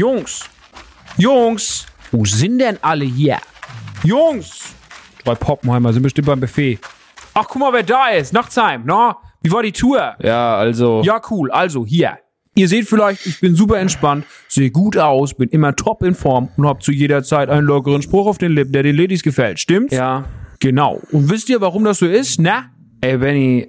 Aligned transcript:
Jungs, 0.00 0.48
Jungs, 1.18 1.86
wo 2.10 2.24
sind 2.24 2.58
denn 2.58 2.78
alle 2.80 3.04
hier? 3.04 3.36
Jungs! 4.02 4.74
Drei 5.22 5.34
Poppenheimer 5.34 5.92
sind 5.92 6.02
bestimmt 6.02 6.26
beim 6.26 6.40
Buffet. 6.40 6.78
Ach, 7.34 7.44
guck 7.46 7.60
mal, 7.60 7.70
wer 7.74 7.82
da 7.82 8.08
ist. 8.08 8.32
Nachtsheim, 8.32 8.84
na? 8.86 9.18
Wie 9.42 9.52
war 9.52 9.62
die 9.62 9.72
Tour? 9.72 10.16
Ja, 10.22 10.56
also. 10.56 11.02
Ja, 11.04 11.20
cool. 11.30 11.50
Also, 11.50 11.84
hier. 11.84 12.16
Ihr 12.54 12.66
seht 12.66 12.88
vielleicht, 12.88 13.26
ich 13.26 13.40
bin 13.40 13.54
super 13.54 13.78
entspannt, 13.78 14.24
sehe 14.48 14.70
gut 14.70 14.96
aus, 14.96 15.34
bin 15.34 15.50
immer 15.50 15.76
top 15.76 16.02
in 16.02 16.14
Form 16.14 16.48
und 16.56 16.66
hab 16.66 16.82
zu 16.82 16.92
jeder 16.92 17.22
Zeit 17.22 17.50
einen 17.50 17.66
lockeren 17.66 18.00
Spruch 18.00 18.26
auf 18.26 18.38
den 18.38 18.52
Lippen, 18.52 18.72
der 18.72 18.82
den 18.82 18.96
Ladies 18.96 19.22
gefällt. 19.22 19.60
Stimmt's? 19.60 19.94
Ja. 19.94 20.24
Genau. 20.60 21.02
Und 21.12 21.28
wisst 21.28 21.50
ihr, 21.50 21.60
warum 21.60 21.84
das 21.84 21.98
so 21.98 22.06
ist? 22.06 22.40
Na? 22.40 22.70
Ey, 23.02 23.18
Benny, 23.18 23.68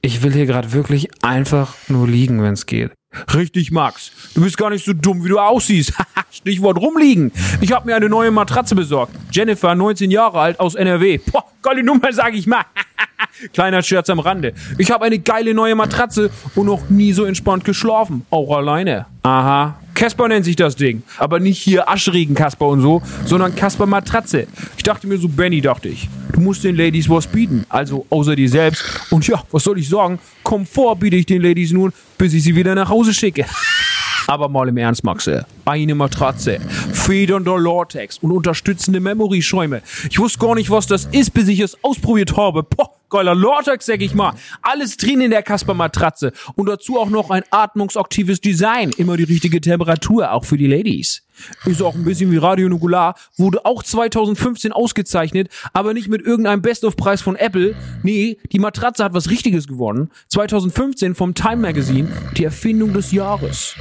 ich 0.00 0.22
will 0.22 0.32
hier 0.32 0.46
gerade 0.46 0.72
wirklich 0.72 1.08
einfach 1.24 1.74
nur 1.88 2.06
liegen, 2.06 2.40
wenn's 2.40 2.66
geht. 2.66 2.92
Richtig, 3.34 3.72
Max. 3.72 4.12
Du 4.34 4.42
bist 4.42 4.56
gar 4.56 4.70
nicht 4.70 4.84
so 4.84 4.92
dumm, 4.92 5.24
wie 5.24 5.28
du 5.28 5.38
aussiehst. 5.38 5.92
Stichwort 6.30 6.78
rumliegen. 6.78 7.32
Ich 7.60 7.72
habe 7.72 7.86
mir 7.86 7.96
eine 7.96 8.08
neue 8.08 8.30
Matratze 8.30 8.74
besorgt. 8.74 9.14
Jennifer, 9.32 9.74
19 9.74 10.10
Jahre 10.10 10.38
alt, 10.38 10.60
aus 10.60 10.74
NRW. 10.76 11.18
Boah, 11.18 11.44
geile 11.62 11.82
Nummer, 11.82 12.12
sag 12.12 12.34
ich 12.34 12.46
mal. 12.46 12.64
Kleiner 13.52 13.82
Scherz 13.82 14.08
am 14.10 14.20
Rande. 14.20 14.54
Ich 14.78 14.90
habe 14.90 15.04
eine 15.04 15.18
geile 15.18 15.54
neue 15.54 15.74
Matratze 15.74 16.30
und 16.54 16.66
noch 16.66 16.88
nie 16.88 17.12
so 17.12 17.24
entspannt 17.24 17.64
geschlafen. 17.64 18.24
Auch 18.30 18.56
alleine. 18.56 19.06
Aha. 19.22 19.76
Casper 19.94 20.28
nennt 20.28 20.46
sich 20.46 20.56
das 20.56 20.76
Ding. 20.76 21.02
Aber 21.18 21.40
nicht 21.40 21.58
hier 21.58 21.88
Aschregen 21.88 22.34
Kasper 22.34 22.68
und 22.68 22.80
so, 22.80 23.02
sondern 23.26 23.54
Kasper 23.54 23.84
Matratze. 23.86 24.46
Ich 24.76 24.82
dachte 24.82 25.06
mir 25.06 25.18
so, 25.18 25.28
Benny, 25.28 25.60
dachte 25.60 25.88
ich. 25.88 26.08
Du 26.32 26.40
musst 26.40 26.64
den 26.64 26.74
Ladies 26.76 27.08
was 27.08 27.26
bieten. 27.26 27.66
Also 27.68 28.06
außer 28.08 28.34
dir 28.34 28.48
selbst. 28.48 28.82
Und 29.10 29.26
ja, 29.28 29.42
was 29.50 29.64
soll 29.64 29.78
ich 29.78 29.88
sagen? 29.88 30.18
Komfort 30.42 30.96
biete 30.96 31.16
ich 31.16 31.26
den 31.26 31.42
Ladies 31.42 31.72
nun, 31.72 31.92
bis 32.16 32.32
ich 32.32 32.42
sie 32.42 32.56
wieder 32.56 32.74
nach 32.74 32.88
Hause 32.88 33.12
schicke. 33.12 33.44
Aber 34.26 34.48
mal 34.48 34.68
im 34.68 34.76
Ernst, 34.76 35.04
Maxe. 35.04 35.44
Eine 35.64 35.94
Matratze, 35.94 36.60
federnder 36.92 37.58
Latex 37.58 38.18
und 38.18 38.30
unterstützende 38.30 39.00
Memory-Schäume. 39.00 39.82
Ich 40.08 40.18
wusste 40.18 40.38
gar 40.38 40.54
nicht, 40.54 40.70
was 40.70 40.86
das 40.86 41.06
ist, 41.06 41.34
bis 41.34 41.48
ich 41.48 41.60
es 41.60 41.76
ausprobiert 41.82 42.36
habe. 42.36 42.62
Poh, 42.62 42.88
geiler 43.10 43.34
Latex, 43.34 43.86
sag 43.86 44.00
ich 44.00 44.14
mal. 44.14 44.34
Alles 44.62 44.96
drin 44.96 45.20
in 45.20 45.30
der 45.30 45.42
Kasper-Matratze. 45.42 46.32
Und 46.54 46.66
dazu 46.66 46.98
auch 46.98 47.10
noch 47.10 47.30
ein 47.30 47.42
atmungsaktives 47.50 48.40
Design. 48.40 48.90
Immer 48.96 49.16
die 49.16 49.24
richtige 49.24 49.60
Temperatur, 49.60 50.32
auch 50.32 50.44
für 50.44 50.56
die 50.56 50.66
Ladies. 50.66 51.22
Ist 51.64 51.82
auch 51.82 51.94
ein 51.94 52.04
bisschen 52.04 52.30
wie 52.30 52.36
Radio 52.36 52.68
Nukular, 52.68 53.14
wurde 53.36 53.64
auch 53.64 53.82
2015 53.82 54.72
ausgezeichnet, 54.72 55.48
aber 55.72 55.94
nicht 55.94 56.08
mit 56.08 56.22
irgendeinem 56.22 56.62
Best-of-Preis 56.62 57.22
von 57.22 57.36
Apple. 57.36 57.74
Nee, 58.02 58.38
die 58.52 58.58
Matratze 58.58 59.04
hat 59.04 59.14
was 59.14 59.30
Richtiges 59.30 59.66
gewonnen. 59.66 60.10
2015 60.28 61.14
vom 61.14 61.34
Time 61.34 61.56
Magazine, 61.56 62.08
die 62.36 62.44
Erfindung 62.44 62.92
des 62.92 63.12
Jahres. 63.12 63.74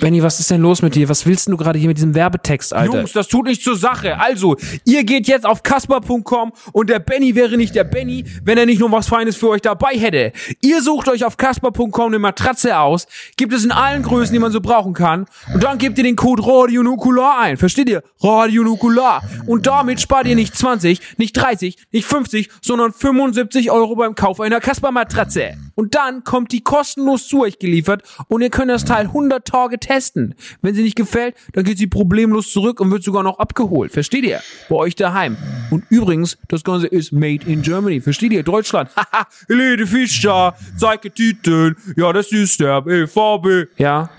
Benny, 0.00 0.22
was 0.22 0.40
ist 0.40 0.50
denn 0.50 0.62
los 0.62 0.80
mit 0.80 0.94
dir? 0.94 1.08
Was 1.10 1.26
willst 1.26 1.48
du 1.48 1.56
gerade 1.58 1.78
hier 1.78 1.88
mit 1.88 1.98
diesem 1.98 2.14
Werbetext, 2.14 2.72
Alter? 2.72 2.98
Jungs, 2.98 3.12
das 3.12 3.28
tut 3.28 3.46
nicht 3.46 3.62
zur 3.62 3.76
Sache. 3.76 4.18
Also, 4.18 4.56
ihr 4.84 5.04
geht 5.04 5.28
jetzt 5.28 5.44
auf 5.44 5.62
kasper.com 5.62 6.52
und 6.72 6.88
der 6.88 7.00
Benny 7.00 7.34
wäre 7.34 7.58
nicht 7.58 7.74
der 7.74 7.84
Benny, 7.84 8.24
wenn 8.42 8.56
er 8.56 8.64
nicht 8.64 8.80
nur 8.80 8.90
was 8.92 9.08
Feines 9.08 9.36
für 9.36 9.50
euch 9.50 9.60
dabei 9.60 9.98
hätte. 9.98 10.32
Ihr 10.62 10.82
sucht 10.82 11.08
euch 11.08 11.24
auf 11.24 11.36
kasper.com 11.36 12.06
eine 12.06 12.18
Matratze 12.18 12.78
aus, 12.78 13.06
gibt 13.36 13.52
es 13.52 13.64
in 13.64 13.72
allen 13.72 14.02
Größen, 14.02 14.32
die 14.32 14.38
man 14.38 14.52
so 14.52 14.60
brauchen 14.60 14.94
kann 14.94 15.26
und 15.52 15.62
dann 15.62 15.76
gebt 15.76 15.98
ihr 15.98 16.04
den 16.04 16.16
Code 16.16 16.42
Radio 16.46 16.82
Nukular 16.82 17.40
ein. 17.40 17.58
Versteht 17.58 17.88
ihr? 17.90 18.02
Radio 18.22 18.62
Nukular. 18.62 19.22
Und 19.46 19.66
damit 19.66 20.00
spart 20.00 20.26
ihr 20.26 20.34
nicht 20.34 20.56
20, 20.56 21.18
nicht 21.18 21.36
30, 21.36 21.76
nicht 21.92 22.06
50, 22.06 22.48
sondern 22.62 22.92
75 22.92 23.70
Euro 23.70 23.96
beim 23.96 24.14
Kauf 24.14 24.40
einer 24.40 24.60
Kasper-Matratze. 24.60 25.56
Und 25.80 25.94
dann 25.94 26.24
kommt 26.24 26.52
die 26.52 26.60
kostenlos 26.60 27.26
zu 27.26 27.40
euch 27.40 27.58
geliefert 27.58 28.02
und 28.28 28.42
ihr 28.42 28.50
könnt 28.50 28.70
das 28.70 28.84
Teil 28.84 29.06
100 29.06 29.46
Tage 29.46 29.78
testen. 29.78 30.34
Wenn 30.60 30.74
sie 30.74 30.82
nicht 30.82 30.94
gefällt, 30.94 31.34
dann 31.54 31.64
geht 31.64 31.78
sie 31.78 31.86
problemlos 31.86 32.52
zurück 32.52 32.80
und 32.80 32.90
wird 32.90 33.02
sogar 33.02 33.22
noch 33.22 33.38
abgeholt. 33.38 33.90
Versteht 33.90 34.24
ihr? 34.24 34.42
Bei 34.68 34.76
euch 34.76 34.94
daheim. 34.94 35.38
Und 35.70 35.84
übrigens, 35.88 36.36
das 36.48 36.64
Ganze 36.64 36.86
ist 36.86 37.12
made 37.12 37.46
in 37.46 37.62
Germany. 37.62 38.02
Versteht 38.02 38.30
ihr? 38.34 38.42
Deutschland. 38.42 38.90
Haha, 38.94 39.26
Helene 39.48 39.86
Fischer, 39.86 40.54
zeige 40.76 41.10
Titel. 41.10 41.74
Ja, 41.96 42.12
das 42.12 42.30
ist 42.30 42.60
der 42.60 42.82
BVB. 42.82 43.70
Ja. 43.78 44.10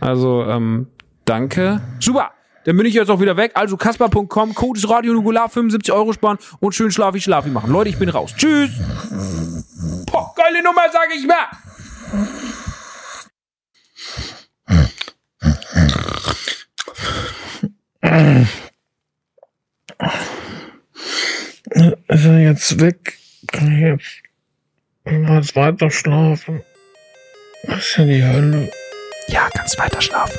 Also, 0.00 0.44
ähm, 0.44 0.88
danke. 1.24 1.80
Super. 1.98 2.32
Dann 2.68 2.76
bin 2.76 2.84
ich 2.84 2.92
jetzt 2.92 3.08
auch 3.08 3.18
wieder 3.18 3.38
weg. 3.38 3.52
Also 3.54 3.78
kasper.com, 3.78 4.54
Code 4.54 4.78
ist 4.78 4.90
Radio 4.90 5.14
Nugular, 5.14 5.48
75 5.48 5.90
Euro 5.90 6.12
sparen 6.12 6.36
und 6.60 6.74
schön 6.74 6.90
schlafi 6.90 7.18
schlafi 7.18 7.48
machen. 7.48 7.72
Leute, 7.72 7.88
ich 7.88 7.98
bin 7.98 8.10
raus. 8.10 8.34
Tschüss. 8.36 8.72
Boah, 10.04 10.34
geile 10.36 10.62
Nummer, 10.62 10.82
sag 10.92 11.08
ich 11.16 11.26
mal. 11.26 11.46
Ist 22.08 22.24
er 22.26 22.38
jetzt 22.38 22.80
weg? 22.82 23.16
Kann 23.50 23.72
ich 23.72 23.80
jetzt 25.06 25.22
mal 25.26 25.42
weiter 25.54 25.90
schlafen? 25.90 26.62
Was 27.62 27.78
ist 27.78 27.96
denn 27.96 28.08
die 28.08 28.22
Hölle? 28.22 28.70
Ja, 29.28 29.48
kannst 29.54 29.78
weiter 29.78 30.02
schlafen. 30.02 30.38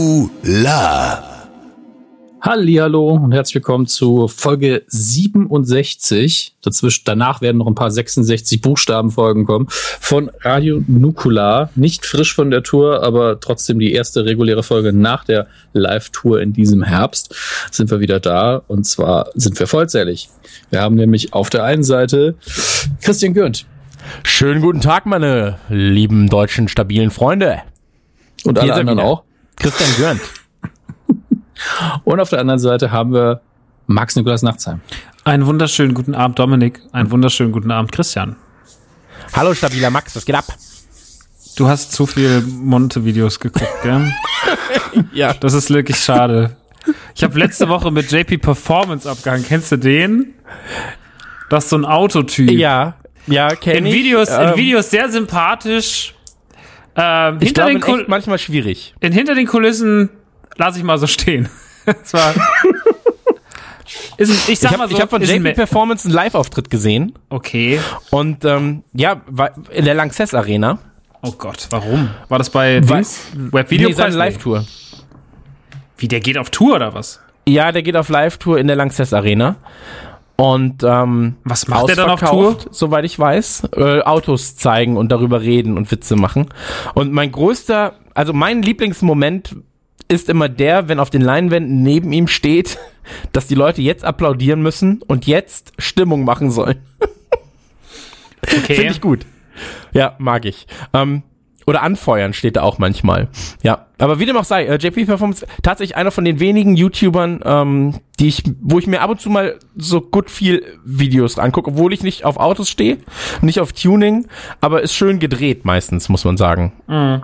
Nukula. 0.00 1.22
Hallihallo 2.40 3.10
und 3.10 3.32
herzlich 3.32 3.56
willkommen 3.56 3.86
zu 3.86 4.28
Folge 4.28 4.82
67. 4.86 6.54
Dazwischen, 6.62 7.02
danach 7.04 7.42
werden 7.42 7.58
noch 7.58 7.66
ein 7.66 7.74
paar 7.74 7.90
66 7.90 8.62
Buchstabenfolgen 8.62 9.44
kommen 9.44 9.66
von 9.68 10.30
Radio 10.40 10.82
Nukular. 10.86 11.68
Nicht 11.74 12.06
frisch 12.06 12.34
von 12.34 12.50
der 12.50 12.62
Tour, 12.62 13.02
aber 13.02 13.40
trotzdem 13.40 13.78
die 13.78 13.92
erste 13.92 14.24
reguläre 14.24 14.62
Folge 14.62 14.94
nach 14.94 15.24
der 15.24 15.48
Live-Tour 15.74 16.40
in 16.40 16.54
diesem 16.54 16.82
Herbst 16.82 17.34
sind 17.70 17.90
wir 17.90 18.00
wieder 18.00 18.20
da 18.20 18.62
und 18.68 18.84
zwar 18.84 19.28
sind 19.34 19.58
wir 19.60 19.66
vollzählig. 19.66 20.30
Wir 20.70 20.80
haben 20.80 20.94
nämlich 20.94 21.34
auf 21.34 21.50
der 21.50 21.64
einen 21.64 21.84
Seite 21.84 22.36
Christian 23.02 23.34
Gürnt 23.34 23.66
Schönen 24.22 24.62
guten 24.62 24.80
Tag, 24.80 25.04
meine 25.04 25.58
lieben 25.68 26.30
deutschen 26.30 26.68
stabilen 26.68 27.10
Freunde. 27.10 27.60
und 28.44 28.58
alle 28.58 28.72
er 28.72 28.78
anderen 28.78 28.98
auch. 28.98 29.24
Christian 29.60 29.90
Gürnt. 29.96 30.20
Und 32.04 32.20
auf 32.20 32.30
der 32.30 32.40
anderen 32.40 32.58
Seite 32.58 32.90
haben 32.90 33.12
wir 33.12 33.40
Max 33.86 34.16
Nikolaus 34.16 34.42
Nachtsheim. 34.42 34.80
Einen 35.24 35.46
wunderschönen 35.46 35.94
guten 35.94 36.14
Abend, 36.14 36.38
Dominik. 36.38 36.80
Einen 36.92 37.10
wunderschönen 37.10 37.52
guten 37.52 37.70
Abend, 37.70 37.92
Christian. 37.92 38.36
Hallo, 39.34 39.52
stabiler 39.54 39.90
Max, 39.90 40.16
was 40.16 40.24
geht 40.24 40.34
ab? 40.34 40.46
Du 41.56 41.68
hast 41.68 41.92
zu 41.92 42.06
viel 42.06 42.40
Monte-Videos 42.42 43.38
geguckt, 43.38 43.82
gell? 43.82 44.12
Ja. 45.12 45.34
Das 45.34 45.52
ist 45.52 45.70
wirklich 45.70 45.98
schade. 45.98 46.56
Ich 47.14 47.22
habe 47.22 47.38
letzte 47.38 47.68
Woche 47.68 47.90
mit 47.90 48.10
JP 48.10 48.38
Performance 48.38 49.08
abgehangen. 49.08 49.44
Kennst 49.46 49.70
du 49.70 49.76
den? 49.76 50.34
Das 51.50 51.64
ist 51.64 51.70
so 51.70 51.76
ein 51.76 51.84
Autotyp. 51.84 52.50
Ja, 52.50 52.94
ja, 53.26 53.50
In 53.50 53.60
kenn 53.60 53.86
ich. 53.86 53.94
Videos, 53.94 54.28
in 54.30 54.40
Ähm, 54.40 54.56
Videos 54.56 54.90
sehr 54.90 55.10
sympathisch. 55.10 56.14
Ähm, 57.02 57.38
Ich 57.40 57.48
hinter, 57.48 57.70
glaube, 57.70 57.98
den 58.02 58.04
manchmal 58.08 58.38
schwierig. 58.38 58.94
in, 59.00 59.12
hinter 59.12 59.34
den 59.34 59.46
Kulissen 59.46 60.10
lasse 60.56 60.78
ich 60.78 60.84
mal 60.84 60.98
so 60.98 61.06
stehen. 61.06 61.48
Das 61.86 62.12
war. 62.12 62.34
Ist 64.18 64.48
ich 64.48 64.62
Ich 64.62 64.66
habe 64.70 64.86
so. 64.88 65.00
hab 65.00 65.10
von 65.10 65.22
JP 65.22 65.54
Performance 65.54 66.06
einen 66.06 66.14
Live-Auftritt 66.14 66.70
gesehen 66.70 67.14
Okay. 67.30 67.80
und 68.10 68.44
ähm, 68.44 68.84
ja, 68.92 69.22
in 69.70 69.84
der 69.86 69.94
Lanxess 69.94 70.34
Arena. 70.34 70.78
Oh 71.22 71.32
Gott, 71.32 71.66
warum? 71.70 72.10
War 72.28 72.38
das 72.38 72.50
bei 72.50 72.80
Dings? 72.80 73.26
Webvideo? 73.34 73.88
Nee, 73.88 73.94
seine 73.94 74.14
Live-Tour. 74.14 74.64
Wie, 75.98 76.06
der 76.08 76.20
geht 76.20 76.38
auf 76.38 76.50
Tour 76.50 76.76
oder 76.76 76.94
was? 76.94 77.20
Ja, 77.48 77.72
der 77.72 77.82
geht 77.82 77.96
auf 77.96 78.08
Live-Tour 78.10 78.58
in 78.58 78.66
der 78.68 78.76
Lanxess 78.76 79.12
Arena. 79.12 79.56
Und 80.40 80.82
ähm, 80.84 81.36
Was 81.44 81.68
macht 81.68 81.90
der 81.90 81.96
dann 81.96 82.08
auf 82.08 82.22
ausverkauft, 82.22 82.68
Soweit 82.70 83.04
ich 83.04 83.18
weiß. 83.18 83.68
Äh, 83.76 84.00
Autos 84.00 84.56
zeigen 84.56 84.96
und 84.96 85.12
darüber 85.12 85.42
reden 85.42 85.76
und 85.76 85.90
Witze 85.90 86.16
machen. 86.16 86.48
Und 86.94 87.12
mein 87.12 87.30
größter, 87.30 87.96
also 88.14 88.32
mein 88.32 88.62
Lieblingsmoment 88.62 89.56
ist 90.08 90.30
immer 90.30 90.48
der, 90.48 90.88
wenn 90.88 90.98
auf 90.98 91.10
den 91.10 91.20
Leinwänden 91.20 91.82
neben 91.82 92.10
ihm 92.12 92.26
steht, 92.26 92.78
dass 93.32 93.48
die 93.48 93.54
Leute 93.54 93.82
jetzt 93.82 94.02
applaudieren 94.02 94.62
müssen 94.62 95.02
und 95.06 95.26
jetzt 95.26 95.74
Stimmung 95.78 96.24
machen 96.24 96.50
sollen. 96.50 96.80
Okay. 98.42 98.74
Finde 98.74 98.92
ich 98.92 99.02
gut. 99.02 99.26
Ja, 99.92 100.16
mag 100.18 100.46
ich. 100.46 100.66
Ähm, 100.94 101.22
oder 101.70 101.82
anfeuern 101.82 102.32
steht 102.32 102.56
da 102.56 102.62
auch 102.62 102.78
manchmal. 102.78 103.28
Ja, 103.62 103.86
aber 103.98 104.18
wie 104.18 104.26
dem 104.26 104.36
auch 104.36 104.44
sei, 104.44 104.66
äh, 104.66 104.76
JP 104.76 105.04
Performance 105.04 105.46
tatsächlich 105.62 105.96
einer 105.96 106.10
von 106.10 106.24
den 106.24 106.40
wenigen 106.40 106.74
YouTubern, 106.74 107.40
ähm, 107.44 107.94
die 108.18 108.26
ich, 108.26 108.42
wo 108.60 108.80
ich 108.80 108.88
mir 108.88 109.02
ab 109.02 109.10
und 109.10 109.20
zu 109.20 109.30
mal 109.30 109.56
so 109.76 110.00
gut 110.00 110.30
viel 110.30 110.64
Videos 110.84 111.38
angucke, 111.38 111.70
obwohl 111.70 111.92
ich 111.92 112.02
nicht 112.02 112.24
auf 112.24 112.38
Autos 112.38 112.68
stehe, 112.68 112.98
nicht 113.40 113.60
auf 113.60 113.72
Tuning, 113.72 114.26
aber 114.60 114.82
ist 114.82 114.94
schön 114.94 115.20
gedreht 115.20 115.64
meistens, 115.64 116.08
muss 116.08 116.24
man 116.24 116.36
sagen. 116.36 116.72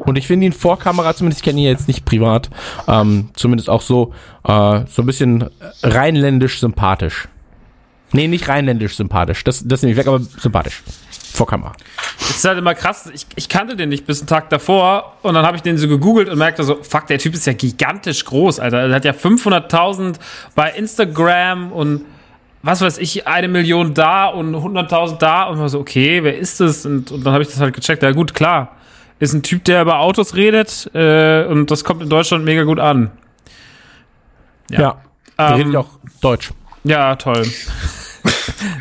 Und 0.06 0.16
ich 0.16 0.28
finde 0.28 0.46
ihn 0.46 0.52
vor 0.52 0.78
Kamera, 0.78 1.12
zumindest 1.14 1.40
ich 1.40 1.44
kenne 1.44 1.58
ihn 1.58 1.66
jetzt 1.66 1.88
nicht 1.88 2.04
privat, 2.04 2.48
ähm, 2.86 3.30
zumindest 3.34 3.68
auch 3.68 3.82
so, 3.82 4.12
äh, 4.44 4.82
so 4.86 5.02
ein 5.02 5.06
bisschen 5.06 5.50
rheinländisch 5.82 6.60
sympathisch. 6.60 7.26
Nee, 8.12 8.28
nicht 8.28 8.48
rheinländisch 8.48 8.94
sympathisch, 8.94 9.42
das, 9.42 9.66
das 9.66 9.82
nehme 9.82 9.90
ich 9.90 9.98
weg, 9.98 10.06
aber 10.06 10.20
sympathisch. 10.20 10.84
Vor 11.36 11.46
Kamera. 11.46 11.72
Das 12.18 12.30
ist 12.30 12.44
halt 12.46 12.56
immer 12.56 12.74
krass. 12.74 13.10
Ich, 13.12 13.26
ich 13.36 13.50
kannte 13.50 13.76
den 13.76 13.90
nicht 13.90 14.06
bis 14.06 14.20
einen 14.20 14.26
Tag 14.26 14.48
davor 14.48 15.18
und 15.20 15.34
dann 15.34 15.44
habe 15.44 15.54
ich 15.56 15.62
den 15.62 15.76
so 15.76 15.86
gegoogelt 15.86 16.30
und 16.30 16.38
merkte 16.38 16.64
so, 16.64 16.82
fuck, 16.82 17.06
der 17.08 17.18
Typ 17.18 17.34
ist 17.34 17.46
ja 17.46 17.52
gigantisch 17.52 18.24
groß, 18.24 18.58
Alter. 18.58 18.78
Er 18.88 18.94
hat 18.94 19.04
ja 19.04 19.12
500.000 19.12 20.16
bei 20.54 20.70
Instagram 20.70 21.72
und 21.72 22.06
was 22.62 22.80
weiß 22.80 22.96
ich, 22.96 23.26
eine 23.26 23.48
Million 23.48 23.92
da 23.92 24.28
und 24.28 24.54
100.000 24.54 25.18
da 25.18 25.44
und 25.44 25.58
war 25.58 25.68
so, 25.68 25.78
okay, 25.78 26.24
wer 26.24 26.38
ist 26.38 26.60
das? 26.60 26.86
Und, 26.86 27.12
und 27.12 27.24
dann 27.26 27.34
habe 27.34 27.42
ich 27.42 27.48
das 27.50 27.60
halt 27.60 27.74
gecheckt. 27.74 28.02
Ja 28.02 28.12
gut, 28.12 28.32
klar. 28.32 28.72
Ist 29.18 29.34
ein 29.34 29.42
Typ, 29.42 29.64
der 29.64 29.82
über 29.82 29.98
Autos 30.00 30.34
redet 30.34 30.90
äh, 30.94 31.44
und 31.44 31.70
das 31.70 31.84
kommt 31.84 32.02
in 32.02 32.08
Deutschland 32.08 32.46
mega 32.46 32.62
gut 32.62 32.80
an. 32.80 33.10
Ja. 34.70 35.02
Der 35.38 35.48
Ähm, 35.50 35.54
redet 35.56 35.76
auch 35.76 35.88
Deutsch. 36.22 36.50
Ja, 36.84 37.14
toll. 37.16 37.46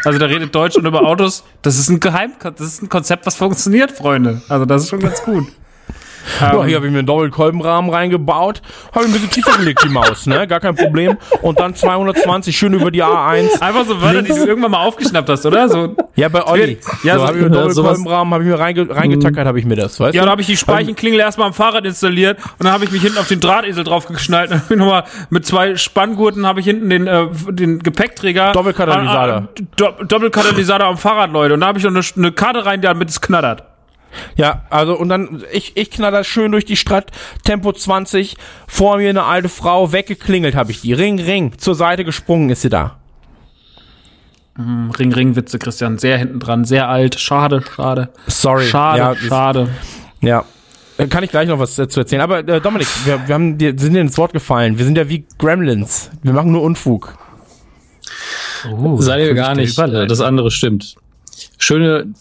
Also 0.04 0.20
der 0.20 0.30
redet 0.30 0.54
Deutsch 0.54 0.78
und 0.78 0.86
über 0.86 1.04
Autos. 1.04 1.44
Das 1.62 1.78
ist 1.78 1.90
ein 1.90 2.00
Geheim, 2.00 2.34
das 2.40 2.62
ist 2.62 2.84
ein 2.84 2.90
Konzept, 2.90 3.26
was 3.26 3.36
funktioniert, 3.36 3.92
Freunde. 3.92 4.42
Also 4.50 4.66
das 4.66 4.84
ist 4.84 4.90
schon 4.90 5.00
ganz 5.00 5.22
gut. 5.24 5.48
Ja, 6.42 6.64
hier 6.64 6.76
habe 6.78 6.86
ich 6.88 6.92
mir 6.92 7.00
einen 7.00 7.08
Doppelkolbenrahmen 7.08 7.92
reingebaut, 7.92 8.62
habe 8.94 9.06
ich 9.06 9.12
ein 9.12 9.14
bisschen 9.14 9.30
tiefer 9.30 9.58
gelegt, 9.58 9.84
die 9.84 9.90
Maus, 9.90 10.26
ne? 10.26 10.48
Gar 10.48 10.60
kein 10.60 10.76
Problem. 10.76 11.18
Und 11.42 11.60
dann 11.60 11.76
220 11.76 12.58
schön 12.58 12.74
über 12.74 12.92
die 12.92 13.04
A1. 13.04 13.62
Einfach 13.62 13.86
so 13.86 14.02
Wörter, 14.02 14.22
die 14.22 14.30
du 14.30 14.46
irgendwann 14.46 14.72
mal 14.72 14.84
aufgeschnappt 14.86 15.30
hast, 15.30 15.46
oder? 15.46 15.70
So, 15.70 15.96
Ja, 16.16 16.30
bei 16.30 16.46
Olli. 16.46 16.78
Ja, 17.04 17.16
so, 17.16 17.20
so- 17.22 17.28
habe 17.28 17.38
ich 17.38 17.42
mir 17.42 17.46
einen 17.48 17.56
ja, 17.56 17.62
Doppelkolbenrahmen, 17.62 18.34
habe 18.34 18.44
ich 18.44 18.50
mir 18.50 18.60
reinge 18.60 18.90
reingetackert, 18.90 19.48
habe 19.48 19.60
ich 19.60 19.66
mir 19.66 19.76
das, 19.76 20.00
weißt 20.00 20.14
ja, 20.16 20.22
du? 20.22 20.26
dann 20.26 20.32
habe 20.32 20.42
ich 20.42 20.48
die 20.48 20.58
Speichenklingel 20.58 21.20
erstmal 21.20 21.48
am 21.48 21.54
Fahrrad 21.54 21.86
installiert 21.86 22.38
und 22.58 22.66
dann 22.66 22.72
habe 22.74 22.86
ich 22.86 22.92
mich 22.92 23.02
hinten 23.02 23.18
auf 23.18 23.28
den 23.28 23.40
Drahtesel 23.40 23.84
drauf 23.84 24.06
geschnallt 24.08 24.52
und 24.52 24.58
hab 24.64 24.72
ich 24.72 24.78
nochmal 24.78 25.04
mit 25.30 25.46
zwei 25.46 25.76
Spanngurten 25.76 26.46
habe 26.46 26.60
ich 26.60 26.66
hinten 26.66 26.90
den, 26.90 27.08
äh, 27.08 27.28
den 27.50 27.80
Gepäckträger. 27.80 28.52
Doppelkatalysator. 28.52 29.50
Äh, 29.56 29.62
äh, 29.62 29.66
Do 29.76 29.92
Doppelkatalysator 30.06 30.88
am 30.88 30.98
Fahrrad, 30.98 31.32
Leute. 31.32 31.54
Und 31.54 31.62
da 31.62 31.68
habe 31.68 31.78
ich 31.78 31.84
noch 31.86 31.92
eine, 31.92 32.02
eine 32.18 32.32
Karte 32.32 32.66
rein, 32.66 32.82
damit 32.82 33.10
es 33.10 33.22
knattert. 33.22 33.64
Ja, 34.36 34.64
also 34.70 34.98
und 34.98 35.10
dann, 35.10 35.44
ich, 35.52 35.78
ich 35.78 35.92
knatter 35.92 36.24
schön 36.24 36.52
durch 36.52 36.66
die 36.66 36.78
Stadt, 36.78 37.12
Tempo 37.44 37.72
20, 37.72 38.36
vor 38.68 38.98
mir 38.98 39.10
eine 39.10 39.24
alte 39.24 39.50
Frau, 39.50 39.92
weggeklingelt 39.92 40.56
habe 40.56 40.72
ich 40.72 40.82
die. 40.82 40.94
Ring, 40.94 41.20
ring, 41.20 41.58
zur 41.58 41.76
Seite 41.76 42.06
gesprungen 42.06 42.50
ist 42.50 42.62
sie 42.62 42.70
da. 42.70 42.98
Ring, 44.58 45.12
Ring, 45.12 45.36
Witze, 45.36 45.60
Christian. 45.60 45.98
Sehr 45.98 46.18
hinten 46.18 46.40
dran, 46.40 46.64
sehr 46.64 46.88
alt. 46.88 47.20
Schade, 47.20 47.62
schade. 47.76 48.10
Sorry. 48.28 48.66
Schade, 48.66 49.00
ja, 49.00 49.16
schade. 49.16 49.70
Ja. 50.22 50.46
Äh, 50.98 51.08
Kann 51.08 51.24
ich 51.24 51.30
gleich 51.32 51.50
noch 51.50 51.60
was 51.60 51.78
äh, 51.78 51.90
zu 51.90 52.00
erzählen. 52.00 52.22
Aber 52.22 52.40
äh, 52.40 52.62
Dominik, 52.62 52.88
wir, 53.06 53.28
wir 53.28 53.36
haben 53.36 53.58
dir, 53.58 53.78
sind 53.78 53.94
dir 53.94 54.02
ins 54.02 54.18
Wort 54.18 54.32
gefallen. 54.32 54.78
Wir 54.78 54.86
sind 54.86 54.98
ja 54.98 55.10
wie 55.10 55.26
Gremlins. 55.38 56.10
Wir 56.24 56.32
machen 56.32 56.52
nur 56.52 56.62
Unfug. 56.62 57.18
Oh, 58.72 59.00
Seid 59.02 59.20
ihr 59.22 59.34
gar 59.34 59.56
nicht. 59.56 59.78
Das 59.78 60.22
andere 60.22 60.52
stimmt. 60.52 60.96
Schöne, 61.58 62.14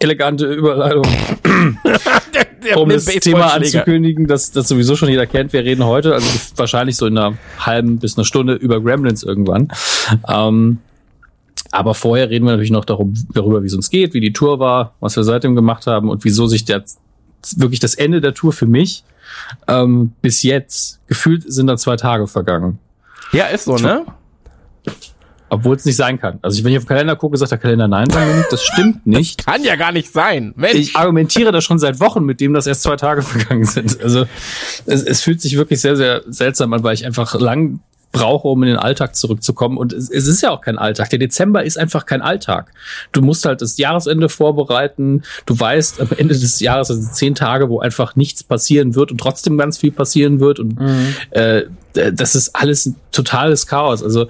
elegante 0.00 0.46
Überleitung, 0.46 1.04
um 2.76 2.88
das 2.88 3.04
Thema 3.04 3.54
anzukündigen, 3.54 4.26
das, 4.26 4.50
das 4.50 4.66
sowieso 4.68 4.96
schon 4.96 5.08
jeder 5.08 5.26
kennt. 5.26 5.52
Wir 5.52 5.62
reden 5.62 5.84
heute, 5.84 6.14
also 6.14 6.26
wahrscheinlich 6.56 6.96
so 6.96 7.06
in 7.06 7.16
einer 7.16 7.36
halben 7.58 7.98
bis 7.98 8.16
einer 8.16 8.24
Stunde 8.24 8.54
über 8.54 8.80
Gremlins 8.80 9.22
irgendwann. 9.22 9.68
Ähm, 10.26 10.78
aber 11.70 11.94
vorher 11.94 12.30
reden 12.30 12.46
wir 12.46 12.52
natürlich 12.52 12.72
noch 12.72 12.84
darum, 12.84 13.14
darüber, 13.32 13.62
wie 13.62 13.66
es 13.66 13.74
uns 13.74 13.90
geht, 13.90 14.14
wie 14.14 14.20
die 14.20 14.32
Tour 14.32 14.58
war, 14.58 14.94
was 15.00 15.16
wir 15.16 15.22
seitdem 15.22 15.54
gemacht 15.54 15.86
haben 15.86 16.08
und 16.08 16.24
wieso 16.24 16.46
sich 16.46 16.64
der 16.64 16.82
wirklich 17.56 17.80
das 17.80 17.94
Ende 17.94 18.20
der 18.20 18.34
Tour 18.34 18.52
für 18.52 18.66
mich 18.66 19.04
ähm, 19.68 20.12
bis 20.20 20.42
jetzt 20.42 21.00
gefühlt 21.06 21.50
sind 21.50 21.68
da 21.68 21.76
zwei 21.76 21.96
Tage 21.96 22.26
vergangen. 22.26 22.78
Ja, 23.32 23.46
ist 23.46 23.64
so, 23.64 23.76
ne? 23.76 24.04
Obwohl 25.50 25.74
es 25.74 25.84
nicht 25.84 25.96
sein 25.96 26.20
kann. 26.20 26.38
Also 26.42 26.62
wenn 26.62 26.70
ich 26.70 26.78
auf 26.78 26.84
den 26.84 26.88
Kalender 26.88 27.16
gucke, 27.16 27.36
sagt 27.36 27.50
der 27.50 27.58
Kalender 27.58 27.88
nein, 27.88 28.08
das 28.50 28.62
stimmt 28.62 29.04
nicht. 29.04 29.44
Kann 29.44 29.64
ja 29.64 29.74
gar 29.74 29.90
nicht 29.90 30.12
sein. 30.12 30.52
Mensch. 30.56 30.74
Ich 30.74 30.96
argumentiere 30.96 31.50
da 31.50 31.60
schon 31.60 31.80
seit 31.80 31.98
Wochen 31.98 32.24
mit 32.24 32.40
dem, 32.40 32.54
dass 32.54 32.68
erst 32.68 32.82
zwei 32.82 32.94
Tage 32.94 33.22
vergangen 33.22 33.64
sind. 33.64 34.00
Also 34.00 34.26
es, 34.86 35.02
es 35.02 35.22
fühlt 35.22 35.40
sich 35.40 35.56
wirklich 35.56 35.80
sehr, 35.80 35.96
sehr 35.96 36.22
seltsam 36.28 36.72
an, 36.72 36.84
weil 36.84 36.94
ich 36.94 37.04
einfach 37.04 37.38
lang 37.38 37.80
brauche, 38.12 38.48
um 38.48 38.62
in 38.62 38.68
den 38.68 38.78
Alltag 38.78 39.16
zurückzukommen. 39.16 39.76
Und 39.76 39.92
es, 39.92 40.10
es 40.10 40.26
ist 40.26 40.40
ja 40.42 40.50
auch 40.50 40.60
kein 40.60 40.78
Alltag. 40.78 41.10
Der 41.10 41.18
Dezember 41.18 41.64
ist 41.64 41.78
einfach 41.78 42.06
kein 42.06 42.22
Alltag. 42.22 42.72
Du 43.12 43.20
musst 43.20 43.44
halt 43.44 43.60
das 43.60 43.76
Jahresende 43.76 44.28
vorbereiten. 44.28 45.22
Du 45.46 45.58
weißt, 45.58 46.00
am 46.00 46.08
Ende 46.16 46.38
des 46.38 46.60
Jahres 46.60 46.88
das 46.88 46.96
sind 46.98 47.14
zehn 47.14 47.34
Tage, 47.34 47.68
wo 47.68 47.80
einfach 47.80 48.16
nichts 48.16 48.42
passieren 48.42 48.94
wird 48.94 49.10
und 49.12 49.18
trotzdem 49.18 49.58
ganz 49.58 49.78
viel 49.78 49.92
passieren 49.92 50.40
wird. 50.40 50.58
Und 50.58 50.78
äh, 51.30 51.64
das 51.92 52.34
ist 52.34 52.54
alles 52.54 52.86
ein 52.86 52.96
totales 53.12 53.66
Chaos. 53.66 54.02
Also 54.02 54.28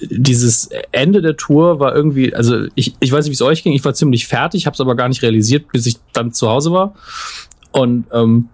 dieses 0.00 0.68
Ende 0.92 1.22
der 1.22 1.36
Tour 1.36 1.80
war 1.80 1.94
irgendwie, 1.94 2.34
also 2.34 2.66
ich, 2.74 2.94
ich 3.00 3.12
weiß 3.12 3.24
nicht, 3.24 3.30
wie 3.30 3.34
es 3.34 3.42
euch 3.42 3.62
ging, 3.62 3.72
ich 3.72 3.84
war 3.84 3.94
ziemlich 3.94 4.26
fertig, 4.26 4.66
habe 4.66 4.74
es 4.74 4.80
aber 4.80 4.94
gar 4.94 5.08
nicht 5.08 5.22
realisiert, 5.22 5.72
bis 5.72 5.86
ich 5.86 5.96
dann 6.12 6.32
zu 6.32 6.48
Hause 6.48 6.72
war. 6.72 6.94
Und 7.72 8.06
ähm, 8.12 8.48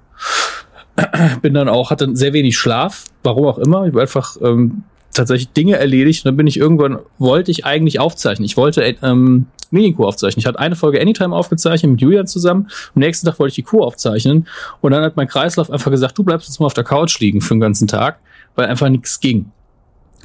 bin 1.42 1.54
dann 1.54 1.68
auch, 1.68 1.90
hatte 1.90 2.14
sehr 2.14 2.32
wenig 2.32 2.56
Schlaf, 2.56 3.06
warum 3.22 3.46
auch 3.46 3.58
immer. 3.58 3.84
Ich 3.84 3.92
habe 3.92 4.02
einfach 4.02 4.36
ähm, 4.40 4.84
tatsächlich 5.12 5.50
Dinge 5.50 5.76
erledigt 5.76 6.24
und 6.24 6.30
dann 6.30 6.36
bin 6.36 6.46
ich 6.46 6.56
irgendwann, 6.56 6.98
wollte 7.18 7.50
ich 7.50 7.64
eigentlich 7.64 7.98
aufzeichnen. 7.98 8.44
Ich 8.44 8.56
wollte 8.56 8.82
ähm, 9.02 9.46
Mini-Kur 9.70 10.06
aufzeichnen. 10.06 10.40
Ich 10.40 10.46
hatte 10.46 10.58
eine 10.58 10.76
Folge 10.76 11.00
Anytime 11.00 11.34
aufgezeichnet 11.34 11.92
mit 11.92 12.00
Julian 12.00 12.26
zusammen. 12.26 12.68
Am 12.94 13.00
nächsten 13.00 13.26
Tag 13.26 13.38
wollte 13.38 13.50
ich 13.50 13.56
die 13.56 13.62
Kur 13.62 13.86
aufzeichnen. 13.86 14.46
Und 14.80 14.92
dann 14.92 15.02
hat 15.02 15.16
mein 15.16 15.28
Kreislauf 15.28 15.70
einfach 15.70 15.90
gesagt, 15.90 16.16
du 16.18 16.24
bleibst 16.24 16.48
jetzt 16.48 16.60
mal 16.60 16.66
auf 16.66 16.74
der 16.74 16.84
Couch 16.84 17.18
liegen 17.20 17.40
für 17.40 17.54
den 17.54 17.60
ganzen 17.60 17.88
Tag, 17.88 18.18
weil 18.54 18.66
einfach 18.66 18.88
nichts 18.88 19.18
ging. 19.18 19.50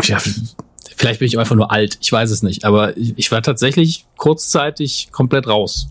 Ja, 0.03 0.19
vielleicht 0.97 1.19
bin 1.19 1.27
ich 1.27 1.39
einfach 1.39 1.55
nur 1.55 1.71
alt, 1.71 1.97
ich 2.01 2.11
weiß 2.11 2.29
es 2.31 2.43
nicht. 2.43 2.65
Aber 2.65 2.97
ich, 2.97 3.31
war 3.31 3.41
tatsächlich 3.41 4.05
kurzzeitig 4.17 5.07
komplett 5.11 5.47
raus. 5.47 5.87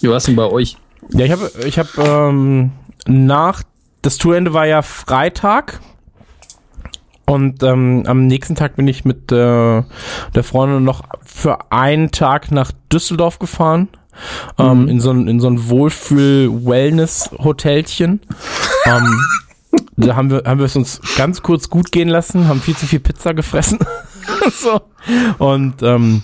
Wie 0.00 0.08
war 0.08 0.16
es 0.16 0.24
denn 0.24 0.34
bei 0.34 0.46
euch? 0.46 0.76
Ja, 1.10 1.26
ich 1.26 1.30
habe 1.30 1.52
ich 1.66 1.78
hab, 1.78 1.96
ähm, 1.98 2.72
nach, 3.06 3.62
das 4.00 4.16
Tourende 4.18 4.52
war 4.54 4.66
ja 4.66 4.82
Freitag. 4.82 5.80
Und 7.24 7.62
ähm, 7.62 8.02
am 8.06 8.26
nächsten 8.26 8.56
Tag 8.56 8.74
bin 8.76 8.88
ich 8.88 9.04
mit 9.04 9.30
äh, 9.30 9.82
der 10.34 10.42
Freundin 10.42 10.82
noch 10.84 11.02
für 11.24 11.70
einen 11.70 12.10
Tag 12.10 12.50
nach 12.50 12.72
Düsseldorf 12.92 13.38
gefahren. 13.38 13.88
Ähm, 14.58 14.88
in 14.88 15.00
so 15.00 15.10
ein, 15.10 15.28
in 15.28 15.40
so 15.40 15.48
ein 15.48 15.68
Wohlfühl-Wellness-Hotelchen. 15.68 18.20
ähm, 18.86 19.20
da 19.96 20.16
haben 20.16 20.30
wir, 20.30 20.42
haben 20.44 20.58
wir 20.58 20.66
es 20.66 20.76
uns 20.76 21.00
ganz 21.16 21.42
kurz 21.42 21.68
gut 21.68 21.92
gehen 21.92 22.08
lassen, 22.08 22.48
haben 22.48 22.60
viel 22.60 22.76
zu 22.76 22.86
viel 22.86 23.00
Pizza 23.00 23.34
gefressen. 23.34 23.78
so. 24.52 24.80
Und 25.38 25.82
ähm, 25.82 26.22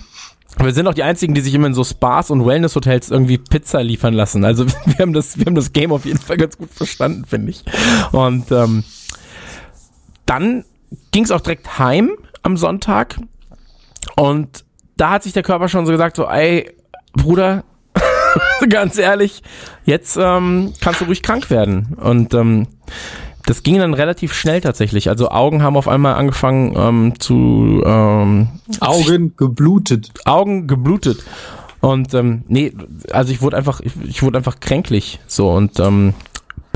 wir 0.58 0.72
sind 0.72 0.86
auch 0.88 0.94
die 0.94 1.02
einzigen, 1.02 1.34
die 1.34 1.40
sich 1.40 1.54
immer 1.54 1.68
in 1.68 1.74
so 1.74 1.84
Spas 1.84 2.30
und 2.30 2.44
Wellness-Hotels 2.44 3.10
irgendwie 3.10 3.38
Pizza 3.38 3.82
liefern 3.82 4.14
lassen. 4.14 4.44
Also 4.44 4.66
wir 4.84 4.98
haben 4.98 5.12
das, 5.12 5.38
wir 5.38 5.46
haben 5.46 5.54
das 5.54 5.72
Game 5.72 5.92
auf 5.92 6.04
jeden 6.04 6.18
Fall 6.18 6.36
ganz 6.36 6.56
gut 6.56 6.70
verstanden, 6.70 7.24
finde 7.24 7.50
ich. 7.50 7.64
Und 8.12 8.50
ähm, 8.50 8.84
dann 10.26 10.64
ging 11.12 11.24
es 11.24 11.30
auch 11.30 11.40
direkt 11.40 11.78
heim 11.78 12.12
am 12.42 12.56
Sonntag. 12.56 13.18
Und 14.16 14.64
da 14.96 15.10
hat 15.10 15.22
sich 15.22 15.32
der 15.32 15.42
Körper 15.42 15.68
schon 15.68 15.86
so 15.86 15.92
gesagt, 15.92 16.16
so, 16.16 16.26
ey, 16.28 16.70
Bruder, 17.12 17.64
ganz 18.68 18.98
ehrlich, 18.98 19.42
jetzt 19.84 20.16
ähm, 20.20 20.72
kannst 20.80 21.00
du 21.00 21.04
ruhig 21.04 21.22
krank 21.22 21.50
werden. 21.50 21.96
Und 22.00 22.34
ähm, 22.34 22.66
das 23.48 23.62
ging 23.62 23.78
dann 23.78 23.94
relativ 23.94 24.34
schnell 24.34 24.60
tatsächlich. 24.60 25.08
Also 25.08 25.30
Augen 25.30 25.62
haben 25.62 25.78
auf 25.78 25.88
einmal 25.88 26.16
angefangen 26.16 26.76
ähm, 26.76 27.18
zu 27.18 27.82
ähm, 27.82 28.48
Augen 28.80 29.34
geblutet. 29.38 30.12
Augen 30.26 30.66
geblutet. 30.66 31.24
Und 31.80 32.12
ähm, 32.12 32.42
nee, 32.48 32.74
also 33.10 33.32
ich 33.32 33.40
wurde 33.40 33.56
einfach, 33.56 33.80
ich, 33.80 33.92
ich 34.04 34.22
wurde 34.22 34.36
einfach 34.36 34.60
kränklich 34.60 35.18
so 35.26 35.50
und 35.50 35.80
ähm, 35.80 36.12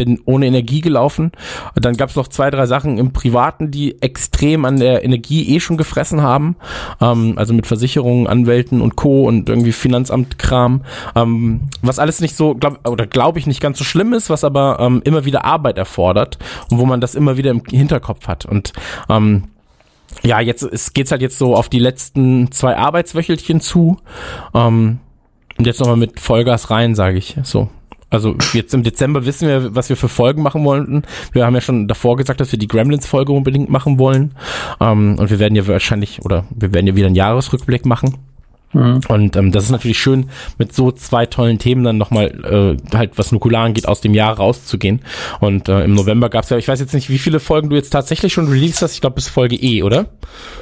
bin 0.04 0.20
ohne 0.24 0.46
Energie 0.46 0.80
gelaufen. 0.80 1.32
Und 1.74 1.84
dann 1.84 1.96
gab 1.96 2.10
es 2.10 2.16
noch 2.16 2.28
zwei, 2.28 2.50
drei 2.50 2.66
Sachen 2.66 2.98
im 2.98 3.12
Privaten, 3.12 3.70
die 3.70 4.00
extrem 4.02 4.64
an 4.64 4.78
der 4.78 5.04
Energie 5.04 5.54
eh 5.54 5.60
schon 5.60 5.76
gefressen 5.76 6.22
haben. 6.22 6.56
Ähm, 7.00 7.34
also 7.36 7.54
mit 7.54 7.66
Versicherungen, 7.66 8.26
Anwälten 8.26 8.80
und 8.80 8.96
Co. 8.96 9.24
und 9.24 9.48
irgendwie 9.48 9.72
Finanzamtkram. 9.72 10.82
Ähm, 11.14 11.62
was 11.82 11.98
alles 11.98 12.20
nicht 12.20 12.36
so, 12.36 12.54
glaub, 12.54 12.86
oder 12.88 13.06
glaube 13.06 13.38
ich, 13.38 13.46
nicht 13.46 13.60
ganz 13.60 13.78
so 13.78 13.84
schlimm 13.84 14.12
ist, 14.12 14.30
was 14.30 14.44
aber 14.44 14.78
ähm, 14.80 15.02
immer 15.04 15.24
wieder 15.24 15.44
Arbeit 15.44 15.78
erfordert 15.78 16.38
und 16.70 16.78
wo 16.78 16.86
man 16.86 17.00
das 17.00 17.14
immer 17.14 17.36
wieder 17.36 17.50
im 17.50 17.62
Hinterkopf 17.70 18.26
hat. 18.26 18.44
Und 18.44 18.72
ähm, 19.08 19.44
ja, 20.22 20.40
jetzt 20.40 20.62
es 20.62 20.92
geht's 20.92 21.10
halt 21.10 21.22
jetzt 21.22 21.38
so 21.38 21.54
auf 21.54 21.68
die 21.68 21.78
letzten 21.78 22.50
zwei 22.52 22.76
Arbeitswöchelchen 22.76 23.60
zu. 23.60 23.98
Ähm, 24.54 24.98
und 25.58 25.66
jetzt 25.66 25.80
nochmal 25.80 25.96
mit 25.96 26.18
Vollgas 26.18 26.70
rein, 26.70 26.94
sage 26.94 27.18
ich. 27.18 27.36
So. 27.42 27.68
Also 28.12 28.36
jetzt 28.52 28.74
im 28.74 28.82
Dezember 28.82 29.24
wissen 29.24 29.48
wir, 29.48 29.74
was 29.74 29.88
wir 29.88 29.96
für 29.96 30.08
Folgen 30.08 30.42
machen 30.42 30.64
wollten. 30.64 31.02
Wir 31.32 31.46
haben 31.46 31.54
ja 31.54 31.62
schon 31.62 31.88
davor 31.88 32.16
gesagt, 32.16 32.40
dass 32.40 32.52
wir 32.52 32.58
die 32.58 32.68
Gremlins-Folge 32.68 33.32
unbedingt 33.32 33.70
machen 33.70 33.98
wollen. 33.98 34.34
Ähm, 34.80 35.16
und 35.18 35.30
wir 35.30 35.38
werden 35.38 35.56
ja 35.56 35.66
wahrscheinlich, 35.66 36.22
oder 36.22 36.44
wir 36.54 36.74
werden 36.74 36.86
ja 36.86 36.94
wieder 36.94 37.06
einen 37.06 37.16
Jahresrückblick 37.16 37.86
machen. 37.86 38.18
Und 38.74 39.36
ähm, 39.36 39.52
das 39.52 39.64
ist 39.64 39.70
natürlich 39.70 39.98
schön, 39.98 40.30
mit 40.58 40.74
so 40.74 40.90
zwei 40.92 41.26
tollen 41.26 41.58
Themen 41.58 41.84
dann 41.84 41.98
nochmal 41.98 42.78
äh, 42.90 42.96
halt, 42.96 43.12
was 43.16 43.30
Nukular 43.32 43.64
angeht, 43.66 43.86
aus 43.86 44.00
dem 44.00 44.14
Jahr 44.14 44.34
rauszugehen. 44.34 45.00
Und 45.40 45.68
äh, 45.68 45.84
im 45.84 45.94
November 45.94 46.30
gab's 46.30 46.48
ja, 46.48 46.56
ich 46.56 46.68
weiß 46.68 46.80
jetzt 46.80 46.94
nicht, 46.94 47.10
wie 47.10 47.18
viele 47.18 47.38
Folgen 47.40 47.68
du 47.68 47.76
jetzt 47.76 47.90
tatsächlich 47.90 48.32
schon 48.32 48.48
released 48.48 48.80
hast. 48.80 48.94
Ich 48.94 49.00
glaube 49.02 49.16
bis 49.16 49.28
Folge 49.28 49.56
E, 49.56 49.82
oder? 49.82 50.06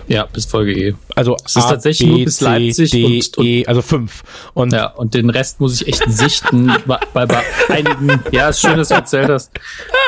Ja, 0.08 0.26
bis 0.26 0.44
Folge 0.46 0.72
E. 0.72 0.94
Also 1.14 1.36
Es 1.44 1.54
ist 1.56 1.68
tatsächlich 1.68 2.08
nur 2.08 2.24
bis 2.24 2.40
Leipzig 2.40 2.90
D, 2.90 3.04
und- 3.04 3.38
und- 3.38 3.46
E, 3.46 3.66
also 3.66 3.82
fünf. 3.82 4.22
Und 4.54 4.72
Ja, 4.72 4.86
und 4.86 5.14
den 5.14 5.30
Rest 5.30 5.60
muss 5.60 5.80
ich 5.80 5.86
echt 5.86 6.02
sichten. 6.10 6.72
bei, 6.86 6.98
bei, 7.14 7.26
bei 7.26 7.42
einigen, 7.68 8.20
ja, 8.32 8.48
ist 8.48 8.60
schön, 8.60 8.76
dass 8.76 8.88
du 8.88 8.94
erzählt 8.94 9.28
hast. 9.28 9.52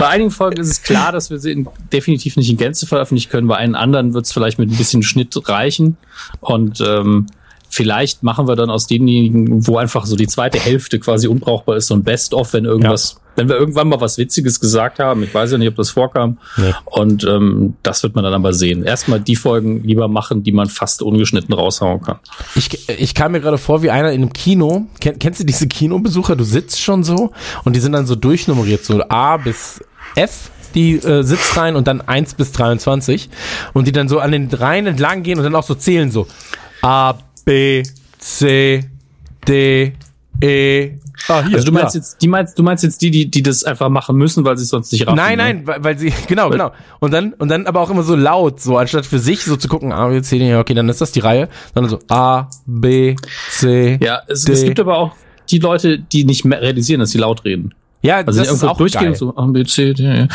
Bei 0.01 0.09
einigen 0.09 0.31
Folgen 0.33 0.61
ist 0.61 0.69
es 0.69 0.83
klar, 0.83 1.13
dass 1.13 1.31
wir 1.31 1.39
sie 1.39 1.53
in, 1.53 1.69
definitiv 1.93 2.37
nicht 2.37 2.51
in 2.51 2.57
Gänze 2.57 2.87
veröffentlichen 2.87 3.31
können. 3.31 3.47
Bei 3.47 3.57
einen 3.57 3.77
anderen 3.77 4.13
wird 4.13 4.25
es 4.27 4.33
vielleicht 4.33 4.59
mit 4.59 4.71
ein 4.71 4.77
bisschen 4.77 5.03
Schnitt 5.05 5.37
reichen. 5.49 5.97
Und 6.41 6.81
ähm, 6.81 7.27
vielleicht 7.73 8.23
machen 8.23 8.47
wir 8.47 8.55
dann 8.55 8.71
aus 8.71 8.87
denjenigen, 8.87 9.67
wo 9.67 9.79
einfach 9.79 10.05
so 10.05 10.15
die 10.15 10.27
zweite 10.27 10.59
Hälfte 10.59 10.99
quasi 11.01 11.27
unbrauchbar 11.27 11.77
ist, 11.77 11.87
so 11.87 11.95
ein 11.95 12.05
Best-of, 12.05 12.53
wenn 12.53 12.67
irgendwas, 12.67 13.17
wenn 13.35 13.49
wir 13.49 13.57
irgendwann 13.57 13.89
mal 13.89 13.99
was 13.99 14.19
Witziges 14.19 14.61
gesagt 14.61 14.99
haben. 14.99 15.23
Ich 15.23 15.33
weiß 15.33 15.53
ja 15.53 15.59
nicht, 15.59 15.69
ob 15.69 15.77
das 15.77 15.89
vorkam. 15.89 16.37
Nee. 16.59 16.75
Und 16.85 17.25
ähm, 17.25 17.75
das 17.83 18.03
wird 18.03 18.15
man 18.15 18.25
dann 18.25 18.35
aber 18.35 18.53
sehen. 18.53 18.85
Erstmal 18.85 19.21
die 19.21 19.37
Folgen 19.37 19.83
lieber 19.85 20.07
machen, 20.07 20.43
die 20.43 20.53
man 20.53 20.69
fast 20.69 21.03
ungeschnitten 21.03 21.55
raushauen 21.55 22.03
kann. 22.03 22.19
Ich, 22.57 22.89
ich 22.89 23.15
kam 23.15 23.33
mir 23.33 23.41
gerade 23.41 23.57
vor 23.57 23.83
wie 23.83 23.91
einer 23.91 24.13
in 24.13 24.21
einem 24.21 24.35
Kino. 24.35 24.87
Ken, 25.01 25.19
kennst 25.19 25.41
du 25.41 25.45
diese 25.45 25.67
Kinobesucher? 25.67 26.37
Du 26.37 26.45
sitzt 26.45 26.79
schon 26.79 27.05
so 27.05 27.33
und 27.65 27.75
die 27.75 27.81
sind 27.81 27.93
dann 27.93 28.07
so 28.07 28.17
durchnummeriert, 28.17 28.85
so 28.85 29.03
A 29.09 29.39
bis 29.39 29.83
F 30.15 30.51
die 30.75 30.97
äh, 30.97 31.23
Sitzreihen 31.23 31.77
und 31.77 31.87
dann 31.87 32.01
1 32.01 32.35
bis 32.35 32.53
23 32.53 33.31
und 33.73 33.87
die 33.87 33.93
dann 33.93 34.09
so 34.09 34.19
an 34.19 34.33
den 34.33 34.49
Reihen 34.49 34.87
entlang 34.87 35.23
gehen 35.23 35.39
und 35.39 35.45
dann 35.45 35.55
auch 35.55 35.65
so 35.65 35.75
zählen 35.75 36.11
so 36.11 36.27
A, 36.83 37.15
B, 37.45 37.83
C, 38.19 38.85
D, 39.47 39.93
E. 40.41 40.99
Ah, 41.29 41.45
hier. 41.45 41.55
Also 41.55 41.67
du 41.67 41.73
meinst 41.73 41.95
ja. 41.95 42.01
jetzt, 42.01 42.21
die 42.21 42.27
meinst, 42.27 42.59
du 42.59 42.63
meinst 42.63 42.83
jetzt 42.83 43.01
die, 43.01 43.11
die, 43.11 43.31
die 43.31 43.43
das 43.43 43.63
einfach 43.63 43.89
machen 43.89 44.17
müssen, 44.17 44.45
weil 44.45 44.57
sie 44.57 44.65
es 44.65 44.71
sonst 44.71 44.91
nicht 44.91 45.07
raffen. 45.07 45.17
Nein, 45.17 45.39
ne? 45.39 45.45
nein, 45.45 45.67
weil, 45.67 45.85
weil 45.85 45.99
sie, 45.99 46.13
genau, 46.27 46.51
genau. 46.51 46.73
Und 46.99 47.13
dann, 47.13 47.33
und 47.35 47.49
dann 47.49 47.67
aber 47.67 47.81
auch 47.81 47.91
immer 47.91 48.03
so 48.03 48.17
laut, 48.17 48.61
so, 48.61 48.77
anstatt 48.77 49.07
für 49.07 49.19
sich 49.19 49.45
so 49.45 49.57
zu 49.57 49.69
gucken, 49.69 49.93
A, 49.93 50.09
B, 50.09 50.21
C, 50.23 50.39
D, 50.39 50.57
okay, 50.57 50.75
dann 50.75 50.89
ist 50.89 51.01
das 51.01 51.13
die 51.13 51.21
Reihe, 51.21 51.49
sondern 51.75 51.91
so 51.91 52.01
A, 52.09 52.49
B, 52.67 53.15
C. 53.51 53.99
Ja, 54.03 54.23
es, 54.27 54.45
D. 54.45 54.53
es 54.53 54.65
gibt 54.65 54.81
aber 54.81 54.99
auch 54.99 55.15
die 55.51 55.59
Leute, 55.59 55.99
die 55.99 56.25
nicht 56.25 56.45
mehr 56.45 56.61
realisieren, 56.61 57.01
dass 57.01 57.11
sie 57.11 57.19
laut 57.19 57.45
reden. 57.45 57.75
Ja, 58.03 58.17
Also 58.17 58.41
das 58.41 58.53
ist 58.53 58.65
auch 58.65 58.77
durchgehen 58.77 59.13
geil. 59.13 59.15
so 59.15 59.37
A, 59.37 59.47
B, 59.47 59.65
C, 59.65 59.95
D, 59.95 60.03
ja. 60.03 60.29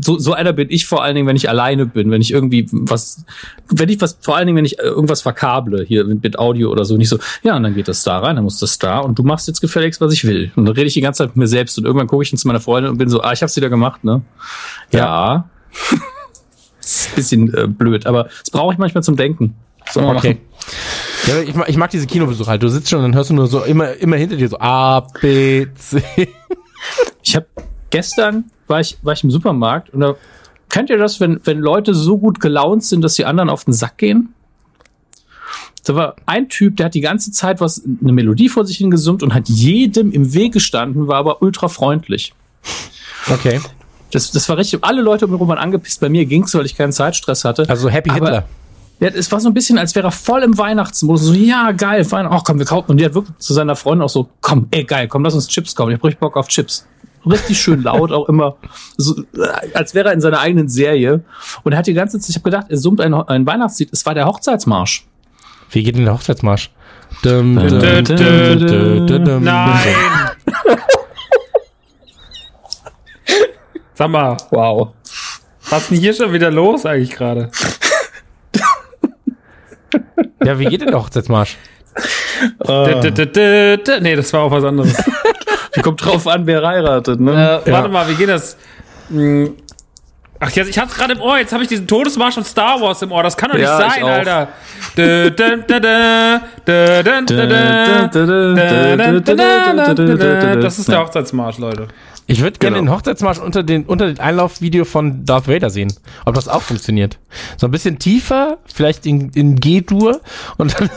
So, 0.00 0.18
so 0.18 0.32
einer 0.32 0.54
bin 0.54 0.68
ich 0.70 0.86
vor 0.86 1.02
allen 1.02 1.14
Dingen, 1.14 1.26
wenn 1.26 1.36
ich 1.36 1.50
alleine 1.50 1.84
bin, 1.84 2.10
wenn 2.10 2.22
ich 2.22 2.32
irgendwie 2.32 2.66
was, 2.72 3.24
wenn 3.68 3.90
ich 3.90 4.00
was, 4.00 4.18
vor 4.20 4.36
allen 4.36 4.46
Dingen, 4.46 4.56
wenn 4.56 4.64
ich 4.64 4.78
äh, 4.78 4.84
irgendwas 4.84 5.20
verkable, 5.20 5.84
hier 5.84 6.04
mit, 6.06 6.38
Audio 6.38 6.70
oder 6.70 6.86
so, 6.86 6.96
nicht 6.96 7.10
so, 7.10 7.18
ja, 7.42 7.56
und 7.56 7.62
dann 7.62 7.74
geht 7.74 7.88
das 7.88 8.02
da 8.04 8.18
rein, 8.18 8.36
dann 8.36 8.44
muss 8.44 8.58
das 8.58 8.78
da 8.78 9.00
und 9.00 9.18
du 9.18 9.22
machst 9.22 9.46
jetzt 9.48 9.60
gefälligst, 9.60 10.00
was 10.00 10.14
ich 10.14 10.24
will. 10.24 10.50
Und 10.56 10.64
dann 10.64 10.74
rede 10.74 10.86
ich 10.86 10.94
die 10.94 11.02
ganze 11.02 11.18
Zeit 11.18 11.28
mit 11.28 11.36
mir 11.36 11.46
selbst 11.46 11.76
und 11.76 11.84
irgendwann 11.84 12.06
gucke 12.06 12.22
ich 12.22 12.34
zu 12.34 12.46
meiner 12.46 12.60
Freundin 12.60 12.92
und 12.92 12.98
bin 12.98 13.10
so, 13.10 13.20
ah, 13.20 13.32
ich 13.32 13.42
hab's 13.42 13.54
wieder 13.56 13.68
gemacht, 13.68 14.02
ne? 14.02 14.22
Ja. 14.90 15.50
ein 15.92 17.14
bisschen 17.14 17.54
äh, 17.54 17.66
blöd, 17.66 18.06
aber 18.06 18.24
das 18.24 18.50
brauche 18.50 18.72
ich 18.72 18.78
manchmal 18.78 19.02
zum 19.02 19.16
Denken. 19.16 19.54
Man 19.94 20.16
Okay. 20.16 20.38
Ja, 21.26 21.40
ich 21.40 21.54
mag, 21.54 21.68
ich 21.68 21.76
mag 21.76 21.90
diese 21.90 22.06
Kinobesuche 22.06 22.48
halt. 22.48 22.62
Du 22.62 22.68
sitzt 22.68 22.88
schon 22.88 23.00
und 23.00 23.04
dann 23.04 23.14
hörst 23.14 23.30
du 23.30 23.34
nur 23.34 23.46
so 23.46 23.62
immer, 23.62 23.92
immer 23.94 24.16
hinter 24.16 24.36
dir 24.36 24.48
so 24.48 24.58
A, 24.58 25.00
B, 25.20 25.66
C. 25.74 26.02
Ich 27.30 27.36
habe 27.36 27.46
gestern 27.90 28.50
war 28.66 28.80
ich 28.80 28.98
war 29.02 29.12
ich 29.12 29.22
im 29.22 29.30
Supermarkt 29.30 29.90
und 29.90 30.00
da 30.00 30.16
kennt 30.68 30.90
ihr 30.90 30.98
das, 30.98 31.20
wenn 31.20 31.40
wenn 31.44 31.60
Leute 31.60 31.94
so 31.94 32.18
gut 32.18 32.40
gelaunt 32.40 32.82
sind, 32.84 33.02
dass 33.02 33.14
die 33.14 33.24
anderen 33.24 33.48
auf 33.50 33.64
den 33.64 33.72
Sack 33.72 33.98
gehen? 33.98 34.34
Da 35.84 35.94
war 35.94 36.16
ein 36.26 36.48
Typ, 36.48 36.76
der 36.76 36.86
hat 36.86 36.94
die 36.94 37.00
ganze 37.00 37.30
Zeit 37.30 37.60
was 37.60 37.84
eine 37.84 38.12
Melodie 38.12 38.48
vor 38.48 38.66
sich 38.66 38.78
hingesummt 38.78 39.22
und 39.22 39.32
hat 39.32 39.48
jedem 39.48 40.10
im 40.10 40.34
Weg 40.34 40.52
gestanden, 40.54 41.06
war 41.06 41.18
aber 41.18 41.40
ultra 41.40 41.68
freundlich. 41.68 42.34
Okay. 43.30 43.60
Das, 44.10 44.32
das 44.32 44.48
war 44.48 44.56
richtig. 44.58 44.82
Alle 44.82 45.00
Leute 45.00 45.26
um 45.26 45.30
mich 45.30 45.40
waren 45.40 45.56
angepisst. 45.56 46.00
Bei 46.00 46.08
mir 46.08 46.26
ging's, 46.26 46.52
weil 46.54 46.66
ich 46.66 46.76
keinen 46.76 46.92
Zeitstress 46.92 47.44
hatte. 47.44 47.64
Also 47.68 47.88
Happy 47.88 48.10
Aber- 48.10 48.18
Hitler. 48.18 48.48
Ja, 48.98 49.08
es 49.08 49.32
war 49.32 49.40
so 49.40 49.48
ein 49.48 49.54
bisschen, 49.54 49.78
als 49.78 49.94
wäre 49.94 50.08
er 50.08 50.10
voll 50.10 50.42
im 50.42 50.58
Weihnachtsmodus. 50.58 51.22
So, 51.22 51.32
ja, 51.32 51.72
geil, 51.72 52.10
Weihn 52.10 52.26
oh, 52.26 52.40
komm, 52.44 52.58
wir 52.58 52.66
kaufen. 52.66 52.90
Und 52.90 52.98
der 52.98 53.06
hat 53.06 53.14
wirklich 53.14 53.34
zu 53.38 53.54
seiner 53.54 53.74
Freundin 53.74 54.02
auch 54.04 54.10
so, 54.10 54.28
komm, 54.42 54.66
ey, 54.72 54.84
geil, 54.84 55.08
komm, 55.08 55.24
lass 55.24 55.34
uns 55.34 55.48
Chips 55.48 55.74
kaufen. 55.74 55.92
Ich 55.92 55.96
hab 55.96 56.04
richtig 56.04 56.20
Bock 56.20 56.36
auf 56.36 56.48
Chips. 56.48 56.86
Richtig 57.26 57.60
schön 57.60 57.82
laut, 57.82 58.12
auch 58.12 58.28
immer, 58.28 58.56
so, 58.96 59.14
als 59.74 59.94
wäre 59.94 60.08
er 60.08 60.14
in 60.14 60.20
seiner 60.20 60.40
eigenen 60.40 60.68
Serie. 60.68 61.22
Und 61.64 61.72
er 61.72 61.78
hat 61.78 61.86
die 61.86 61.92
ganze 61.94 62.18
Zeit, 62.18 62.30
ich 62.30 62.36
habe 62.36 62.44
gedacht, 62.44 62.66
er 62.70 62.76
summt 62.78 63.00
ein, 63.00 63.12
ein 63.12 63.46
Weihnachtslied. 63.46 63.90
Es 63.92 64.06
war 64.06 64.14
der 64.14 64.26
Hochzeitsmarsch. 64.26 65.06
Wie 65.70 65.82
geht 65.82 65.96
denn 65.96 66.04
der 66.04 66.14
Hochzeitsmarsch? 66.14 66.70
Dum, 67.22 67.56
dum, 67.56 69.06
dum. 69.06 69.42
Nein! 69.44 69.94
Sag 73.94 74.08
mal, 74.10 74.36
Wow. 74.50 74.94
was 75.68 75.82
ist 75.82 75.90
denn 75.90 75.98
hier 75.98 76.14
schon 76.14 76.32
wieder 76.32 76.50
los 76.50 76.86
eigentlich 76.86 77.10
gerade? 77.10 77.50
Ja, 80.42 80.58
wie 80.58 80.64
geht 80.66 80.80
denn 80.80 80.88
der 80.88 80.98
Hochzeitsmarsch? 81.00 81.58
Dö. 82.66 83.76
Nee, 84.00 84.16
das 84.16 84.32
war 84.32 84.40
auch 84.44 84.50
was 84.50 84.64
anderes. 84.64 84.94
Kommt 85.82 86.04
drauf 86.04 86.26
an, 86.26 86.46
wer 86.46 86.66
heiratet, 86.66 87.20
ne? 87.20 87.62
Äh, 87.64 87.72
warte 87.72 87.88
mal, 87.88 88.08
wie 88.08 88.14
geht 88.14 88.28
das? 88.28 88.56
Ach, 90.42 90.50
jetzt, 90.52 90.70
ich 90.70 90.78
hatte 90.78 90.94
gerade 90.94 91.12
im 91.12 91.20
Ohr, 91.20 91.38
jetzt 91.38 91.52
habe 91.52 91.62
ich 91.62 91.68
diesen 91.68 91.86
Todesmarsch 91.86 92.34
von 92.34 92.44
Star 92.44 92.80
Wars 92.80 93.02
im 93.02 93.12
Ohr. 93.12 93.22
Das 93.22 93.36
kann 93.36 93.50
doch 93.50 93.58
nicht 93.58 93.66
ja, 93.66 93.76
sein, 93.76 94.02
Alter. 94.02 94.48
Das 100.62 100.78
ist 100.78 100.88
der 100.88 101.00
Hochzeitsmarsch, 101.00 101.58
Leute. 101.58 101.88
Ich 102.26 102.40
würde 102.40 102.58
gerne 102.58 102.76
genau. 102.78 102.92
den 102.92 102.96
Hochzeitsmarsch 102.96 103.38
unter 103.38 103.62
den, 103.62 103.84
unter 103.84 104.06
den 104.06 104.18
Einlaufvideo 104.18 104.86
von 104.86 105.26
Darth 105.26 105.46
Vader 105.46 105.68
sehen. 105.68 105.92
Ob 106.24 106.36
das 106.36 106.48
auch 106.48 106.62
funktioniert. 106.62 107.18
So 107.58 107.66
ein 107.66 107.70
bisschen 107.70 107.98
tiefer, 107.98 108.58
vielleicht 108.72 109.04
in, 109.04 109.30
in 109.30 109.56
G-Dur 109.56 110.20
und 110.56 110.80
dann 110.80 110.88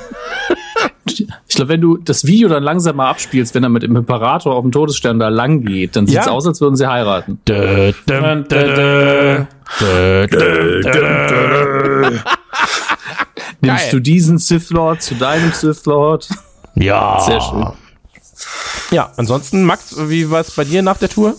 ich 1.06 1.56
glaube, 1.56 1.70
wenn 1.70 1.82
du 1.82 1.98
das 1.98 2.26
Video 2.26 2.48
dann 2.50 2.64
langsam 2.64 2.96
mal 2.96 3.10
abspielst, 3.10 3.54
wenn 3.56 3.64
er 3.64 3.70
mit 3.70 3.84
dem 3.84 3.96
Imperator 3.96 4.56
auf 4.56 4.62
dem 4.64 4.72
Todesstern 4.72 5.20
da 5.20 5.28
lang 5.30 5.64
geht, 5.66 5.96
dann 5.96 6.08
sieht's 6.08 6.26
Ja. 6.26 6.32
aus, 6.32 6.48
als 6.48 6.62
würden 6.62 6.76
sie 6.76 6.88
heiraten. 6.88 7.40
Dö, 7.48 7.92
dö, 8.08 8.44
dö. 8.44 9.46
Nimmst 13.62 13.94
du 13.94 14.00
diesen 14.00 14.38
Sith 14.38 14.70
Lord 14.72 15.02
zu 15.02 15.16
deinem 15.16 15.52
Sith 15.52 15.86
Lord? 15.86 16.28
Ja. 16.76 17.20
Sehr 17.22 17.42
schön. 17.42 17.66
Ja, 18.92 19.12
ansonsten, 19.18 19.64
Max, 19.64 19.96
wie 20.10 20.30
war 20.30 20.42
es 20.42 20.52
bei 20.52 20.64
dir 20.66 20.82
nach 20.82 20.98
der 20.98 21.10
Tour? 21.10 21.36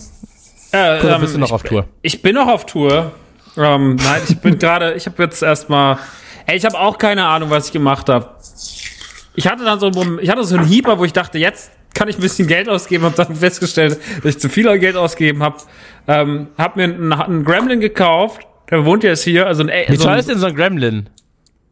Äh, 0.71 0.99
Oder 1.01 1.15
ähm, 1.15 1.21
bist 1.21 1.35
du 1.35 1.39
noch 1.39 1.47
ich, 1.47 1.53
auf 1.53 1.63
Tour? 1.63 1.85
Ich 2.01 2.21
bin 2.21 2.35
noch 2.35 2.47
auf 2.47 2.65
Tour. 2.65 3.11
Ähm, 3.57 3.95
nein, 3.95 4.21
ich 4.27 4.37
bin 4.39 4.57
gerade, 4.59 4.93
ich 4.93 5.05
habe 5.05 5.23
jetzt 5.23 5.41
erstmal, 5.41 5.97
ey, 6.47 6.57
ich 6.57 6.65
habe 6.65 6.77
auch 6.79 6.97
keine 6.97 7.25
Ahnung, 7.25 7.49
was 7.49 7.67
ich 7.67 7.71
gemacht 7.73 8.09
habe. 8.09 8.29
Ich 9.35 9.47
hatte 9.47 9.63
dann 9.63 9.79
so 9.79 9.87
einen 9.87 10.19
ich 10.19 10.29
hatte 10.29 10.43
so 10.43 10.57
einen 10.57 10.65
Hieber, 10.65 10.99
wo 10.99 11.05
ich 11.05 11.13
dachte, 11.13 11.37
jetzt 11.37 11.71
kann 11.93 12.07
ich 12.07 12.17
ein 12.17 12.21
bisschen 12.21 12.47
Geld 12.47 12.69
ausgeben, 12.69 13.05
habe 13.05 13.15
dann 13.15 13.35
festgestellt, 13.35 13.99
dass 14.23 14.35
ich 14.35 14.39
zu 14.39 14.49
viel 14.49 14.77
Geld 14.79 14.95
ausgegeben 14.95 15.41
habe. 15.43 15.57
Ähm, 16.07 16.47
hab 16.57 16.75
mir 16.75 16.83
einen, 16.83 17.13
einen 17.13 17.43
Gremlin 17.43 17.79
gekauft, 17.79 18.41
der 18.69 18.85
wohnt 18.85 19.03
jetzt 19.03 19.23
hier, 19.23 19.47
also 19.47 19.63
ein, 19.63 19.69
Wie 19.87 19.95
so 19.95 20.03
teuer 20.03 20.17
ist 20.17 20.29
denn 20.29 20.37
so 20.37 20.47
ein 20.47 20.55
Gremlin? 20.55 21.09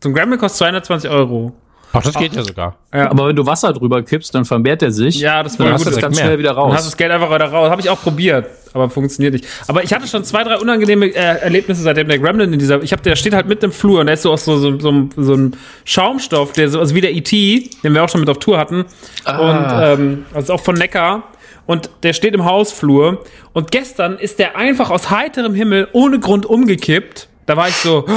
so 0.04 0.10
ein 0.10 0.14
Gremlin 0.14 0.38
kostet 0.38 0.60
220 0.60 1.10
Euro. 1.10 1.54
Ach, 1.96 2.02
das 2.02 2.16
geht 2.16 2.36
ja 2.36 2.44
sogar. 2.44 2.76
Aber 2.92 3.28
wenn 3.28 3.36
du 3.36 3.46
Wasser 3.46 3.72
drüber 3.72 4.02
kippst, 4.02 4.34
dann 4.34 4.46
vermehrt 4.46 4.82
er 4.82 4.92
sich. 4.92 5.20
Ja, 5.20 5.44
das 5.44 5.58
dann 5.58 5.68
war 5.68 5.74
hast 5.74 5.86
du 5.86 5.92
es 5.92 5.98
ganz 5.98 6.16
mehr. 6.18 6.26
schnell 6.26 6.40
wieder 6.40 6.56
Dann 6.56 6.64
hast 6.66 6.72
du 6.72 6.76
raus. 6.76 6.86
das 6.86 6.98
Geld 6.98 7.12
einfach 7.12 7.34
wieder 7.34 7.46
raus. 7.46 7.70
Habe 7.70 7.82
ich 7.82 7.90
auch 7.90 8.02
probiert, 8.02 8.48
aber 8.74 8.90
funktioniert 8.90 9.34
nicht. 9.34 9.46
Aber 9.68 9.84
ich 9.84 9.94
hatte 9.94 10.08
schon 10.08 10.24
zwei, 10.24 10.44
drei 10.44 10.58
unangenehme 10.58 11.06
äh, 11.08 11.14
Erlebnisse, 11.14 11.84
seitdem 11.84 12.08
der 12.08 12.18
Gremlin 12.18 12.52
in 12.52 12.58
dieser. 12.60 12.82
Ich 12.82 12.92
habe, 12.94 13.04
der 13.04 13.16
steht 13.16 13.34
halt 13.36 13.48
mitten 13.48 13.66
im 13.66 13.72
Flur 13.72 14.00
und 14.00 14.08
der 14.08 14.16
ist 14.16 14.24
so 14.24 14.32
aus 14.32 14.44
so, 14.44 14.58
so, 14.58 14.80
so, 14.80 15.10
so 15.16 15.34
einem 15.34 15.52
Schaumstoff, 15.86 16.54
der 16.54 16.70
so, 16.70 16.80
also 16.80 16.96
wie 16.96 17.02
der 17.02 17.14
E.T., 17.14 17.70
den 17.84 17.94
wir 17.94 18.04
auch 18.04 18.10
schon 18.10 18.22
mit 18.22 18.30
auf 18.30 18.40
Tour 18.40 18.58
hatten. 18.58 18.86
Ah. 19.26 19.38
Und 19.38 20.02
ähm, 20.02 20.26
also 20.34 20.54
auch 20.54 20.62
von 20.62 20.76
Neckar. 20.76 21.24
und 21.68 21.92
der 22.02 22.14
steht 22.14 22.34
im 22.34 22.44
Hausflur. 22.46 23.22
Und 23.54 23.70
gestern 23.72 24.18
ist 24.18 24.40
der 24.40 24.58
einfach 24.58 24.90
aus 24.90 25.12
heiterem 25.12 25.54
Himmel 25.54 25.88
ohne 25.94 26.20
Grund 26.20 26.48
umgekippt. 26.48 27.30
Da 27.46 27.56
war 27.56 27.68
ich 27.68 27.76
so, 27.76 28.06
"Hä? 28.08 28.14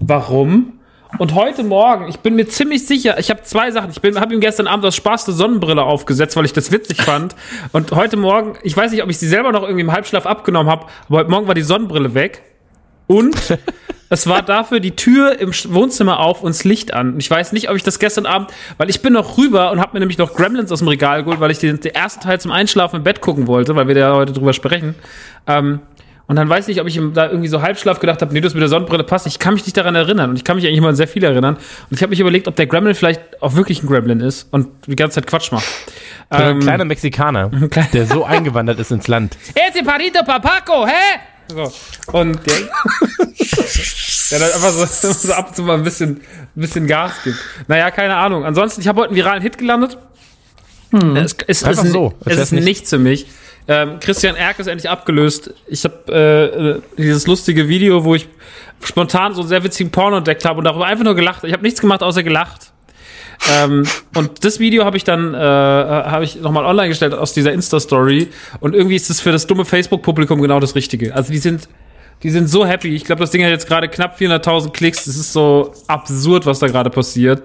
warum? 0.00 0.77
Und 1.16 1.34
heute 1.34 1.64
Morgen, 1.64 2.08
ich 2.08 2.18
bin 2.18 2.36
mir 2.36 2.46
ziemlich 2.46 2.86
sicher, 2.86 3.18
ich 3.18 3.30
habe 3.30 3.42
zwei 3.42 3.70
Sachen. 3.70 3.90
Ich 3.90 4.20
habe 4.20 4.34
ihm 4.34 4.40
gestern 4.40 4.66
Abend 4.66 4.84
aus 4.84 4.94
Spaß 4.94 5.26
eine 5.26 5.36
Sonnenbrille 5.36 5.82
aufgesetzt, 5.82 6.36
weil 6.36 6.44
ich 6.44 6.52
das 6.52 6.70
witzig 6.70 7.00
fand. 7.00 7.34
Und 7.72 7.92
heute 7.92 8.16
Morgen, 8.16 8.58
ich 8.62 8.76
weiß 8.76 8.92
nicht, 8.92 9.02
ob 9.02 9.08
ich 9.08 9.18
sie 9.18 9.26
selber 9.26 9.50
noch 9.50 9.62
irgendwie 9.62 9.80
im 9.80 9.92
Halbschlaf 9.92 10.26
abgenommen 10.26 10.70
habe, 10.70 10.86
aber 11.08 11.18
heute 11.18 11.30
Morgen 11.30 11.46
war 11.48 11.54
die 11.54 11.62
Sonnenbrille 11.62 12.12
weg. 12.14 12.42
Und 13.06 13.58
es 14.10 14.26
war 14.26 14.42
dafür 14.42 14.80
die 14.80 14.96
Tür 14.96 15.40
im 15.40 15.52
Wohnzimmer 15.70 16.20
auf 16.20 16.42
und 16.42 16.50
das 16.50 16.64
Licht 16.64 16.92
an. 16.92 17.14
Und 17.14 17.20
ich 17.20 17.30
weiß 17.30 17.52
nicht, 17.52 17.70
ob 17.70 17.76
ich 17.76 17.82
das 17.82 17.98
gestern 17.98 18.26
Abend, 18.26 18.52
weil 18.76 18.90
ich 18.90 19.00
bin 19.00 19.14
noch 19.14 19.38
rüber 19.38 19.72
und 19.72 19.80
habe 19.80 19.94
mir 19.94 20.00
nämlich 20.00 20.18
noch 20.18 20.34
Gremlins 20.34 20.70
aus 20.70 20.80
dem 20.80 20.88
Regal 20.88 21.24
geholt, 21.24 21.40
weil 21.40 21.50
ich 21.50 21.58
den, 21.58 21.80
den 21.80 21.94
ersten 21.94 22.20
Teil 22.20 22.38
zum 22.38 22.52
Einschlafen 22.52 22.96
im 22.96 23.02
Bett 23.02 23.22
gucken 23.22 23.46
wollte, 23.46 23.74
weil 23.74 23.88
wir 23.88 23.94
da 23.94 24.14
heute 24.14 24.34
drüber 24.34 24.52
sprechen. 24.52 24.94
Ähm, 25.46 25.80
und 26.28 26.36
dann 26.36 26.48
weiß 26.48 26.68
ich 26.68 26.76
nicht, 26.76 26.80
ob 26.80 26.86
ich 26.86 27.00
da 27.14 27.26
irgendwie 27.28 27.48
so 27.48 27.62
Halbschlaf 27.62 27.98
gedacht 28.00 28.20
habe, 28.22 28.32
nee, 28.32 28.40
das 28.40 28.54
mit 28.54 28.60
der 28.60 28.68
Sonnenbrille 28.68 29.02
passt. 29.02 29.26
Ich 29.26 29.38
kann 29.38 29.54
mich 29.54 29.64
nicht 29.64 29.76
daran 29.76 29.94
erinnern. 29.94 30.30
Und 30.30 30.36
ich 30.36 30.44
kann 30.44 30.56
mich 30.56 30.64
eigentlich 30.66 30.78
immer 30.78 30.90
an 30.90 30.94
sehr 30.94 31.08
viel 31.08 31.24
erinnern. 31.24 31.56
Und 31.56 31.96
ich 31.96 32.02
habe 32.02 32.10
mich 32.10 32.20
überlegt, 32.20 32.46
ob 32.48 32.54
der 32.54 32.66
Gremlin 32.66 32.94
vielleicht 32.94 33.42
auch 33.42 33.54
wirklich 33.54 33.82
ein 33.82 33.86
Gremlin 33.86 34.20
ist 34.20 34.46
und 34.52 34.68
die 34.86 34.94
ganze 34.94 35.16
Zeit 35.16 35.26
Quatsch 35.26 35.50
macht. 35.52 35.64
So 36.30 36.36
ein 36.36 36.50
Ähm, 36.56 36.60
kleiner 36.60 36.84
Mexikaner, 36.84 37.48
der 37.92 38.06
so 38.06 38.24
eingewandert 38.24 38.78
ist 38.78 38.90
ins 38.92 39.08
Land. 39.08 39.36
Ese 39.54 39.82
Parito 39.82 40.22
Papaco, 40.22 40.86
hä? 40.86 40.92
So. 41.48 41.72
Und 42.12 42.38
der, 42.46 42.54
der 44.30 44.38
dann 44.38 44.52
einfach 44.52 44.86
so, 44.86 45.12
so 45.12 45.32
ab 45.32 45.48
und 45.48 45.56
zu 45.56 45.62
mal 45.62 45.74
ein 45.78 45.82
bisschen, 45.82 46.20
ein 46.56 46.60
bisschen 46.60 46.86
Gas 46.86 47.12
gibt. 47.24 47.38
Naja, 47.68 47.90
keine 47.90 48.16
Ahnung. 48.16 48.44
Ansonsten, 48.44 48.82
ich 48.82 48.88
habe 48.88 49.00
heute 49.00 49.08
einen 49.10 49.16
viralen 49.16 49.42
Hit 49.42 49.56
gelandet. 49.56 49.96
Es, 51.16 51.36
es 51.46 51.64
Einfach 51.64 51.84
ist, 51.84 51.92
so, 51.92 52.14
Es 52.24 52.38
ist 52.38 52.52
nicht. 52.52 52.64
nichts 52.64 52.90
für 52.90 52.98
mich. 52.98 53.26
Ähm, 53.70 54.00
Christian 54.00 54.34
Erk 54.34 54.58
ist 54.58 54.66
endlich 54.66 54.88
abgelöst. 54.88 55.52
Ich 55.66 55.84
habe 55.84 55.96
äh, 56.08 56.68
äh, 56.70 56.80
dieses 56.96 57.26
lustige 57.26 57.68
Video, 57.68 58.02
wo 58.02 58.14
ich 58.14 58.26
spontan 58.82 59.34
so 59.34 59.42
einen 59.42 59.48
sehr 59.48 59.62
witzigen 59.62 59.92
Porno 59.92 60.16
entdeckt 60.16 60.46
habe 60.46 60.58
und 60.58 60.64
darüber 60.64 60.86
einfach 60.86 61.04
nur 61.04 61.14
gelacht. 61.14 61.44
Ich 61.44 61.52
habe 61.52 61.62
nichts 61.62 61.80
gemacht, 61.80 62.02
außer 62.02 62.22
gelacht. 62.22 62.72
Ähm, 63.52 63.84
und 64.16 64.42
das 64.44 64.58
Video 64.58 64.86
habe 64.86 64.96
ich 64.96 65.04
dann 65.04 65.34
äh, 65.34 65.38
habe 65.38 66.24
ich 66.24 66.40
nochmal 66.40 66.64
online 66.64 66.88
gestellt 66.88 67.12
aus 67.12 67.34
dieser 67.34 67.52
Insta-Story. 67.52 68.28
Und 68.60 68.74
irgendwie 68.74 68.96
ist 68.96 69.10
es 69.10 69.20
für 69.20 69.32
das 69.32 69.46
dumme 69.46 69.66
Facebook-Publikum 69.66 70.40
genau 70.40 70.60
das 70.60 70.74
Richtige. 70.74 71.14
Also 71.14 71.30
die 71.30 71.38
sind, 71.38 71.68
die 72.22 72.30
sind 72.30 72.48
so 72.48 72.66
happy. 72.66 72.94
Ich 72.96 73.04
glaube, 73.04 73.20
das 73.20 73.30
Ding 73.30 73.44
hat 73.44 73.50
jetzt 73.50 73.68
gerade 73.68 73.88
knapp 73.88 74.18
400.000 74.18 74.72
Klicks. 74.72 75.06
Es 75.06 75.16
ist 75.16 75.34
so 75.34 75.74
absurd, 75.86 76.46
was 76.46 76.58
da 76.58 76.68
gerade 76.68 76.88
passiert. 76.88 77.42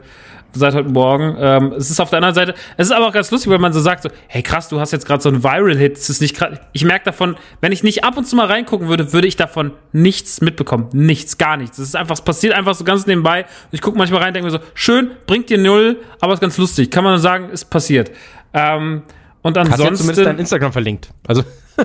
Seit 0.56 0.76
heute 0.76 0.90
Morgen. 0.90 1.36
Ähm, 1.40 1.74
es 1.78 1.90
ist 1.90 2.00
auf 2.00 2.12
der 2.12 2.18
anderen 2.18 2.36
Seite, 2.36 2.54
es 2.78 2.88
ist 2.88 2.94
aber 2.94 3.08
auch 3.08 3.12
ganz 3.12 3.32
lustig, 3.32 3.52
weil 3.52 3.58
man 3.58 3.74
so 3.74 3.80
sagt, 3.80 4.04
so, 4.04 4.10
hey 4.28 4.44
krass, 4.44 4.70
du 4.70 4.80
hast 4.80 4.92
jetzt 4.92 5.08
gerade 5.08 5.22
so 5.22 5.30
einen 5.30 5.44
Viral-Hit. 5.44 5.98
Es 5.98 6.10
ist 6.12 6.22
nicht 6.22 6.36
grad, 6.36 6.62
ich 6.74 6.86
merke 6.86 7.06
davon, 7.06 7.38
wenn 7.62 7.72
ich 7.72 7.82
nicht 7.82 8.04
ab 8.04 8.18
und 8.18 8.26
zu 8.26 8.36
mal 8.36 8.46
reingucken 8.46 8.88
würde, 8.88 9.14
würde 9.14 9.28
ich 9.28 9.36
davon 9.36 9.72
nichts 9.92 10.42
mitbekommen. 10.42 10.90
Nichts, 10.94 11.40
gar 11.40 11.58
nichts. 11.58 11.80
Es 11.80 11.88
ist 11.88 11.96
einfach, 11.96 12.14
es 12.14 12.22
passiert 12.22 12.54
einfach 12.54 12.76
so 12.76 12.84
ganz 12.84 13.08
nebenbei. 13.08 13.46
Ich 13.72 13.82
gucke 13.82 13.98
manchmal 13.98 14.22
rein, 14.22 14.34
denke 14.34 14.46
mir 14.46 14.52
so, 14.52 14.60
schön, 14.76 15.12
bringt 15.26 15.50
dir 15.50 15.58
null, 15.58 15.98
aber 16.20 16.34
ist 16.34 16.40
ganz 16.40 16.58
lustig. 16.60 16.92
Kann 16.92 17.04
man 17.04 17.18
sagen, 17.18 17.50
ist 17.50 17.66
passiert. 17.66 18.12
Ähm, 18.54 19.02
und 19.44 19.58
Hast 19.58 19.68
du 19.68 19.72
ansonsten. 19.74 19.92
ja 19.92 19.96
zumindest 19.98 20.26
dein 20.26 20.40
Instagram 20.40 20.72
verlinkt. 20.74 21.10
Also, 21.28 21.44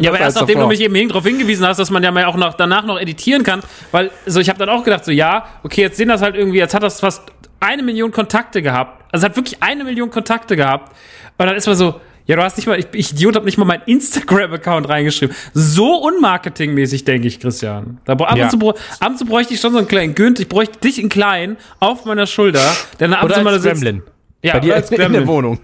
Ja, 0.00 0.10
aber 0.10 0.20
erst 0.20 0.36
nachdem 0.36 0.54
du 0.54 0.60
davor. 0.60 0.68
mich 0.68 0.80
eben 0.80 1.08
darauf 1.08 1.24
hingewiesen 1.24 1.66
hast, 1.66 1.78
dass 1.78 1.90
man 1.90 2.02
ja 2.02 2.10
mal 2.10 2.24
auch 2.24 2.36
noch 2.36 2.54
danach 2.54 2.84
noch 2.84 2.98
editieren 2.98 3.42
kann, 3.42 3.60
weil 3.92 4.10
so 4.26 4.40
ich 4.40 4.48
habe 4.48 4.58
dann 4.58 4.68
auch 4.68 4.82
gedacht 4.84 5.04
so 5.04 5.12
ja, 5.12 5.44
okay, 5.62 5.82
jetzt 5.82 5.96
sehen 5.96 6.08
das 6.08 6.20
halt 6.22 6.34
irgendwie, 6.34 6.58
jetzt 6.58 6.74
hat 6.74 6.82
das 6.82 7.00
fast 7.00 7.22
eine 7.60 7.82
Million 7.82 8.10
Kontakte 8.10 8.62
gehabt. 8.62 9.04
Also 9.12 9.24
es 9.26 9.30
hat 9.30 9.36
wirklich 9.36 9.62
eine 9.62 9.84
Million 9.84 10.10
Kontakte 10.10 10.56
gehabt. 10.56 10.92
Und 11.38 11.46
dann 11.46 11.54
ist 11.56 11.66
man 11.66 11.76
so, 11.76 12.00
ja, 12.26 12.36
du 12.36 12.42
hast 12.42 12.56
nicht 12.56 12.66
mal, 12.66 12.78
ich, 12.78 12.86
ich 12.92 13.12
Idiot, 13.12 13.36
habe 13.36 13.44
nicht 13.44 13.58
mal 13.58 13.64
meinen 13.64 13.82
Instagram-Account 13.86 14.88
reingeschrieben. 14.88 15.34
So 15.54 15.96
unmarketingmäßig, 15.96 17.04
denke 17.04 17.28
ich, 17.28 17.40
Christian. 17.40 17.98
Da, 18.04 18.12
ab, 18.14 18.36
Ja. 18.36 18.44
und 18.44 18.50
zu, 18.50 18.68
ab 18.70 18.76
und 19.08 19.18
zu 19.18 19.24
bräuchte 19.26 19.54
ich 19.54 19.60
schon 19.60 19.72
so 19.72 19.78
einen 19.78 19.88
kleinen 19.88 20.14
Günd, 20.14 20.38
ich 20.40 20.48
bräuchte 20.48 20.78
dich 20.80 20.98
in 21.00 21.08
klein 21.08 21.56
auf 21.80 22.04
meiner 22.04 22.26
Schulter, 22.26 22.60
der 22.98 23.08
dann 23.08 23.14
ab 23.14 23.24
und 23.24 23.30
Oder 23.30 23.38
zu 23.38 23.44
mal. 23.44 23.60
Gremlin. 23.60 24.02
Ja, 24.42 24.54
Bei 24.54 24.60
dir 24.60 24.74
als 24.74 24.90
in 24.90 24.96
der 24.96 25.06
Gremlin. 25.08 25.26
Wohnung. 25.28 25.60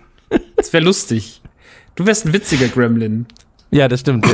Das 0.56 0.72
wäre 0.72 0.84
lustig. 0.84 1.42
Du 1.94 2.06
wärst 2.06 2.26
ein 2.26 2.32
witziger 2.32 2.68
Gremlin. 2.68 3.26
Ja, 3.70 3.88
das 3.88 4.00
stimmt. 4.00 4.26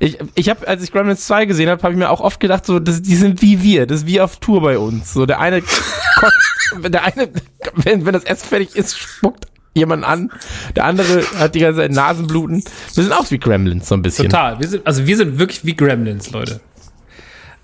Ich, 0.00 0.18
ich 0.34 0.48
habe, 0.48 0.66
als 0.66 0.82
ich 0.82 0.92
Gremlins 0.92 1.26
2 1.26 1.46
gesehen 1.46 1.68
habe, 1.70 1.82
habe 1.82 1.92
ich 1.92 1.98
mir 1.98 2.10
auch 2.10 2.20
oft 2.20 2.40
gedacht, 2.40 2.66
so, 2.66 2.78
das, 2.78 3.00
die 3.02 3.16
sind 3.16 3.40
wie 3.40 3.62
wir, 3.62 3.86
das 3.86 4.00
ist 4.00 4.06
wie 4.06 4.20
auf 4.20 4.38
Tour 4.38 4.60
bei 4.60 4.76
uns. 4.78 5.12
So, 5.12 5.24
der 5.24 5.40
eine 5.40 5.62
kotzt, 5.62 6.42
der 6.84 7.04
eine, 7.04 7.30
wenn, 7.74 8.04
wenn 8.04 8.12
das 8.12 8.24
Essen 8.24 8.48
fertig 8.48 8.74
ist, 8.74 8.98
spuckt 8.98 9.46
jemand 9.74 10.04
an, 10.04 10.30
der 10.76 10.84
andere 10.84 11.22
hat 11.38 11.54
die 11.54 11.60
ganze 11.60 11.80
Zeit 11.80 11.92
Nasenbluten. 11.92 12.62
Wir 12.94 13.04
sind 13.04 13.12
auch 13.12 13.30
wie 13.30 13.38
Gremlins 13.38 13.88
so 13.88 13.94
ein 13.94 14.02
bisschen. 14.02 14.28
Total. 14.28 14.58
Wir 14.60 14.68
sind, 14.68 14.86
also 14.86 15.06
wir 15.06 15.16
sind 15.16 15.38
wirklich 15.38 15.64
wie 15.64 15.74
Gremlins, 15.74 16.30
Leute. 16.30 16.60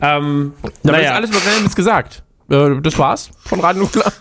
Ähm, 0.00 0.52
Da 0.62 0.68
ist 0.70 0.84
naja, 0.84 1.14
alles 1.14 1.30
über 1.30 1.40
Gremlins 1.40 1.74
gesagt. 1.74 2.22
Äh, 2.48 2.80
das 2.80 2.98
war's 2.98 3.30
von 3.40 3.60
Radio 3.60 3.82
Nuklear. 3.82 4.12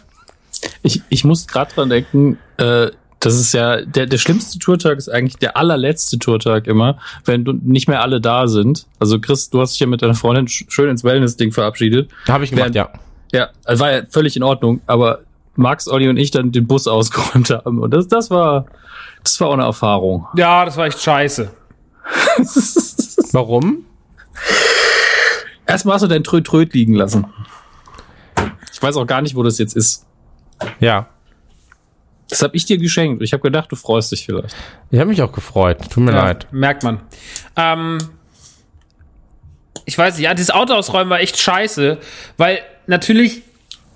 Ich, 0.81 1.03
ich 1.09 1.23
muss 1.23 1.47
gerade 1.47 1.73
dran 1.73 1.89
denken, 1.89 2.39
äh, 2.57 2.87
das 3.19 3.35
ist 3.35 3.53
ja, 3.53 3.81
der, 3.81 4.05
der 4.05 4.17
schlimmste 4.17 4.59
Tourtag 4.59 4.97
ist 4.97 5.09
eigentlich 5.09 5.37
der 5.37 5.57
allerletzte 5.57 6.19
Tourtag 6.19 6.67
immer, 6.67 6.97
wenn 7.25 7.43
du 7.45 7.53
nicht 7.53 7.87
mehr 7.87 8.01
alle 8.01 8.21
da 8.21 8.47
sind. 8.47 8.85
Also 8.99 9.19
Chris, 9.19 9.49
du 9.49 9.59
hast 9.59 9.73
dich 9.73 9.79
ja 9.79 9.87
mit 9.87 10.01
deiner 10.01 10.13
Freundin 10.13 10.45
sch- 10.47 10.65
schön 10.69 10.89
ins 10.89 11.03
Wellness-Ding 11.03 11.51
verabschiedet. 11.51 12.09
Habe 12.27 12.43
ich 12.43 12.51
gemacht, 12.51 12.73
Während- 12.73 12.93
ja. 13.33 13.39
Ja, 13.39 13.49
also 13.65 13.83
war 13.83 13.91
ja 13.91 14.01
völlig 14.09 14.37
in 14.37 14.43
Ordnung, 14.43 14.81
aber 14.87 15.19
Max, 15.55 15.87
Olli 15.87 16.07
und 16.07 16.17
ich 16.17 16.31
dann 16.31 16.51
den 16.51 16.67
Bus 16.67 16.87
ausgeräumt 16.87 17.49
haben. 17.49 17.79
Und 17.79 17.91
das, 17.93 18.07
das 18.07 18.29
war, 18.29 18.65
das 19.23 19.39
war 19.41 19.47
auch 19.49 19.53
eine 19.53 19.63
Erfahrung. 19.63 20.27
ja, 20.35 20.63
das 20.63 20.77
war 20.77 20.85
echt 20.85 21.01
scheiße. 21.01 21.49
Warum? 23.33 23.85
Erstmal 25.65 25.95
hast 25.95 26.03
du 26.03 26.07
dein 26.07 26.23
Tröd-Tröd 26.23 26.73
liegen 26.73 26.93
lassen. 26.93 27.25
Ich 28.71 28.81
weiß 28.81 28.95
auch 28.95 29.05
gar 29.07 29.21
nicht, 29.21 29.35
wo 29.35 29.43
das 29.43 29.57
jetzt 29.57 29.75
ist. 29.75 30.05
Ja. 30.79 31.07
Das 32.29 32.41
habe 32.41 32.55
ich 32.57 32.65
dir 32.65 32.77
geschenkt. 32.77 33.21
Ich 33.21 33.33
habe 33.33 33.41
gedacht, 33.43 33.71
du 33.71 33.75
freust 33.75 34.11
dich 34.11 34.25
vielleicht. 34.25 34.55
Ich 34.91 34.99
habe 34.99 35.09
mich 35.09 35.21
auch 35.21 35.31
gefreut. 35.31 35.77
Tut 35.89 36.03
mir 36.03 36.11
Ja, 36.11 36.25
leid. 36.25 36.47
Merkt 36.51 36.83
man. 36.83 36.99
Ähm, 37.55 37.99
ich 39.85 39.97
weiß 39.97 40.15
nicht, 40.15 40.25
ja, 40.25 40.33
dieses 40.33 40.51
Auto 40.51 40.73
ausräumen 40.73 41.09
war 41.09 41.19
echt 41.21 41.37
scheiße, 41.39 41.97
weil 42.35 42.59
natürlich, 42.87 43.43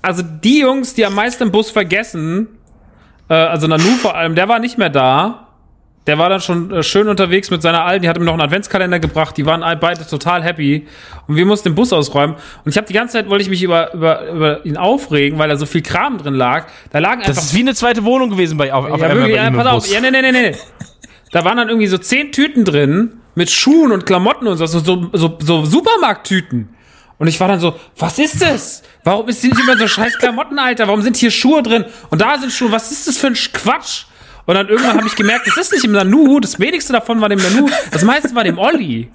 also 0.02 0.24
die 0.24 0.62
Jungs, 0.62 0.94
die 0.94 1.06
am 1.06 1.14
meisten 1.16 1.44
im 1.44 1.52
Bus 1.52 1.70
vergessen, 1.72 2.48
äh, 3.30 3.34
also 3.34 3.68
Nanu 3.68 3.96
vor 3.98 4.16
allem, 4.16 4.36
der 4.36 4.48
war 4.48 4.60
nicht 4.60 4.78
mehr 4.78 4.90
da. 4.90 5.50
Der 6.08 6.18
war 6.18 6.30
dann 6.30 6.42
schon 6.42 6.72
äh, 6.72 6.82
schön 6.82 7.08
unterwegs 7.08 7.52
mit 7.52 7.62
seiner 7.62 7.86
Alten, 7.86 8.02
die 8.02 8.10
hat 8.10 8.18
ihm 8.18 8.24
noch 8.24 8.34
einen 8.34 8.42
Adventskalender 8.42 9.00
gebracht, 9.00 9.38
die 9.38 9.46
waren 9.46 9.62
beide 9.80 10.08
total 10.08 10.44
happy 10.44 10.88
und 11.28 11.36
wir 11.36 11.46
mussten 11.46 11.70
den 11.70 11.76
Bus 11.76 11.94
ausräumen 11.94 12.36
und 12.66 12.72
ich 12.72 12.78
habe 12.78 12.88
die 12.88 12.94
ganze 12.94 13.14
Zeit 13.14 13.30
wollte 13.30 13.44
ich 13.44 13.50
mich 13.50 13.62
über, 13.62 13.94
über, 13.94 14.28
über 14.30 14.66
ihn 14.66 14.78
aufregen, 14.78 15.38
weil 15.38 15.50
da 15.50 15.58
so 15.58 15.68
viel 15.68 15.84
Kram 15.84 16.18
drin 16.18 16.34
lag. 16.34 16.66
Da 16.92 16.98
lagen 16.98 17.22
einfach 17.22 17.36
Das 17.36 17.46
ist 17.46 17.56
wie 17.56 17.60
eine 17.60 17.76
zweite 17.76 18.04
Wohnung 18.04 18.32
gewesen 18.32 18.58
bei 18.58 18.74
auf, 18.74 18.90
auf 18.90 19.00
ja, 19.00 19.14
wirklich, 19.14 19.36
ja, 19.36 19.52
pass 19.52 19.68
auf. 19.68 19.84
Bus. 19.84 19.94
Ja, 19.94 20.02
nee, 20.02 20.10
nee, 20.10 20.22
nee, 20.24 20.32
nee. 20.32 20.56
Da 21.32 21.46
waren 21.46 21.58
dann 21.58 21.70
irgendwie 21.70 21.88
so 21.88 21.98
zehn 21.98 22.32
Tüten 22.32 22.66
drin 22.66 23.22
mit 23.36 23.50
Schuhen 23.50 23.92
und 23.92 24.06
Klamotten 24.06 24.48
und 24.48 24.58
so, 24.58 24.66
so, 24.66 24.80
so, 24.80 25.38
so, 25.40 25.66
Supermarkttüten. 25.66 26.70
Und 27.18 27.28
ich 27.28 27.40
war 27.40 27.48
dann 27.48 27.60
so, 27.60 27.76
was 27.98 28.18
ist 28.18 28.42
das? 28.42 28.82
Warum 29.04 29.30
ist 29.30 29.44
nicht 29.44 29.58
immer 29.58 29.78
so 29.78 29.88
scheiß 29.88 30.18
Klamotten, 30.18 30.58
Alter? 30.58 30.88
Warum 30.88 31.02
sind 31.02 31.18
hier 31.18 31.32
Schuhe 31.32 31.62
drin? 31.62 31.86
Und 32.10 32.20
da 32.20 32.38
sind 32.40 32.52
Schuhe. 32.52 32.72
Was 32.72 32.92
ist 32.92 33.08
das 33.08 33.18
für 33.18 33.28
ein 33.28 33.36
Quatsch? 33.36 34.06
Und 34.46 34.56
dann 34.56 34.68
irgendwann 34.68 34.98
habe 34.98 35.08
ich 35.08 35.16
gemerkt, 35.16 35.48
das 35.48 35.58
ist 35.58 35.72
nicht 35.72 35.86
im 35.86 35.92
Nanu, 35.92 36.40
das 36.40 36.60
wenigste 36.60 36.94
davon 36.94 37.22
war 37.22 37.30
dem 37.30 37.40
Nanu, 37.40 37.70
das 37.92 38.04
meiste 38.04 38.34
war 38.34 38.44
dem 38.44 38.58
Olli. 38.58 39.10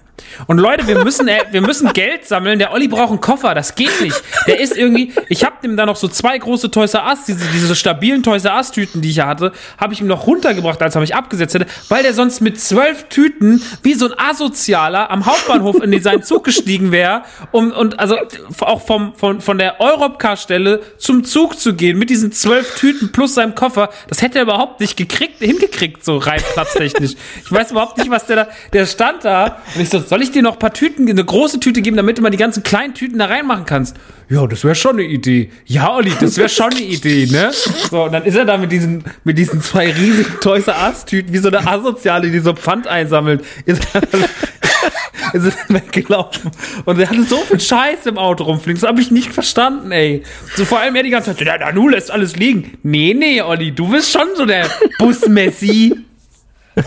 Und 0.47 0.59
Leute, 0.59 0.87
wir 0.87 1.03
müssen, 1.05 1.29
äh, 1.29 1.45
wir 1.51 1.61
müssen 1.61 1.93
Geld 1.93 2.27
sammeln. 2.27 2.59
Der 2.59 2.73
Olli 2.73 2.89
braucht 2.89 3.11
einen 3.11 3.21
Koffer, 3.21 3.55
das 3.55 3.75
geht 3.75 4.01
nicht. 4.01 4.23
Der 4.47 4.61
ist 4.61 4.77
irgendwie, 4.77 5.13
ich 5.29 5.45
habe 5.45 5.57
dem 5.63 5.77
da 5.77 5.87
noch 5.87 5.97
so 5.97 6.09
zwei 6.09 6.37
große 6.39 6.71
Toys 6.71 6.95
R 6.95 7.07
Us, 7.07 7.25
diese, 7.27 7.45
diese 7.53 7.75
stabilen 7.75 8.23
Toys 8.23 8.45
R 8.45 8.57
Us 8.57 8.71
Tüten, 8.71 9.03
die 9.03 9.11
ich 9.11 9.17
ja 9.17 9.27
hatte, 9.27 9.53
habe 9.79 9.95
ich 9.95 10.01
ihm 10.01 10.07
noch 10.07 10.27
runtergebracht, 10.27 10.81
als 10.83 10.95
habe 10.95 11.05
ich 11.05 11.15
abgesetzt 11.15 11.55
hätte, 11.55 11.67
weil 11.89 12.03
der 12.03 12.15
sonst 12.15 12.41
mit 12.41 12.61
zwölf 12.61 13.05
Tüten 13.09 13.63
wie 13.83 13.95
so 13.95 14.07
ein 14.07 14.19
Asozialer 14.19 15.11
am 15.11 15.27
Hauptbahnhof 15.27 15.83
in 15.83 16.03
seinen 16.03 16.23
Zug 16.23 16.45
gestiegen 16.45 16.93
wäre, 16.93 17.23
um, 17.53 17.73
und 17.73 17.99
also 17.99 18.17
auch 18.61 18.83
vom, 18.83 19.15
von, 19.15 19.41
von 19.41 19.59
der 19.59 19.81
Europcar-Stelle 19.81 20.83
zum 20.99 21.25
Zug 21.25 21.59
zu 21.59 21.75
gehen 21.75 21.99
mit 21.99 22.11
diesen 22.11 22.33
zwölf 22.33 22.79
Tüten 22.79 23.13
plus 23.13 23.35
seinem 23.35 23.55
Koffer. 23.55 23.91
Das 24.09 24.23
hätte 24.23 24.39
er 24.39 24.43
überhaupt 24.43 24.81
nicht 24.81 24.97
gekriegt, 24.97 25.39
hingekriegt, 25.41 26.05
so 26.05 26.19
rein 26.19 26.41
platztechnisch. 26.55 27.13
Ich 27.45 27.53
weiß 27.53 27.71
überhaupt 27.71 27.99
nicht, 27.99 28.11
was 28.11 28.27
der 28.27 28.37
da, 28.37 28.49
der 28.73 28.87
stand 28.87 29.25
da 29.25 29.63
und 29.75 29.81
ich 29.81 29.89
so, 29.89 30.01
soll 30.09 30.23
ich 30.23 30.31
dir 30.31 30.43
noch 30.43 30.55
ein 30.55 30.59
paar 30.59 30.73
Tüten, 30.73 31.09
eine 31.09 31.25
große 31.25 31.61
Tüte 31.61 31.83
geben, 31.83 31.97
damit 31.97 32.19
du 32.19 32.23
mal 32.23 32.31
die 32.31 32.37
ganzen 32.37 32.63
kleinen 32.63 32.95
Tüten 32.95 33.19
da 33.19 33.27
reinmachen 33.27 33.65
kannst? 33.65 33.97
Ja, 34.29 34.47
das 34.47 34.65
wäre 34.65 34.75
schon 34.75 34.93
eine 34.93 35.05
Idee. 35.05 35.51
Ja, 35.67 35.95
Olli, 35.95 36.13
das 36.21 36.37
wäre 36.37 36.49
schon 36.49 36.73
eine 36.73 36.81
Idee, 36.81 37.27
ne? 37.27 37.51
So, 37.91 38.05
und 38.05 38.13
dann 38.13 38.25
ist 38.25 38.37
er 38.37 38.45
da 38.45 38.57
mit 38.57 38.73
diesen, 38.73 39.05
mit 39.25 39.39
diesen 39.39 39.63
zwei 39.63 39.93
riesigen 39.93 40.41
Toys 40.41 40.67
R 40.67 40.89
Us 40.89 41.05
Tüten, 41.05 41.33
wie 41.33 41.39
so 41.39 41.49
eine 41.49 41.67
Asoziale, 41.67 42.31
die 42.31 42.41
so 42.41 42.53
Pfand 42.55 42.87
einsammelt. 42.87 43.45
Ist 43.65 43.83
er 43.93 44.03
ist 45.33 45.57
er 45.69 45.75
weggelaufen. 45.75 46.51
Und 46.85 46.99
er 46.99 47.09
hatte 47.09 47.23
so 47.25 47.39
viel 47.39 47.61
Scheiß 47.61 48.07
im 48.07 48.19
Auto 48.19 48.45
rumfliegen. 48.45 48.81
Das 48.81 48.89
habe 48.89 49.01
ich 49.01 49.11
nicht 49.11 49.33
verstanden, 49.33 49.93
ey. 49.93 50.23
So 50.57 50.65
vor 50.65 50.81
allem 50.81 50.97
er 50.97 51.03
die 51.03 51.11
ganze 51.11 51.31
Zeit, 51.31 51.39
so, 51.39 51.45
der 51.45 51.59
Nanu 51.59 51.89
lässt 51.89 52.11
alles 52.11 52.37
liegen. 52.37 52.79
Nee, 52.83 53.15
nee, 53.15 53.41
Olli, 53.43 53.73
du 53.73 53.89
bist 53.89 54.13
schon 54.13 54.29
so 54.37 54.45
der 54.47 54.69
Bus-Messi. 54.99 55.95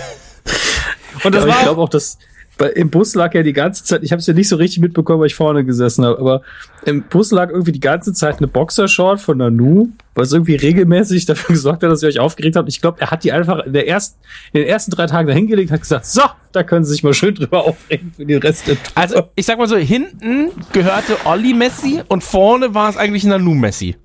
Und 1.23 1.35
das 1.35 1.43
aber 1.43 1.49
ich 1.49 1.55
war 1.55 1.59
auch, 1.59 1.63
glaube 1.63 1.81
auch, 1.81 1.89
dass 1.89 2.17
bei, 2.59 2.67
im 2.71 2.89
Bus 2.89 3.15
lag 3.15 3.33
ja 3.33 3.41
die 3.41 3.53
ganze 3.53 3.85
Zeit, 3.85 4.03
ich 4.03 4.11
habe 4.11 4.19
es 4.19 4.27
ja 4.27 4.33
nicht 4.33 4.49
so 4.49 4.57
richtig 4.57 4.81
mitbekommen, 4.81 5.21
weil 5.21 5.27
ich 5.27 5.35
vorne 5.35 5.63
gesessen 5.63 6.03
habe, 6.03 6.19
aber 6.19 6.41
im 6.85 7.03
Bus 7.03 7.31
lag 7.31 7.49
irgendwie 7.49 7.71
die 7.71 7.79
ganze 7.79 8.11
Zeit 8.11 8.39
eine 8.39 8.47
Boxershort 8.47 9.21
von 9.21 9.37
Nanu, 9.37 9.87
was 10.13 10.33
irgendwie 10.33 10.55
regelmäßig 10.55 11.25
dafür 11.25 11.53
gesorgt 11.55 11.83
hat, 11.83 11.89
dass 11.89 12.03
ihr 12.03 12.09
euch 12.09 12.19
aufgeregt 12.19 12.57
habt. 12.57 12.67
Ich 12.67 12.81
glaube, 12.81 12.99
er 12.99 13.11
hat 13.11 13.23
die 13.23 13.31
einfach 13.31 13.59
in, 13.65 13.71
der 13.71 13.87
ersten, 13.87 14.19
in 14.51 14.59
den 14.59 14.67
ersten 14.67 14.91
drei 14.91 15.07
Tagen 15.07 15.29
dahingelegt, 15.29 15.71
hat 15.71 15.79
gesagt, 15.79 16.05
so, 16.05 16.21
da 16.51 16.63
können 16.63 16.83
sie 16.83 16.91
sich 16.91 17.01
mal 17.01 17.13
schön 17.13 17.33
drüber 17.33 17.63
aufregen 17.65 18.11
für 18.13 18.25
den 18.25 18.39
Rest 18.39 18.67
der 18.67 18.75
Tour. 18.75 18.91
Also, 18.93 19.23
ich 19.35 19.45
sag 19.45 19.57
mal 19.57 19.67
so, 19.67 19.77
hinten 19.77 20.51
gehörte 20.73 21.15
Olli 21.23 21.53
Messi 21.53 22.01
und 22.09 22.25
vorne 22.25 22.75
war 22.75 22.89
es 22.89 22.97
eigentlich 22.97 23.23
Nanu 23.23 23.55
Messi. 23.55 23.95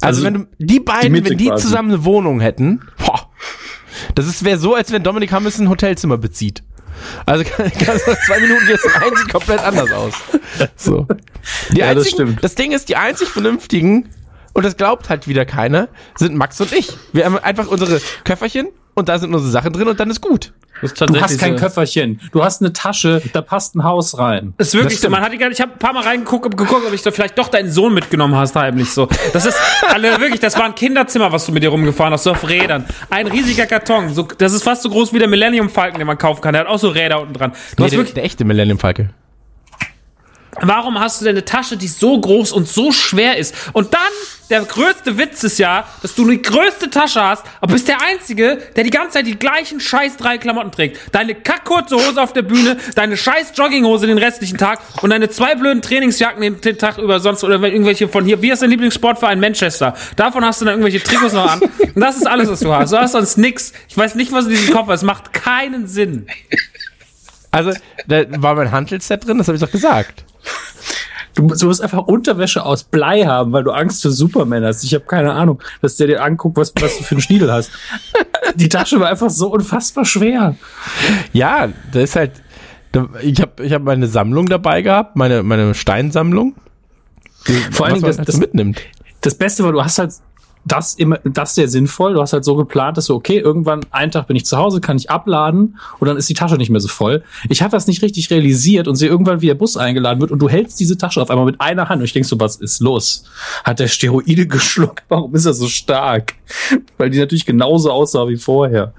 Also, 0.00 0.24
Also, 0.24 0.24
wenn 0.24 0.34
du 0.34 0.46
die 0.58 0.80
beiden, 0.80 1.12
Mitte 1.12 1.30
wenn 1.30 1.36
die 1.36 1.48
quasi. 1.48 1.66
zusammen 1.66 1.92
eine 1.92 2.04
Wohnung 2.06 2.40
hätten, 2.40 2.80
boah, 3.04 3.28
das 4.14 4.42
wäre 4.44 4.58
so, 4.58 4.74
als 4.74 4.92
wenn 4.92 5.02
Dominik 5.02 5.30
Hammes 5.30 5.58
ein 5.58 5.68
Hotelzimmer 5.68 6.16
bezieht. 6.16 6.62
Also 7.26 7.44
kann, 7.44 7.70
kannst 7.84 8.06
du 8.06 8.14
zwei 8.26 8.40
Minuten 8.40 8.66
gehst 8.66 8.84
du 8.84 8.88
rein, 8.88 9.10
sieht 9.16 9.32
komplett 9.32 9.60
anders 9.60 9.90
aus. 9.92 10.14
So. 10.76 11.06
Die 11.72 11.78
Ja, 11.78 11.94
das 11.94 12.04
einzigen, 12.06 12.14
stimmt. 12.14 12.44
das 12.44 12.54
Ding 12.54 12.72
ist, 12.72 12.88
die 12.88 12.96
einzig 12.96 13.28
vernünftigen, 13.28 14.10
und 14.52 14.64
das 14.64 14.76
glaubt 14.76 15.08
halt 15.08 15.28
wieder 15.28 15.44
keiner, 15.44 15.88
sind 16.16 16.34
Max 16.36 16.60
und 16.60 16.72
ich. 16.72 16.96
Wir 17.12 17.24
haben 17.24 17.38
einfach 17.38 17.68
unsere 17.68 18.00
Köfferchen 18.24 18.68
und 18.94 19.08
da 19.08 19.18
sind 19.18 19.32
unsere 19.34 19.50
Sachen 19.50 19.72
drin 19.72 19.88
und 19.88 19.98
dann 20.00 20.10
ist 20.10 20.20
gut. 20.20 20.52
ist 20.82 21.00
Du 21.00 21.20
hast 21.20 21.38
kein 21.38 21.56
so. 21.56 21.64
Köfferchen, 21.64 22.20
du 22.32 22.42
hast 22.44 22.60
eine 22.62 22.72
Tasche, 22.72 23.22
da 23.32 23.42
passt 23.42 23.74
ein 23.76 23.84
Haus 23.84 24.18
rein. 24.18 24.54
Das 24.58 24.68
ist 24.68 24.74
wirklich 24.74 25.00
so. 25.00 25.08
Man 25.10 25.20
hat 25.22 25.32
die 25.32 25.38
ganze, 25.38 25.54
ich 25.54 25.60
habe 25.60 25.72
ein 25.72 25.78
paar 25.78 25.92
Mal 25.92 26.02
reingeguckt, 26.02 26.46
ob, 26.46 26.56
geguckt, 26.56 26.82
ob 26.86 26.92
ich 26.92 27.02
da 27.02 27.10
vielleicht 27.10 27.38
doch 27.38 27.48
deinen 27.48 27.70
Sohn 27.70 27.92
mitgenommen 27.94 28.34
hast, 28.36 28.56
heimlich 28.56 28.90
so. 28.90 29.08
Das 29.32 29.46
ist, 29.46 29.56
alle 29.92 30.18
wirklich, 30.20 30.40
das 30.40 30.56
war 30.58 30.64
ein 30.64 30.74
Kinderzimmer, 30.74 31.32
was 31.32 31.46
du 31.46 31.52
mit 31.52 31.62
dir 31.62 31.68
rumgefahren 31.70 32.12
hast, 32.12 32.24
so 32.24 32.32
auf 32.32 32.48
Rädern. 32.48 32.84
Ein 33.10 33.26
riesiger 33.26 33.66
Karton, 33.66 34.12
so, 34.14 34.22
das 34.22 34.52
ist 34.52 34.62
fast 34.62 34.82
so 34.82 34.90
groß 34.90 35.12
wie 35.12 35.18
der 35.18 35.28
Millennium 35.28 35.68
Falcon, 35.68 35.98
den 35.98 36.06
man 36.06 36.18
kaufen 36.18 36.40
kann. 36.40 36.52
Der 36.54 36.62
hat 36.62 36.68
auch 36.68 36.78
so 36.78 36.88
Räder 36.88 37.20
unten 37.20 37.34
dran. 37.34 37.50
Du 37.50 37.56
Nee, 37.56 37.84
hast 37.84 37.90
der, 37.92 37.98
wirklich, 37.98 38.14
der 38.14 38.24
echte 38.24 38.44
Millennium 38.44 38.78
Falke. 38.78 39.10
Warum 40.60 40.98
hast 40.98 41.20
du 41.20 41.24
denn 41.24 41.34
eine 41.36 41.44
Tasche, 41.44 41.76
die 41.76 41.88
so 41.88 42.20
groß 42.20 42.52
und 42.52 42.68
so 42.68 42.92
schwer 42.92 43.36
ist? 43.36 43.54
Und 43.72 43.94
dann, 43.94 44.00
der 44.48 44.62
größte 44.62 45.16
Witz 45.16 45.44
ist 45.44 45.58
ja, 45.58 45.86
dass 46.02 46.14
du 46.14 46.28
die 46.28 46.42
größte 46.42 46.90
Tasche 46.90 47.22
hast, 47.22 47.44
aber 47.60 47.72
bist 47.72 47.88
der 47.88 48.02
Einzige, 48.02 48.60
der 48.74 48.84
die 48.84 48.90
ganze 48.90 49.12
Zeit 49.12 49.26
die 49.26 49.38
gleichen 49.38 49.80
scheiß 49.80 50.16
drei 50.16 50.38
Klamotten 50.38 50.72
trägt. 50.72 51.14
Deine 51.14 51.34
kackkurze 51.34 51.96
Hose 51.96 52.20
auf 52.20 52.32
der 52.32 52.42
Bühne, 52.42 52.76
deine 52.96 53.16
scheiß 53.16 53.52
Jogginghose 53.54 54.06
den 54.06 54.18
restlichen 54.18 54.58
Tag 54.58 54.80
und 55.02 55.10
deine 55.10 55.30
zwei 55.30 55.54
blöden 55.54 55.82
Trainingsjacken 55.82 56.42
den, 56.42 56.60
den 56.60 56.78
Tag 56.78 56.98
über 56.98 57.20
sonst 57.20 57.44
oder 57.44 57.62
irgendwelche 57.62 58.08
von 58.08 58.24
hier. 58.24 58.42
Wie 58.42 58.50
ist 58.50 58.62
dein 58.62 58.70
Lieblingssportverein? 58.70 59.38
Manchester. 59.38 59.94
Davon 60.16 60.44
hast 60.44 60.60
du 60.60 60.64
dann 60.64 60.74
irgendwelche 60.74 61.02
Trikots 61.02 61.32
noch 61.32 61.50
an. 61.50 61.60
Und 61.94 62.00
das 62.00 62.16
ist 62.16 62.26
alles, 62.26 62.48
was 62.50 62.60
du 62.60 62.72
hast. 62.72 62.92
Du 62.92 62.98
hast 62.98 63.12
sonst 63.12 63.38
nix. 63.38 63.72
Ich 63.88 63.96
weiß 63.96 64.16
nicht, 64.16 64.32
was 64.32 64.44
in 64.46 64.50
diesem 64.50 64.74
Kopf 64.74 64.88
ist. 64.88 64.96
Es 64.96 65.02
macht 65.02 65.32
keinen 65.32 65.86
Sinn. 65.86 66.26
Also, 67.50 67.72
da 68.06 68.24
war 68.42 68.54
mein 68.54 68.70
Hantelset 68.70 69.26
drin, 69.26 69.38
das 69.38 69.48
habe 69.48 69.56
ich 69.56 69.62
doch 69.62 69.70
gesagt. 69.70 70.24
Du, 71.48 71.54
du 71.54 71.66
musst 71.66 71.80
einfach 71.82 72.06
Unterwäsche 72.06 72.64
aus 72.64 72.84
Blei 72.84 73.24
haben, 73.24 73.52
weil 73.52 73.64
du 73.64 73.70
Angst 73.70 74.02
vor 74.02 74.10
Superman 74.10 74.64
hast. 74.64 74.84
Ich 74.84 74.94
habe 74.94 75.04
keine 75.04 75.32
Ahnung, 75.32 75.62
dass 75.82 75.96
der 75.96 76.06
dir 76.06 76.22
anguckt, 76.22 76.56
was, 76.56 76.72
was 76.80 76.98
du 76.98 77.04
für 77.04 77.12
einen 77.16 77.20
Schniedel 77.22 77.52
hast. 77.52 77.70
Die 78.56 78.68
Tasche 78.68 79.00
war 79.00 79.08
einfach 79.08 79.30
so 79.30 79.48
unfassbar 79.52 80.04
schwer. 80.04 80.56
Ja, 81.32 81.68
das 81.92 82.02
ist 82.04 82.16
halt. 82.16 82.32
Ich 83.22 83.40
habe 83.40 83.62
ich 83.64 83.72
hab 83.72 83.82
meine 83.82 84.08
Sammlung 84.08 84.46
dabei 84.46 84.82
gehabt, 84.82 85.14
meine, 85.16 85.42
meine 85.44 85.74
Steinsammlung. 85.74 86.54
Vor 87.70 87.86
allen 87.86 87.94
was 87.94 88.00
Dingen 88.00 88.00
man 88.02 88.10
das- 88.10 88.18
halt 88.18 88.28
das- 88.28 88.36
mitnimmt. 88.38 88.80
Das 89.22 89.34
Beste 89.36 89.62
war, 89.64 89.72
du 89.72 89.84
hast 89.84 89.98
halt 89.98 90.12
das 90.70 90.94
immer, 90.94 91.18
das 91.24 91.54
sehr 91.54 91.68
sinnvoll. 91.68 92.14
Du 92.14 92.20
hast 92.20 92.32
halt 92.32 92.44
so 92.44 92.54
geplant, 92.54 92.96
dass 92.96 93.06
so, 93.06 93.14
okay, 93.16 93.38
irgendwann 93.38 93.80
einen 93.90 94.12
Tag 94.12 94.26
bin 94.28 94.36
ich 94.36 94.46
zu 94.46 94.56
Hause, 94.56 94.80
kann 94.80 94.96
ich 94.96 95.10
abladen 95.10 95.78
und 95.98 96.06
dann 96.06 96.16
ist 96.16 96.28
die 96.28 96.34
Tasche 96.34 96.56
nicht 96.56 96.70
mehr 96.70 96.80
so 96.80 96.88
voll. 96.88 97.22
Ich 97.48 97.62
habe 97.62 97.72
das 97.72 97.86
nicht 97.86 98.02
richtig 98.02 98.30
realisiert 98.30 98.86
und 98.86 98.96
sehe 98.96 99.08
irgendwann, 99.08 99.40
wie 99.40 99.46
der 99.46 99.54
Bus 99.54 99.76
eingeladen 99.76 100.20
wird 100.20 100.30
und 100.30 100.38
du 100.38 100.48
hältst 100.48 100.78
diese 100.78 100.96
Tasche 100.96 101.20
auf 101.20 101.30
einmal 101.30 101.46
mit 101.46 101.60
einer 101.60 101.88
Hand 101.88 102.00
und 102.00 102.04
ich 102.04 102.12
denk 102.12 102.26
so, 102.26 102.38
was 102.38 102.56
ist 102.56 102.80
los? 102.80 103.24
Hat 103.64 103.80
der 103.80 103.88
Steroide 103.88 104.46
geschluckt? 104.48 105.02
Warum 105.08 105.34
ist 105.34 105.46
er 105.46 105.54
so 105.54 105.68
stark? 105.68 106.34
Weil 106.98 107.10
die 107.10 107.18
natürlich 107.18 107.46
genauso 107.46 107.90
aussah 107.90 108.28
wie 108.28 108.36
vorher. 108.36 108.94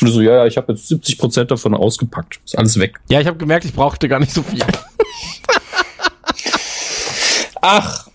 Und 0.00 0.08
du 0.08 0.12
so, 0.12 0.20
ja, 0.20 0.36
ja, 0.36 0.46
ich 0.46 0.56
habe 0.56 0.72
jetzt 0.72 0.88
70 0.88 1.18
Prozent 1.18 1.50
davon 1.50 1.74
ausgepackt. 1.74 2.40
Ist 2.44 2.56
alles 2.56 2.78
weg. 2.78 3.00
Ja, 3.08 3.20
ich 3.20 3.26
habe 3.26 3.38
gemerkt, 3.38 3.64
ich 3.64 3.72
brauchte 3.72 4.08
gar 4.08 4.20
nicht 4.20 4.32
so 4.32 4.42
viel. 4.42 4.60
Ach, 7.60 8.06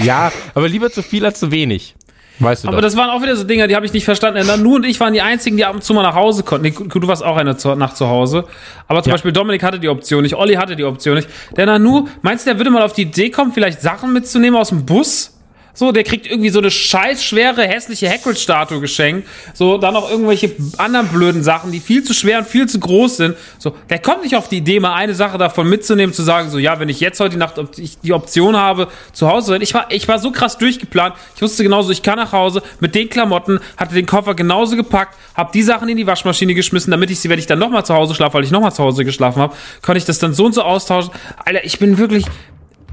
Ja, 0.00 0.32
aber 0.54 0.68
lieber 0.68 0.90
zu 0.90 1.02
viel 1.02 1.24
als 1.24 1.40
zu 1.40 1.50
wenig. 1.50 1.95
Weißt 2.38 2.64
du 2.64 2.68
Aber 2.68 2.76
doch. 2.78 2.82
das 2.82 2.96
waren 2.96 3.10
auch 3.10 3.22
wieder 3.22 3.34
so 3.34 3.44
Dinger, 3.44 3.66
die 3.66 3.74
habe 3.76 3.86
ich 3.86 3.92
nicht 3.92 4.04
verstanden. 4.04 4.46
Nur 4.62 4.76
und 4.76 4.84
ich 4.84 5.00
waren 5.00 5.12
die 5.14 5.22
einzigen, 5.22 5.56
die 5.56 5.64
ab 5.64 5.74
und 5.74 5.82
zu 5.82 5.94
mal 5.94 6.02
nach 6.02 6.14
Hause 6.14 6.42
konnten. 6.42 6.64
Nee, 6.66 6.70
du 6.88 7.08
warst 7.08 7.24
auch 7.24 7.36
eine 7.36 7.56
zu, 7.56 7.74
Nacht 7.74 7.96
zu 7.96 8.08
Hause. 8.08 8.44
Aber 8.88 9.02
zum 9.02 9.10
Ja. 9.10 9.14
Beispiel 9.14 9.32
Dominik 9.32 9.62
hatte 9.62 9.78
die 9.80 9.88
Option 9.88 10.22
nicht, 10.22 10.34
Olli 10.34 10.54
hatte 10.54 10.76
die 10.76 10.84
Option 10.84 11.14
nicht. 11.16 11.28
Der 11.56 11.66
Nanu, 11.66 12.08
meinst 12.22 12.46
du, 12.46 12.50
der 12.50 12.58
würde 12.58 12.70
mal 12.70 12.82
auf 12.82 12.92
die 12.92 13.02
Idee 13.02 13.30
kommen, 13.30 13.52
vielleicht 13.52 13.80
Sachen 13.80 14.12
mitzunehmen 14.12 14.58
aus 14.60 14.68
dem 14.68 14.84
Bus? 14.84 15.32
So, 15.76 15.92
der 15.92 16.04
kriegt 16.04 16.26
irgendwie 16.26 16.48
so 16.48 16.58
eine 16.58 16.70
scheiß 16.70 17.22
schwere, 17.22 17.62
hässliche 17.62 18.08
Hagrid-Statue 18.08 18.80
geschenkt. 18.80 19.28
So, 19.52 19.76
dann 19.76 19.92
noch 19.92 20.10
irgendwelche 20.10 20.50
anderen 20.78 21.08
blöden 21.08 21.42
Sachen, 21.42 21.70
die 21.70 21.80
viel 21.80 22.02
zu 22.02 22.14
schwer 22.14 22.38
und 22.38 22.48
viel 22.48 22.66
zu 22.66 22.80
groß 22.80 23.18
sind. 23.18 23.36
So, 23.58 23.74
der 23.90 23.98
kommt 23.98 24.22
nicht 24.22 24.36
auf 24.36 24.48
die 24.48 24.56
Idee, 24.56 24.80
mal 24.80 24.94
eine 24.94 25.14
Sache 25.14 25.36
davon 25.36 25.68
mitzunehmen, 25.68 26.14
zu 26.14 26.22
sagen, 26.22 26.48
so, 26.48 26.58
ja, 26.58 26.80
wenn 26.80 26.88
ich 26.88 27.00
jetzt 27.00 27.20
heute 27.20 27.36
Nacht 27.36 27.60
die 28.02 28.12
Option 28.14 28.56
habe, 28.56 28.88
zu 29.12 29.28
Hause 29.28 29.46
zu 29.46 29.50
sein. 29.52 29.60
Ich 29.60 29.74
war, 29.74 29.86
ich 29.90 30.08
war 30.08 30.18
so 30.18 30.30
krass 30.30 30.56
durchgeplant. 30.56 31.14
Ich 31.34 31.42
wusste 31.42 31.62
genauso, 31.62 31.92
ich 31.92 32.02
kann 32.02 32.16
nach 32.16 32.32
Hause 32.32 32.62
mit 32.80 32.94
den 32.94 33.10
Klamotten, 33.10 33.60
hatte 33.76 33.94
den 33.94 34.06
Koffer 34.06 34.34
genauso 34.34 34.76
gepackt, 34.76 35.14
habe 35.34 35.50
die 35.52 35.62
Sachen 35.62 35.90
in 35.90 35.98
die 35.98 36.06
Waschmaschine 36.06 36.54
geschmissen, 36.54 36.90
damit 36.90 37.10
ich 37.10 37.20
sie, 37.20 37.28
wenn 37.28 37.38
ich 37.38 37.46
dann 37.46 37.58
nochmal 37.58 37.84
zu 37.84 37.92
Hause 37.92 38.14
schlafe, 38.14 38.34
weil 38.34 38.44
ich 38.44 38.50
nochmal 38.50 38.72
zu 38.72 38.82
Hause 38.82 39.04
geschlafen 39.04 39.42
habe, 39.42 39.54
konnte 39.82 39.98
ich 39.98 40.06
das 40.06 40.18
dann 40.18 40.32
so 40.32 40.46
und 40.46 40.54
so 40.54 40.62
austauschen. 40.62 41.12
Alter, 41.44 41.64
ich 41.64 41.78
bin 41.78 41.98
wirklich, 41.98 42.24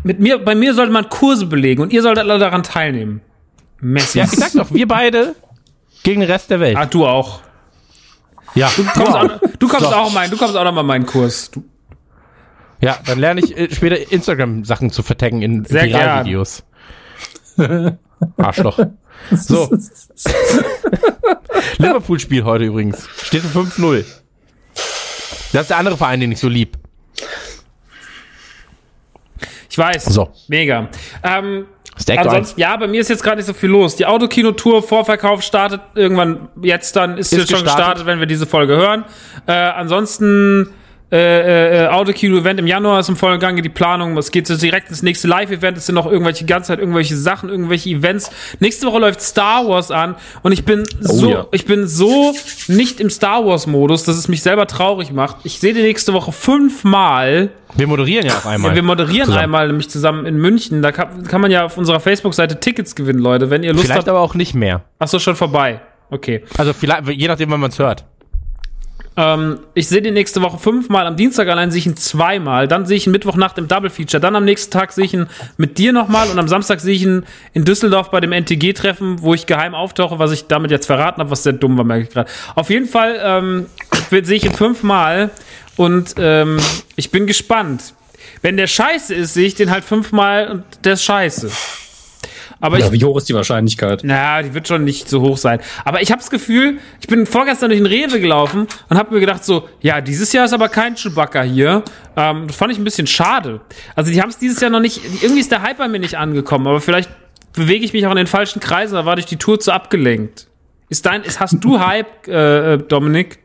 mit 0.04 0.20
mir, 0.20 0.38
bei 0.44 0.56
mir 0.56 0.74
sollte 0.74 0.92
man 0.92 1.10
Kurse 1.10 1.46
belegen 1.46 1.82
und 1.82 1.94
ihr 1.94 2.02
solltet 2.02 2.24
alle 2.30 2.40
daran 2.40 2.64
teilnehmen. 2.64 3.22
Messi. 3.80 4.20
ja, 4.20 4.26
ich 4.26 4.32
sag 4.32 4.54
doch, 4.54 4.74
wir 4.74 4.88
beide 4.88 5.36
gegen 6.04 6.22
den 6.22 6.30
Rest 6.30 6.50
der 6.50 6.60
Welt. 6.60 6.78
Ah, 6.78 6.86
du 6.86 7.06
auch. 7.06 7.42
ja, 8.56 8.70
Du 8.76 8.84
kommst, 8.84 9.12
auch, 9.14 9.30
du 9.60 9.68
kommst 9.68 9.86
So. 9.90 9.94
auch 9.96 10.14
mein, 10.14 10.30
du 10.32 10.38
kommst 10.38 10.56
auch 10.56 10.64
noch 10.64 10.74
mal 10.74 10.82
in 10.82 10.88
meinen 10.88 11.06
Kurs. 11.06 11.52
Du, 11.52 11.64
Ja, 12.82 12.98
dann 13.06 13.20
lerne 13.20 13.42
ich 13.42 13.58
äh, 13.58 13.74
später 13.74 14.12
Instagram-Sachen 14.12 14.90
zu 14.92 15.04
vertaggen 15.04 15.42
in 15.42 15.66
Sehr 15.66 15.86
Viralvideos. 15.86 16.64
Arschloch. 18.38 18.80
So. 19.32 19.70
Liverpool-Spiel 21.78 22.44
heute 22.44 22.66
übrigens. 22.66 23.08
Steht 23.24 23.42
für 23.42 23.60
5-0. 23.60 24.06
Das 25.54 25.62
ist 25.64 25.70
der 25.70 25.78
andere 25.78 25.98
Verein, 25.98 26.20
den 26.20 26.32
ich 26.32 26.40
so 26.40 26.48
lieb. 26.50 26.78
Ich 29.74 29.78
weiß. 29.80 30.06
So. 30.06 30.30
Mega. 30.50 30.88
Ähm, 31.24 31.66
ansonsten, 32.16 32.60
ja, 32.60 32.78
bei 32.78 32.88
mir 32.88 33.02
ist 33.02 33.10
jetzt 33.10 33.24
gerade 33.24 33.38
nicht 33.38 33.48
so 33.48 33.54
viel 33.54 33.72
los. 33.72 33.96
Die 33.96 34.06
Autokino-Tour, 34.06 34.84
Vorverkauf 34.84 35.42
startet 35.42 35.82
irgendwann 35.96 36.48
jetzt 36.62 36.96
dann, 36.96 37.18
ist, 37.18 37.34
Ist 37.34 37.40
jetzt 37.40 37.50
schon 37.50 37.64
gestartet. 37.64 37.78
gestartet, 37.78 38.06
wenn 38.06 38.20
wir 38.20 38.28
diese 38.28 38.46
Folge 38.46 38.76
hören. 38.76 39.04
Äh, 39.48 39.52
ansonsten 39.54 40.70
äh, 41.14 41.84
äh, 41.84 41.88
Autokino-Event 41.90 42.60
im 42.60 42.66
Januar 42.66 43.00
ist 43.00 43.08
im 43.08 43.16
vollen 43.16 43.40
Gange 43.40 43.62
die 43.62 43.70
Planung. 43.70 44.18
Es 44.18 44.32
geht 44.32 44.48
so 44.48 44.58
direkt 44.58 44.90
ins 44.90 45.04
nächste 45.04 45.28
Live-Event. 45.28 45.78
Es 45.78 45.86
sind 45.86 45.94
noch 45.94 46.08
irgendwelche 46.08 46.46
ganze 46.46 46.70
Zeit 46.70 46.80
irgendwelche 46.80 47.16
Sachen, 47.16 47.50
irgendwelche 47.50 47.92
Events. 47.92 48.32
Nächste 48.60 48.88
Woche 48.88 48.98
läuft 48.98 49.22
Star 49.22 49.68
Wars 49.68 49.92
an 49.92 50.16
und 50.42 50.54
ich 50.54 50.66
bin 50.66 50.84
so, 51.00 51.30
ja. 51.30 51.48
ich 51.52 51.66
bin 51.66 51.88
so 51.88 52.34
nicht 52.68 53.00
im 53.00 53.12
Star 53.12 53.46
Wars-Modus, 53.46 54.06
dass 54.06 54.18
es 54.18 54.28
mich 54.28 54.42
selber 54.42 54.66
traurig 54.66 55.12
macht. 55.12 55.38
Ich 55.44 55.60
sehe 55.60 55.76
die 55.76 55.84
nächste 55.84 56.14
Woche 56.14 56.32
fünfmal. 56.32 57.52
Wir 57.76 57.86
moderieren 57.86 58.26
ja 58.26 58.34
auch 58.34 58.46
einmal. 58.46 58.72
Ja, 58.72 58.76
wir 58.76 58.84
moderieren 58.84 59.26
zusammen. 59.26 59.44
einmal 59.44 59.68
nämlich 59.68 59.90
zusammen 59.92 60.26
in 60.26 60.38
München. 60.38 60.82
Da 60.82 60.92
kann, 60.92 61.24
kann 61.28 61.42
man 61.42 61.52
ja 61.52 61.66
auf 61.66 61.78
unserer 61.78 62.00
Facebook-Seite 62.00 62.60
Tickets 62.60 62.96
gewinnen, 62.96 63.20
Leute. 63.20 63.52
Wenn 63.52 63.62
ihr 63.62 63.74
Lust 63.74 63.86
Vielleicht 63.86 64.00
habt. 64.00 64.10
aber 64.10 64.20
auch 64.20 64.34
nicht 64.34 64.56
mehr. 64.56 64.82
Ach 64.98 65.08
so, 65.08 65.20
schon 65.20 65.36
vorbei. 65.36 65.80
Okay. 66.10 66.44
Also 66.58 66.74
vielleicht, 66.74 67.08
je 67.08 67.28
nachdem, 67.28 67.50
wann 67.50 67.60
man 67.60 67.72
es 67.72 67.80
hört. 67.80 68.06
Ähm, 69.16 69.60
ich 69.74 69.88
sehe 69.88 70.02
den 70.02 70.16
nächste 70.16 70.42
Woche 70.42 70.58
fünfmal. 70.58 71.06
Am 71.06 71.16
Dienstag 71.16 71.48
allein 71.48 71.72
sehe 71.72 71.80
ich 71.80 71.86
ihn 71.86 71.98
zweimal. 71.98 72.68
Dann 72.68 72.86
sehe 72.86 72.98
ich 72.98 73.06
ihn 73.06 73.12
Mittwochnacht 73.12 73.58
im 73.58 73.68
Double 73.68 73.90
Feature. 73.90 74.20
Dann 74.20 74.36
am 74.36 74.46
nächsten 74.46 74.72
Tag 74.72 74.92
sehe 74.92 75.06
ich 75.06 75.14
ihn 75.14 75.28
mit 75.58 75.78
dir 75.78 75.94
nochmal. 75.94 76.30
Und 76.30 76.40
am 76.40 76.48
Samstag 76.48 76.80
sehe 76.80 76.96
ich 76.96 77.04
ihn 77.04 77.26
in 77.54 77.66
Düsseldorf 77.66 78.10
bei 78.10 78.20
dem 78.20 78.32
NTG-Treffen, 78.32 79.22
wo 79.22 79.34
ich 79.34 79.46
geheim 79.46 79.76
auftauche, 79.76 80.20
was 80.20 80.32
ich 80.32 80.48
damit 80.48 80.72
jetzt 80.72 80.88
verraten 80.88 81.20
habe, 81.20 81.30
was 81.30 81.44
sehr 81.44 81.54
dumm 81.54 81.78
war, 81.78 81.84
merke 81.84 82.04
ich 82.04 82.10
gerade. 82.10 82.30
Auf 82.56 82.70
jeden 82.70 82.88
Fall 82.88 83.20
ähm, 83.24 83.66
sehe 84.10 84.38
ich 84.38 84.46
ihn 84.46 84.54
fünfmal. 84.54 85.30
Und 85.76 86.16
ähm, 86.18 86.58
ich 86.96 87.12
bin 87.12 87.28
gespannt. 87.28 87.94
Wenn 88.42 88.58
der 88.58 88.68
scheiße 88.68 89.14
ist, 89.14 89.34
sehe 89.34 89.48
ich 89.48 89.56
den 89.56 89.72
halt 89.72 89.84
fünfmal 89.84 90.50
und 90.50 90.64
der 90.84 90.94
ist 90.94 91.04
scheiße. 91.04 91.52
Aber 92.64 92.78
ich 92.78 92.86
ja, 92.86 92.94
wie 92.94 93.04
hoch 93.04 93.18
ist 93.18 93.28
die 93.28 93.34
Wahrscheinlichkeit? 93.34 94.04
na, 94.06 94.42
die 94.42 94.54
wird 94.54 94.70
schon 94.70 94.86
nicht 94.86 95.10
so 95.10 95.20
hoch 95.20 95.36
sein. 95.36 95.60
Aber 95.84 96.02
ich 96.02 96.12
habe 96.12 96.22
das 96.22 96.30
Gefühl, 96.30 96.78
ich 97.02 97.08
bin 97.08 97.26
vorgestern 97.26 97.70
durch 97.70 97.82
den 97.82 97.86
Rewe 97.86 98.22
gelaufen 98.22 98.68
und 98.88 98.98
habe 98.98 99.14
mir 99.14 99.20
gedacht 99.20 99.44
so, 99.44 99.68
ja, 99.82 100.00
dieses 100.00 100.32
Jahr 100.32 100.46
ist 100.46 100.54
aber 100.54 100.70
kein 100.70 100.96
Chewbacca 100.96 101.42
hier. 101.42 101.84
Ähm, 102.16 102.48
das 102.48 102.56
fand 102.56 102.72
ich 102.72 102.78
ein 102.78 102.86
bisschen 102.86 103.06
schade. 103.06 103.60
Also 103.98 104.14
die 104.14 104.22
haben 104.22 104.30
es 104.30 104.38
dieses 104.38 104.62
Jahr 104.62 104.72
noch 104.72 104.80
nicht, 104.80 105.02
irgendwie 105.22 105.42
ist 105.42 105.52
der 105.52 105.62
Hype 105.62 105.78
bei 105.78 105.90
mir 105.90 106.00
nicht 106.00 106.16
angekommen, 106.18 106.66
aber 106.66 106.80
vielleicht 106.80 107.10
bewege 107.52 107.84
ich 107.84 107.92
mich 107.92 108.08
auch 108.08 108.12
in 108.12 108.18
den 108.18 108.28
falschen 108.28 108.62
Kreisen, 108.62 108.94
da 108.94 109.06
war 109.06 109.18
durch 109.18 109.26
die 109.26 109.36
Tour 109.36 109.60
zu 109.60 109.74
abgelenkt. 109.74 110.48
Ist 110.88 111.06
dein, 111.06 111.24
ist, 111.24 111.42
hast 111.42 111.58
du 111.60 111.82
Hype, 111.82 112.30
äh, 112.30 112.76
äh, 112.76 112.78
Dominik? 112.78 113.40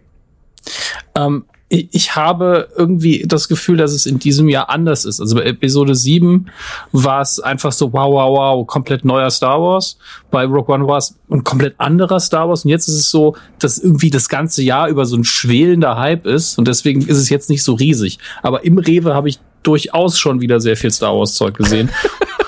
Ähm, 1.17 1.45
ich, 1.71 2.17
habe 2.17 2.69
irgendwie 2.77 3.25
das 3.27 3.49
Gefühl, 3.49 3.77
dass 3.77 3.93
es 3.93 4.07
in 4.07 4.19
diesem 4.19 4.49
Jahr 4.49 4.71
anders 4.71 5.05
ist. 5.05 5.21
Also 5.21 5.37
bei 5.37 5.43
Episode 5.43 5.95
7 5.95 6.47
war 6.93 7.21
es 7.21 7.41
einfach 7.41 7.73
so, 7.73 7.93
wow, 7.93 8.11
wow, 8.11 8.39
wow, 8.39 8.67
komplett 8.67 9.05
neuer 9.05 9.31
Star 9.31 9.61
Wars. 9.61 9.99
Bei 10.31 10.45
Rogue 10.45 10.75
One 10.75 10.87
war 10.87 10.97
es 10.97 11.15
ein 11.31 11.45
komplett 11.45 11.75
anderer 11.79 12.21
Star 12.21 12.49
Wars. 12.49 12.65
Und 12.65 12.71
jetzt 12.71 12.89
ist 12.89 12.95
es 12.95 13.11
so, 13.11 13.37
dass 13.59 13.79
irgendwie 13.79 14.09
das 14.09 14.31
ganze 14.31 14.63
Jahr 14.63 14.89
über 14.89 15.05
so 15.05 15.17
ein 15.17 15.25
schwelender 15.25 15.99
Hype 15.99 16.27
ist. 16.27 16.59
Und 16.59 16.67
deswegen 16.69 17.03
ist 17.03 17.19
es 17.19 17.29
jetzt 17.29 17.51
nicht 17.51 17.63
so 17.63 17.75
riesig. 17.75 18.19
Aber 18.43 18.65
im 18.65 18.79
Rewe 18.79 19.15
habe 19.15 19.29
ich 19.29 19.39
durchaus 19.63 20.19
schon 20.19 20.41
wieder 20.41 20.61
sehr 20.61 20.77
viel 20.77 20.91
Star 20.91 21.15
Wars 21.15 21.35
Zeug 21.35 21.55
gesehen. 21.57 21.91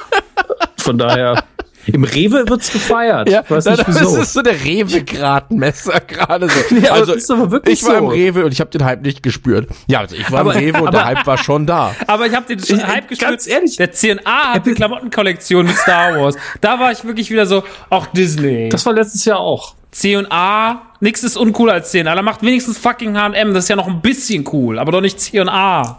Von 0.79 0.97
daher, 0.97 1.45
im 1.93 2.05
Rewe 2.05 2.49
wird's 2.49 2.73
gefeiert. 2.73 3.29
Ja, 3.29 3.43
ich 3.45 3.51
weiß 3.51 3.65
das 3.65 3.79
nicht 3.79 3.89
wieso. 3.89 4.17
ist 4.19 4.33
so 4.33 4.43
der 4.43 4.55
Rewe-Gradmesser 4.65 6.01
gerade 6.01 6.49
so. 6.49 6.75
Ja, 6.77 6.91
aber 6.91 7.01
also, 7.01 7.15
das 7.15 7.23
ist 7.25 7.31
aber 7.31 7.51
wirklich 7.51 7.81
ich 7.81 7.87
war 7.87 7.93
so. 7.99 7.99
im 7.99 8.07
Rewe 8.07 8.45
und 8.45 8.53
ich 8.53 8.61
habe 8.61 8.71
den 8.71 8.85
Hype 8.85 9.03
nicht 9.03 9.23
gespürt. 9.23 9.69
Ja, 9.87 10.01
also 10.01 10.17
ich 10.17 10.31
war 10.31 10.41
Aber- 10.41 10.55
im 10.55 10.59
Rewe 10.75 10.83
und 10.83 10.93
der 10.95 11.05
Hype 11.05 11.27
war 11.27 11.39
schon 11.39 11.67
da. 11.67 11.95
Aber 12.07 12.27
ich 12.27 12.35
habe 12.35 12.47
den 12.47 12.59
Ich- 12.59 12.87
Hype 12.87 13.09
gespürt. 13.09 13.31
ganz 13.31 13.47
ehrlich. 13.47 13.77
Der 13.77 13.93
CNA 13.93 14.55
hat 14.55 14.65
eine 14.67 14.75
Klamottenkollektion 14.75 15.67
mit 15.67 15.77
Star 15.77 16.19
Wars. 16.19 16.37
Da 16.61 16.79
war 16.79 16.93
ich 16.93 17.05
wirklich 17.05 17.31
wieder 17.31 17.47
so, 17.47 17.65
auch 17.91 18.07
Disney. 18.07 18.69
Das 18.69 18.85
war 18.87 18.93
letztes 18.93 19.25
Jahr 19.25 19.39
auch. 19.39 19.75
C&A, 19.93 20.83
nix 21.01 21.25
ist 21.25 21.37
uncooler 21.37 21.73
als 21.75 21.91
C&A. 21.91 22.15
Da 22.15 22.23
macht 22.23 22.43
wenigstens 22.43 22.79
fucking 22.79 23.17
H&M. 23.19 23.53
Das 23.55 23.65
ist 23.65 23.69
ja 23.69 23.77
noch 23.77 23.89
ein 23.89 24.01
bisschen 24.01 24.45
cool, 24.53 24.79
aber 24.79 24.93
doch 24.93 25.01
nicht 25.01 25.19
C&A. 25.21 25.99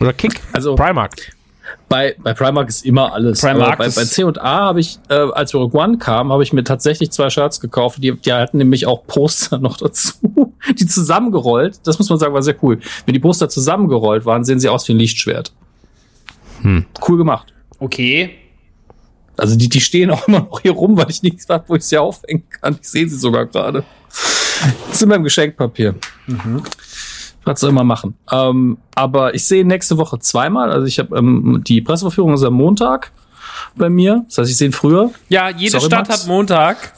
Oder 0.00 0.12
Kick. 0.12 0.40
Also- 0.52 0.74
Primark. 0.74 1.12
Bei, 1.88 2.16
bei 2.18 2.34
Primark 2.34 2.68
ist 2.68 2.84
immer 2.84 3.12
alles. 3.12 3.40
Primark 3.40 3.78
bei, 3.78 3.88
bei 3.88 4.04
C&A 4.04 4.42
habe 4.42 4.80
ich, 4.80 4.98
äh, 5.08 5.14
als 5.14 5.54
Rogue 5.54 5.80
One 5.80 5.98
kam, 5.98 6.32
habe 6.32 6.42
ich 6.42 6.52
mir 6.52 6.64
tatsächlich 6.64 7.12
zwei 7.12 7.30
Shirts 7.30 7.60
gekauft. 7.60 8.02
Die, 8.02 8.12
die 8.12 8.32
hatten 8.32 8.58
nämlich 8.58 8.86
auch 8.86 9.06
Poster 9.06 9.58
noch 9.60 9.76
dazu. 9.76 10.52
Die 10.78 10.86
zusammengerollt, 10.86 11.80
das 11.84 11.98
muss 11.98 12.08
man 12.08 12.18
sagen, 12.18 12.34
war 12.34 12.42
sehr 12.42 12.56
cool. 12.62 12.80
Wenn 13.04 13.14
die 13.14 13.20
Poster 13.20 13.48
zusammengerollt 13.48 14.24
waren, 14.24 14.44
sehen 14.44 14.58
sie 14.58 14.68
aus 14.68 14.88
wie 14.88 14.94
ein 14.94 14.98
Lichtschwert. 14.98 15.52
Cool 17.06 17.18
gemacht. 17.18 17.52
Okay. 17.78 18.30
Also 19.36 19.56
die, 19.56 19.68
die 19.68 19.80
stehen 19.80 20.10
auch 20.10 20.26
immer 20.26 20.40
noch 20.40 20.60
hier 20.60 20.72
rum, 20.72 20.96
weil 20.96 21.10
ich 21.10 21.22
nichts 21.22 21.48
habe, 21.48 21.64
wo 21.68 21.76
ich 21.76 21.84
sie 21.84 21.98
aufhängen 21.98 22.44
kann. 22.48 22.78
Ich 22.80 22.88
sehe 22.88 23.08
sie 23.08 23.16
sogar 23.16 23.46
gerade. 23.46 23.84
Das 24.88 24.98
sind 24.98 25.10
beim 25.10 25.22
Geschenkpapier. 25.22 25.94
Was 27.46 27.60
soll 27.60 27.72
man 27.72 27.86
machen? 27.86 28.14
Ähm, 28.30 28.76
aber 28.94 29.34
ich 29.34 29.46
sehe 29.46 29.64
nächste 29.64 29.96
Woche 29.98 30.18
zweimal. 30.18 30.70
Also 30.72 30.86
ich 30.86 30.98
habe 30.98 31.16
ähm, 31.16 31.62
die 31.66 31.80
Presseverführung 31.80 32.34
ist 32.34 32.42
am 32.42 32.54
Montag 32.54 33.12
bei 33.76 33.88
mir. 33.88 34.24
Das 34.26 34.38
heißt, 34.38 34.50
ich 34.50 34.56
sehe 34.56 34.68
ihn 34.68 34.72
früher. 34.72 35.10
Ja, 35.28 35.48
jede 35.48 35.70
Sorry, 35.72 35.86
Stadt 35.86 36.08
Max. 36.08 36.22
hat 36.22 36.28
Montag. 36.28 36.92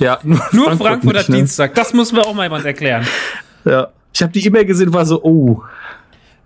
Ja, 0.00 0.18
nur, 0.24 0.40
Nur 0.52 0.72
Frankfurt, 0.72 1.16
hat 1.16 1.28
nicht, 1.28 1.28
ne? 1.28 1.36
Dienstag. 1.36 1.74
Das 1.76 1.94
muss 1.94 2.12
mir 2.12 2.22
auch 2.26 2.34
mal 2.34 2.42
jemand 2.42 2.64
erklären. 2.64 3.06
Ja. 3.64 3.88
Ich 4.12 4.20
habe 4.20 4.32
die 4.32 4.44
E-Mail 4.44 4.64
gesehen, 4.64 4.92
war 4.92 5.06
so, 5.06 5.22
oh, 5.22 5.62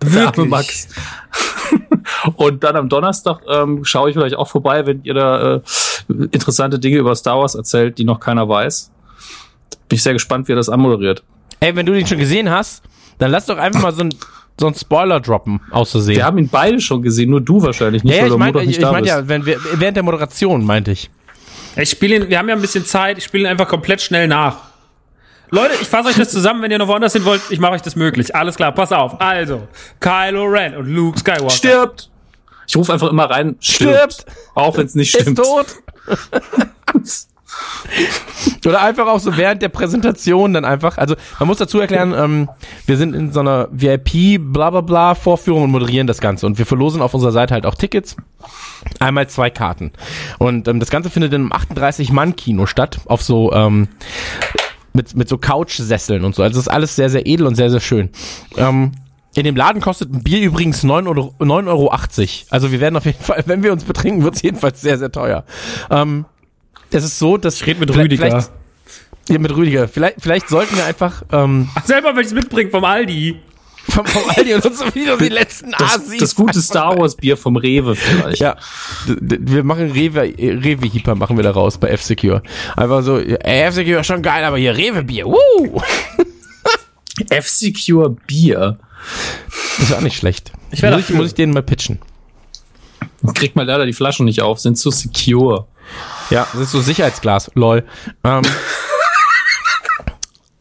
Wirklich? 0.01 0.49
Max. 0.49 0.89
Und 2.37 2.65
dann 2.65 2.77
am 2.77 2.89
Donnerstag 2.89 3.41
ähm, 3.49 3.85
schaue 3.85 4.11
ich 4.11 4.15
vielleicht 4.15 4.37
auch 4.37 4.49
vorbei, 4.49 4.87
wenn 4.87 5.03
ihr 5.03 5.15
da 5.15 5.55
äh, 5.57 5.61
interessante 6.09 6.79
Dinge 6.79 6.99
über 6.99 7.15
Star 7.17 7.39
Wars 7.39 7.55
erzählt, 7.55 7.99
die 7.99 8.05
noch 8.05 8.21
keiner 8.21 8.49
weiß. 8.49 8.91
Bin 9.89 9.97
ich 9.97 10.03
sehr 10.03 10.13
gespannt, 10.13 10.49
wie 10.49 10.53
ihr 10.53 10.57
das 10.57 10.69
anmoderiert. 10.69 11.23
Ey, 11.61 11.75
wenn 11.75 11.87
du 11.87 11.93
den 11.93 12.07
schon 12.07 12.19
gesehen 12.19 12.51
hast, 12.51 12.83
dann 13.19 13.31
lass 13.31 13.47
doch 13.47 13.59
einfach 13.59 13.83
mal 13.83 13.93
so 13.93 14.03
ein, 14.03 14.15
so 14.59 14.67
ein 14.67 14.75
Spoiler 14.75 15.21
droppen, 15.21 15.61
auszusehen. 15.71 16.17
Wir 16.17 16.25
haben 16.25 16.39
ihn 16.39 16.49
beide 16.49 16.81
schon 16.81 17.03
gesehen, 17.03 17.31
nur 17.31 17.41
du 17.41 17.63
wahrscheinlich 17.63 18.05
nicht, 18.05 18.15
ja, 18.17 18.23
weil 18.23 18.49
ich 18.51 18.57
ich, 18.63 18.67
nicht 18.67 18.77
ich 18.79 18.83
da 18.83 18.93
mein 18.93 19.03
bist. 19.03 19.15
ja, 19.15 19.29
wenn 19.29 19.47
wir, 19.47 19.59
während 19.75 19.97
der 19.97 20.05
Moderation, 20.05 20.65
meinte 20.65 20.93
ich. 20.93 21.11
Ich 21.77 21.91
spiele 21.91 22.17
ihn, 22.17 22.29
wir 22.29 22.39
haben 22.39 22.49
ja 22.49 22.55
ein 22.55 22.61
bisschen 22.61 22.85
Zeit, 22.85 23.19
ich 23.19 23.25
spiele 23.25 23.45
ihn 23.45 23.51
einfach 23.51 23.69
komplett 23.69 24.01
schnell 24.01 24.27
nach. 24.27 24.57
Leute, 25.51 25.75
ich 25.81 25.89
fasse 25.89 26.09
euch 26.09 26.17
das 26.17 26.31
zusammen, 26.31 26.61
wenn 26.63 26.71
ihr 26.71 26.79
noch 26.79 26.89
woanders 26.89 27.13
hin 27.15 27.25
wollt, 27.25 27.41
ich 27.51 27.59
mache 27.59 27.73
euch 27.73 27.83
das 27.83 27.97
möglich. 27.97 28.35
Alles 28.35 28.57
klar, 28.57 28.73
pass 28.73 28.93
auf. 28.93 29.21
Also, 29.21 29.67
Kylo 30.01 30.45
Ren 30.45 30.77
und 30.77 30.87
Luke 30.87 31.19
Skywalker. 31.19 31.51
Stirbt! 31.51 32.11
Ich 32.67 32.77
rufe 32.77 32.93
einfach 32.93 33.09
immer 33.09 33.31
rein, 33.31 33.57
stirbt. 33.61 34.27
Auch 34.55 34.77
wenn 34.77 34.85
es 34.87 34.95
nicht 34.95 35.15
Ist 35.15 35.23
stimmt. 35.23 35.39
tot. 35.39 35.67
Oder 38.67 38.83
einfach 38.83 39.07
auch 39.07 39.21
so 39.21 39.37
während 39.37 39.63
der 39.63 39.69
Präsentation 39.69 40.53
dann 40.53 40.65
einfach, 40.65 40.99
also 40.99 41.15
man 41.39 41.49
muss 41.49 41.59
dazu 41.59 41.81
erklären, 41.81 42.15
ähm, 42.17 42.49
wir 42.87 42.97
sind 42.97 43.15
in 43.15 43.33
so 43.33 43.41
einer 43.41 43.69
VIP 43.71 44.39
bla 44.41 44.71
bla 44.71 44.81
bla 44.81 45.15
Vorführung 45.15 45.65
und 45.65 45.71
moderieren 45.71 46.07
das 46.07 46.21
Ganze 46.21 46.47
und 46.47 46.59
wir 46.59 46.67
verlosen 46.67 47.03
auf 47.03 47.15
unserer 47.15 47.33
Seite 47.33 47.55
halt 47.55 47.67
auch 47.67 47.75
Tickets. 47.75 48.17
Einmal 49.01 49.29
zwei 49.29 49.51
Karten. 49.51 49.93
Und 50.39 50.69
ähm, 50.69 50.81
das 50.81 50.91
Ganze 50.91 51.11
findet 51.11 51.33
in 51.33 51.43
einem 51.43 51.53
38-Mann-Kino 51.53 52.67
statt, 52.67 53.01
auf 53.07 53.23
so, 53.23 53.53
ähm, 53.53 53.89
mit, 54.93 55.17
mit 55.17 55.29
so 55.29 55.39
Couchsesseln 55.39 56.25
und 56.25 56.35
so. 56.35 56.43
Also 56.43 56.59
es 56.59 56.67
ist 56.67 56.73
alles 56.73 56.95
sehr, 56.95 57.11
sehr 57.11 57.27
edel 57.27 57.47
und 57.47 57.55
sehr, 57.55 57.71
sehr 57.71 57.81
schön. 57.81 58.11
Ähm, 58.57 58.93
in 59.35 59.45
dem 59.45 59.57
Laden 59.57 59.81
kostet 59.81 60.13
ein 60.13 60.23
Bier 60.23 60.41
übrigens 60.41 60.85
9,80 60.85 61.07
Euro. 61.07 61.35
9,80 61.39 61.69
Euro. 61.69 61.91
Also 62.51 62.73
wir 62.73 62.81
werden 62.81 62.97
auf 62.97 63.05
jeden 63.05 63.23
Fall, 63.23 63.43
wenn 63.47 63.63
wir 63.63 63.73
uns 63.73 63.85
betrinken, 63.85 64.25
wird 64.25 64.35
es 64.35 64.43
jedenfalls 64.43 64.81
sehr, 64.81 64.99
sehr 64.99 65.13
teuer. 65.13 65.45
Ähm, 65.91 66.25
es 66.91 67.05
ist 67.05 67.19
so, 67.19 67.37
dass... 67.37 67.57
Ich 67.57 67.67
red 67.67 67.81
mit 67.81 67.95
Rüdiger. 67.95 68.45
Ja, 69.29 69.39
mit 69.39 69.55
Rüdiger. 69.55 69.89
Vielleicht, 69.89 70.21
vielleicht 70.21 70.49
sollten 70.49 70.77
wir 70.77 70.87
einfach 70.87 71.23
ähm, 71.33 71.69
Ach, 71.75 71.85
selber, 71.85 72.15
wenn 72.15 72.21
ich 72.21 72.29
es 72.29 72.33
mitbringe 72.33 72.71
vom 72.71 72.85
Aldi. 72.85 73.39
vom, 73.89 74.07
vom 74.07 74.23
Aldi 74.37 74.55
und 74.55 74.67
uns 74.67 74.95
wieder 74.95 75.17
die 75.17 75.29
letzten 75.29 75.73
Das, 75.73 75.97
Asis 75.97 76.19
das 76.19 76.35
gute 76.35 76.61
Star 76.61 76.99
Wars 76.99 77.17
Bier 77.17 77.37
vom 77.37 77.57
Rewe 77.57 77.95
vielleicht. 77.95 78.41
Ja, 78.41 78.57
wir 79.07 79.65
machen 79.65 79.91
Rewe, 79.91 80.23
Rewe 80.23 80.93
Hyper 80.93 81.15
machen 81.15 81.37
wir 81.37 81.45
da 81.45 81.51
raus 81.51 81.79
bei 81.79 81.89
F-Secure. 81.89 82.43
Einfach 82.77 83.03
so, 83.03 83.19
ey, 83.19 83.63
F-Secure 83.65 84.01
ist 84.01 84.07
schon 84.07 84.23
geil, 84.23 84.45
aber 84.45 84.59
hier 84.59 84.77
Rewe 84.77 85.03
Bier, 85.03 85.27
woo! 85.27 85.83
F-Secure 87.31 88.11
Bier. 88.27 88.79
Das 89.79 89.91
ist 89.91 89.97
auch 89.97 90.01
nicht 90.01 90.17
schlecht. 90.17 90.53
Ich 90.71 90.83
muss, 90.83 91.01
ich, 91.01 91.11
muss 91.11 91.27
ich 91.29 91.35
denen 91.35 91.53
mal 91.53 91.63
pitchen. 91.63 91.99
Kriegt 93.35 93.57
mal 93.57 93.67
leider 93.67 93.87
die 93.87 93.93
Flaschen 93.93 94.27
nicht 94.27 94.43
auf, 94.43 94.59
sind 94.61 94.77
zu 94.77 94.91
secure. 94.91 95.67
Ja, 96.31 96.47
das 96.53 96.63
ist 96.63 96.71
so 96.73 96.81
Sicherheitsglas, 96.81 97.51
lol. 97.55 97.85
Ähm, 98.25 98.43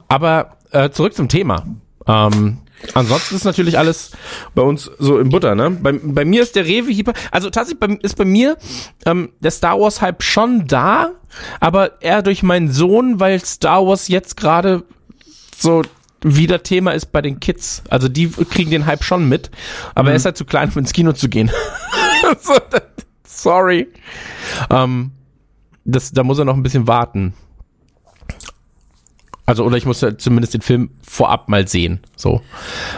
aber 0.07 0.57
äh, 0.71 0.89
zurück 0.89 1.13
zum 1.13 1.27
Thema. 1.29 1.65
Ähm, 2.07 2.59
ansonsten 2.93 3.35
ist 3.35 3.43
natürlich 3.43 3.77
alles 3.77 4.11
bei 4.55 4.61
uns 4.61 4.89
so 4.99 5.19
im 5.19 5.29
Butter, 5.29 5.55
ne? 5.55 5.71
Bei, 5.71 5.91
bei 5.93 6.25
mir 6.25 6.41
ist 6.43 6.55
der 6.55 6.65
Rewe 6.65 6.91
Hyper, 6.93 7.13
also 7.31 7.49
tatsächlich 7.49 7.79
bei, 7.79 7.87
ist 8.01 8.15
bei 8.15 8.25
mir 8.25 8.57
ähm, 9.05 9.29
der 9.39 9.51
Star 9.51 9.79
Wars 9.79 10.01
Hype 10.01 10.23
schon 10.23 10.67
da, 10.67 11.11
aber 11.59 12.01
eher 12.01 12.21
durch 12.21 12.43
meinen 12.43 12.71
Sohn, 12.71 13.19
weil 13.19 13.43
Star 13.43 13.85
Wars 13.85 14.07
jetzt 14.07 14.37
gerade 14.37 14.83
so 15.57 15.81
wieder 16.21 16.63
Thema 16.63 16.91
ist 16.91 17.11
bei 17.11 17.21
den 17.21 17.39
Kids. 17.39 17.83
Also 17.89 18.07
die 18.07 18.29
kriegen 18.29 18.71
den 18.71 18.85
Hype 18.85 19.03
schon 19.03 19.27
mit, 19.27 19.51
aber 19.93 20.11
er 20.11 20.15
ist 20.15 20.25
halt 20.25 20.37
zu 20.37 20.45
klein, 20.45 20.71
um 20.73 20.79
ins 20.79 20.93
Kino 20.93 21.11
zu 21.13 21.29
gehen. 21.29 21.51
so, 22.41 22.53
das- 22.69 22.81
sorry. 23.25 23.87
Ähm, 24.69 25.11
das, 25.87 26.11
da 26.11 26.23
muss 26.23 26.37
er 26.37 26.45
noch 26.45 26.55
ein 26.55 26.61
bisschen 26.63 26.87
warten. 26.87 27.33
Also, 29.45 29.63
oder 29.63 29.77
ich 29.77 29.85
muss 29.85 30.01
ja 30.01 30.17
zumindest 30.17 30.53
den 30.55 30.61
Film 30.61 30.89
vorab 31.01 31.47
mal 31.47 31.65
sehen. 31.69 32.01
So. 32.17 32.41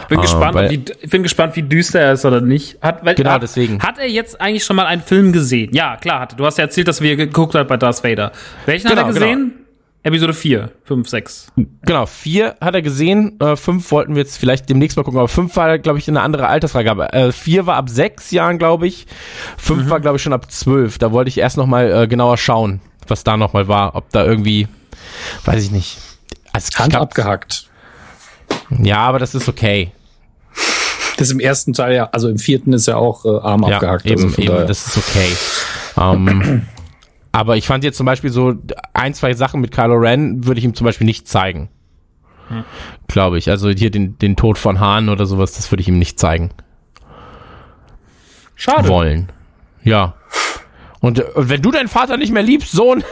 Bin 0.08 0.18
Ah, 0.18 0.22
gespannt, 0.22 0.54
weil- 0.56 0.70
wie, 0.70 0.84
ich 1.00 1.08
bin 1.08 1.22
gespannt, 1.22 1.54
wie 1.54 1.62
düster 1.62 2.00
er 2.00 2.12
ist 2.14 2.24
oder 2.24 2.40
nicht. 2.40 2.82
Hat, 2.82 3.04
weil, 3.04 3.14
Genau, 3.14 3.30
hat, 3.30 3.42
deswegen. 3.42 3.80
Hat 3.80 3.98
er 3.98 4.08
jetzt 4.08 4.40
eigentlich 4.40 4.64
schon 4.64 4.74
mal 4.74 4.86
einen 4.86 5.00
Film 5.00 5.32
gesehen? 5.32 5.70
Ja, 5.72 5.96
klar, 5.96 6.18
hat. 6.18 6.32
er. 6.32 6.36
Du 6.36 6.44
hast 6.44 6.58
ja 6.58 6.64
erzählt, 6.64 6.88
dass 6.88 7.00
wir 7.00 7.14
geguckt 7.14 7.54
hat 7.54 7.68
bei 7.68 7.76
Darth 7.76 8.02
Vader. 8.02 8.32
Welchen 8.66 8.88
Genau, 8.88 9.02
hat 9.02 9.08
er 9.10 9.12
gesehen? 9.14 9.52
Episode 10.02 10.32
4, 10.32 10.70
5, 10.84 11.08
6. 11.08 11.52
Genau, 11.82 12.06
vier 12.06 12.54
hat 12.60 12.74
er 12.74 12.80
gesehen, 12.80 13.38
äh, 13.40 13.54
fünf 13.54 13.90
wollten 13.90 14.14
wir 14.14 14.22
jetzt 14.22 14.38
vielleicht 14.38 14.68
demnächst 14.70 14.96
mal 14.96 15.02
gucken, 15.02 15.18
aber 15.18 15.28
fünf 15.28 15.54
war, 15.56 15.78
glaube 15.78 15.98
ich, 15.98 16.08
eine 16.08 16.22
andere 16.22 16.46
Altersfreigabe. 16.48 17.12
Äh, 17.12 17.32
vier 17.32 17.66
war 17.66 17.76
ab 17.76 17.90
sechs 17.90 18.30
Jahren, 18.30 18.58
glaube 18.58 18.86
ich. 18.86 19.06
Fünf 19.58 19.90
war, 19.90 20.00
glaube 20.00 20.16
ich, 20.16 20.22
schon 20.22 20.32
ab 20.32 20.50
zwölf. 20.50 20.96
Da 20.96 21.12
wollte 21.12 21.28
ich 21.28 21.36
erst 21.38 21.58
noch 21.58 21.66
mal 21.66 21.92
äh, 22.04 22.08
genauer 22.08 22.38
schauen, 22.38 22.80
was 23.08 23.24
da 23.24 23.36
noch 23.36 23.52
mal 23.52 23.68
war. 23.68 23.94
Ob 23.94 24.08
da 24.10 24.24
irgendwie, 24.24 24.68
weiß 25.44 25.62
ich 25.64 25.70
nicht. 25.70 25.98
Also, 26.52 26.70
Hand 26.78 26.90
glaub- 26.92 27.02
abgehackt. 27.02 27.68
Ja, 28.82 28.98
aber 28.98 29.18
das 29.18 29.34
ist 29.34 29.48
okay. 29.48 29.92
Das 31.18 31.28
ist 31.28 31.32
im 31.32 31.40
ersten 31.40 31.74
Teil 31.74 31.94
ja, 31.94 32.08
also 32.12 32.30
im 32.30 32.38
vierten 32.38 32.72
ist 32.72 32.86
ja 32.86 32.96
auch 32.96 33.26
äh, 33.26 33.28
Arm 33.28 33.64
Ja, 33.68 33.74
abgehackt. 33.76 34.06
eben, 34.06 34.24
also 34.24 34.38
eben, 34.38 34.52
daher. 34.52 34.64
das 34.64 34.86
ist 34.86 34.96
okay. 34.96 35.28
Ähm, 35.98 36.66
aber 37.32 37.56
ich 37.56 37.66
fand 37.66 37.84
jetzt 37.84 37.96
zum 37.96 38.06
Beispiel 38.06 38.30
so 38.30 38.54
ein, 38.92 39.14
zwei 39.14 39.34
Sachen 39.34 39.60
mit 39.60 39.70
Kylo 39.72 39.94
Ren 39.94 40.44
würde 40.46 40.58
ich 40.58 40.64
ihm 40.64 40.74
zum 40.74 40.84
Beispiel 40.84 41.04
nicht 41.06 41.28
zeigen. 41.28 41.68
Glaube 43.06 43.38
ich. 43.38 43.48
Also 43.48 43.70
hier 43.70 43.90
den, 43.90 44.18
den 44.18 44.34
Tod 44.34 44.58
von 44.58 44.80
Hahn 44.80 45.08
oder 45.08 45.26
sowas, 45.26 45.52
das 45.52 45.70
würde 45.70 45.82
ich 45.82 45.88
ihm 45.88 45.98
nicht 45.98 46.18
zeigen 46.18 46.50
Schade. 48.56 48.88
wollen. 48.88 49.30
Ja. 49.84 50.14
Und, 51.00 51.20
und 51.20 51.48
wenn 51.48 51.62
du 51.62 51.70
deinen 51.70 51.88
Vater 51.88 52.16
nicht 52.16 52.32
mehr 52.32 52.42
liebst, 52.42 52.72
Sohn, 52.72 53.04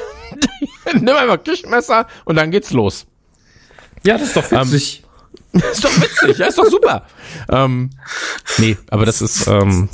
nimm 0.94 1.14
einfach 1.14 1.42
Küchenmesser 1.42 2.06
und 2.24 2.36
dann 2.36 2.50
geht's 2.50 2.72
los. 2.72 3.06
Ja, 4.04 4.18
das 4.18 4.28
ist 4.28 4.36
doch 4.36 4.50
witzig. 4.50 5.04
Ist 5.52 5.82
doch 5.82 5.96
witzig, 5.96 6.36
ja, 6.38 6.46
ist 6.46 6.58
doch 6.58 6.66
super. 6.66 7.06
ähm, 7.48 7.90
nee, 8.58 8.76
aber 8.90 9.06
das 9.06 9.22
ist, 9.22 9.46
ähm, 9.46 9.88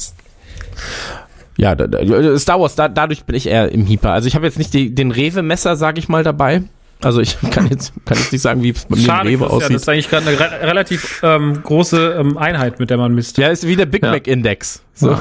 ja, 1.56 1.74
da, 1.74 1.86
da, 1.86 2.38
Star 2.38 2.60
Wars, 2.60 2.74
da, 2.74 2.88
dadurch 2.88 3.24
bin 3.24 3.36
ich 3.36 3.46
eher 3.46 3.70
im 3.70 3.86
Hyper. 3.86 4.12
Also 4.12 4.26
ich 4.28 4.34
habe 4.34 4.46
jetzt 4.46 4.58
nicht 4.58 4.74
die, 4.74 4.94
den 4.94 5.10
Rewe-Messer, 5.10 5.76
sag 5.76 5.98
ich 5.98 6.08
mal, 6.08 6.24
dabei. 6.24 6.62
Also 7.02 7.20
ich 7.20 7.38
kann 7.50 7.68
jetzt, 7.68 7.92
kann 8.04 8.18
jetzt 8.18 8.32
nicht 8.32 8.42
sagen, 8.42 8.62
wie 8.62 8.70
es 8.70 8.84
bei 8.86 8.96
mir 8.96 9.02
im 9.02 9.06
Schade, 9.06 9.28
Rewe 9.28 9.38
Christian, 9.38 9.56
aussieht. 9.56 9.74
das 9.74 9.82
ist 9.82 9.88
eigentlich 9.88 10.10
gerade 10.10 10.26
eine 10.26 10.40
re 10.40 10.68
relativ 10.68 11.20
ähm, 11.22 11.62
große 11.62 12.16
ähm, 12.18 12.38
Einheit, 12.38 12.80
mit 12.80 12.90
der 12.90 12.96
man 12.96 13.14
misst. 13.14 13.38
Ja, 13.38 13.48
ist 13.48 13.66
wie 13.66 13.76
der 13.76 13.86
Big 13.86 14.02
Ja. 14.02 14.10
Mac 14.10 14.26
Index. 14.26 14.82
So. 14.94 15.16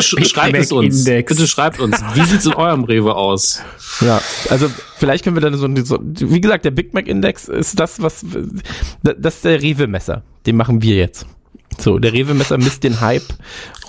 Sch 0.00 0.16
schreibt 0.26 0.56
es 0.56 0.72
uns. 0.72 1.00
Index. 1.00 1.34
Bitte 1.34 1.46
schreibt 1.46 1.80
uns. 1.80 2.02
Wie 2.14 2.24
sieht's 2.24 2.46
in 2.46 2.54
eurem 2.54 2.84
Rewe 2.84 3.14
aus? 3.14 3.62
Ja, 4.00 4.20
also 4.48 4.70
vielleicht 4.96 5.24
können 5.24 5.36
wir 5.36 5.42
dann 5.42 5.54
so, 5.54 5.68
so 5.84 5.98
wie 6.02 6.40
gesagt, 6.40 6.64
der 6.64 6.70
Big 6.70 6.92
Mac 6.94 7.06
Index 7.06 7.48
ist 7.48 7.78
das, 7.78 8.02
was 8.02 8.24
das 9.02 9.34
ist 9.36 9.44
der 9.44 9.62
Rewe-Messer. 9.62 10.22
Den 10.46 10.56
machen 10.56 10.82
wir 10.82 10.96
jetzt. 10.96 11.26
So, 11.78 11.98
der 11.98 12.12
Rewe-Messer 12.12 12.58
misst 12.58 12.84
den 12.84 13.00
Hype 13.00 13.22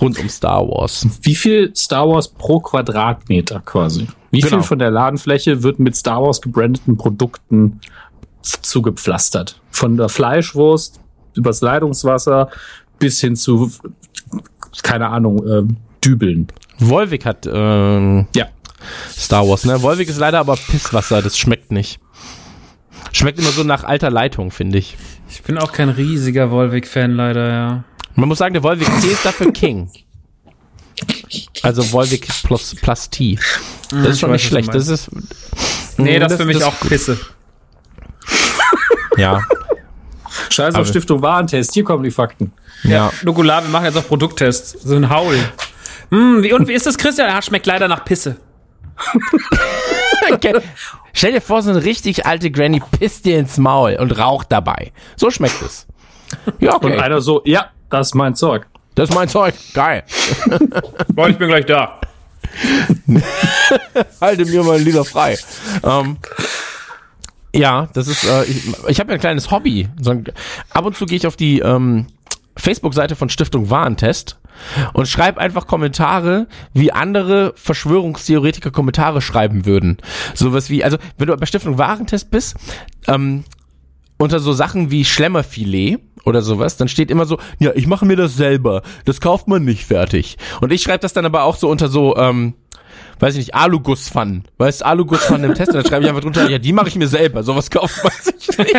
rund 0.00 0.18
um 0.18 0.28
Star 0.28 0.66
Wars. 0.66 1.06
Wie 1.22 1.34
viel 1.34 1.72
Star 1.76 2.08
Wars 2.08 2.28
pro 2.28 2.60
Quadratmeter 2.60 3.60
quasi? 3.64 4.06
Wie 4.30 4.40
Genau. 4.40 4.56
viel 4.58 4.62
von 4.62 4.78
der 4.78 4.90
Ladenfläche 4.90 5.62
wird 5.62 5.78
mit 5.78 5.94
Star 5.96 6.22
Wars 6.22 6.40
gebrandeten 6.40 6.96
Produkten 6.96 7.80
zugepflastert? 8.42 9.60
Von 9.70 9.96
der 9.96 10.08
Fleischwurst 10.08 11.00
übers 11.34 11.60
Leitungswasser 11.60 12.48
bis 12.98 13.20
hin 13.20 13.36
zu, 13.36 13.70
keine 14.82 15.08
Ahnung, 15.08 15.46
ähm, 15.46 15.76
Dübeln. 16.04 16.48
Wolvik 16.78 17.24
hat 17.26 17.48
ähm, 17.50 18.26
Ja. 18.34 18.46
Star 19.16 19.46
Wars, 19.48 19.64
ne? 19.64 19.80
Wolvik 19.82 20.08
ist 20.08 20.18
leider 20.18 20.40
aber 20.40 20.56
Pisswasser, 20.56 21.22
das 21.22 21.38
schmeckt 21.38 21.70
nicht. 21.70 22.00
Schmeckt 23.12 23.38
immer 23.38 23.50
so 23.50 23.62
nach 23.64 23.84
alter 23.84 24.10
Leitung, 24.10 24.50
finde 24.50 24.78
ich. 24.78 24.96
Ich 25.32 25.42
bin 25.42 25.56
auch 25.58 25.72
kein 25.72 25.88
riesiger 25.88 26.50
Volvic-Fan 26.50 27.12
leider, 27.16 27.48
ja. 27.48 27.84
Man 28.14 28.28
muss 28.28 28.38
sagen, 28.38 28.52
der 28.52 28.62
Volvic 28.62 28.86
T 29.00 29.08
ist 29.08 29.24
dafür 29.24 29.50
King. 29.54 29.90
Also 31.62 31.82
Volvic 31.90 32.28
plus, 32.44 32.74
plus 32.76 33.08
T. 33.10 33.38
Das 33.90 34.08
ist 34.08 34.20
schon 34.20 34.30
weiß, 34.30 34.34
nicht 34.40 34.48
schlecht. 34.48 34.74
Das 34.74 34.88
ist. 34.88 35.08
Nee, 35.96 36.18
das, 36.18 36.32
Das- 36.32 36.40
für 36.40 36.44
mich 36.46 36.58
das- 36.58 36.66
auch 36.66 36.78
Pisse. 36.80 37.18
Ja. 39.16 39.40
Scheiß 40.50 40.74
Aber- 40.74 40.82
auf 40.82 40.88
Stiftung 40.88 41.22
Warentest, 41.22 41.72
hier 41.74 41.84
kommen 41.84 42.04
die 42.04 42.10
Fakten. 42.10 42.52
Ja. 42.84 43.10
Nukular, 43.22 43.62
wir 43.62 43.70
machen 43.70 43.86
jetzt 43.86 43.96
auch 43.96 44.06
Produkttests. 44.06 44.82
So 44.82 44.96
ein 44.96 45.08
Haul. 45.08 45.36
Hm, 46.10 46.42
wie, 46.42 46.52
und 46.52 46.68
wie 46.68 46.74
ist 46.74 46.86
das, 46.86 46.98
Christian? 46.98 47.28
Ja, 47.28 47.40
schmeckt 47.40 47.66
leider 47.66 47.88
nach 47.88 48.04
Pisse. 48.04 48.36
Okay. 50.32 50.54
Stell 51.14 51.32
dir 51.32 51.40
vor, 51.40 51.62
so 51.62 51.70
eine 51.70 51.84
richtig 51.84 52.24
alte 52.26 52.50
Granny 52.50 52.80
pisst 52.98 53.24
dir 53.26 53.38
ins 53.38 53.58
Maul 53.58 53.96
und 53.96 54.18
raucht 54.18 54.50
dabei. 54.50 54.92
So 55.16 55.30
schmeckt 55.30 55.60
es. 55.62 55.86
Ja, 56.58 56.76
Und 56.76 56.84
okay. 56.92 56.98
einer 56.98 57.20
so, 57.20 57.42
ja, 57.44 57.70
das 57.90 58.08
ist 58.08 58.14
mein 58.14 58.34
Zeug. 58.34 58.66
Das 58.94 59.10
ist 59.10 59.14
mein 59.14 59.28
Zeug. 59.28 59.54
Geil. 59.74 60.04
Boah, 61.08 61.28
ich 61.28 61.36
bin 61.36 61.48
gleich 61.48 61.66
da. 61.66 62.00
Halte 64.20 64.44
mir 64.44 64.62
mal 64.62 64.78
Lieder 64.78 65.04
frei. 65.04 65.38
Ähm, 65.82 66.18
ja, 67.54 67.88
das 67.92 68.08
ist, 68.08 68.24
äh, 68.24 68.44
ich, 68.44 68.64
ich 68.88 69.00
habe 69.00 69.10
ja 69.10 69.14
ein 69.14 69.20
kleines 69.20 69.50
Hobby. 69.50 69.88
So 70.00 70.10
ein, 70.10 70.24
ab 70.70 70.86
und 70.86 70.96
zu 70.96 71.06
gehe 71.06 71.16
ich 71.16 71.26
auf 71.26 71.36
die 71.36 71.60
ähm, 71.60 72.06
Facebook-Seite 72.56 73.16
von 73.16 73.28
Stiftung 73.28 73.70
Warentest 73.70 74.38
und 74.92 75.08
schreibe 75.08 75.40
einfach 75.40 75.66
Kommentare, 75.66 76.46
wie 76.72 76.92
andere 76.92 77.52
Verschwörungstheoretiker 77.56 78.70
Kommentare 78.70 79.20
schreiben 79.20 79.66
würden. 79.66 79.98
Sowas 80.34 80.70
wie, 80.70 80.84
also 80.84 80.98
wenn 81.18 81.26
du 81.26 81.36
bei 81.36 81.46
Stiftung 81.46 81.78
Warentest 81.78 82.30
bist, 82.30 82.56
ähm, 83.06 83.44
unter 84.18 84.38
so 84.38 84.52
Sachen 84.52 84.90
wie 84.90 85.04
Schlemmerfilet 85.04 85.98
oder 86.24 86.42
sowas, 86.42 86.76
dann 86.76 86.88
steht 86.88 87.10
immer 87.10 87.26
so, 87.26 87.38
ja, 87.58 87.72
ich 87.74 87.86
mache 87.86 88.06
mir 88.06 88.16
das 88.16 88.36
selber. 88.36 88.82
Das 89.04 89.20
kauft 89.20 89.48
man 89.48 89.64
nicht 89.64 89.84
fertig. 89.84 90.38
Und 90.60 90.72
ich 90.72 90.82
schreibe 90.82 91.00
das 91.00 91.12
dann 91.12 91.26
aber 91.26 91.42
auch 91.42 91.56
so 91.56 91.68
unter 91.68 91.88
so, 91.88 92.16
ähm, 92.16 92.54
weiß 93.20 93.34
ich 93.34 93.38
nicht, 93.38 93.54
Aluguss-Pfannen. 93.54 94.44
Weißt 94.58 94.80
du, 94.80 94.86
Aluguss-Pfannen 94.86 95.50
im 95.50 95.54
Test, 95.54 95.70
und 95.70 95.76
dann 95.76 95.86
schreibe 95.86 96.04
ich 96.04 96.08
einfach 96.08 96.22
drunter, 96.22 96.48
ja, 96.48 96.58
die 96.58 96.72
mache 96.72 96.88
ich 96.88 96.96
mir 96.96 97.08
selber. 97.08 97.42
Sowas 97.42 97.70
kauft 97.70 98.02
man 98.02 98.12
sich 98.20 98.58
nicht. 98.58 98.74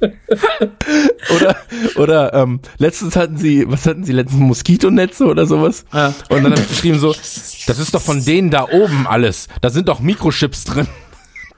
oder, 1.34 1.56
oder, 1.96 2.34
ähm, 2.34 2.60
letztens 2.78 3.16
hatten 3.16 3.36
sie, 3.36 3.64
was 3.68 3.86
hatten 3.86 4.04
sie 4.04 4.12
letztens, 4.12 4.40
Moskitonetze 4.40 5.26
oder 5.26 5.46
sowas? 5.46 5.84
Ja. 5.92 6.14
Und 6.28 6.44
dann 6.44 6.52
habe 6.52 6.62
ich 6.62 6.68
geschrieben 6.68 6.98
so, 6.98 7.12
das 7.12 7.78
ist 7.78 7.94
doch 7.94 8.02
von 8.02 8.24
denen 8.24 8.50
da 8.50 8.68
oben 8.70 9.06
alles. 9.06 9.48
Da 9.60 9.70
sind 9.70 9.88
doch 9.88 10.00
Mikrochips 10.00 10.64
drin. 10.64 10.88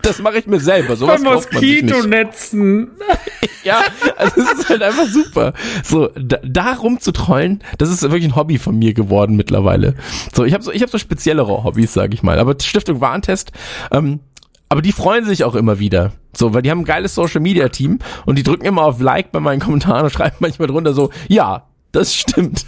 Das 0.03 0.19
mache 0.19 0.39
ich 0.39 0.47
mir 0.47 0.61
selber. 0.61 0.97
Sich 0.97 1.07
nicht. 1.07 1.25
Mosquitonetzen. 1.25 2.91
Ja, 3.65 3.81
also 4.17 4.41
es 4.41 4.59
ist 4.59 4.69
halt 4.69 4.83
einfach 4.83 5.07
super. 5.07 5.53
So, 5.85 6.09
da, 6.17 6.39
da 6.43 6.73
rumzutrollen, 6.73 7.63
das 7.79 7.91
ist 7.91 8.03
wirklich 8.03 8.25
ein 8.25 8.35
Hobby 8.35 8.59
von 8.59 8.77
mir 8.77 8.93
geworden 8.93 9.37
mittlerweile. 9.37 9.95
So, 10.35 10.45
ich 10.45 10.53
habe 10.53 10.65
so, 10.65 10.73
ich 10.73 10.83
habe 10.83 10.91
so 10.91 10.99
speziellere 10.99 11.63
Hobbys, 11.63 11.93
sag 11.93 12.13
ich 12.13 12.25
mal. 12.25 12.41
Aber 12.41 12.57
Stiftung 12.61 13.01
Warentest, 13.01 13.53
ähm, 13.93 14.19
aber 14.69 14.83
die 14.83 14.91
freuen 14.91 15.25
sich 15.27 15.45
auch 15.45 15.55
immer 15.55 15.79
wieder. 15.79 16.13
So, 16.33 16.55
weil 16.55 16.63
die 16.63 16.73
haben 16.73 16.81
ein 16.81 16.85
geiles 16.85 17.15
Social 17.15 17.41
Media 17.41 17.69
Team 17.69 18.01
und 18.27 18.37
die 18.37 18.43
drücken 18.43 18.65
immer 18.65 18.83
auf 18.83 19.01
Like 19.01 19.31
bei 19.31 19.39
meinen 19.39 19.61
Kommentaren 19.61 20.05
und 20.05 20.11
schreiben 20.13 20.37
manchmal 20.41 20.67
drunter 20.67 20.93
so, 20.93 21.11
ja, 21.29 21.69
das 21.93 22.15
stimmt. 22.15 22.65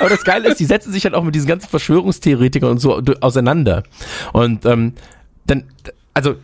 Aber 0.00 0.08
das 0.08 0.24
Geile 0.24 0.48
ist, 0.48 0.58
die 0.60 0.64
setzen 0.64 0.92
sich 0.92 1.04
halt 1.04 1.14
auch 1.14 1.24
mit 1.24 1.34
diesen 1.34 1.48
ganzen 1.48 1.68
Verschwörungstheoretikern 1.68 2.70
und 2.70 2.78
so 2.78 3.00
auseinander. 3.20 3.82
Und 4.32 4.64
ähm, 4.66 4.94
dann, 5.46 5.64
also 6.14 6.36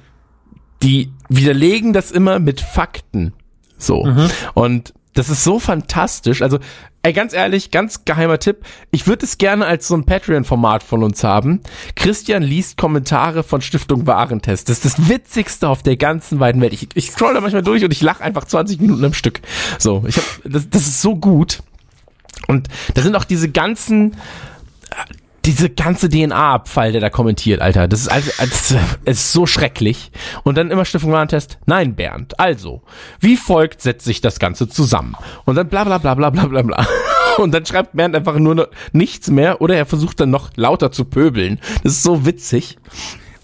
die 0.82 1.12
widerlegen 1.28 1.92
das 1.92 2.10
immer 2.10 2.38
mit 2.38 2.60
Fakten. 2.60 3.32
So. 3.78 4.06
Und 4.54 4.94
das 5.16 5.30
ist 5.30 5.44
so 5.44 5.58
fantastisch. 5.58 6.42
Also, 6.42 6.58
ey, 7.02 7.14
ganz 7.14 7.32
ehrlich, 7.32 7.70
ganz 7.70 8.04
geheimer 8.04 8.38
Tipp. 8.38 8.58
Ich 8.90 9.06
würde 9.06 9.24
es 9.24 9.38
gerne 9.38 9.64
als 9.64 9.88
so 9.88 9.96
ein 9.96 10.04
Patreon-Format 10.04 10.82
von 10.82 11.02
uns 11.02 11.24
haben. 11.24 11.62
Christian 11.94 12.42
liest 12.42 12.76
Kommentare 12.76 13.42
von 13.42 13.62
Stiftung 13.62 14.06
Warentest. 14.06 14.68
Das 14.68 14.84
ist 14.84 14.98
das 14.98 15.08
Witzigste 15.08 15.68
auf 15.68 15.82
der 15.82 15.96
ganzen 15.96 16.38
weiten 16.38 16.60
Welt. 16.60 16.74
Ich, 16.74 16.88
ich 16.94 17.10
scroll 17.10 17.32
da 17.32 17.40
manchmal 17.40 17.62
durch 17.62 17.82
und 17.82 17.92
ich 17.92 18.02
lache 18.02 18.22
einfach 18.22 18.44
20 18.44 18.78
Minuten 18.78 19.04
am 19.06 19.14
Stück. 19.14 19.40
So, 19.78 20.04
ich 20.06 20.18
hab, 20.18 20.24
das, 20.44 20.68
das 20.68 20.82
ist 20.82 21.00
so 21.00 21.16
gut. 21.16 21.62
Und 22.46 22.68
da 22.94 23.02
sind 23.02 23.16
auch 23.16 23.24
diese 23.24 23.50
ganzen, 23.50 24.16
diese 25.44 25.70
ganze 25.70 26.08
DNA-Abfall, 26.08 26.92
der 26.92 27.00
da 27.00 27.08
kommentiert, 27.08 27.60
Alter. 27.60 27.86
Das 27.88 28.00
ist 28.00 28.08
also, 28.08 28.30
das 29.04 29.18
ist 29.18 29.32
so 29.32 29.46
schrecklich. 29.46 30.10
Und 30.42 30.56
dann 30.56 30.70
immer 30.70 30.84
Stiftung 30.84 31.12
Warentest. 31.12 31.58
Nein, 31.66 31.94
Bernd. 31.94 32.38
Also, 32.40 32.82
wie 33.20 33.36
folgt 33.36 33.80
setzt 33.80 34.04
sich 34.04 34.20
das 34.20 34.38
Ganze 34.38 34.68
zusammen? 34.68 35.14
Und 35.44 35.54
dann 35.54 35.68
bla 35.68 35.84
bla 35.84 35.98
bla 35.98 36.14
bla 36.14 36.30
bla 36.30 36.46
bla 36.46 36.62
bla. 36.62 36.86
Und 37.38 37.52
dann 37.52 37.66
schreibt 37.66 37.94
Bernd 37.94 38.16
einfach 38.16 38.38
nur 38.38 38.54
noch 38.54 38.68
nichts 38.92 39.28
mehr 39.28 39.60
oder 39.60 39.76
er 39.76 39.84
versucht 39.84 40.20
dann 40.20 40.30
noch 40.30 40.50
lauter 40.56 40.90
zu 40.90 41.04
pöbeln. 41.04 41.60
Das 41.82 41.92
ist 41.92 42.02
so 42.02 42.24
witzig. 42.24 42.78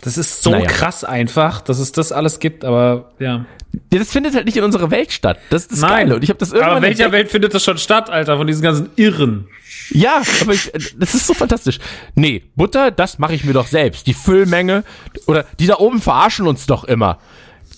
Das 0.03 0.19
ist 0.19 0.43
so 0.43 0.51
Naja. 0.51 0.67
krass 0.67 1.05
einfach, 1.05 1.61
dass 1.63 1.79
es 1.79 1.93
das 1.93 2.13
alles 2.13 2.41
gibt, 2.41 2.65
aber 2.65 3.13
ja. 3.19 3.47
Das 3.89 4.11
findet 4.11 4.35
halt 4.35 4.45
nicht 4.45 4.57
in 4.59 4.65
unserer 4.65 4.91
Welt 4.91 5.13
statt. 5.13 5.39
Das 5.49 5.63
ist 5.63 5.73
das 5.73 5.81
Geile. 5.81 6.17
Und 6.17 6.23
ich 6.25 6.29
habe 6.29 6.39
das 6.39 6.51
irgendwann 6.51 6.71
aber 6.77 6.77
in 6.79 6.99
welcher. 6.99 7.11
Welt 7.13 7.31
findet 7.31 7.55
das 7.55 7.65
schon 7.65 7.79
statt, 7.79 8.11
Alter, 8.11 8.37
von 8.37 8.47
diesen 8.47 8.63
ganzen 8.63 8.91
Irren? 8.97 9.47
Ja, 9.91 10.21
aber 10.43 10.53
ich, 10.53 10.71
das 10.99 11.15
ist 11.15 11.27
so 11.27 11.33
fantastisch. 11.35 11.79
Nee, 12.15 12.43
Butter, 12.57 12.91
das 12.91 13.19
mache 13.19 13.35
ich 13.35 13.45
mir 13.45 13.53
doch 13.55 13.67
selbst. 13.69 14.07
Die 14.07 14.13
Füllmenge 14.15 14.85
oder 15.27 15.47
die 15.59 15.67
da 15.67 15.77
oben 15.79 16.01
verarschen 16.03 16.47
uns 16.47 16.67
doch 16.67 16.85
immer. 16.85 17.19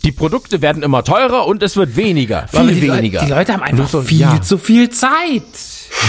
Die 0.03 0.13
Produkte 0.13 0.61
werden 0.63 0.83
immer 0.83 1.05
teurer 1.05 1.47
und 1.47 1.63
es 1.63 1.77
wird 1.77 1.97
weniger, 1.97 2.49
viel 2.49 2.75
die 2.75 2.83
weniger. 2.83 3.21
Leute, 3.21 3.27
die 3.27 3.39
Leute 3.39 3.53
haben 3.53 3.63
einfach 3.63 3.89
so, 3.89 4.03
viel 4.03 4.21
ja. 4.21 4.43
zu 4.43 4.59
viel 4.59 4.91
Zeit. 4.91 5.43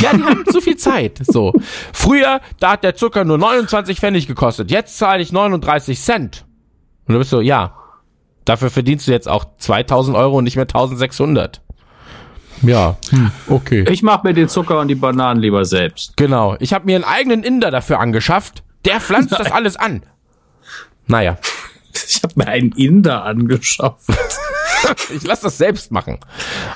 Ja, 0.01 0.13
die 0.13 0.23
haben 0.23 0.43
zu 0.51 0.61
viel 0.61 0.77
Zeit. 0.77 1.21
So. 1.25 1.53
Früher, 1.93 2.41
da 2.59 2.71
hat 2.71 2.83
der 2.83 2.95
Zucker 2.95 3.23
nur 3.23 3.37
29 3.37 3.99
Pfennig 3.99 4.27
gekostet. 4.27 4.71
Jetzt 4.71 4.97
zahle 4.97 5.21
ich 5.21 5.31
39 5.31 6.01
Cent. 6.01 6.45
Und 7.07 7.13
du 7.13 7.19
bist 7.19 7.29
so, 7.29 7.41
ja. 7.41 7.75
Dafür 8.43 8.69
verdienst 8.69 9.07
du 9.07 9.11
jetzt 9.11 9.27
auch 9.27 9.45
2000 9.57 10.15
Euro 10.15 10.37
und 10.37 10.43
nicht 10.43 10.55
mehr 10.55 10.63
1600. 10.63 11.61
Ja, 12.61 12.97
hm, 13.09 13.31
okay. 13.47 13.85
Ich 13.89 14.03
mache 14.03 14.27
mir 14.27 14.33
den 14.33 14.49
Zucker 14.49 14.79
und 14.79 14.87
die 14.87 14.95
Bananen 14.95 15.41
lieber 15.41 15.65
selbst. 15.65 16.15
Genau. 16.15 16.55
Ich 16.59 16.73
habe 16.73 16.85
mir 16.85 16.95
einen 16.95 17.03
eigenen 17.03 17.43
Inder 17.43 17.71
dafür 17.71 17.99
angeschafft. 17.99 18.63
Der 18.85 18.99
pflanzt 18.99 19.31
das 19.31 19.51
alles 19.51 19.77
an. 19.77 20.03
Naja, 21.07 21.37
Ich 22.07 22.23
habe 22.23 22.33
mir 22.35 22.47
einen 22.47 22.71
Inder 22.73 23.23
angeschafft. 23.23 24.09
ich 25.15 25.23
lass 25.23 25.41
das 25.41 25.57
selbst 25.57 25.91
machen. 25.91 26.19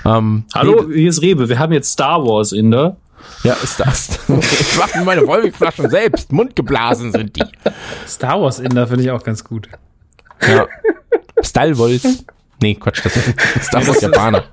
Ähm, 0.05 0.45
Hallo, 0.53 0.87
hier 0.91 1.09
ist 1.09 1.21
Rebe. 1.21 1.49
Wir 1.49 1.59
haben 1.59 1.73
jetzt 1.73 1.91
Star 1.91 2.23
Wars 2.25 2.51
Inder. 2.51 2.97
Ja, 3.43 3.53
ist 3.53 3.79
das. 3.79 4.19
Ich 4.29 4.77
mache 4.77 4.97
mir 4.99 5.05
meine 5.05 5.27
Wolwig-Flaschen 5.27 5.89
selbst. 5.89 6.31
Mundgeblasen 6.31 7.11
sind 7.11 7.35
die. 7.35 7.43
Star 8.07 8.41
Wars 8.41 8.59
Inder 8.59 8.87
finde 8.87 9.03
ich 9.03 9.11
auch 9.11 9.23
ganz 9.23 9.43
gut. 9.43 9.69
Ja. 10.47 10.67
Stylewolz. 11.41 12.23
Nee, 12.61 12.75
Quatsch, 12.75 12.99
das 13.05 13.15
ist 13.15 13.33
Star 13.63 13.87
Wars 13.87 14.01
Japaner. 14.01 14.43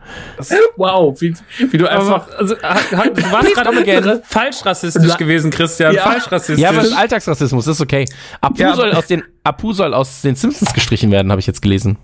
Wow, 0.77 1.21
wie, 1.21 1.35
wie 1.73 1.79
du 1.79 1.91
einfach. 1.91 2.29
Also, 2.39 2.55
du 2.55 2.63
warst 2.63 3.55
gerade 3.55 4.23
falsch 4.25 4.65
rassistisch 4.65 5.17
gewesen, 5.17 5.51
Christian. 5.51 5.93
Ja. 5.95 6.03
Falsch 6.03 6.31
rassistisch. 6.31 6.63
Ja, 6.63 6.69
aber 6.69 6.79
das 6.79 6.89
ist 6.89 6.97
Alltagsrassismus, 6.97 7.65
das 7.65 7.77
ist 7.77 7.81
okay. 7.81 8.05
Apu, 8.41 8.61
Ja, 8.63 8.75
soll 8.77 8.93
aus 8.93 9.07
den, 9.09 9.25
Apu 9.43 9.73
soll 9.73 9.93
aus 9.93 10.23
den 10.23 10.37
Simpsons 10.37 10.73
gestrichen 10.73 11.11
werden, 11.11 11.33
habe 11.33 11.41
ich 11.41 11.49
jetzt 11.49 11.63
gelesen. 11.63 11.97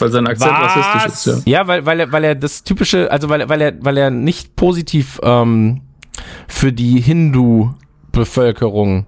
Weil 0.00 0.10
sein 0.10 0.26
Akzent 0.26 0.50
Was? 0.52 0.76
rassistisch 0.76 1.34
ist, 1.34 1.46
ja. 1.46 1.60
Ja, 1.60 1.66
weil, 1.68 1.86
weil, 1.86 2.00
er, 2.00 2.10
weil 2.12 2.24
er 2.24 2.34
das 2.34 2.64
typische, 2.64 3.10
also 3.10 3.28
weil, 3.28 3.42
er- 3.42 3.48
weil, 3.48 3.60
er, 3.60 3.74
weil 3.84 3.96
er 3.96 4.10
nicht 4.10 4.56
positiv 4.56 5.20
ähm, 5.22 5.82
für 6.46 6.72
die 6.72 7.00
Hindu-Bevölkerung 7.00 9.06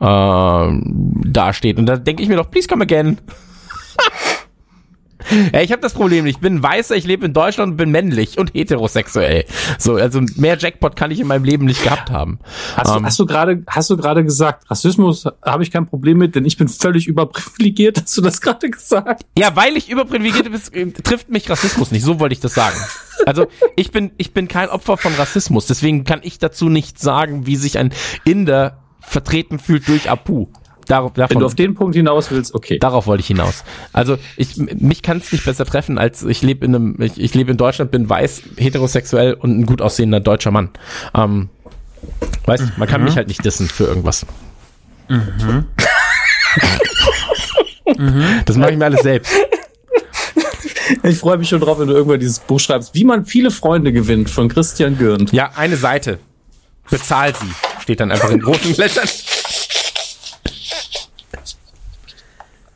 ähm, 0.00 1.12
dasteht. 1.24 1.78
Und 1.78 1.86
da 1.86 1.96
denke 1.96 2.22
ich 2.22 2.28
mir 2.28 2.36
doch, 2.36 2.50
please 2.50 2.68
come 2.68 2.82
again. 2.82 3.18
Ja, 5.52 5.60
ich 5.60 5.72
habe 5.72 5.82
das 5.82 5.94
Problem 5.94 6.24
nicht. 6.24 6.36
Ich 6.36 6.40
bin 6.40 6.62
weißer, 6.62 6.96
ich 6.96 7.04
lebe 7.04 7.24
in 7.26 7.32
Deutschland 7.32 7.72
und 7.72 7.76
bin 7.76 7.90
männlich 7.90 8.38
und 8.38 8.54
heterosexuell. 8.54 9.44
So, 9.78 9.94
also 9.96 10.20
mehr 10.36 10.56
Jackpot 10.58 10.96
kann 10.96 11.10
ich 11.10 11.20
in 11.20 11.26
meinem 11.26 11.44
Leben 11.44 11.66
nicht 11.66 11.82
gehabt 11.82 12.10
haben. 12.10 12.38
Hast, 12.76 12.88
Ähm, 12.90 12.98
du, 13.02 13.04
hast 13.06 13.18
du 13.18 13.26
gerade, 13.26 13.62
hast 13.66 13.90
du 13.90 13.96
gerade 13.96 14.24
gesagt, 14.24 14.70
Rassismus 14.70 15.24
habe 15.44 15.62
ich 15.62 15.70
kein 15.70 15.86
Problem 15.86 16.18
mit, 16.18 16.34
denn 16.34 16.44
ich 16.44 16.56
bin 16.56 16.68
völlig 16.68 17.06
überprivilegiert. 17.06 18.02
Hast 18.02 18.16
du 18.16 18.22
das 18.22 18.40
gerade 18.40 18.70
gesagt? 18.70 19.24
Ja, 19.38 19.54
weil 19.56 19.76
ich 19.76 19.90
überprivilegiert 19.90 20.48
bin, 20.72 20.94
trifft 20.94 21.28
mich 21.28 21.48
Rassismus 21.50 21.90
nicht. 21.90 22.04
So 22.04 22.20
wollte 22.20 22.32
ich 22.32 22.40
das 22.40 22.54
sagen. 22.54 22.76
Also 23.26 23.46
ich 23.76 23.90
bin, 23.90 24.12
ich 24.16 24.32
bin 24.32 24.48
kein 24.48 24.68
Opfer 24.70 24.96
von 24.96 25.12
Rassismus. 25.14 25.66
Deswegen 25.66 26.04
kann 26.04 26.20
ich 26.22 26.38
dazu 26.38 26.68
nicht 26.68 26.98
sagen, 26.98 27.46
wie 27.46 27.56
sich 27.56 27.78
ein 27.78 27.92
Inder 28.24 28.78
vertreten 29.00 29.58
fühlt 29.58 29.88
durch 29.88 30.10
Apu. 30.10 30.46
Darauf, 30.88 31.12
Wenn 31.14 31.22
davon, 31.22 31.40
du 31.40 31.46
auf 31.46 31.54
den 31.54 31.74
Punkt 31.74 31.94
hinaus 31.94 32.30
willst, 32.30 32.54
okay. 32.54 32.78
darauf 32.78 33.06
wollte 33.06 33.20
ich 33.20 33.26
hinaus. 33.26 33.62
Also 33.92 34.16
ich, 34.36 34.56
mich 34.56 35.02
kann 35.02 35.18
es 35.18 35.30
nicht 35.30 35.44
besser 35.44 35.66
treffen, 35.66 35.98
als 35.98 36.22
ich 36.24 36.40
lebe 36.42 36.64
in 36.64 36.74
einem, 36.74 37.00
ich, 37.00 37.20
ich 37.20 37.34
lebe 37.34 37.50
in 37.50 37.58
Deutschland, 37.58 37.90
bin 37.90 38.08
weiß, 38.08 38.42
heterosexuell 38.56 39.34
und 39.34 39.58
ein 39.58 39.66
gut 39.66 39.82
aussehender 39.82 40.20
deutscher 40.20 40.50
Mann. 40.50 40.70
Ähm, 41.14 41.50
weißt, 42.46 42.64
du, 42.64 42.68
man 42.78 42.88
kann 42.88 43.04
mich 43.04 43.16
halt 43.16 43.28
nicht 43.28 43.44
dissen 43.44 43.68
für 43.68 43.84
irgendwas. 43.84 44.26
Das 48.44 48.56
mache 48.56 48.72
ich 48.72 48.76
mir 48.76 48.84
alles 48.84 49.00
selbst. 49.00 49.32
Ich 51.02 51.18
freue 51.18 51.38
mich 51.38 51.48
schon 51.48 51.60
drauf, 51.60 51.78
wenn 51.78 51.88
du 51.88 51.94
irgendwann 51.94 52.20
dieses 52.20 52.38
Buch 52.38 52.60
schreibst, 52.60 52.94
wie 52.94 53.04
man 53.04 53.24
viele 53.24 53.50
Freunde 53.50 53.92
gewinnt 53.92 54.30
von 54.30 54.48
Christian 54.48 54.98
Gürnt. 54.98 55.32
Ja, 55.32 55.52
eine 55.56 55.76
Seite. 55.76 56.18
Bezahlt 56.90 57.36
sie. 57.36 57.50
Steht 57.80 58.00
dann 58.00 58.10
einfach 58.10 58.30
in 58.30 58.40
großen 58.40 58.74
Lettern. 58.76 59.08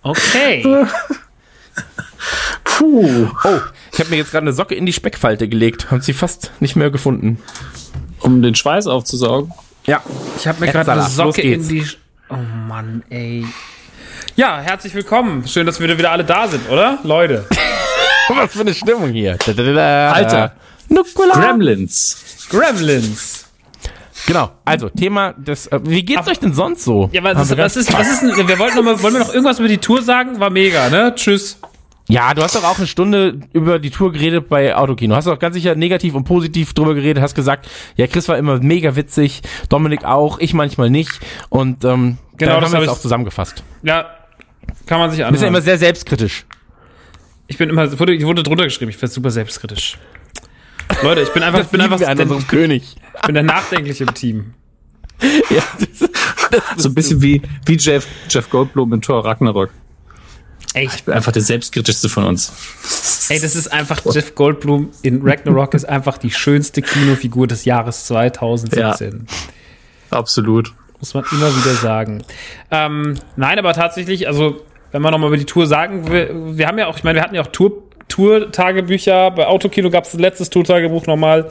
Okay. 0.02 0.62
Puh. 2.64 3.28
Oh, 3.44 3.60
ich 3.92 3.98
habe 4.00 4.10
mir 4.10 4.16
jetzt 4.16 4.30
gerade 4.30 4.44
eine 4.44 4.52
Socke 4.52 4.74
in 4.74 4.86
die 4.86 4.92
Speckfalte 4.92 5.48
gelegt. 5.48 5.90
Haben 5.90 6.00
sie 6.02 6.12
fast 6.12 6.50
nicht 6.60 6.76
mehr 6.76 6.90
gefunden. 6.90 7.38
Um 8.20 8.42
den 8.42 8.54
Schweiß 8.54 8.86
aufzusaugen. 8.86 9.52
Ja. 9.86 10.02
Ich 10.38 10.46
habe 10.46 10.60
mir 10.64 10.70
gerade 10.72 10.92
eine 10.92 11.02
Socke 11.08 11.40
in 11.42 11.66
die. 11.68 11.82
Sch- 11.82 11.96
Oh 12.28 12.36
Mann, 12.36 13.02
ey. 13.10 13.44
Ja, 14.36 14.58
herzlich 14.60 14.94
willkommen. 14.94 15.46
Schön, 15.46 15.66
dass 15.66 15.80
wir 15.80 15.98
wieder 15.98 16.10
alle 16.12 16.24
da 16.24 16.48
sind, 16.48 16.66
oder? 16.70 16.98
Leute. 17.02 17.44
Was 18.28 18.52
für 18.52 18.60
eine 18.60 18.72
Stimmung 18.72 19.10
hier. 19.10 19.36
Alter. 19.46 20.54
Nukula. 20.88 21.34
Gremlins. 21.34 22.16
Gremlins. 22.48 23.41
Genau, 24.26 24.50
also 24.64 24.88
Thema 24.88 25.32
des. 25.32 25.66
Äh, 25.66 25.80
wie 25.84 26.04
geht's 26.04 26.28
euch 26.28 26.38
denn 26.38 26.52
sonst 26.52 26.84
so? 26.84 27.10
Ja, 27.12 27.22
was 27.24 27.50
ist, 27.50 27.58
was 27.58 27.76
ist, 27.76 27.92
was 27.92 28.10
ist 28.10 28.22
denn, 28.22 28.48
wir 28.48 28.58
wollten 28.58 28.76
noch 28.76 28.84
mal, 28.84 29.02
wollen 29.02 29.14
wir 29.14 29.20
noch 29.20 29.32
irgendwas 29.34 29.58
über 29.58 29.68
die 29.68 29.78
Tour 29.78 30.02
sagen? 30.02 30.38
War 30.38 30.50
mega, 30.50 30.88
ne? 30.90 31.12
Tschüss. 31.14 31.58
Ja, 32.08 32.34
du 32.34 32.42
hast 32.42 32.54
doch 32.56 32.64
auch 32.64 32.78
eine 32.78 32.86
Stunde 32.86 33.40
über 33.52 33.78
die 33.78 33.90
Tour 33.90 34.12
geredet 34.12 34.48
bei 34.48 34.74
Autokino. 34.76 35.14
Hast 35.14 35.26
doch 35.26 35.38
ganz 35.38 35.54
sicher 35.54 35.74
negativ 35.74 36.14
und 36.14 36.24
positiv 36.24 36.74
drüber 36.74 36.94
geredet. 36.94 37.22
Hast 37.22 37.34
gesagt, 37.34 37.68
ja, 37.96 38.06
Chris 38.06 38.28
war 38.28 38.36
immer 38.36 38.58
mega 38.58 38.96
witzig, 38.96 39.42
Dominik 39.68 40.04
auch, 40.04 40.38
ich 40.38 40.52
manchmal 40.52 40.90
nicht. 40.90 41.10
Und 41.48 41.84
ähm, 41.84 42.18
Genau, 42.36 42.60
das 42.60 42.72
haben 42.72 42.80
wir 42.80 42.84
ich- 42.84 42.90
auch 42.90 42.98
zusammengefasst. 42.98 43.62
Ja, 43.82 44.06
kann 44.86 44.98
man 44.98 45.10
sich 45.10 45.20
Du 45.24 45.30
bist 45.30 45.42
ja 45.42 45.48
immer 45.48 45.62
sehr 45.62 45.78
selbstkritisch. 45.78 46.44
Ich 47.46 47.56
bin 47.58 47.70
immer, 47.70 47.98
wurde, 47.98 48.20
wurde 48.22 48.42
drunter 48.42 48.64
geschrieben, 48.64 48.90
ich 48.90 48.98
bin 48.98 49.08
super 49.08 49.30
selbstkritisch. 49.30 49.98
Leute, 51.02 51.22
ich 51.22 51.32
bin 51.32 51.42
einfach, 51.42 51.60
ich 51.60 51.68
bin 51.68 51.80
einfach, 51.80 52.00
wir 52.00 52.08
an 52.08 52.16
der, 52.16 52.26
unserem 52.26 52.46
König. 52.46 52.96
ich 53.14 53.22
bin 53.22 53.34
der 53.34 53.42
Nachdenkliche 53.44 54.04
im 54.04 54.14
Team. 54.14 54.54
Ja, 55.50 55.62
das, 55.78 56.10
So 56.76 56.88
ein 56.88 56.94
bisschen 56.94 57.22
wie, 57.22 57.40
wie 57.64 57.76
Jeff, 57.76 58.06
Jeff 58.28 58.50
Goldblum 58.50 58.92
in 58.92 59.00
Thor 59.00 59.24
Ragnarok. 59.24 59.70
Ey, 60.74 60.86
Ich 60.92 61.04
bin 61.04 61.14
einfach 61.14 61.32
der 61.32 61.42
selbstkritischste 61.42 62.08
von 62.08 62.24
uns. 62.24 62.52
ey, 63.28 63.38
das 63.38 63.54
ist 63.54 63.68
einfach 63.72 64.00
Jeff 64.12 64.34
Goldblum 64.34 64.90
in 65.02 65.22
Ragnarok 65.22 65.74
ist 65.74 65.84
einfach 65.84 66.18
die 66.18 66.30
schönste 66.30 66.82
Kinofigur 66.82 67.46
des 67.46 67.64
Jahres 67.64 68.06
2017. 68.06 69.26
Absolut. 70.10 70.72
Muss 70.98 71.14
man 71.14 71.24
immer 71.32 71.54
wieder 71.56 71.74
sagen. 71.74 72.22
Ähm, 72.70 73.16
nein, 73.36 73.58
aber 73.58 73.72
tatsächlich, 73.74 74.26
also, 74.28 74.64
wenn 74.92 75.02
man 75.02 75.12
nochmal 75.12 75.28
über 75.28 75.36
die 75.36 75.44
Tour 75.44 75.66
sagen 75.66 76.08
will, 76.10 76.56
wir 76.56 76.66
haben 76.66 76.78
ja 76.78 76.86
auch, 76.86 76.96
ich 76.96 77.04
meine, 77.04 77.18
wir 77.18 77.22
hatten 77.22 77.34
ja 77.34 77.42
auch 77.42 77.48
Tour, 77.48 77.82
Tour-Tagebücher. 78.12 79.30
Bei 79.30 79.46
Autokino 79.46 79.90
gab 79.90 80.04
es 80.04 80.14
ein 80.14 80.20
letztes 80.20 80.50
Tour-Tagebuch 80.50 81.06
nochmal. 81.06 81.48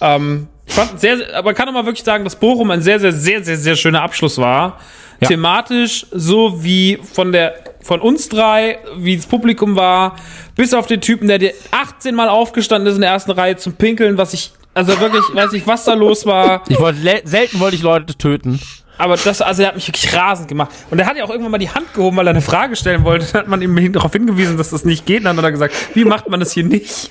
Ähm, 0.00 0.48
ich 0.66 0.74
fand 0.74 1.00
sehr, 1.00 1.16
aber 1.34 1.46
man 1.46 1.54
kann 1.54 1.68
auch 1.68 1.72
mal 1.72 1.86
wirklich 1.86 2.04
sagen, 2.04 2.24
dass 2.24 2.36
Bochum 2.36 2.70
ein 2.70 2.82
sehr, 2.82 3.00
sehr, 3.00 3.12
sehr, 3.12 3.42
sehr, 3.42 3.56
sehr 3.56 3.76
schöner 3.76 4.02
Abschluss 4.02 4.38
war. 4.38 4.78
Ja. 5.20 5.28
Thematisch, 5.28 6.06
so 6.10 6.62
wie 6.62 6.98
von 7.12 7.32
der, 7.32 7.54
von 7.80 8.00
uns 8.00 8.28
drei, 8.28 8.78
wie 8.96 9.16
das 9.16 9.26
Publikum 9.26 9.76
war, 9.76 10.16
bis 10.54 10.74
auf 10.74 10.86
den 10.86 11.00
Typen, 11.00 11.28
der 11.28 11.38
dir 11.38 11.52
18 11.70 12.14
Mal 12.14 12.28
aufgestanden 12.28 12.88
ist 12.88 12.96
in 12.96 13.02
der 13.02 13.10
ersten 13.10 13.30
Reihe 13.30 13.56
zum 13.56 13.74
Pinkeln, 13.74 14.18
was 14.18 14.34
ich, 14.34 14.52
also 14.74 14.98
wirklich, 15.00 15.22
weiß 15.32 15.52
nicht, 15.52 15.66
was 15.66 15.84
da 15.84 15.94
los 15.94 16.26
war. 16.26 16.62
ich 16.68 16.78
wollte 16.78 17.00
selten 17.24 17.60
wollte 17.60 17.76
ich 17.76 17.82
Leute 17.82 18.16
töten. 18.18 18.60
Aber 18.98 19.16
das, 19.16 19.40
also 19.40 19.62
er 19.62 19.68
hat 19.68 19.74
mich 19.74 19.88
wirklich 19.88 20.14
rasend 20.14 20.48
gemacht. 20.48 20.70
Und 20.90 20.98
er 20.98 21.06
hat 21.06 21.16
ja 21.16 21.24
auch 21.24 21.30
irgendwann 21.30 21.52
mal 21.52 21.58
die 21.58 21.70
Hand 21.70 21.92
gehoben, 21.94 22.16
weil 22.16 22.26
er 22.26 22.30
eine 22.30 22.42
Frage 22.42 22.76
stellen 22.76 23.04
wollte. 23.04 23.26
Dann 23.32 23.42
hat 23.42 23.48
man 23.48 23.62
ihm 23.62 23.92
darauf 23.92 24.12
hingewiesen, 24.12 24.56
dass 24.56 24.70
das 24.70 24.84
nicht 24.84 25.06
geht. 25.06 25.20
Und 25.20 25.24
dann 25.24 25.36
hat 25.38 25.44
er 25.44 25.52
gesagt, 25.52 25.74
wie 25.94 26.04
macht 26.04 26.28
man 26.28 26.40
das 26.40 26.52
hier 26.52 26.64
nicht? 26.64 27.10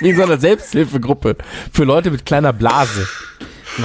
Wie 0.00 0.10
in 0.10 0.16
so 0.16 0.22
einer 0.22 0.38
Selbsthilfegruppe 0.38 1.36
für 1.72 1.84
Leute 1.84 2.10
mit 2.10 2.24
kleiner 2.24 2.52
Blase. 2.52 3.08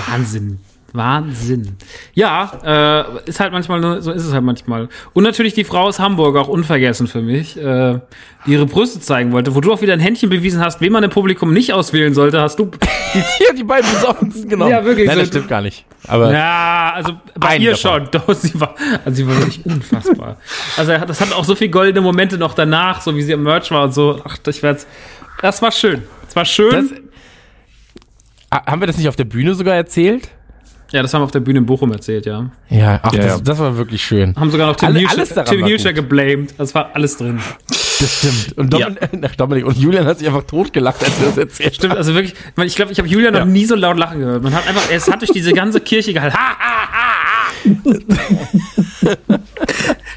Wahnsinn. 0.08 0.60
Wahnsinn. 0.94 1.78
Ja, 2.14 3.06
äh, 3.26 3.30
ist 3.30 3.40
halt 3.40 3.54
manchmal, 3.54 3.80
nur- 3.80 4.02
so 4.02 4.12
ist 4.12 4.26
es 4.26 4.34
halt 4.34 4.44
manchmal. 4.44 4.90
Und 5.14 5.24
natürlich 5.24 5.54
die 5.54 5.64
Frau 5.64 5.84
aus 5.84 6.00
Hamburg, 6.00 6.36
auch 6.36 6.48
unvergessen 6.50 7.08
für 7.08 7.22
mich, 7.22 7.56
äh, 7.58 8.00
die 8.46 8.52
ihre 8.52 8.66
Brüste 8.66 9.00
zeigen 9.00 9.32
wollte, 9.32 9.56
wo 9.56 9.62
du 9.62 9.72
auch 9.72 9.82
wieder 9.82 9.94
ein 9.94 10.00
Händchen 10.02 10.30
bewiesen 10.30 10.60
hast, 10.60 10.82
wen 10.82 10.92
man 10.92 11.04
im 11.04 11.10
Publikum 11.10 11.54
nicht 11.54 11.72
auswählen 11.74 12.14
sollte, 12.14 12.42
hast 12.42 12.60
du. 12.60 12.72
Ja, 13.14 13.54
die 13.54 13.64
beiden 13.66 13.90
besoffensten 13.92 14.48
genommen. 14.50 14.72
Ja, 14.72 14.86
wirklich, 14.86 15.06
Nein, 15.08 15.18
das 15.20 15.28
stimmt 15.28 15.50
gar 15.50 15.62
nicht. 15.62 15.84
Aber 16.08 16.32
Ja, 16.32 16.94
also 16.96 17.14
bei 17.38 17.58
ihr 17.58 17.72
davon. 17.72 18.06
schon. 18.06 18.12
Doch, 18.28 18.34
sie 18.34 18.58
war, 18.60 18.74
also 19.04 19.16
sie 19.18 19.28
war 19.28 19.38
wirklich 19.38 19.66
unfassbar. 19.66 20.38
Also 20.78 20.94
das 20.98 21.20
hat 21.20 21.34
auch 21.34 21.44
so 21.44 21.54
viele 21.56 21.72
goldene 21.72 22.00
Momente 22.00 22.38
noch 22.38 22.54
danach, 22.54 23.02
so 23.02 23.14
wie 23.16 23.22
sie 23.22 23.34
im 23.34 23.44
Merch 23.44 23.70
war 23.72 23.84
und 23.84 23.94
so. 23.94 24.22
Ach, 24.24 24.38
ich 24.48 24.64
werd's. 24.64 24.88
Das 25.42 25.62
war 25.62 25.72
schön. 25.72 26.04
Das 26.26 26.36
war 26.38 26.46
schön. 26.46 26.72
Das- 28.50 28.62
haben 28.66 28.82
wir 28.82 28.88
das 28.88 28.98
nicht 28.98 29.08
auf 29.10 29.16
der 29.16 29.26
Bühne 29.26 29.56
sogar 29.56 29.76
erzählt? 29.76 30.30
Ja, 30.92 31.02
das 31.02 31.14
haben 31.14 31.22
wir 31.22 31.26
auf 31.26 31.32
der 31.32 31.40
Bühne 31.40 31.60
in 31.60 31.66
Bochum 31.66 31.92
erzählt, 31.92 32.26
ja. 32.26 32.50
Ja, 32.70 33.00
ach, 33.04 33.14
Ja, 33.14 33.18
das, 33.22 33.26
ja. 33.28 33.40
das 33.40 33.60
war 33.60 33.78
wirklich 33.78 34.04
schön. 34.04 34.36
Haben 34.36 34.52
sogar 34.52 34.68
noch 34.68 34.76
Tim 34.76 34.90
Alle- 34.90 35.78
Tim 35.78 35.96
geblamed. 35.96 36.54
Das 36.58 36.74
war 36.76 36.90
alles 36.94 37.18
drin. 37.18 37.40
Das 38.00 38.18
stimmt. 38.18 38.58
Und 38.58 38.74
Domin 38.74 38.98
Ach, 39.26 39.36
Dominik 39.36 39.66
und 39.66 39.78
Julian 39.78 40.06
hat 40.06 40.20
sich 40.20 40.28
einfach 40.28 40.44
totgelacht, 40.44 41.04
als 41.04 41.20
wir 41.20 41.28
das 41.28 41.38
erzählt 41.38 41.76
Stimmt, 41.76 41.96
also 41.96 42.14
wirklich, 42.16 42.34
ich 42.66 42.76
glaube, 42.76 42.92
ich 42.92 42.98
habe 42.98 43.08
Julian 43.08 43.34
noch 43.34 43.46
nie 43.46 43.66
so 43.66 43.76
laut 43.76 43.98
lachen 43.98 44.20
gehört. 44.20 44.42
Man 44.44 44.54
hat 44.54 44.68
einfach, 44.68 44.90
es 44.92 45.08
hat 45.10 45.22
durch 45.22 45.32
diese 45.32 45.54
ganze 45.54 45.80
Kirche 45.82 46.12
gehalten. 46.14 46.36
Ha, 46.36 46.58
ha, 46.60 46.88
ha, 46.92 47.08
ha. 47.24 47.52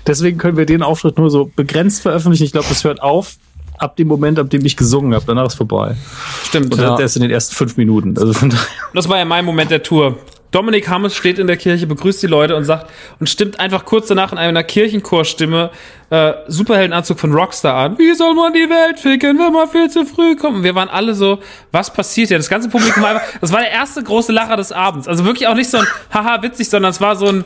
Deswegen 0.06 0.38
können 0.38 0.56
wir 0.56 0.66
den 0.66 0.82
Auftritt 0.82 1.18
nur 1.18 1.30
so 1.30 1.50
begrenzt 1.54 2.02
veröffentlichen. 2.02 2.44
Ich 2.44 2.52
glaube, 2.52 2.66
das 2.68 2.84
hört 2.84 3.02
auf 3.02 3.36
ab 3.78 3.96
dem 3.96 4.08
Moment, 4.08 4.38
ab 4.38 4.50
dem 4.50 4.64
ich 4.64 4.76
gesungen 4.76 5.14
habe. 5.14 5.24
Danach 5.26 5.46
ist 5.46 5.54
vorbei. 5.54 5.96
Stimmt. 6.44 6.72
Und 6.74 6.80
Ja. 6.80 6.96
der 6.96 7.06
ist 7.06 7.16
in 7.16 7.22
den 7.22 7.30
ersten 7.30 7.54
fünf 7.54 7.76
Minuten. 7.76 8.16
Also 8.18 8.32
von 8.32 8.50
daher. 8.50 8.64
Das 8.94 9.08
war 9.08 9.18
ja 9.18 9.24
mein 9.24 9.44
Moment 9.44 9.70
der 9.70 9.82
Tour. 9.82 10.18
Dominik 10.54 10.88
Hammes 10.88 11.16
steht 11.16 11.40
in 11.40 11.48
der 11.48 11.56
Kirche, 11.56 11.88
begrüßt 11.88 12.22
die 12.22 12.28
Leute 12.28 12.54
und 12.54 12.62
sagt 12.62 12.88
und 13.18 13.28
stimmt 13.28 13.58
einfach 13.58 13.84
kurz 13.84 14.06
danach 14.06 14.30
in 14.30 14.38
einer 14.38 14.62
Kirchenchorstimme 14.62 15.70
äh, 16.10 16.32
Superheldenanzug 16.46 17.18
von 17.18 17.32
Rockstar 17.32 17.74
an. 17.74 17.98
Wie 17.98 18.14
soll 18.14 18.34
man 18.34 18.52
die 18.52 18.70
Welt 18.70 19.00
ficken, 19.00 19.36
wenn 19.38 19.52
man 19.52 19.68
viel 19.68 19.90
zu 19.90 20.06
früh 20.06 20.36
kommt? 20.36 20.58
Und 20.58 20.62
wir 20.62 20.76
waren 20.76 20.88
alle 20.88 21.14
so, 21.14 21.40
was 21.72 21.92
passiert 21.92 22.28
hier? 22.28 22.36
Das 22.36 22.48
ganze 22.48 22.68
Publikum 22.68 23.04
einfach, 23.04 23.22
das 23.40 23.52
war 23.52 23.60
der 23.60 23.72
erste 23.72 24.00
große 24.04 24.30
Lacher 24.30 24.56
des 24.56 24.70
Abends. 24.70 25.08
Also 25.08 25.24
wirklich 25.24 25.48
auch 25.48 25.56
nicht 25.56 25.70
so 25.70 25.78
ein 25.78 25.86
haha 26.12 26.40
witzig, 26.42 26.70
sondern 26.70 26.92
es 26.92 27.00
war 27.00 27.16
so 27.16 27.26
ein 27.26 27.44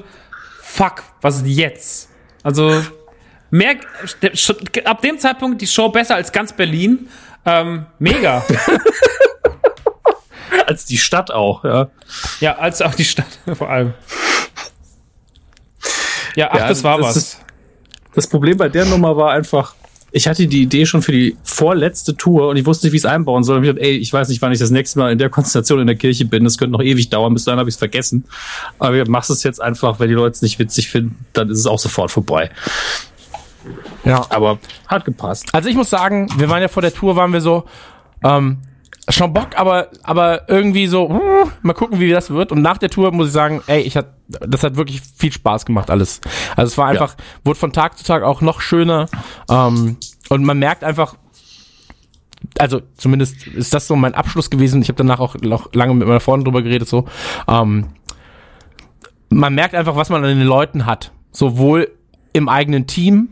fuck, 0.61 1.03
was 1.23 1.43
jetzt? 1.47 2.11
Also 2.43 2.83
mehr 3.51 3.77
ab 4.85 5.01
dem 5.01 5.19
Zeitpunkt 5.19 5.63
die 5.63 5.67
Show 5.67 5.89
besser 5.89 6.17
als 6.17 6.31
ganz 6.31 6.53
Berlin. 6.53 7.09
Ähm, 7.47 7.87
mega. 7.99 8.45
Als 10.67 10.85
die 10.87 10.99
Stadt 10.99 11.31
auch, 11.31 11.65
ja. 11.65 11.89
Ja, 12.41 12.57
als 12.59 12.83
auch 12.83 12.95
die 12.95 13.05
Stadt 13.05 13.27
vor 13.55 13.69
allem. 13.71 13.95
Ja, 16.37 16.49
ach, 16.53 16.59
Ja, 16.59 16.69
das 16.69 16.85
war 16.85 16.99
das 16.99 17.07
was. 17.07 17.17
ist- 17.17 17.41
Das 18.15 18.27
Problem 18.27 18.57
bei 18.57 18.69
der 18.69 18.85
Nummer 18.85 19.17
war 19.17 19.33
einfach, 19.33 19.75
ich 20.11 20.27
hatte 20.27 20.47
die 20.47 20.63
Idee 20.63 20.87
schon 20.87 21.03
für 21.03 21.13
die 21.13 21.37
vorletzte 21.45 22.17
Tour 22.17 22.49
und 22.49 22.57
ich 22.57 22.65
wusste 22.67 22.87
nicht, 22.87 22.93
wie 22.93 22.97
ich 22.97 23.05
es 23.05 23.11
einbauen 23.11 23.45
soll. 23.45 23.59
Und 23.59 23.65
ich 23.65 23.71
dachte, 23.71 23.83
ey, 23.83 23.97
ich 23.97 24.13
weiß 24.13 24.29
nicht, 24.31 24.41
wann 24.43 24.51
ich 24.53 24.59
das 24.59 24.71
nächste 24.71 24.99
Mal 24.99 25.13
in 25.13 25.19
der 25.19 25.29
Konstellation 25.29 25.81
in 25.81 25.87
der 25.87 25.97
Kirche 25.97 26.25
bin. 26.25 26.45
Das 26.45 26.57
könnte 26.59 26.73
noch 26.73 26.83
ewig 26.83 27.11
dauern, 27.11 27.35
bis 27.35 27.45
dahin 27.45 27.59
habe 27.61 27.69
ich 27.69 27.75
es 27.75 27.79
vergessen. 27.79 28.25
Aber 28.79 28.95
ich 28.97 29.07
machst 29.09 29.31
es 29.31 29.43
jetzt 29.43 29.61
einfach, 29.61 30.01
wenn 30.01 30.09
die 30.09 30.15
Leute 30.15 30.33
es 30.33 30.43
nicht 30.43 30.59
witzig 30.59 30.89
finden, 30.89 31.25
dann 31.35 31.51
ist 31.51 31.59
es 31.59 31.67
auch 31.67 31.79
sofort 31.79 32.11
vorbei. 32.11 32.51
Ja. 34.05 34.25
Aber 34.31 34.59
hat 34.87 35.05
gepasst. 35.05 35.47
Also 35.53 35.69
ich 35.69 35.75
muss 35.77 35.91
sagen, 35.91 36.29
wir 36.39 36.49
waren 36.49 36.63
ja 36.63 36.69
vor 36.69 36.81
der 36.83 36.95
Tour, 36.95 37.15
waren 37.17 37.33
wir 37.33 37.41
so, 37.43 37.65
ähm, 38.25 38.59
schon 39.09 39.33
Bock, 39.33 39.51
aber, 39.57 39.89
aber 40.03 40.49
irgendwie 40.49 40.87
so, 40.87 41.09
uh, 41.09 41.51
mal 41.63 41.73
gucken, 41.73 42.01
wie 42.01 42.11
das 42.11 42.31
wird. 42.31 42.53
Und 42.53 42.63
nach 42.63 42.79
der 42.79 42.91
Tour 42.91 43.13
muss 43.13 43.29
ich 43.29 43.33
sagen, 43.33 43.63
ey, 43.67 43.81
ich 43.81 43.97
hat, 43.97 44.15
das 44.29 44.63
hat 44.63 44.77
wirklich 44.77 45.01
viel 45.01 45.33
Spaß 45.33 45.65
gemacht, 45.65 45.91
alles. 45.91 46.21
Also 46.57 46.73
es 46.73 46.79
war 46.79 46.89
einfach, 46.89 47.17
wurde 47.45 47.59
von 47.59 47.73
Tag 47.73 47.97
zu 47.97 48.05
Tag 48.05 48.23
auch 48.23 48.41
noch 48.41 48.61
schöner. 48.61 49.07
Ähm, 49.51 49.97
und 50.29 50.45
man 50.45 50.59
merkt 50.59 50.85
einfach, 50.85 51.17
also 52.59 52.81
zumindest 52.97 53.47
ist 53.47 53.73
das 53.75 53.87
so 53.87 53.97
mein 53.97 54.15
Abschluss 54.15 54.51
gewesen. 54.51 54.83
Ich 54.83 54.89
habe 54.89 54.97
danach 54.97 55.21
auch 55.21 55.37
noch 55.37 55.73
lange 55.73 55.95
mit 55.95 56.07
meiner 56.07 56.21
Freundin 56.21 56.45
drüber 56.45 56.63
geredet, 56.63 56.89
so. 56.89 57.07
Ähm, 57.49 57.89
man 59.31 59.55
merkt 59.55 59.75
einfach, 59.75 59.97
was 59.97 60.09
man 60.11 60.25
an 60.25 60.39
den 60.39 60.47
Leuten 60.47 60.87
hat. 60.87 61.13
Sowohl 61.33 61.91
im 62.33 62.49
eigenen 62.49 62.87
Team, 62.87 63.31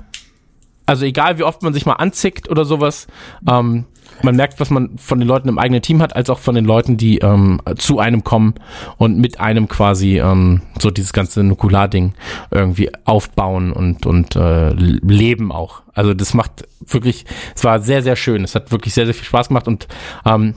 also 0.84 1.04
egal 1.04 1.38
wie 1.38 1.42
oft 1.42 1.62
man 1.62 1.72
sich 1.72 1.86
mal 1.86 1.94
anzickt 1.94 2.48
oder 2.48 2.64
sowas, 2.64 3.06
ähm, 3.48 3.84
man 4.22 4.36
merkt, 4.36 4.60
was 4.60 4.70
man 4.70 4.98
von 4.98 5.18
den 5.18 5.28
Leuten 5.28 5.48
im 5.48 5.58
eigenen 5.58 5.82
Team 5.82 6.00
hat, 6.02 6.16
als 6.16 6.30
auch 6.30 6.38
von 6.38 6.54
den 6.54 6.64
Leuten, 6.64 6.96
die 6.96 7.18
ähm, 7.18 7.60
zu 7.76 7.98
einem 7.98 8.24
kommen 8.24 8.54
und 8.96 9.18
mit 9.18 9.40
einem 9.40 9.68
quasi 9.68 10.18
ähm, 10.18 10.62
so 10.80 10.90
dieses 10.90 11.12
ganze 11.12 11.42
Nukular-Ding 11.44 12.14
irgendwie 12.50 12.90
aufbauen 13.04 13.72
und, 13.72 14.06
und 14.06 14.36
äh, 14.36 14.70
leben 14.70 15.52
auch. 15.52 15.82
Also 15.94 16.14
das 16.14 16.34
macht 16.34 16.66
wirklich, 16.86 17.24
es 17.54 17.64
war 17.64 17.80
sehr, 17.80 18.02
sehr 18.02 18.16
schön. 18.16 18.44
Es 18.44 18.54
hat 18.54 18.70
wirklich 18.72 18.94
sehr, 18.94 19.06
sehr 19.06 19.14
viel 19.14 19.24
Spaß 19.24 19.48
gemacht 19.48 19.66
und 19.68 19.88
ähm, 20.24 20.54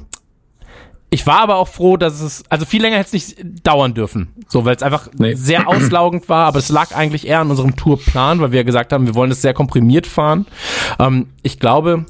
ich 1.11 1.25
war 1.25 1.39
aber 1.39 1.55
auch 1.55 1.67
froh, 1.67 1.97
dass 1.97 2.21
es, 2.21 2.43
also 2.49 2.65
viel 2.65 2.83
länger 2.83 2.97
hätte 2.97 3.17
es 3.17 3.35
nicht 3.35 3.65
dauern 3.65 3.95
dürfen. 3.95 4.29
So, 4.47 4.63
weil 4.65 4.75
es 4.75 4.83
einfach 4.83 5.09
Nee. 5.17 5.33
sehr 5.33 5.67
auslaugend 5.67 6.29
war, 6.29 6.45
aber 6.45 6.59
es 6.59 6.69
lag 6.69 6.95
eigentlich 6.95 7.25
eher 7.27 7.39
an 7.39 7.49
unserem 7.49 7.75
Tourplan, 7.75 8.39
weil 8.41 8.51
wir 8.51 8.63
gesagt 8.63 8.93
haben, 8.93 9.07
wir 9.07 9.15
wollen 9.15 9.31
es 9.31 9.41
sehr 9.41 9.55
komprimiert 9.55 10.05
fahren. 10.05 10.45
Ähm, 10.99 11.29
ich 11.41 11.59
glaube, 11.59 12.05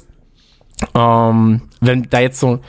ähm, 0.94 1.62
wenn 1.80 2.08
da 2.10 2.20
jetzt 2.20 2.40
so, 2.40 2.60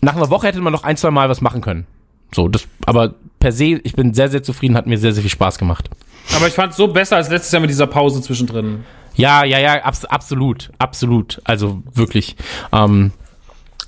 nach 0.00 0.16
einer 0.16 0.30
Woche 0.30 0.46
hätte 0.46 0.60
man 0.60 0.72
noch 0.72 0.84
ein, 0.84 0.96
zwei 0.96 1.10
Mal 1.10 1.28
was 1.28 1.40
machen 1.40 1.60
können. 1.60 1.86
So, 2.34 2.48
das, 2.48 2.66
aber 2.86 3.14
per 3.38 3.52
se, 3.52 3.80
ich 3.82 3.94
bin 3.94 4.14
sehr, 4.14 4.28
sehr 4.28 4.42
zufrieden, 4.42 4.76
hat 4.76 4.86
mir 4.86 4.98
sehr, 4.98 5.12
sehr 5.12 5.22
viel 5.22 5.30
Spaß 5.30 5.58
gemacht. 5.58 5.88
Aber 6.36 6.46
ich 6.46 6.54
fand 6.54 6.72
es 6.72 6.76
so 6.76 6.88
besser 6.88 7.16
als 7.16 7.30
letztes 7.30 7.52
Jahr 7.52 7.60
mit 7.60 7.70
dieser 7.70 7.86
Pause 7.86 8.20
zwischendrin. 8.20 8.84
Ja, 9.14 9.44
ja, 9.44 9.58
ja, 9.58 9.82
abs 9.82 10.04
absolut, 10.04 10.70
absolut. 10.78 11.40
Also 11.44 11.82
wirklich. 11.94 12.36
Ähm, 12.72 13.12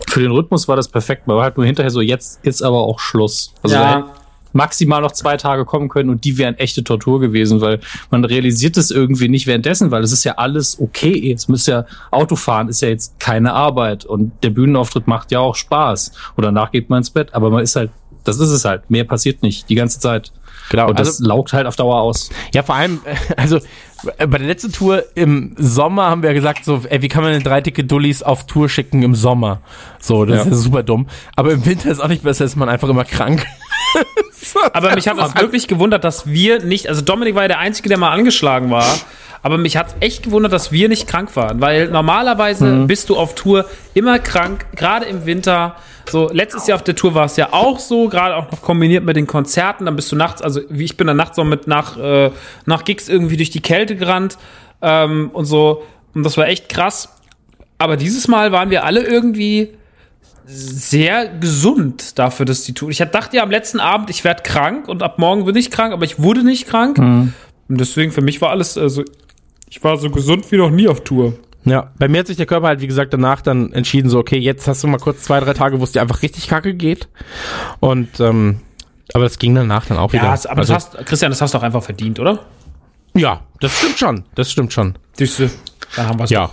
Für 0.09 0.21
den 0.21 0.31
Rhythmus 0.31 0.67
war 0.67 0.77
das 0.77 0.89
perfekt. 0.89 1.27
Man 1.27 1.37
war 1.37 1.45
halt 1.45 1.57
nur 1.57 1.67
hinterher 1.67 1.91
so, 1.91 2.01
jetzt 2.01 2.45
ist 2.45 2.63
aber 2.63 2.79
auch 2.79 2.99
Schluss. 2.99 3.53
Also 3.63 3.77
hätten 3.77 4.05
maximal 4.53 5.01
noch 5.01 5.13
zwei 5.13 5.37
Tage 5.37 5.65
kommen 5.65 5.89
können 5.89 6.11
und 6.11 6.25
die 6.25 6.39
wären 6.39 6.57
echte 6.57 6.83
Tortur 6.85 7.21
gewesen, 7.21 7.61
weil 7.61 7.81
man 8.11 8.25
realisiert 8.25 8.77
es 8.77 8.91
irgendwie 8.91 9.29
nicht 9.29 9.47
währenddessen, 9.47 9.91
weil 9.91 10.03
es 10.03 10.13
ist 10.13 10.25
ja 10.25 10.35
alles 10.39 10.81
okay. 10.81 11.33
Es 11.33 11.49
muss 11.49 11.67
ja, 11.67 11.85
Autofahren 12.11 12.69
ist 12.69 12.83
ja 12.83 12.89
jetzt 12.89 13.19
keine 13.21 13.53
Arbeit 13.53 14.05
und 14.05 14.33
der 14.43 14.51
Bühnenauftritt 14.51 15.07
macht 15.07 15.31
ja 15.33 15.41
auch 15.41 15.55
Spaß. 15.55 16.13
Und 16.37 16.45
danach 16.45 16.71
geht 16.71 16.91
man 16.91 16.99
ins 16.99 17.11
Bett, 17.11 17.35
aber 17.35 17.51
man 17.51 17.63
ist 17.63 17.77
halt, 17.77 17.91
das 18.25 18.39
ist 18.39 18.51
es 18.51 18.65
halt. 18.65 18.91
Mehr 18.91 19.05
passiert 19.05 19.43
nicht 19.43 19.69
die 19.71 19.75
ganze 19.75 19.99
Zeit. 19.99 20.31
genau. 20.71 20.89
Und 20.89 20.99
das 20.99 21.09
also, 21.09 21.25
laugt 21.27 21.53
halt 21.53 21.67
auf 21.67 21.77
Dauer 21.77 22.01
aus. 22.01 22.29
Ja, 22.55 22.63
vor 22.63 22.75
allem, 22.75 23.01
also 23.37 23.57
äh, 24.19 24.27
bei 24.27 24.39
der 24.39 24.47
letzten 24.47 24.73
Tour 24.73 25.05
im 25.15 25.55
Sommer 25.57 26.05
haben 26.11 26.23
wir 26.23 26.35
gesagt, 26.35 26.65
so, 26.67 26.83
ey, 26.89 27.01
wie 27.01 27.09
kann 27.09 27.23
man 27.23 27.33
denn 27.33 27.43
drei 27.43 27.61
dicke 27.63 27.83
Dullis 27.85 28.23
auf 28.23 28.47
Tour 28.47 28.69
schicken 28.69 29.03
im 29.03 29.15
Sommer? 29.15 29.61
So, 30.01 30.27
das 30.27 30.37
Ja. 30.37 30.43
ist 30.43 30.49
ja 30.51 30.57
super 30.57 30.83
dumm. 30.83 31.07
Aber 31.37 31.53
im 31.53 31.65
Winter 31.65 31.91
ist 31.91 32.01
auch 32.01 32.09
nicht 32.09 32.23
besser, 32.23 32.45
ist 32.45 32.57
man 32.57 32.69
einfach 32.69 32.89
immer 32.91 33.05
krank. 33.05 33.47
Aber 34.73 34.95
mich 34.95 35.09
hat 35.09 35.19
es 35.19 35.35
wirklich 35.37 35.69
gewundert, 35.69 36.05
dass 36.05 36.27
wir 36.27 36.63
nicht, 36.63 36.89
also 36.89 37.03
Dominik 37.03 37.35
war 37.35 37.43
ja 37.43 37.49
der 37.49 37.59
Einzige, 37.59 37.89
der 37.89 37.99
mal 37.99 38.11
angeschlagen 38.11 38.71
war. 38.71 38.85
Aber 39.43 39.57
mich 39.57 39.77
hat 39.77 39.97
echt 40.01 40.25
gewundert, 40.25 40.53
dass 40.53 40.71
wir 40.71 40.89
nicht 40.89 41.07
krank 41.07 41.35
waren, 41.35 41.61
weil 41.61 41.89
normalerweise 41.89 42.85
bist 42.87 43.09
du 43.09 43.17
auf 43.17 43.35
Tour 43.35 43.65
immer 43.95 44.19
krank, 44.19 44.67
gerade 44.77 45.07
im 45.07 45.25
Winter. 45.25 45.77
So 46.11 46.29
letztes 46.31 46.67
Jahr 46.67 46.77
auf 46.77 46.85
der 46.85 46.95
Tour 46.95 47.15
war 47.15 47.25
es 47.25 47.37
ja 47.37 47.53
auch 47.53 47.79
so, 47.79 48.09
gerade 48.09 48.37
auch 48.37 48.51
noch 48.51 48.61
kombiniert 48.61 49.05
mit 49.05 49.17
den 49.17 49.27
Konzerten. 49.27 49.87
Dann 49.87 49.97
bist 49.97 50.13
du 50.13 50.17
nachts, 50.17 50.43
also 50.43 50.61
wie 50.69 50.85
ich 50.85 50.97
bin 50.97 51.07
dann 51.07 51.17
nachts 51.17 51.37
so 51.37 51.45
mit 51.45 51.67
nach 51.67 51.97
äh, 51.97 52.31
nach 52.67 52.85
Gigs 52.85 53.09
irgendwie 53.09 53.39
durch 53.39 53.51
die 53.51 53.63
Kälte 53.63 53.97
gerannt 53.97 54.37
ähm, 54.83 55.31
und 55.33 55.47
so. 55.47 55.85
Und 56.15 56.23
das 56.25 56.37
war 56.37 56.47
echt 56.49 56.69
krass. 56.69 57.09
Aber 57.79 57.97
dieses 57.97 58.29
Mal 58.29 58.53
waren 58.53 58.69
wir 58.69 58.85
alle 58.85 59.01
irgendwie 59.01 59.71
sehr 60.53 61.29
gesund 61.29 62.19
dafür, 62.19 62.47
dass 62.47 62.65
die 62.65 62.75
Tour. 62.75 62.91
Ich 62.91 62.99
dachte 62.99 63.37
ja 63.37 63.43
am 63.43 63.51
letzten 63.51 63.81
Abend, 63.81 64.11
ich 64.11 64.25
werde 64.25 64.43
krank 64.43 64.89
und 64.89 65.03
ab 65.03 65.19
morgen 65.19 65.45
bin 65.45 65.57
ich 65.57 65.71
krank, 65.71 65.93
aber 65.93 66.05
ich 66.05 66.21
wurde 66.21 66.43
nicht 66.43 66.67
krank. 66.67 66.99
Und 67.69 67.81
deswegen 67.81 68.11
für 68.11 68.21
mich 68.21 68.41
war 68.41 68.51
alles, 68.51 68.77
also 68.77 69.05
ich 69.69 69.83
war 69.85 69.97
so 69.97 70.11
gesund 70.11 70.51
wie 70.51 70.57
noch 70.57 70.71
nie 70.71 70.89
auf 70.89 71.05
Tour. 71.05 71.35
Ja, 71.65 71.93
bei 71.99 72.09
mir 72.09 72.21
hat 72.21 72.27
sich 72.27 72.37
der 72.37 72.47
Körper 72.47 72.69
halt, 72.69 72.81
wie 72.81 72.87
gesagt, 72.87 73.13
danach 73.13 73.43
dann 73.43 73.73
entschieden, 73.73 74.09
so, 74.09 74.19
okay, 74.19 74.39
jetzt 74.39 74.67
hast 74.67 74.83
du 74.83 74.89
mal 74.89 74.99
kurz 74.99 75.23
zwei, 75.23 75.41
drei 75.41 75.53
Tage, 75.53 75.79
wo 75.79 75.85
es 75.85 75.93
dir 75.93 76.01
einfach 76.01 76.23
richtig 76.23 76.49
kacke 76.49 76.75
geht. 76.75 77.09
Und, 77.81 78.19
ähm, 78.19 78.61
aber 79.13 79.25
das 79.25 79.39
ging 79.39 79.55
danach 79.55 79.87
dann 79.87 79.99
auch 79.99 80.13
wieder. 80.13 80.25
Ja, 80.25 80.39
aber 80.49 80.61
also, 80.61 80.73
das 80.73 80.95
hast, 80.95 81.07
Christian, 81.07 81.31
das 81.31 81.41
hast 81.43 81.55
du 81.55 81.59
auch 81.59 81.63
einfach 81.63 81.83
verdient, 81.83 82.19
oder? 82.19 82.41
ja, 83.15 83.43
das 83.61 83.77
stimmt 83.79 83.99
schon. 83.99 84.25
Das 84.35 84.51
stimmt 84.51 84.73
schon. 84.73 84.95
Siehste, 85.13 85.51
dann 85.97 86.09
haben 86.09 86.19
wir 86.19 86.25
es. 86.25 86.31
Ja, 86.31 86.51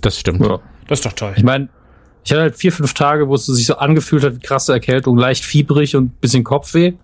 das 0.00 0.18
stimmt. 0.18 0.44
Ja. 0.44 0.58
Das 0.88 1.00
ist 1.00 1.06
doch 1.06 1.12
toll. 1.12 1.32
Ich 1.36 1.42
meine, 1.42 1.68
ich 2.26 2.32
hatte 2.32 2.42
halt 2.42 2.56
vier, 2.56 2.72
fünf 2.72 2.92
Tage, 2.92 3.28
wo 3.28 3.36
es 3.36 3.46
sich 3.46 3.66
so 3.66 3.76
angefühlt 3.76 4.24
hat, 4.24 4.34
wie 4.34 4.40
krasse 4.40 4.72
Erkältung, 4.72 5.16
leicht 5.16 5.44
fiebrig 5.44 5.94
und 5.94 6.20
bisschen 6.20 6.42
Kopfweh. 6.42 6.94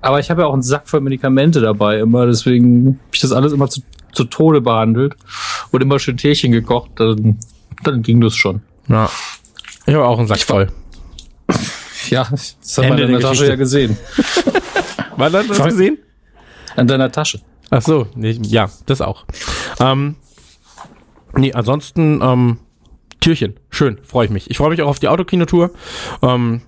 Aber 0.00 0.20
ich 0.20 0.30
habe 0.30 0.40
ja 0.40 0.46
auch 0.46 0.54
einen 0.54 0.62
Sack 0.62 0.88
voll 0.88 1.02
Medikamente 1.02 1.60
dabei 1.60 2.00
immer, 2.00 2.24
deswegen 2.24 2.86
habe 2.86 2.98
ich 3.12 3.20
das 3.20 3.32
alles 3.32 3.52
immer 3.52 3.68
zu, 3.68 3.82
zu 4.12 4.24
Tode 4.24 4.62
behandelt 4.62 5.16
und 5.70 5.82
immer 5.82 5.98
schön 5.98 6.16
Teechen 6.16 6.50
gekocht, 6.50 6.92
dann, 6.94 7.38
dann 7.84 8.00
ging 8.00 8.22
das 8.22 8.34
schon. 8.34 8.62
Ja. 8.88 9.10
Ich 9.84 9.92
habe 9.92 10.06
auch 10.06 10.18
einen 10.18 10.28
Sack 10.28 10.40
voll. 10.40 10.68
Ja, 12.08 12.26
das 12.30 12.56
hat 12.78 12.84
Ende 12.86 13.02
man 13.02 13.12
in 13.14 13.20
der 13.20 13.20
Tasche 13.20 13.46
ja 13.46 13.56
gesehen. 13.56 13.96
War 15.16 15.28
das, 15.28 15.46
das 15.46 15.62
gesehen? 15.62 15.98
An 16.74 16.86
deiner 16.86 17.12
Tasche. 17.12 17.40
Ach 17.68 17.82
so, 17.82 18.06
nee, 18.16 18.40
ja, 18.42 18.70
das 18.86 19.02
auch. 19.02 19.26
Ähm, 19.78 20.16
nee, 21.36 21.52
ansonsten, 21.52 22.20
ähm, 22.22 22.58
Türchen, 23.20 23.58
schön, 23.70 23.98
freue 24.02 24.26
ich 24.26 24.30
mich. 24.30 24.50
Ich 24.50 24.56
freue 24.56 24.70
mich 24.70 24.80
auch 24.82 24.88
auf 24.88 24.98
die 24.98 25.08
Autokinotour. 25.08 25.70
Ähm, 26.22 26.62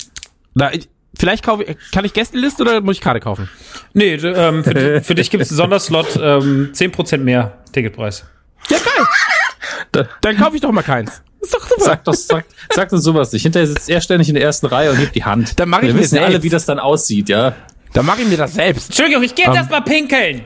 da, 0.55 0.71
ich, 0.71 0.89
vielleicht 1.19 1.45
kaufe 1.45 1.63
ich, 1.65 1.77
kann 1.93 2.05
ich 2.05 2.13
Gästeliste 2.13 2.63
oder 2.63 2.81
muss 2.81 2.97
ich 2.97 3.01
Karte 3.01 3.21
kaufen? 3.21 3.49
Nee, 3.95 4.15
ähm, 4.15 4.63
für, 4.65 5.03
für 5.03 5.15
dich 5.15 5.31
gibt 5.31 5.43
es 5.43 5.51
einen 5.51 5.57
Sonderslot, 5.57 6.17
ähm, 6.21 6.71
10% 6.75 7.19
mehr 7.19 7.59
Ticketpreis. 7.73 8.25
Ja, 8.69 8.77
geil. 8.79 10.09
Dann 10.21 10.37
kaufe 10.37 10.57
ich 10.57 10.63
doch 10.63 10.73
mal 10.73 10.83
keins. 10.83 11.23
Ist 11.41 11.55
doch 11.55 11.69
super. 11.69 11.85
Sag 11.85 12.05
doch, 12.05 12.15
sag, 12.15 12.45
sag 12.73 12.93
uns 12.93 13.03
sowas 13.03 13.33
nicht. 13.33 13.43
Hinterher 13.43 13.67
sitzt 13.67 13.91
er 13.91 14.01
ständig 14.01 14.29
in 14.29 14.35
der 14.37 14.45
ersten 14.45 14.67
Reihe 14.67 14.91
und 14.91 14.97
hebt 14.97 15.15
die 15.15 15.25
Hand. 15.25 15.59
Dann 15.59 15.69
mach 15.69 15.81
ich 15.81 15.89
Wir 15.89 15.95
mir 15.95 16.01
wissen 16.01 16.17
ja 16.17 16.23
alle, 16.23 16.33
selbst. 16.33 16.45
wie 16.45 16.49
das 16.51 16.67
dann 16.67 16.79
aussieht, 16.79 17.29
ja. 17.29 17.55
Dann 17.93 18.07
mache 18.07 18.23
ich 18.23 18.29
mir 18.29 18.37
das 18.37 18.55
selbst. 18.55 18.91
Entschuldigung, 18.91 19.23
ich 19.23 19.35
gehe 19.35 19.47
jetzt 19.47 19.57
erstmal 19.57 19.83
pinkeln. 19.83 20.45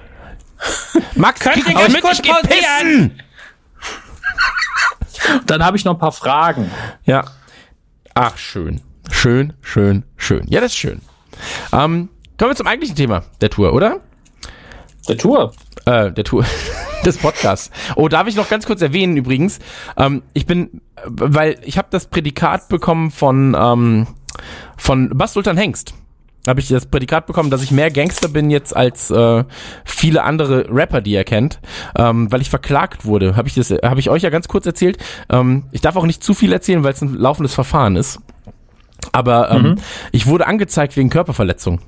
Max, 1.15 1.41
Könnt 1.41 1.59
ihr 1.69 1.89
mit, 1.91 2.01
kurz 2.01 2.23
pausieren? 2.23 3.21
Dann 5.47 5.65
habe 5.65 5.77
ich 5.77 5.85
noch 5.85 5.95
ein 5.95 5.99
paar 5.99 6.13
Fragen. 6.13 6.71
Ja. 7.05 7.25
Ach, 8.15 8.37
schön. 8.37 8.81
Schön, 9.11 9.53
schön, 9.61 10.05
schön. 10.17 10.47
Ja, 10.49 10.61
das 10.61 10.73
ist 10.73 10.79
schön. 10.79 11.01
Ähm, 11.73 12.09
kommen 12.39 12.51
wir 12.51 12.57
zum 12.57 12.67
eigentlichen 12.67 12.97
Thema 12.97 13.25
der 13.41 13.51
Tour, 13.51 13.73
oder? 13.73 14.01
Der 15.09 15.17
Tour. 15.17 15.53
Äh, 15.85 16.11
der 16.13 16.25
Tour. 16.25 16.45
des 17.05 17.19
Podcasts. 17.19 17.71
Oh, 17.95 18.09
darf 18.09 18.27
ich 18.27 18.37
noch 18.37 18.49
ganz 18.49 18.67
kurz 18.67 18.83
erwähnen 18.83 19.17
übrigens. 19.17 19.61
Ähm, 19.97 20.23
ich 20.33 20.47
bin, 20.47 20.81
weil 21.05 21.59
ich 21.63 21.79
habe 21.79 21.89
das 21.91 22.07
Prädikat 22.07 22.69
bekommen 22.69 23.11
von, 23.11 23.57
ähm, 23.59 24.07
von 24.77 25.11
Bas 25.11 25.33
Sultan 25.33 25.57
Hengst. 25.57 25.95
Habe 26.47 26.61
ich 26.61 26.69
das 26.69 26.87
Prädikat 26.87 27.27
bekommen, 27.27 27.51
dass 27.51 27.63
ich 27.63 27.71
mehr 27.71 27.91
Gangster 27.91 28.29
bin 28.29 28.51
jetzt 28.51 28.77
als 28.77 29.11
äh, 29.11 29.45
viele 29.85 30.23
andere 30.23 30.67
Rapper, 30.71 31.01
die 31.01 31.15
er 31.15 31.25
kennt, 31.25 31.61
ähm, 31.97 32.31
weil 32.31 32.41
ich 32.41 32.51
verklagt 32.51 33.05
wurde. 33.05 33.37
Habe 33.37 33.49
ich 33.49 33.55
das, 33.55 33.71
habe 33.71 34.01
ich 34.01 34.11
euch 34.11 34.23
ja 34.23 34.31
ganz 34.31 34.49
kurz 34.49 34.67
erzählt. 34.67 34.99
Ähm, 35.29 35.65
ich 35.73 35.81
darf 35.81 35.97
auch 35.97 36.07
nicht 36.07 36.23
zu 36.23 36.35
viel 36.35 36.53
erzählen, 36.53 36.85
weil 36.85 36.93
es 36.93 37.03
ein 37.03 37.15
laufendes 37.15 37.55
Verfahren 37.55 37.97
ist. 37.97 38.21
Aber 39.13 39.51
ähm, 39.51 39.77
ich 40.13 40.27
wurde 40.27 40.47
angezeigt 40.47 40.97
wegen 40.97 41.11
Körperverletzung. 41.11 41.81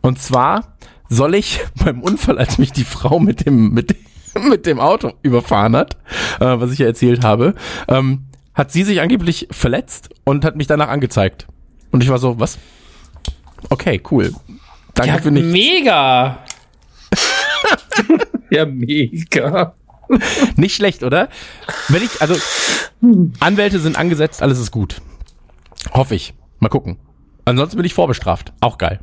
Und 0.00 0.20
zwar 0.20 0.76
soll 1.08 1.34
ich 1.34 1.60
beim 1.84 2.02
Unfall, 2.02 2.38
als 2.38 2.58
mich 2.58 2.72
die 2.72 2.84
Frau 2.84 3.18
mit 3.18 3.46
dem, 3.46 3.72
mit, 3.72 3.96
mit 4.48 4.66
dem 4.66 4.78
Auto 4.78 5.12
überfahren 5.22 5.76
hat, 5.76 5.96
äh, 6.40 6.60
was 6.60 6.72
ich 6.72 6.78
ja 6.78 6.86
erzählt 6.86 7.24
habe, 7.24 7.54
ähm, 7.88 8.24
hat 8.54 8.72
sie 8.72 8.82
sich 8.82 9.00
angeblich 9.00 9.48
verletzt 9.50 10.10
und 10.24 10.44
hat 10.44 10.56
mich 10.56 10.66
danach 10.66 10.88
angezeigt. 10.88 11.46
Und 11.90 12.02
ich 12.02 12.10
war 12.10 12.18
so, 12.18 12.38
was? 12.38 12.58
Okay, 13.70 14.00
cool. 14.10 14.32
Danke 14.94 15.12
Ja, 15.12 15.18
für 15.18 15.30
nichts. 15.30 15.50
mega. 15.52 16.44
Ja, 18.50 18.64
mega. 18.64 19.74
Nicht 20.56 20.74
schlecht, 20.74 21.02
oder? 21.02 21.28
Wenn 21.88 22.02
ich, 22.02 22.22
also, 22.22 22.34
Anwälte 23.40 23.78
sind 23.78 23.98
angesetzt, 23.98 24.42
alles 24.42 24.58
ist 24.58 24.70
gut. 24.70 25.02
Hoffe 25.92 26.14
ich. 26.14 26.32
Mal 26.60 26.68
gucken. 26.68 26.96
Ansonsten 27.44 27.76
bin 27.76 27.84
ich 27.84 27.92
vorbestraft. 27.92 28.52
Auch 28.60 28.78
geil. 28.78 29.00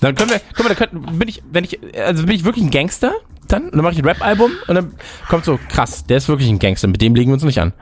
Dann 0.00 0.14
können 0.14 0.30
wir, 0.30 0.40
guck 0.54 0.64
mal, 0.64 0.68
da 0.70 0.74
könnten, 0.74 1.18
bin 1.18 1.28
ich, 1.28 1.42
wenn 1.50 1.64
ich, 1.64 1.78
also 1.98 2.24
bin 2.24 2.34
ich 2.34 2.44
wirklich 2.44 2.64
ein 2.64 2.70
Gangster, 2.70 3.12
dann, 3.48 3.70
dann 3.70 3.82
mache 3.82 3.92
ich 3.92 3.98
ein 3.98 4.04
Rap-Album 4.06 4.52
und 4.66 4.74
dann 4.74 4.94
kommt 5.28 5.44
so, 5.44 5.58
krass, 5.68 6.04
der 6.06 6.16
ist 6.18 6.28
wirklich 6.28 6.48
ein 6.48 6.58
Gangster, 6.58 6.88
mit 6.88 7.02
dem 7.02 7.14
legen 7.14 7.30
wir 7.30 7.34
uns 7.34 7.44
nicht 7.44 7.60
an. 7.60 7.72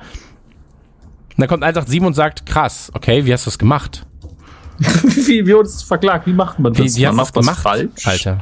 Dann 1.39 1.49
kommt 1.49 1.62
187 1.62 2.03
und 2.07 2.14
sagt, 2.14 2.47
krass, 2.47 2.91
okay, 2.95 3.24
wie 3.24 3.32
hast 3.32 3.47
du 3.47 3.51
das 3.51 3.59
gemacht? 3.59 4.05
wie 4.78 5.45
wir 5.47 5.59
uns 5.59 5.82
verklagt, 5.82 6.26
wie 6.26 6.32
macht 6.32 6.59
man 6.59 6.72
das? 6.72 6.97
Wie, 6.97 7.01
wie 7.01 7.07
man 7.07 7.18
hast 7.18 7.34
du 7.34 7.41
das 7.41 7.47
gemacht, 7.47 7.62
falsch. 7.62 8.07
Alter? 8.07 8.41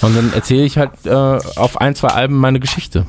Und 0.00 0.16
dann 0.16 0.32
erzähle 0.32 0.64
ich 0.64 0.78
halt 0.78 0.92
äh, 1.04 1.10
auf 1.10 1.80
ein, 1.80 1.94
zwei 1.94 2.08
Alben 2.08 2.36
meine 2.36 2.60
Geschichte. 2.60 3.06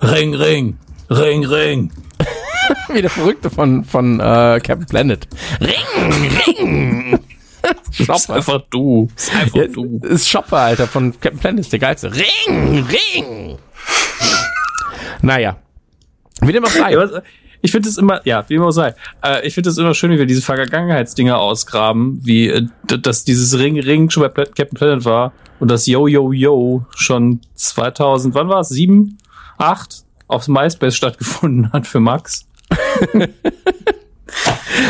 Ring, 0.00 0.34
ring, 0.34 0.78
ring, 1.10 1.44
ring. 1.44 1.92
Wie 2.92 3.02
der 3.02 3.10
Verrückte 3.10 3.50
von, 3.50 3.84
von 3.84 4.20
äh, 4.20 4.60
Captain 4.62 4.86
Planet. 4.86 5.26
Ring, 5.60 6.30
ring! 6.46 7.20
Das 7.62 7.72
ist 7.98 8.06
Shopper. 8.06 8.34
einfach 8.34 8.62
du. 8.70 9.08
Ist 9.16 9.34
einfach 9.34 9.56
Ja, 9.56 9.66
du. 9.66 10.00
ist 10.02 10.28
Shopper, 10.28 10.58
Alter, 10.58 10.86
von 10.86 11.12
Captain 11.20 11.38
Planet, 11.38 11.60
ist 11.60 11.72
der 11.72 11.78
geilste. 11.78 12.12
Ring, 12.14 12.86
ring! 12.86 13.58
naja. 15.22 15.56
Wie 16.42 16.52
dem 16.52 16.64
auch 16.64 16.70
sei. 16.70 16.96
Ja, 17.66 17.68
Ich 17.68 17.72
finde 17.72 17.88
es 17.88 17.98
immer, 17.98 18.20
ja, 18.24 18.44
wie 18.48 18.54
immer 18.54 18.72
sei. 18.72 18.94
Äh, 19.22 19.46
ich 19.46 19.54
finde 19.54 19.70
es 19.70 19.78
immer 19.78 19.92
schön, 19.94 20.10
wie 20.12 20.18
wir 20.18 20.26
diese 20.26 20.42
Vergangenheitsdinger 20.42 21.38
ausgraben, 21.38 22.20
wie 22.22 22.48
äh, 22.48 22.66
dass 22.86 23.24
dieses 23.24 23.58
Ring 23.58 23.78
Ring 23.80 24.08
schon 24.10 24.22
bei 24.22 24.28
Captain 24.44 24.70
Planet 24.74 25.04
war 25.04 25.32
und 25.60 25.70
das 25.70 25.86
Yo 25.86 26.06
Yo 26.06 26.32
Yo 26.32 26.84
schon 26.94 27.40
2000, 27.56 28.34
wann 28.34 28.48
war 28.48 28.60
es? 28.60 28.68
7, 28.68 29.18
8 29.58 30.04
auf 30.28 30.48
MySpace 30.48 30.94
stattgefunden 30.96 31.72
hat 31.72 31.86
für 31.86 32.00
Max. 32.00 32.46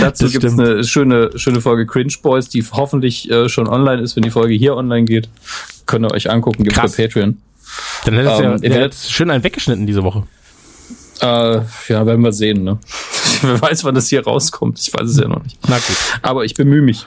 Dazu 0.01 0.29
gibt 0.31 0.45
es 0.45 0.59
eine 0.59 0.83
schöne, 0.85 1.31
schöne 1.37 1.61
Folge 1.61 1.87
Cringe 1.87 2.13
Boys, 2.23 2.49
die 2.49 2.65
hoffentlich 2.73 3.31
äh, 3.31 3.49
schon 3.49 3.69
online 3.69 4.03
ist, 4.03 4.17
wenn 4.17 4.23
die 4.23 4.31
Folge 4.31 4.55
hier 4.55 4.75
online 4.77 5.05
geht. 5.05 5.29
Könnt 5.87 6.05
ihr 6.07 6.11
euch 6.13 6.31
angucken, 6.31 6.65
gibt's 6.65 6.79
Krass. 6.79 6.97
bei 6.97 7.07
Patreon. 7.07 7.37
Dann 8.05 8.15
hättest 8.15 8.39
du 8.41 8.45
Ähm, 8.45 8.53
ja, 8.63 8.71
werdet- 8.71 8.95
hat 8.95 9.11
schön 9.11 9.31
einen 9.31 9.45
weggeschnitten 9.45 9.87
diese 9.87 10.03
Woche. 10.03 10.25
Äh, 11.21 11.61
ja, 11.89 12.07
werden 12.07 12.23
wir 12.23 12.33
sehen, 12.33 12.65
ne? 12.65 12.79
Wer 13.43 13.61
weiß, 13.61 13.85
wann 13.85 13.95
das 13.95 14.09
hier 14.09 14.25
rauskommt. 14.25 14.79
Ich 14.79 14.93
weiß 14.93 15.09
es 15.11 15.19
ja 15.19 15.29
noch 15.29 15.43
nicht. 15.43 15.59
Na 15.69 15.77
gut. 15.77 15.97
Aber 16.23 16.45
ich 16.45 16.55
bemühe 16.55 16.83
mich. 16.83 17.07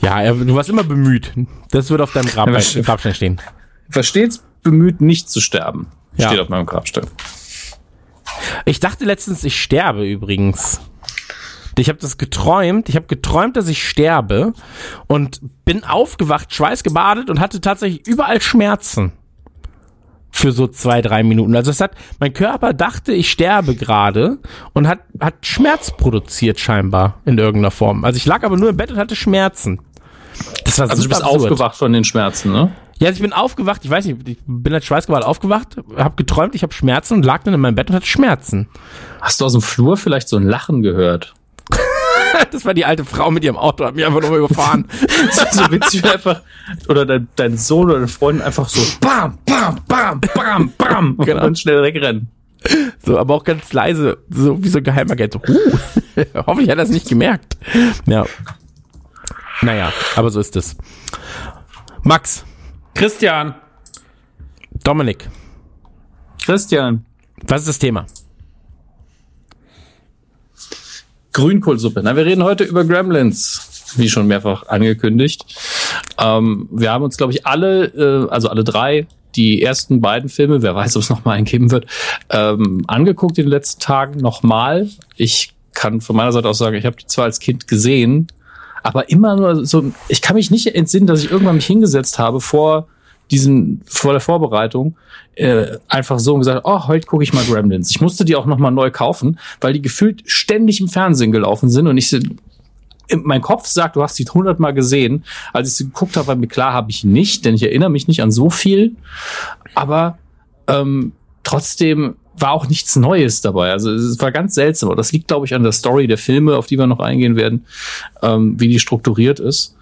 Ja, 0.00 0.32
du 0.32 0.54
warst 0.54 0.68
immer 0.68 0.84
bemüht. 0.84 1.32
Das 1.70 1.90
wird 1.90 2.00
auf 2.00 2.12
deinem 2.12 2.28
Grab 2.28 2.48
Grabstein 2.48 3.14
stehen. 3.14 3.40
War 3.88 4.02
stets 4.02 4.42
bemüht, 4.62 5.00
nicht 5.00 5.28
zu 5.28 5.40
sterben. 5.40 5.88
Ja. 6.16 6.28
Steht 6.28 6.40
auf 6.40 6.48
meinem 6.48 6.66
Grabstein. 6.66 7.06
Ich 8.64 8.80
dachte 8.80 9.04
letztens, 9.04 9.44
ich 9.44 9.60
sterbe 9.60 10.06
übrigens. 10.06 10.80
Ich 11.78 11.88
habe 11.88 11.98
das 11.98 12.18
geträumt. 12.18 12.88
Ich 12.88 12.96
habe 12.96 13.06
geträumt, 13.06 13.56
dass 13.56 13.68
ich 13.68 13.88
sterbe 13.88 14.52
und 15.06 15.40
bin 15.64 15.84
aufgewacht, 15.84 16.52
schweißgebadet 16.54 17.30
und 17.30 17.40
hatte 17.40 17.60
tatsächlich 17.60 18.06
überall 18.06 18.40
Schmerzen. 18.40 19.12
Für 20.32 20.52
so 20.52 20.68
zwei, 20.68 21.02
drei 21.02 21.22
Minuten. 21.22 21.54
Also 21.56 21.70
es 21.70 21.80
hat, 21.80 21.92
mein 22.18 22.32
Körper 22.32 22.72
dachte, 22.72 23.12
ich 23.12 23.30
sterbe 23.30 23.74
gerade 23.74 24.38
und 24.72 24.86
hat, 24.86 25.00
hat 25.20 25.34
Schmerz 25.44 25.90
produziert 25.96 26.60
scheinbar 26.60 27.18
in 27.24 27.36
irgendeiner 27.38 27.70
Form. 27.72 28.04
Also 28.04 28.16
ich 28.16 28.26
lag 28.26 28.42
aber 28.44 28.56
nur 28.56 28.70
im 28.70 28.76
Bett 28.76 28.90
und 28.92 28.96
hatte 28.98 29.16
Schmerzen. 29.16 29.80
Das 30.64 30.78
war 30.78 30.88
Also 30.88 31.02
du 31.02 31.08
bist 31.08 31.22
absurd. 31.22 31.42
aufgewacht 31.42 31.76
von 31.76 31.92
den 31.92 32.04
Schmerzen, 32.04 32.52
ne? 32.52 32.72
Ja, 33.00 33.08
also 33.08 33.16
ich 33.16 33.22
bin 33.22 33.32
aufgewacht, 33.32 33.82
ich 33.84 33.90
weiß 33.90 34.04
nicht, 34.04 34.28
ich 34.28 34.38
bin 34.46 34.72
halt 34.74 34.84
schweißgebadet 34.84 35.26
aufgewacht, 35.26 35.76
habe 35.96 36.16
geträumt, 36.16 36.54
ich 36.54 36.62
habe 36.62 36.72
Schmerzen 36.74 37.14
und 37.14 37.24
lag 37.24 37.42
dann 37.42 37.54
in 37.54 37.60
meinem 37.60 37.74
Bett 37.74 37.88
und 37.88 37.96
hatte 37.96 38.06
Schmerzen. 38.06 38.68
Hast 39.22 39.40
du 39.40 39.46
aus 39.46 39.52
dem 39.52 39.62
Flur 39.62 39.96
vielleicht 39.96 40.28
so 40.28 40.36
ein 40.36 40.42
Lachen 40.44 40.82
gehört? 40.82 41.34
Das 42.50 42.64
war 42.64 42.74
die 42.74 42.84
alte 42.84 43.04
Frau 43.04 43.30
mit 43.30 43.44
ihrem 43.44 43.56
Auto, 43.56 43.84
hat 43.84 43.94
mich 43.94 44.04
einfach 44.06 44.20
nur 44.20 44.36
überfahren. 44.36 44.86
so 45.52 45.70
witzig 45.70 46.04
einfach. 46.04 46.42
Oder 46.88 47.06
dein, 47.06 47.28
dein 47.36 47.56
Sohn 47.56 47.84
oder 47.84 47.94
deine 47.94 48.08
Freundin 48.08 48.42
einfach 48.42 48.68
so 48.68 48.80
bam, 49.00 49.38
bam, 49.44 49.80
bam, 49.86 50.20
bam, 50.20 50.72
bam. 50.76 51.16
Genau. 51.18 51.36
Und 51.36 51.44
dann 51.44 51.56
schnell 51.56 51.82
wegrennen. 51.82 52.28
So, 53.04 53.18
aber 53.18 53.34
auch 53.34 53.44
ganz 53.44 53.72
leise, 53.72 54.18
so 54.28 54.62
wie 54.62 54.68
so 54.68 54.78
ein 54.78 54.84
Geheimagent. 54.84 55.32
So, 55.32 55.40
huh. 55.46 56.24
Hoffentlich 56.46 56.70
hat 56.70 56.78
er 56.78 56.84
es 56.84 56.90
nicht 56.90 57.08
gemerkt. 57.08 57.56
Ja. 58.06 58.26
Naja, 59.62 59.92
aber 60.16 60.30
so 60.30 60.40
ist 60.40 60.56
es. 60.56 60.76
Max, 62.02 62.44
Christian, 62.94 63.54
Dominik, 64.84 65.28
Christian. 66.42 67.04
was 67.46 67.62
ist 67.62 67.68
das 67.68 67.78
Thema? 67.78 68.06
Grünkohlsuppe. 71.32 72.00
Na, 72.02 72.16
wir 72.16 72.26
reden 72.26 72.42
heute 72.42 72.64
über 72.64 72.84
Gremlins, 72.84 73.94
wie 73.96 74.08
schon 74.08 74.26
mehrfach 74.26 74.66
angekündigt. 74.68 75.44
Ähm, 76.18 76.68
wir 76.72 76.92
haben 76.92 77.04
uns, 77.04 77.16
glaube 77.16 77.32
ich, 77.32 77.46
alle, 77.46 77.84
äh, 77.86 78.28
also 78.30 78.48
alle 78.48 78.64
drei, 78.64 79.06
die 79.36 79.62
ersten 79.62 80.00
beiden 80.00 80.28
Filme, 80.28 80.62
wer 80.62 80.74
weiß, 80.74 80.96
ob 80.96 81.02
es 81.02 81.10
noch 81.10 81.24
mal 81.24 81.32
einen 81.32 81.44
geben 81.44 81.70
wird, 81.70 81.86
ähm, 82.30 82.82
angeguckt 82.86 83.38
in 83.38 83.46
den 83.46 83.50
letzten 83.50 83.80
Tagen 83.80 84.20
nochmal. 84.20 84.88
Ich 85.16 85.54
kann 85.72 86.00
von 86.00 86.16
meiner 86.16 86.32
Seite 86.32 86.48
aus 86.48 86.58
sagen, 86.58 86.76
ich 86.76 86.84
habe 86.84 86.96
die 86.96 87.06
zwar 87.06 87.26
als 87.26 87.38
Kind 87.38 87.68
gesehen, 87.68 88.26
aber 88.82 89.08
immer 89.10 89.36
nur 89.36 89.64
so, 89.66 89.92
ich 90.08 90.22
kann 90.22 90.36
mich 90.36 90.50
nicht 90.50 90.74
entsinnen, 90.74 91.06
dass 91.06 91.22
ich 91.22 91.30
irgendwann 91.30 91.56
mich 91.56 91.66
hingesetzt 91.66 92.18
habe 92.18 92.40
vor 92.40 92.88
diesen, 93.30 93.82
vor 93.86 94.12
der 94.12 94.20
Vorbereitung, 94.20 94.96
äh, 95.34 95.78
einfach 95.88 96.18
so 96.18 96.34
und 96.34 96.40
gesagt, 96.40 96.62
oh, 96.64 96.86
heute 96.86 97.06
gucke 97.06 97.22
ich 97.22 97.32
mal 97.32 97.44
Gremlins. 97.44 97.90
Ich 97.90 98.00
musste 98.00 98.24
die 98.24 98.36
auch 98.36 98.46
noch 98.46 98.58
mal 98.58 98.70
neu 98.70 98.90
kaufen, 98.90 99.38
weil 99.60 99.72
die 99.72 99.82
gefühlt 99.82 100.22
ständig 100.26 100.80
im 100.80 100.88
Fernsehen 100.88 101.32
gelaufen 101.32 101.70
sind 101.70 101.86
und 101.86 101.96
ich 101.96 102.14
mein 103.24 103.40
Kopf 103.40 103.66
sagt, 103.66 103.96
du 103.96 104.02
hast 104.02 104.16
sie 104.16 104.24
hundertmal 104.24 104.74
gesehen. 104.74 105.24
Als 105.52 105.68
ich 105.68 105.74
sie 105.74 105.84
geguckt 105.86 106.16
habe, 106.16 106.28
war 106.28 106.36
mir 106.36 106.46
klar, 106.46 106.72
habe 106.72 106.90
ich 106.90 107.04
nicht, 107.04 107.44
denn 107.44 107.54
ich 107.54 107.62
erinnere 107.62 107.90
mich 107.90 108.08
nicht 108.08 108.22
an 108.22 108.30
so 108.30 108.50
viel. 108.50 108.94
Aber 109.74 110.18
ähm, 110.68 111.12
trotzdem 111.42 112.14
war 112.36 112.52
auch 112.52 112.68
nichts 112.68 112.96
Neues 112.96 113.40
dabei. 113.40 113.72
Also 113.72 113.92
es 113.92 114.20
war 114.20 114.32
ganz 114.32 114.54
seltsam. 114.54 114.94
Das 114.96 115.12
liegt, 115.12 115.28
glaube 115.28 115.46
ich, 115.46 115.54
an 115.54 115.62
der 115.62 115.72
Story 115.72 116.06
der 116.06 116.18
Filme, 116.18 116.56
auf 116.56 116.66
die 116.66 116.78
wir 116.78 116.86
noch 116.86 117.00
eingehen 117.00 117.36
werden, 117.36 117.66
ähm, 118.22 118.58
wie 118.58 118.68
die 118.68 118.78
strukturiert 118.78 119.40
ist. 119.40 119.76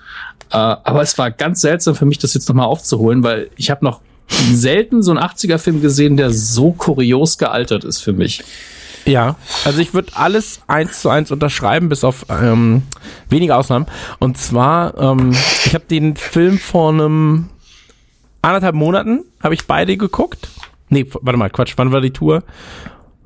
Äh, 0.50 0.56
aber 0.56 1.02
es 1.02 1.16
war 1.18 1.30
ganz 1.30 1.60
seltsam 1.60 1.94
für 1.94 2.06
mich, 2.06 2.18
das 2.18 2.34
jetzt 2.34 2.48
nochmal 2.48 2.66
aufzuholen, 2.66 3.22
weil 3.22 3.50
ich 3.56 3.70
habe 3.70 3.84
noch 3.84 4.00
selten 4.52 5.02
so 5.02 5.10
einen 5.10 5.20
80er-Film 5.20 5.80
gesehen, 5.80 6.16
der 6.16 6.30
so 6.30 6.72
kurios 6.72 7.38
gealtert 7.38 7.84
ist 7.84 8.00
für 8.00 8.12
mich. 8.12 8.44
Ja, 9.04 9.36
also 9.64 9.80
ich 9.80 9.94
würde 9.94 10.12
alles 10.14 10.60
eins 10.66 11.00
zu 11.00 11.08
eins 11.08 11.30
unterschreiben, 11.30 11.88
bis 11.88 12.04
auf 12.04 12.26
ähm, 12.28 12.82
wenige 13.30 13.56
Ausnahmen. 13.56 13.86
Und 14.18 14.36
zwar, 14.36 14.98
ähm, 14.98 15.34
ich 15.64 15.74
habe 15.74 15.84
den 15.88 16.16
Film 16.16 16.58
vor 16.58 16.92
einem 16.92 17.48
anderthalb 18.42 18.74
Monaten, 18.74 19.24
habe 19.42 19.54
ich 19.54 19.66
beide 19.66 19.96
geguckt. 19.96 20.48
Nee, 20.90 21.06
warte 21.22 21.38
mal, 21.38 21.48
Quatsch, 21.48 21.74
wann 21.76 21.92
war 21.92 22.02
die 22.02 22.10
Tour? 22.10 22.42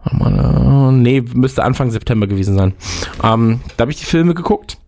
Warte 0.04 0.16
mal, 0.16 0.90
äh, 0.90 0.92
nee, 0.92 1.20
müsste 1.20 1.64
Anfang 1.64 1.90
September 1.90 2.28
gewesen 2.28 2.56
sein. 2.56 2.74
Ähm, 3.22 3.60
da 3.76 3.82
habe 3.82 3.90
ich 3.90 3.98
die 3.98 4.06
Filme 4.06 4.34
geguckt 4.34 4.78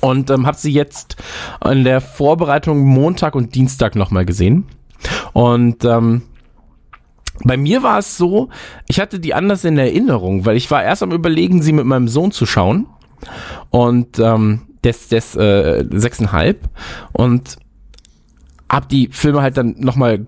und 0.00 0.30
ähm, 0.30 0.46
habe 0.46 0.56
sie 0.56 0.72
jetzt 0.72 1.16
in 1.64 1.84
der 1.84 2.00
Vorbereitung 2.00 2.80
Montag 2.80 3.34
und 3.34 3.54
Dienstag 3.54 3.96
nochmal 3.96 4.24
gesehen. 4.24 4.66
Und 5.32 5.84
ähm, 5.84 6.22
bei 7.44 7.56
mir 7.56 7.82
war 7.82 7.98
es 7.98 8.16
so, 8.16 8.50
ich 8.86 9.00
hatte 9.00 9.18
die 9.18 9.34
anders 9.34 9.64
in 9.64 9.78
Erinnerung, 9.78 10.46
weil 10.46 10.56
ich 10.56 10.70
war 10.70 10.82
erst 10.82 11.02
am 11.02 11.12
überlegen, 11.12 11.62
sie 11.62 11.72
mit 11.72 11.86
meinem 11.86 12.08
Sohn 12.08 12.30
zu 12.30 12.46
schauen. 12.46 12.86
Und 13.70 14.18
ähm, 14.18 14.62
des, 14.84 15.08
des 15.08 15.36
äh, 15.36 15.84
sechseinhalb. 15.90 16.68
Und 17.12 17.56
hab 18.68 18.88
die 18.88 19.08
Filme 19.12 19.42
halt 19.42 19.56
dann 19.56 19.76
nochmal 19.78 20.26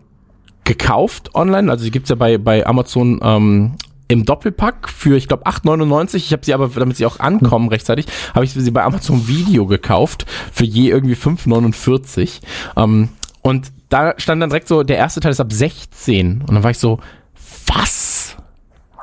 gekauft 0.65 1.35
online. 1.35 1.71
Also 1.71 1.85
die 1.85 1.91
gibt's 1.91 2.11
ja 2.11 2.17
bei, 2.17 2.39
bei 2.39 2.67
Amazon 2.67 3.21
ähm, 3.23 3.73
im 4.09 4.25
Doppelpack 4.25 4.89
für, 4.89 5.17
ich 5.17 5.29
glaube, 5.29 5.47
8,99. 5.47 6.17
Ich 6.17 6.33
habe 6.33 6.45
sie 6.45 6.55
aber, 6.55 6.69
damit 6.69 6.97
sie 6.97 7.07
auch 7.07 7.21
ankommen 7.21 7.69
rechtzeitig, 7.69 8.07
habe 8.35 8.45
ich 8.45 8.53
sie 8.53 8.71
bei 8.71 8.83
Amazon 8.83 9.27
Video 9.29 9.67
gekauft 9.67 10.27
für 10.53 10.65
je 10.65 10.91
irgendwie 10.91 11.15
5,49. 11.15 12.41
Ähm, 12.77 13.09
und 13.43 13.73
da 13.89 14.15
stand 14.17 14.43
dann 14.43 14.51
direkt 14.51 14.69
so, 14.69 14.83
der 14.83 14.97
erste 14.97 15.21
Teil 15.21 15.33
ist 15.33 15.41
ab 15.41 15.53
16. 15.53 16.43
Und 16.43 16.53
dann 16.53 16.63
war 16.63 16.71
ich 16.71 16.79
so, 16.79 16.99
was? 17.67 18.37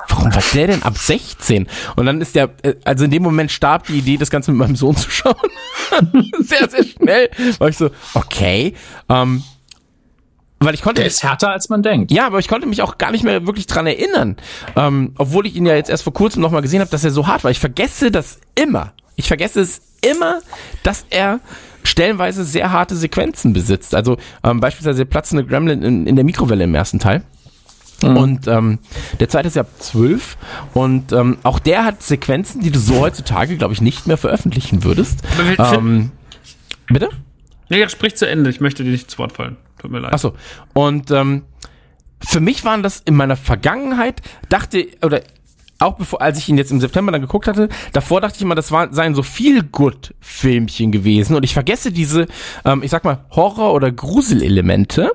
Warum 0.08 0.34
war 0.34 0.42
der 0.52 0.66
denn 0.66 0.82
ab 0.82 0.98
16? 0.98 1.66
Und 1.96 2.06
dann 2.06 2.20
ist 2.20 2.34
der, 2.34 2.50
äh, 2.62 2.74
also 2.84 3.04
in 3.04 3.10
dem 3.10 3.22
Moment 3.22 3.50
starb 3.50 3.86
die 3.86 3.98
Idee, 3.98 4.16
das 4.16 4.30
Ganze 4.30 4.50
mit 4.50 4.58
meinem 4.58 4.76
Sohn 4.76 4.96
zu 4.96 5.10
schauen. 5.10 5.34
sehr, 6.40 6.68
sehr 6.68 6.84
schnell. 6.84 7.30
War 7.58 7.68
ich 7.68 7.76
so, 7.76 7.90
okay. 8.14 8.74
Ähm, 9.08 9.42
weil 10.64 10.74
ich 10.74 10.82
konnte 10.82 11.00
Der 11.00 11.08
ist 11.08 11.22
härter, 11.22 11.50
als 11.50 11.68
man 11.68 11.82
denkt. 11.82 12.10
ja, 12.10 12.26
aber 12.26 12.38
ich 12.38 12.48
konnte 12.48 12.66
mich 12.66 12.82
auch 12.82 12.98
gar 12.98 13.10
nicht 13.10 13.24
mehr 13.24 13.46
wirklich 13.46 13.66
dran 13.66 13.86
erinnern. 13.86 14.36
Ähm, 14.76 15.12
obwohl 15.18 15.46
ich 15.46 15.56
ihn 15.56 15.66
ja 15.66 15.74
jetzt 15.74 15.90
erst 15.90 16.04
vor 16.04 16.12
kurzem 16.12 16.42
nochmal 16.42 16.62
gesehen 16.62 16.80
habe, 16.80 16.90
dass 16.90 17.04
er 17.04 17.10
so 17.10 17.26
hart 17.26 17.44
war. 17.44 17.50
Ich 17.50 17.60
vergesse 17.60 18.10
das 18.10 18.38
immer. 18.54 18.92
Ich 19.16 19.28
vergesse 19.28 19.60
es 19.60 19.80
immer, 20.00 20.40
dass 20.82 21.04
er 21.10 21.40
stellenweise 21.84 22.44
sehr 22.44 22.72
harte 22.72 22.96
Sequenzen 22.96 23.52
besitzt. 23.52 23.94
Also 23.94 24.16
ähm, 24.44 24.60
beispielsweise 24.60 24.98
der 24.98 25.04
platzende 25.10 25.44
Gremlin 25.44 25.82
in, 25.82 26.06
in 26.06 26.16
der 26.16 26.24
Mikrowelle 26.24 26.64
im 26.64 26.74
ersten 26.74 26.98
Teil. 26.98 27.22
Und 28.02 28.48
ähm, 28.48 28.80
der 29.20 29.28
zweite 29.28 29.46
ist 29.46 29.54
ja 29.54 29.62
ab 29.62 29.68
12 29.78 30.36
und 30.74 31.12
ähm, 31.12 31.38
auch 31.44 31.60
der 31.60 31.84
hat 31.84 32.02
Sequenzen, 32.02 32.60
die 32.60 32.72
du 32.72 32.80
so 32.80 32.98
heutzutage, 32.98 33.56
glaube 33.56 33.74
ich, 33.74 33.80
nicht 33.80 34.08
mehr 34.08 34.16
veröffentlichen 34.16 34.82
würdest. 34.82 35.20
Ähm, 35.56 36.10
bitte? 36.88 37.10
Nee, 37.68 37.88
sprich 37.88 38.16
zu 38.16 38.28
Ende. 38.28 38.50
Ich 38.50 38.60
möchte 38.60 38.84
dir 38.84 38.90
nicht 38.90 39.04
ins 39.04 39.18
Wort 39.18 39.32
fallen. 39.32 39.56
Tut 39.78 39.90
mir 39.90 40.00
leid. 40.00 40.12
Achso. 40.12 40.34
Und 40.72 41.10
ähm, 41.10 41.42
für 42.20 42.40
mich 42.40 42.64
waren 42.64 42.82
das 42.82 43.00
in 43.04 43.14
meiner 43.14 43.36
Vergangenheit, 43.36 44.22
dachte, 44.48 44.86
oder 45.02 45.22
auch 45.78 45.94
bevor, 45.94 46.22
als 46.22 46.38
ich 46.38 46.48
ihn 46.48 46.56
jetzt 46.56 46.70
im 46.70 46.80
September 46.80 47.12
dann 47.12 47.20
geguckt 47.20 47.48
hatte, 47.48 47.68
davor 47.92 48.20
dachte 48.20 48.36
ich 48.36 48.42
immer, 48.42 48.54
das 48.54 48.70
war, 48.70 48.92
seien 48.92 49.14
so 49.14 49.22
viel 49.22 49.62
good 49.64 50.14
Filmchen 50.20 50.92
gewesen 50.92 51.34
und 51.34 51.42
ich 51.42 51.54
vergesse 51.54 51.92
diese, 51.92 52.26
ähm, 52.64 52.82
ich 52.82 52.90
sag 52.90 53.04
mal, 53.04 53.24
Horror- 53.30 53.74
oder 53.74 53.90
Gruselelemente, 53.90 55.12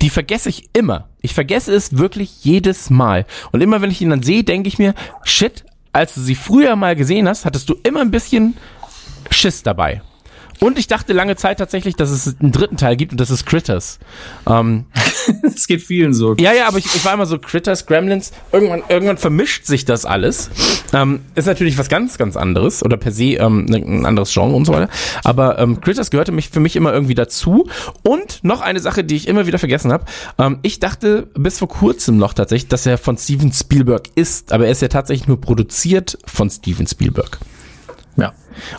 die 0.00 0.10
vergesse 0.10 0.48
ich 0.48 0.68
immer. 0.72 1.08
Ich 1.20 1.34
vergesse 1.34 1.74
es 1.74 1.96
wirklich 1.98 2.44
jedes 2.44 2.90
Mal. 2.90 3.26
Und 3.50 3.60
immer 3.62 3.80
wenn 3.80 3.90
ich 3.90 4.00
ihn 4.00 4.10
dann 4.10 4.22
sehe, 4.22 4.44
denke 4.44 4.68
ich 4.68 4.78
mir, 4.78 4.94
shit, 5.24 5.64
als 5.92 6.14
du 6.14 6.20
sie 6.20 6.34
früher 6.34 6.76
mal 6.76 6.96
gesehen 6.96 7.28
hast, 7.28 7.44
hattest 7.44 7.68
du 7.68 7.76
immer 7.82 8.00
ein 8.00 8.10
bisschen 8.10 8.56
Schiss 9.30 9.62
dabei. 9.62 10.02
Und 10.62 10.78
ich 10.78 10.86
dachte 10.86 11.12
lange 11.12 11.34
Zeit 11.36 11.58
tatsächlich, 11.58 11.96
dass 11.96 12.10
es 12.10 12.36
einen 12.40 12.52
dritten 12.52 12.76
Teil 12.76 12.96
gibt 12.96 13.12
und 13.12 13.20
das 13.20 13.30
ist 13.30 13.44
Critters. 13.46 13.98
Ähm, 14.48 14.86
Es 15.42 15.66
geht 15.68 15.82
vielen 15.82 16.14
so. 16.14 16.34
ja, 16.36 16.52
ja, 16.52 16.66
aber 16.66 16.78
ich, 16.78 16.86
ich 16.86 17.04
war 17.04 17.14
immer 17.14 17.26
so 17.26 17.38
Critters, 17.38 17.86
Gremlins. 17.86 18.32
Irgendwann, 18.52 18.82
irgendwann 18.88 19.18
vermischt 19.18 19.66
sich 19.66 19.84
das 19.84 20.04
alles. 20.04 20.50
Ähm, 20.92 21.20
ist 21.36 21.46
natürlich 21.46 21.78
was 21.78 21.88
ganz, 21.88 22.18
ganz 22.18 22.36
anderes 22.36 22.82
oder 22.84 22.96
per 22.96 23.12
se 23.12 23.34
ähm, 23.34 23.66
ne- 23.66 23.76
ein 23.78 24.04
anderes 24.06 24.32
Genre 24.32 24.54
und 24.54 24.64
so 24.64 24.72
weiter. 24.72 24.88
Aber 25.22 25.58
ähm, 25.60 25.80
Critters 25.80 26.10
gehörte 26.10 26.32
mich 26.32 26.48
für 26.50 26.58
mich 26.60 26.74
immer 26.74 26.92
irgendwie 26.92 27.14
dazu. 27.14 27.68
Und 28.02 28.40
noch 28.42 28.60
eine 28.60 28.80
Sache, 28.80 29.04
die 29.04 29.14
ich 29.16 29.28
immer 29.28 29.46
wieder 29.46 29.58
vergessen 29.60 29.92
habe. 29.92 30.04
Ähm, 30.38 30.58
ich 30.62 30.80
dachte 30.80 31.28
bis 31.34 31.58
vor 31.58 31.68
kurzem 31.68 32.16
noch 32.16 32.34
tatsächlich, 32.34 32.68
dass 32.68 32.84
er 32.86 32.98
von 32.98 33.16
Steven 33.16 33.52
Spielberg 33.52 34.08
ist, 34.16 34.52
aber 34.52 34.66
er 34.66 34.72
ist 34.72 34.82
ja 34.82 34.88
tatsächlich 34.88 35.28
nur 35.28 35.40
produziert 35.40 36.18
von 36.26 36.50
Steven 36.50 36.86
Spielberg. 36.86 37.38
Ja. 38.16 38.32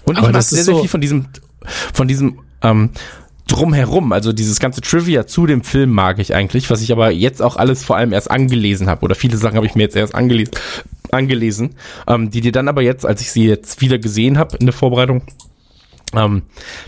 Und 0.04 0.18
Aber 0.18 0.28
ich 0.28 0.34
mag 0.34 0.34
das 0.34 0.50
sehr, 0.50 0.64
sehr 0.66 0.74
so- 0.76 0.82
viel 0.82 0.90
von 0.90 1.02
diesem, 1.02 1.26
von 1.94 2.08
diesem 2.08 2.40
ähm, 2.62 2.92
drumherum, 3.48 4.12
also 4.14 4.34
dieses 4.34 4.60
ganze 4.60 4.82
Trivia 4.82 5.28
zu 5.28 5.46
dem 5.46 5.64
Film 5.64 5.92
mag 5.92 6.20
ich 6.20 6.34
eigentlich, 6.34 6.70
was 6.70 6.82
ich 6.82 6.92
aber 6.92 7.12
jetzt 7.12 7.42
auch 7.42 7.56
alles 7.58 7.84
vor 7.84 7.98
allem 7.98 8.14
erst 8.14 8.32
angelesen 8.32 8.88
habe 8.88 9.04
oder 9.04 9.16
viele 9.16 9.38
Sachen 9.38 9.58
habe 9.58 9.66
ich 9.66 9.76
mir 9.76 9.84
jetzt 9.84 9.96
erst 9.96 10.16
angelesen, 10.16 10.54
angelesen 11.12 11.76
ähm, 12.08 12.30
die 12.30 12.42
dir 12.42 12.52
dann 12.52 12.68
aber 12.68 12.82
jetzt, 12.82 13.06
als 13.06 13.22
ich 13.22 13.32
sie 13.32 13.46
jetzt 13.46 13.82
wieder 13.82 14.00
gesehen 14.00 14.38
habe 14.38 14.58
in 14.58 14.66
der 14.66 14.74
Vorbereitung, 14.74 15.24
ähm, 16.16 16.44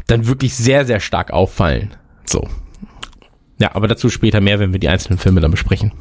dann 0.07 0.27
wirklich 0.27 0.55
sehr, 0.55 0.85
sehr 0.85 0.99
stark 0.99 1.31
auffallen. 1.31 1.95
So. 2.25 2.47
Ja, 3.59 3.73
aber 3.73 3.87
dazu 3.87 4.09
später 4.09 4.41
mehr, 4.41 4.59
wenn 4.59 4.73
wir 4.73 4.79
die 4.79 4.89
einzelnen 4.89 5.19
Filme 5.19 5.41
dann 5.41 5.51
besprechen. 5.51 5.91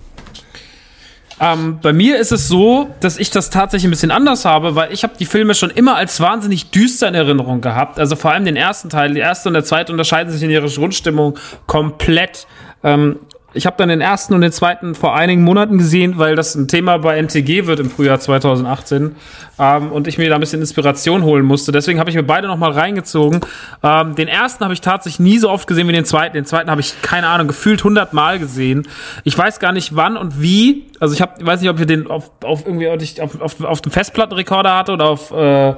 Ähm, 1.41 1.79
bei 1.83 1.93
mir 1.93 2.19
ist 2.19 2.33
es 2.33 2.49
so, 2.49 2.89
dass 3.01 3.19
ich 3.19 3.31
das 3.31 3.51
tatsächlich 3.51 3.89
ein 3.89 3.91
bisschen 3.91 4.11
anders 4.11 4.45
habe, 4.45 4.75
weil 4.75 4.93
ich 4.93 5.03
habe 5.03 5.15
die 5.19 5.25
Filme 5.25 5.55
schon 5.55 5.71
immer 5.71 5.97
als 5.97 6.21
wahnsinnig 6.21 6.71
düster 6.71 7.09
in 7.09 7.15
Erinnerung 7.15 7.61
gehabt. 7.61 7.99
Also 7.99 8.17
vor 8.17 8.33
allem 8.33 8.45
den 8.45 8.57
ersten 8.57 8.89
Teil. 8.89 9.15
Die 9.15 9.21
erste 9.21 9.49
und 9.49 9.55
der 9.55 9.65
zweite 9.65 9.93
unterscheiden 9.93 10.33
sich 10.33 10.43
in 10.43 10.51
ihrer 10.51 10.69
Grundstimmung 10.69 11.39
komplett. 11.67 12.47
Ähm, 12.83 13.19
ich 13.55 13.67
habe 13.67 13.77
dann 13.79 13.89
den 13.89 14.01
ersten 14.01 14.35
und 14.35 14.41
den 14.41 14.53
zweiten 14.53 14.95
vor 14.95 15.15
einigen 15.15 15.43
Monaten 15.43 15.79
gesehen, 15.79 16.19
weil 16.19 16.37
das 16.37 16.55
ein 16.55 16.69
Thema 16.69 16.99
bei 16.99 17.17
NTG 17.17 17.67
wird 17.67 17.81
im 17.81 17.91
Frühjahr 17.91 18.21
2018 18.21 19.15
ähm, 19.59 19.93
und 19.93 20.09
ich 20.09 20.19
mir 20.19 20.29
da 20.29 20.35
ein 20.35 20.41
bisschen 20.41 20.61
Inspiration 20.61 21.23
holen 21.23 21.45
musste. 21.45 21.73
Deswegen 21.73 22.01
habe 22.01 22.11
ich 22.11 22.17
mir 22.17 22.23
beide 22.23 22.49
noch 22.49 22.57
mal 22.57 22.73
reingezogen. 22.73 23.41
Ähm, 23.83 24.15
den 24.15 24.29
ersten 24.29 24.65
habe 24.65 24.75
ich 24.75 24.81
tatsächlich 24.81 25.21
nie 25.21 25.39
so 25.39 25.51
oft 25.51 25.67
gesehen 25.67 25.89
wie 25.89 25.93
den 25.93 26.05
zweiten. 26.05 26.35
Den 26.35 26.45
zweiten 26.45 26.71
habe 26.71 26.81
ich 26.81 27.01
keine 27.03 27.29
Ahnung 27.29 27.47
gefühlt 27.47 27.81
100 27.81 28.13
Mal 28.13 28.39
gesehen. 28.39 28.89
Ich 29.23 29.39
weiß 29.39 29.61
gar 29.61 29.73
nicht 29.73 29.95
wann 29.95 30.17
und 30.17 30.41
wie. 30.41 30.87
Also 31.01 31.15
ich 31.15 31.21
ich 31.21 31.47
weiß 31.47 31.61
nicht, 31.61 31.71
ob 31.71 31.79
ich 31.79 31.87
den 31.87 32.11
auf, 32.11 32.31
auf 32.43 32.67
irgendwie 32.67 32.89
auf, 32.89 33.41
auf, 33.41 33.65
auf 33.65 33.81
dem 33.81 33.93
Festplattenrekorder 33.93 34.77
hatte 34.77 34.93
oder 34.93 35.09
auf 35.09 35.31
äh, 35.31 35.75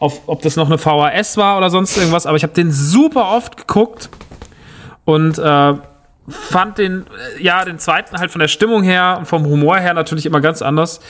auf, 0.00 0.22
ob 0.26 0.42
das 0.42 0.56
noch 0.56 0.66
eine 0.66 0.78
VHS 0.78 1.36
war 1.36 1.58
oder 1.58 1.70
sonst 1.70 1.96
irgendwas, 1.96 2.26
aber 2.26 2.36
ich 2.36 2.42
habe 2.42 2.54
den 2.54 2.72
super 2.72 3.30
oft 3.32 3.56
geguckt 3.56 4.08
und 5.04 5.38
äh, 5.38 5.74
fand 6.30 6.78
den, 6.78 7.06
äh, 7.38 7.42
ja, 7.42 7.64
den 7.64 7.78
zweiten 7.78 8.18
halt 8.18 8.30
von 8.30 8.40
der 8.40 8.48
Stimmung 8.48 8.82
her 8.82 9.16
und 9.18 9.26
vom 9.26 9.44
Humor 9.46 9.78
her 9.78 9.94
natürlich 9.94 10.26
immer 10.26 10.40
ganz 10.40 10.62
anders. 10.62 11.00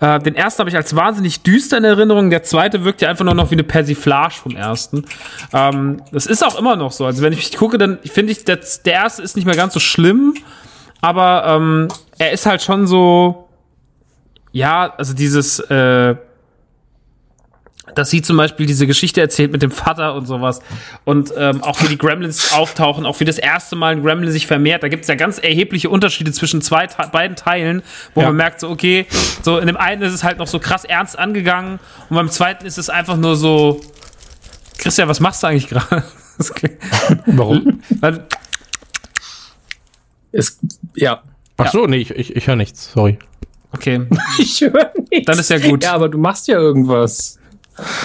Äh, 0.00 0.18
den 0.20 0.34
ersten 0.34 0.60
habe 0.60 0.70
ich 0.70 0.76
als 0.76 0.94
wahnsinnig 0.96 1.42
düster 1.42 1.78
in 1.78 1.84
Erinnerung, 1.84 2.30
der 2.30 2.42
zweite 2.42 2.84
wirkt 2.84 3.02
ja 3.02 3.08
einfach 3.08 3.24
nur 3.24 3.34
noch 3.34 3.50
wie 3.50 3.54
eine 3.54 3.64
Persiflage 3.64 4.34
vom 4.34 4.56
ersten. 4.56 5.04
Ähm, 5.52 6.02
das 6.12 6.26
ist 6.26 6.44
auch 6.44 6.58
immer 6.58 6.76
noch 6.76 6.92
so. 6.92 7.06
Also 7.06 7.22
wenn 7.22 7.32
ich 7.32 7.56
gucke, 7.56 7.78
dann 7.78 7.98
finde 8.04 8.32
ich, 8.32 8.44
der, 8.44 8.58
der 8.84 8.92
erste 8.92 9.22
ist 9.22 9.36
nicht 9.36 9.46
mehr 9.46 9.56
ganz 9.56 9.74
so 9.74 9.80
schlimm, 9.80 10.34
aber 11.00 11.44
ähm, 11.46 11.88
er 12.18 12.32
ist 12.32 12.46
halt 12.46 12.62
schon 12.62 12.86
so, 12.86 13.48
ja, 14.52 14.92
also 14.96 15.14
dieses, 15.14 15.60
äh, 15.60 16.16
dass 17.94 18.10
sie 18.10 18.22
zum 18.22 18.36
Beispiel 18.36 18.66
diese 18.66 18.86
Geschichte 18.86 19.20
erzählt 19.20 19.52
mit 19.52 19.62
dem 19.62 19.70
Vater 19.70 20.14
und 20.14 20.26
sowas. 20.26 20.60
Und 21.04 21.32
ähm, 21.36 21.62
auch 21.62 21.80
wie 21.82 21.88
die 21.88 21.98
Gremlins 21.98 22.52
auftauchen, 22.52 23.06
auch 23.06 23.20
wie 23.20 23.24
das 23.24 23.38
erste 23.38 23.76
Mal 23.76 23.92
ein 23.96 24.02
Gremlin 24.02 24.30
sich 24.30 24.46
vermehrt. 24.46 24.82
Da 24.82 24.88
gibt 24.88 25.02
es 25.02 25.08
ja 25.08 25.14
ganz 25.14 25.38
erhebliche 25.38 25.88
Unterschiede 25.90 26.32
zwischen 26.32 26.62
zwei 26.62 26.86
beiden 27.12 27.36
Teilen, 27.36 27.82
wo 28.14 28.20
Ja. 28.20 28.26
man 28.28 28.36
merkt, 28.36 28.60
so, 28.60 28.68
okay, 28.70 29.06
so 29.42 29.58
in 29.58 29.66
dem 29.66 29.76
einen 29.76 30.02
ist 30.02 30.12
es 30.12 30.24
halt 30.24 30.38
noch 30.38 30.46
so 30.46 30.58
krass 30.58 30.84
ernst 30.84 31.18
angegangen 31.18 31.78
und 32.08 32.16
beim 32.16 32.30
zweiten 32.30 32.66
ist 32.66 32.78
es 32.78 32.88
einfach 32.90 33.16
nur 33.16 33.36
so. 33.36 33.80
Christian, 34.78 35.08
was 35.08 35.20
machst 35.20 35.42
du 35.42 35.46
eigentlich 35.48 35.68
gerade? 35.68 36.04
Warum? 37.26 37.82
Weil- 38.00 38.26
Es, 40.32 40.58
ja. 40.94 41.22
Ach 41.56 41.70
so, 41.70 41.86
nee, 41.86 41.96
ich, 41.98 42.10
ich, 42.12 42.36
ich 42.36 42.46
höre 42.46 42.56
nichts, 42.56 42.92
sorry. 42.92 43.18
Okay, 43.72 44.06
Ich 44.38 44.60
höre 44.60 44.92
nichts. 45.10 45.26
Dann 45.26 45.38
ist 45.38 45.50
ja 45.50 45.58
gut. 45.58 45.84
Ja, 45.84 45.92
aber 45.92 46.08
du 46.08 46.18
machst 46.18 46.48
ja 46.48 46.58
irgendwas. 46.58 47.38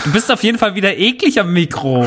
Du 0.05 0.11
bist 0.11 0.31
auf 0.31 0.43
jeden 0.43 0.57
Fall 0.57 0.75
wieder 0.75 0.95
eklig 0.97 1.39
am 1.39 1.53
Mikro. 1.53 2.05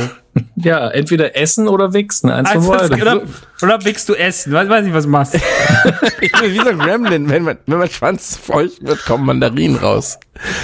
Ja, 0.56 0.88
entweder 0.88 1.36
essen 1.36 1.66
oder 1.68 1.92
wichsen. 1.94 2.30
Eins 2.30 2.50
von 2.50 2.58
Also, 2.70 2.88
beiden. 2.90 3.02
oder, 3.02 3.22
oder 3.62 3.84
willst 3.84 4.08
du 4.08 4.14
essen? 4.14 4.52
Weiß, 4.52 4.68
weiß 4.68 4.84
nicht, 4.84 4.94
was 4.94 5.04
du 5.04 5.10
machst. 5.10 5.34
Ich 6.20 6.32
bin 6.32 6.52
wie 6.52 6.58
so 6.58 6.68
ein 6.68 6.78
Gremlin, 6.78 7.28
wenn 7.28 7.42
man, 7.44 7.58
wenn 7.66 7.78
man 7.78 7.88
Schwanz 7.88 8.36
feucht 8.36 8.84
wird, 8.84 9.04
kommen 9.04 9.24
Mandarinen 9.24 9.76
raus. 9.76 10.18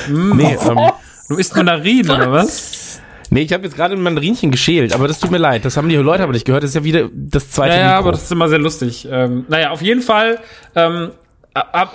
Mm. 0.09 0.37
Nee, 0.37 0.57
ähm, 0.69 0.79
Du 1.29 1.37
isst 1.37 1.57
Mandarinen, 1.57 2.11
oder 2.11 2.31
was? 2.31 3.01
nee, 3.31 3.41
ich 3.43 3.53
habe 3.53 3.65
jetzt 3.65 3.75
gerade 3.77 3.95
ein 3.95 4.03
Mandarinchen 4.03 4.51
geschält, 4.51 4.93
aber 4.93 5.09
das 5.09 5.19
tut 5.19 5.31
mir 5.31 5.39
leid. 5.39 5.65
Das 5.65 5.77
haben 5.77 5.89
die 5.89 5.97
Leute 5.97 6.23
aber 6.23 6.33
nicht 6.33 6.45
gehört. 6.45 6.63
Das 6.63 6.71
ist 6.71 6.75
ja 6.77 6.85
wieder 6.85 7.09
das 7.13 7.51
zweite 7.51 7.75
Ja, 7.75 7.81
ja, 7.81 7.87
Mikro. 7.89 7.99
aber 8.01 8.13
das 8.13 8.25
ist 8.25 8.33
immer 8.33 8.49
sehr 8.49 8.59
lustig. 8.59 9.09
Ähm, 9.11 9.45
naja, 9.49 9.71
auf 9.71 9.81
jeden 9.83 10.03
Fall 10.03 10.39
ähm, 10.77 11.11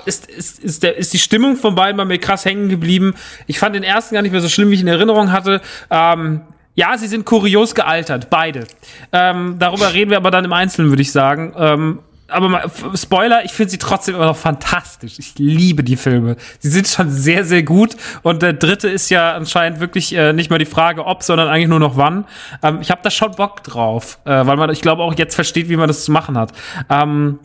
ist, 0.06 0.28
ist, 0.28 0.60
ist, 0.60 0.84
der, 0.84 0.98
ist 0.98 1.14
die 1.14 1.20
Stimmung 1.20 1.58
von 1.58 1.76
beiden 1.76 1.98
bei 1.98 2.06
mir 2.06 2.18
krass 2.18 2.46
hängen 2.46 2.70
geblieben. 2.70 3.14
Ich 3.48 3.60
fand 3.60 3.76
den 3.76 3.84
ersten 3.84 4.16
gar 4.16 4.22
nicht 4.22 4.32
mehr 4.32 4.42
so 4.42 4.50
schlimm, 4.50 4.70
wie 4.70 4.76
ich 4.76 4.82
in 4.82 4.88
Erinnerung 4.88 5.32
hatte. 5.32 5.62
Ähm, 5.90 6.42
ja, 6.76 6.98
sie 6.98 7.08
sind 7.08 7.26
kurios 7.26 7.76
gealtert, 7.76 8.30
beide. 8.30 8.66
Ähm, 9.12 9.58
darüber 9.60 9.94
reden 9.94 10.12
wir 10.12 10.18
aber 10.18 10.32
dann 10.32 10.46
im 10.46 10.54
Einzelnen, 10.54 10.92
würde 10.92 11.02
ich 11.02 11.12
sagen. 11.12 11.54
Ähm, 11.58 12.00
aber 12.30 12.48
mal, 12.48 12.72
Spoiler, 12.96 13.44
ich 13.44 13.52
finde 13.52 13.72
sie 13.72 13.78
trotzdem 13.78 14.16
immer 14.16 14.28
noch 14.28 14.38
fantastisch. 14.38 15.20
Ich 15.20 15.38
liebe 15.38 15.84
die 15.84 15.98
Filme. 15.98 16.38
Sie 16.60 16.70
sind 16.70 16.88
schon 16.88 17.10
sehr, 17.10 17.44
sehr 17.44 17.64
gut. 17.64 17.98
Und 18.22 18.42
der 18.42 18.54
dritte 18.54 18.88
ist 18.88 19.10
ja 19.10 19.34
anscheinend 19.34 19.80
wirklich 19.80 20.16
äh, 20.16 20.32
nicht 20.32 20.50
mal 20.50 20.60
die 20.60 20.66
Frage, 20.66 21.06
ob, 21.06 21.24
sondern 21.24 21.48
eigentlich 21.48 21.68
nur 21.68 21.80
noch 21.80 21.98
wann. 21.98 22.26
Ähm, 22.64 22.80
ich 22.82 22.92
habe 22.92 23.02
da 23.04 23.10
schon 23.10 23.32
Bock 23.32 23.64
drauf, 23.64 24.20
äh, 24.26 24.46
weil 24.46 24.58
man, 24.58 24.70
ich 24.70 24.82
glaube, 24.82 25.04
auch 25.04 25.16
jetzt 25.16 25.36
versteht, 25.36 25.70
wie 25.70 25.76
man 25.76 25.88
das 25.88 26.06
zu 26.06 26.12
machen 26.12 26.38
hat. 26.38 26.54
Ähm, 26.90 27.40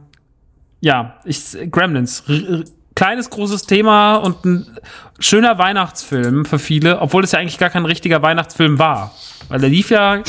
ja, 0.84 1.14
ich, 1.24 1.56
Gremlins. 1.70 2.22
R 2.28 2.64
kleines, 2.94 3.28
großes 3.28 3.62
Thema 3.62 4.16
und 4.16 4.44
ein 4.44 4.66
schöner 5.18 5.58
Weihnachtsfilm 5.58 6.44
für 6.44 6.60
viele, 6.60 7.00
obwohl 7.00 7.24
es 7.24 7.32
ja 7.32 7.40
eigentlich 7.40 7.58
gar 7.58 7.70
kein 7.70 7.86
richtiger 7.86 8.22
Weihnachtsfilm 8.22 8.78
war. 8.78 9.12
Weil 9.48 9.58
der 9.58 9.68
lief 9.68 9.90
ja, 9.90 10.22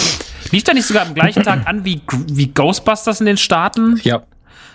lief 0.49 0.63
der 0.63 0.73
nicht 0.73 0.87
sogar 0.87 1.05
am 1.05 1.13
gleichen 1.13 1.43
Tag 1.43 1.67
an 1.67 1.85
wie, 1.85 2.01
wie 2.31 2.47
Ghostbusters 2.47 3.19
in 3.19 3.27
den 3.27 3.37
Staaten? 3.37 3.99
Ja. 4.03 4.23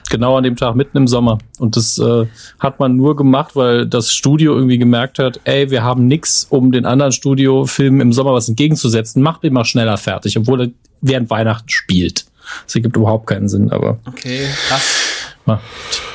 Genau 0.09 0.37
an 0.37 0.45
dem 0.45 0.55
Tag, 0.55 0.77
mitten 0.77 0.99
im 0.99 1.09
Sommer. 1.09 1.39
Und 1.59 1.77
das 1.77 1.99
äh, 1.99 2.27
hat 2.61 2.79
man 2.79 2.97
nur 2.97 3.17
gemacht, 3.17 3.57
weil 3.57 3.87
das 3.87 4.13
Studio 4.13 4.55
irgendwie 4.55 4.79
gemerkt 4.79 5.19
hat, 5.19 5.41
ey, 5.45 5.71
wir 5.71 5.83
haben 5.83 6.07
nix, 6.07 6.47
um 6.49 6.71
den 6.71 6.87
anderen 6.87 7.13
Studiofilmen 7.13 8.01
im 8.01 8.13
Sommer 8.13 8.35
was 8.35 8.49
entgegenzusetzen. 8.49 9.21
Macht 9.21 9.43
immer 9.43 9.65
schneller 9.65 9.97
fertig, 9.97 10.37
obwohl 10.37 10.61
er 10.61 10.69
während 11.01 11.31
Weihnachten 11.31 11.69
spielt. 11.69 12.27
Das 12.67 12.75
ergibt 12.77 12.97
überhaupt 12.97 13.27
keinen 13.27 13.49
Sinn, 13.49 13.71
aber 13.73 13.99
Okay, 14.07 14.47
krass. 14.69 15.10
Ja. 15.51 15.61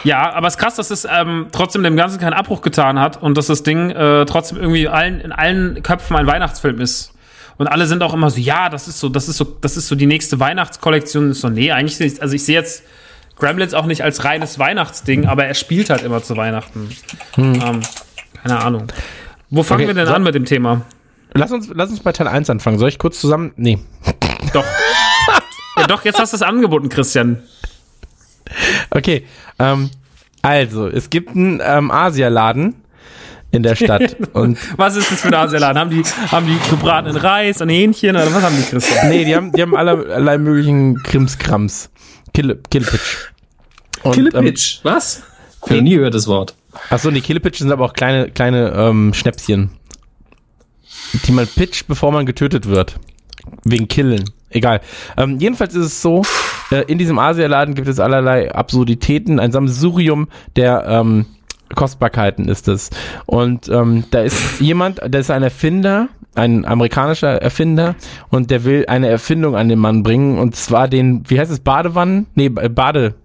Ja, 0.03 0.33
aber 0.33 0.47
es 0.47 0.55
ist 0.55 0.59
krass, 0.59 0.75
dass 0.75 0.91
es 0.91 1.07
ähm, 1.09 1.47
trotzdem 1.51 1.83
dem 1.83 1.95
Ganzen 1.95 2.19
keinen 2.19 2.33
Abbruch 2.33 2.61
getan 2.61 2.99
hat 2.99 3.21
und 3.21 3.37
dass 3.37 3.47
das 3.47 3.63
Ding 3.63 3.89
äh, 3.91 4.25
trotzdem 4.25 4.57
irgendwie 4.59 4.87
allen, 4.87 5.19
in 5.21 5.31
allen 5.31 5.81
Köpfen 5.83 6.15
ein 6.15 6.27
Weihnachtsfilm 6.27 6.79
ist. 6.81 7.11
Und 7.57 7.67
alle 7.67 7.87
sind 7.87 8.03
auch 8.03 8.13
immer 8.13 8.29
so, 8.29 8.39
ja, 8.39 8.69
das 8.69 8.87
ist 8.87 8.99
so, 8.99 9.07
das 9.09 9.29
ist 9.29 9.37
so, 9.37 9.45
das 9.45 9.77
ist 9.77 9.87
so 9.87 9.95
die 9.95 10.05
nächste 10.07 10.39
Weihnachtskollektion. 10.39 11.31
Ist 11.31 11.41
so, 11.41 11.49
nee, 11.49 11.71
eigentlich 11.71 11.99
nicht. 11.99 12.21
Also 12.21 12.35
ich 12.35 12.43
sehe 12.43 12.55
jetzt 12.55 12.83
Gremlins 13.37 13.73
auch 13.73 13.85
nicht 13.85 14.03
als 14.03 14.23
reines 14.25 14.59
Weihnachtsding, 14.59 15.25
aber 15.25 15.45
er 15.45 15.53
spielt 15.53 15.89
halt 15.89 16.03
immer 16.03 16.21
zu 16.21 16.35
Weihnachten. 16.37 16.89
Ähm, 17.37 17.79
keine 18.43 18.59
Ahnung. 18.63 18.87
Wo 19.49 19.63
fangen 19.63 19.81
Okay, 19.81 19.87
wir 19.87 19.93
denn 19.93 20.07
so- 20.07 20.13
an 20.13 20.23
mit 20.23 20.35
dem 20.35 20.45
Thema? 20.45 20.81
Lass 21.33 21.51
uns, 21.51 21.69
lass 21.73 21.89
uns 21.89 21.99
bei 22.01 22.11
Teil 22.13 22.27
1 22.27 22.49
anfangen. 22.49 22.77
Soll 22.77 22.89
ich 22.89 22.97
kurz 22.99 23.19
zusammen? 23.19 23.51
Nee. 23.57 23.79
Doch. 24.53 24.63
ja, 25.77 25.87
doch, 25.87 26.05
jetzt 26.05 26.19
hast 26.19 26.31
du 26.33 26.37
es 26.37 26.41
angeboten, 26.41 26.87
Christian. 26.89 27.41
Okay. 28.91 29.25
Ähm, 29.59 29.89
also, 30.41 30.87
es 30.87 31.09
gibt 31.09 31.35
einen 31.35 31.61
ähm, 31.63 31.91
Asialaden 31.91 32.75
in 33.51 33.63
der 33.63 33.75
Stadt. 33.75 34.17
und 34.33 34.57
Was 34.77 34.95
ist 34.95 35.11
das 35.11 35.21
für 35.21 35.29
ein 35.29 35.33
Asialaden? 35.33 35.79
Haben 35.79 35.89
die, 35.89 36.03
haben 36.03 36.45
die 36.45 36.69
gebratenen 36.69 37.17
Reis 37.17 37.61
und 37.61 37.69
Hähnchen 37.69 38.15
oder 38.15 38.33
was 38.33 38.43
haben 38.43 38.55
die, 38.55 38.63
Christian? 38.63 39.09
nee, 39.09 39.25
die 39.25 39.35
haben, 39.35 39.51
die 39.51 39.61
haben 39.61 39.75
alle, 39.75 39.91
allerlei 39.91 40.37
möglichen 40.37 41.01
Krimskrams. 41.01 41.89
Kille, 42.33 42.59
Killepitch. 42.69 43.31
Und, 44.03 44.35
ähm, 44.35 44.53
Was? 44.83 45.23
Ich 45.65 45.71
habe 45.71 45.81
nie 45.81 45.95
gehört 45.95 46.13
das 46.13 46.27
Wort. 46.27 46.53
Achso, 46.89 47.09
die 47.09 47.21
Killepitch 47.21 47.59
sind 47.59 47.71
aber 47.71 47.85
auch 47.85 47.93
kleine, 47.93 48.29
kleine 48.29 48.71
ähm, 48.75 49.13
Schnäpschen. 49.13 49.71
Die 51.25 51.31
man 51.31 51.47
pitcht, 51.47 51.87
bevor 51.87 52.11
man 52.11 52.25
getötet 52.25 52.67
wird. 52.67 52.99
Wegen 53.63 53.87
Killen. 53.87 54.29
Egal. 54.55 54.79
Ähm, 55.17 55.37
jedenfalls 55.37 55.75
ist 55.75 55.85
es 55.85 56.01
so, 56.01 56.21
äh, 56.71 56.83
in 56.87 56.97
diesem 56.97 57.19
Asialaden 57.19 57.75
gibt 57.75 57.89
es 57.89 57.99
allerlei 57.99 58.55
Absurditäten, 58.55 59.37
ein 59.37 59.51
Sammelsurium 59.51 60.29
der 60.55 60.85
ähm, 60.87 61.25
Kostbarkeiten 61.75 62.47
ist 62.47 62.69
es. 62.69 62.89
Und 63.25 63.67
ähm, 63.67 64.05
da 64.11 64.21
ist 64.21 64.61
jemand, 64.61 65.01
da 65.09 65.19
ist 65.19 65.29
ein 65.29 65.43
Erfinder, 65.43 66.07
ein 66.35 66.63
amerikanischer 66.63 67.41
Erfinder, 67.41 67.95
und 68.29 68.49
der 68.49 68.63
will 68.63 68.85
eine 68.87 69.09
Erfindung 69.09 69.57
an 69.57 69.67
den 69.67 69.79
Mann 69.79 70.03
bringen, 70.03 70.37
und 70.37 70.55
zwar 70.55 70.87
den, 70.87 71.29
wie 71.29 71.37
heißt 71.37 71.51
es, 71.51 71.59
Badewannen? 71.59 72.27
Nee, 72.35 72.45
äh, 72.45 72.69
Bade, 72.69 73.15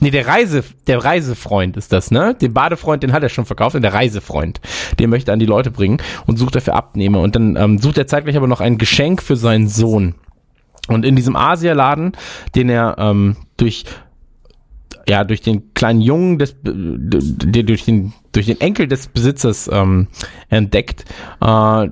Nee, 0.00 0.12
der 0.12 0.28
Reise, 0.28 0.62
der 0.86 1.04
Reisefreund 1.04 1.76
ist 1.76 1.92
das, 1.92 2.12
ne? 2.12 2.32
Den 2.32 2.52
Badefreund, 2.52 3.02
den 3.02 3.12
hat 3.12 3.24
er 3.24 3.28
schon 3.28 3.46
verkauft, 3.46 3.74
der 3.82 3.94
Reisefreund, 3.94 4.60
den 5.00 5.10
möchte 5.10 5.32
er 5.32 5.34
an 5.34 5.40
die 5.40 5.46
Leute 5.46 5.72
bringen 5.72 5.98
und 6.26 6.38
sucht 6.38 6.54
dafür 6.54 6.74
Abnehmer. 6.74 7.20
Und 7.20 7.34
dann 7.34 7.56
ähm, 7.56 7.78
sucht 7.78 7.98
er 7.98 8.06
zeitgleich 8.06 8.36
aber 8.36 8.46
noch 8.46 8.60
ein 8.60 8.78
Geschenk 8.78 9.22
für 9.22 9.34
seinen 9.34 9.66
Sohn. 9.66 10.14
Und 10.88 11.04
in 11.04 11.16
diesem 11.16 11.36
Asialaden, 11.36 12.12
den 12.54 12.68
er 12.68 12.96
ähm, 12.98 13.36
durch 13.56 13.84
ja 15.08 15.24
durch 15.24 15.40
den 15.40 15.72
kleinen 15.74 16.00
Jungen 16.00 16.38
des 16.38 16.56
der 16.62 17.62
durch 17.62 17.84
den 17.84 18.12
durch 18.32 18.46
den 18.46 18.60
Enkel 18.60 18.88
des 18.88 19.08
Besitzers 19.08 19.70
ähm, 19.72 20.08
entdeckt, 20.48 21.04
äh, 21.40 21.88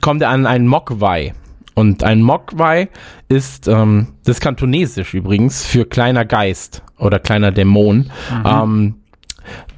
kommt 0.00 0.22
er 0.22 0.30
an 0.30 0.46
einen 0.46 0.66
Mokwai. 0.66 1.34
Und 1.74 2.04
ein 2.04 2.22
Mokwai 2.22 2.88
ist 3.28 3.68
ähm, 3.68 4.08
das 4.24 4.36
ist 4.36 4.40
kantonesisch 4.40 5.14
übrigens 5.14 5.66
für 5.66 5.84
kleiner 5.84 6.24
Geist 6.24 6.82
oder 6.98 7.18
kleiner 7.18 7.50
Dämon. 7.50 8.10
Ähm, 8.44 8.94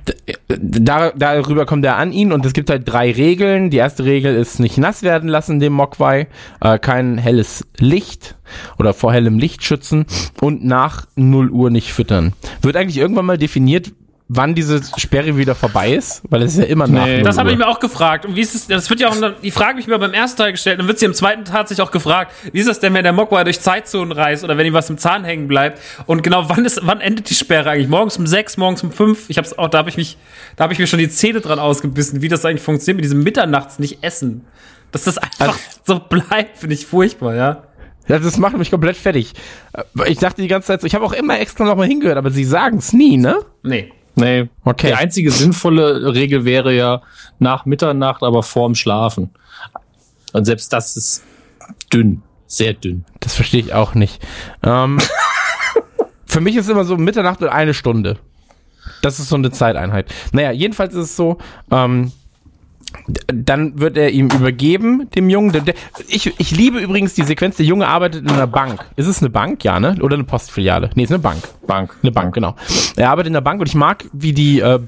d- 0.09 0.15
da, 0.49 1.13
darüber 1.17 1.67
kommt 1.67 1.85
er 1.85 1.97
an 1.97 2.13
ihn 2.13 2.33
und 2.33 2.45
es 2.47 2.53
gibt 2.53 2.71
halt 2.71 2.83
drei 2.89 3.11
Regeln. 3.13 3.71
Die 3.71 3.77
erste 3.79 4.05
Regel 4.05 4.35
ist 4.35 4.61
nicht 4.61 4.79
nass 4.79 5.03
werden 5.03 5.29
lassen, 5.29 5.61
dem 5.61 5.73
Mogwai, 5.73 6.29
äh, 6.61 6.79
kein 6.79 7.19
helles 7.19 7.67
Licht 7.79 8.37
oder 8.79 8.95
vor 8.95 9.13
hellem 9.13 9.39
Licht 9.39 9.65
schützen 9.65 10.07
und 10.41 10.65
nach 10.65 11.07
0 11.17 11.51
Uhr 11.51 11.71
nicht 11.71 11.93
füttern. 11.93 12.33
Wird 12.63 12.77
eigentlich 12.77 12.99
irgendwann 12.99 13.27
mal 13.27 13.39
definiert, 13.39 13.93
wann 14.29 14.55
diese 14.55 14.81
Sperre 14.97 15.37
wieder 15.37 15.55
vorbei 15.55 15.93
ist? 15.95 16.23
Weil 16.29 16.43
es 16.43 16.53
ist 16.55 16.59
ja 16.59 16.65
immer 16.65 16.87
nach 16.89 17.07
0 17.07 17.23
Das 17.23 17.39
habe 17.39 17.53
ich 17.53 17.59
mir 17.59 17.69
auch 17.69 17.79
gefragt. 17.79 18.27
Und 18.27 18.35
wie 18.35 18.41
ist 18.41 18.55
es, 18.55 18.67
das 18.67 18.91
wird 18.91 19.01
ja 19.01 19.09
auch, 19.09 19.15
die 19.43 19.51
Frage 19.51 19.71
habe 19.71 19.81
ich 19.81 19.87
mir 19.87 19.99
beim 19.99 20.13
ersten 20.13 20.39
Teil 20.39 20.53
gestellt, 20.53 20.81
dann 20.81 20.89
wird 20.89 20.99
sie 20.99 21.07
im 21.07 21.15
zweiten 21.15 21.45
Teil 21.45 21.67
sich 21.67 21.81
auch 21.81 21.91
gefragt, 21.93 22.33
wie 22.53 22.59
ist 22.59 22.69
das 22.69 22.81
denn, 22.81 22.93
wenn 22.95 23.05
der 23.05 23.13
Mogwai 23.13 23.45
durch 23.45 23.61
Zeitzonen 23.61 24.13
reist 24.13 24.43
oder 24.43 24.57
wenn 24.59 24.67
ihm 24.67 24.73
was 24.73 24.91
im 24.91 24.99
Zahn 24.99 25.25
hängen 25.25 25.47
bleibt? 25.47 25.81
Und 26.07 26.23
genau, 26.23 26.49
wann 26.49 26.65
ist, 26.65 26.81
wann 26.83 27.01
endet 27.01 27.31
die 27.31 27.35
Sperre 27.35 27.71
eigentlich? 27.71 27.89
Morgens 27.89 28.17
um 28.17 28.27
sechs, 28.27 28.57
morgens 28.57 28.83
um 28.83 28.91
fünf? 28.91 29.31
Ich 29.31 29.39
hab's 29.39 29.57
auch, 29.57 29.69
da 29.69 29.79
habe 29.79 29.91
ich 29.91 29.97
mich, 29.97 30.17
da 30.57 30.65
habe 30.65 30.73
ich 30.73 30.79
mir 30.79 30.87
schon 30.89 30.99
die 30.99 31.09
Zähne 31.09 31.41
dran 31.41 31.59
ausgebissen, 31.59 32.21
wie 32.23 32.29
das 32.29 32.45
eigentlich 32.45 32.63
funktioniert 32.63 32.97
mit 32.97 33.05
diesem 33.05 33.23
Mitternachts 33.23 33.79
nicht 33.79 34.03
essen. 34.03 34.45
Dass 34.91 35.05
das 35.05 35.19
einfach 35.19 35.59
so 35.85 36.01
bleibt, 36.01 36.59
finde 36.59 36.75
ich 36.75 36.87
furchtbar, 36.87 37.35
ja. 37.35 37.63
Ja, 38.09 38.19
das 38.21 38.39
macht 38.39 38.57
mich 38.57 38.71
komplett 38.71 38.97
fertig. 38.97 39.33
Äh, 39.73 40.11
Ich 40.11 40.19
dachte 40.19 40.41
die 40.43 40.49
ganze 40.49 40.69
Zeit 40.69 40.81
so, 40.81 40.87
ich 40.87 40.95
habe 40.95 41.05
auch 41.05 41.13
immer 41.13 41.39
extra 41.41 41.65
noch 41.65 41.77
mal 41.77 41.87
hingehört, 41.87 42.17
aber 42.17 42.31
sie 42.31 42.45
sagen 42.45 42.79
es 42.79 42.93
nie, 42.93 43.17
ne? 43.17 43.39
Nee. 43.63 43.93
Nee. 44.17 44.49
Okay. 44.65 44.89
Die 44.89 44.95
einzige 44.95 45.31
sinnvolle 45.31 46.15
Regel 46.15 46.45
wäre 46.45 46.75
ja 46.75 47.03
nach 47.39 47.67
Mitternacht, 47.67 48.23
aber 48.23 48.43
vorm 48.43 48.75
Schlafen. 48.75 49.31
Und 50.33 50.47
selbst 50.47 50.73
das 50.73 50.97
ist 50.97 51.23
dünn. 51.93 52.23
Sehr 52.47 52.73
dünn. 52.73 53.05
Das 53.21 53.35
verstehe 53.35 53.61
ich 53.61 53.75
auch 53.75 53.95
nicht. 53.95 54.25
Ähm, 54.63 54.99
für 56.27 56.41
mich 56.41 56.57
ist 56.57 56.71
immer 56.71 56.85
so 56.85 56.97
Mitternacht 56.97 57.43
und 57.43 57.49
eine 57.49 57.75
Stunde. 57.75 58.19
Das 59.03 59.19
ist 59.19 59.29
so 59.29 59.37
eine 59.37 59.51
Zeiteinheit. 59.51 60.13
Naja, 60.33 60.51
jedenfalls 60.51 60.95
ist 60.95 61.11
es 61.11 61.17
so, 61.17 61.39
ähm, 61.71 62.13
dann 63.27 63.79
wird 63.79 63.97
er 63.97 64.11
ihm 64.11 64.29
übergeben, 64.31 65.09
dem 65.15 65.31
Jungen. 65.31 65.53
Ich, 66.09 66.39
ich 66.39 66.51
liebe 66.51 66.79
übrigens 66.79 67.15
die 67.15 67.23
Sequenz, 67.23 67.57
der 67.57 67.67
Junge 67.67 67.89
arbeitet 67.89 68.23
in 68.23 68.31
einer 68.31 68.47
Bank. 68.47 68.85
Ist 68.97 69.07
es 69.07 69.21
eine 69.21 69.31
Bank? 69.31 69.65
Ja, 69.65 69.81
ne? 69.81 69.97
Oder 70.01 70.15
eine 70.15 70.25
Postfiliale? 70.25 70.91
Nee, 70.95 71.05
ist 71.05 71.11
eine 71.11 71.19
Bank. 71.19 71.43
Bank. 71.67 71.97
Eine 72.03 72.13
Bank, 72.13 72.35
genau. 72.35 72.57
Er 72.97 73.11
arbeitet 73.11 73.29
in 73.29 73.35
der 73.35 73.41
Bank 73.41 73.61
und 73.61 73.69
ich 73.69 73.75
mag, 73.75 74.05
wie 74.13 74.33
die, 74.33 74.61
äh, 74.61 74.81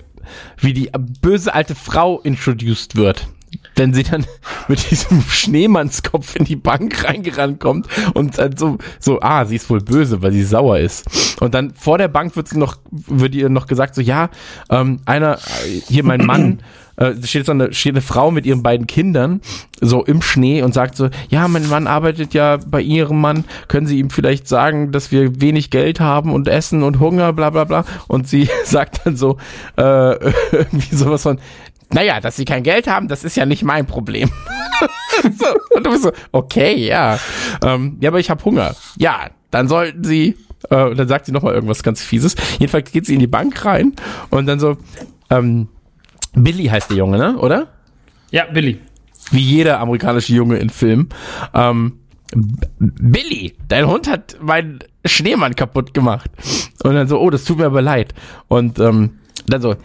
wie 0.58 0.72
die 0.72 0.90
böse 1.22 1.54
alte 1.54 1.74
Frau 1.74 2.20
introduced 2.20 2.96
wird. 2.96 3.28
Wenn 3.76 3.94
sie 3.94 4.02
dann 4.02 4.26
mit 4.68 4.90
diesem 4.90 5.22
Schneemannskopf 5.22 6.36
in 6.36 6.44
die 6.44 6.56
Bank 6.56 7.04
reingerannt 7.04 7.60
kommt 7.60 7.86
und 8.14 8.38
dann 8.38 8.56
so, 8.56 8.78
so, 8.98 9.20
ah, 9.20 9.44
sie 9.44 9.56
ist 9.56 9.70
wohl 9.70 9.80
böse, 9.80 10.22
weil 10.22 10.32
sie 10.32 10.44
sauer 10.44 10.78
ist. 10.78 11.40
Und 11.40 11.54
dann 11.54 11.72
vor 11.74 11.98
der 11.98 12.08
Bank 12.08 12.36
wird 12.36 12.48
sie 12.48 12.58
noch, 12.58 12.78
wird 12.90 13.34
ihr 13.34 13.48
noch 13.48 13.66
gesagt, 13.66 13.94
so, 13.94 14.00
ja, 14.00 14.30
ähm, 14.70 15.00
einer, 15.04 15.36
äh, 15.36 15.80
hier 15.86 16.04
mein 16.04 16.26
Mann, 16.26 16.60
äh, 16.98 17.14
steht 17.22 17.46
so 17.46 17.52
eine, 17.52 17.72
steht 17.72 17.94
eine 17.94 18.02
Frau 18.02 18.30
mit 18.30 18.44
ihren 18.44 18.62
beiden 18.62 18.86
Kindern 18.86 19.40
so 19.80 20.04
im 20.04 20.20
Schnee 20.20 20.62
und 20.62 20.74
sagt 20.74 20.96
so, 20.96 21.08
ja, 21.28 21.48
mein 21.48 21.68
Mann 21.68 21.86
arbeitet 21.86 22.34
ja 22.34 22.58
bei 22.66 22.80
ihrem 22.80 23.20
Mann, 23.20 23.44
können 23.68 23.86
Sie 23.86 23.98
ihm 23.98 24.10
vielleicht 24.10 24.48
sagen, 24.48 24.92
dass 24.92 25.12
wir 25.12 25.40
wenig 25.40 25.70
Geld 25.70 26.00
haben 26.00 26.32
und 26.32 26.48
Essen 26.48 26.82
und 26.82 27.00
Hunger, 27.00 27.32
bla 27.32 27.50
bla 27.50 27.64
bla. 27.64 27.84
Und 28.08 28.28
sie 28.28 28.48
sagt 28.64 29.00
dann 29.04 29.16
so, 29.16 29.38
äh, 29.76 29.82
irgendwie 30.52 30.94
sowas 30.94 31.22
von, 31.22 31.38
naja, 31.90 32.20
dass 32.20 32.36
sie 32.36 32.44
kein 32.44 32.62
Geld 32.62 32.86
haben, 32.86 33.08
das 33.08 33.24
ist 33.24 33.36
ja 33.36 33.46
nicht 33.46 33.62
mein 33.62 33.86
Problem. 33.86 34.30
so, 35.22 35.46
und 35.74 35.86
du 35.86 35.90
bist 35.90 36.02
so, 36.02 36.12
okay, 36.32 36.74
ja. 36.74 37.18
Ähm, 37.64 37.96
ja, 38.00 38.10
aber 38.10 38.18
ich 38.18 38.28
habe 38.28 38.44
Hunger. 38.44 38.74
Ja, 38.96 39.30
dann 39.50 39.68
sollten 39.68 40.04
sie, 40.04 40.36
äh, 40.70 40.84
und 40.84 40.98
dann 40.98 41.08
sagt 41.08 41.26
sie 41.26 41.32
nochmal 41.32 41.54
irgendwas 41.54 41.82
ganz 41.82 42.02
Fieses. 42.02 42.34
Jedenfalls 42.58 42.92
geht 42.92 43.06
sie 43.06 43.14
in 43.14 43.20
die 43.20 43.26
Bank 43.26 43.64
rein 43.64 43.94
und 44.30 44.46
dann 44.46 44.60
so, 44.60 44.76
ähm, 45.30 45.68
Billy 46.34 46.66
heißt 46.66 46.90
der 46.90 46.96
Junge, 46.96 47.18
ne? 47.18 47.38
Oder? 47.38 47.68
Ja, 48.30 48.44
Billy. 48.46 48.80
Wie 49.30 49.40
jeder 49.40 49.80
amerikanische 49.80 50.34
Junge 50.34 50.58
in 50.58 50.70
Filmen. 50.70 51.08
Ähm, 51.54 51.98
Billy, 52.78 53.54
dein 53.68 53.86
Hund 53.86 54.08
hat 54.08 54.36
meinen 54.40 54.80
Schneemann 55.04 55.54
kaputt 55.54 55.94
gemacht. 55.94 56.30
Und 56.82 56.94
dann 56.94 57.08
so, 57.08 57.18
oh, 57.18 57.30
das 57.30 57.44
tut 57.44 57.58
mir 57.58 57.66
aber 57.66 57.82
leid. 57.82 58.14
Und 58.48 58.78
ähm, 58.78 59.18
dann 59.46 59.62
so, 59.62 59.76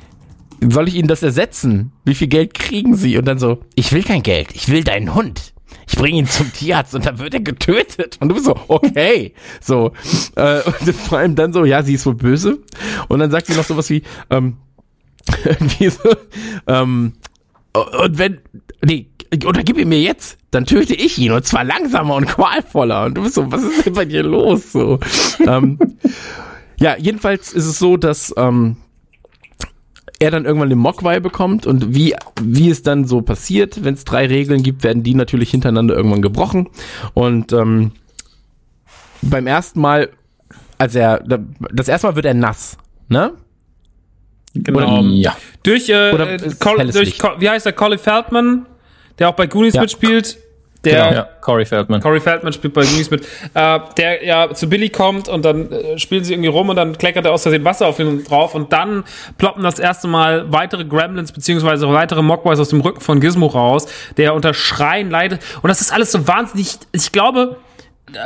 soll 0.61 0.87
ich 0.87 0.95
Ihnen 0.95 1.07
das 1.07 1.23
ersetzen? 1.23 1.91
Wie 2.05 2.15
viel 2.15 2.27
Geld 2.27 2.53
kriegen 2.53 2.95
Sie? 2.95 3.17
Und 3.17 3.25
dann 3.25 3.39
so, 3.39 3.59
ich 3.75 3.91
will 3.93 4.03
kein 4.03 4.23
Geld, 4.23 4.49
ich 4.53 4.69
will 4.69 4.83
deinen 4.83 5.13
Hund. 5.13 5.53
Ich 5.87 5.97
bringe 5.97 6.19
ihn 6.19 6.27
zum 6.27 6.51
Tierarzt 6.53 6.95
und 6.95 7.05
dann 7.05 7.19
wird 7.19 7.33
er 7.33 7.41
getötet. 7.41 8.17
Und 8.19 8.29
du 8.29 8.35
bist 8.35 8.45
so, 8.45 8.55
okay. 8.67 9.33
So. 9.59 9.91
Äh, 10.35 10.61
und 10.65 10.95
vor 10.95 11.17
allem 11.17 11.35
dann 11.35 11.53
so, 11.53 11.65
ja, 11.65 11.83
sie 11.83 11.95
ist 11.95 12.05
wohl 12.05 12.15
böse. 12.15 12.59
Und 13.07 13.19
dann 13.19 13.31
sagt 13.31 13.47
sie 13.47 13.53
noch 13.53 13.63
sowas 13.63 13.89
wie, 13.89 14.03
ähm, 14.29 14.57
irgendwie 15.43 15.89
so, 15.89 16.15
ähm, 16.67 17.13
und 17.73 18.17
wenn, 18.17 18.39
nee, 18.83 19.07
oder 19.45 19.63
gib 19.63 19.77
ihn 19.77 19.89
mir 19.89 20.01
jetzt, 20.01 20.37
dann 20.51 20.65
töte 20.65 20.93
ich 20.93 21.17
ihn 21.17 21.31
und 21.31 21.45
zwar 21.45 21.63
langsamer 21.63 22.15
und 22.15 22.27
qualvoller. 22.27 23.05
Und 23.05 23.17
du 23.17 23.23
bist 23.23 23.35
so, 23.35 23.51
was 23.51 23.63
ist 23.63 23.85
denn 23.85 23.93
bei 23.93 24.05
dir 24.05 24.23
los? 24.23 24.71
So, 24.71 24.99
ähm, 25.47 25.79
ja, 26.79 26.95
jedenfalls 26.97 27.53
ist 27.53 27.65
es 27.65 27.79
so, 27.79 27.97
dass 27.97 28.33
ähm, 28.37 28.77
er 30.19 30.31
dann 30.31 30.45
irgendwann 30.45 30.69
den 30.69 30.79
Mogwai 30.79 31.19
bekommt 31.19 31.65
und 31.65 31.95
wie, 31.95 32.15
wie 32.41 32.69
es 32.69 32.83
dann 32.83 33.05
so 33.05 33.21
passiert, 33.21 33.83
wenn 33.83 33.95
es 33.95 34.05
drei 34.05 34.27
Regeln 34.27 34.63
gibt, 34.63 34.83
werden 34.83 35.03
die 35.03 35.15
natürlich 35.15 35.51
hintereinander 35.51 35.95
irgendwann 35.95 36.21
gebrochen. 36.21 36.69
Und 37.13 37.51
ähm, 37.51 37.91
beim 39.21 39.47
ersten 39.47 39.81
Mal, 39.81 40.09
als 40.77 40.95
er, 40.95 41.19
das 41.19 41.87
erste 41.87 42.07
Mal 42.07 42.15
wird 42.15 42.25
er 42.25 42.33
nass, 42.33 42.77
ne? 43.09 43.33
Genau. 44.53 45.01
Ja. 45.03 45.35
Durch, 45.63 45.89
äh, 45.89 46.11
Oder 46.11 46.33
äh, 46.33 46.37
Col 46.59 46.91
durch? 46.91 47.17
Col 47.17 47.35
wie 47.39 47.49
heißt 47.49 47.65
der, 47.65 47.73
Colin 47.73 47.97
Feldman, 47.99 48.65
der 49.19 49.29
auch 49.29 49.33
bei 49.33 49.47
Goonies 49.47 49.73
Ja. 49.73 49.81
mitspielt. 49.81 50.37
Der, 50.83 51.13
Ja, 51.13 51.27
Corey 51.39 51.65
Feldman. 51.65 52.01
Corey 52.01 52.19
Feldman 52.19 52.51
spielt 52.51 52.73
bei 52.73 52.83
Goonies 52.83 53.09
mit, 53.09 53.25
äh, 53.53 53.79
der 53.97 54.25
ja 54.25 54.53
zu 54.53 54.67
Billy 54.67 54.89
kommt 54.89 55.29
und 55.29 55.45
dann 55.45 55.71
äh, 55.71 55.97
spielen 55.97 56.25
sie 56.25 56.33
irgendwie 56.33 56.49
rum 56.49 56.67
und 56.67 56.75
dann 56.75 56.97
kleckert 56.97 57.23
er 57.23 57.31
aus 57.31 57.43
Versehen 57.43 57.63
Wasser 57.63 57.87
auf 57.87 57.99
ihn 57.99 58.25
drauf 58.25 58.53
und 58.53 58.73
dann 58.73 59.05
ploppen 59.37 59.63
das 59.63 59.79
erste 59.79 60.09
Mal 60.09 60.51
weitere 60.51 60.83
Gremlins 60.83 61.31
beziehungsweise 61.31 61.87
weitere 61.87 62.21
Mogwais 62.21 62.59
aus 62.59 62.67
dem 62.67 62.81
Rücken 62.81 62.99
von 62.99 63.21
Gizmo 63.21 63.45
raus, 63.47 63.87
der 64.17 64.33
unter 64.33 64.53
Schreien 64.53 65.09
leidet 65.09 65.39
und 65.61 65.69
das 65.69 65.79
ist 65.79 65.93
alles 65.93 66.11
so 66.11 66.27
wahnsinnig, 66.27 66.75
ich 66.91 67.13
glaube, 67.13 67.55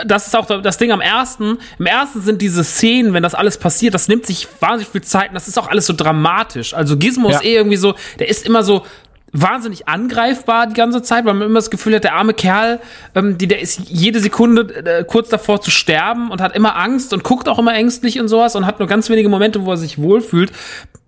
das 0.05 0.27
ist 0.27 0.35
auch 0.35 0.45
das 0.45 0.77
Ding 0.77 0.91
am 0.91 1.01
ersten. 1.01 1.57
Im 1.79 1.85
ersten 1.85 2.21
sind 2.21 2.41
diese 2.41 2.63
Szenen, 2.63 3.13
wenn 3.13 3.23
das 3.23 3.35
alles 3.35 3.57
passiert, 3.57 3.93
das 3.93 4.07
nimmt 4.07 4.25
sich 4.25 4.47
wahnsinnig 4.59 4.89
viel 4.91 5.03
Zeit 5.03 5.29
und 5.29 5.35
das 5.35 5.47
ist 5.47 5.57
auch 5.57 5.67
alles 5.69 5.85
so 5.85 5.93
dramatisch. 5.93 6.73
Also 6.73 6.97
Gizmo 6.97 7.29
Ja. 7.29 7.37
ist 7.37 7.45
eh 7.45 7.55
irgendwie 7.55 7.77
so, 7.77 7.95
der 8.19 8.29
ist 8.29 8.45
immer 8.45 8.63
so 8.63 8.85
wahnsinnig 9.33 9.87
angreifbar 9.87 10.67
die 10.67 10.73
ganze 10.73 11.01
Zeit, 11.01 11.25
weil 11.25 11.33
man 11.33 11.47
immer 11.47 11.59
das 11.59 11.69
Gefühl 11.69 11.95
hat, 11.95 12.03
der 12.03 12.15
arme 12.15 12.33
Kerl, 12.33 12.79
ähm, 13.13 13.37
die, 13.37 13.47
der 13.47 13.59
ist 13.59 13.81
jede 13.89 14.19
Sekunde 14.19 14.73
äh, 14.85 15.03
kurz 15.03 15.29
davor 15.29 15.61
zu 15.61 15.69
sterben 15.69 16.31
und 16.31 16.41
hat 16.41 16.55
immer 16.55 16.77
Angst 16.77 17.13
und 17.13 17.23
guckt 17.23 17.49
auch 17.49 17.59
immer 17.59 17.73
ängstlich 17.73 18.19
und 18.19 18.29
sowas 18.29 18.55
und 18.55 18.65
hat 18.65 18.79
nur 18.79 18.87
ganz 18.87 19.09
wenige 19.09 19.29
Momente, 19.29 19.65
wo 19.65 19.71
er 19.71 19.77
sich 19.77 19.97
wohlfühlt. 20.01 20.51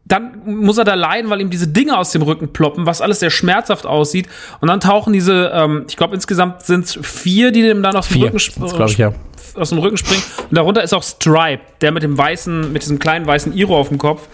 Dann 0.10 0.41
muss 0.43 0.78
er 0.78 0.84
da 0.84 0.95
leiden, 0.95 1.30
weil 1.30 1.39
ihm 1.39 1.51
diese 1.51 1.68
Dinge 1.68 1.97
aus 1.97 2.12
dem 2.12 2.24
Rücken 2.24 2.51
ploppen, 2.51 2.86
was 2.86 2.99
alles 2.99 3.20
sehr 3.22 3.30
schmerzhaft 3.30 3.86
aussieht. 3.86 4.28
Und 4.60 4.68
dann 4.68 4.80
tauchen 4.80 5.14
diese, 5.14 5.51
ähm, 5.53 5.86
ich 5.88 5.95
glaube 5.95 6.16
insgesamt 6.16 6.64
sind 6.64 6.86
es 6.86 6.99
vier, 7.01 7.51
die 7.51 7.62
dem 7.62 7.82
dann 7.84 7.95
aus 7.95 8.10
dem 8.10 8.24
Rücken 8.24 8.38
ich, 8.38 8.97
ja. 8.97 9.14
aus 9.55 9.70
dem 9.70 9.78
Rücken 9.78 9.97
springen. 9.97 10.24
Und 10.49 10.57
darunter 10.57 10.84
ist 10.84 10.93
auch 10.93 11.03
Stripe, 11.03 11.62
der 11.82 11.91
mit 11.91 12.03
dem 12.03 12.18
weißen, 12.18 12.74
mit 12.74 12.82
diesem 12.82 12.99
kleinen 12.99 13.28
weißen 13.28 13.53
Iro 13.53 13.78
auf 13.78 13.89
dem 13.89 13.99
Kopf. 13.99 14.28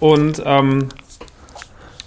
Und 0.00 0.42
ähm, 0.44 0.88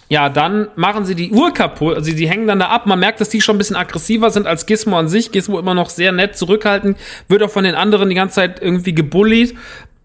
ja, 0.10 0.30
dann 0.30 0.68
machen 0.76 1.06
sie 1.06 1.16
die 1.16 1.32
Uhr 1.32 1.54
kaputt, 1.54 1.96
also 1.96 2.12
sie 2.12 2.30
hängen 2.30 2.46
dann 2.46 2.60
da 2.60 2.68
ab. 2.68 2.86
Man 2.86 3.00
merkt, 3.00 3.22
dass 3.22 3.30
die 3.30 3.42
schon 3.42 3.56
ein 3.56 3.58
bisschen 3.58 3.76
aggressiver 3.76 4.30
sind 4.30 4.46
als 4.48 4.66
Gizmo 4.66 5.00
an 5.00 5.08
sich. 5.08 5.32
Gizmo 5.32 5.58
immer 5.58 5.74
noch 5.74 5.90
sehr 5.90 6.12
nett 6.12 6.38
zurückhaltend, 6.38 6.98
wird 7.30 7.42
auch 7.42 7.50
von 7.50 7.64
den 7.64 7.74
anderen 7.74 8.10
die 8.10 8.16
ganze 8.16 8.36
Zeit 8.36 8.62
irgendwie 8.62 8.94
gebullied. 8.94 9.56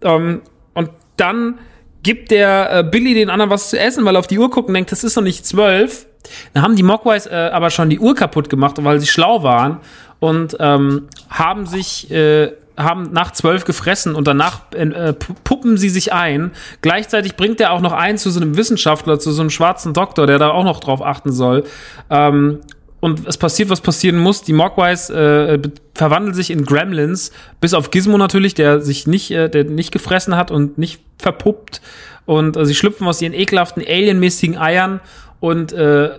Ähm, 0.01 0.41
und 0.73 0.89
dann 1.17 1.59
gibt 2.03 2.31
der 2.31 2.79
äh, 2.79 2.83
Billy 2.83 3.13
den 3.13 3.29
anderen 3.29 3.49
was 3.49 3.69
zu 3.69 3.79
essen, 3.79 4.05
weil 4.05 4.15
er 4.15 4.19
auf 4.19 4.27
die 4.27 4.39
Uhr 4.39 4.49
guckt 4.49 4.67
und 4.67 4.73
denkt, 4.73 4.91
das 4.91 5.03
ist 5.03 5.15
noch 5.15 5.23
nicht 5.23 5.45
zwölf. 5.45 6.05
Dann 6.53 6.63
haben 6.63 6.75
die 6.75 6.83
Mogwais 6.83 7.27
äh, 7.27 7.49
aber 7.53 7.69
schon 7.69 7.89
die 7.89 7.99
Uhr 7.99 8.15
kaputt 8.15 8.49
gemacht, 8.49 8.75
weil 8.79 8.99
sie 8.99 9.07
schlau 9.07 9.43
waren 9.43 9.77
und 10.19 10.57
ähm, 10.59 11.07
haben 11.29 11.65
sich 11.65 12.11
äh, 12.11 12.51
haben 12.79 13.11
nach 13.11 13.31
zwölf 13.31 13.65
gefressen 13.65 14.15
und 14.15 14.25
danach 14.25 14.71
äh, 14.71 15.13
puppen 15.13 15.77
sie 15.77 15.89
sich 15.89 16.13
ein. 16.13 16.51
Gleichzeitig 16.81 17.35
bringt 17.35 17.59
er 17.59 17.73
auch 17.73 17.81
noch 17.81 17.91
einen 17.91 18.17
zu 18.17 18.31
so 18.31 18.39
einem 18.39 18.55
Wissenschaftler, 18.55 19.19
zu 19.19 19.31
so 19.31 19.41
einem 19.41 19.49
schwarzen 19.49 19.93
Doktor, 19.93 20.27
der 20.27 20.39
da 20.39 20.51
auch 20.51 20.63
noch 20.63 20.79
drauf 20.79 21.01
achten 21.01 21.31
soll. 21.33 21.65
Ähm, 22.09 22.59
und 23.01 23.27
es 23.27 23.37
passiert, 23.37 23.69
was 23.69 23.81
passieren 23.81 24.17
muss. 24.17 24.43
Die 24.43 24.53
Mogwais 24.53 25.09
äh, 25.09 25.59
verwandeln 25.93 26.33
sich 26.33 26.51
in 26.51 26.65
Gremlins, 26.65 27.31
bis 27.61 27.73
auf 27.73 27.91
Gizmo 27.91 28.17
natürlich, 28.17 28.55
der 28.55 28.81
sich 28.81 29.07
nicht, 29.07 29.31
äh, 29.31 29.49
der 29.49 29.65
nicht 29.65 29.91
gefressen 29.91 30.35
hat 30.35 30.51
und 30.51 30.77
nicht 30.77 31.01
verpuppt. 31.19 31.81
Und 32.25 32.57
äh, 32.57 32.65
sie 32.65 32.75
schlüpfen 32.75 33.07
aus 33.07 33.21
ihren 33.21 33.33
ekelhaften 33.33 33.83
alienmäßigen 33.85 34.57
Eiern 34.57 35.01
und 35.39 35.73
äh, 35.73 36.09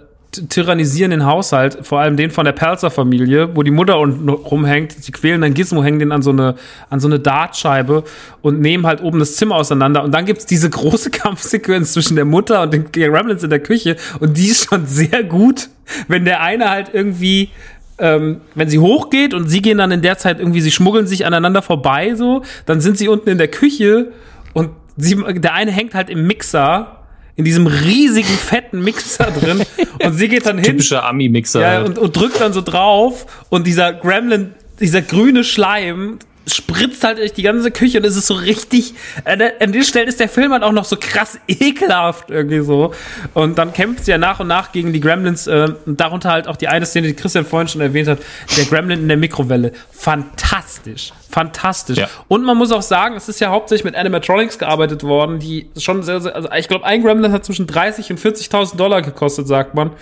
tyrannisieren 0.49 1.11
den 1.11 1.27
Haushalt, 1.27 1.79
vor 1.83 2.01
allem 2.01 2.17
den 2.17 2.31
von 2.31 2.45
der 2.45 2.53
Pelzer-Familie, 2.53 3.57
wo 3.57 3.63
die 3.63 3.73
Mutter 3.73 3.99
unten 3.99 4.29
rumhängt. 4.29 4.93
Sie 4.93 5.11
quälen 5.11 5.41
dann 5.41 5.55
Gizmo, 5.55 5.83
hängen 5.83 5.99
den 5.99 6.13
an 6.13 6.23
so 6.23 6.31
eine, 6.31 6.55
an 6.89 7.01
so 7.01 7.09
eine 7.09 7.19
Dartscheibe 7.19 8.05
und 8.41 8.61
nehmen 8.61 8.87
halt 8.87 9.03
oben 9.03 9.19
das 9.19 9.37
Zimmer 9.37 9.57
auseinander. 9.57 10.05
Und 10.05 10.13
dann 10.13 10.27
gibt's 10.27 10.47
diese 10.47 10.71
große 10.71 11.11
Kampfsequenz 11.11 11.93
zwischen 11.93 12.15
der 12.15 12.25
Mutter 12.25 12.63
und 12.63 12.73
den 12.73 12.93
Gremlins 12.93 13.43
in 13.43 13.51
der 13.51 13.61
Küche. 13.61 13.97
Und 14.21 14.37
die 14.37 14.49
ist 14.49 14.69
schon 14.69 14.87
sehr 14.87 15.25
gut, 15.25 15.69
wenn 16.07 16.25
der 16.25 16.41
eine 16.41 16.71
halt 16.71 16.91
irgendwie 16.93 17.51
ähm, 17.99 18.41
wenn 18.55 18.71
sie 18.71 18.79
hochgeht 18.79 19.35
und 19.35 19.49
sie 19.49 19.61
gehen 19.61 19.77
dann 19.77 19.91
in 19.91 20.01
der 20.01 20.17
Zeit 20.17 20.39
irgendwie, 20.39 20.63
sie 20.63 20.71
schmuggeln 20.71 21.07
sich 21.07 21.27
aneinander 21.27 21.61
vorbei, 21.61 22.15
so, 22.15 22.43
dann 22.65 22.81
sind 22.81 22.97
sie 22.97 23.09
unten 23.09 23.29
in 23.29 23.37
der 23.37 23.49
Küche 23.49 24.13
und 24.55 24.71
sie, 24.97 25.17
der 25.17 25.55
eine 25.55 25.71
hängt 25.71 25.95
halt 25.95 26.11
im 26.11 26.27
Mixer 26.27 27.01
in 27.37 27.45
diesem 27.45 27.67
riesigen, 27.67 28.29
fetten 28.29 28.83
Mixer 28.83 29.31
drin. 29.31 29.63
Und 30.05 30.13
sie 30.13 30.29
geht 30.29 30.47
dann 30.47 30.59
hin. 30.59 30.67
Typischer 30.67 31.07
Ami-Mixer. 31.07 31.61
Ja, 31.61 31.83
und, 31.83 31.99
und 31.99 32.15
drückt 32.15 32.41
dann 32.41 32.53
so 32.53 32.61
drauf. 32.61 33.27
Und 33.49 33.67
dieser 33.67 33.93
Gremlin, 33.95 34.53
dieser 34.79 35.01
grüne 35.01 35.45
Schleim 35.45 36.19
spritzt 36.47 37.05
halt 37.05 37.19
durch 37.19 37.33
die 37.33 37.43
ganze 37.43 37.71
Küche 37.71 37.99
und 37.99 38.05
es 38.05 38.17
ist 38.17 38.27
so 38.27 38.35
richtig, 38.35 38.95
äh, 39.25 39.51
an 39.61 39.73
den 39.73 39.85
Stellen 39.85 40.09
ist 40.09 40.21
der 40.21 40.29
Film 40.29 40.53
halt 40.53 40.63
auch 40.63 40.73
noch 40.73 40.85
so 40.85 40.97
krass 40.99 41.39
ekelhaft 41.49 42.31
irgendwie 42.31 42.61
so. 42.61 42.93
Und 43.35 43.59
dann 43.59 43.73
kämpft 43.73 44.05
sie 44.05 44.11
ja 44.11 44.19
nach 44.19 44.41
und 44.41 44.49
nach 44.49 44.73
gegen 44.73 44.93
die 44.93 45.01
Gremlins, 45.01 45.47
äh, 45.47 45.69
und 45.87 46.01
darunter 46.01 46.31
halt 46.31 46.49
auch 46.49 46.57
die 46.57 46.69
eine 46.69 46.87
Szene, 46.87 47.09
die 47.09 47.15
Christian 47.15 47.45
vorhin 47.45 47.69
schon 47.69 47.81
erwähnt 47.81 48.09
hat, 48.09 48.19
der 48.57 48.65
Gremlin 48.65 49.01
in 49.01 49.09
der 49.09 49.17
Mikrowelle. 49.17 49.73
Fantastisch. 49.93 51.13
Fantastisch. 51.31 51.99
Ja. 51.99 52.09
Und 52.27 52.45
man 52.45 52.57
muss 52.57 52.73
auch 52.73 52.83
sagen, 52.83 53.15
es 53.15 53.29
ist 53.29 53.41
ja 53.41 53.51
hauptsächlich 53.51 53.85
mit 53.85 53.95
Animatronics 53.95 54.59
gearbeitet 54.59 55.05
worden, 55.05 55.39
die 55.39 55.71
schon 55.79 56.03
sehr, 56.03 56.21
sehr 56.21 56.35
also 56.35 56.49
ich 56.57 56.67
glaube, 56.67 56.85
ein 56.85 57.03
Gremlin 57.05 57.31
hat 57.31 57.45
zwischen 57.45 57.69
30 57.69 58.11
und 58.11 58.19
40.000 58.19 58.77
Dollar 58.77 59.01
gekostet, 59.01 59.47
sagt 59.47 59.75
man. 59.75 59.93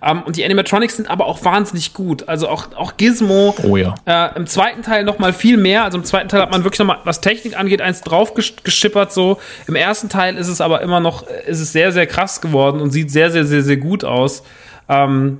Ähm, 0.00 0.22
und 0.22 0.36
die 0.36 0.44
Animatronics 0.44 0.96
sind 0.96 1.10
aber 1.10 1.26
auch 1.26 1.44
wahnsinnig 1.44 1.92
gut. 1.92 2.28
Also 2.28 2.48
auch, 2.48 2.68
auch 2.76 2.96
Gizmo. 2.96 3.54
Oh 3.64 3.76
ja. 3.76 3.94
Äh, 4.04 4.36
Im 4.36 4.46
zweiten 4.46 4.82
Teil 4.82 5.02
noch 5.02 5.18
mal 5.18 5.32
viel 5.32 5.56
mehr. 5.56 5.85
Also 5.86 5.98
im 5.98 6.04
zweiten 6.04 6.28
Teil 6.28 6.42
hat 6.42 6.50
man 6.50 6.64
wirklich 6.64 6.80
noch 6.80 6.86
mal, 6.86 6.98
was 7.04 7.20
Technik 7.20 7.56
angeht, 7.56 7.80
eins 7.80 8.00
drauf 8.00 8.34
geschippert 8.34 9.12
so. 9.12 9.38
Im 9.68 9.76
ersten 9.76 10.08
Teil 10.08 10.36
ist 10.36 10.48
es 10.48 10.60
aber 10.60 10.82
immer 10.82 10.98
noch, 10.98 11.24
ist 11.46 11.60
es 11.60 11.70
sehr, 11.70 11.92
sehr 11.92 12.08
krass 12.08 12.40
geworden 12.40 12.80
und 12.80 12.90
sieht 12.90 13.12
sehr, 13.12 13.30
sehr, 13.30 13.44
sehr, 13.44 13.62
sehr 13.62 13.76
gut 13.76 14.04
aus. 14.04 14.42
Ähm, 14.88 15.38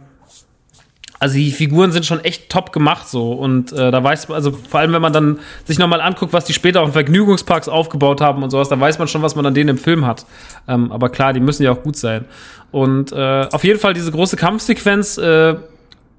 also 1.19 1.35
die 1.35 1.51
Figuren 1.51 1.91
sind 1.91 2.07
schon 2.07 2.23
echt 2.25 2.49
top 2.49 2.73
gemacht 2.73 3.09
so 3.09 3.33
und 3.33 3.73
äh, 3.73 3.91
da 3.91 4.05
weiß 4.05 4.29
man, 4.29 4.37
also 4.37 4.53
vor 4.53 4.79
allem 4.79 4.93
wenn 4.93 5.03
man 5.03 5.13
dann 5.13 5.41
sich 5.65 5.81
nochmal 5.81 6.01
anguckt, 6.01 6.33
was 6.33 6.45
die 6.45 6.53
später 6.53 6.81
auch 6.83 6.87
in 6.87 6.93
Vergnügungsparks 6.93 7.69
aufgebaut 7.69 8.21
haben 8.21 8.45
und 8.45 8.51
sowas, 8.51 8.69
da 8.69 8.79
weiß 8.79 9.01
man 9.01 9.09
schon, 9.09 9.23
was 9.23 9.35
man 9.35 9.45
an 9.47 9.55
denen 9.55 9.71
im 9.71 9.79
Film 9.79 10.07
hat. 10.07 10.27
Ähm, 10.69 10.93
aber 10.93 11.09
klar, 11.09 11.33
die 11.33 11.41
müssen 11.41 11.65
ja 11.65 11.73
auch 11.73 11.83
gut 11.83 11.97
sein. 11.97 12.27
Und 12.71 13.11
äh, 13.11 13.49
auf 13.51 13.65
jeden 13.65 13.81
Fall 13.81 13.95
diese 13.95 14.13
große 14.13 14.37
Kampfsequenz 14.37 15.19
äh, 15.19 15.57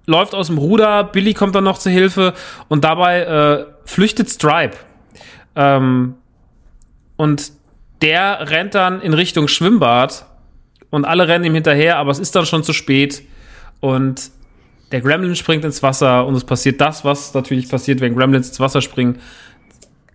läuft 0.08 0.34
aus 0.34 0.48
dem 0.48 0.58
Ruder, 0.58 1.04
Billy 1.04 1.34
kommt 1.34 1.54
dann 1.54 1.66
noch 1.66 1.78
zur 1.78 1.92
Hilfe 1.92 2.34
und 2.68 2.84
dabei 2.84 3.22
äh, 3.22 3.66
flüchtet 3.88 4.30
Stripe. 4.30 4.78
Ähm, 5.56 6.16
und 7.16 7.52
der 8.02 8.52
rennt 8.52 8.76
dann 8.76 9.02
in 9.02 9.14
Richtung 9.14 9.48
Schwimmbad 9.48 10.28
und 10.92 11.06
alle 11.06 11.28
rennen 11.28 11.46
ihm 11.46 11.56
hinterher, 11.56 11.98
aber 11.98 12.12
es 12.12 12.20
ist 12.20 12.36
dann 12.36 12.46
schon 12.46 12.64
zu 12.64 12.74
spät 12.74 13.24
und 13.80 14.30
der 14.92 15.02
Gremlin 15.02 15.36
springt 15.36 15.66
ins 15.66 15.82
Wasser 15.82 16.26
und 16.28 16.36
es 16.36 16.44
passiert 16.44 16.80
das, 16.80 17.04
was 17.04 17.34
natürlich 17.34 17.70
passiert, 17.70 18.00
wenn 18.00 18.16
Gremlins 18.16 18.50
ins 18.50 18.60
Wasser 18.60 18.82
springen. 18.82 19.20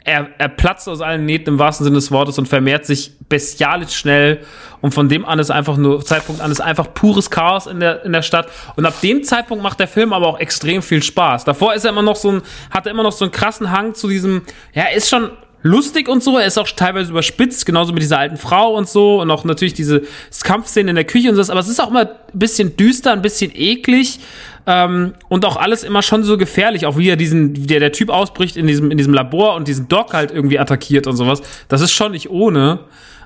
Er, 0.04 0.28
er 0.38 0.48
platzt 0.48 0.88
aus 0.88 1.00
allen 1.00 1.24
Nähten 1.26 1.48
im 1.50 1.58
wahrsten 1.58 1.84
Sinne 1.84 1.96
des 1.96 2.10
Wortes 2.10 2.38
und 2.38 2.48
vermehrt 2.48 2.86
sich 2.86 3.12
bestialisch 3.28 3.94
schnell. 3.94 4.40
Und 4.80 4.92
von 4.92 5.08
dem 5.08 5.24
an 5.24 5.38
ist 5.38 5.50
einfach 5.50 5.76
nur, 5.76 6.04
Zeitpunkt 6.04 6.40
an 6.40 6.50
ist 6.50 6.60
einfach 6.60 6.92
pures 6.92 7.30
Chaos 7.30 7.66
in 7.66 7.80
der, 7.80 8.04
in 8.04 8.12
der 8.12 8.22
Stadt. 8.22 8.48
Und 8.74 8.84
ab 8.84 9.00
dem 9.00 9.22
Zeitpunkt 9.22 9.62
macht 9.62 9.78
der 9.78 9.88
Film 9.88 10.12
aber 10.12 10.26
auch 10.26 10.40
extrem 10.40 10.82
viel 10.82 11.02
Spaß. 11.02 11.44
Davor 11.44 11.74
ist 11.74 11.84
er 11.84 11.90
immer 11.90 12.02
noch 12.02 12.16
so 12.16 12.32
ein, 12.32 12.42
hat 12.70 12.86
er 12.86 12.92
immer 12.92 13.04
noch 13.04 13.12
so 13.12 13.24
einen 13.24 13.32
krassen 13.32 13.70
Hang 13.70 13.94
zu 13.94 14.08
diesem, 14.08 14.42
ja, 14.74 14.84
er 14.84 14.96
ist 14.96 15.08
schon 15.08 15.30
lustig 15.62 16.08
und 16.08 16.22
so. 16.22 16.38
Er 16.38 16.46
ist 16.46 16.58
auch 16.58 16.68
teilweise 16.68 17.10
überspitzt, 17.10 17.64
genauso 17.64 17.92
mit 17.92 18.02
dieser 18.02 18.18
alten 18.18 18.36
Frau 18.36 18.74
und 18.74 18.88
so. 18.88 19.20
Und 19.20 19.30
auch 19.30 19.44
natürlich 19.44 19.74
diese 19.74 20.02
Kampfszenen 20.42 20.88
in 20.88 20.94
der 20.96 21.04
Küche 21.04 21.30
und 21.30 21.36
so. 21.36 21.50
Aber 21.50 21.60
es 21.60 21.68
ist 21.68 21.80
auch 21.80 21.90
immer 21.90 22.00
ein 22.00 22.38
bisschen 22.38 22.76
düster, 22.76 23.12
ein 23.12 23.22
bisschen 23.22 23.52
eklig. 23.54 24.18
Ähm, 24.66 25.14
und 25.28 25.44
auch 25.44 25.56
alles 25.56 25.82
immer 25.82 26.02
schon 26.02 26.22
so 26.22 26.38
gefährlich, 26.38 26.86
auch 26.86 26.96
wie 26.96 27.08
er 27.08 27.16
diesen, 27.16 27.56
wie 27.56 27.66
der, 27.66 27.80
der 27.80 27.92
Typ 27.92 28.10
ausbricht 28.10 28.56
in 28.56 28.66
diesem, 28.66 28.90
in 28.90 28.98
diesem 28.98 29.12
Labor 29.12 29.54
und 29.56 29.66
diesen 29.66 29.88
Doc 29.88 30.14
halt 30.14 30.30
irgendwie 30.30 30.58
attackiert 30.58 31.06
und 31.06 31.16
sowas. 31.16 31.42
Das 31.68 31.80
ist 31.80 31.92
schon 31.92 32.12
nicht 32.12 32.30
ohne. 32.30 32.80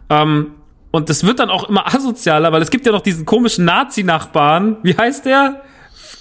Ähm, 0.09 0.53
und 0.91 1.11
das 1.11 1.25
wird 1.25 1.41
dann 1.41 1.51
auch 1.51 1.69
immer 1.69 1.87
asozialer, 1.95 2.53
weil 2.53 2.63
es 2.63 2.71
gibt 2.71 2.87
ja 2.87 2.93
noch 2.93 3.03
diesen 3.03 3.27
komischen 3.27 3.67
Nazi-Nachbarn. 3.67 4.79
Wie 4.83 4.97
heißt 4.97 5.27
der? 5.27 5.63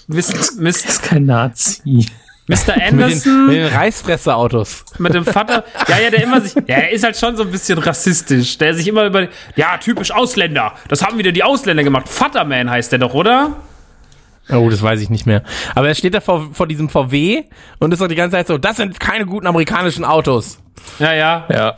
Mist, 0.08 0.60
Mist. 0.60 0.86
Das 0.86 0.96
ist 0.96 1.04
kein 1.04 1.26
Nazi. 1.26 2.08
Mr. 2.48 2.76
Anderson. 2.80 3.48
mit 3.48 3.56
den, 3.56 3.64
den 3.64 3.74
Reißfresser-Autos. 3.74 4.86
Mit 5.00 5.16
dem 5.16 5.26
Vater. 5.26 5.64
Ja, 5.88 5.98
ja, 5.98 6.10
der 6.12 6.24
immer 6.24 6.42
sich. 6.42 6.54
Ja, 6.68 6.76
er 6.76 6.92
ist 6.92 7.04
halt 7.04 7.18
schon 7.18 7.36
so 7.36 7.44
ein 7.44 7.52
bisschen 7.52 7.80
rassistisch. 7.80 8.58
Der 8.60 8.76
sich 8.76 8.88
immer 8.88 9.06
über. 9.06 9.30
Ja, 9.56 9.78
typisch 9.78 10.12
Ausländer. 10.12 10.74
Das 10.88 11.04
haben 11.04 11.18
wieder 11.18 11.32
die 11.32 11.44
Ausländer 11.44 11.84
gemacht. 11.84 12.08
Vaterman 12.08 12.70
heißt 12.70 12.92
der 12.92 13.00
doch, 13.00 13.16
oder? 13.16 13.56
Oh, 14.52 14.70
das 14.70 14.82
weiß 14.82 15.02
ich 15.02 15.10
nicht 15.10 15.26
mehr. 15.26 15.44
Aber 15.74 15.88
er 15.88 15.96
steht 15.96 16.14
da 16.14 16.22
vor, 16.22 16.50
vor 16.54 16.68
diesem 16.68 16.90
VW 16.90 17.44
und 17.80 17.94
ist 17.94 18.02
doch 18.02 18.08
die 18.08 18.16
ganze 18.16 18.38
Zeit 18.38 18.48
so, 18.48 18.58
das 18.58 18.78
sind 18.78 19.00
keine 19.00 19.26
guten 19.26 19.48
amerikanischen 19.48 20.06
Autos. 20.06 20.60
Ja, 21.00 21.14
ja. 21.14 21.46
Ja. 21.50 21.78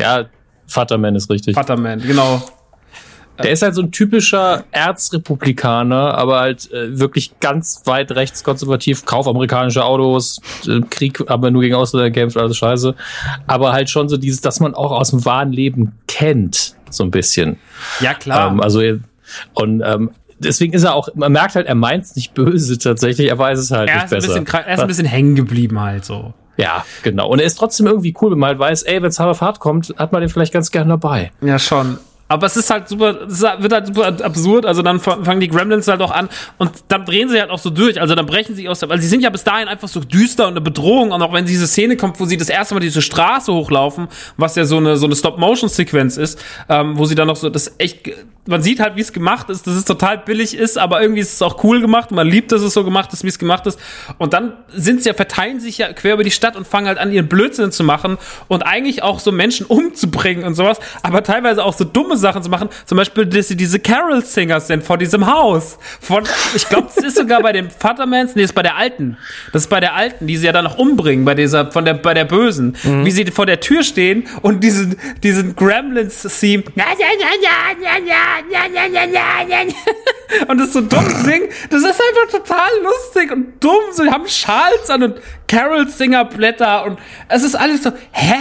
Ja, 0.00 0.26
Vaterman 0.66 1.14
ist 1.14 1.30
richtig. 1.30 1.54
Vaterman, 1.54 2.00
genau. 2.00 2.42
Der 3.42 3.50
ist 3.50 3.62
halt 3.62 3.74
so 3.74 3.82
ein 3.82 3.92
typischer 3.92 4.64
Erzrepublikaner, 4.70 6.16
aber 6.16 6.40
halt 6.40 6.70
äh, 6.72 6.98
wirklich 6.98 7.38
ganz 7.40 7.82
weit 7.84 8.12
rechts 8.12 8.42
konservativ, 8.44 9.04
kauf 9.04 9.28
amerikanische 9.28 9.84
Autos, 9.84 10.40
äh, 10.66 10.80
Krieg, 10.88 11.22
aber 11.30 11.50
nur 11.50 11.60
gegen 11.62 11.74
Ausländer 11.74 12.10
kämpft, 12.10 12.36
alles 12.38 12.56
scheiße. 12.56 12.94
Aber 13.46 13.72
halt 13.72 13.90
schon 13.90 14.08
so 14.08 14.16
dieses, 14.16 14.40
dass 14.40 14.60
man 14.60 14.74
auch 14.74 14.90
aus 14.90 15.10
dem 15.10 15.24
wahren 15.24 15.52
Leben 15.52 15.92
kennt, 16.08 16.76
so 16.88 17.04
ein 17.04 17.10
bisschen. 17.10 17.58
Ja, 18.00 18.14
klar. 18.14 18.50
Ähm, 18.50 18.60
also, 18.60 18.80
und 19.52 19.82
ähm, 19.84 20.10
deswegen 20.38 20.72
ist 20.72 20.84
er 20.84 20.94
auch, 20.94 21.08
man 21.14 21.32
merkt 21.32 21.54
halt, 21.54 21.66
er 21.66 21.74
meint 21.74 22.04
es 22.04 22.16
nicht 22.16 22.34
böse 22.34 22.78
tatsächlich, 22.78 23.28
er 23.28 23.38
weiß 23.38 23.58
es 23.58 23.70
halt 23.70 23.88
er 23.88 23.96
nicht 23.96 24.10
besser. 24.10 24.40
Bisschen, 24.40 24.46
er 24.46 24.74
ist 24.74 24.80
ein 24.80 24.86
bisschen 24.86 25.06
hängen 25.06 25.34
geblieben 25.34 25.80
halt 25.80 26.04
so. 26.04 26.34
Ja, 26.56 26.84
genau. 27.02 27.28
Und 27.28 27.38
er 27.38 27.46
ist 27.46 27.56
trotzdem 27.56 27.86
irgendwie 27.86 28.14
cool, 28.20 28.32
wenn 28.32 28.38
man 28.38 28.48
halt 28.48 28.58
weiß, 28.58 28.84
ey, 28.84 29.02
wenn 29.02 29.12
Fahrt 29.12 29.60
kommt, 29.60 29.94
hat 29.98 30.12
man 30.12 30.22
den 30.22 30.30
vielleicht 30.30 30.52
ganz 30.52 30.70
gern 30.70 30.88
dabei. 30.88 31.32
Ja, 31.42 31.58
schon. 31.58 31.98
Aber 32.28 32.46
es 32.46 32.56
ist 32.56 32.70
halt 32.70 32.88
super, 32.88 33.22
es 33.26 33.40
wird 33.40 33.72
halt 33.72 33.86
super 33.86 34.06
absurd. 34.24 34.66
Also 34.66 34.82
dann 34.82 35.00
fangen 35.00 35.40
die 35.40 35.48
Gremlins 35.48 35.86
halt 35.88 36.00
auch 36.00 36.10
an 36.10 36.28
und 36.58 36.72
dann 36.88 37.04
drehen 37.04 37.28
sie 37.28 37.40
halt 37.40 37.50
auch 37.50 37.58
so 37.58 37.70
durch. 37.70 38.00
Also 38.00 38.14
dann 38.14 38.26
brechen 38.26 38.54
sie 38.54 38.68
aus, 38.68 38.82
weil 38.88 39.00
sie 39.00 39.08
sind 39.08 39.22
ja 39.22 39.30
bis 39.30 39.44
dahin 39.44 39.68
einfach 39.68 39.88
so 39.88 40.00
düster 40.00 40.46
und 40.46 40.52
eine 40.54 40.60
Bedrohung. 40.60 41.12
Und 41.12 41.22
auch 41.22 41.32
wenn 41.32 41.46
diese 41.46 41.66
Szene 41.66 41.96
kommt, 41.96 42.18
wo 42.18 42.24
sie 42.24 42.36
das 42.36 42.48
erste 42.48 42.74
Mal 42.74 42.80
diese 42.80 43.02
Straße 43.02 43.52
hochlaufen, 43.52 44.08
was 44.36 44.56
ja 44.56 44.64
so 44.64 44.78
eine 44.78 44.96
so 44.96 45.06
eine 45.06 45.14
Stop-Motion-Sequenz 45.14 46.16
ist, 46.16 46.42
ähm, 46.68 46.98
wo 46.98 47.04
sie 47.04 47.14
dann 47.14 47.28
noch 47.28 47.36
so 47.36 47.48
das 47.48 47.74
echt, 47.78 48.10
man 48.46 48.62
sieht 48.62 48.80
halt, 48.80 48.96
wie 48.96 49.00
es 49.00 49.12
gemacht 49.12 49.50
ist, 49.50 49.66
dass 49.66 49.74
es 49.74 49.84
total 49.84 50.18
billig 50.18 50.56
ist, 50.56 50.78
aber 50.78 51.02
irgendwie 51.02 51.20
ist 51.20 51.34
es 51.34 51.42
auch 51.42 51.62
cool 51.64 51.80
gemacht. 51.80 52.10
Man 52.10 52.26
liebt, 52.26 52.50
dass 52.52 52.62
es 52.62 52.74
so 52.74 52.84
gemacht 52.84 53.12
ist, 53.12 53.24
wie 53.24 53.28
es 53.28 53.38
gemacht 53.38 53.66
ist. 53.66 53.78
Und 54.18 54.32
dann 54.32 54.54
sind 54.68 55.02
sie 55.02 55.08
ja 55.08 55.14
verteilen 55.14 55.60
sich 55.60 55.78
ja 55.78 55.92
quer 55.92 56.14
über 56.14 56.24
die 56.24 56.30
Stadt 56.30 56.56
und 56.56 56.66
fangen 56.66 56.88
halt 56.88 56.98
an 56.98 57.12
ihren 57.12 57.28
Blödsinn 57.28 57.72
zu 57.72 57.84
machen 57.84 58.18
und 58.48 58.62
eigentlich 58.62 59.02
auch 59.02 59.20
so 59.20 59.30
Menschen 59.32 59.66
umzubringen 59.76 60.44
und 60.44 60.54
sowas, 60.54 60.78
aber 61.02 61.22
teilweise 61.22 61.64
auch 61.64 61.74
so 61.74 61.84
dumme 61.84 62.15
dumme 62.16 62.18
Sachen 62.18 62.42
zu 62.42 62.50
machen. 62.50 62.68
Zum 62.84 62.96
Beispiel, 62.96 63.26
dass 63.26 63.48
sie 63.48 63.56
diese 63.56 63.78
Carol-Singers 63.78 64.66
sind 64.66 64.82
vor 64.82 64.98
diesem 64.98 65.26
Haus. 65.26 65.78
Von, 66.00 66.24
ich 66.54 66.68
glaube, 66.68 66.88
es 66.94 67.02
ist 67.02 67.16
sogar 67.16 67.42
bei 67.42 67.52
dem 67.52 67.70
Vatermans, 67.70 68.34
nee, 68.34 68.42
das 68.42 68.50
ist 68.50 68.54
bei 68.54 68.62
der 68.62 68.76
Alten. 68.76 69.16
Das 69.52 69.62
ist 69.62 69.68
bei 69.68 69.80
der 69.80 69.94
Alten, 69.94 70.26
die 70.26 70.36
sie 70.36 70.46
ja 70.46 70.52
dann 70.52 70.64
noch 70.64 70.78
umbringen, 70.78 71.24
bei 71.24 71.34
dieser, 71.34 71.70
von 71.70 71.84
der, 71.84 71.94
bei 71.94 72.14
der 72.14 72.24
Bösen. 72.24 72.76
Wie 73.04 73.10
sie 73.10 73.26
vor 73.26 73.46
der 73.46 73.60
Tür 73.60 73.82
stehen 73.82 74.26
und 74.42 74.62
diesen, 74.62 74.96
diesen 75.22 75.54
Gremlins-Theme. 75.56 76.64
Und 80.48 80.58
das 80.58 80.72
so 80.72 80.80
dumm 80.80 81.08
singen, 81.24 81.48
das 81.70 81.82
ist 81.82 82.00
einfach 82.00 82.40
total 82.40 82.68
lustig 82.82 83.30
und 83.30 83.62
dumm. 83.62 83.82
Sie 83.92 84.10
haben 84.10 84.26
Schals 84.26 84.90
an 84.90 85.02
und 85.04 85.20
Carol-Singer-Blätter 85.48 86.84
und 86.84 86.98
es 87.28 87.42
ist 87.42 87.54
alles 87.54 87.82
so, 87.82 87.90
hä? 88.12 88.34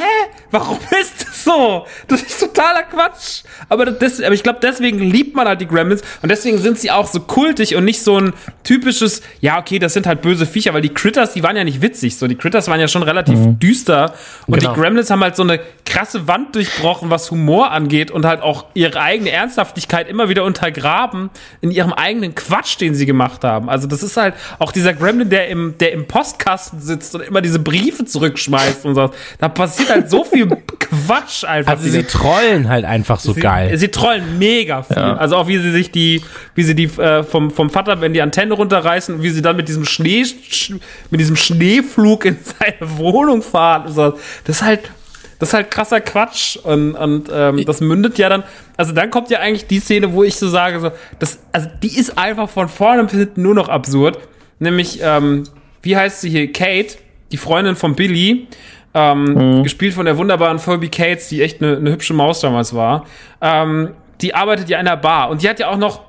Warum 0.52 0.78
ist 1.02 1.28
das 1.28 1.44
so? 1.44 1.86
Das 2.08 2.22
ist 2.22 2.40
totaler 2.40 2.84
Quatsch. 2.84 3.44
Aber, 3.70 3.86
das, 3.86 4.22
aber 4.22 4.34
ich 4.34 4.44
glaube, 4.44 4.60
deswegen 4.62 5.00
liebt 5.00 5.36
man 5.36 5.48
halt 5.48 5.60
die 5.62 5.68
Gremlins 5.68 6.02
und 6.22 6.30
deswegen 6.30 6.58
sind 6.58 6.80
sie 6.80 6.92
auch 6.92 7.08
so 7.08 7.20
kultig 7.20 7.76
und 7.76 7.84
nicht 7.86 8.02
so 8.02 8.20
ein 8.20 8.34
typisches, 8.64 9.22
ja, 9.42 9.60
okay, 9.60 9.80
das 9.80 9.94
sind 9.94 10.08
halt 10.08 10.22
böse 10.22 10.46
Viecher, 10.46 10.74
weil 10.74 10.82
die 10.82 10.94
Critters, 10.94 11.34
die 11.34 11.44
waren 11.44 11.56
ja 11.58 11.64
nicht 11.64 11.82
witzig. 11.82 12.18
So, 12.18 12.28
die 12.28 12.36
Critters 12.36 12.68
waren 12.68 12.80
ja 12.80 12.88
schon 12.88 13.04
relativ 13.04 13.38
düster 13.60 14.14
und 14.48 14.60
Genau. 14.60 14.74
die 14.74 14.80
Gremlins 14.80 15.10
haben 15.10 15.22
halt 15.22 15.36
so 15.36 15.44
eine 15.44 15.60
krasse 15.86 16.28
Wand 16.28 16.56
durchbrochen, 16.56 17.10
was 17.10 17.30
Humor 17.32 17.72
angeht 17.72 18.12
und 18.12 18.26
halt 18.26 18.42
auch 18.42 18.66
ihre 18.74 19.00
eigene 19.02 19.32
Ernsthaftigkeit 19.32 20.08
immer 20.08 20.30
wieder 20.30 20.44
untergraben 20.44 21.30
in 21.62 21.72
ihrem 21.72 21.94
eigenen 21.94 22.34
Quatsch, 22.34 22.80
den 22.80 22.96
sie 22.96 23.06
gemacht 23.06 23.44
haben. 23.44 23.70
Also 23.70 23.88
das 23.88 24.02
ist 24.04 24.16
halt 24.18 24.36
auch 24.60 24.72
dieser 24.72 24.94
Gremlin, 24.94 25.30
der 25.30 25.50
im, 25.50 25.78
der 25.80 25.92
im 25.92 26.08
Postkasten 26.08 26.80
sitzt 26.80 26.95
und 26.96 27.22
immer 27.28 27.42
diese 27.42 27.60
Briefe 27.60 28.06
zurückschmeißt 28.06 28.86
und 28.86 28.96
so. 28.96 29.12
Da 29.40 29.50
passiert 29.50 29.90
halt 29.90 30.10
so 30.10 30.24
viel 30.24 30.48
Quatsch 30.80 31.44
einfach. 31.44 31.74
Also 31.74 31.90
sie 31.90 32.04
trollen 32.04 32.70
halt 32.70 32.86
einfach 32.86 33.20
so 33.20 33.34
Sie, 33.34 33.40
geil. 33.42 33.78
Sie 33.78 33.90
trollen 33.90 34.38
mega 34.40 34.84
viel. 34.84 34.98
Ja. 34.98 35.16
Also 35.16 35.36
auch 35.36 35.48
wie 35.48 35.58
sie 35.60 35.72
sich 35.72 35.92
die, 35.92 36.22
wie 36.56 36.64
sie 36.64 36.76
die 36.76 36.86
äh, 36.86 37.24
vom, 37.24 37.52
vom 37.52 37.70
Vater, 37.70 38.02
wenn 38.02 38.14
die 38.14 38.22
Antenne 38.22 38.54
runterreißen, 38.54 39.22
wie 39.22 39.30
sie 39.30 39.42
dann 39.42 39.56
mit 39.56 39.68
diesem 39.68 39.86
Schnee, 39.86 40.24
sch- 40.24 40.80
mit 41.12 41.20
diesem 41.20 41.36
Schneeflug 41.36 42.26
in 42.26 42.38
seine 42.60 42.98
Wohnung 42.98 43.42
fahren. 43.42 43.86
und 43.88 43.94
So. 43.94 44.18
Das 44.46 44.58
ist 44.58 44.64
halt, 44.64 44.92
das 45.40 45.50
ist 45.50 45.54
halt 45.54 45.72
krasser 45.72 46.00
Quatsch. 46.02 46.56
Und, 46.58 46.94
und 46.96 47.30
ähm, 47.34 47.66
das 47.66 47.82
mündet 47.82 48.18
ja 48.18 48.30
dann, 48.30 48.44
also 48.78 48.92
dann 48.94 49.10
kommt 49.12 49.30
ja 49.30 49.40
eigentlich 49.40 49.68
die 49.68 49.80
Szene, 49.80 50.14
wo 50.14 50.24
ich 50.24 50.36
so 50.36 50.48
sage, 50.50 50.80
so, 50.80 50.92
das, 51.20 51.40
also 51.52 51.68
die 51.84 51.98
ist 51.98 52.18
einfach 52.18 52.50
von 52.50 52.70
vorne 52.70 53.04
bis 53.04 53.14
hinten 53.14 53.42
nur 53.42 53.54
noch 53.56 53.68
absurd. 53.70 54.18
Nämlich, 54.60 55.00
ähm, 55.02 55.44
wie 55.86 55.96
heißt 55.96 56.22
sie 56.22 56.30
hier? 56.30 56.52
Kate, 56.52 56.98
die 57.32 57.38
Freundin 57.38 57.76
von 57.76 57.96
Billy. 57.96 58.48
Ähm, 58.94 59.62
gespielt 59.64 59.94
von 59.94 60.06
der 60.06 60.18
wunderbaren 60.18 60.58
Phoebe 60.58 60.88
Cates, 60.88 61.28
die 61.28 61.42
echt 61.42 61.62
eine, 61.62 61.76
eine 61.76 61.92
hübsche 61.92 62.14
Maus 62.14 62.40
damals 62.40 62.74
war. 62.74 63.06
Ähm, 63.42 63.90
die 64.22 64.34
arbeitet 64.34 64.70
ja 64.70 64.80
in 64.80 64.88
einer 64.88 64.96
Bar 64.96 65.30
und 65.30 65.44
die 65.44 65.50
hat 65.50 65.60
ja 65.60 65.68
auch 65.68 65.78
noch 65.78 66.02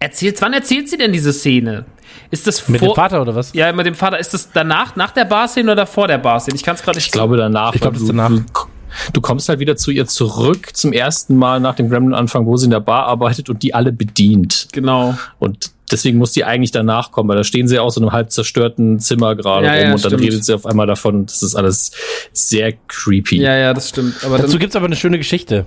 erzählt, 0.00 0.42
wann 0.42 0.52
erzählt 0.52 0.88
sie 0.88 0.98
denn 0.98 1.12
diese 1.12 1.32
Szene? 1.32 1.84
Ist 2.30 2.46
das 2.46 2.68
Mit 2.68 2.80
vor, 2.80 2.90
dem 2.90 2.94
Vater 2.96 3.22
oder 3.22 3.34
was? 3.34 3.52
Ja, 3.52 3.72
mit 3.72 3.86
dem 3.86 3.94
Vater. 3.94 4.18
Ist 4.18 4.34
das 4.34 4.50
danach, 4.52 4.96
nach 4.96 5.12
der 5.12 5.24
Bar-Szene 5.24 5.70
oder 5.70 5.86
vor 5.86 6.08
der 6.08 6.18
Bar-Szene? 6.18 6.56
Ich 6.56 6.62
kann 6.62 6.74
es 6.74 6.82
gerade 6.82 6.98
nicht 6.98 7.06
Ich 7.06 7.12
glaube 7.12 7.36
danach. 7.36 7.74
Ich 7.74 7.80
glaube, 7.80 7.98
das 7.98 8.06
danach. 8.06 8.30
Du, 8.30 8.42
du 9.12 9.20
kommst 9.20 9.48
halt 9.48 9.60
wieder 9.60 9.76
zu 9.76 9.90
ihr 9.90 10.06
zurück 10.06 10.74
zum 10.74 10.92
ersten 10.92 11.36
Mal 11.36 11.60
nach 11.60 11.74
dem 11.74 11.88
Gremlin-Anfang, 11.88 12.46
wo 12.46 12.56
sie 12.56 12.64
in 12.64 12.70
der 12.70 12.80
Bar 12.80 13.06
arbeitet 13.06 13.48
und 13.48 13.62
die 13.62 13.74
alle 13.74 13.92
bedient. 13.92 14.68
Genau. 14.72 15.16
Und 15.38 15.72
deswegen 15.92 16.18
muss 16.18 16.32
die 16.32 16.44
eigentlich 16.44 16.70
danach 16.72 17.10
kommen, 17.12 17.28
weil 17.28 17.36
da 17.36 17.44
stehen 17.44 17.68
sie 17.68 17.78
aus 17.78 17.94
so 17.94 18.00
einem 18.00 18.12
halb 18.12 18.30
zerstörten 18.32 18.98
Zimmer 18.98 19.36
gerade 19.36 19.66
Ja, 19.66 19.72
rum 19.72 19.80
ja, 19.80 19.92
und 19.94 20.04
dann 20.04 20.10
stimmt. 20.12 20.22
redet 20.22 20.44
sie 20.44 20.54
auf 20.54 20.66
einmal 20.66 20.86
davon. 20.86 21.26
Das 21.26 21.42
ist 21.42 21.54
alles 21.54 21.92
sehr 22.32 22.72
creepy. 22.88 23.40
Ja, 23.40 23.56
ja, 23.56 23.74
das 23.74 23.90
stimmt. 23.90 24.24
Aber 24.24 24.38
Dazu 24.38 24.52
dann, 24.52 24.58
gibt's 24.60 24.76
aber 24.76 24.86
eine 24.86 24.96
schöne 24.96 25.18
Geschichte. 25.18 25.66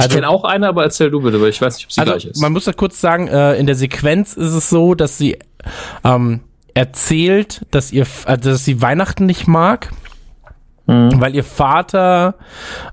ich 0.00 0.08
kenne 0.08 0.28
auch 0.28 0.44
eine, 0.44 0.68
aber 0.68 0.82
erzähl 0.84 1.10
du 1.10 1.20
bitte, 1.20 1.40
weil 1.40 1.48
ich 1.50 1.60
weiß 1.60 1.76
nicht, 1.76 1.86
ob 1.86 1.92
sie 1.92 2.00
Also, 2.00 2.12
gleich 2.12 2.24
ist. 2.26 2.40
man 2.40 2.52
muss 2.52 2.64
da 2.64 2.72
kurz 2.72 3.00
sagen, 3.00 3.28
äh, 3.28 3.54
in 3.56 3.66
der 3.66 3.74
Sequenz 3.76 4.34
ist 4.34 4.52
es 4.52 4.68
so, 4.70 4.94
dass 4.94 5.18
sie 5.18 5.38
ähm, 6.04 6.40
erzählt, 6.74 7.64
dass 7.70 7.92
ihr, 7.92 8.06
äh, 8.26 8.36
dass 8.38 8.64
sie 8.64 8.80
Weihnachten 8.82 9.26
nicht 9.26 9.46
mag, 9.48 9.90
weil 10.88 11.34
ihr 11.34 11.42
Vater 11.42 12.36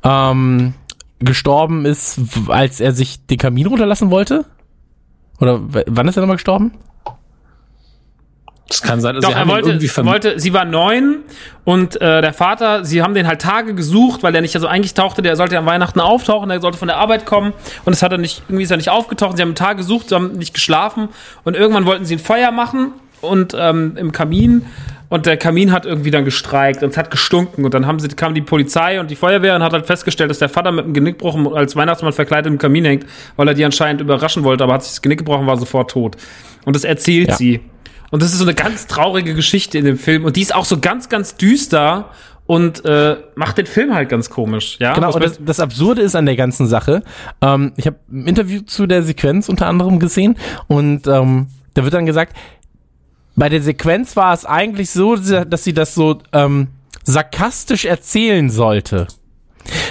ähm, 0.03 0.73
gestorben 1.19 1.85
ist, 1.85 2.19
als 2.47 2.79
er 2.79 2.91
sich 2.91 3.23
den 3.27 3.37
Kamin 3.37 3.67
runterlassen 3.67 4.09
wollte. 4.09 4.45
Oder 5.39 5.59
wann 5.61 6.07
ist 6.07 6.17
er 6.17 6.21
nochmal 6.21 6.37
gestorben? 6.37 6.73
Das 8.67 8.81
kann 8.81 9.01
sein. 9.01 9.15
Also 9.15 9.27
doch, 9.27 9.35
sie 9.35 9.39
er 9.39 9.47
wollte, 9.47 10.05
wollte, 10.05 10.39
sie 10.39 10.53
war 10.53 10.65
neun 10.65 11.19
und 11.63 11.95
äh, 12.01 12.21
der 12.21 12.33
Vater, 12.33 12.83
sie 12.85 13.03
haben 13.03 13.13
den 13.13 13.27
halt 13.27 13.41
Tage 13.41 13.75
gesucht, 13.75 14.23
weil 14.23 14.33
er 14.33 14.41
nicht, 14.41 14.55
also 14.55 14.67
eigentlich 14.67 14.93
tauchte, 14.93 15.21
der 15.21 15.35
sollte 15.35 15.53
ja 15.53 15.59
an 15.59 15.65
Weihnachten 15.67 15.99
auftauchen, 15.99 16.49
der 16.49 16.59
sollte 16.59 16.77
von 16.77 16.87
der 16.87 16.97
Arbeit 16.97 17.25
kommen 17.25 17.53
und 17.85 17.93
es 17.93 18.01
hat 18.01 18.11
er 18.11 18.17
nicht, 18.17 18.41
irgendwie 18.47 18.63
ist 18.63 18.71
er 18.71 18.77
nicht 18.77 18.89
aufgetaucht, 18.89 19.37
sie 19.37 19.43
haben 19.43 19.49
einen 19.49 19.55
Tag 19.55 19.77
gesucht, 19.77 20.09
sie 20.09 20.15
haben 20.15 20.31
nicht 20.33 20.53
geschlafen 20.53 21.09
und 21.43 21.55
irgendwann 21.55 21.85
wollten 21.85 22.05
sie 22.05 22.15
ein 22.15 22.19
Feuer 22.19 22.51
machen 22.51 22.93
und 23.23 23.55
ähm, 23.57 23.95
im 23.97 24.11
Kamin 24.11 24.65
und 25.09 25.25
der 25.25 25.37
Kamin 25.37 25.71
hat 25.71 25.85
irgendwie 25.85 26.11
dann 26.11 26.25
gestreikt 26.25 26.81
und 26.83 26.89
es 26.89 26.97
hat 26.97 27.11
gestunken 27.11 27.65
und 27.65 27.73
dann 27.73 27.85
haben 27.85 27.99
sie, 27.99 28.07
kam 28.09 28.33
die 28.33 28.41
Polizei 28.41 28.99
und 28.99 29.11
die 29.11 29.15
Feuerwehr 29.15 29.55
und 29.55 29.63
hat 29.63 29.73
halt 29.73 29.85
festgestellt, 29.85 30.29
dass 30.31 30.39
der 30.39 30.49
Vater 30.49 30.71
mit 30.71 30.85
einem 30.85 30.93
Genickbruch 30.93 31.55
als 31.55 31.75
Weihnachtsmann 31.75 32.13
verkleidet 32.13 32.51
im 32.51 32.57
Kamin 32.57 32.85
hängt, 32.85 33.05
weil 33.35 33.47
er 33.47 33.53
die 33.53 33.63
anscheinend 33.63 34.01
überraschen 34.01 34.43
wollte, 34.43 34.63
aber 34.63 34.73
hat 34.73 34.83
sich 34.83 34.93
das 34.93 35.01
Genick 35.01 35.19
gebrochen, 35.19 35.45
war 35.45 35.57
sofort 35.57 35.91
tot. 35.91 36.17
Und 36.65 36.75
das 36.75 36.83
erzählt 36.83 37.29
Ja. 37.29 37.35
sie. 37.35 37.59
Und 38.11 38.21
das 38.21 38.31
ist 38.31 38.39
so 38.39 38.45
eine 38.45 38.53
ganz 38.53 38.87
traurige 38.87 39.33
Geschichte 39.33 39.77
in 39.77 39.85
dem 39.85 39.97
Film. 39.97 40.25
Und 40.25 40.35
die 40.35 40.41
ist 40.41 40.53
auch 40.53 40.65
so 40.65 40.79
ganz, 40.79 41.09
ganz 41.09 41.35
düster 41.35 42.09
und 42.45 42.83
äh, 42.85 43.17
macht 43.35 43.57
den 43.57 43.65
Film 43.65 43.93
halt 43.93 44.09
ganz 44.09 44.29
komisch. 44.29 44.77
Ja, 44.79 44.93
Genau, 44.93 45.13
und 45.13 45.23
das, 45.23 45.39
das 45.43 45.59
Absurde 45.59 46.01
ist 46.01 46.15
an 46.15 46.25
der 46.25 46.35
ganzen 46.35 46.67
Sache, 46.67 47.03
ähm, 47.41 47.71
ich 47.77 47.87
habe 47.87 47.97
ein 48.11 48.27
Interview 48.27 48.61
zu 48.61 48.85
der 48.87 49.01
Sequenz 49.03 49.47
unter 49.49 49.67
anderem 49.67 49.99
gesehen 49.99 50.37
und 50.67 51.07
ähm, 51.07 51.47
da 51.73 51.83
wird 51.83 51.93
dann 51.93 52.05
gesagt, 52.05 52.35
bei 53.35 53.49
der 53.49 53.61
Sequenz 53.61 54.15
war 54.15 54.33
es 54.33 54.45
eigentlich 54.45 54.91
so, 54.91 55.15
dass 55.15 55.63
sie 55.63 55.73
das 55.73 55.95
so 55.95 56.19
ähm, 56.31 56.67
sarkastisch 57.03 57.85
erzählen 57.85 58.49
sollte. 58.49 59.07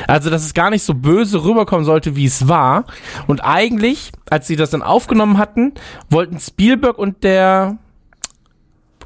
Also, 0.07 0.31
dass 0.31 0.45
es 0.45 0.55
gar 0.55 0.71
nicht 0.71 0.83
so 0.83 0.95
böse 0.95 1.45
rüberkommen 1.45 1.85
sollte, 1.85 2.15
wie 2.15 2.27
es 2.27 2.47
war. 2.47 2.85
Und 3.27 3.41
eigentlich, 3.41 4.13
als 4.31 4.47
sie 4.47 4.57
das 4.57 4.71
dann 4.71 4.83
aufgenommen 4.83 5.39
hatten, 5.39 5.73
wollten 6.11 6.39
Spielberg 6.39 6.99
und 6.99 7.25
der 7.25 7.79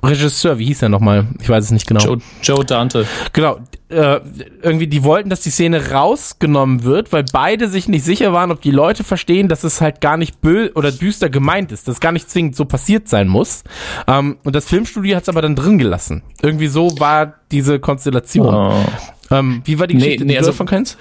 Regisseur, 0.07 0.59
wie 0.59 0.67
hieß 0.67 0.83
er 0.83 0.89
nochmal? 0.89 1.27
Ich 1.41 1.49
weiß 1.49 1.65
es 1.65 1.71
nicht 1.71 1.87
genau. 1.87 2.05
Joe, 2.05 2.19
Joe 2.43 2.65
Dante. 2.65 3.07
Genau, 3.33 3.59
äh, 3.89 4.21
irgendwie, 4.63 4.87
die 4.87 5.05
wollten, 5.05 5.31
dass 5.31 5.41
die 5.43 5.51
Szene 5.51 5.91
rausgenommen 5.91 6.83
wird, 6.85 7.13
weil 7.13 7.25
beide 7.33 7.69
sich 7.69 7.89
nicht 7.89 8.05
sicher 8.05 8.33
waren, 8.33 8.51
ob 8.51 8.61
die 8.61 8.71
Leute 8.71 9.05
verstehen, 9.05 9.49
dass 9.49 9.65
es 9.65 9.81
halt 9.81 10.01
gar 10.01 10.17
nicht 10.17 10.41
böse 10.41 10.73
oder 10.75 10.91
düster 10.93 11.29
gemeint 11.29 11.73
ist, 11.73 11.87
dass 11.89 12.01
gar 12.01 12.13
nicht 12.13 12.29
zwingend 12.31 12.57
so 12.57 12.65
passiert 12.65 13.09
sein 13.09 13.29
muss. 13.29 13.65
Ähm, 14.07 14.39
und 14.45 14.57
das 14.57 14.67
Filmstudio 14.67 15.17
hat 15.17 15.25
es 15.25 15.29
aber 15.29 15.43
dann 15.43 15.55
drin 15.57 15.79
gelassen. 15.79 16.23
Irgendwie 16.43 16.69
so 16.69 16.99
war 16.99 17.35
diese 17.51 17.79
Konstellation. 17.79 18.55
Oh. 18.55 18.85
Ähm, 19.31 19.63
wie 19.65 19.79
war 19.79 19.87
die 19.87 19.95
Nee, 19.95 20.01
Geschichte, 20.05 20.25
nee, 20.25 20.33
die 20.33 20.39
also- 20.39 20.51
du 20.51 20.55
davon 20.55 20.67
kennst? 20.67 20.99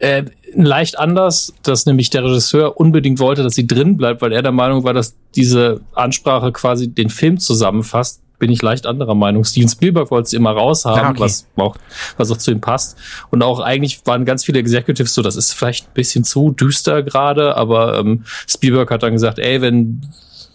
Äh, 0.00 0.24
leicht 0.54 0.98
anders, 0.98 1.54
dass 1.62 1.86
nämlich 1.86 2.10
der 2.10 2.24
Regisseur 2.24 2.78
unbedingt 2.78 3.20
wollte, 3.20 3.42
dass 3.44 3.54
sie 3.54 3.66
drin 3.66 3.96
bleibt, 3.96 4.22
weil 4.22 4.32
er 4.32 4.42
der 4.42 4.50
Meinung 4.52 4.82
war, 4.84 4.92
dass 4.92 5.14
diese 5.36 5.80
Ansprache 5.94 6.50
quasi 6.52 6.88
den 6.92 7.08
Film 7.10 7.38
zusammenfasst. 7.38 8.20
Bin 8.44 8.52
ich 8.52 8.60
leicht 8.60 8.84
anderer 8.86 9.14
Meinung. 9.14 9.42
Steven 9.42 9.70
Spielberg 9.70 10.10
wollte 10.10 10.28
sie 10.28 10.36
immer 10.36 10.50
raushaben, 10.50 11.00
Ah, 11.02 11.10
okay. 11.12 11.20
was 11.20 11.46
auch, 11.56 11.78
was 12.18 12.30
auch 12.30 12.36
zu 12.36 12.50
ihm 12.50 12.60
passt. 12.60 12.98
Und 13.30 13.42
auch 13.42 13.58
eigentlich 13.58 14.02
waren 14.04 14.26
ganz 14.26 14.44
viele 14.44 14.58
Executives 14.58 15.14
so, 15.14 15.22
das 15.22 15.34
ist 15.36 15.54
vielleicht 15.54 15.86
ein 15.88 15.94
bisschen 15.94 16.24
zu 16.24 16.50
düster 16.50 17.02
gerade, 17.02 17.56
aber 17.56 17.98
ähm, 17.98 18.24
Spielberg 18.46 18.90
hat 18.90 19.02
dann 19.02 19.14
gesagt, 19.14 19.38
ey, 19.38 19.62
wenn, 19.62 20.02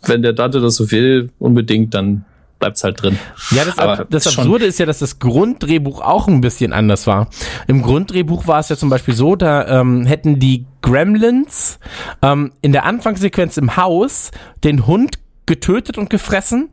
wenn 0.06 0.22
der 0.22 0.34
Dante 0.34 0.61
das 0.61 0.76
so 0.76 0.91
will, 0.91 1.32
unbedingt, 1.40 1.95
dann 1.95 2.26
bleibt's 2.60 2.84
halt 2.84 3.02
drin. 3.02 3.18
Ja, 3.49 3.66
das, 3.66 3.80
Ab 3.80 4.06
das 4.11 4.28
Absurde 4.38 4.66
ist 4.68 4.78
ja, 4.78 4.86
dass 4.86 4.99
das 4.99 5.18
Grunddrehbuch 5.18 5.99
auch 6.02 6.28
ein 6.28 6.41
bisschen 6.41 6.72
anders 6.72 7.07
war. 7.07 7.30
Im 7.66 7.82
Grunddrehbuch 7.82 8.45
war 8.45 8.60
es 8.60 8.70
ja 8.70 8.78
zum 8.78 8.91
Beispiel 8.91 9.16
so, 9.16 9.36
da 9.36 9.80
ähm, 9.82 10.06
hätten 10.06 10.38
die 10.38 10.68
Gremlins 10.84 11.80
ähm, 12.22 12.52
in 12.61 12.72
der 12.72 12.86
Anfangssequenz 12.86 13.57
im 13.57 13.78
Haus 13.78 14.30
den 14.64 14.86
Hund 14.86 15.18
getötet 15.48 15.98
und 15.98 16.11
gefressen 16.11 16.70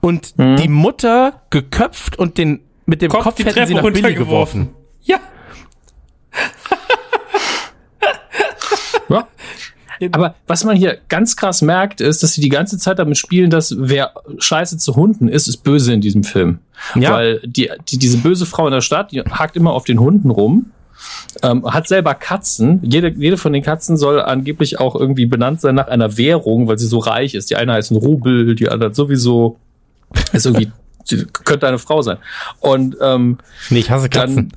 und 0.00 0.36
Mhm. 0.38 0.56
die 0.56 0.68
Mutter 0.68 1.42
geköpft 1.50 2.18
und 2.18 2.38
den 2.38 2.60
mit 2.86 3.02
dem 3.02 3.10
Kopf, 3.10 3.22
Kopf 3.24 3.34
die 3.36 3.44
hätten 3.44 3.66
sie 3.66 3.74
nach 3.74 3.82
Billy 3.82 4.14
geworfen. 4.14 4.70
Ja. 5.02 5.18
Ja. 9.08 9.28
Aber 10.12 10.34
was 10.46 10.64
man 10.64 10.76
hier 10.76 10.98
ganz 11.08 11.36
krass 11.36 11.60
merkt, 11.60 12.00
ist, 12.00 12.22
dass 12.22 12.32
sie 12.32 12.40
die 12.40 12.48
ganze 12.48 12.78
Zeit 12.78 12.98
damit 12.98 13.18
spielen, 13.18 13.50
dass 13.50 13.74
wer 13.78 14.14
scheiße 14.38 14.78
zu 14.78 14.96
Hunden 14.96 15.28
ist, 15.28 15.46
ist 15.46 15.58
böse 15.58 15.92
in 15.92 16.00
diesem 16.00 16.24
Film. 16.24 16.60
Ja. 16.94 17.12
Weil 17.12 17.40
die, 17.44 17.70
die, 17.88 17.98
diese 17.98 18.16
böse 18.18 18.46
Frau 18.46 18.66
in 18.66 18.72
der 18.72 18.80
Stadt, 18.80 19.12
die 19.12 19.20
hakt 19.20 19.56
immer 19.56 19.72
auf 19.72 19.84
den 19.84 20.00
Hunden 20.00 20.30
rum, 20.30 20.70
ähm, 21.42 21.64
hat 21.64 21.88
selber 21.88 22.14
Katzen. 22.14 22.80
Jede, 22.82 23.08
jede 23.08 23.36
von 23.36 23.52
den 23.52 23.62
Katzen 23.62 23.96
soll 23.96 24.20
angeblich 24.20 24.80
auch 24.80 24.94
irgendwie 24.94 25.26
benannt 25.26 25.60
sein 25.60 25.74
nach 25.74 25.88
einer 25.88 26.16
Währung, 26.16 26.68
weil 26.68 26.78
sie 26.78 26.86
so 26.86 26.98
reich 26.98 27.34
ist. 27.34 27.50
Die 27.50 27.56
eine 27.56 27.72
heißt 27.72 27.90
ein 27.90 27.96
Rubel, 27.96 28.54
die 28.54 28.68
andere 28.68 28.94
sowieso 28.94 29.58
ist 30.32 30.46
irgendwie 30.46 30.70
könnte 31.44 31.66
eine 31.66 31.78
Frau 31.78 32.02
sein. 32.02 32.18
Und 32.60 32.96
ähm, 33.00 33.38
Nee, 33.70 33.80
ich 33.80 33.90
hasse 33.90 34.08
Katzen. 34.08 34.52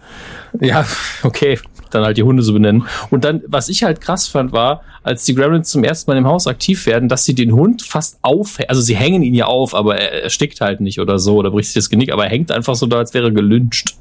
dann, 0.51 0.67
ja, 0.67 0.85
okay, 1.23 1.59
dann 1.93 2.03
halt 2.03 2.17
die 2.17 2.23
Hunde 2.23 2.43
so 2.43 2.53
benennen. 2.53 2.85
Und 3.09 3.23
dann, 3.23 3.41
was 3.47 3.69
ich 3.69 3.83
halt 3.83 4.01
krass 4.01 4.27
fand, 4.27 4.51
war, 4.51 4.83
als 5.03 5.25
die 5.25 5.35
Gremlins 5.35 5.69
zum 5.69 5.83
ersten 5.83 6.09
Mal 6.09 6.17
im 6.17 6.27
Haus 6.27 6.47
aktiv 6.47 6.85
werden, 6.85 7.09
dass 7.09 7.25
sie 7.25 7.35
den 7.35 7.53
Hund 7.53 7.81
fast 7.81 8.19
auf, 8.21 8.57
also 8.67 8.81
sie 8.81 8.95
hängen 8.95 9.23
ihn 9.23 9.33
ja 9.33 9.45
auf, 9.45 9.75
aber 9.75 9.97
er, 9.97 10.23
er 10.23 10.29
stickt 10.29 10.61
halt 10.61 10.81
nicht 10.81 10.99
oder 10.99 11.19
so, 11.19 11.35
oder 11.35 11.51
bricht 11.51 11.69
sich 11.69 11.75
das 11.75 11.89
Genick, 11.89 12.11
aber 12.11 12.25
er 12.25 12.29
hängt 12.29 12.51
einfach 12.51 12.75
so 12.75 12.85
da, 12.85 12.97
als 12.97 13.13
wäre 13.13 13.27
er 13.27 13.31
gelünscht. 13.31 13.95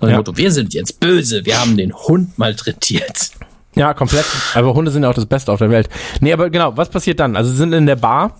Und 0.00 0.10
Ja. 0.10 0.16
Motto, 0.16 0.36
wir 0.36 0.52
sind 0.52 0.74
jetzt 0.74 1.00
böse, 1.00 1.44
wir 1.44 1.60
haben 1.60 1.76
den 1.76 1.92
Hund 1.94 2.38
malträtiert. 2.38 3.30
Ja, 3.74 3.92
komplett. 3.92 4.24
Aber 4.54 4.72
Hunde 4.72 4.90
sind 4.90 5.02
ja 5.02 5.10
auch 5.10 5.14
das 5.14 5.26
Beste 5.26 5.52
auf 5.52 5.58
der 5.58 5.70
Welt. 5.70 5.88
Nee, 6.20 6.32
aber 6.32 6.48
genau, 6.48 6.76
was 6.76 6.88
passiert 6.88 7.20
dann? 7.20 7.36
Also 7.36 7.50
sie 7.50 7.58
sind 7.58 7.72
in 7.74 7.84
der 7.86 7.96
Bar. 7.96 8.34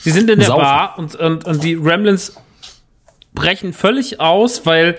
Sie 0.00 0.10
sind 0.10 0.28
in 0.28 0.38
der 0.38 0.48
Saufen. 0.48 0.62
Bar 0.62 0.98
und, 0.98 1.14
und, 1.14 1.44
und 1.46 1.64
die 1.64 1.74
Remlins 1.74 2.36
brechen 3.32 3.72
völlig 3.72 4.20
aus, 4.20 4.66
weil 4.66 4.98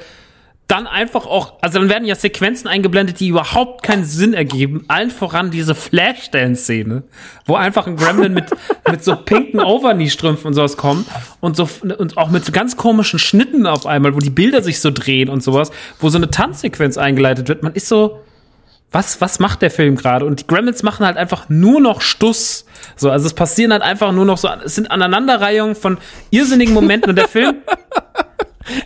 dann 0.67 0.87
einfach 0.87 1.27
auch, 1.27 1.53
also 1.61 1.77
dann 1.77 1.89
werden 1.89 2.05
ja 2.05 2.15
Sequenzen 2.15 2.67
eingeblendet, 2.67 3.19
die 3.19 3.27
überhaupt 3.27 3.83
keinen 3.83 4.03
Sinn 4.03 4.33
ergeben. 4.33 4.83
Allen 4.87 5.11
voran 5.11 5.51
diese 5.51 5.75
Flashstellen-Szene, 5.75 7.03
wo 7.45 7.55
einfach 7.55 7.85
ein 7.85 7.97
Gremlin 7.97 8.33
mit, 8.33 8.45
mit 8.89 9.03
so 9.03 9.15
pinken 9.15 9.59
Overknee-Strümpfen 9.59 10.47
und 10.47 10.53
sowas 10.55 10.75
kommt 10.75 11.07
und 11.39 11.55
so, 11.55 11.69
und 11.83 12.17
auch 12.17 12.31
mit 12.31 12.45
so 12.45 12.51
ganz 12.51 12.77
komischen 12.77 13.19
Schnitten 13.19 13.67
auf 13.67 13.85
einmal, 13.85 14.15
wo 14.15 14.19
die 14.19 14.31
Bilder 14.31 14.63
sich 14.63 14.79
so 14.79 14.89
drehen 14.89 15.29
und 15.29 15.43
sowas, 15.43 15.71
wo 15.99 16.09
so 16.09 16.17
eine 16.17 16.31
Tanzsequenz 16.31 16.97
eingeleitet 16.97 17.47
wird. 17.47 17.61
Man 17.61 17.73
ist 17.73 17.87
so, 17.87 18.21
was, 18.91 19.21
was 19.21 19.39
macht 19.39 19.61
der 19.61 19.69
Film 19.69 19.97
gerade? 19.97 20.25
Und 20.25 20.39
die 20.39 20.47
Gremlins 20.47 20.81
machen 20.81 21.05
halt 21.05 21.17
einfach 21.17 21.47
nur 21.49 21.79
noch 21.79 22.01
Stuss. 22.01 22.65
So, 22.95 23.11
also 23.11 23.27
es 23.27 23.33
passieren 23.33 23.71
halt 23.71 23.83
einfach 23.83 24.11
nur 24.13 24.25
noch 24.25 24.37
so, 24.37 24.49
es 24.63 24.73
sind 24.75 24.89
Aneinanderreihungen 24.89 25.75
von 25.75 25.99
irrsinnigen 26.31 26.73
Momenten 26.73 27.09
und 27.09 27.17
der 27.17 27.27
Film, 27.27 27.57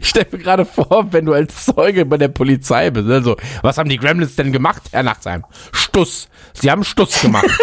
Ich 0.02 0.10
stelle 0.10 0.28
mir 0.32 0.40
gerade 0.40 0.66
vor, 0.66 1.08
wenn 1.12 1.26
du 1.26 1.34
als 1.34 1.66
Zeuge 1.66 2.06
bei 2.06 2.18
der 2.18 2.28
Polizei 2.28 2.90
bist. 2.90 3.10
Also, 3.10 3.38
was 3.62 3.78
haben 3.78 3.90
die 3.90 3.98
Gremlins 3.98 4.36
denn 4.36 4.52
gemacht, 4.52 4.84
Herr 4.92 5.04
Nachtsheim? 5.04 5.46
Stuss. 5.72 6.28
Sie 6.54 6.70
haben 6.70 6.84
Stuss 6.84 7.22
gemacht. 7.22 7.46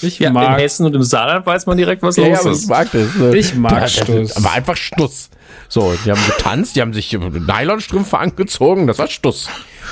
ich 0.00 0.18
Ja, 0.18 0.28
in 0.28 0.34
mag, 0.34 0.58
Hessen 0.60 0.86
und 0.86 0.94
im 0.94 1.02
Saarland 1.02 1.46
weiß 1.46 1.66
man 1.66 1.76
direkt, 1.76 2.02
was 2.02 2.16
ja, 2.16 2.26
los 2.28 2.44
ist. 2.44 2.62
ich 2.64 2.68
mag 2.68 2.88
das. 2.92 3.34
Ich 3.34 3.54
mag 3.54 3.72
Da- 3.80 3.88
Stuss. 3.88 4.36
Aber 4.36 4.52
einfach 4.52 4.76
Stuss. 4.76 5.30
So, 5.68 5.94
die 6.04 6.10
haben 6.10 6.20
getanzt, 6.26 6.76
die 6.76 6.80
haben 6.82 6.92
sich 6.92 7.12
Nylonstrümpfe 7.12 8.18
angezogen, 8.18 8.86
das 8.86 8.98
war 8.98 9.08
Stuss. 9.08 9.48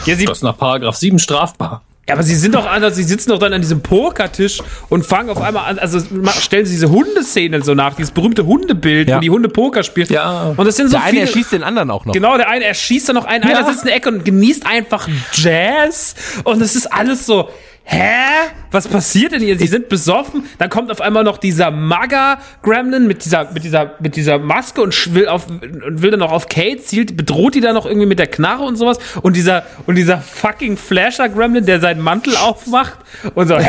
ja, 0.06 0.16
sie, 0.16 0.24
Das 0.26 0.38
ist 0.38 0.42
nach 0.42 0.56
Paragraph 0.58 0.96
7 0.96 1.18
strafbar. 1.18 1.82
Ja, 2.08 2.14
aber 2.14 2.24
sie 2.24 2.34
sind 2.34 2.54
doch 2.56 2.66
anders, 2.66 2.96
sie 2.96 3.04
sitzen 3.04 3.30
doch 3.30 3.38
dann 3.38 3.52
an 3.52 3.60
diesem 3.60 3.80
Pokertisch 3.80 4.60
und 4.88 5.06
fangen 5.06 5.30
auf 5.30 5.40
einmal 5.40 5.66
an, 5.70 5.78
also 5.78 6.00
stellen 6.40 6.66
sie 6.66 6.72
diese 6.72 6.90
Hundeszene 6.90 7.62
so 7.62 7.74
nach, 7.74 7.94
dieses 7.94 8.10
berühmte 8.10 8.44
Hundebild, 8.44 9.08
Ja. 9.08 9.16
wo 9.16 9.20
die 9.20 9.30
Hunde 9.30 9.48
Poker 9.48 9.84
spielen. 9.84 10.08
Ja. 10.10 10.52
Und 10.56 10.66
es 10.66 10.76
sind 10.76 10.88
so 10.88 10.96
Der 10.96 11.02
eine 11.04 11.10
viele, 11.12 11.22
erschießt 11.26 11.52
den 11.52 11.62
anderen 11.62 11.90
auch 11.92 12.04
noch. 12.04 12.12
Genau, 12.12 12.36
der 12.36 12.48
eine 12.48 12.64
erschießt 12.64 13.08
dann 13.08 13.14
noch 13.16 13.24
einen, 13.24 13.44
einer 13.44 13.64
sitzt 13.66 13.82
in 13.82 13.86
der 13.86 13.96
Ecke 13.96 14.08
und 14.08 14.24
genießt 14.24 14.66
einfach 14.66 15.08
Jazz. 15.32 16.14
Und 16.44 16.60
es 16.60 16.74
ist 16.74 16.86
alles 16.92 17.24
so, 17.24 17.48
hä? 17.84 18.50
Was 18.70 18.88
passiert 18.88 19.32
denn 19.32 19.42
hier? 19.42 19.58
Sie 19.58 19.66
sind 19.66 19.88
besoffen. 19.88 20.44
Dann 20.58 20.70
kommt 20.70 20.90
auf 20.90 21.00
einmal 21.00 21.24
noch 21.24 21.36
dieser 21.36 21.70
Maga-Gremlin 21.70 23.06
mit 23.06 23.24
dieser, 23.24 23.52
mit 23.52 23.64
dieser, 23.64 23.94
mit 24.00 24.16
dieser 24.16 24.38
Maske 24.38 24.80
und 24.82 25.14
will 25.14 25.28
auf, 25.28 25.46
und 25.48 26.00
will 26.02 26.10
dann 26.10 26.20
noch 26.20 26.32
auf 26.32 26.48
Kate, 26.48 26.78
zielt, 26.82 27.16
bedroht 27.16 27.54
die 27.54 27.60
dann 27.60 27.74
noch 27.74 27.84
irgendwie 27.86 28.06
mit 28.06 28.18
der 28.18 28.28
Knarre 28.28 28.62
und 28.64 28.76
sowas. 28.76 28.98
Und 29.20 29.36
dieser, 29.36 29.64
und 29.86 29.96
dieser 29.96 30.18
fucking 30.18 30.76
Flasher-Gremlin, 30.76 31.66
der 31.66 31.80
seinen 31.80 32.00
Mantel 32.00 32.36
aufmacht 32.36 32.98
und 33.34 33.48
so, 33.48 33.58
hä? 33.58 33.68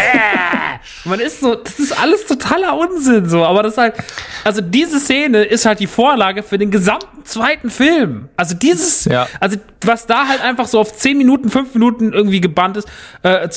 Man 1.06 1.20
ist 1.20 1.40
so, 1.42 1.56
das 1.56 1.80
ist 1.80 1.98
alles 2.02 2.26
totaler 2.26 2.78
Unsinn, 2.78 3.30
so. 3.30 3.44
Aber 3.46 3.64
das 3.64 3.74
ist 3.74 3.78
halt, 3.78 3.96
also 4.44 4.62
diese 4.62 5.00
Szene 5.00 5.44
ist 5.44 5.66
halt 5.66 5.80
die 5.80 5.88
Vorlage 5.88 6.44
für 6.44 6.58
den 6.58 6.72
gesamten 6.72 7.26
zweiten 7.26 7.70
Film. 7.70 8.30
Also 8.36 8.56
dieses, 8.56 9.06
Ja. 9.06 9.28
also 9.40 9.58
was 9.86 10.06
da 10.08 10.28
halt 10.28 10.42
einfach 10.42 10.68
so 10.68 10.80
auf 10.80 10.96
10 10.96 11.18
Minuten, 11.18 11.50
5 11.50 11.74
Minuten 11.74 12.14
irgendwie 12.14 12.42
gebannt 12.42 12.78
ist, 12.78 12.88
äh, 13.24 13.50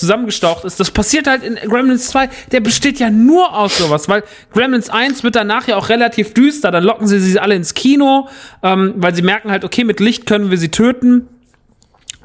zusammengestaucht 0.47 0.65
ist, 0.65 0.81
das 0.81 0.91
passiert 0.91 1.27
halt 1.27 1.43
in 1.43 1.57
Gremlins 1.57 2.09
2, 2.09 2.29
der 2.53 2.61
besteht 2.61 2.99
ja 2.99 3.11
nur 3.11 3.57
aus 3.57 3.79
sowas, 3.79 4.09
weil 4.09 4.23
Gremlins 4.53 4.91
1 4.91 5.25
wird 5.25 5.37
danach 5.37 5.69
ja 5.69 5.77
auch 5.77 5.89
relativ 5.89 6.35
düster, 6.35 6.71
dann 6.71 6.85
locken 6.85 7.07
sie 7.07 7.19
sie 7.19 7.39
alle 7.39 7.55
ins 7.55 7.75
Kino, 7.75 8.29
ähm, 8.63 8.95
weil 8.97 9.15
sie 9.15 9.23
merken 9.23 9.51
halt, 9.51 9.65
okay, 9.65 9.85
mit 9.85 10.01
Licht 10.01 10.27
können 10.27 10.51
wir 10.51 10.59
sie 10.59 10.71
töten. 10.71 11.29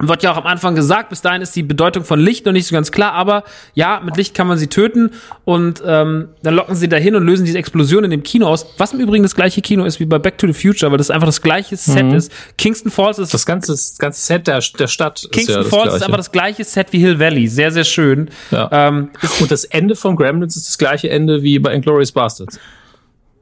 Wird 0.04 0.24
ja 0.24 0.32
auch 0.32 0.38
am 0.38 0.48
Anfang 0.48 0.74
gesagt, 0.76 1.10
bis 1.10 1.22
dahin 1.22 1.42
ist 1.42 1.56
die 1.56 1.64
Bedeutung 1.64 2.04
von 2.04 2.20
Licht 2.20 2.46
noch 2.46 2.54
nicht 2.54 2.66
so 2.68 2.74
ganz 2.74 2.92
klar, 2.92 3.14
aber 3.14 3.44
ja, 3.74 4.02
mit 4.04 4.18
Licht 4.18 4.34
kann 4.34 4.48
man 4.48 4.58
sie 4.58 4.68
töten 4.68 5.12
und 5.46 5.82
ähm, 5.86 6.30
dann 6.42 6.56
locken 6.56 6.76
sie 6.76 6.90
dahin 6.90 7.16
und 7.16 7.26
lösen 7.26 7.46
diese 7.46 7.58
Explosion 7.58 8.04
in 8.04 8.12
dem 8.12 8.24
Kino 8.24 8.48
aus, 8.48 8.66
was 8.78 8.94
im 8.94 9.00
Übrigen 9.00 9.24
das 9.24 9.36
gleiche 9.36 9.62
Kino 9.62 9.86
ist 9.86 10.00
wie 10.00 10.06
bei 10.06 10.18
Back 10.18 10.38
to 10.38 10.48
the 10.48 10.54
Future, 10.54 10.92
weil 10.92 10.98
das 10.98 11.12
einfach 11.12 11.28
das 11.28 11.42
gleiche 11.42 11.78
Set 11.78 12.12
ist. 12.14 12.32
Kingston 12.58 12.92
Falls 12.92 13.20
ist 13.20 13.34
Das 13.34 13.46
ganze, 13.46 13.74
das 13.74 13.98
ganze 13.98 14.22
Set 14.22 14.48
der, 14.48 14.60
der 14.80 14.88
Stadt 14.88 15.20
ist 15.20 15.24
ja 15.26 15.30
Kingston 15.32 15.58
das 15.64 15.68
Falls 15.68 15.84
gleiche. 15.84 15.98
ist 15.98 16.04
einfach 16.04 16.18
das 16.18 16.32
gleiche 16.32 16.64
Set 16.64 16.88
wie 16.92 17.00
Hill 17.00 17.20
Valley, 17.20 17.48
sehr 17.48 17.72
sehr 17.72 17.84
schön. 17.84 18.30
Ja. 18.50 18.70
Ähm, 18.72 19.10
Und 19.40 19.52
das 19.52 19.66
Ende 19.66 19.96
von 19.96 20.16
Gremlins 20.16 20.56
ist 20.56 20.68
das 20.68 20.78
gleiche 20.78 21.10
Ende 21.10 21.44
wie 21.44 21.60
bei 21.60 21.74
Inglourious 21.74 22.12
Bastards. 22.12 22.60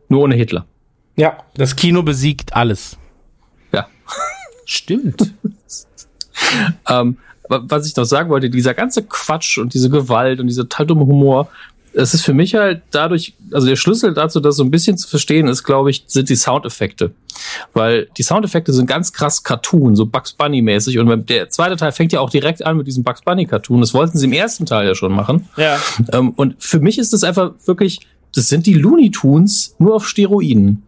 Nur 0.10 0.22
ohne 0.24 0.36
Hitler. 0.36 0.66
Ja. 1.16 1.38
Das 1.56 1.76
Kino 1.76 2.02
besiegt 2.04 2.54
alles. 2.54 2.98
Ja. 3.72 3.88
stimmt. 4.66 5.34
Ähm, 6.90 7.18
wa- 7.48 7.62
was 7.68 7.88
ich 7.88 7.96
noch 7.96 8.06
sagen 8.06 8.30
wollte, 8.30 8.50
dieser 8.50 8.74
ganze 8.74 9.04
Quatsch 9.04 9.58
und 9.58 9.74
diese 9.74 9.90
Gewalt 9.90 10.40
und 10.40 10.48
dieser 10.48 10.64
total 10.64 10.88
dumme 10.88 11.06
Humor, 11.06 11.50
es 11.94 12.14
ist 12.14 12.24
für 12.24 12.34
mich 12.34 12.54
halt 12.54 12.82
dadurch, 12.92 13.34
also 13.52 13.66
der 13.68 13.76
Schlüssel 13.76 14.14
dazu, 14.14 14.40
das 14.40 14.56
so 14.58 14.64
ein 14.64 14.70
bisschen 14.72 14.98
zu 14.98 15.08
verstehen, 15.08 15.48
ist, 15.48 15.64
glaube 15.64 15.90
ich, 15.90 16.04
sind 16.08 16.30
die 16.30 16.36
Soundeffekte. 16.36 17.12
Weil 17.74 18.08
die 18.18 18.22
Soundeffekte 18.24 18.74
sind 18.74 18.86
ganz 18.86 19.12
krass 19.12 19.44
Cartoon, 19.44 19.96
so 19.96 20.06
Bugs 20.06 20.34
Bunny-mäßig. 20.34 21.00
Und 21.00 21.30
der 21.30 21.50
zweite 21.50 21.78
Teil 21.78 21.92
fängt 21.92 22.14
ja 22.14 22.20
auch 22.20 22.30
direkt 22.30 22.64
an 22.64 22.78
mit 22.78 22.86
diesem 22.86 23.04
Bugs 23.04 23.22
Bunny-Cartoon. 23.22 23.82
Das 23.82 23.94
wollten 23.96 24.18
sie 24.20 24.26
im 24.26 24.34
ersten 24.34 24.66
Teil 24.68 24.88
ja 24.88 24.94
schon 24.94 25.14
machen. 25.14 25.48
Ja. 25.58 25.80
Ähm, 26.14 26.32
und 26.36 26.56
für 26.60 26.80
mich 26.80 27.00
ist 27.00 27.12
das 27.14 27.24
einfach 27.24 27.54
wirklich, 27.66 28.02
das 28.36 28.50
sind 28.50 28.68
die 28.68 28.74
Looney 28.76 29.10
Tunes 29.10 29.74
nur 29.80 29.96
auf 29.96 30.08
Steroiden. 30.08 30.84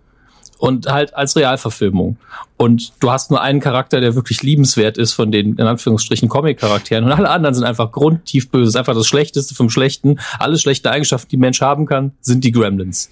Und 0.61 0.85
halt 0.85 1.15
als 1.15 1.35
Realverfilmung. 1.35 2.17
Und 2.55 2.93
du 2.99 3.11
hast 3.11 3.31
nur 3.31 3.41
einen 3.41 3.59
Charakter, 3.59 3.99
der 3.99 4.13
wirklich 4.13 4.43
liebenswert 4.43 4.95
ist 4.95 5.13
von 5.13 5.31
den, 5.31 5.55
in 5.55 5.65
Anführungsstrichen, 5.65 6.29
Comic-Charakteren. 6.29 7.03
Und 7.03 7.11
alle 7.11 7.31
anderen 7.31 7.55
sind 7.55 7.63
einfach 7.63 7.91
grundtief 7.91 8.51
böse. 8.51 8.69
Ist 8.69 8.75
einfach 8.75 8.93
das 8.93 9.07
Schlechteste 9.07 9.55
vom 9.55 9.71
Schlechten. 9.71 10.19
Alle 10.37 10.59
schlechte 10.59 10.91
Eigenschaften, 10.91 11.29
die 11.29 11.37
Mensch 11.37 11.61
haben 11.61 11.87
kann, 11.87 12.11
sind 12.21 12.43
die 12.43 12.51
Gremlins. 12.51 13.09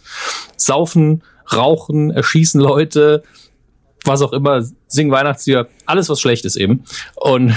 Saufen, 0.58 1.24
rauchen, 1.52 2.12
erschießen 2.12 2.62
Leute, 2.62 3.24
was 4.06 4.22
auch 4.22 4.32
immer, 4.32 4.64
singen 4.86 5.12
Weihnachtslieder, 5.12 5.70
alles 5.88 6.08
was 6.08 6.22
schlecht 6.22 6.46
ist 6.46 6.56
eben. 6.56 6.84
Und 7.16 7.56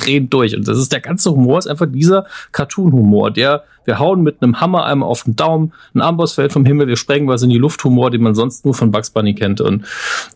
drehen 0.00 0.30
durch. 0.30 0.56
Und 0.56 0.66
das 0.66 0.78
ist 0.78 0.92
der 0.92 1.00
ganze 1.00 1.30
Humor, 1.30 1.58
ist 1.58 1.66
einfach 1.66 1.86
dieser 1.90 2.26
Cartoon-Humor, 2.52 3.30
der, 3.30 3.64
wir 3.84 3.98
hauen 3.98 4.22
mit 4.22 4.42
einem 4.42 4.60
Hammer 4.60 4.84
einmal 4.84 5.08
auf 5.08 5.24
den 5.24 5.36
Daumen, 5.36 5.72
ein 5.94 6.00
Amboss 6.00 6.34
fällt 6.34 6.52
vom 6.52 6.64
Himmel, 6.64 6.88
wir 6.88 6.96
sprengen 6.96 7.28
was 7.28 7.42
in 7.42 7.50
die 7.50 7.58
Luft, 7.58 7.82
Humor, 7.84 8.10
den 8.10 8.22
man 8.22 8.34
sonst 8.34 8.64
nur 8.64 8.74
von 8.74 8.90
Bugs 8.90 9.10
Bunny 9.10 9.34
kennt 9.34 9.60
und 9.60 9.84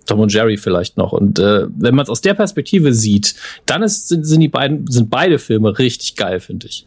Tom 0.06 0.20
und 0.20 0.32
Jerry 0.32 0.56
vielleicht 0.56 0.96
noch. 0.96 1.12
Und 1.12 1.38
äh, 1.38 1.66
wenn 1.76 1.94
man 1.94 2.04
es 2.04 2.10
aus 2.10 2.20
der 2.20 2.34
Perspektive 2.34 2.92
sieht, 2.92 3.34
dann 3.66 3.82
ist, 3.82 4.08
sind, 4.08 4.24
sind 4.24 4.40
die 4.40 4.48
beiden, 4.48 4.86
sind 4.86 5.10
beide 5.10 5.38
Filme 5.38 5.78
richtig 5.78 6.16
geil, 6.16 6.40
finde 6.40 6.66
ich. 6.66 6.86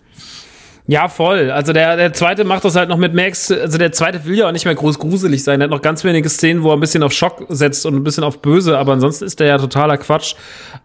Ja, 0.90 1.10
voll. 1.10 1.52
Also 1.52 1.74
der, 1.74 1.98
der 1.98 2.14
zweite 2.14 2.46
macht 2.46 2.64
das 2.64 2.78
halt 2.78 2.88
noch 2.88 2.96
mit 2.98 3.14
Max. 3.14 3.52
Also 3.52 3.78
der 3.78 3.92
zweite 3.92 4.24
will 4.24 4.38
ja 4.38 4.48
auch 4.48 4.54
nicht 4.54 4.64
mehr 4.64 4.74
groß 4.74 5.00
gruselig 5.00 5.44
sein. 5.44 5.60
Er 5.60 5.66
hat 5.66 5.72
noch 5.72 5.82
ganz 5.82 6.06
wenige 6.06 6.30
Szenen, 6.30 6.64
wo 6.64 6.70
er 6.70 6.78
ein 6.78 6.80
bisschen 6.80 7.04
auf 7.04 7.12
Schock 7.12 7.46
setzt 7.50 7.86
und 7.86 7.96
ein 7.96 8.04
bisschen 8.06 8.24
auf 8.24 8.42
böse, 8.42 8.78
aber 8.78 8.94
ansonsten 8.94 9.26
ist 9.26 9.42
der 9.42 9.48
ja 9.48 9.58
totaler 9.58 9.98
Quatsch. 9.98 10.36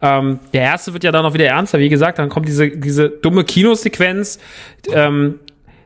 Ähm, 0.01 0.41
der 0.53 0.63
erste 0.63 0.93
wird 0.93 1.05
ja 1.05 1.13
dann 1.13 1.23
noch 1.23 1.35
wieder 1.35 1.47
ernster. 1.47 1.79
Wie 1.79 1.89
gesagt, 1.89 2.19
dann 2.19 2.29
kommt 2.31 2.49
diese, 2.49 2.69
diese 2.71 3.11
dumme 3.11 3.45
Kinosequenz. 3.45 4.41
Ähm, 4.93 5.39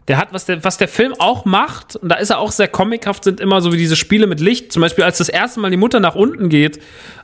der 0.09 0.19
hat, 0.19 0.29
was 0.33 0.45
der, 0.45 0.63
was 0.63 0.77
der 0.77 0.89
Film 0.89 1.15
auch 1.19 1.45
macht, 1.45 1.97
und 1.97 2.09
da 2.09 2.17
ist 2.17 2.31
er 2.31 2.39
auch 2.39 2.53
sehr 2.53 2.69
comichaft, 2.69 3.25
sind 3.25 3.41
immer 3.41 3.61
so 3.61 3.73
wie 3.73 3.77
diese 3.77 3.97
Spiele 3.97 4.27
mit 4.27 4.41
Licht. 4.41 4.73
Zum 4.73 4.81
Beispiel, 4.83 5.03
als 5.03 5.19
das 5.19 5.29
erste 5.29 5.59
Mal 5.59 5.71
die 5.71 5.77
Mutter 5.77 5.99
nach 5.99 6.15
unten 6.15 6.49
geht, 6.49 6.81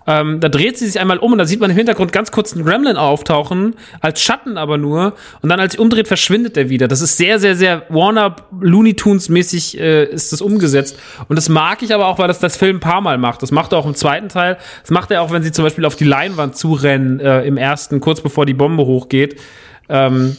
ähm, 0.06 0.40
da 0.40 0.48
dreht 0.48 0.78
sie 0.78 0.86
sich 0.86 1.00
einmal 1.00 1.18
um 1.18 1.30
und 1.30 1.38
da 1.38 1.44
sieht 1.44 1.60
man 1.60 1.70
im 1.70 1.76
Hintergrund 1.76 2.12
ganz 2.12 2.32
kurz 2.32 2.54
einen 2.54 2.64
Gremlin 2.64 2.96
auftauchen, 2.96 3.76
als 4.00 4.20
Schatten 4.20 4.59
aber 4.59 4.78
nur. 4.78 5.14
Und 5.42 5.48
dann, 5.48 5.60
als 5.60 5.74
sie 5.74 5.78
umdreht, 5.78 6.09
verschwindet 6.09 6.56
er 6.56 6.70
wieder. 6.70 6.88
Das 6.88 7.00
ist 7.00 7.16
sehr, 7.16 7.38
sehr, 7.38 7.54
sehr 7.54 7.84
Warner 7.88 8.34
Looney 8.60 8.94
Tunes 8.94 9.28
mäßig 9.28 9.78
äh, 9.78 10.04
ist 10.06 10.32
das 10.32 10.40
umgesetzt. 10.40 10.98
Und 11.28 11.36
das 11.36 11.48
mag 11.48 11.82
ich 11.82 11.94
aber 11.94 12.09
auch, 12.09 12.18
weil 12.18 12.26
das 12.26 12.40
das 12.40 12.56
Film 12.56 12.78
ein 12.78 12.80
paar 12.80 13.00
Mal 13.00 13.16
macht. 13.16 13.42
Das 13.42 13.52
macht 13.52 13.72
er 13.72 13.78
auch 13.78 13.86
im 13.86 13.94
zweiten 13.94 14.28
Teil. 14.28 14.59
Das 14.80 14.90
macht 14.90 15.12
er 15.12 15.22
auch, 15.22 15.30
wenn 15.30 15.44
sie 15.44 15.52
zum 15.52 15.64
Beispiel 15.64 15.84
auf 15.84 15.94
die 15.94 16.04
Leinwand 16.04 16.56
zurennen 16.56 17.20
äh, 17.20 17.44
im 17.44 17.56
ersten, 17.56 18.00
kurz 18.00 18.20
bevor 18.20 18.44
die 18.44 18.54
Bombe 18.54 18.84
hochgeht. 18.84 19.40
Ähm, 19.88 20.36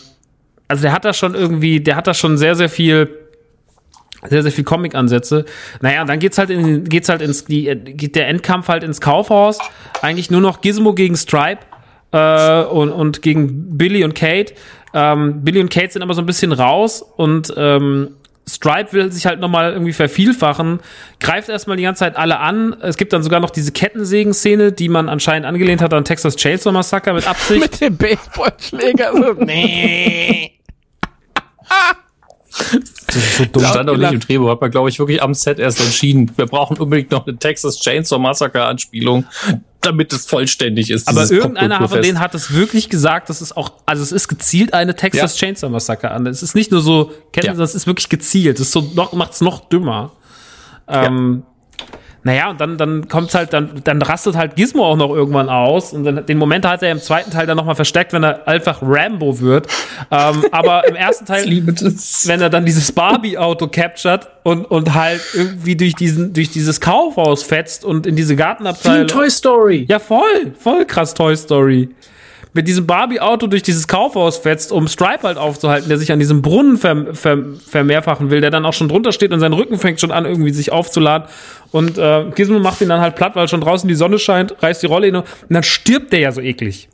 also 0.73 0.81
der 0.81 0.91
hat 0.91 1.05
da 1.05 1.13
schon 1.13 1.35
irgendwie, 1.35 1.81
der 1.81 1.95
hat 1.95 2.07
da 2.07 2.15
schon 2.15 2.35
sehr, 2.35 2.55
sehr 2.55 2.67
viel, 2.67 3.07
sehr, 4.27 4.41
sehr 4.41 4.51
viel 4.51 4.63
Comic-Ansätze. 4.63 5.45
Naja, 5.81 6.01
und 6.01 6.09
dann 6.09 6.17
geht's 6.17 6.39
halt 6.39 6.49
in, 6.49 6.85
geht's 6.85 7.09
halt 7.09 7.21
ins, 7.21 7.45
die, 7.45 7.65
geht 7.75 8.15
der 8.15 8.27
Endkampf 8.27 8.69
halt 8.69 8.83
ins 8.83 8.99
Kaufhaus. 8.99 9.59
Eigentlich 10.01 10.31
nur 10.31 10.41
noch 10.41 10.61
Gizmo 10.61 10.95
gegen 10.95 11.15
Stripe, 11.15 11.59
äh, 12.11 12.63
und, 12.63 12.89
und 12.89 13.21
gegen 13.21 13.77
Billy 13.77 14.03
und 14.03 14.15
Kate. 14.15 14.55
Ähm, 14.95 15.43
Billy 15.43 15.59
und 15.59 15.69
Kate 15.69 15.93
sind 15.93 16.01
aber 16.01 16.15
so 16.15 16.23
ein 16.23 16.25
bisschen 16.25 16.51
raus 16.51 17.03
und, 17.03 17.53
ähm, 17.55 18.15
Stripe 18.49 18.91
will 18.91 19.11
sich 19.11 19.25
halt 19.25 19.39
nochmal 19.39 19.71
irgendwie 19.71 19.93
vervielfachen, 19.93 20.79
greift 21.19 21.49
erstmal 21.49 21.77
die 21.77 21.83
ganze 21.83 21.99
Zeit 21.99 22.17
alle 22.17 22.39
an. 22.39 22.75
Es 22.81 22.97
gibt 22.97 23.13
dann 23.13 23.23
sogar 23.23 23.39
noch 23.39 23.49
diese 23.49 23.71
Kettensägen-Szene, 23.71 24.73
die 24.73 24.89
man 24.89 25.07
anscheinend 25.07 25.45
angelehnt 25.45 25.81
hat 25.81 25.93
an 25.93 26.03
Texas 26.03 26.35
Chainsaw 26.35 26.73
Massacre 26.73 27.13
mit 27.13 27.27
Absicht. 27.27 27.61
Mit 27.61 27.81
dem 27.81 27.97
Baseballschläger. 27.97 29.11
So, 29.13 29.33
nee. 29.43 30.51
Das 33.51 33.69
stand 33.69 33.89
auch 33.89 33.97
nicht 33.97 34.11
im 34.11 34.19
Drehbuch, 34.19 34.49
hat 34.49 34.61
man, 34.61 34.71
glaube 34.71 34.89
ich, 34.89 34.99
wirklich 34.99 35.21
am 35.21 35.33
Set 35.33 35.59
erst 35.59 35.79
entschieden. 35.79 36.31
Wir 36.35 36.45
brauchen 36.45 36.77
unbedingt 36.77 37.11
noch 37.11 37.25
eine 37.25 37.37
Texas 37.37 37.79
Chainsaw 37.79 38.19
Massacre 38.19 38.63
Anspielung, 38.65 39.25
damit 39.81 40.13
es 40.13 40.25
vollständig 40.25 40.89
ist. 40.89 41.07
Aber 41.07 41.29
irgendeiner 41.29 41.87
von 41.87 42.01
denen 42.01 42.19
hat 42.19 42.35
es 42.35 42.53
wirklich 42.53 42.89
gesagt, 42.89 43.29
das 43.29 43.41
ist 43.41 43.57
auch, 43.57 43.73
also 43.85 44.03
es 44.03 44.11
ist 44.11 44.27
gezielt 44.27 44.73
eine 44.73 44.95
Texas 44.95 45.35
Chainsaw 45.35 45.69
Massacre 45.69 46.11
an. 46.11 46.27
Es 46.27 46.43
ist 46.43 46.55
nicht 46.55 46.71
nur 46.71 46.81
so, 46.81 47.11
kennen 47.31 47.47
Ja. 47.47 47.53
Sie, 47.53 47.59
das 47.59 47.75
ist 47.75 47.87
wirklich 47.87 48.09
gezielt. 48.09 48.59
Das 48.59 48.67
ist 48.67 48.73
so 48.73 48.91
noch, 48.93 49.13
macht's 49.13 49.41
noch 49.41 49.67
dümmer. 49.69 50.11
Ähm, 50.87 51.43
Naja, 52.25 52.51
und 52.51 52.61
dann, 52.61 52.77
dann 52.77 53.09
kommt's 53.09 53.35
halt, 53.35 53.51
dann, 53.51 53.81
dann 53.83 54.01
rastet 54.01 54.37
halt 54.37 54.55
Gizmo 54.55 54.85
auch 54.85 54.95
noch 54.95 55.13
irgendwann 55.13 55.49
aus. 55.49 55.91
Und 55.91 56.05
dann, 56.05 56.25
den 56.25 56.37
Moment 56.37 56.65
hat 56.65 56.81
er 56.81 56.91
im 56.91 57.01
zweiten 57.01 57.31
Teil 57.31 57.45
dann 57.45 57.57
nochmal 57.57 57.75
versteckt, 57.75 58.13
wenn 58.13 58.23
er 58.23 58.47
einfach 58.47 58.79
Rambo 58.81 59.41
wird. 59.41 59.67
Ähm, 60.09 60.45
aber 60.51 60.87
im 60.87 60.95
ersten 60.95 61.25
Teil, 61.25 61.45
wenn 62.25 62.41
er 62.41 62.49
dann 62.49 62.65
dieses 62.65 62.93
Barbie-Auto 62.93 63.67
captured 63.67 64.29
und, 64.43 64.63
und 64.65 64.93
halt 64.93 65.21
irgendwie 65.33 65.75
durch 65.75 65.95
diesen, 65.95 66.33
durch 66.33 66.49
dieses 66.49 66.79
Kaufhaus 66.79 67.43
fetzt 67.43 67.83
und 67.83 68.07
in 68.07 68.15
diese 68.15 68.33
Wie 68.33 68.37
Gartenabteilung. 68.37 69.01
in 69.01 69.07
Toy 69.07 69.29
Story. 69.29 69.85
Ja, 69.89 69.99
voll, 69.99 70.53
voll 70.57 70.85
krass 70.85 71.13
Toy 71.13 71.35
Story. 71.35 71.89
Mit 72.55 72.67
diesem 72.67 72.85
Barbie-Auto 72.85 73.47
durch 73.47 73.63
dieses 73.63 73.87
Kaufhaus 73.87 74.37
fetzt, 74.37 74.71
um 74.71 74.87
Stripe 74.87 75.23
halt 75.23 75.37
aufzuhalten, 75.37 75.89
der 75.89 75.97
sich 75.97 76.11
an 76.11 76.19
diesem 76.19 76.43
Brunnen 76.43 76.77
ver 76.77 77.15
ver 77.15 77.39
vermehrfachen 77.67 78.29
will, 78.29 78.41
der 78.41 78.51
dann 78.51 78.65
auch 78.65 78.73
schon 78.73 78.89
drunter 78.89 79.11
steht 79.11 79.31
und 79.31 79.39
sein 79.39 79.53
Rücken 79.53 79.79
fängt 79.79 79.99
schon 79.99 80.11
an, 80.11 80.25
irgendwie 80.25 80.51
sich 80.51 80.71
aufzuladen. 80.71 81.27
Und 81.71 81.97
äh, 81.97 82.25
Gizmo 82.35 82.59
macht 82.59 82.79
ihn 82.81 82.89
dann 82.89 83.01
halt 83.01 83.15
platt, 83.15 83.35
weil 83.35 83.47
schon 83.47 83.61
draußen 83.61 83.87
die 83.87 83.95
Sonne 83.95 84.19
scheint, 84.19 84.61
reißt 84.61 84.83
die 84.83 84.87
Rolle 84.87 85.07
hin 85.07 85.15
und 85.15 85.25
dann 85.49 85.63
stirbt 85.63 86.13
der 86.13 86.19
ja 86.19 86.31
so 86.31 86.41
eklig. 86.41 86.89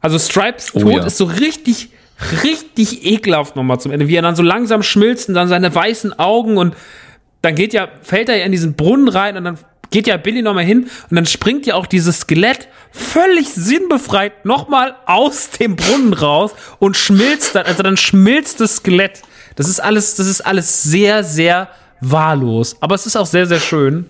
Also 0.00 0.18
Stripes 0.18 0.74
Oh 0.74 0.80
Tod 0.80 0.96
ja. 0.96 1.04
ist 1.04 1.18
so 1.18 1.24
richtig, 1.24 1.90
richtig 2.42 3.04
ekelhaft 3.04 3.56
nochmal 3.56 3.80
zum 3.80 3.92
Ende, 3.92 4.08
wie 4.08 4.16
er 4.16 4.22
dann 4.22 4.36
so 4.36 4.42
langsam 4.42 4.82
schmilzt 4.82 5.28
und 5.28 5.34
dann 5.34 5.48
seine 5.48 5.74
weißen 5.74 6.18
Augen 6.18 6.56
und 6.56 6.74
dann 7.42 7.54
geht 7.54 7.74
ja, 7.74 7.88
fällt 8.00 8.30
er 8.30 8.36
ja 8.36 8.44
in 8.46 8.52
diesen 8.52 8.74
Brunnen 8.74 9.08
rein 9.08 9.36
und 9.36 9.44
dann 9.44 9.58
geht 9.94 10.06
ja 10.08 10.16
Billy 10.16 10.42
nochmal 10.42 10.64
hin 10.64 10.88
und 11.08 11.14
dann 11.16 11.24
springt 11.24 11.64
ja 11.66 11.76
auch 11.76 11.86
dieses 11.86 12.20
Skelett 12.20 12.66
völlig 12.90 13.48
sinnbefreit 13.54 14.44
nochmal 14.44 14.96
aus 15.06 15.50
dem 15.50 15.76
Brunnen 15.76 16.12
raus 16.12 16.50
und 16.80 16.96
schmilzt 16.96 17.54
dann, 17.54 17.64
also 17.64 17.82
dann 17.84 17.96
schmilzt 17.96 18.60
das 18.60 18.76
Skelett. 18.76 19.22
Das 19.54 19.68
ist 19.68 19.78
alles, 19.80 20.16
das 20.16 20.26
ist 20.26 20.40
alles 20.40 20.82
sehr, 20.82 21.22
sehr 21.22 21.68
wahllos. 22.00 22.76
Aber 22.80 22.96
es 22.96 23.06
ist 23.06 23.14
auch 23.16 23.26
sehr, 23.26 23.46
sehr 23.46 23.60
schön. 23.60 24.06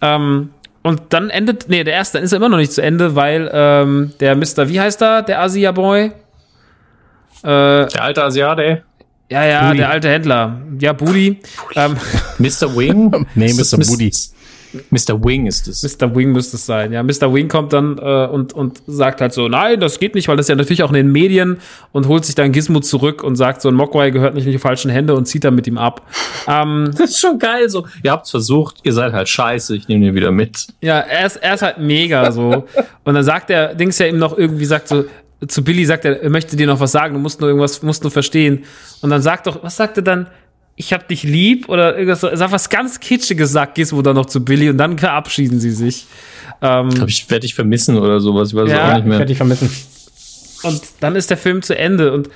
Ähm, 0.00 0.50
und 0.84 1.02
dann 1.10 1.30
endet, 1.30 1.68
nee, 1.68 1.82
der 1.82 1.94
erste, 1.94 2.18
dann 2.18 2.24
ist 2.24 2.32
er 2.32 2.36
immer 2.36 2.48
noch 2.48 2.56
nicht 2.58 2.72
zu 2.72 2.80
Ende, 2.80 3.16
weil 3.16 3.50
ähm, 3.52 4.12
der 4.20 4.36
Mr., 4.36 4.68
wie 4.68 4.80
heißt 4.80 5.02
er, 5.02 5.22
der 5.22 5.42
Asia-Boy? 5.42 6.04
Äh, 6.04 6.12
Der 7.42 8.02
alte 8.02 8.22
Asiate. 8.22 8.82
ja, 9.30 9.44
ja, 9.44 9.66
Booty. 9.66 9.76
der 9.78 9.90
alte 9.90 10.08
Händler. 10.08 10.60
Ja, 10.78 10.92
Booty. 10.92 11.40
Ähm, 11.74 11.96
Mr. 12.38 12.76
Wing? 12.76 13.26
Nee, 13.34 13.52
Mr. 13.52 13.78
Woody. 13.88 14.12
Mr. 14.90 15.22
Wing 15.24 15.46
ist 15.46 15.68
es. 15.68 15.82
Mr. 15.82 16.14
Wing 16.14 16.32
müsste 16.32 16.56
es 16.56 16.66
sein. 16.66 16.92
Ja, 16.92 17.02
Mr. 17.02 17.32
Wing 17.32 17.48
kommt 17.48 17.72
dann 17.72 17.98
äh, 17.98 18.26
und, 18.26 18.52
und 18.52 18.82
sagt 18.86 19.20
halt 19.20 19.32
so, 19.32 19.48
nein, 19.48 19.80
das 19.80 19.98
geht 19.98 20.14
nicht, 20.14 20.28
weil 20.28 20.36
das 20.36 20.44
ist 20.44 20.50
ja 20.50 20.56
natürlich 20.56 20.82
auch 20.82 20.90
in 20.90 20.94
den 20.94 21.12
Medien 21.12 21.58
und 21.92 22.06
holt 22.08 22.24
sich 22.24 22.34
dann 22.34 22.52
Gizmo 22.52 22.80
zurück 22.80 23.22
und 23.22 23.36
sagt 23.36 23.62
so, 23.62 23.68
ein 23.68 23.74
Mogwai 23.74 24.10
gehört 24.10 24.34
nicht 24.34 24.46
in 24.46 24.52
die 24.52 24.58
falschen 24.58 24.90
Hände 24.90 25.14
und 25.14 25.26
zieht 25.26 25.44
dann 25.44 25.54
mit 25.54 25.66
ihm 25.66 25.78
ab. 25.78 26.02
Ähm, 26.50 26.92
Das 26.96 27.10
ist 27.10 27.20
schon 27.20 27.38
geil 27.38 27.68
so. 27.68 27.86
Ihr 28.02 28.10
habt's 28.10 28.30
versucht, 28.30 28.76
ihr 28.82 28.94
seid 28.94 29.12
halt 29.12 29.28
scheiße, 29.28 29.76
ich 29.76 29.86
nehme 29.86 30.06
den 30.06 30.14
wieder 30.14 30.30
mit. 30.30 30.66
ja, 30.80 30.98
er 31.00 31.26
ist, 31.26 31.36
er 31.36 31.54
ist 31.54 31.62
halt 31.62 31.78
mega 31.78 32.30
so. 32.32 32.64
Und 33.04 33.14
dann 33.14 33.22
sagt 33.24 33.50
der 33.50 33.74
Dings 33.74 33.98
ja 33.98 34.06
ihm 34.06 34.18
noch 34.18 34.36
irgendwie, 34.38 34.64
sagt 34.64 34.88
so, 34.88 35.04
zu 35.46 35.62
Billy 35.62 35.84
sagt 35.84 36.04
er, 36.06 36.22
er 36.22 36.30
möchte 36.30 36.56
dir 36.56 36.66
noch 36.66 36.80
was 36.80 36.92
sagen, 36.92 37.14
du 37.14 37.20
musst 37.20 37.40
nur 37.40 37.50
irgendwas, 37.50 37.82
musst 37.82 38.02
nur 38.02 38.10
verstehen. 38.10 38.64
Und 39.02 39.10
dann 39.10 39.20
sagt 39.22 39.46
doch, 39.46 39.62
was 39.62 39.76
sagt 39.76 39.98
er 39.98 40.02
dann? 40.02 40.26
Ich 40.80 40.92
hab 40.92 41.08
dich 41.08 41.24
lieb 41.24 41.68
oder 41.68 41.94
irgendwas 41.98 42.20
so, 42.20 42.34
sagt 42.34 42.52
was 42.52 42.70
ganz 42.70 43.00
Kitschiges, 43.00 43.50
sagt 43.50 43.74
Gizmo 43.74 44.00
dann 44.00 44.14
noch 44.14 44.26
zu 44.26 44.44
Billy 44.44 44.70
und 44.70 44.78
dann 44.78 44.96
verabschieden 44.96 45.58
sie 45.58 45.72
sich. 45.72 46.06
Ähm, 46.62 46.90
Hab 47.00 47.08
ich, 47.08 47.28
werde 47.30 47.46
ich 47.46 47.54
vermissen 47.56 47.98
oder 47.98 48.20
sowas, 48.20 48.50
ich 48.50 48.54
weiß 48.54 48.66
es 48.68 48.72
Ja, 48.72 48.92
auch 48.92 48.94
nicht 48.96 49.06
mehr. 49.06 49.28
Ich 49.28 49.36
vermissen. 49.36 49.70
Und 50.62 50.80
dann 51.00 51.16
ist 51.16 51.30
der 51.30 51.36
Film 51.36 51.62
zu 51.62 51.76
Ende 51.76 52.12
und 52.12 52.28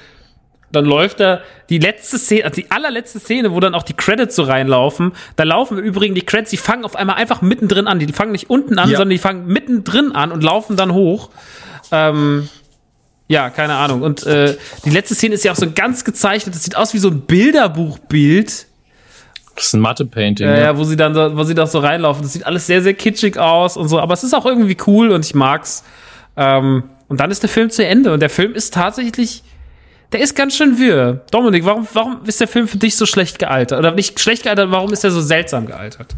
dann 0.73 0.85
läuft 0.86 1.20
da 1.20 1.40
die 1.69 1.78
letzte 1.78 2.19
Szene, 2.19 2.44
also 2.44 2.56
die 2.60 2.70
allerletzte 2.70 3.20
Szene, 3.20 3.52
wo 3.52 3.60
dann 3.60 3.74
auch 3.74 3.82
die 3.85 3.93
Credits 3.94 4.35
so 4.35 4.43
reinlaufen. 4.43 5.12
Da 5.36 5.44
laufen 5.44 5.78
im 5.78 5.85
Übrigen 5.85 6.14
die 6.14 6.23
Credits, 6.23 6.51
die 6.51 6.56
fangen 6.56 6.85
auf 6.85 6.97
einmal 6.97 7.16
einfach 7.16 7.43
mittendrin 7.43 7.86
an. 7.86 7.98
Die 8.01 8.12
fangen 8.12 8.32
nicht 8.32 8.48
unten 8.51 8.78
an, 8.78 8.89
Ja. 8.90 8.97
sondern 8.97 9.10
die 9.10 9.19
fangen 9.19 9.47
mittendrin 9.47 10.12
an 10.12 10.32
und 10.32 10.43
laufen 10.43 10.77
dann 10.77 10.93
hoch. 10.94 11.28
Ähm, 11.93 12.48
ja, 13.28 13.50
keine 13.50 13.74
Ahnung. 13.74 14.02
Und 14.02 14.26
äh, 14.26 14.56
die 14.84 14.90
letzte 14.90 15.14
Szene 15.14 15.34
ist 15.34 15.44
ja 15.44 15.52
auch 15.52 15.56
so 15.56 15.70
ganz 15.72 16.04
gezeichnet. 16.04 16.54
Das 16.54 16.64
sieht 16.64 16.76
aus 16.76 16.92
wie 16.92 16.98
so 16.98 17.08
ein 17.08 17.22
Bilderbuchbild. 17.22 18.66
Das 19.54 19.66
ist 19.66 19.74
ein 19.74 19.80
Matte-Painting. 19.80 20.46
Ja, 20.46 20.54
ja. 20.54 20.60
ja, 20.60 20.78
wo 20.78 20.84
sie 20.84 20.96
dann 20.96 21.14
so, 21.14 21.36
wo 21.36 21.44
sie 21.44 21.54
doch 21.54 21.66
so 21.66 21.78
reinlaufen. 21.78 22.22
Das 22.22 22.32
sieht 22.32 22.46
alles 22.46 22.66
sehr, 22.66 22.82
sehr 22.82 22.94
kitschig 22.94 23.38
aus 23.38 23.76
und 23.76 23.88
so, 23.88 24.00
aber 24.00 24.14
es 24.14 24.24
ist 24.24 24.34
auch 24.34 24.46
irgendwie 24.46 24.76
cool 24.86 25.10
und 25.10 25.24
ich 25.24 25.34
mag's. 25.34 25.84
Ähm, 26.36 26.84
und 27.08 27.20
dann 27.20 27.30
ist 27.30 27.42
der 27.42 27.50
Film 27.50 27.68
zu 27.68 27.84
Ende 27.84 28.12
und 28.12 28.20
der 28.20 28.30
Film 28.30 28.54
ist 28.54 28.72
tatsächlich, 28.72 29.42
der 30.12 30.20
ist 30.20 30.34
ganz 30.34 30.56
schön 30.56 30.78
wirr. 30.78 31.20
Dominik, 31.30 31.66
warum, 31.66 31.86
warum 31.92 32.20
ist 32.24 32.40
der 32.40 32.48
Film 32.48 32.66
für 32.66 32.78
dich 32.78 32.96
so 32.96 33.04
schlecht 33.04 33.38
gealtert? 33.38 33.78
Oder 33.78 33.92
nicht 33.92 34.18
schlecht 34.18 34.44
gealtert, 34.44 34.70
warum 34.70 34.92
ist 34.92 35.04
er 35.04 35.10
so 35.10 35.20
seltsam 35.20 35.66
gealtert? 35.66 36.14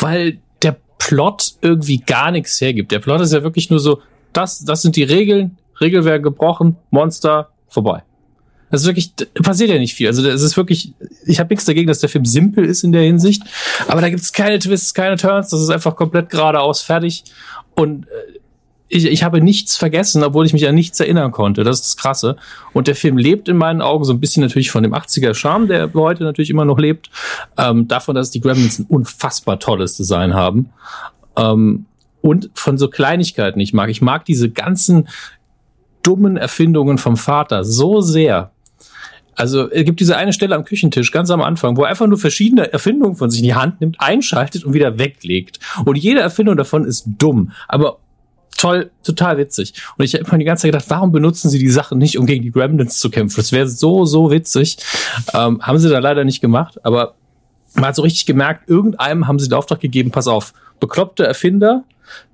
Weil 0.00 0.38
der 0.62 0.76
Plot 0.98 1.56
irgendwie 1.60 1.98
gar 1.98 2.30
nichts 2.30 2.58
hergibt. 2.60 2.90
Der 2.92 3.00
Plot 3.00 3.20
ist 3.20 3.34
ja 3.34 3.42
wirklich 3.42 3.68
nur 3.68 3.80
so, 3.80 4.00
das, 4.32 4.64
das 4.64 4.80
sind 4.80 4.96
die 4.96 5.02
Regeln, 5.02 5.57
Regeln 5.80 6.04
werden 6.04 6.22
gebrochen, 6.22 6.76
Monster, 6.90 7.50
vorbei. 7.68 8.02
Das 8.70 8.82
ist 8.82 8.86
wirklich, 8.86 9.12
passiert 9.42 9.70
ja 9.70 9.78
nicht 9.78 9.94
viel. 9.94 10.08
Also 10.08 10.28
es 10.28 10.42
ist 10.42 10.56
wirklich, 10.56 10.92
ich 11.24 11.40
habe 11.40 11.48
nichts 11.48 11.64
dagegen, 11.64 11.86
dass 11.86 12.00
der 12.00 12.10
Film 12.10 12.26
simpel 12.26 12.64
ist 12.64 12.84
in 12.84 12.92
der 12.92 13.02
Hinsicht, 13.02 13.42
aber 13.86 14.00
da 14.00 14.10
gibt's 14.10 14.32
keine 14.32 14.58
Twists, 14.58 14.92
keine 14.92 15.16
Turns, 15.16 15.48
das 15.48 15.62
ist 15.62 15.70
einfach 15.70 15.96
komplett 15.96 16.28
geradeaus 16.28 16.82
fertig. 16.82 17.24
Und 17.74 18.06
äh, 18.06 18.38
ich, 18.88 19.04
ich 19.04 19.22
habe 19.22 19.40
nichts 19.40 19.76
vergessen, 19.76 20.22
obwohl 20.24 20.46
ich 20.46 20.52
mich 20.52 20.66
an 20.66 20.74
nichts 20.74 20.98
erinnern 20.98 21.30
konnte. 21.30 21.62
Das 21.62 21.76
ist 21.76 21.86
das 21.86 21.96
Krasse. 21.96 22.36
Und 22.72 22.88
der 22.88 22.94
Film 22.94 23.18
lebt 23.18 23.48
in 23.48 23.56
meinen 23.56 23.82
Augen 23.82 24.04
so 24.04 24.12
ein 24.12 24.20
bisschen 24.20 24.42
natürlich 24.42 24.70
von 24.70 24.82
dem 24.82 24.94
80er 24.94 25.34
Charme, 25.34 25.68
der 25.68 25.92
heute 25.92 26.24
natürlich 26.24 26.50
immer 26.50 26.64
noch 26.64 26.78
lebt. 26.78 27.10
Ähm, 27.58 27.86
davon, 27.86 28.14
dass 28.14 28.30
die 28.30 28.40
Gremlins 28.40 28.78
ein 28.78 28.86
unfassbar 28.86 29.58
tolles 29.60 29.96
Design 29.96 30.34
haben. 30.34 30.70
Ähm, 31.36 31.86
und 32.22 32.50
von 32.54 32.78
so 32.78 32.88
Kleinigkeiten 32.88 33.60
ich 33.60 33.74
mag. 33.74 33.90
Ich 33.90 34.02
mag 34.02 34.24
diese 34.24 34.50
ganzen 34.50 35.08
dummen 36.02 36.36
Erfindungen 36.36 36.98
vom 36.98 37.16
Vater 37.16 37.64
so 37.64 38.00
sehr. 38.00 38.50
Also 39.34 39.70
es 39.70 39.84
gibt 39.84 40.00
diese 40.00 40.16
eine 40.16 40.32
Stelle 40.32 40.56
am 40.56 40.64
Küchentisch 40.64 41.12
ganz 41.12 41.30
am 41.30 41.40
Anfang, 41.40 41.76
wo 41.76 41.82
er 41.82 41.90
einfach 41.90 42.08
nur 42.08 42.18
verschiedene 42.18 42.72
Erfindungen 42.72 43.14
von 43.14 43.30
sich 43.30 43.40
in 43.40 43.46
die 43.46 43.54
Hand 43.54 43.80
nimmt, 43.80 44.00
einschaltet 44.00 44.64
und 44.64 44.74
wieder 44.74 44.98
weglegt. 44.98 45.60
Und 45.84 45.96
jede 45.96 46.20
Erfindung 46.20 46.56
davon 46.56 46.84
ist 46.84 47.04
dumm, 47.18 47.52
aber 47.68 47.98
toll, 48.56 48.90
total 49.04 49.38
witzig. 49.38 49.74
Und 49.96 50.04
ich 50.04 50.14
habe 50.14 50.24
immer 50.24 50.38
die 50.38 50.44
ganze 50.44 50.62
Zeit 50.62 50.72
gedacht, 50.72 50.90
warum 50.90 51.12
benutzen 51.12 51.50
sie 51.50 51.60
die 51.60 51.70
Sachen 51.70 51.98
nicht, 51.98 52.18
um 52.18 52.26
gegen 52.26 52.42
die 52.42 52.50
Gremlins 52.50 52.98
zu 52.98 53.10
kämpfen? 53.10 53.36
Das 53.36 53.52
wäre 53.52 53.68
so, 53.68 54.04
so 54.04 54.32
witzig. 54.32 54.78
Ähm, 55.32 55.62
haben 55.62 55.78
sie 55.78 55.88
da 55.88 56.00
leider 56.00 56.24
nicht 56.24 56.40
gemacht, 56.40 56.84
aber 56.84 57.14
man 57.74 57.86
hat 57.86 57.96
so 57.96 58.02
richtig 58.02 58.26
gemerkt, 58.26 58.68
irgendeinem 58.68 59.28
haben 59.28 59.38
sie 59.38 59.48
den 59.48 59.54
Auftrag 59.54 59.78
gegeben, 59.78 60.10
pass 60.10 60.26
auf, 60.26 60.52
bekloppte 60.80 61.24
Erfinder 61.24 61.84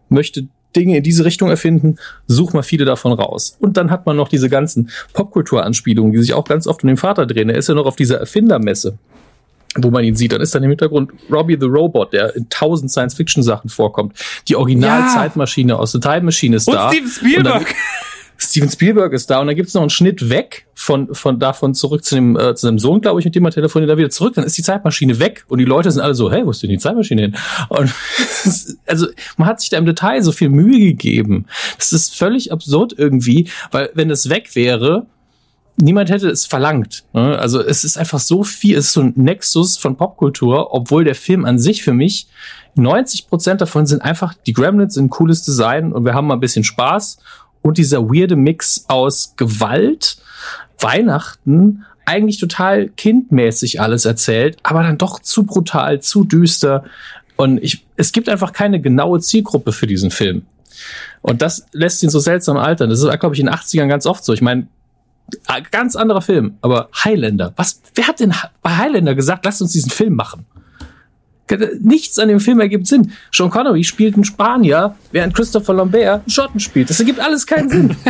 möchte 0.09 0.49
Dinge 0.77 0.97
in 0.97 1.03
diese 1.03 1.25
Richtung 1.25 1.49
erfinden, 1.51 1.97
such 2.27 2.53
mal 2.53 2.63
viele 2.63 2.85
davon 2.85 3.13
raus. 3.13 3.57
Und 3.61 3.77
dann 3.77 3.91
hat 3.91 4.07
man 4.07 4.17
noch 4.17 4.29
diese 4.29 4.49
ganzen 4.49 4.91
Popkulturanspielungen, 5.13 6.13
die 6.13 6.19
sich 6.19 6.35
auch 6.35 6.45
ganz 6.45 6.67
oft 6.67 6.83
um 6.83 6.89
den 6.89 6.97
Vater 6.97 7.27
drehen. 7.27 7.49
Er 7.51 7.57
ist 7.57 7.69
ja 7.69 7.75
noch 7.75 7.87
auf 7.87 7.97
dieser 7.97 8.19
Erfindermesse, 8.19 8.99
wo 9.77 9.91
man 9.91 10.05
ihn 10.05 10.17
sieht. 10.17 10.33
Dann 10.33 10.41
ist 10.41 10.55
dann 10.55 10.63
im 10.63 10.71
Hintergrund 10.71 11.13
Robbie 11.31 11.57
the 11.59 11.67
Robot, 11.67 12.13
der 12.13 12.35
in 12.37 12.49
tausend 12.49 12.91
Science-Fiction-Sachen 12.91 13.71
vorkommt. 13.71 14.17
Die 14.49 14.57
Original-Zeitmaschine 14.57 15.79
aus 15.79 15.93
der 15.93 16.01
Time 16.01 16.23
Machine 16.23 16.57
ist 16.57 16.69
Und 16.69 16.75
da. 16.75 16.91
Steven 16.91 17.11
Spielberg. 17.11 17.75
Steven 18.37 18.69
Spielberg 18.69 19.13
ist 19.13 19.31
da 19.31 19.41
und 19.41 19.47
dann 19.47 19.57
gibt's 19.57 19.75
noch 19.75 19.83
einen 19.83 19.91
Schnitt 19.91 20.29
weg 20.29 20.67
von, 20.75 21.15
von 21.15 21.39
davon 21.39 21.75
zurück 21.75 22.05
zu 22.05 22.17
dem, 22.17 22.37
äh, 22.37 22.55
zu 22.55 22.67
dem 22.67 22.79
Sohn, 22.79 23.01
glaube 23.01 23.21
ich, 23.21 23.25
mit 23.25 23.35
dem 23.35 23.45
er 23.45 23.51
telefoniert, 23.51 23.91
da 23.91 23.97
wieder 23.97 24.11
zurück, 24.11 24.35
dann 24.35 24.45
ist 24.45 24.59
die 24.59 24.63
Zeitmaschine 24.63 25.19
weg 25.19 25.45
und 25.49 25.59
die 25.59 25.65
Leute 25.65 25.91
sind 25.91 26.03
alle 26.03 26.15
so, 26.15 26.31
hey, 26.31 26.45
wo 26.45 26.51
ist 26.51 26.63
denn 26.63 26.71
die 26.71 26.79
Zeitmaschine 26.79 27.23
hin? 27.23 27.37
Und 27.69 27.93
es 28.45 28.77
also 28.87 29.07
man 29.37 29.49
hat 29.49 29.61
sich 29.61 29.71
da 29.71 29.79
im 29.79 29.87
Detail 29.87 30.23
so 30.23 30.33
viel 30.33 30.49
Mühe 30.49 30.81
gegeben. 30.81 31.47
Das 31.77 31.93
ist 31.93 32.17
völlig 32.17 32.53
absurd 32.53 32.95
irgendwie, 32.97 33.49
weil 33.71 33.91
wenn 33.95 34.11
es 34.11 34.29
weg 34.29 34.55
wäre, 34.55 35.07
niemand 35.77 36.11
hätte 36.11 36.29
es 36.29 36.47
verlangt. 36.47 37.05
ne? 37.13 37.39
Also 37.39 37.61
es 37.61 37.85
ist 37.85 37.97
einfach 37.97 38.21
so 38.21 38.43
viel, 38.43 38.77
es 38.77 38.87
ist 38.87 38.93
so 38.93 39.01
ein 39.01 39.13
Nexus 39.17 39.77
von 39.77 39.97
Popkultur, 39.97 40.73
obwohl 40.75 41.05
der 41.05 41.15
Film 41.15 41.45
an 41.45 41.59
sich 41.59 41.83
für 41.83 41.93
mich 41.93 42.29
90 42.77 43.29
Prozent 43.29 43.61
davon 43.61 43.87
sind 43.87 44.03
einfach 44.03 44.35
die 44.35 44.53
Gremlins 44.53 44.97
ein 44.97 45.09
cooles 45.09 45.45
Design 45.45 45.93
und 45.93 46.05
wir 46.05 46.15
haben 46.15 46.27
mal 46.27 46.35
ein 46.35 46.41
bisschen 46.41 46.65
Spaß 46.65 47.19
und 47.65 47.79
dieser 47.79 48.11
weirde 48.11 48.37
Mix 48.37 48.85
aus 48.89 49.35
Gewalt, 49.37 50.19
Weihnachten, 50.79 51.85
eigentlich 52.05 52.39
total 52.39 52.89
kindmäßig 52.91 53.81
alles 53.81 54.05
erzählt, 54.05 54.59
aber 54.63 54.83
dann 54.83 54.99
doch 54.99 55.19
zu 55.19 55.45
brutal, 55.45 56.01
zu 56.01 56.25
düster. 56.25 56.85
Und 57.37 57.57
ich, 57.63 57.87
es 57.97 58.13
gibt 58.13 58.29
einfach 58.29 58.53
keine 58.53 58.83
genaue 58.83 59.21
Zielgruppe 59.21 59.73
für 59.73 59.87
diesen 59.87 60.11
Film. 60.11 60.43
Und 61.23 61.41
das 61.41 61.67
lässt 61.73 62.03
ihn 62.03 62.11
so 62.11 62.19
seltsam 62.19 62.59
altern. 62.59 62.91
Das 62.91 63.01
ist, 63.01 63.19
glaube 63.19 63.35
ich, 63.35 63.41
in 63.41 63.47
den 63.47 63.55
80ern 63.55 63.89
ganz 63.89 64.05
oft 64.05 64.27
so. 64.27 64.35
Ich 64.35 64.43
meine, 64.43 64.67
äh, 65.49 65.63
ganz 65.71 65.97
anderer 65.97 66.21
Film, 66.21 66.59
aber 66.61 66.91
Highlander. 67.03 67.55
Was, 67.57 67.81
wer 67.95 68.07
hat 68.07 68.21
denn 68.21 68.35
bei 68.61 68.77
Highlander 68.77 69.15
gesagt, 69.15 69.47
lasst 69.47 69.63
uns 69.63 69.73
diesen 69.73 69.91
Film 69.91 70.15
machen? 70.15 70.45
Nichts 71.81 72.19
an 72.19 72.29
dem 72.29 72.41
Film 72.41 72.61
ergibt 72.61 72.87
Sinn. 72.87 73.13
Sean 73.31 73.51
Connery 73.51 73.85
spielt 73.85 74.15
einen 74.15 74.25
Spanier, 74.25 74.97
während 75.13 75.35
Christopher 75.35 75.75
Lambert 75.75 76.23
einen 76.23 76.31
Schotten 76.31 76.61
spielt. 76.61 76.89
Das 76.91 77.01
ergibt 77.01 77.21
alles 77.21 77.47
keinen 77.47 77.69
Sinn. 77.69 77.97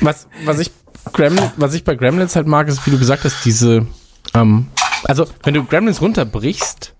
Was, 0.00 0.28
was 0.46 0.58
ich 0.58 0.70
Gremlin, 1.12 1.50
was 1.56 1.74
ich 1.74 1.84
bei 1.84 1.94
Gremlins 1.94 2.34
halt 2.34 2.46
mag, 2.46 2.68
ist, 2.68 2.86
wie 2.86 2.90
du 2.90 2.98
gesagt 2.98 3.24
hast, 3.24 3.44
diese, 3.44 3.86
ähm, 4.34 4.68
also 5.04 5.26
wenn 5.42 5.54
du 5.54 5.64
Gremlins 5.64 6.00
runterbrichst, 6.00 6.94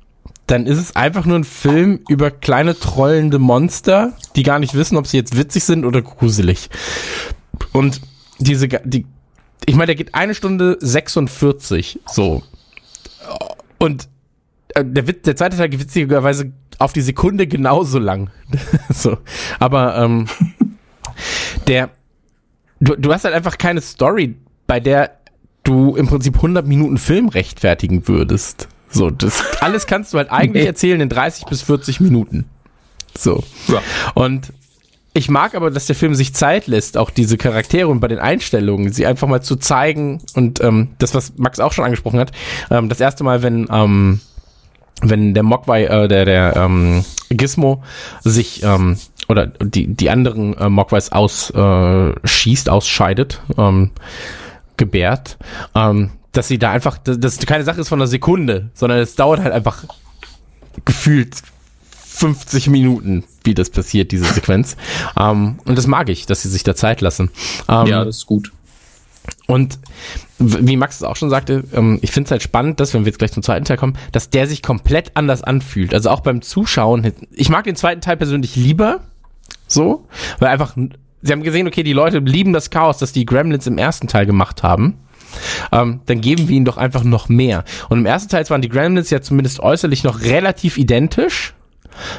dann 0.46 0.66
ist 0.66 0.78
es 0.78 0.96
einfach 0.96 1.24
nur 1.24 1.38
ein 1.38 1.44
Film 1.44 2.00
über 2.08 2.30
kleine 2.30 2.78
trollende 2.78 3.38
Monster, 3.38 4.16
die 4.36 4.42
gar 4.42 4.58
nicht 4.58 4.74
wissen, 4.74 4.96
ob 4.96 5.06
sie 5.06 5.16
jetzt 5.16 5.36
witzig 5.36 5.64
sind 5.64 5.84
oder 5.84 6.02
gruselig. 6.02 6.68
Und 7.72 8.00
diese, 8.38 8.68
die, 8.68 9.06
ich 9.64 9.76
meine, 9.76 9.86
der 9.86 9.94
geht 9.94 10.14
eine 10.14 10.34
Stunde 10.34 10.76
46, 10.80 12.00
so. 12.06 12.42
Und 13.81 14.09
äh, 14.74 14.85
der, 14.85 15.09
Witz, 15.09 15.23
der 15.23 15.35
zweite 15.35 15.57
Teil 15.57 15.73
witzigerweise 15.73 16.52
auf 16.78 16.93
die 16.93 17.01
Sekunde 17.01 17.47
genauso 17.47 17.98
lang. 17.98 18.31
so. 18.90 19.19
Aber 19.59 19.97
ähm, 19.97 20.27
der, 21.66 21.90
du, 22.78 22.94
du 22.94 23.12
hast 23.12 23.24
halt 23.24 23.35
einfach 23.35 23.59
keine 23.59 23.81
Story, 23.81 24.36
bei 24.69 24.78
der 24.78 25.19
du 25.65 25.97
im 25.97 26.07
Prinzip 26.07 26.36
100 26.36 26.66
Minuten 26.66 26.98
Film 26.98 27.28
rechtfertigen 27.28 28.07
würdest. 28.07 28.69
So, 28.89 29.11
das 29.11 29.43
alles 29.61 29.86
kannst 29.86 30.12
du 30.12 30.19
halt 30.19 30.31
eigentlich 30.31 30.66
erzählen 30.66 31.01
in 31.01 31.09
30 31.09 31.47
bis 31.47 31.62
40 31.62 32.01
Minuten. 32.01 32.47
So. 33.16 33.43
Ja. 33.69 33.82
Und 34.15 34.52
ich 35.12 35.28
mag 35.28 35.55
aber, 35.55 35.70
dass 35.70 35.87
der 35.87 35.97
Film 35.97 36.15
sich 36.15 36.35
Zeit 36.35 36.66
lässt, 36.66 36.97
auch 36.97 37.11
diese 37.11 37.37
Charaktere 37.37 37.89
und 37.89 38.01
bei 38.01 38.09
den 38.09 38.19
Einstellungen, 38.19 38.93
sie 38.93 39.07
einfach 39.07 39.27
mal 39.27 39.43
zu 39.43 39.57
zeigen 39.57 40.20
und 40.35 40.62
ähm, 40.62 40.91
das, 40.99 41.15
was 41.15 41.37
Max 41.37 41.59
auch 41.59 41.73
schon 41.73 41.85
angesprochen 41.85 42.20
hat, 42.20 42.32
ähm, 42.70 42.89
das 42.89 43.01
erste 43.01 43.24
Mal, 43.24 43.43
wenn 43.43 43.66
ähm, 43.70 44.20
wenn 45.03 45.35
der 45.35 45.43
Mogwai, 45.43 45.85
äh, 45.85 46.09
der 46.09 46.24
der 46.24 46.57
ähm, 46.57 47.05
Gizmo 47.31 47.82
sich 48.23 48.62
ähm, 48.62 48.99
oder 49.28 49.47
die 49.47 49.89
die 49.89 50.11
anderen 50.11 50.57
äh, 50.57 50.69
Mogwais 50.69 51.11
ausschießt, 51.11 52.69
äh, 52.69 52.70
ausscheidet, 52.70 53.41
ähm, 53.59 53.91
gebärt, 54.77 55.39
ähm, 55.74 56.11
dass 56.32 56.49
sie 56.49 56.59
da 56.59 56.70
einfach, 56.70 56.99
dass 56.99 57.19
das 57.19 57.39
keine 57.47 57.65
Sache 57.65 57.81
ist 57.81 57.89
von 57.89 58.01
einer 58.01 58.07
Sekunde, 58.07 58.70
sondern 58.74 58.99
es 59.01 59.16
dauert 59.16 59.41
halt 59.41 59.53
einfach 59.53 59.85
gefühlt 60.85 61.43
50 62.12 62.69
Minuten, 62.69 63.24
wie 63.45 63.55
das 63.55 63.70
passiert, 63.70 64.12
diese 64.12 64.24
Sequenz. 64.24 64.77
Ähm, 65.19 65.59
und 65.65 65.78
das 65.78 65.87
mag 65.87 66.09
ich, 66.09 66.27
dass 66.27 66.43
sie 66.43 66.49
sich 66.49 66.65
da 66.65 66.74
Zeit 66.74 67.01
lassen. 67.01 67.31
Ähm, 67.69 67.87
ja, 67.87 68.05
das 68.05 68.19
ist 68.19 68.27
gut. 68.27 68.53
und 69.47 69.78
wie 70.39 70.77
Max 70.77 70.97
es 70.97 71.03
auch 71.03 71.16
schon 71.16 71.31
sagte, 71.31 71.65
ähm, 71.73 71.99
ich 72.03 72.11
finde 72.11 72.28
es 72.28 72.31
halt 72.31 72.43
spannend, 72.43 72.81
dass, 72.81 72.95
wenn 72.95 73.05
wir 73.05 73.11
jetzt 73.11 73.19
gleich 73.19 73.32
zum 73.32 73.43
zweiten 73.43 73.65
Teil 73.65 73.77
kommen, 73.77 73.97
dass 74.12 74.31
der 74.31 74.47
sich 74.47 74.62
komplett 74.62 75.12
anders 75.15 75.43
anfühlt. 75.43 75.95
Also 75.95 76.11
auch 76.11 76.20
beim 76.20 76.43
Zuschauen. 76.43 77.12
Ich 77.32 77.49
mag 77.49 77.65
den 77.65 77.77
zweiten 77.77 78.01
Teil 78.01 78.16
persönlich 78.16 78.57
lieber, 78.57 79.01
so, 79.66 80.07
weil 80.39 80.49
einfach, 80.49 80.77
sie 81.23 81.32
haben 81.32 81.43
gesehen, 81.43 81.69
okay, 81.69 81.82
die 81.82 81.93
Leute 81.93 82.19
lieben 82.19 82.53
das 82.53 82.70
Chaos, 82.70 82.99
das 82.99 83.12
die 83.12 83.24
Gremlins 83.27 83.66
im 83.66 83.78
ersten 83.78 84.09
Teil 84.09 84.27
gemacht 84.27 84.62
haben. 84.62 84.99
Ähm, 85.70 86.01
dann 86.07 86.20
geben 86.20 86.49
wir 86.49 86.57
ihnen 86.57 86.65
doch 86.65 86.77
einfach 86.77 87.05
noch 87.05 87.28
mehr. 87.28 87.65
Und 87.89 87.99
im 87.99 88.07
ersten 88.07 88.31
Teil 88.31 88.49
waren 88.51 88.62
die 88.62 88.69
Gremlins 88.69 89.11
ja 89.11 89.20
zumindest 89.20 89.61
äußerlich 89.61 90.03
noch 90.03 90.23
relativ 90.23 90.77
identisch. 90.77 91.55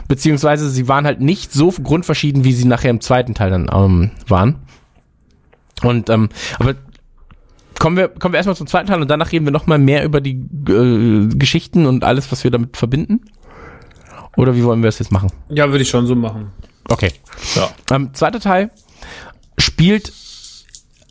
Beziehungsweise 0.07 0.69
sie 0.69 0.87
waren 0.87 1.05
halt 1.05 1.21
nicht 1.21 1.51
so 1.53 1.71
grundverschieden, 1.71 2.43
wie 2.43 2.53
sie 2.53 2.65
nachher 2.65 2.89
im 2.89 3.01
zweiten 3.01 3.33
Teil 3.33 3.51
dann 3.51 3.69
ähm, 3.73 4.11
waren. 4.27 4.57
Und 5.81 6.09
ähm, 6.09 6.29
aber 6.59 6.75
kommen 7.79 7.97
wir 7.97 8.09
kommen 8.09 8.33
wir 8.33 8.37
erstmal 8.37 8.55
zum 8.55 8.67
zweiten 8.67 8.87
Teil 8.87 9.01
und 9.01 9.09
danach 9.09 9.31
reden 9.31 9.45
wir 9.45 9.51
noch 9.51 9.65
mal 9.65 9.79
mehr 9.79 10.03
über 10.03 10.21
die 10.21 10.43
äh, 10.69 11.27
Geschichten 11.35 11.85
und 11.85 12.03
alles, 12.03 12.31
was 12.31 12.43
wir 12.43 12.51
damit 12.51 12.77
verbinden. 12.77 13.21
Oder 14.37 14.55
wie 14.55 14.63
wollen 14.63 14.81
wir 14.81 14.87
das 14.87 14.99
jetzt 14.99 15.11
machen? 15.11 15.31
Ja, 15.49 15.69
würde 15.69 15.81
ich 15.81 15.89
schon 15.89 16.05
so 16.05 16.15
machen. 16.15 16.51
Okay. 16.87 17.11
Ja. 17.55 17.69
Ähm, 17.91 18.13
zweiter 18.13 18.39
Teil 18.39 18.71
spielt, 19.57 20.13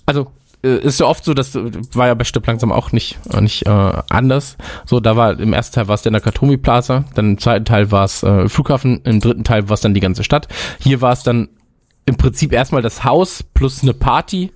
also 0.06 0.32
äh, 0.62 0.78
ist 0.78 1.00
ja 1.00 1.06
oft 1.06 1.24
so, 1.24 1.34
dass 1.34 1.54
äh, 1.54 1.70
war 1.94 2.06
ja 2.08 2.14
bei 2.14 2.24
Stipp 2.24 2.46
langsam 2.46 2.72
auch 2.72 2.92
nicht 2.92 3.18
äh, 3.32 3.40
nicht 3.40 3.66
äh, 3.66 3.92
anders. 4.08 4.56
So, 4.86 5.00
da 5.00 5.16
war 5.16 5.38
im 5.38 5.52
ersten 5.52 5.74
Teil 5.74 5.88
war 5.88 5.94
es 5.94 6.02
der 6.02 6.12
Nakatomi 6.12 6.56
Plaza, 6.56 7.04
dann 7.14 7.32
im 7.32 7.38
zweiten 7.38 7.64
Teil 7.64 7.90
war 7.90 8.04
es 8.04 8.22
äh, 8.22 8.48
Flughafen, 8.48 9.00
im 9.04 9.20
dritten 9.20 9.44
Teil 9.44 9.68
war 9.68 9.74
es 9.74 9.80
dann 9.80 9.94
die 9.94 10.00
ganze 10.00 10.24
Stadt. 10.24 10.48
Hier 10.78 11.00
war 11.00 11.12
es 11.12 11.22
dann 11.22 11.48
im 12.06 12.16
Prinzip 12.16 12.52
erstmal 12.52 12.82
das 12.82 13.04
Haus 13.04 13.42
plus 13.42 13.82
eine 13.82 13.94
Party. 13.94 14.52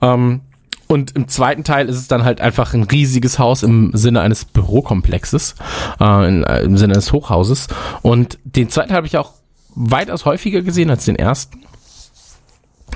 Ähm, 0.00 0.42
und 0.88 1.16
im 1.16 1.26
zweiten 1.26 1.64
Teil 1.64 1.88
ist 1.88 1.96
es 1.96 2.06
dann 2.06 2.24
halt 2.24 2.40
einfach 2.40 2.72
ein 2.72 2.84
riesiges 2.84 3.40
Haus 3.40 3.64
im 3.64 3.90
Sinne 3.92 4.20
eines 4.20 4.44
Bürokomplexes, 4.44 5.56
äh, 6.00 6.28
in, 6.28 6.42
im 6.44 6.76
Sinne 6.76 6.94
eines 6.94 7.12
Hochhauses. 7.12 7.66
Und 8.02 8.38
den 8.44 8.70
zweiten 8.70 8.92
habe 8.92 9.06
ich 9.06 9.18
auch 9.18 9.32
weitaus 9.74 10.24
häufiger 10.24 10.62
gesehen 10.62 10.90
als 10.90 11.04
den 11.04 11.16
ersten. 11.16 11.66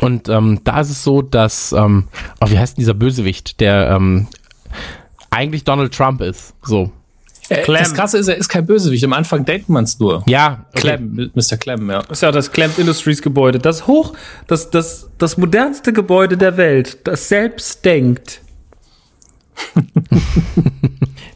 Und 0.01 0.29
ähm, 0.29 0.61
da 0.65 0.81
ist 0.81 0.91
es 0.91 1.05
so, 1.05 1.23
dass, 1.23 1.73
ähm, 1.73 2.09
oh, 2.41 2.51
wie 2.51 2.59
heißt 2.59 2.77
denn 2.77 2.83
dieser 2.83 2.95
Bösewicht, 2.95 3.61
der 3.61 3.91
ähm, 3.91 4.29
eigentlich 5.31 5.65
Donald 5.65 5.95
Trump 5.95 6.21
ist. 6.23 6.55
So. 6.63 6.91
Äh, 7.49 7.63
Clem. 7.63 7.79
Das 7.81 7.95
Krasse 7.95 8.19
ist, 8.19 8.29
er 8.29 8.37
ist 8.37 8.49
kein 8.49 8.65
Bösewicht. 8.65 9.05
Am 9.05 9.13
Anfang 9.13 9.45
denkt 9.45 9.69
man 9.69 9.85
es 9.85 9.99
nur. 9.99 10.23
Ja, 10.29 10.65
okay. 10.69 10.81
Clem, 10.97 11.31
Mr. 11.35 11.57
Clem, 11.57 11.91
ja. 11.91 11.99
Das 12.03 12.19
ist 12.19 12.23
ja 12.23 12.31
das 12.33 12.53
Clamp 12.53 12.79
Industries 12.79 13.21
Gebäude. 13.23 13.59
Das 13.59 13.87
hoch, 13.87 14.15
das, 14.47 14.71
das, 14.71 15.09
das 15.19 15.37
modernste 15.37 15.93
Gebäude 15.93 16.37
der 16.37 16.57
Welt, 16.57 16.99
das 17.07 17.29
selbst 17.29 17.85
denkt. 17.85 18.41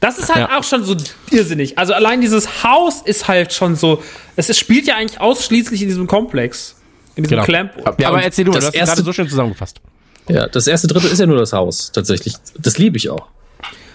Das 0.00 0.18
ist 0.18 0.28
halt 0.34 0.50
Ja. 0.50 0.58
auch 0.58 0.64
schon 0.64 0.84
so 0.84 0.94
irrsinnig. 1.30 1.78
Also 1.78 1.94
allein 1.94 2.20
dieses 2.20 2.62
Haus 2.62 3.00
ist 3.02 3.26
halt 3.26 3.54
schon 3.54 3.74
so. 3.74 4.02
Es 4.36 4.54
spielt 4.58 4.86
ja 4.86 4.96
eigentlich 4.96 5.18
ausschließlich 5.18 5.80
in 5.80 5.88
diesem 5.88 6.06
Komplex. 6.06 6.76
In 7.16 7.24
diesem 7.24 7.36
Genau. 7.36 7.44
Clamp. 7.44 7.70
Ja, 7.98 8.08
aber 8.08 8.22
erzähl 8.22 8.44
du 8.44 8.50
das 8.52 8.60
du 8.64 8.66
hast 8.68 8.74
erste- 8.74 8.96
gerade 8.96 9.04
so 9.06 9.12
schön 9.12 9.28
zusammengefasst. 9.28 9.80
Ja, 10.28 10.46
das 10.48 10.66
erste 10.66 10.86
Drittel 10.88 11.10
ist 11.10 11.18
ja 11.20 11.26
nur 11.26 11.36
das 11.38 11.52
Haus, 11.52 11.92
tatsächlich. 11.92 12.34
Das 12.58 12.78
liebe 12.78 12.96
ich 12.96 13.10
auch. 13.10 13.26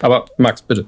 Aber 0.00 0.26
Max, 0.38 0.62
bitte. 0.62 0.84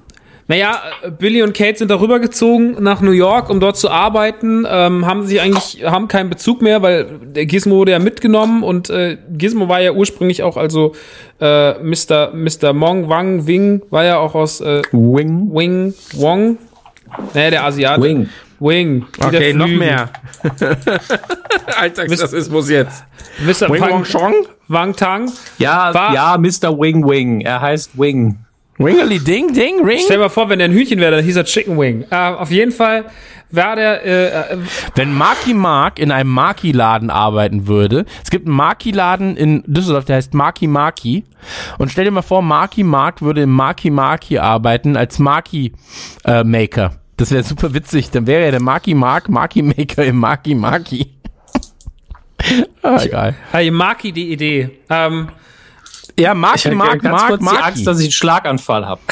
Naja, 0.48 0.80
Billy 1.18 1.42
und 1.42 1.54
Kate 1.54 1.78
sind 1.78 1.90
darüber 1.90 2.18
gezogen 2.18 2.76
nach 2.82 3.00
New 3.00 3.12
York, 3.12 3.48
um 3.48 3.60
dort 3.60 3.76
zu 3.76 3.90
arbeiten. 3.90 4.66
Ähm, 4.68 5.06
haben 5.06 5.24
sich 5.24 5.40
eigentlich, 5.40 5.84
haben 5.84 6.08
keinen 6.08 6.30
Bezug 6.30 6.62
mehr, 6.62 6.82
weil 6.82 7.06
der 7.22 7.46
Gizmo 7.46 7.76
wurde 7.76 7.92
ja 7.92 7.98
mitgenommen 8.00 8.62
und 8.62 8.90
äh, 8.90 9.18
Gizmo 9.30 9.68
war 9.68 9.80
ja 9.80 9.92
ursprünglich 9.92 10.42
auch, 10.42 10.56
also 10.56 10.94
äh, 11.40 11.74
Mr. 11.82 12.32
Mr. 12.34 12.72
Mong 12.72 13.08
Wang 13.08 13.46
Wing 13.46 13.82
war 13.90 14.04
ja 14.04 14.18
auch 14.18 14.34
aus 14.34 14.60
äh, 14.60 14.82
Wing. 14.92 15.50
Wing 15.54 15.94
Wong. 16.14 16.58
Naja, 17.34 17.50
der 17.50 17.64
Asiate. 17.64 18.02
Wing. 18.02 18.28
Wing. 18.62 19.06
Okay, 19.18 19.52
noch 19.52 19.66
mehr. 19.66 20.10
Alltagsrassismus 21.78 22.70
jetzt. 22.70 23.04
Mr. 23.44 23.68
Wing 23.70 23.80
Pang- 23.80 23.90
Wong 23.92 24.04
Chong? 24.04 24.34
Wang 24.68 24.94
Tang. 24.96 25.30
Ja, 25.58 25.92
War- 25.94 26.14
ja, 26.14 26.38
Mr. 26.38 26.78
Wing 26.78 27.06
Wing. 27.08 27.40
Er 27.42 27.60
heißt 27.60 27.98
Wing. 27.98 28.38
Ringeli 28.78 29.18
Ding 29.20 29.52
Ding 29.52 29.84
Ring? 29.84 29.98
Stell 30.02 30.16
dir 30.16 30.22
mal 30.24 30.28
vor, 30.28 30.48
wenn 30.48 30.58
der 30.58 30.68
ein 30.68 30.72
Hühnchen 30.72 30.98
wäre, 30.98 31.16
dann 31.16 31.24
hieß 31.24 31.36
er 31.36 31.44
Chicken 31.44 31.78
Wing. 31.78 32.04
Äh, 32.10 32.16
auf 32.16 32.50
jeden 32.50 32.72
Fall 32.72 33.04
war 33.50 33.76
der, 33.76 34.02
äh, 34.04 34.54
äh, 34.54 34.58
Wenn 34.94 35.12
Marky 35.12 35.52
Mark 35.52 35.98
in 35.98 36.10
einem 36.10 36.30
Marky-Laden 36.30 37.10
arbeiten 37.10 37.66
würde, 37.68 38.06
es 38.24 38.30
gibt 38.30 38.46
einen 38.46 38.56
Marky-Laden 38.56 39.36
in 39.36 39.62
Düsseldorf, 39.66 40.06
der 40.06 40.16
heißt 40.16 40.32
Marky 40.32 40.66
Marky. 40.66 41.24
Und 41.78 41.90
stell 41.92 42.04
dir 42.06 42.10
mal 42.10 42.22
vor, 42.22 42.40
Marky 42.42 42.82
Mark 42.82 43.20
würde 43.20 43.42
im 43.42 43.50
Marky 43.50 43.90
Marky 43.90 44.38
arbeiten 44.38 44.96
als 44.96 45.18
Marky-Maker. 45.18 46.92
Das 47.16 47.30
wäre 47.30 47.42
super 47.42 47.74
witzig. 47.74 48.10
Dann 48.10 48.26
wäre 48.26 48.44
ja 48.44 48.50
der 48.50 48.62
Marky 48.62 48.94
Mark 48.94 49.28
Marky 49.28 49.62
Maker 49.62 50.04
im 50.04 50.16
Marky 50.16 50.54
Marky. 50.54 51.12
ah, 52.82 53.00
egal. 53.02 53.34
hey, 53.52 53.70
Maki 53.70 54.12
die 54.12 54.32
Idee. 54.32 54.70
Ähm, 54.90 55.28
Ja, 56.18 56.32
Ich 56.32 56.38
Marky 56.38 56.60
hatte 56.62 56.74
Mark 56.76 57.02
ganz 57.02 57.12
Mark 57.20 57.28
kurz 57.28 57.40
die 57.40 57.44
Marky. 57.44 57.62
Angst, 57.62 57.86
dass 57.86 57.98
ich 58.00 58.06
einen 58.06 58.12
Schlaganfall 58.12 58.86
habe. 58.86 59.00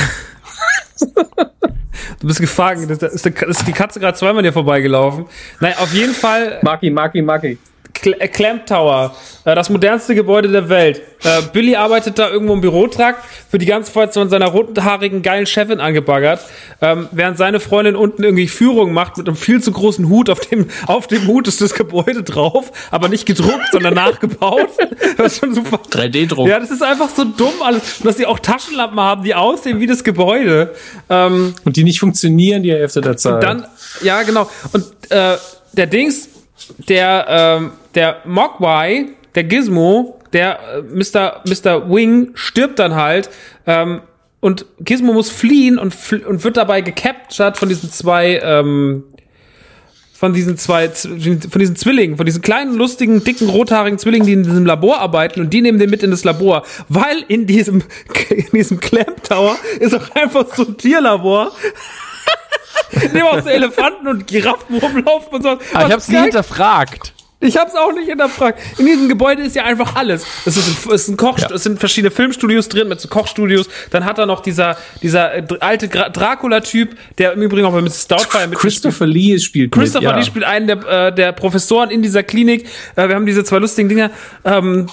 Du 2.19 2.27
bist 2.27 2.41
gefangen. 2.41 2.87
Das 2.87 3.03
ist, 3.03 3.25
die 3.25 3.73
Katze 3.73 3.99
gerade 3.99 4.17
zweimal 4.17 4.43
dir 4.43 4.53
vorbeigelaufen. 4.53 5.25
Nein, 5.59 5.75
auf 5.79 5.93
jeden 5.95 6.13
Fall. 6.13 6.59
Maki, 6.63 6.91
Maki, 6.91 7.23
Maki. 7.23 7.59
Äh, 8.05 8.29
Clamp 8.29 8.67
Tower, 8.67 9.15
äh, 9.45 9.55
das 9.55 9.71
modernste 9.71 10.15
Gebäude 10.15 10.49
der 10.49 10.69
Welt. 10.69 11.03
Äh, 11.23 11.43
Billy 11.53 11.77
arbeitet 11.77 12.19
da 12.19 12.31
irgendwo 12.31 12.55
im 12.55 12.61
Bürotrakt, 12.61 13.23
für 13.51 13.59
die 13.59 13.67
ganze 13.67 13.93
Zeit 13.93 14.15
von 14.15 14.29
seiner 14.31 14.47
rothaarigen, 14.47 15.23
geilen 15.23 15.47
Chefin 15.47 15.81
angebaggert, 15.81 16.41
ähm, 16.81 17.09
während 17.13 17.37
seine 17.37 17.61
Freundin 17.61 17.97
unten 17.97 18.23
irgendwie 18.23 18.49
Führung 18.49 18.93
macht 18.93 19.19
mit 19.19 19.27
einem 19.29 19.37
viel 19.37 19.63
zu 19.63 19.73
großen 19.73 20.09
Hut. 20.09 20.31
Auf 20.31 20.41
dem, 20.41 20.69
auf 20.87 21.07
dem 21.07 21.27
Hut 21.27 21.49
ist 21.49 21.61
das 21.61 21.75
Gebäude 21.75 22.23
drauf, 22.23 22.73
aber 22.91 23.09
nicht 23.09 23.27
gedruckt, 23.27 23.67
sondern 23.73 23.95
nachgebaut. 23.95 24.69
Das 25.17 25.35
ist 25.35 25.41
schon 25.41 25.55
super. 25.55 25.81
3D-Druck. 25.91 26.49
Ja, 26.49 26.59
das 26.59 26.71
ist 26.71 26.83
einfach 26.83 27.09
so 27.11 27.25
dumm 27.25 27.53
alles. 27.63 27.99
Und 27.99 28.07
dass 28.07 28.17
sie 28.17 28.27
auch 28.27 28.39
Taschenlampen 28.39 28.99
haben, 29.01 29.23
die 29.23 29.35
aussehen 29.35 29.81
wie 29.81 29.87
das 29.87 30.05
Gebäude. 30.05 30.75
Ähm, 31.09 31.55
Und 31.65 31.77
die 31.77 31.85
nicht 31.85 32.01
funktionieren 32.01 32.63
die 32.63 32.73
Hälfte 32.73 33.01
der 33.01 33.17
Zeit. 33.17 33.43
dann, 33.43 33.67
ja, 34.03 34.23
genau. 34.23 34.49
Und 34.73 34.85
äh, 35.11 35.37
der 35.73 35.87
Dings, 35.87 36.29
der, 36.89 37.27
ähm, 37.29 37.73
der 37.95 38.23
Mogwai, 38.25 39.07
der 39.35 39.45
Gizmo, 39.45 40.21
der 40.33 40.59
äh, 40.61 40.83
Mr. 40.83 41.43
Mr. 41.47 41.91
Wing 41.91 42.31
stirbt 42.35 42.79
dann 42.79 42.95
halt. 42.95 43.31
Ähm, 43.67 44.03
und 44.41 44.65
Gizmo 44.81 45.13
muss 45.13 45.31
fliehen 45.31 45.79
und, 45.79 45.95
fl 45.95 46.25
und 46.25 46.45
wird 46.45 46.57
dabei 46.57 46.81
gecaptured 46.81 47.59
von 47.59 47.69
diesen 47.69 47.91
zwei, 47.91 48.41
ähm, 48.43 49.05
von 50.15 50.33
diesen 50.33 50.57
zwei, 50.57 50.89
von 50.89 51.59
diesen 51.59 51.77
Zwillingen, 51.77 52.17
von 52.17 52.25
diesen 52.25 52.41
kleinen, 52.41 52.75
lustigen, 52.75 53.23
dicken, 53.23 53.51
rothaarigen 53.51 53.99
Zwillingen, 53.99 54.27
die 54.27 54.33
in 54.33 54.43
diesem 54.43 54.65
Labor 54.65 55.01
arbeiten 55.01 55.41
und 55.41 55.53
die 55.53 55.61
nehmen 55.61 55.79
den 55.79 55.91
mit 55.91 56.03
in 56.03 56.11
das 56.11 56.25
Labor, 56.25 56.65
weil 56.89 57.23
in 57.29 57.47
diesem, 57.47 57.83
in 58.31 58.47
diesem 58.53 58.81
Clamp 58.81 59.23
Tower 59.25 59.57
ist 59.79 59.95
auch 59.95 60.11
einfach 60.15 60.47
so 60.55 60.67
ein 60.67 60.79
Tierlabor, 60.79 61.53
dem 62.93 63.23
auch 63.23 63.41
so 63.41 63.49
Elefanten 63.49 64.09
und 64.09 64.27
Giraffen 64.27 64.77
rumlaufen 64.79 65.33
und 65.33 65.43
so. 65.43 65.49
Aber 65.49 65.59
ich 65.61 65.75
Was 65.75 65.91
hab's 65.93 66.09
nie 66.09 66.19
hinterfragt. 66.19 67.13
ich 67.41 67.57
hab's 67.57 67.75
auch 67.75 67.93
nicht 67.93 68.09
hinterfragt. 68.09 68.61
In 68.79 68.87
diesem 68.87 69.09
Gebäude 69.09 69.43
ist 69.43 69.57
ja 69.57 69.65
einfach 69.65 69.97
alles. 69.97 70.25
Es 70.45 70.57
ist 70.57 70.69
ein, 70.69 70.95
es 70.95 71.03
ist 71.03 71.09
ein 71.09 71.17
Koch, 71.17 71.39
es 71.39 71.63
sind 71.63 71.79
verschiedene 71.79 72.11
Filmstudios 72.11 72.69
drin 72.69 72.89
mit 72.89 73.01
so 73.01 73.09
Kochstudios. 73.09 73.69
Dann 73.91 74.05
hat 74.05 74.19
er 74.19 74.27
noch 74.27 74.41
dieser, 74.41 74.77
dieser 75.03 75.31
alte 75.61 75.89
Dracula-Typ, 75.89 76.97
der 77.19 77.33
im 77.33 77.43
Übrigen 77.43 77.67
auch 77.67 77.73
bei 77.73 77.81
Mrs. 77.81 78.09
Doubtfire 78.09 78.49
mit 78.49 78.59
Christopher 78.59 79.07
Lee 79.07 79.39
spielt 79.39 79.73
Christopher 79.73 80.09
mit, 80.09 80.11
ja. 80.13 80.19
Lee 80.19 80.25
spielt 80.27 80.45
einen 80.45 80.67
der, 80.67 81.09
äh, 81.09 81.15
der 81.15 81.33
Professoren 81.33 81.91
in 81.91 82.03
dieser 82.03 82.23
Klinik. 82.23 82.67
Äh, 82.97 83.09
wir 83.09 83.15
haben 83.15 83.27
diese 83.27 83.45
zwei 83.45 83.59
lustigen 83.59 83.89
Dinger. 83.89 84.11
Ähm, 84.45 84.89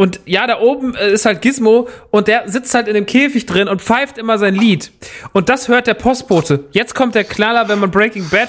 und 0.00 0.18
ja, 0.24 0.46
da 0.46 0.60
oben 0.60 0.94
äh, 0.94 1.12
ist 1.12 1.26
halt 1.26 1.42
Gizmo 1.42 1.86
und 2.10 2.26
der 2.26 2.48
sitzt 2.48 2.72
halt 2.72 2.88
in 2.88 2.94
dem 2.94 3.04
Käfig 3.04 3.44
drin 3.44 3.68
und 3.68 3.82
pfeift 3.82 4.16
immer 4.16 4.38
sein 4.38 4.54
Lied. 4.54 4.92
Und 5.34 5.50
das 5.50 5.68
hört 5.68 5.86
der 5.86 5.92
Postbote. 5.92 6.64
Jetzt 6.70 6.94
kommt 6.94 7.14
der 7.14 7.24
Knaller, 7.24 7.68
wenn 7.68 7.80
man 7.80 7.90
Breaking 7.90 8.26
Bad 8.30 8.48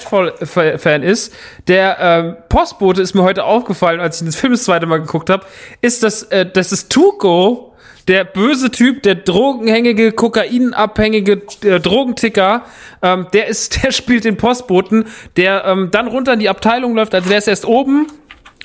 Fan 0.80 1.02
ist. 1.02 1.34
Der 1.68 1.98
ähm, 2.00 2.36
Postbote 2.48 3.02
ist 3.02 3.12
mir 3.12 3.22
heute 3.22 3.44
aufgefallen, 3.44 4.00
als 4.00 4.22
ich 4.22 4.26
den 4.26 4.32
Film 4.32 4.54
das 4.54 4.64
zweite 4.64 4.86
Mal 4.86 5.02
geguckt 5.02 5.28
habe, 5.28 5.44
ist 5.82 6.02
das, 6.02 6.22
äh, 6.22 6.46
das 6.50 6.72
ist 6.72 6.90
Tuco, 6.90 7.74
der 8.08 8.24
böse 8.24 8.70
Typ, 8.70 9.02
der 9.02 9.16
drogenhängige, 9.16 10.12
kokainabhängige 10.12 11.42
äh, 11.64 11.80
Drogenticker, 11.80 12.64
ähm, 13.02 13.26
der 13.34 13.48
ist, 13.48 13.82
der 13.84 13.92
spielt 13.92 14.24
den 14.24 14.38
Postboten, 14.38 15.04
der 15.36 15.66
ähm, 15.66 15.90
dann 15.90 16.06
runter 16.06 16.32
in 16.32 16.38
die 16.38 16.48
Abteilung 16.48 16.94
läuft, 16.94 17.14
also 17.14 17.28
der 17.28 17.36
ist 17.36 17.48
erst 17.48 17.66
oben, 17.66 18.06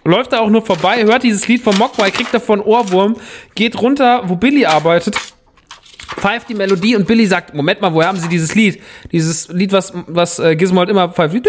läuft 0.07 0.33
da 0.33 0.39
auch 0.39 0.49
nur 0.49 0.65
vorbei, 0.65 1.03
hört 1.03 1.23
dieses 1.23 1.47
Lied 1.47 1.61
von 1.61 1.77
Mogwai, 1.77 2.11
kriegt 2.11 2.33
davon 2.33 2.61
Ohrwurm, 2.61 3.15
geht 3.55 3.79
runter, 3.81 4.23
wo 4.25 4.35
Billy 4.35 4.65
arbeitet, 4.65 5.17
pfeift 6.15 6.49
die 6.49 6.55
Melodie 6.55 6.95
und 6.95 7.05
Billy 7.07 7.25
sagt, 7.25 7.53
Moment 7.53 7.81
mal, 7.81 7.93
woher 7.93 8.07
haben 8.07 8.17
Sie 8.17 8.29
dieses 8.29 8.55
Lied? 8.55 8.81
Dieses 9.11 9.49
Lied, 9.49 9.71
was, 9.71 9.93
was 10.07 10.39
äh, 10.39 10.55
Gizmo 10.55 10.79
halt 10.79 10.89
immer 10.89 11.09
pfeift. 11.09 11.35
Und 11.35 11.43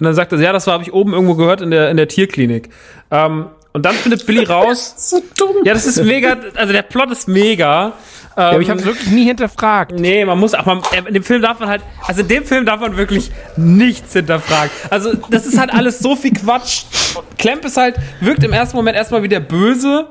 dann 0.00 0.14
sagt 0.14 0.32
er, 0.32 0.40
ja, 0.40 0.52
das 0.52 0.66
habe 0.66 0.82
ich 0.82 0.92
oben 0.92 1.12
irgendwo 1.12 1.34
gehört 1.34 1.60
in 1.60 1.70
der, 1.70 1.90
in 1.90 1.96
der 1.96 2.08
Tierklinik. 2.08 2.68
Ähm, 3.10 3.46
und 3.72 3.84
dann 3.84 3.94
findet 3.94 4.26
Billy 4.26 4.44
raus. 4.48 4.94
So 4.96 5.22
dumm. 5.36 5.56
Ja, 5.64 5.74
das 5.74 5.86
ist 5.86 6.02
mega, 6.02 6.36
also 6.54 6.72
der 6.72 6.82
Plot 6.82 7.10
ist 7.10 7.28
mega. 7.28 7.92
Ja, 8.36 8.50
aber 8.50 8.60
ich 8.60 8.70
hab's 8.70 8.84
wirklich 8.84 9.08
nie 9.08 9.24
hinterfragt. 9.24 9.92
Nee, 9.98 10.24
man 10.24 10.38
muss, 10.38 10.54
aber 10.54 10.80
in 11.06 11.12
dem 11.12 11.24
Film 11.24 11.42
darf 11.42 11.58
man 11.58 11.68
halt, 11.68 11.82
also 12.06 12.20
in 12.20 12.28
dem 12.28 12.44
Film 12.44 12.64
darf 12.64 12.80
man 12.80 12.96
wirklich 12.96 13.32
nichts 13.56 14.12
hinterfragen. 14.12 14.70
Also 14.90 15.12
das 15.30 15.44
ist 15.44 15.58
halt 15.58 15.74
alles 15.74 15.98
so 15.98 16.14
viel 16.14 16.32
Quatsch. 16.32 16.84
Clamp 17.36 17.64
ist 17.64 17.76
halt, 17.76 17.96
wirkt 18.20 18.44
im 18.44 18.52
ersten 18.52 18.76
Moment 18.76 18.96
erstmal 18.96 19.24
wie 19.24 19.28
der 19.28 19.40
Böse, 19.40 20.06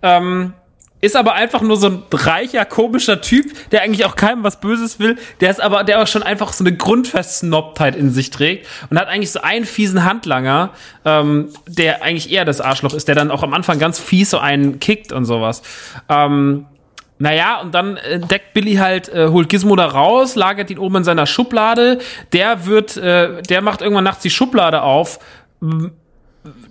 ähm, 0.00 0.52
ist 1.02 1.16
aber 1.16 1.34
einfach 1.34 1.60
nur 1.60 1.76
so 1.76 1.88
ein 1.88 2.02
reicher, 2.12 2.64
komischer 2.64 3.20
Typ, 3.20 3.46
der 3.70 3.82
eigentlich 3.82 4.06
auch 4.06 4.14
keinem 4.14 4.44
was 4.44 4.60
Böses 4.60 5.00
will, 5.00 5.18
der 5.40 5.50
ist 5.50 5.60
aber, 5.60 5.82
der 5.82 6.00
auch 6.00 6.06
schon 6.06 6.22
einfach 6.22 6.52
so 6.52 6.64
eine 6.64 6.74
Grundversnobtheit 6.74 7.96
in 7.96 8.10
sich 8.10 8.30
trägt 8.30 8.68
und 8.88 8.98
hat 8.98 9.08
eigentlich 9.08 9.32
so 9.32 9.42
einen 9.42 9.64
fiesen 9.64 10.04
Handlanger, 10.04 10.70
ähm, 11.04 11.48
der 11.66 12.02
eigentlich 12.02 12.32
eher 12.32 12.44
das 12.44 12.60
Arschloch 12.60 12.94
ist, 12.94 13.08
der 13.08 13.16
dann 13.16 13.32
auch 13.32 13.42
am 13.42 13.52
Anfang 13.52 13.80
ganz 13.80 13.98
fies 13.98 14.30
so 14.30 14.38
einen 14.38 14.78
kickt 14.78 15.12
und 15.12 15.24
sowas. 15.24 15.62
Ähm, 16.08 16.66
naja, 17.18 17.60
und 17.60 17.74
dann 17.74 17.96
entdeckt 17.96 18.54
Billy 18.54 18.76
halt, 18.76 19.08
äh, 19.08 19.28
holt 19.28 19.48
Gizmo 19.48 19.74
da 19.74 19.86
raus, 19.86 20.36
lagert 20.36 20.70
ihn 20.70 20.78
oben 20.78 20.96
in 20.96 21.04
seiner 21.04 21.26
Schublade. 21.26 21.98
Der 22.32 22.66
wird, 22.66 22.96
äh, 22.96 23.42
der 23.42 23.60
macht 23.60 23.82
irgendwann 23.82 24.04
nachts 24.04 24.22
die 24.22 24.30
Schublade 24.30 24.82
auf. 24.82 25.18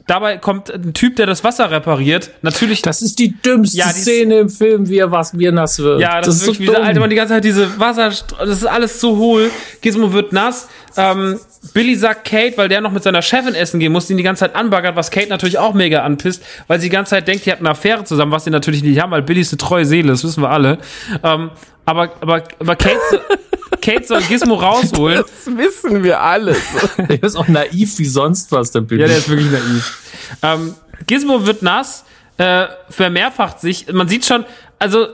Dabei 0.06 0.38
kommt 0.38 0.70
ein 0.70 0.94
Typ, 0.94 1.16
der 1.16 1.26
das 1.26 1.44
Wasser 1.46 1.72
repariert. 1.72 2.32
Natürlich. 2.42 2.82
Das 2.82 3.02
ist 3.02 3.20
die 3.20 3.34
dümmste 3.42 3.78
Ja, 3.78 3.88
die 3.88 4.00
Szene 4.00 4.40
im 4.40 4.50
Film, 4.50 4.90
wie 4.90 4.98
er 4.98 5.12
was, 5.12 5.38
wie 5.38 5.46
er 5.46 5.54
nass 5.54 5.80
wird. 5.80 6.02
ja, 6.02 6.20
das, 6.20 6.36
ist 6.36 6.42
wirklich 6.42 6.60
wie 6.60 6.66
dieser 6.68 6.84
alte 6.84 7.00
Mann, 7.00 7.10
die 7.10 7.16
ganze 7.16 7.36
Zeit 7.36 7.44
diese 7.46 7.80
Wasser, 7.80 8.10
das 8.10 8.50
ist 8.50 8.66
alles 8.66 9.00
so 9.00 9.16
hohl. 9.16 9.50
Gizmo 9.82 10.12
wird 10.12 10.34
nass. 10.34 10.68
Ähm, 10.98 11.40
Billy 11.74 11.96
sagt 11.96 12.26
Kate, 12.26 12.58
weil 12.58 12.68
der 12.68 12.82
noch 12.82 12.92
mit 12.92 13.04
seiner 13.04 13.22
Chefin 13.22 13.56
essen 13.56 13.80
gehen 13.80 13.94
muss, 13.94 14.08
die 14.08 14.14
ihn 14.14 14.18
die 14.18 14.24
ganze 14.24 14.42
Zeit 14.42 14.56
anbaggert, 14.56 14.98
was 14.98 15.10
Kate 15.10 15.30
natürlich 15.30 15.58
auch 15.58 15.74
mega 15.74 16.02
anpisst, 16.04 16.44
weil 16.68 16.80
sie 16.82 16.88
die 16.88 16.94
ganze 16.94 17.12
Zeit 17.12 17.28
denkt, 17.30 17.46
die 17.46 17.52
hat 17.52 17.60
eine 17.60 17.70
Affäre 17.70 18.04
zusammen, 18.04 18.34
was 18.34 18.44
sie 18.44 18.50
natürlich 18.50 18.84
nicht 18.84 19.00
haben, 19.00 19.12
weil 19.12 19.22
Billy 19.22 19.40
ist 19.40 19.54
eine 19.54 19.58
treue 19.60 19.86
Seele, 19.86 20.10
das 20.10 20.24
wissen 20.26 20.44
wir 20.44 20.50
alle. 20.50 20.80
Ähm, 21.24 21.52
aber, 21.86 22.12
aber, 22.20 22.44
aber 22.60 22.76
Kate, 22.76 22.98
so- 23.12 23.20
Kate 23.82 24.06
soll 24.06 24.22
Gizmo 24.24 24.56
rausholen. 24.56 25.24
Das 25.46 25.58
wissen 25.58 26.04
wir 26.04 26.22
alles. 26.22 26.58
Der 26.98 27.24
ist 27.24 27.36
auch 27.36 27.48
naiv 27.48 27.98
wie 28.00 28.06
sonst 28.06 28.52
was, 28.52 28.72
der 28.72 28.82
Billy. 28.82 29.02
Ja, 29.02 29.08
der 29.08 29.18
ist 29.18 29.30
wirklich 29.30 29.52
naiv. 29.52 29.98
Ähm, 30.44 30.76
Gizmo 31.08 31.46
wird 31.46 31.62
nass, 31.62 32.04
äh, 32.38 32.68
vermehrfacht 32.90 33.60
sich. 33.60 33.92
Man 33.92 34.08
sieht 34.08 34.26
schon, 34.26 34.46
also, 34.80 35.08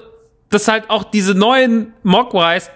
dass 0.50 0.68
halt 0.68 0.90
auch 0.90 1.04
diese 1.04 1.34
neuen 1.34 1.94
Mogwais, 2.04 2.70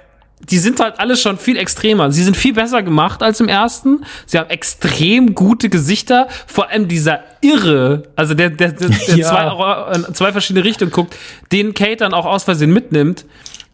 die 0.49 0.57
sind 0.57 0.79
halt 0.79 0.99
alle 0.99 1.17
schon 1.17 1.37
viel 1.37 1.57
extremer. 1.57 2.11
Sie 2.11 2.23
sind 2.23 2.35
viel 2.35 2.53
besser 2.53 2.81
gemacht 2.81 3.21
als 3.21 3.39
im 3.39 3.47
ersten. 3.47 4.03
Sie 4.25 4.39
haben 4.39 4.49
extrem 4.49 5.35
gute 5.35 5.69
Gesichter. 5.69 6.27
Vor 6.47 6.69
allem 6.69 6.87
dieser 6.87 7.19
Irre, 7.41 8.03
also 8.15 8.33
der, 8.33 8.49
der, 8.49 8.71
der, 8.71 8.89
der 8.89 9.15
Ja. 9.17 9.29
zwei, 9.29 9.95
in 9.95 10.15
zwei 10.15 10.31
verschiedene 10.31 10.65
Richtungen 10.65 10.91
guckt, 10.91 11.15
den 11.51 11.73
Kate 11.73 11.97
dann 11.97 12.13
auch 12.13 12.25
aus 12.25 12.43
Versehen 12.43 12.71
mitnimmt. 12.73 13.25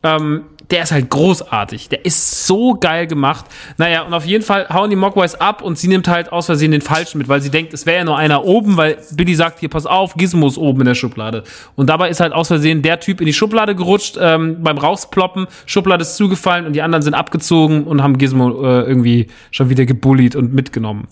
Ähm, 0.03 0.43
der 0.69 0.83
ist 0.83 0.91
halt 0.91 1.09
großartig. 1.09 1.89
Der 1.89 2.03
ist 2.05 2.45
so 2.45 2.73
geil 2.73 3.07
gemacht. 3.07 3.45
Naja, 3.77 4.01
und 4.01 4.13
auf 4.13 4.25
jeden 4.25 4.43
Fall 4.43 4.67
hauen 4.69 4.89
die 4.89 4.95
Mogwais 4.95 5.35
ab 5.35 5.61
und 5.61 5.77
sie 5.77 5.87
nimmt 5.87 6.07
halt 6.07 6.31
aus 6.31 6.47
Versehen 6.47 6.71
den 6.71 6.81
Falschen 6.81 7.19
mit, 7.19 7.29
weil 7.29 7.41
sie 7.41 7.49
denkt, 7.49 7.73
es 7.73 7.85
wäre 7.85 7.99
ja 7.99 8.03
nur 8.03 8.17
einer 8.17 8.43
oben, 8.43 8.75
weil 8.75 8.97
Billy 9.11 9.33
sagt, 9.33 9.59
hier, 9.59 9.69
pass 9.69 9.85
auf, 9.85 10.15
Gizmo 10.15 10.47
ist 10.47 10.57
oben 10.57 10.81
in 10.81 10.87
der 10.87 10.95
Schublade. 10.95 11.43
Und 11.75 11.87
dabei 11.89 12.09
ist 12.09 12.19
halt 12.19 12.33
aus 12.33 12.47
Versehen 12.49 12.81
der 12.81 12.99
Typ 12.99 13.21
in 13.21 13.27
die 13.27 13.33
Schublade 13.33 13.75
gerutscht, 13.75 14.17
ähm, 14.19 14.61
beim 14.61 14.77
Rausploppen, 14.77 15.47
Schublade 15.65 16.01
ist 16.01 16.17
zugefallen 16.17 16.65
und 16.65 16.73
die 16.73 16.81
anderen 16.81 17.01
sind 17.01 17.13
abgezogen 17.13 17.85
und 17.85 18.03
haben 18.03 18.17
Gizmo 18.17 18.63
äh, 18.63 18.81
irgendwie 18.81 19.27
schon 19.51 19.69
wieder 19.69 19.85
gebullied 19.85 20.35
und 20.35 20.53
mitgenommen. 20.53 21.07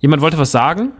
Jemand 0.00 0.22
wollte 0.22 0.38
was 0.38 0.50
sagen? 0.50 0.92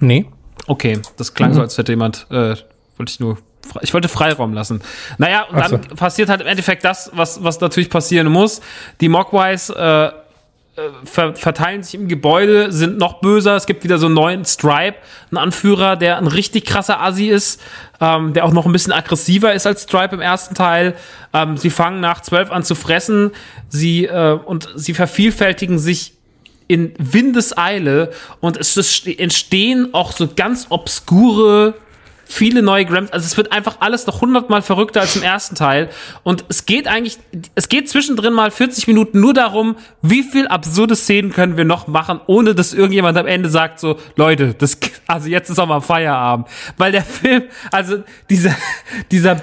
Nee. 0.00 0.26
Okay, 0.66 0.98
das 1.18 1.34
klang 1.34 1.52
so, 1.52 1.60
als 1.60 1.76
hätte 1.76 1.92
jemand, 1.92 2.26
äh, 2.30 2.56
wollte 2.96 3.10
ich 3.10 3.20
nur, 3.20 3.36
ich 3.82 3.92
wollte 3.94 4.08
Freiraum 4.08 4.52
lassen. 4.52 4.82
Naja, 5.18 5.42
und 5.44 5.56
dann 5.58 5.80
passiert 5.96 6.28
halt 6.28 6.40
im 6.40 6.46
Endeffekt 6.46 6.84
das, 6.84 7.10
was, 7.14 7.42
was 7.42 7.60
natürlich 7.60 7.90
passieren 7.90 8.28
muss. 8.28 8.60
Die 9.00 9.08
Mogwais, 9.08 9.70
äh, 9.70 10.06
äh, 10.06 10.10
ver 11.04 11.36
verteilen 11.36 11.82
sich 11.84 11.94
im 11.94 12.08
Gebäude, 12.08 12.72
sind 12.72 12.98
noch 12.98 13.20
böser. 13.20 13.54
Es 13.54 13.66
gibt 13.66 13.84
wieder 13.84 13.98
so 13.98 14.06
einen 14.06 14.14
neuen 14.16 14.44
Stripe, 14.44 14.96
einen 15.30 15.38
Anführer, 15.38 15.94
der 15.96 16.18
ein 16.18 16.26
richtig 16.26 16.64
krasser 16.64 17.00
Assi 17.00 17.28
ist, 17.28 17.60
ähm, 18.00 18.32
der 18.32 18.44
auch 18.44 18.52
noch 18.52 18.66
ein 18.66 18.72
bisschen 18.72 18.92
aggressiver 18.92 19.54
ist 19.54 19.66
als 19.68 19.84
Stripe 19.84 20.14
im 20.16 20.20
ersten 20.20 20.54
Teil. 20.56 20.94
Ähm, 21.32 21.56
sie 21.56 21.70
fangen 21.70 22.00
nach 22.00 22.22
zwölf 22.22 22.50
an 22.50 22.64
zu 22.64 22.74
fressen, 22.74 23.30
sie 23.68 24.06
äh, 24.06 24.32
und 24.32 24.68
sie 24.74 24.94
vervielfältigen 24.94 25.78
sich 25.78 26.14
in 26.66 26.92
Windeseile 26.98 28.10
und 28.40 28.56
es 28.56 28.76
ist- 28.76 29.06
entstehen 29.06 29.90
auch 29.92 30.10
so 30.12 30.28
ganz 30.34 30.66
obskure 30.70 31.74
viele 32.34 32.62
neue 32.62 32.84
Grams, 32.84 33.12
also 33.12 33.24
es 33.24 33.36
wird 33.36 33.52
einfach 33.52 33.76
alles 33.78 34.06
noch 34.06 34.20
hundertmal 34.20 34.60
verrückter 34.60 35.00
als 35.00 35.14
im 35.14 35.22
ersten 35.22 35.54
Teil. 35.54 35.88
Und 36.24 36.44
es 36.48 36.66
geht 36.66 36.88
eigentlich, 36.88 37.18
es 37.54 37.68
geht 37.68 37.88
zwischendrin 37.88 38.32
mal 38.32 38.50
40 38.50 38.88
Minuten 38.88 39.20
nur 39.20 39.34
darum, 39.34 39.76
wie 40.02 40.24
viel 40.24 40.48
absurde 40.48 40.96
Szenen 40.96 41.32
können 41.32 41.56
wir 41.56 41.64
noch 41.64 41.86
machen, 41.86 42.20
ohne 42.26 42.56
dass 42.56 42.74
irgendjemand 42.74 43.16
am 43.16 43.26
Ende 43.26 43.48
sagt 43.48 43.78
so, 43.78 43.98
Leute, 44.16 44.54
das, 44.54 44.78
also 45.06 45.28
jetzt 45.28 45.48
ist 45.48 45.60
auch 45.60 45.66
mal 45.66 45.80
Feierabend, 45.80 46.48
weil 46.76 46.90
der 46.90 47.04
Film, 47.04 47.44
also 47.70 48.02
dieser, 48.28 48.56
dieser, 49.12 49.40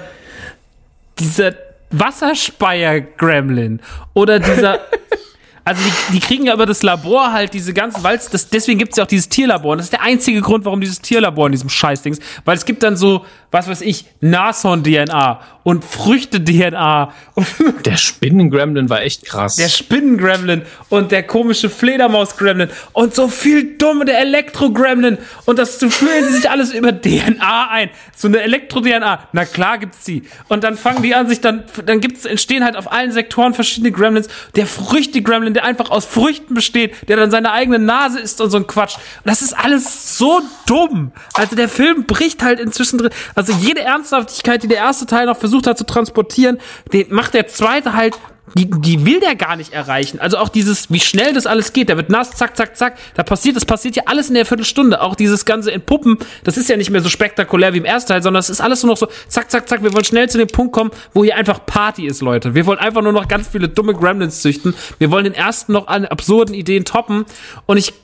dieser 1.18 1.54
Wasserspeier-Gremlin 1.90 3.80
oder 4.12 4.38
dieser 4.38 4.80
Also 5.64 5.82
die, 5.82 6.14
die 6.14 6.20
kriegen 6.20 6.44
ja 6.46 6.54
über 6.54 6.66
das 6.66 6.82
Labor 6.82 7.32
halt 7.32 7.54
diese 7.54 7.72
ganzen, 7.72 8.02
weil 8.02 8.16
das, 8.16 8.48
deswegen 8.48 8.78
gibt 8.78 8.92
es 8.92 8.96
ja 8.96 9.04
auch 9.04 9.08
dieses 9.08 9.28
Tierlabor. 9.28 9.72
Und 9.72 9.78
das 9.78 9.86
ist 9.86 9.92
der 9.92 10.02
einzige 10.02 10.40
Grund, 10.40 10.64
warum 10.64 10.80
dieses 10.80 11.00
Tierlabor 11.00 11.46
in 11.46 11.52
diesem 11.52 11.68
Scheißding 11.68 12.14
ist. 12.14 12.22
Weil 12.44 12.56
es 12.56 12.64
gibt 12.64 12.82
dann 12.82 12.96
so, 12.96 13.24
was 13.50 13.68
weiß 13.68 13.82
ich, 13.82 14.06
Nashorn-DNA 14.20 15.40
und 15.62 15.84
Früchte-DNA 15.84 17.12
Der 17.84 17.96
Spinnen-Gremlin 17.96 18.90
war 18.90 19.02
echt 19.02 19.24
krass. 19.24 19.56
der 19.56 19.68
Spinnen-Gremlin 19.68 20.62
und 20.88 21.12
der 21.12 21.22
komische 21.22 21.70
Fledermaus-Gremlin 21.70 22.68
und 22.92 23.14
so 23.14 23.28
viel 23.28 23.76
dumme 23.78 24.04
der 24.04 24.20
Elektro-Gremlin. 24.20 25.18
Und 25.46 25.58
das 25.58 25.78
so 25.78 25.88
fühlen 25.88 26.28
sie 26.28 26.34
sich 26.36 26.50
alles 26.50 26.72
über 26.74 26.92
DNA 26.92 27.68
ein. 27.70 27.90
So 28.14 28.28
eine 28.28 28.40
Elektro-DNA. 28.40 29.28
Na 29.32 29.44
klar 29.44 29.78
gibt's 29.78 30.04
die. 30.04 30.22
Und 30.48 30.64
dann 30.64 30.76
fangen 30.76 31.02
die 31.02 31.14
an, 31.14 31.28
sich 31.28 31.40
dann, 31.40 31.64
dann 31.86 32.00
gibt's, 32.00 32.24
entstehen 32.24 32.64
halt 32.64 32.76
auf 32.76 32.90
allen 32.92 33.12
Sektoren 33.12 33.54
verschiedene 33.54 33.92
Gremlins. 33.92 34.28
Der 34.56 34.66
Früchte-Gremlin, 34.66 35.51
der 35.54 35.64
einfach 35.64 35.90
aus 35.90 36.04
Früchten 36.04 36.54
besteht, 36.54 37.08
der 37.08 37.16
dann 37.16 37.30
seine 37.30 37.52
eigene 37.52 37.78
Nase 37.78 38.20
isst 38.20 38.40
und 38.40 38.50
so 38.50 38.56
ein 38.56 38.66
Quatsch. 38.66 38.96
Und 38.96 39.26
das 39.26 39.42
ist 39.42 39.56
alles 39.56 40.18
so 40.18 40.40
dumm. 40.66 41.12
Also 41.34 41.56
der 41.56 41.68
Film 41.68 42.04
bricht 42.04 42.42
halt 42.42 42.60
inzwischen 42.60 42.98
drin. 42.98 43.10
Also 43.34 43.52
jede 43.52 43.80
Ernsthaftigkeit, 43.80 44.62
die 44.62 44.68
der 44.68 44.78
erste 44.78 45.06
Teil 45.06 45.26
noch 45.26 45.36
versucht 45.36 45.66
hat 45.66 45.78
zu 45.78 45.84
transportieren, 45.84 46.58
den 46.92 47.12
macht 47.14 47.34
der 47.34 47.46
zweite 47.46 47.94
halt 47.94 48.14
die, 48.54 48.68
die 48.70 49.06
will 49.06 49.20
der 49.20 49.34
gar 49.34 49.56
nicht 49.56 49.72
erreichen. 49.72 50.18
Also 50.20 50.38
auch 50.38 50.48
dieses, 50.48 50.90
wie 50.90 51.00
schnell 51.00 51.32
das 51.32 51.46
alles 51.46 51.72
geht. 51.72 51.88
Der 51.88 51.96
wird 51.96 52.10
nass, 52.10 52.32
zack, 52.32 52.56
zack, 52.56 52.76
zack. 52.76 52.98
Da 53.14 53.22
passiert, 53.22 53.56
das 53.56 53.64
passiert 53.64 53.96
ja 53.96 54.04
alles 54.06 54.28
in 54.28 54.34
der 54.34 54.46
Viertelstunde. 54.46 55.00
Auch 55.00 55.14
dieses 55.14 55.44
ganze 55.44 55.72
Entpuppen, 55.72 56.18
das 56.44 56.56
ist 56.56 56.68
ja 56.68 56.76
nicht 56.76 56.90
mehr 56.90 57.00
so 57.00 57.08
spektakulär 57.08 57.72
wie 57.72 57.78
im 57.78 57.84
ersten 57.84 58.08
Teil, 58.08 58.22
sondern 58.22 58.40
es 58.40 58.50
ist 58.50 58.60
alles 58.60 58.82
nur 58.82 58.92
noch 58.92 58.98
so, 58.98 59.08
zack, 59.28 59.50
zack, 59.50 59.68
zack. 59.68 59.82
Wir 59.82 59.92
wollen 59.92 60.04
schnell 60.04 60.28
zu 60.28 60.38
dem 60.38 60.48
Punkt 60.48 60.72
kommen, 60.72 60.90
wo 61.14 61.24
hier 61.24 61.36
einfach 61.36 61.64
Party 61.64 62.06
ist, 62.06 62.20
Leute. 62.20 62.54
Wir 62.54 62.66
wollen 62.66 62.78
einfach 62.78 63.02
nur 63.02 63.12
noch 63.12 63.28
ganz 63.28 63.48
viele 63.48 63.68
dumme 63.68 63.94
Gremlins 63.94 64.42
züchten. 64.42 64.74
Wir 64.98 65.10
wollen 65.10 65.24
den 65.24 65.34
ersten 65.34 65.72
noch 65.72 65.88
an 65.88 66.04
absurden 66.04 66.54
Ideen 66.54 66.84
toppen. 66.84 67.24
Und 67.66 67.78
ich, 67.78 67.94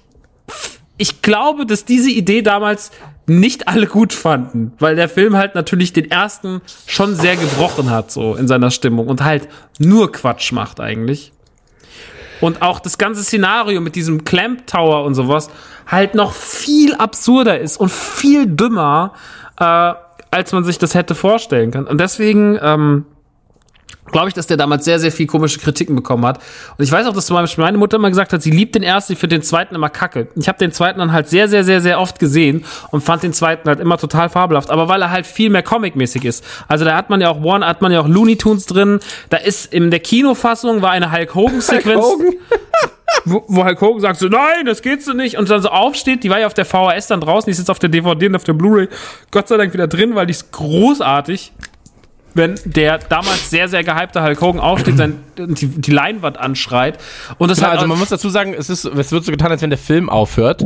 ich 0.99 1.23
glaube, 1.23 1.65
dass 1.65 1.85
diese 1.85 2.11
Idee 2.11 2.43
damals 2.43 2.91
nicht 3.27 3.69
alle 3.69 3.87
gut 3.87 4.12
fanden, 4.12 4.73
weil 4.79 4.97
der 4.97 5.09
Film 5.09 5.37
halt 5.37 5.55
natürlich 5.55 5.93
den 5.93 6.11
ersten 6.11 6.61
schon 6.87 7.15
sehr 7.15 7.37
gebrochen 7.37 7.91
hat, 7.91 8.11
so 8.11 8.35
in 8.35 8.49
seiner 8.49 8.70
Stimmung 8.70 9.07
und 9.07 9.23
halt 9.23 9.49
nur 9.79 10.11
Quatsch 10.12 10.53
macht 10.53 10.81
eigentlich. 10.81 11.33
Und 12.41 12.62
auch 12.62 12.81
das 12.81 12.99
ganze 12.99 13.23
Szenario 13.23 13.81
mit 13.81 13.97
diesem 13.97 14.25
Clamp 14.25 14.66
Tower 14.66 15.05
und 15.05 15.15
sowas 15.15 15.51
halt 15.87 16.15
noch 16.15 16.33
viel 16.33 16.95
absurder 16.95 17.59
ist 17.59 17.79
und 17.79 17.91
viel 17.91 18.47
dümmer, 18.47 19.15
äh, 19.59 19.95
als 20.31 20.53
man 20.53 20.65
sich 20.65 20.79
das 20.79 20.95
hätte 20.95 21.15
vorstellen 21.15 21.70
können. 21.70 21.87
Und 21.87 22.01
deswegen, 22.01 22.59
ähm, 22.61 23.07
glaube 24.10 24.28
ich, 24.28 24.35
dass 24.35 24.47
der 24.47 24.56
damals 24.56 24.85
sehr, 24.85 24.98
sehr 24.98 25.12
viel 25.12 25.27
komische 25.27 25.59
Kritiken 25.59 25.94
bekommen 25.94 26.24
hat. 26.27 26.40
Und 26.77 26.85
ich 26.85 26.90
weiß 26.90 27.06
auch, 27.06 27.12
dass 27.12 27.27
zum 27.27 27.36
Beispiel 27.36 27.65
meine 27.65 27.78
Mutter 27.78 27.97
immer 27.97 28.09
gesagt 28.09 28.32
hat, 28.32 28.43
sie 28.43 28.51
liebt 28.51 28.74
den 28.74 28.82
ersten, 28.82 29.12
ich 29.12 29.19
finde 29.19 29.36
den 29.36 29.43
zweiten 29.43 29.74
immer 29.74 29.90
kacke. 29.90 30.28
Ich 30.36 30.48
habe 30.48 30.59
den 30.59 30.73
zweiten 30.73 30.98
dann 30.98 31.12
halt 31.12 31.28
sehr, 31.28 31.48
sehr, 31.48 31.65
sehr, 31.65 31.81
sehr 31.81 32.01
oft 32.01 32.19
gesehen 32.19 32.65
und 32.90 33.02
fand 33.02 33.23
den 33.23 33.32
zweiten 33.32 33.69
halt 33.69 33.81
immer 33.81 33.98
total 33.98 34.28
fabelhaft. 34.28 34.70
Aber 34.70 34.89
weil 34.89 35.02
er 35.02 35.10
halt 35.10 35.27
viel 35.27 35.51
mehr 35.51 35.62
Comic-mäßig 35.62 36.24
ist. 36.24 36.44
Also 36.69 36.85
da 36.85 36.97
hat 36.97 37.10
man 37.10 37.20
ja 37.20 37.31
auch 37.31 37.43
One, 37.43 37.66
hat 37.66 37.82
man 37.82 37.93
ja 37.93 38.01
auch 38.01 38.09
Looney 38.09 38.36
Tunes 38.36 38.66
drin. 38.66 39.01
Da 39.31 39.39
ist 39.39 39.73
in 39.73 39.90
der 39.90 40.01
Kinofassung 40.01 40.82
war 40.82 40.90
eine 40.90 41.12
Hulk 41.12 41.35
Hogan-Sequenz. 41.35 42.05
wo, 43.24 43.44
wo 43.48 43.65
Hulk 43.65 43.81
Hogan 43.81 44.01
sagt 44.01 44.19
so, 44.19 44.28
nein, 44.28 44.66
das 44.66 44.82
geht 44.82 45.02
so 45.02 45.12
nicht. 45.12 45.36
Und 45.36 45.51
dann 45.51 45.62
so 45.62 45.69
aufsteht, 45.69 46.24
die 46.24 46.31
war 46.31 46.40
ja 46.40 46.47
auf 46.47 46.55
der 46.55 46.65
VHS 46.65 47.09
dann 47.09 47.20
draußen, 47.20 47.47
die 47.47 47.52
ist 47.52 47.59
jetzt 47.59 47.70
auf 47.70 47.78
der 47.78 47.89
DVD 47.89 48.27
und 48.27 48.36
auf 48.36 48.44
der 48.44 48.52
Blu-ray 48.52 48.89
Gott 49.31 49.48
sei 49.48 49.56
Dank 49.56 49.73
wieder 49.73 49.86
drin, 49.86 50.15
weil 50.15 50.27
die 50.27 50.32
ist 50.32 50.52
großartig 50.52 51.52
wenn 52.39 52.59
der 52.65 52.97
damals 52.97 53.51
sehr, 53.51 53.69
sehr 53.69 53.85
gehypte 53.85 54.23
Hulk 54.23 54.40
Hogan 54.40 54.60
aufsteht, 54.60 54.97
sein, 54.97 55.20
die, 55.36 55.66
die 55.66 55.90
Leinwand 55.90 56.39
anschreit. 56.39 56.98
Und 57.36 57.51
das 57.51 57.60
hat 57.60 57.73
also 57.73 57.86
man 57.86 57.98
muss 57.98 58.09
dazu 58.09 58.31
sagen, 58.31 58.55
es, 58.55 58.70
ist, 58.70 58.86
es 58.86 59.12
wird 59.12 59.24
so 59.24 59.31
getan, 59.31 59.51
als 59.51 59.60
wenn 59.60 59.69
der 59.69 59.78
Film 59.78 60.09
aufhört 60.09 60.65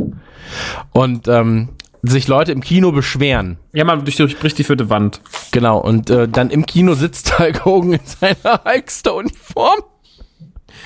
und 0.91 1.27
ähm, 1.27 1.69
sich 2.01 2.27
Leute 2.27 2.51
im 2.51 2.61
Kino 2.61 2.91
beschweren. 2.91 3.57
ja, 3.73 3.83
man 3.83 4.05
durch, 4.05 4.17
durchbricht 4.17 4.57
die 4.57 4.63
vierte 4.63 4.89
Wand. 4.89 5.19
Genau, 5.51 5.79
und 5.79 6.09
äh, 6.09 6.27
dann 6.27 6.49
im 6.49 6.65
Kino 6.65 6.93
sitzt 6.93 7.37
Hulk 7.39 7.65
Hogan 7.65 7.93
in 7.93 7.99
seiner 8.05 8.63
Hulkster-Uniform 8.63 9.83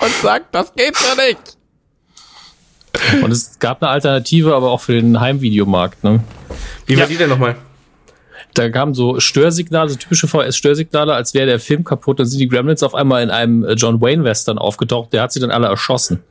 und 0.00 0.10
sagt, 0.22 0.54
das 0.54 0.74
geht 0.74 0.96
so 0.96 1.14
nicht. 1.16 1.58
Und 3.22 3.30
es 3.30 3.58
gab 3.58 3.82
eine 3.82 3.90
Alternative, 3.90 4.54
aber 4.56 4.70
auch 4.70 4.80
für 4.80 4.94
den 4.94 5.20
Heimvideomarkt. 5.20 6.02
Ne? 6.02 6.20
Wie 6.86 6.94
war 6.94 7.02
war 7.02 7.08
die 7.08 7.16
denn 7.16 7.28
nochmal? 7.28 7.56
Da 8.54 8.70
kamen 8.70 8.94
so 8.94 9.20
Störsignale, 9.20 9.90
so 9.90 9.96
typische 9.96 10.26
VS-Störsignale, 10.26 11.14
als 11.14 11.34
wäre 11.34 11.46
der 11.46 11.60
Film 11.60 11.84
kaputt. 11.84 12.18
Dann 12.18 12.26
sind 12.26 12.40
die 12.40 12.48
Gremlins 12.48 12.82
auf 12.82 12.94
einmal 12.94 13.22
in 13.22 13.30
einem 13.30 13.64
äh, 13.64 13.72
John 13.74 14.00
Wayne-Western 14.00 14.58
aufgetaucht. 14.58 15.12
Der 15.12 15.22
hat 15.22 15.32
sie 15.32 15.40
dann 15.40 15.50
alle 15.50 15.68
erschossen. 15.68 16.22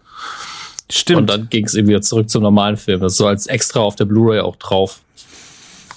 Stimmt. 0.90 1.20
Und 1.20 1.30
dann 1.30 1.50
ging 1.50 1.66
es 1.66 1.74
eben 1.74 1.88
wieder 1.88 2.02
zurück 2.02 2.30
zum 2.30 2.44
normalen 2.44 2.78
Film. 2.78 3.02
Das 3.02 3.14
ist 3.14 3.18
so 3.18 3.28
als 3.28 3.48
extra 3.48 3.82
auf 3.82 3.96
der 3.96 4.06
Blu-ray 4.06 4.40
auch 4.40 4.56
drauf. 4.56 5.02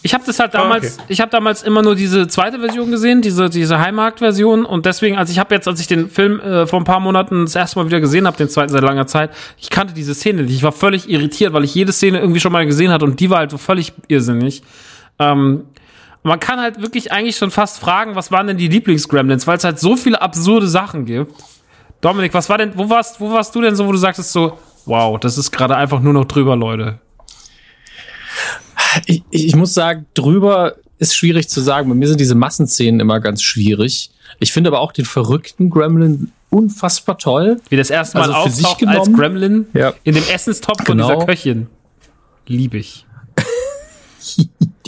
Ich 0.03 0.15
habe 0.15 0.25
das 0.27 0.39
halt 0.39 0.55
damals, 0.55 0.97
ich 1.09 1.21
habe 1.21 1.31
damals 1.31 1.63
immer 1.63 1.83
nur 1.83 1.95
diese 1.95 2.27
zweite 2.27 2.59
Version 2.59 2.91
gesehen, 2.91 3.21
diese 3.21 3.51
diese 3.51 3.79
Heimarkt-Version 3.79 4.65
und 4.65 4.87
deswegen, 4.87 5.19
als 5.19 5.31
ich 5.31 5.39
habe 5.39 5.55
jetzt, 5.55 5.69
als 5.69 5.79
ich 5.79 5.89
den 5.89 6.09
Film 6.09 6.41
äh, 6.41 6.67
vor 6.67 6.81
ein 6.81 6.85
paar 6.85 7.01
Monaten 7.01 7.45
das 7.45 7.55
erste 7.55 7.79
Mal 7.79 7.87
wieder 7.87 8.01
gesehen 8.01 8.27
habe, 8.27 8.35
den 8.37 8.49
zweiten 8.49 8.73
seit 8.73 8.83
langer 8.83 9.07
Zeit, 9.07 9.31
ich 9.59 9.69
kannte 9.69 9.93
diese 9.93 10.15
Szene 10.15 10.43
nicht. 10.43 10.55
Ich 10.55 10.63
war 10.63 10.73
völlig 10.73 11.11
irritiert, 11.11 11.53
weil 11.53 11.65
ich 11.65 11.75
jede 11.75 11.93
Szene 11.93 12.19
irgendwie 12.19 12.41
schon 12.41 12.53
mal 12.53 12.65
gesehen 12.65 12.91
hatte 12.91 13.05
und 13.05 13.21
die 13.21 13.29
war 13.29 13.41
halt 13.41 13.51
so 13.51 13.59
völlig 13.59 13.93
irrsinnig. 14.09 14.63
Ähm, 15.19 15.65
man 16.23 16.39
kann 16.41 16.61
halt 16.61 16.81
wirklich 16.83 17.13
eigentlich 17.13 17.37
schon 17.37 17.51
fast 17.51 17.79
fragen, 17.79 18.15
was 18.15 18.31
waren 18.31 18.47
denn 18.47 18.59
die 18.59 18.69
Lieblings-Gremlins, 18.69 19.47
weil 19.47 19.57
es 19.57 19.65
halt 19.65 19.79
so 19.79 19.97
viele 19.97 20.21
absurde 20.21 20.69
Sachen 20.69 21.05
gibt. 21.07 21.33
Dominik, 22.01 22.35
was 22.35 22.49
war 22.49 22.59
denn, 22.59 22.73
wo 22.77 22.89
warst, 22.91 23.21
wo 23.21 23.31
warst 23.33 23.55
du 23.55 23.61
denn 23.61 23.77
so, 23.77 23.87
wo 23.87 23.93
du 23.93 23.99
sagtest 23.99 24.33
so, 24.33 24.59
wow, 24.87 25.19
das 25.19 25.39
ist 25.39 25.51
gerade 25.51 25.77
einfach 25.77 26.01
nur 26.01 26.13
noch 26.13 26.25
drüber, 26.25 26.57
Leute. 26.57 26.99
Ich, 29.07 29.23
ich 29.31 29.55
muss 29.57 29.75
sagen, 29.75 30.07
drüber 30.15 30.75
ist 30.99 31.15
schwierig 31.17 31.49
zu 31.49 31.61
sagen. 31.61 31.89
Bei 31.89 31.95
mir 31.95 32.09
sind 32.09 32.21
diese 32.21 32.35
Massenszenen 32.35 33.01
immer 33.01 33.21
ganz 33.21 33.43
schwierig. 33.43 34.11
Ich 34.39 34.53
finde 34.53 34.69
aber 34.69 34.81
auch 34.81 34.93
den 34.93 35.05
verrückten 35.05 35.71
Gremlin 35.71 36.33
unfassbar 36.51 37.17
toll. 37.19 37.61
Wie 37.69 37.77
das 37.77 37.91
erste 37.91 38.19
Mal 38.19 38.33
Also 38.33 38.49
für 38.49 38.51
sich 38.55 38.67
auftaucht 38.67 38.89
als? 38.89 39.13
Gremlin 39.13 39.67
Ja. 39.75 39.93
in 40.05 40.15
dem 40.15 40.25
Essenstopf 40.29 40.85
Genau. 40.85 41.07
von 41.09 41.15
dieser 41.19 41.27
Köchin. 41.27 41.67
Lieb 42.47 42.75
ich. 42.75 43.07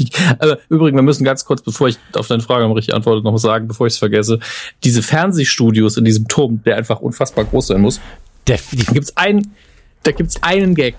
Die, 0.04 0.10
aber 0.38 0.58
übrigens, 0.68 0.96
wir 0.96 1.02
müssen 1.02 1.24
ganz 1.24 1.44
kurz, 1.44 1.62
bevor 1.62 1.88
ich 1.88 1.98
auf 2.14 2.28
deine 2.28 2.42
Frage 2.42 2.66
noch 2.66 2.74
richtig 2.74 2.94
antworte, 2.94 3.22
noch 3.22 3.36
sagen, 3.38 3.68
bevor 3.68 3.86
ich 3.86 3.94
es 3.94 3.98
vergesse. 3.98 4.38
Diese 4.84 5.02
Fernsehstudios 5.02 5.96
in 5.96 6.04
diesem 6.04 6.28
Turm, 6.28 6.62
der 6.64 6.76
einfach 6.76 7.00
unfassbar 7.00 7.44
groß 7.44 7.68
sein 7.68 7.80
muss, 7.80 8.00
Der, 8.46 8.58
die, 8.72 8.84
da 8.84 8.92
gibt's 8.92 9.16
einen, 9.16 9.54
da 10.02 10.12
gibt's 10.12 10.42
einen 10.42 10.74
Gag. 10.74 10.96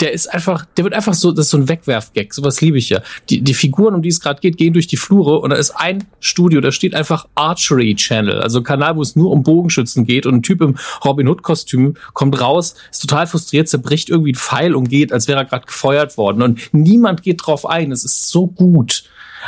Der 0.00 0.12
ist 0.12 0.32
einfach, 0.32 0.66
der 0.76 0.84
wird 0.84 0.94
einfach 0.94 1.14
so, 1.14 1.32
das 1.32 1.46
ist 1.46 1.50
so 1.50 1.56
ein 1.56 1.68
Wegwerf-Gag. 1.68 2.34
Sowas 2.34 2.60
liebe 2.60 2.78
ich 2.78 2.90
ja. 2.90 3.00
Die, 3.30 3.40
die 3.40 3.54
Figuren, 3.54 3.94
um 3.94 4.02
die 4.02 4.10
es 4.10 4.20
gerade 4.20 4.40
geht, 4.40 4.56
gehen 4.56 4.72
durch 4.72 4.86
die 4.86 4.96
Flure 4.96 5.38
und 5.38 5.50
da 5.50 5.56
ist 5.56 5.70
ein 5.70 6.04
Studio, 6.20 6.60
da 6.60 6.70
steht 6.70 6.94
einfach 6.94 7.26
Archery 7.34 7.94
Channel, 7.94 8.40
also 8.40 8.58
ein 8.58 8.64
Kanal, 8.64 8.96
wo 8.96 9.02
es 9.02 9.16
nur 9.16 9.30
um 9.30 9.42
Bogenschützen 9.42 10.06
geht 10.06 10.26
und 10.26 10.36
ein 10.36 10.42
Typ 10.42 10.60
im 10.60 10.76
Robin 11.04 11.28
Hood 11.28 11.42
Kostüm 11.42 11.94
kommt 12.12 12.40
raus, 12.40 12.74
ist 12.90 13.00
total 13.00 13.26
frustriert, 13.26 13.68
zerbricht 13.68 14.10
irgendwie 14.10 14.32
ein 14.32 14.36
Pfeil 14.36 14.74
und 14.74 14.88
geht, 14.88 15.12
als 15.12 15.28
wäre 15.28 15.40
er 15.40 15.44
gerade 15.44 15.66
gefeuert 15.66 16.16
worden 16.18 16.42
und 16.42 16.60
niemand 16.72 17.22
geht 17.22 17.46
drauf 17.46 17.66
ein. 17.66 17.92
Es 17.92 18.04
ist 18.04 18.28
so 18.28 18.46
gut. 18.46 19.04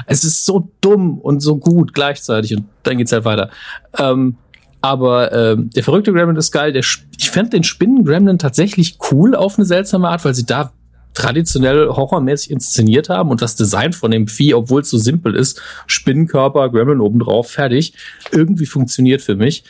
Es 0.06 0.24
ist 0.24 0.44
so 0.44 0.70
dumm 0.80 1.18
und 1.18 1.40
so 1.40 1.56
gut 1.56 1.92
gleichzeitig 1.92 2.56
und 2.56 2.66
dann 2.84 2.98
geht's 2.98 3.12
halt 3.12 3.24
weiter. 3.24 3.50
Ähm, 3.98 4.36
aber 4.80 5.32
ähm, 5.32 5.70
der 5.70 5.82
verrückte 5.82 6.12
Gremlin 6.12 6.36
ist 6.36 6.52
geil. 6.52 6.72
Der, 6.72 6.84
ich 7.18 7.30
fand 7.30 7.52
den 7.52 7.64
Spinnen-Gremlin 7.64 8.38
tatsächlich 8.38 8.98
cool 9.10 9.34
auf 9.34 9.59
eine 9.59 9.64
seltsame 9.64 10.09
Art, 10.09 10.24
weil 10.24 10.34
sie 10.34 10.46
da 10.46 10.72
traditionell 11.14 11.88
horrormäßig 11.88 12.50
inszeniert 12.50 13.09
haben 13.09 13.30
und 13.30 13.42
das 13.42 13.56
Design 13.56 13.92
von 13.92 14.12
dem 14.12 14.28
Vieh, 14.28 14.55
obwohl 14.55 14.82
es 14.82 14.90
so 14.90 14.98
simpel 14.98 15.34
ist, 15.34 15.60
Spinnenkörper, 15.86 16.68
Gremlin 16.70 17.00
obendrauf, 17.00 17.50
fertig, 17.50 17.94
irgendwie 18.30 18.66
funktioniert 18.66 19.20
für 19.20 19.34
mich. 19.34 19.64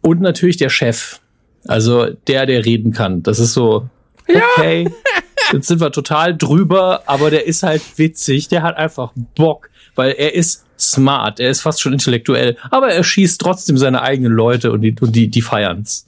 Und 0.00 0.20
natürlich 0.20 0.58
der 0.58 0.68
Chef, 0.68 1.20
also 1.66 2.06
der, 2.28 2.46
der 2.46 2.64
reden 2.64 2.92
kann. 2.92 3.24
Das 3.24 3.40
ist 3.40 3.52
so, 3.52 3.88
okay, 4.28 4.88
jetzt 5.52 5.66
sind 5.66 5.80
wir 5.80 5.90
total 5.90 6.36
drüber, 6.36 7.02
aber 7.06 7.30
der 7.30 7.46
ist 7.46 7.64
halt 7.64 7.82
witzig, 7.96 8.46
der 8.46 8.62
hat 8.62 8.76
einfach 8.76 9.12
Bock, 9.34 9.70
weil 9.96 10.12
er 10.12 10.34
ist 10.34 10.64
smart, 10.78 11.40
er 11.40 11.50
ist 11.50 11.62
fast 11.62 11.80
schon 11.80 11.92
intellektuell, 11.92 12.56
aber 12.70 12.88
er 12.92 13.02
schießt 13.02 13.40
trotzdem 13.40 13.78
seine 13.78 14.02
eigenen 14.02 14.32
Leute 14.32 14.70
und 14.72 14.82
die, 14.82 14.94
und 15.00 15.12
die, 15.16 15.28
die 15.28 15.42
feiern's. 15.42 16.06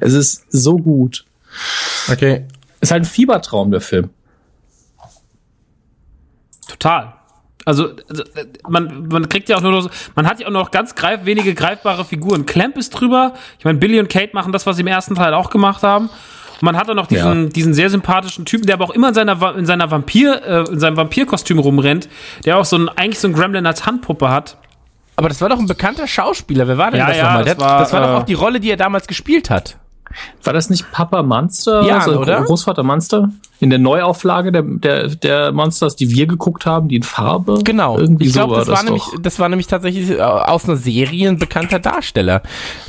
Es 0.00 0.12
ist 0.12 0.44
so 0.50 0.76
gut. 0.76 1.24
okay. 2.10 2.44
Ist 2.80 2.92
halt 2.92 3.02
ein 3.02 3.06
Fiebertraum, 3.06 3.70
der 3.70 3.80
Film. 3.80 4.10
Total. 6.68 7.14
Also, 7.66 7.90
also, 8.08 8.24
man, 8.68 9.06
man 9.08 9.28
kriegt 9.28 9.48
ja 9.48 9.56
auch 9.56 9.60
nur, 9.60 9.82
so- 9.82 9.90
man 10.14 10.26
hat 10.26 10.40
ja 10.40 10.46
auch 10.46 10.50
noch 10.50 10.70
ganz 10.70 10.94
greif, 10.94 11.24
wenige 11.24 11.54
greifbare 11.54 12.04
Figuren. 12.04 12.46
Clamp 12.46 12.76
ist 12.78 12.90
drüber. 12.90 13.34
Ich 13.58 13.64
meine, 13.64 13.78
Billy 13.78 14.00
und 14.00 14.08
Kate 14.08 14.30
machen 14.32 14.52
das, 14.52 14.66
was 14.66 14.76
sie 14.76 14.82
im 14.82 14.88
ersten 14.88 15.14
Teil 15.14 15.34
auch 15.34 15.50
gemacht 15.50 15.82
haben. 15.82 16.08
Man 16.62 16.76
hat 16.76 16.88
dann 16.88 16.96
noch 16.96 17.06
diesen, 17.06 17.44
Ja. 17.44 17.48
diesen 17.48 17.74
sehr 17.74 17.90
sympathischen 17.90 18.44
Typen, 18.44 18.66
der 18.66 18.74
aber 18.74 18.84
auch 18.84 18.90
immer 18.90 19.08
in 19.08 19.14
seiner, 19.14 19.56
in 19.56 19.66
seiner 19.66 19.90
Vampir, 19.90 20.42
äh, 20.44 20.72
in 20.72 20.78
seinem 20.80 20.96
Vampirkostüm 20.96 21.58
rumrennt, 21.58 22.08
der 22.44 22.58
auch 22.58 22.64
so 22.64 22.76
ein, 22.76 22.88
eigentlich 22.88 23.18
so 23.18 23.28
ein 23.28 23.32
Gremlin 23.34 23.66
als 23.66 23.86
Handpuppe 23.86 24.28
hat. 24.30 24.56
Aber 25.16 25.28
das 25.28 25.40
war 25.40 25.48
doch 25.48 25.58
ein 25.58 25.66
bekannter 25.66 26.06
Schauspieler. 26.06 26.66
Wer 26.68 26.78
war 26.78 26.90
denn 26.90 27.00
Ja, 27.00 27.06
das 27.08 27.16
ja, 27.16 27.24
nochmal? 27.24 27.44
das 27.44 27.56
Das, 27.56 27.64
war, 27.66 27.78
das 27.80 27.92
war 27.92 28.02
äh, 28.02 28.06
doch 28.06 28.20
auch 28.20 28.24
die 28.24 28.34
Rolle, 28.34 28.60
die 28.60 28.70
er 28.70 28.76
damals 28.76 29.06
gespielt 29.06 29.50
hat. 29.50 29.76
War 30.42 30.52
das 30.52 30.70
nicht 30.70 30.90
Papa 30.90 31.22
Monster? 31.22 31.82
Ja, 31.82 31.98
also 31.98 32.18
oder? 32.18 32.42
Großvater 32.42 32.82
Monster? 32.82 33.30
In 33.60 33.70
der 33.70 33.78
Neuauflage 33.78 34.50
der, 34.50 34.62
der, 34.62 35.08
der 35.08 35.52
Monsters, 35.52 35.94
die 35.94 36.10
wir 36.10 36.26
geguckt 36.26 36.66
haben, 36.66 36.88
die 36.88 36.96
in 36.96 37.02
Farbe? 37.02 37.60
Genau. 37.62 37.96
Irgendwie 37.98 38.26
ich 38.26 38.32
glaube, 38.32 38.54
so 38.54 38.60
das, 38.60 38.68
war 38.68 38.82
nämlich, 38.82 39.04
doch. 39.04 39.20
das 39.22 39.38
war 39.38 39.48
nämlich 39.48 39.66
tatsächlich 39.66 40.10
äh, 40.10 40.20
aus 40.20 40.64
einer 40.64 40.76
Serie 40.76 41.28
ein 41.28 41.38
bekannter 41.38 41.78
Darsteller. 41.78 42.42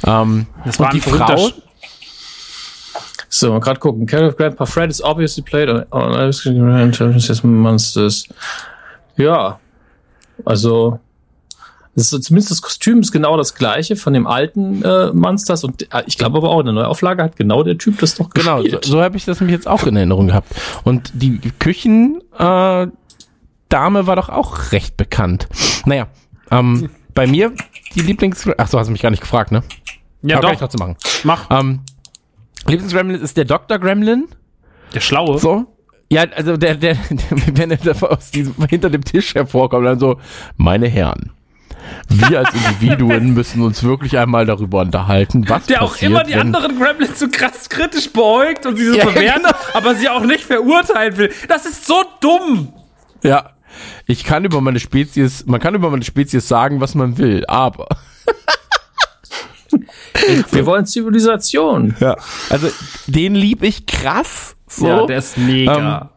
Ähm, 0.08 0.48
Das 0.66 0.80
war 0.80 0.88
und 0.88 0.94
die 0.96 1.02
Frau, 1.02 1.50
So, 3.34 3.50
mal 3.50 3.62
gerade 3.62 3.80
gucken. 3.80 4.06
Care 4.06 4.28
of 4.28 4.36
Grandpa 4.36 4.66
Fred 4.66 4.92
is 4.92 5.02
obviously 5.02 5.42
played 5.42 5.70
on, 5.70 5.86
on 5.92 6.32
Monsters. 7.44 8.28
Ja. 9.16 9.58
Also, 10.44 11.00
das 11.96 12.12
ist 12.12 12.24
zumindest 12.26 12.52
das 12.52 12.62
Kostüm 12.62 13.00
ist 13.00 13.14
genau 13.14 13.38
das 13.38 13.56
gleiche 13.56 13.96
von 13.96 14.14
dem 14.14 14.28
alten 14.28 14.84
äh, 14.84 15.14
Monsters 15.14 15.64
und 15.64 15.82
äh, 15.94 16.04
ich 16.08 16.18
glaube 16.18 16.38
aber 16.38 16.50
auch 16.50 16.60
in 16.60 16.66
der 16.66 16.74
Neuauflage 16.76 17.24
hat 17.24 17.38
genau 17.38 17.64
der 17.64 17.78
Typ 17.78 18.00
das 18.00 18.16
doch 18.16 18.30
genau, 18.32 18.58
so, 18.58 18.64
gespielt. 18.64 18.86
so 18.86 19.02
habe 19.02 19.16
ich 19.16 19.26
das 19.26 19.40
nämlich 19.40 19.56
jetzt 19.56 19.68
auch 19.68 19.86
in 19.86 19.96
Erinnerung 19.96 20.28
gehabt. 20.28 20.54
Und 20.84 21.12
die 21.14 21.40
Küchen 21.60 22.22
äh, 22.38 22.88
Dame 23.70 24.08
war 24.08 24.16
doch 24.18 24.30
auch 24.30 24.74
recht 24.74 24.98
bekannt. 24.98 25.48
Naja, 25.86 26.08
ähm, 26.50 26.90
bei 27.14 27.28
mir 27.28 27.54
die 27.96 28.02
Lieblings... 28.02 28.46
Ach 28.58 28.68
so, 28.68 28.78
hast 28.78 28.88
du 28.88 28.92
mich 28.92 29.02
gar 29.02 29.12
nicht 29.12 29.22
gefragt, 29.22 29.54
ne? 29.54 29.64
Ja, 30.22 30.38
Aber 30.38 30.48
kann 30.48 30.54
ich 30.54 30.60
doch. 30.60 30.68
trotzdem 30.68 30.80
machen. 30.80 30.98
Mach. 31.24 31.60
Ähm, 31.60 31.80
Lieblingsgremlin 32.68 33.22
ist 33.22 33.38
der 33.38 33.46
Dr. 33.46 33.80
Gremlin. 33.80 34.28
Der 34.94 35.00
Schlaue. 35.00 35.40
So. 35.40 35.66
Ja, 36.12 36.26
also 36.36 36.58
der, 36.58 36.76
der, 36.76 36.96
der 37.10 37.58
wenn 37.58 37.72
er 37.72 37.78
da 37.78 37.92
aus 38.06 38.32
diesem, 38.32 38.56
hinter 38.70 38.90
dem 38.90 39.04
Tisch 39.04 39.34
hervorkommt, 39.36 39.86
dann 39.86 40.00
so, 40.00 40.20
meine 40.58 40.88
Herren, 40.88 41.32
wir 42.10 42.40
als 42.40 42.50
Individuen 42.54 43.34
müssen 43.34 43.62
uns 43.62 43.82
wirklich 43.84 44.18
einmal 44.18 44.46
darüber 44.46 44.82
unterhalten, 44.82 45.48
was 45.48 45.66
Der 45.68 45.82
auch 45.82 45.92
passiert, 45.94 46.12
immer 46.12 46.24
die 46.24 46.36
anderen 46.36 46.78
Gremlins 46.78 47.20
so 47.20 47.28
krass 47.30 47.70
kritisch 47.70 48.12
beäugt 48.12 48.66
und 48.66 48.76
sie 48.78 48.88
so 48.88 48.96
Ja, 48.96 49.06
bewerten, 49.06 49.44
genau. 49.44 49.56
aber 49.74 49.96
sie 49.96 50.10
auch 50.10 50.24
nicht 50.26 50.44
verurteilen 50.44 51.18
will. 51.18 51.32
Das 51.48 51.66
ist 51.66 51.86
so 51.88 52.04
dumm. 52.20 52.74
Ja, 53.24 53.52
ich 54.06 54.24
kann 54.24 54.44
über 54.46 54.60
meine 54.62 54.80
Spezies, 54.80 55.46
man 55.46 55.60
kann 55.62 55.76
über 55.76 55.90
meine 55.90 56.04
Spezies 56.04 56.48
sagen, 56.48 56.82
was 56.82 56.94
man 56.94 57.18
will, 57.18 57.46
aber 57.48 57.88
Wir 60.52 60.66
wollen 60.66 60.86
Zivilisation. 60.86 61.96
ja, 62.00 62.16
also 62.50 62.70
den 63.08 63.36
lieb 63.36 63.64
ich 63.64 63.86
krass. 63.86 64.56
So. 64.68 64.88
Ja, 64.88 65.06
der 65.06 65.18
ist 65.18 65.38
mega. 65.38 66.12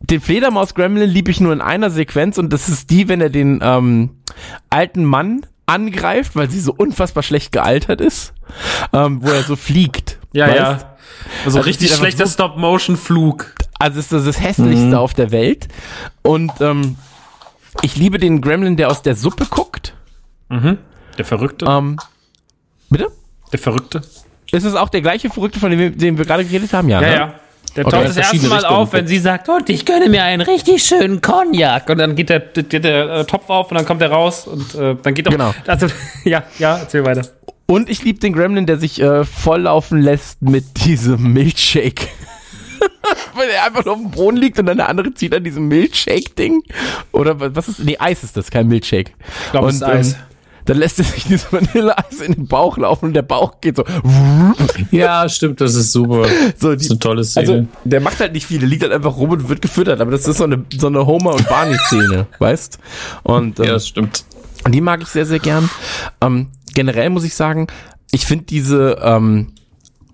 den 0.00 0.20
Fledermaus 0.20 0.74
Gremlin 0.74 1.08
lieb 1.10 1.28
ich 1.28 1.40
nur 1.40 1.52
in 1.52 1.60
einer 1.60 1.90
Sequenz 1.90 2.38
und 2.38 2.52
das 2.52 2.68
ist 2.68 2.90
die, 2.90 3.08
wenn 3.08 3.20
er 3.20 3.30
den 3.30 3.60
ähm, 3.62 4.10
alten 4.70 5.04
Mann 5.04 5.44
angreift, 5.66 6.34
weil 6.36 6.48
sie 6.50 6.60
so 6.60 6.72
unfassbar 6.74 7.22
schlecht 7.22 7.52
gealtert 7.52 8.00
ist, 8.00 8.32
ähm, 8.94 9.22
wo 9.22 9.28
er 9.28 9.42
so 9.42 9.56
fliegt. 9.56 10.18
ja, 10.32 10.46
weißt? 10.48 10.56
ja. 10.56 10.68
Also, 10.70 10.86
Also 11.44 11.60
richtig 11.60 11.92
schlechter 11.92 12.26
so- 12.26 12.32
Stop-Motion-Flug. 12.32 13.54
Also 13.78 13.98
ist 14.00 14.12
das 14.12 14.24
das 14.24 14.40
hässlichste 14.40 14.98
auf 14.98 15.12
der 15.14 15.30
Welt. 15.30 15.68
Und 16.22 16.52
ähm, 16.60 16.96
ich 17.82 17.96
liebe 17.96 18.18
den 18.18 18.40
Gremlin, 18.40 18.76
der 18.76 18.88
aus 18.90 19.02
der 19.02 19.14
Suppe 19.14 19.46
guckt. 19.50 19.94
Der 20.50 21.24
Verrückte. 21.24 21.66
Ähm, 21.66 21.96
bitte? 22.90 23.08
Der 23.52 23.58
Verrückte. 23.58 24.02
Ist 24.50 24.64
es 24.64 24.74
auch 24.74 24.88
der 24.88 25.02
gleiche 25.02 25.28
Verrückte, 25.30 25.58
von 25.60 25.70
dem 25.70 25.78
wir, 25.78 25.90
dem 25.90 26.16
wir 26.18 26.24
gerade 26.24 26.44
geredet 26.44 26.72
haben? 26.72 26.88
Ja, 26.88 27.00
Ja, 27.02 27.08
ne? 27.08 27.14
ja. 27.16 27.34
Der 27.76 27.86
Okay, 27.86 27.96
taucht 27.96 28.08
das 28.08 28.16
erste 28.16 28.36
Mal 28.48 28.56
Richtungen. 28.56 28.76
auf, 28.76 28.92
wenn 28.94 29.06
sie 29.06 29.18
sagt, 29.18 29.48
und 29.48 29.68
ich 29.68 29.84
gönne 29.84 30.08
mir 30.08 30.24
einen 30.24 30.40
richtig 30.40 30.82
schönen 30.82 31.20
Cognac. 31.20 31.88
Und 31.90 31.98
dann 31.98 32.16
geht 32.16 32.30
der, 32.30 32.40
geht 32.40 32.82
der 32.82 33.08
äh, 33.10 33.24
Topf 33.24 33.48
auf 33.50 33.70
und 33.70 33.76
dann 33.76 33.84
kommt 33.86 34.00
er 34.02 34.10
raus 34.10 34.46
und 34.46 34.74
äh, 34.74 34.96
dann 35.02 35.14
geht 35.14 35.26
doch. 35.26 35.30
Genau. 35.32 35.54
Also, 35.66 35.86
ja, 36.24 36.44
ja, 36.58 36.78
erzähl 36.78 37.04
weiter. 37.04 37.28
Und 37.66 37.90
ich 37.90 38.02
liebe 38.02 38.18
den 38.20 38.32
Gremlin, 38.32 38.64
der 38.64 38.78
sich 38.78 39.00
äh, 39.02 39.24
volllaufen 39.24 40.00
lässt 40.00 40.40
mit 40.40 40.86
diesem 40.86 41.34
Milkshake. 41.34 42.08
Weil 43.34 43.50
er 43.50 43.64
einfach 43.66 43.84
nur 43.84 43.94
auf 43.94 44.00
dem 44.00 44.10
Boden 44.10 44.38
liegt 44.38 44.58
und 44.58 44.66
dann 44.66 44.78
der 44.78 44.88
andere 44.88 45.12
zieht 45.12 45.34
an 45.34 45.44
diesem 45.44 45.68
Milkshake-Ding. 45.68 46.62
Oder 47.12 47.38
wa- 47.38 47.50
was 47.52 47.68
ist? 47.68 47.80
Nee, 47.80 47.96
Eis 47.98 48.24
ist 48.24 48.36
das, 48.36 48.50
kein 48.50 48.66
Milkshake. 48.66 49.12
glaub, 49.52 49.66
es 49.68 49.76
ist 49.76 49.82
Eis. 49.82 50.16
Dann 50.68 50.76
lässt 50.76 50.98
er 50.98 51.06
sich 51.06 51.24
dieses 51.24 51.50
Vanilleeis 51.50 52.20
in 52.20 52.34
den 52.34 52.46
Bauch 52.46 52.76
laufen 52.76 53.06
und 53.06 53.14
der 53.14 53.22
Bauch 53.22 53.60
geht 53.62 53.76
so. 53.76 53.84
Ja, 54.90 55.26
stimmt, 55.28 55.62
das 55.62 55.74
ist 55.74 55.92
super. 55.92 56.28
so 56.58 56.74
Das 56.74 56.82
ist 56.82 56.90
eine 56.90 56.98
tolle 56.98 57.24
Szene. 57.24 57.48
also, 57.48 57.66
der 57.84 58.00
macht 58.00 58.20
halt 58.20 58.34
nicht 58.34 58.46
viel, 58.46 58.58
der 58.58 58.68
liegt 58.68 58.82
halt 58.82 58.92
einfach 58.92 59.16
rum 59.16 59.30
und 59.30 59.48
wird 59.48 59.62
gefüttert, 59.62 60.00
aber 60.00 60.10
das 60.10 60.28
ist 60.28 60.36
so 60.36 60.44
eine, 60.44 60.62
so 60.76 60.88
eine 60.88 61.06
Homer- 61.06 61.32
und 61.34 61.48
Barney-Szene, 61.48 62.26
weißt? 62.38 62.78
Und 63.22 63.58
ähm, 63.60 63.64
ja, 63.64 63.72
das 63.72 63.88
stimmt. 63.88 64.24
die 64.68 64.82
mag 64.82 65.00
ich 65.00 65.08
sehr, 65.08 65.24
sehr 65.24 65.38
gern. 65.38 65.70
Ähm, 66.20 66.48
generell 66.74 67.08
muss 67.08 67.24
ich 67.24 67.34
sagen, 67.34 67.68
ich 68.10 68.26
finde 68.26 68.44
diese 68.44 68.98
ähm, 69.02 69.54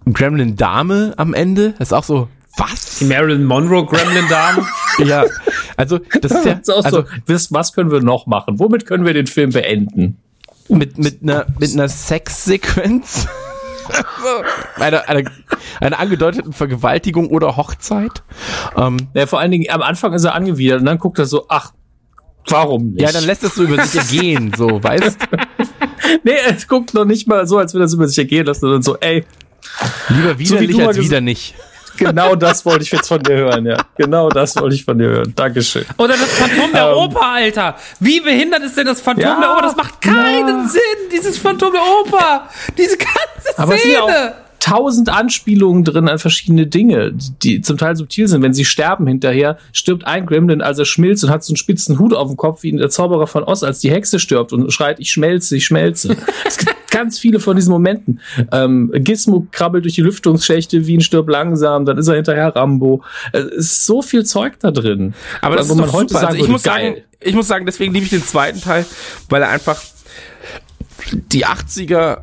Gremlin-Dame 0.07 1.15
am 1.17 1.35
Ende, 1.35 1.75
das 1.79 1.89
ist 1.89 1.93
auch 1.95 2.05
so, 2.05 2.29
was? 2.57 2.99
Die 3.01 3.07
Marilyn 3.07 3.45
Monroe 3.45 3.85
Gremlin 3.85 4.29
Dame. 4.29 4.65
Ja, 5.05 5.25
also 5.77 5.99
das 6.21 6.31
ist 6.31 6.47
ja, 6.47 6.55
Das 6.65 6.69
ist 6.69 6.71
auch 6.71 6.85
also 6.85 7.05
so, 7.27 7.47
was 7.51 7.73
können 7.73 7.91
wir 7.91 8.01
noch 8.01 8.27
machen? 8.27 8.61
Womit 8.61 8.87
können 8.87 9.05
wir 9.05 9.13
den 9.13 9.27
Film 9.27 9.51
beenden? 9.51 10.19
Mit 10.69 10.99
mit 10.99 11.23
einer 11.23 11.47
mit 11.59 11.73
einer 11.73 11.89
Sexsequenz, 11.89 13.27
so, 13.87 14.83
einer 14.83 15.09
eine, 15.09 15.31
eine 15.81 15.99
angedeuteten 15.99 16.53
Vergewaltigung 16.53 17.29
oder 17.29 17.57
Hochzeit. 17.57 18.23
Ähm, 18.77 18.97
Ja, 19.15 19.27
vor 19.27 19.41
allen 19.41 19.51
Dingen, 19.51 19.71
am 19.71 19.83
Anfang 19.83 20.13
ist 20.15 20.25
er 20.25 20.35
angewidert 20.35 20.81
und 20.81 20.87
dann 20.87 20.99
guckt 20.99 21.19
er 21.19 21.27
so, 21.27 21.47
ach, 21.49 21.73
warum 22.49 22.93
nicht? 22.93 23.03
ja, 23.03 23.13
dann 23.13 23.25
lässt 23.25 23.45
es 23.45 23.55
so 23.55 23.63
über 23.63 23.85
sich 23.85 24.01
ergehen, 24.01 24.53
so, 24.57 24.83
weißt? 24.83 25.19
nee, 26.25 26.33
er 26.33 26.57
guckt 26.69 26.95
noch 26.95 27.05
nicht 27.05 27.29
mal 27.29 27.47
so, 27.47 27.59
als 27.59 27.75
würde 27.75 27.85
er 27.85 27.87
es 27.87 27.95
über 27.95 28.09
sich 28.09 28.19
ergehen 28.19 28.47
lassen, 28.47 28.61
sondern 28.61 28.83
so, 28.83 28.97
ey, 28.99 29.25
Lieber 30.09 30.35
So 30.35 30.39
widerlich 30.39 30.71
du 30.73 30.79
mal 30.79 30.89
als 30.89 30.99
wieder 30.99 31.21
nicht. 31.21 31.55
Genau 31.97 32.35
das 32.35 32.65
wollte 32.65 32.85
ich 32.85 32.91
jetzt 32.91 33.09
von 33.09 33.23
dir 33.23 33.37
hören, 33.37 33.67
ja. 33.67 33.77
Genau 33.97 34.29
das 34.29 34.57
wollte 34.57 34.75
ich 34.75 34.85
von 34.85 34.99
dir 34.99 35.09
hören. 35.09 35.33
Dankeschön. 35.35 35.85
Oder 35.99 36.15
das 36.15 36.33
Phantom 36.33 36.73
der 36.73 36.89
Ähm. 36.89 36.97
Oper, 36.97 37.27
Alter. 37.27 37.77
Wie 38.01 38.21
behindert 38.21 38.63
ist 38.63 38.77
denn 38.77 38.87
das 38.87 39.01
Phantom 39.01 39.25
Ja, 39.25 39.41
der 39.41 39.51
Oper? 39.53 39.63
Das 39.63 39.77
macht 39.77 40.01
keinen 40.01 40.65
ja. 40.65 40.69
Sinn, 40.69 40.81
dieses 41.13 41.39
Phantom 41.39 41.73
der 41.73 41.83
Oper. 41.83 42.49
Diese 42.77 42.97
ganze 42.97 43.59
Aber 43.59 43.75
ja 43.75 44.03
auch 44.03 44.09
Szene. 44.09 44.44
Tausend 44.65 45.11
Anspielungen 45.11 45.85
drin 45.85 46.09
an 46.09 46.19
verschiedene 46.19 46.67
Dinge, 46.67 47.13
die 47.43 47.61
zum 47.61 47.77
Teil 47.77 47.97
subtil 47.97 48.29
sind. 48.29 48.41
Wenn 48.41 48.55
sie 48.55 48.65
sterben 48.65 49.07
hinterher, 49.07 49.59
stirbt 49.75 50.07
ein 50.07 50.25
Gremlin, 50.25 50.63
als 50.63 50.79
er 50.79 50.87
schmilzt 50.87 51.23
und 51.23 51.29
hat 51.29 51.45
so 51.45 51.51
einen 51.51 51.59
spitzen 51.59 51.99
Hut 51.99 52.15
auf 52.15 52.29
dem 52.29 52.39
Kopf, 52.39 52.63
wie 52.63 52.73
der 52.73 52.89
Zauberer 52.89 53.27
von 53.27 53.45
Oz, 53.45 53.63
als 53.63 53.81
die 53.81 53.91
Hexe 53.91 54.19
stirbt 54.19 54.55
und 54.55 54.73
schreit, 54.73 55.01
ich 55.01 55.13
schmelze, 55.13 55.59
ich 55.59 55.67
schmelze. 55.67 56.17
es 56.47 56.57
gibt 56.57 56.91
ganz 56.91 57.19
viele 57.19 57.41
von 57.41 57.57
diesen 57.57 57.73
Momenten. 57.73 58.21
Ähm, 58.53 58.91
Gizmo 58.95 59.47
krabbelt 59.53 59.85
durch 59.85 59.97
die 59.97 60.01
Lüftungsschächte, 60.01 60.87
wie 60.87 60.97
ein 60.97 61.03
stirbt 61.03 61.29
langsam, 61.29 61.85
dann 61.85 61.99
ist 61.99 62.09
er 62.09 62.15
hinterher 62.15 62.57
Rambo. 62.57 63.03
Äh, 63.33 63.41
Es 63.41 63.67
ist 63.67 63.85
so 63.85 64.01
viel 64.01 64.25
Zeug 64.25 64.55
da 64.61 64.71
drin. 64.71 65.13
Aber 65.43 65.57
das 65.57 65.69
Wo 65.69 65.75
ist 65.75 65.79
man 65.79 65.89
doch 65.89 65.93
heute 65.93 66.15
super. 66.15 66.29
Also 66.29 66.43
ich 66.43 66.49
muss 66.49 66.63
sagen, 66.63 66.97
ich 67.21 67.35
muss 67.35 67.49
sagen, 67.49 67.67
deswegen 67.67 67.93
liebe 67.93 68.07
ich 68.07 68.11
den 68.11 68.25
zweiten 68.25 68.63
Teil, 68.63 68.87
weil 69.29 69.43
er 69.43 69.51
einfach 69.51 69.79
die 71.13 71.45
80er 71.45 72.21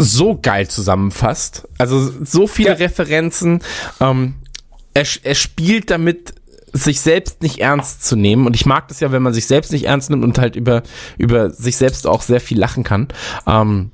so 0.00 0.38
geil 0.40 0.68
zusammenfasst. 0.68 1.68
Also 1.78 2.10
so 2.24 2.46
viele 2.46 2.78
Referenzen. 2.78 3.60
Ähm, 4.00 4.34
er, 4.94 5.06
er 5.22 5.34
spielt 5.34 5.90
damit 5.90 6.34
sich 6.72 7.00
selbst 7.00 7.42
nicht 7.42 7.58
ernst 7.58 8.04
zu 8.04 8.16
nehmen 8.16 8.46
und 8.46 8.54
ich 8.54 8.64
mag 8.64 8.88
das 8.88 9.00
ja, 9.00 9.10
wenn 9.12 9.22
man 9.22 9.32
sich 9.32 9.46
selbst 9.46 9.72
nicht 9.72 9.86
ernst 9.86 10.08
nimmt 10.08 10.22
und 10.22 10.38
halt 10.38 10.54
über 10.54 10.84
über 11.18 11.50
sich 11.50 11.76
selbst 11.76 12.06
auch 12.06 12.22
sehr 12.22 12.40
viel 12.40 12.58
lachen 12.58 12.84
kann. 12.84 13.08
Ähm, 13.46 13.90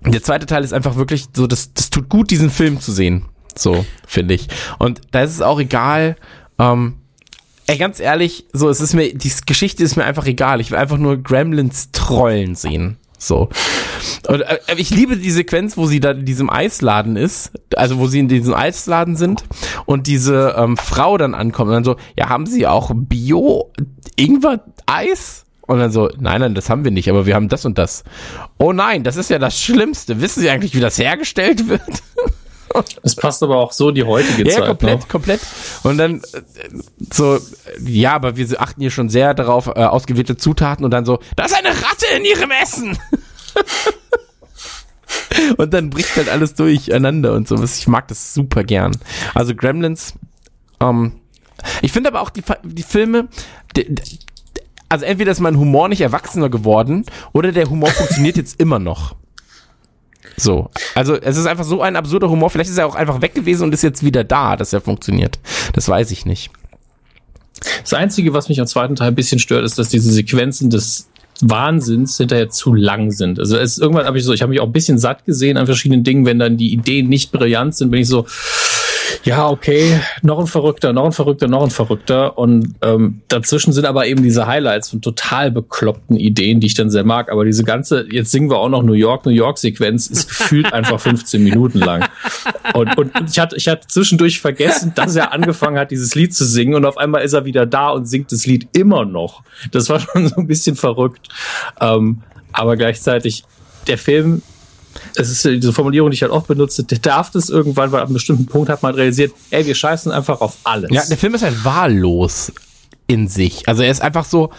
der 0.00 0.22
zweite 0.22 0.46
Teil 0.46 0.64
ist 0.64 0.72
einfach 0.72 0.96
wirklich 0.96 1.26
so, 1.32 1.46
das, 1.46 1.72
das 1.74 1.90
tut 1.90 2.08
gut, 2.08 2.30
diesen 2.30 2.50
Film 2.50 2.80
zu 2.80 2.92
sehen. 2.92 3.24
So, 3.56 3.84
finde 4.06 4.34
ich. 4.34 4.48
Und 4.78 5.00
da 5.10 5.22
ist 5.22 5.32
es 5.32 5.40
auch 5.40 5.58
egal, 5.58 6.16
ähm, 6.58 6.94
Ey, 7.68 7.76
ganz 7.76 8.00
ehrlich, 8.00 8.46
so, 8.54 8.70
es 8.70 8.80
ist 8.80 8.94
mir, 8.94 9.12
die 9.12 9.30
Geschichte 9.44 9.84
ist 9.84 9.94
mir 9.96 10.04
einfach 10.04 10.24
egal. 10.24 10.62
Ich 10.62 10.70
will 10.70 10.78
einfach 10.78 10.96
nur 10.96 11.22
Gremlins 11.22 11.90
trollen 11.92 12.54
sehen. 12.54 12.96
So. 13.18 13.48
Und 14.28 14.40
äh, 14.42 14.58
ich 14.76 14.90
liebe 14.90 15.16
die 15.16 15.30
Sequenz, 15.30 15.76
wo 15.76 15.86
sie 15.86 16.00
da 16.00 16.10
in 16.12 16.24
diesem 16.24 16.48
Eisladen 16.48 17.16
ist, 17.16 17.50
also 17.76 17.98
wo 17.98 18.06
sie 18.06 18.20
in 18.20 18.28
diesem 18.28 18.54
Eisladen 18.54 19.16
sind 19.16 19.42
und 19.86 20.06
diese 20.06 20.54
ähm, 20.56 20.76
Frau 20.76 21.18
dann 21.18 21.34
ankommt 21.34 21.68
und 21.68 21.74
dann 21.74 21.82
so, 21.84 21.96
ja, 22.16 22.28
haben 22.28 22.46
sie 22.46 22.64
auch 22.66 22.92
Bio-Ingwer-Eis? 22.94 25.44
Und 25.66 25.80
dann 25.80 25.90
so, 25.92 26.08
nein, 26.18 26.40
nein, 26.40 26.54
das 26.54 26.70
haben 26.70 26.84
wir 26.84 26.90
nicht, 26.90 27.10
aber 27.10 27.26
wir 27.26 27.34
haben 27.34 27.48
das 27.48 27.66
und 27.66 27.76
das. 27.76 28.02
Oh 28.58 28.72
nein, 28.72 29.04
das 29.04 29.16
ist 29.16 29.28
ja 29.28 29.38
das 29.38 29.60
Schlimmste. 29.60 30.22
Wissen 30.22 30.40
Sie 30.40 30.48
eigentlich, 30.48 30.74
wie 30.74 30.80
das 30.80 30.98
hergestellt 30.98 31.68
wird? 31.68 31.82
Das 33.02 33.16
passt 33.16 33.42
aber 33.42 33.56
auch 33.56 33.72
so 33.72 33.90
die 33.90 34.04
heutige 34.04 34.48
Ja, 34.48 34.56
Zeit. 34.58 34.66
komplett, 34.66 35.00
Ne? 35.00 35.06
komplett. 35.08 35.40
Und 35.82 35.98
dann 35.98 36.20
äh, 36.32 36.42
so, 37.12 37.38
ja, 37.84 38.14
aber 38.14 38.36
wir 38.36 38.60
achten 38.60 38.80
hier 38.80 38.90
schon 38.90 39.08
sehr 39.08 39.34
darauf, 39.34 39.66
äh, 39.68 39.84
ausgewählte 39.84 40.36
Zutaten 40.36 40.84
und 40.84 40.90
dann 40.90 41.04
so, 41.04 41.18
da 41.36 41.44
ist 41.46 41.54
eine 41.56 41.68
Ratte 41.70 42.06
in 42.16 42.24
ihrem 42.24 42.50
Essen. 42.50 42.98
und 45.56 45.72
dann 45.72 45.90
bricht 45.90 46.16
halt 46.16 46.28
alles 46.28 46.54
durcheinander 46.54 47.32
und 47.34 47.48
so. 47.48 47.62
Ich 47.62 47.86
mag 47.88 48.08
das 48.08 48.34
super 48.34 48.64
gern. 48.64 48.96
Also 49.34 49.54
Gremlins, 49.54 50.14
ähm, 50.80 51.12
ich 51.82 51.92
finde 51.92 52.10
aber 52.10 52.20
auch 52.20 52.30
die, 52.30 52.42
die 52.62 52.82
Filme, 52.82 53.28
die, 53.76 53.94
die, 53.94 54.18
also 54.88 55.04
entweder 55.04 55.32
ist 55.32 55.40
mein 55.40 55.58
Humor 55.58 55.88
nicht 55.88 56.00
erwachsener 56.00 56.48
geworden 56.48 57.04
oder 57.32 57.52
der 57.52 57.68
Humor 57.68 57.90
funktioniert 57.90 58.36
jetzt 58.36 58.60
immer 58.60 58.78
noch. 58.78 59.14
So. 60.38 60.70
Also, 60.94 61.16
es 61.16 61.36
ist 61.36 61.46
einfach 61.46 61.64
so 61.64 61.82
ein 61.82 61.96
absurder 61.96 62.30
Humor. 62.30 62.50
Vielleicht 62.50 62.70
ist 62.70 62.78
er 62.78 62.86
auch 62.86 62.94
einfach 62.94 63.20
weg 63.20 63.34
gewesen 63.34 63.64
und 63.64 63.74
ist 63.74 63.82
jetzt 63.82 64.04
wieder 64.04 64.24
da, 64.24 64.56
dass 64.56 64.72
er 64.72 64.80
funktioniert. 64.80 65.38
Das 65.74 65.88
weiß 65.88 66.10
ich 66.10 66.24
nicht. 66.26 66.50
Das 67.82 67.92
Einzige, 67.92 68.32
was 68.32 68.48
mich 68.48 68.60
am 68.60 68.66
zweiten 68.66 68.94
Teil 68.94 69.08
ein 69.08 69.14
bisschen 69.14 69.38
stört, 69.38 69.64
ist, 69.64 69.78
dass 69.78 69.88
diese 69.88 70.10
Sequenzen 70.10 70.70
des 70.70 71.08
Wahnsinns 71.40 72.16
hinterher 72.16 72.50
zu 72.50 72.74
lang 72.74 73.12
sind. 73.12 73.38
Also 73.38 73.56
es 73.56 73.78
irgendwann 73.78 74.06
habe 74.06 74.18
ich 74.18 74.24
so, 74.24 74.32
ich 74.32 74.42
habe 74.42 74.50
mich 74.50 74.60
auch 74.60 74.66
ein 74.66 74.72
bisschen 74.72 74.98
satt 74.98 75.24
gesehen 75.24 75.56
an 75.56 75.66
verschiedenen 75.66 76.02
Dingen, 76.02 76.26
wenn 76.26 76.38
dann 76.38 76.56
die 76.56 76.72
Ideen 76.72 77.08
nicht 77.08 77.32
brillant 77.32 77.76
sind, 77.76 77.90
bin 77.90 78.00
ich 78.00 78.08
so, 78.08 78.26
ja, 79.24 79.48
okay, 79.48 80.00
noch 80.22 80.38
ein 80.38 80.46
Verrückter, 80.46 80.92
noch 80.92 81.04
ein 81.04 81.12
Verrückter, 81.12 81.48
noch 81.48 81.62
ein 81.62 81.70
Verrückter. 81.70 82.38
Und 82.38 82.74
ähm, 82.82 83.22
dazwischen 83.28 83.72
sind 83.72 83.84
aber 83.84 84.06
eben 84.06 84.22
diese 84.22 84.46
Highlights 84.46 84.90
von 84.90 85.02
total 85.02 85.50
bekloppten 85.50 86.16
Ideen, 86.16 86.60
die 86.60 86.68
ich 86.68 86.74
dann 86.74 86.90
sehr 86.90 87.04
mag. 87.04 87.30
Aber 87.30 87.44
diese 87.44 87.64
ganze, 87.64 88.06
jetzt 88.10 88.30
singen 88.30 88.50
wir 88.50 88.58
auch 88.58 88.68
noch 88.68 88.82
New 88.82 88.92
York, 88.92 89.26
New 89.26 89.32
York-Sequenz, 89.32 90.06
ist 90.06 90.28
gefühlt 90.28 90.72
einfach 90.72 91.00
15 91.00 91.42
Minuten 91.42 91.78
lang. 91.78 92.08
Und, 92.74 92.96
und 92.96 93.12
ich 93.28 93.38
hatte, 93.38 93.56
ich 93.56 93.68
hatte 93.68 93.86
zwischendurch 93.88 94.40
vergessen, 94.40 94.92
dass 94.94 95.16
er 95.16 95.32
angefangen 95.32 95.78
hat, 95.78 95.90
dieses 95.90 96.14
Lied 96.14 96.34
zu 96.34 96.44
singen. 96.44 96.74
Und 96.74 96.84
auf 96.84 96.96
einmal 96.96 97.22
ist 97.22 97.32
er 97.32 97.44
wieder 97.44 97.66
da 97.66 97.90
und 97.90 98.06
singt 98.06 98.32
das 98.32 98.46
Lied 98.46 98.68
immer 98.72 99.04
noch. 99.04 99.42
Das 99.72 99.88
war 99.88 100.00
schon 100.00 100.28
so 100.28 100.36
ein 100.36 100.46
bisschen 100.46 100.76
verrückt. 100.76 101.28
Ähm, 101.80 102.22
aber 102.52 102.76
gleichzeitig, 102.76 103.44
der 103.86 103.98
Film 103.98 104.42
es 105.16 105.30
ist 105.30 105.44
diese 105.44 105.72
Formulierung, 105.72 106.10
die 106.10 106.14
ich 106.14 106.22
halt 106.22 106.32
oft 106.32 106.46
benutze, 106.46 106.84
der 106.84 106.98
darf 106.98 107.30
das 107.30 107.50
irgendwann, 107.50 107.92
weil 107.92 108.00
ab 108.00 108.06
einem 108.06 108.14
bestimmten 108.14 108.46
Punkt 108.46 108.68
hat 108.68 108.82
man 108.82 108.94
realisiert, 108.94 109.32
ey, 109.50 109.66
wir 109.66 109.74
scheißen 109.74 110.12
einfach 110.12 110.40
auf 110.40 110.56
alles. 110.64 110.90
Ja, 110.92 111.02
der 111.04 111.16
Film 111.16 111.34
ist 111.34 111.42
halt 111.42 111.64
wahllos 111.64 112.52
in 113.06 113.28
sich. 113.28 113.68
Also 113.68 113.82
er 113.82 113.90
ist 113.90 114.02
einfach 114.02 114.24
so, 114.24 114.50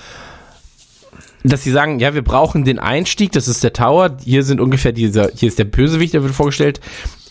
dass 1.43 1.63
sie 1.63 1.71
sagen, 1.71 1.99
ja, 1.99 2.13
wir 2.13 2.23
brauchen 2.23 2.65
den 2.65 2.79
Einstieg, 2.79 3.31
das 3.31 3.47
ist 3.47 3.63
der 3.63 3.73
Tower, 3.73 4.17
hier 4.23 4.43
sind 4.43 4.59
ungefähr 4.59 4.91
dieser, 4.91 5.31
hier 5.33 5.47
ist 5.47 5.59
der 5.59 5.65
Bösewicht, 5.65 6.13
der 6.13 6.23
wird 6.23 6.33
vorgestellt. 6.33 6.81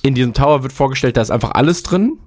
In 0.03 0.15
diesem 0.15 0.33
Tower 0.33 0.63
wird 0.63 0.73
vorgestellt, 0.73 1.17
da 1.17 1.23
ist 1.23 1.31
einfach 1.31 1.53
alles 1.53 1.83
drin. 1.83 2.19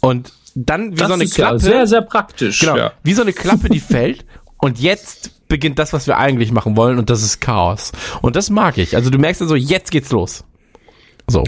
Und 0.00 0.32
dann 0.54 0.92
wie 0.92 0.96
das 0.96 1.08
so 1.08 1.14
eine 1.14 1.26
Klappe. 1.26 1.54
ja 1.54 1.58
sehr, 1.58 1.86
sehr 1.86 2.02
praktisch. 2.02 2.60
Genau. 2.60 2.76
Ja. 2.76 2.92
Wie 3.02 3.14
so 3.14 3.22
eine 3.22 3.32
Klappe, 3.32 3.68
die 3.68 3.80
fällt. 3.80 4.24
Und 4.58 4.78
jetzt 4.80 5.30
beginnt 5.48 5.78
das, 5.78 5.92
was 5.92 6.06
wir 6.06 6.18
eigentlich 6.18 6.52
machen 6.52 6.76
wollen, 6.76 6.98
und 6.98 7.10
das 7.10 7.22
ist 7.22 7.40
Chaos. 7.40 7.92
Und 8.22 8.36
das 8.36 8.50
mag 8.50 8.78
ich. 8.78 8.96
Also 8.96 9.10
du 9.10 9.18
merkst 9.18 9.40
ja 9.40 9.46
so, 9.46 9.56
jetzt 9.56 9.90
geht's 9.90 10.10
los. 10.10 10.44
So. 11.28 11.42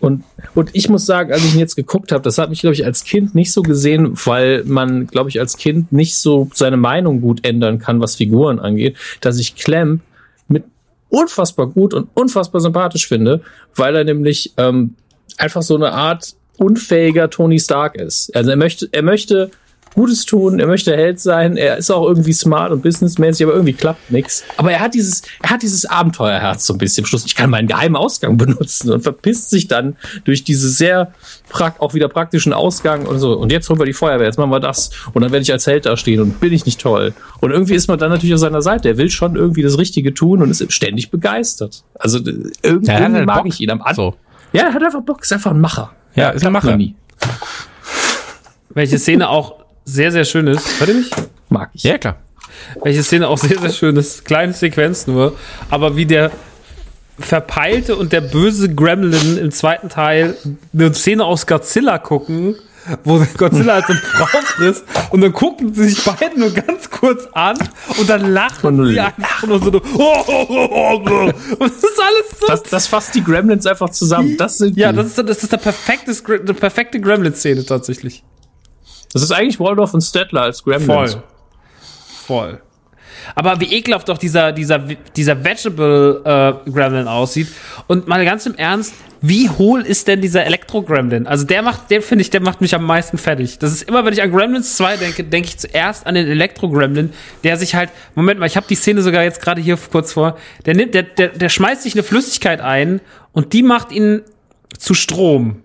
Und, 0.00 0.24
und 0.54 0.70
ich 0.72 0.88
muss 0.88 1.06
sagen, 1.06 1.32
als 1.32 1.44
ich 1.44 1.54
ihn 1.54 1.60
jetzt 1.60 1.76
geguckt 1.76 2.10
habe, 2.10 2.22
das 2.22 2.38
hat 2.38 2.50
mich, 2.50 2.60
glaube 2.60 2.74
ich, 2.74 2.84
als 2.84 3.04
Kind 3.04 3.34
nicht 3.34 3.52
so 3.52 3.62
gesehen, 3.62 4.12
weil 4.24 4.64
man, 4.64 5.06
glaube 5.06 5.30
ich, 5.30 5.38
als 5.38 5.56
Kind 5.56 5.92
nicht 5.92 6.16
so 6.16 6.50
seine 6.52 6.76
Meinung 6.76 7.20
gut 7.20 7.46
ändern 7.46 7.78
kann, 7.78 8.00
was 8.00 8.16
Figuren 8.16 8.58
angeht, 8.58 8.96
dass 9.20 9.38
ich 9.38 9.54
Clem 9.54 10.00
mit 10.48 10.64
unfassbar 11.08 11.68
gut 11.68 11.94
und 11.94 12.08
unfassbar 12.14 12.60
sympathisch 12.60 13.06
finde, 13.06 13.42
weil 13.76 13.94
er 13.94 14.04
nämlich 14.04 14.52
ähm, 14.56 14.96
einfach 15.38 15.62
so 15.62 15.76
eine 15.76 15.92
Art 15.92 16.34
unfähiger 16.56 17.30
Tony 17.30 17.60
Stark 17.60 17.94
ist. 17.94 18.34
Also 18.34 18.50
er 18.50 18.56
möchte, 18.56 18.88
er 18.90 19.02
möchte 19.02 19.50
Gutes 19.94 20.24
tun, 20.24 20.60
er 20.60 20.66
möchte 20.66 20.96
Held 20.96 21.18
sein, 21.20 21.56
er 21.56 21.76
ist 21.76 21.90
auch 21.90 22.06
irgendwie 22.06 22.32
smart 22.32 22.70
und 22.70 22.82
businessmäßig, 22.82 23.44
aber 23.44 23.54
irgendwie 23.54 23.72
klappt 23.72 24.10
nichts. 24.10 24.44
Aber 24.56 24.70
er 24.72 24.80
hat 24.80 24.94
dieses, 24.94 25.22
er 25.42 25.50
hat 25.50 25.62
dieses 25.62 25.84
Abenteuerherz 25.84 26.64
so 26.66 26.74
ein 26.74 26.78
bisschen. 26.78 27.04
Am 27.04 27.06
Schluss, 27.08 27.24
ich 27.26 27.34
kann 27.34 27.50
meinen 27.50 27.66
geheimen 27.66 27.96
Ausgang 27.96 28.36
benutzen 28.38 28.92
und 28.92 29.02
verpisst 29.02 29.50
sich 29.50 29.68
dann 29.68 29.96
durch 30.24 30.44
diese 30.44 30.68
sehr 30.68 31.12
auch 31.78 31.94
wieder 31.94 32.08
praktischen 32.08 32.52
Ausgang 32.52 33.06
und 33.06 33.18
so. 33.18 33.32
Und 33.32 33.50
jetzt 33.50 33.68
holen 33.68 33.80
wir 33.80 33.86
die 33.86 33.92
Feuerwehr, 33.92 34.26
jetzt 34.26 34.38
machen 34.38 34.50
wir 34.50 34.60
das. 34.60 34.90
Und 35.12 35.22
dann 35.22 35.32
werde 35.32 35.42
ich 35.42 35.52
als 35.52 35.66
Held 35.66 35.86
da 35.86 35.96
stehen 35.96 36.20
und 36.20 36.38
bin 36.40 36.52
ich 36.52 36.64
nicht 36.66 36.80
toll. 36.80 37.12
Und 37.40 37.50
irgendwie 37.50 37.74
ist 37.74 37.88
man 37.88 37.98
dann 37.98 38.10
natürlich 38.10 38.34
auf 38.34 38.40
seiner 38.40 38.62
Seite. 38.62 38.88
Er 38.90 38.96
will 38.96 39.10
schon 39.10 39.34
irgendwie 39.34 39.62
das 39.62 39.76
Richtige 39.76 40.14
tun 40.14 40.42
und 40.42 40.50
ist 40.50 40.72
ständig 40.72 41.10
begeistert. 41.10 41.82
Also 41.98 42.18
äh, 42.18 42.22
irgendwie, 42.62 42.86
Ja, 42.92 42.98
irgendwie 43.00 43.16
halt 43.16 43.26
mag 43.26 43.36
Bock. 43.38 43.46
ich 43.52 43.60
ihn 43.60 43.70
am 43.70 43.82
Anfang. 43.82 43.94
So. 43.94 44.14
Ja, 44.52 44.64
er 44.68 44.74
hat 44.74 44.82
einfach 44.82 45.02
Bock, 45.02 45.22
ist 45.22 45.32
einfach 45.32 45.50
ein 45.50 45.60
Macher. 45.60 45.90
Ja, 46.14 46.30
ist 46.30 46.44
ein 46.46 46.52
Macher. 46.52 46.78
Welche 48.70 48.98
Szene 48.98 49.28
auch 49.28 49.59
sehr, 49.92 50.12
sehr 50.12 50.24
schön 50.24 50.46
ist. 50.46 50.80
Hört 50.80 50.90
ihr 50.90 50.96
mich? 50.96 51.10
Mag 51.48 51.70
ich. 51.74 51.82
Ja, 51.82 51.98
klar. 51.98 52.16
Welche 52.82 53.02
Szene 53.02 53.28
auch 53.28 53.38
sehr, 53.38 53.58
sehr 53.58 53.70
schön 53.70 53.96
ist. 53.96 54.24
Kleine 54.24 54.52
Sequenz 54.52 55.06
nur. 55.06 55.36
Aber 55.70 55.96
wie 55.96 56.06
der 56.06 56.30
verpeilte 57.18 57.96
und 57.96 58.12
der 58.12 58.22
böse 58.22 58.74
Gremlin 58.74 59.38
im 59.38 59.50
zweiten 59.50 59.88
Teil 59.88 60.36
eine 60.72 60.94
Szene 60.94 61.24
aus 61.24 61.46
Godzilla 61.46 61.98
gucken, 61.98 62.56
wo 63.04 63.24
Godzilla 63.36 63.74
als 63.74 63.90
eine 63.90 63.98
Frau 63.98 64.24
frisst 64.42 64.84
und 65.10 65.20
dann 65.20 65.32
gucken 65.32 65.74
sie 65.74 65.90
sich 65.90 66.02
beide 66.02 66.38
nur 66.38 66.50
ganz 66.50 66.88
kurz 66.90 67.28
an 67.32 67.58
und 67.98 68.08
dann 68.08 68.32
lachen 68.32 68.80
Und 68.80 68.88
sie 68.88 69.00
einfach 69.00 69.46
nur 69.46 69.62
so. 69.62 69.70
Oh, 69.70 70.24
oh, 70.26 70.46
oh, 70.48 70.68
oh, 70.70 71.02
oh. 71.08 71.32
Und 71.58 71.72
das 71.74 71.84
ist 71.84 72.00
alles 72.00 72.40
so. 72.40 72.46
Das, 72.46 72.62
das 72.62 72.86
fasst 72.86 73.14
die 73.14 73.22
Gremlins 73.22 73.66
einfach 73.66 73.90
zusammen. 73.90 74.36
Das 74.38 74.58
sind 74.58 74.76
ja, 74.76 74.92
die. 74.92 74.96
das 74.96 75.08
ist, 75.08 75.18
das 75.18 75.42
ist 75.42 75.52
der 75.52 75.58
perfekte, 75.58 76.12
eine 76.26 76.54
perfekte 76.54 77.00
Gremlin-Szene 77.00 77.66
tatsächlich. 77.66 78.22
Das 79.12 79.22
ist 79.22 79.32
eigentlich 79.32 79.58
Waldorf 79.60 79.94
und 79.94 80.02
Stettler 80.02 80.42
als 80.42 80.62
Gremlins. 80.62 81.12
Voll. 81.14 81.22
Voll. 82.26 82.60
Aber 83.34 83.60
wie 83.60 83.72
ekelhaft 83.72 84.08
doch 84.08 84.18
dieser, 84.18 84.52
dieser, 84.52 84.78
dieser 84.78 85.44
Vegetable 85.44 86.22
äh, 86.24 86.70
Gremlin 86.70 87.08
aussieht. 87.08 87.48
Und 87.86 88.08
mal 88.08 88.24
ganz 88.24 88.46
im 88.46 88.54
Ernst, 88.54 88.94
wie 89.20 89.50
hohl 89.50 89.82
ist 89.82 90.08
denn 90.08 90.20
dieser 90.22 90.46
Elektro 90.46 90.82
Gremlin? 90.82 91.26
Also 91.26 91.44
der 91.44 91.62
macht, 91.62 91.90
der 91.90 92.00
finde 92.02 92.22
ich, 92.22 92.30
der 92.30 92.40
macht 92.40 92.60
mich 92.60 92.74
am 92.74 92.84
meisten 92.84 93.18
fertig. 93.18 93.58
Das 93.58 93.72
ist 93.72 93.82
immer, 93.82 94.04
wenn 94.04 94.12
ich 94.12 94.22
an 94.22 94.32
Gremlins 94.32 94.76
2 94.76 94.96
denke, 94.96 95.24
denke 95.24 95.48
ich 95.48 95.58
zuerst 95.58 96.06
an 96.06 96.14
den 96.14 96.26
Elektro 96.26 96.70
Gremlin, 96.70 97.12
der 97.44 97.56
sich 97.56 97.74
halt, 97.74 97.90
Moment 98.14 98.40
mal, 98.40 98.46
ich 98.46 98.56
habe 98.56 98.66
die 98.68 98.74
Szene 98.74 99.02
sogar 99.02 99.22
jetzt 99.22 99.42
gerade 99.42 99.60
hier 99.60 99.76
kurz 99.76 100.12
vor, 100.12 100.38
der 100.64 100.74
nimmt, 100.74 100.94
der, 100.94 101.02
der, 101.02 101.28
der 101.28 101.48
schmeißt 101.48 101.82
sich 101.82 101.94
eine 101.94 102.02
Flüssigkeit 102.02 102.60
ein 102.60 103.00
und 103.32 103.52
die 103.52 103.62
macht 103.62 103.92
ihn 103.92 104.22
zu 104.78 104.94
Strom. 104.94 105.62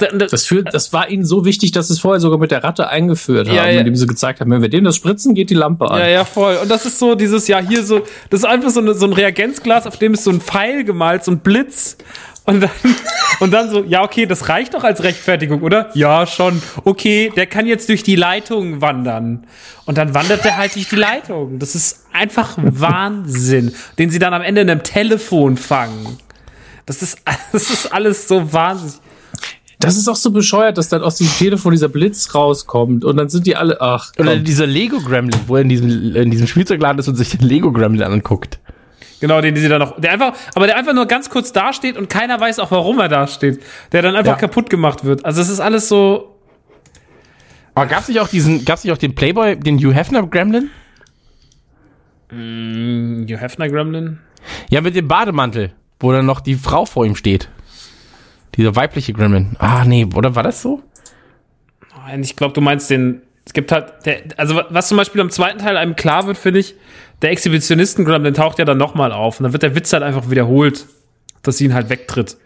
Der, 0.00 0.12
Das, 0.12 0.44
führt, 0.46 0.72
das 0.72 0.92
war 0.92 1.08
ihnen 1.08 1.24
so 1.24 1.44
wichtig, 1.44 1.72
dass 1.72 1.88
sie 1.88 1.94
es 1.94 2.00
vorher 2.00 2.20
sogar 2.20 2.38
mit 2.38 2.50
der 2.50 2.62
Ratte 2.62 2.88
eingeführt 2.88 3.48
haben, 3.48 3.56
Ja, 3.56 3.68
ja. 3.68 3.80
indem 3.80 3.96
sie 3.96 4.06
gezeigt 4.06 4.40
haben, 4.40 4.50
wenn 4.50 4.62
wir 4.62 4.68
dem 4.68 4.84
das 4.84 4.96
spritzen, 4.96 5.34
geht 5.34 5.50
die 5.50 5.54
Lampe 5.54 5.90
an. 5.90 5.98
Ja, 5.98 6.08
ja, 6.08 6.24
voll. 6.24 6.56
Und 6.62 6.70
das 6.70 6.86
ist 6.86 6.98
so 6.98 7.14
dieses, 7.14 7.48
ja, 7.48 7.58
hier 7.58 7.84
so, 7.84 8.00
das 8.30 8.40
ist 8.40 8.44
einfach 8.44 8.70
so, 8.70 8.80
eine, 8.80 8.94
so 8.94 9.06
ein 9.06 9.12
Reagenzglas, 9.12 9.86
auf 9.86 9.96
dem 9.96 10.14
ist 10.14 10.24
so 10.24 10.30
ein 10.30 10.40
Pfeil 10.40 10.84
gemalt, 10.84 11.24
so 11.24 11.32
ein 11.32 11.40
Blitz. 11.40 11.96
Und 12.44 12.60
dann, 12.60 12.70
und 13.40 13.50
dann 13.52 13.70
so, 13.70 13.84
ja, 13.84 14.02
okay, 14.02 14.26
das 14.26 14.48
reicht 14.48 14.74
doch 14.74 14.84
als 14.84 15.02
Rechtfertigung, 15.02 15.62
oder? 15.62 15.90
Ja, 15.94 16.26
schon. 16.26 16.62
Okay, 16.84 17.32
der 17.34 17.46
kann 17.46 17.66
jetzt 17.66 17.88
durch 17.88 18.02
die 18.02 18.16
Leitung 18.16 18.80
wandern. 18.80 19.46
Und 19.84 19.98
dann 19.98 20.14
wandert 20.14 20.44
der 20.44 20.56
halt 20.58 20.74
durch 20.76 20.88
die 20.88 20.96
Leitung. 20.96 21.58
Das 21.58 21.74
ist 21.74 22.06
einfach 22.12 22.56
Wahnsinn. 22.56 23.74
Den 23.98 24.10
sie 24.10 24.18
dann 24.18 24.32
am 24.34 24.42
Ende 24.42 24.60
in 24.60 24.70
einem 24.70 24.82
Telefon 24.82 25.56
fangen. 25.56 26.18
Das 26.86 27.02
ist, 27.02 27.18
das 27.52 27.70
ist 27.70 27.92
alles 27.92 28.28
so 28.28 28.52
wahnsinnig. 28.52 29.00
Das 29.82 29.96
ist 29.96 30.08
auch 30.08 30.16
so 30.16 30.30
bescheuert, 30.30 30.78
dass 30.78 30.88
dann 30.88 31.02
aus 31.02 31.16
diesem 31.16 31.36
Telefon 31.36 31.72
dieser 31.72 31.88
Blitz 31.88 32.34
rauskommt 32.34 33.04
und 33.04 33.16
dann 33.16 33.28
sind 33.28 33.46
die 33.46 33.56
alle, 33.56 33.80
ach, 33.80 34.12
Oder 34.18 34.34
komm. 34.36 34.44
dieser 34.44 34.66
Lego 34.66 34.98
Gremlin, 35.00 35.38
wo 35.46 35.56
er 35.56 35.62
in 35.62 35.68
diesem, 35.68 36.14
in 36.14 36.30
diesem 36.30 36.46
Spielzeugladen 36.46 36.98
ist 37.00 37.08
und 37.08 37.16
sich 37.16 37.30
den 37.30 37.40
Lego 37.46 37.72
Gremlin 37.72 38.02
anguckt. 38.02 38.58
Genau, 39.20 39.40
den, 39.40 39.54
den 39.54 39.62
sie 39.62 39.68
dann 39.68 39.80
noch, 39.80 40.00
der 40.00 40.12
einfach, 40.12 40.34
aber 40.54 40.66
der 40.66 40.76
einfach 40.76 40.94
nur 40.94 41.06
ganz 41.06 41.30
kurz 41.30 41.52
dasteht 41.52 41.96
und 41.96 42.08
keiner 42.08 42.40
weiß 42.40 42.58
auch, 42.58 42.70
warum 42.70 42.98
er 43.00 43.08
dasteht. 43.08 43.60
Der 43.92 44.02
dann 44.02 44.16
einfach 44.16 44.32
Ja. 44.32 44.38
kaputt 44.38 44.68
gemacht 44.70 45.04
wird. 45.04 45.24
Also 45.24 45.40
es 45.42 45.48
ist 45.48 45.60
alles 45.60 45.88
so, 45.88 46.36
Aber 47.74 47.86
gab's 47.86 48.08
nicht 48.08 48.20
auch 48.20 48.28
diesen, 48.28 48.64
gab's 48.64 48.84
nicht 48.84 48.92
auch 48.92 48.98
den 48.98 49.14
Playboy, 49.14 49.56
den 49.58 49.78
Hugh 49.78 49.92
Hefner 49.94 50.26
Gremlin? 50.26 50.70
Hugh 52.30 53.36
Hefner 53.38 53.68
Gremlin. 53.68 54.18
Ja, 54.70 54.80
mit 54.80 54.96
dem 54.96 55.06
Bademantel, 55.08 55.72
wo 56.00 56.12
dann 56.12 56.26
noch 56.26 56.40
die 56.40 56.54
Frau 56.54 56.84
vor 56.84 57.04
ihm 57.06 57.14
steht. 57.16 57.48
Dieser 58.56 58.76
weibliche 58.76 59.12
Gremlin. 59.12 59.56
Ah, 59.58 59.84
nee, 59.84 60.06
oder 60.14 60.34
war 60.34 60.42
das 60.42 60.62
so? 60.62 60.82
Nein, 61.96 62.22
ich 62.22 62.36
glaube, 62.36 62.54
du 62.54 62.60
meinst 62.60 62.90
den, 62.90 63.22
es 63.46 63.52
gibt 63.52 63.72
halt, 63.72 63.92
der, 64.04 64.22
also 64.36 64.60
was 64.68 64.88
zum 64.88 64.96
Beispiel 64.96 65.20
am 65.20 65.30
zweiten 65.30 65.58
Teil 65.58 65.76
einem 65.76 65.96
klar 65.96 66.26
wird, 66.26 66.36
finde 66.36 66.60
ich, 66.60 66.74
der 67.22 67.30
Exhibitionisten 67.30 68.04
Gremlin 68.04 68.34
taucht 68.34 68.58
ja 68.58 68.64
dann 68.64 68.78
nochmal 68.78 69.12
auf 69.12 69.38
und 69.38 69.44
dann 69.44 69.52
wird 69.52 69.62
der 69.62 69.74
Witz 69.74 69.92
halt 69.92 70.02
einfach 70.02 70.30
wiederholt, 70.30 70.86
dass 71.42 71.58
sie 71.58 71.66
ihn 71.66 71.74
halt 71.74 71.88
wegtritt. 71.88 72.36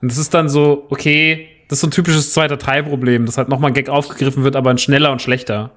Und 0.00 0.10
das 0.10 0.18
ist 0.18 0.34
dann 0.34 0.48
so, 0.48 0.86
okay, 0.90 1.48
das 1.68 1.78
ist 1.78 1.80
so 1.82 1.86
ein 1.86 1.90
typisches 1.90 2.32
zweiter 2.32 2.58
Teilproblem, 2.58 3.26
dass 3.26 3.38
halt 3.38 3.48
nochmal 3.48 3.70
ein 3.70 3.74
Gag 3.74 3.88
aufgegriffen 3.88 4.44
wird, 4.44 4.56
aber 4.56 4.70
ein 4.70 4.78
schneller 4.78 5.12
und 5.12 5.22
schlechter. 5.22 5.70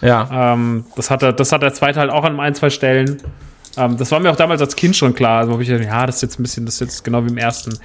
Ja. 0.00 0.54
Ähm, 0.54 0.84
das, 0.96 1.10
hat 1.10 1.22
er, 1.22 1.32
das 1.32 1.52
hat 1.52 1.62
der 1.62 1.72
zweite 1.74 2.00
halt 2.00 2.10
auch 2.10 2.24
an 2.24 2.38
ein, 2.38 2.54
zwei 2.54 2.70
Stellen. 2.70 3.22
Ähm, 3.76 3.96
das 3.96 4.10
war 4.10 4.20
mir 4.20 4.30
auch 4.30 4.36
damals 4.36 4.60
als 4.60 4.76
Kind 4.76 4.96
schon 4.96 5.14
klar. 5.14 5.40
Also 5.40 5.52
habe 5.52 5.62
ich 5.62 5.68
gedacht, 5.68 5.86
ja, 5.86 6.06
das 6.06 6.16
ist 6.16 6.22
jetzt 6.22 6.38
ein 6.38 6.42
bisschen, 6.42 6.66
das 6.66 6.74
ist 6.74 6.80
jetzt 6.80 7.04
genau 7.04 7.24
wie 7.24 7.30
im 7.30 7.38
ersten. 7.38 7.78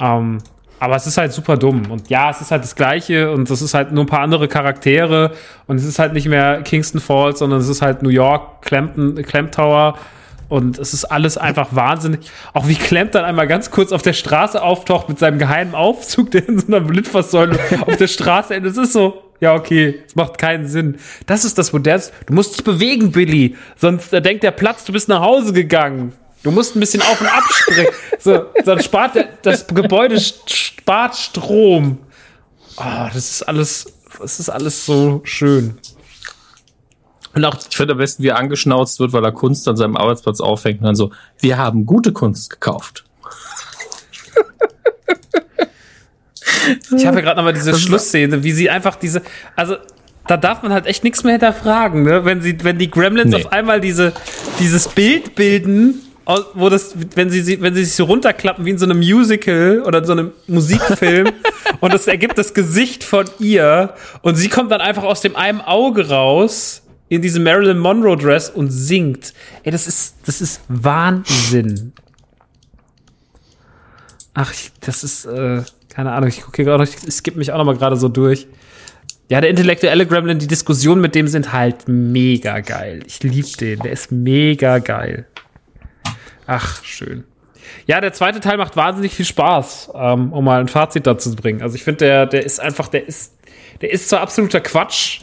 Ähm, 0.00 0.38
aber 0.80 0.96
es 0.96 1.06
ist 1.06 1.18
halt 1.18 1.32
super 1.32 1.56
dumm. 1.56 1.90
Und 1.90 2.08
ja, 2.08 2.30
es 2.30 2.40
ist 2.40 2.50
halt 2.50 2.62
das 2.62 2.76
Gleiche 2.76 3.30
und 3.30 3.50
das 3.50 3.62
ist 3.62 3.74
halt 3.74 3.92
nur 3.92 4.04
ein 4.04 4.08
paar 4.08 4.20
andere 4.20 4.48
Charaktere 4.48 5.32
und 5.66 5.76
es 5.76 5.84
ist 5.84 5.98
halt 5.98 6.12
nicht 6.12 6.28
mehr 6.28 6.62
Kingston 6.62 7.00
Falls, 7.00 7.40
sondern 7.40 7.60
es 7.60 7.68
ist 7.68 7.82
halt 7.82 8.02
New 8.02 8.10
York, 8.10 8.62
Clampton, 8.62 9.14
Clamp. 9.22 9.56
Und 10.48 10.78
es 10.78 10.94
ist 10.94 11.04
alles 11.04 11.36
einfach 11.36 11.68
wahnsinnig. 11.72 12.30
Auch 12.54 12.68
wie 12.68 12.74
Clamp 12.74 13.12
dann 13.12 13.24
einmal 13.24 13.46
ganz 13.46 13.70
kurz 13.70 13.92
auf 13.92 14.00
der 14.00 14.14
Straße 14.14 14.62
auftaucht 14.62 15.08
mit 15.08 15.18
seinem 15.18 15.38
geheimen 15.38 15.74
Aufzug, 15.74 16.30
der 16.30 16.48
in 16.48 16.58
so 16.58 16.68
einer 16.68 16.80
Litfaßsäule 16.80 17.58
auf 17.82 17.96
der 17.96 18.06
Straße 18.06 18.54
endet. 18.54 18.72
Es 18.72 18.78
ist 18.78 18.92
so, 18.94 19.22
ja, 19.40 19.54
okay, 19.54 20.02
es 20.06 20.16
macht 20.16 20.38
keinen 20.38 20.66
Sinn. 20.66 20.96
Das 21.26 21.44
ist 21.44 21.58
das 21.58 21.72
Modell. 21.72 22.02
Du 22.26 22.34
musst 22.34 22.56
dich 22.56 22.64
bewegen, 22.64 23.12
Billy. 23.12 23.56
Sonst 23.76 24.12
äh, 24.12 24.22
denkt 24.22 24.42
der 24.42 24.50
Platz, 24.52 24.84
du 24.84 24.92
bist 24.92 25.08
nach 25.08 25.20
Hause 25.20 25.52
gegangen. 25.52 26.12
Du 26.48 26.52
musst 26.54 26.74
ein 26.74 26.80
bisschen 26.80 27.02
auf 27.02 27.20
und 27.20 27.26
ab 27.26 27.44
springen. 27.50 27.88
So, 28.18 28.46
dann 28.64 28.82
spart 28.82 29.16
der, 29.16 29.28
das 29.42 29.66
Gebäude 29.66 30.18
spart 30.18 31.14
Strom. 31.14 31.98
Ah, 32.78 33.10
das 33.12 33.30
ist 33.32 33.42
alles, 33.42 33.92
das 34.18 34.40
ist 34.40 34.48
alles 34.48 34.86
so 34.86 35.20
schön. 35.24 35.76
Und 37.34 37.44
auch, 37.44 37.54
ich 37.68 37.76
finde 37.76 37.92
am 37.92 37.98
besten, 37.98 38.22
wie 38.22 38.28
er 38.28 38.38
angeschnauzt 38.38 38.98
wird, 38.98 39.12
weil 39.12 39.22
er 39.26 39.32
Kunst 39.32 39.68
an 39.68 39.76
seinem 39.76 39.98
Arbeitsplatz 39.98 40.40
aufhängt 40.40 40.80
und 40.80 40.86
dann 40.86 40.94
so, 40.94 41.12
wir 41.38 41.58
haben 41.58 41.84
gute 41.84 42.14
Kunst 42.14 42.48
gekauft. 42.48 43.04
Ich 46.96 47.04
habe 47.06 47.16
ja 47.16 47.22
gerade 47.22 47.36
nochmal 47.36 47.52
diese 47.52 47.78
Schlussszene, 47.78 48.42
wie 48.42 48.52
sie 48.52 48.70
einfach 48.70 48.96
diese, 48.96 49.20
also 49.54 49.76
da 50.26 50.38
darf 50.38 50.62
man 50.62 50.72
halt 50.72 50.86
echt 50.86 51.04
nichts 51.04 51.24
mehr 51.24 51.32
hinterfragen, 51.32 52.04
ne? 52.04 52.24
Wenn 52.24 52.40
sie, 52.40 52.56
wenn 52.64 52.78
die 52.78 52.90
Gremlins 52.90 53.32
Nee. 53.34 53.44
auf 53.44 53.52
einmal 53.52 53.82
diese, 53.82 54.14
dieses 54.58 54.88
Bild 54.88 55.34
bilden, 55.34 56.00
wo 56.54 56.68
das, 56.68 56.94
wenn 57.14 57.30
sie, 57.30 57.60
wenn 57.60 57.74
sie 57.74 57.84
sich 57.84 57.94
so 57.94 58.04
runterklappen 58.04 58.64
wie 58.64 58.70
in 58.70 58.78
so 58.78 58.84
einem 58.84 58.98
Musical 58.98 59.82
oder 59.86 60.00
in 60.00 60.04
so 60.04 60.12
einem 60.12 60.32
Musikfilm 60.46 61.32
und 61.80 61.94
das 61.94 62.06
ergibt 62.06 62.36
das 62.36 62.52
Gesicht 62.52 63.02
von 63.02 63.24
ihr 63.38 63.94
und 64.20 64.34
sie 64.34 64.48
kommt 64.48 64.70
dann 64.70 64.82
einfach 64.82 65.04
aus 65.04 65.22
dem 65.22 65.36
einen 65.36 65.62
Auge 65.62 66.10
raus 66.10 66.82
in 67.08 67.22
diesem 67.22 67.44
Marilyn 67.44 67.78
Monroe 67.78 68.16
Dress 68.16 68.50
und 68.50 68.70
singt. 68.70 69.32
Ey, 69.62 69.72
das 69.72 69.86
ist, 69.86 70.16
das 70.26 70.42
ist 70.42 70.60
Wahnsinn. 70.68 71.94
Ach, 74.34 74.52
das 74.82 75.04
ist, 75.04 75.24
äh, 75.24 75.62
keine 75.88 76.12
Ahnung, 76.12 76.28
ich 76.28 76.42
gucke 76.42 76.56
hier 76.56 76.66
gerade, 76.66 76.84
noch, 76.84 76.90
ich 76.90 77.14
skippe 77.14 77.38
mich 77.38 77.52
auch 77.52 77.58
noch 77.58 77.64
mal 77.64 77.76
gerade 77.76 77.96
so 77.96 78.08
durch. 78.08 78.46
Ja, 79.30 79.40
der 79.40 79.48
intellektuelle 79.48 80.06
Gremlin, 80.06 80.38
die 80.38 80.46
Diskussionen 80.46 81.00
mit 81.00 81.14
dem 81.14 81.26
sind 81.26 81.54
halt 81.54 81.88
mega 81.88 82.60
geil. 82.60 83.00
Ich 83.06 83.22
lieb 83.22 83.56
den, 83.56 83.80
der 83.80 83.92
ist 83.92 84.12
mega 84.12 84.78
geil. 84.78 85.26
Ach, 86.48 86.82
schön. 86.82 87.24
Ja, 87.86 88.00
der 88.00 88.14
zweite 88.14 88.40
Teil 88.40 88.56
macht 88.56 88.74
wahnsinnig 88.74 89.14
viel 89.14 89.26
Spaß, 89.26 89.90
ähm, 89.94 90.32
um 90.32 90.42
mal 90.44 90.60
ein 90.60 90.68
Fazit 90.68 91.06
dazu 91.06 91.30
zu 91.30 91.36
bringen. 91.36 91.60
Also 91.60 91.74
ich 91.74 91.84
finde, 91.84 92.06
der, 92.06 92.26
der 92.26 92.44
ist 92.44 92.58
einfach, 92.58 92.88
der 92.88 93.06
ist, 93.06 93.36
der 93.82 93.92
ist 93.92 94.08
zwar 94.08 94.22
absoluter 94.22 94.62
Quatsch 94.62 95.20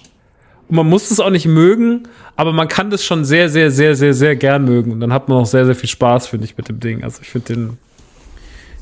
und 0.67 0.75
man 0.75 0.87
muss 0.87 1.09
es 1.09 1.19
auch 1.19 1.31
nicht 1.31 1.47
mögen, 1.47 2.07
aber 2.35 2.53
man 2.53 2.67
kann 2.67 2.91
das 2.91 3.03
schon 3.03 3.25
sehr, 3.25 3.49
sehr, 3.49 3.71
sehr, 3.71 3.95
sehr, 3.95 4.13
sehr 4.13 4.35
gern 4.35 4.65
mögen. 4.65 4.91
Und 4.91 4.99
dann 4.99 5.11
hat 5.11 5.27
man 5.27 5.39
auch 5.39 5.47
sehr, 5.47 5.65
sehr 5.65 5.73
viel 5.73 5.89
Spaß, 5.89 6.27
finde 6.27 6.45
ich, 6.45 6.55
mit 6.57 6.69
dem 6.69 6.79
Ding. 6.79 7.03
Also 7.03 7.23
ich 7.23 7.29
finde 7.29 7.55
den, 7.55 7.77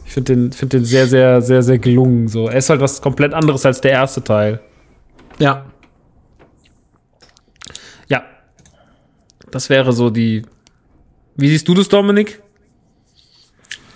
ich 0.05 0.11
finde 0.11 0.35
den, 0.35 0.51
finde 0.51 0.79
den 0.79 0.85
sehr, 0.85 1.07
sehr, 1.07 1.41
sehr, 1.41 1.63
sehr 1.63 1.79
gelungen. 1.79 2.27
So, 2.27 2.49
er 2.49 2.57
ist 2.57 2.69
halt 2.69 2.81
was 2.81 3.01
komplett 3.01 3.33
anderes 3.33 3.65
als 3.65 3.79
der 3.79 3.91
erste 3.91 4.21
Teil. 4.21 4.59
Ja. 5.39 5.65
Ja. 8.09 8.23
Das 9.49 9.69
wäre 9.69 9.93
so 9.93 10.09
die. 10.09 10.43
Wie 11.35 11.49
siehst 11.49 11.67
du 11.67 11.73
das, 11.73 11.89
Dominik? 11.89 12.41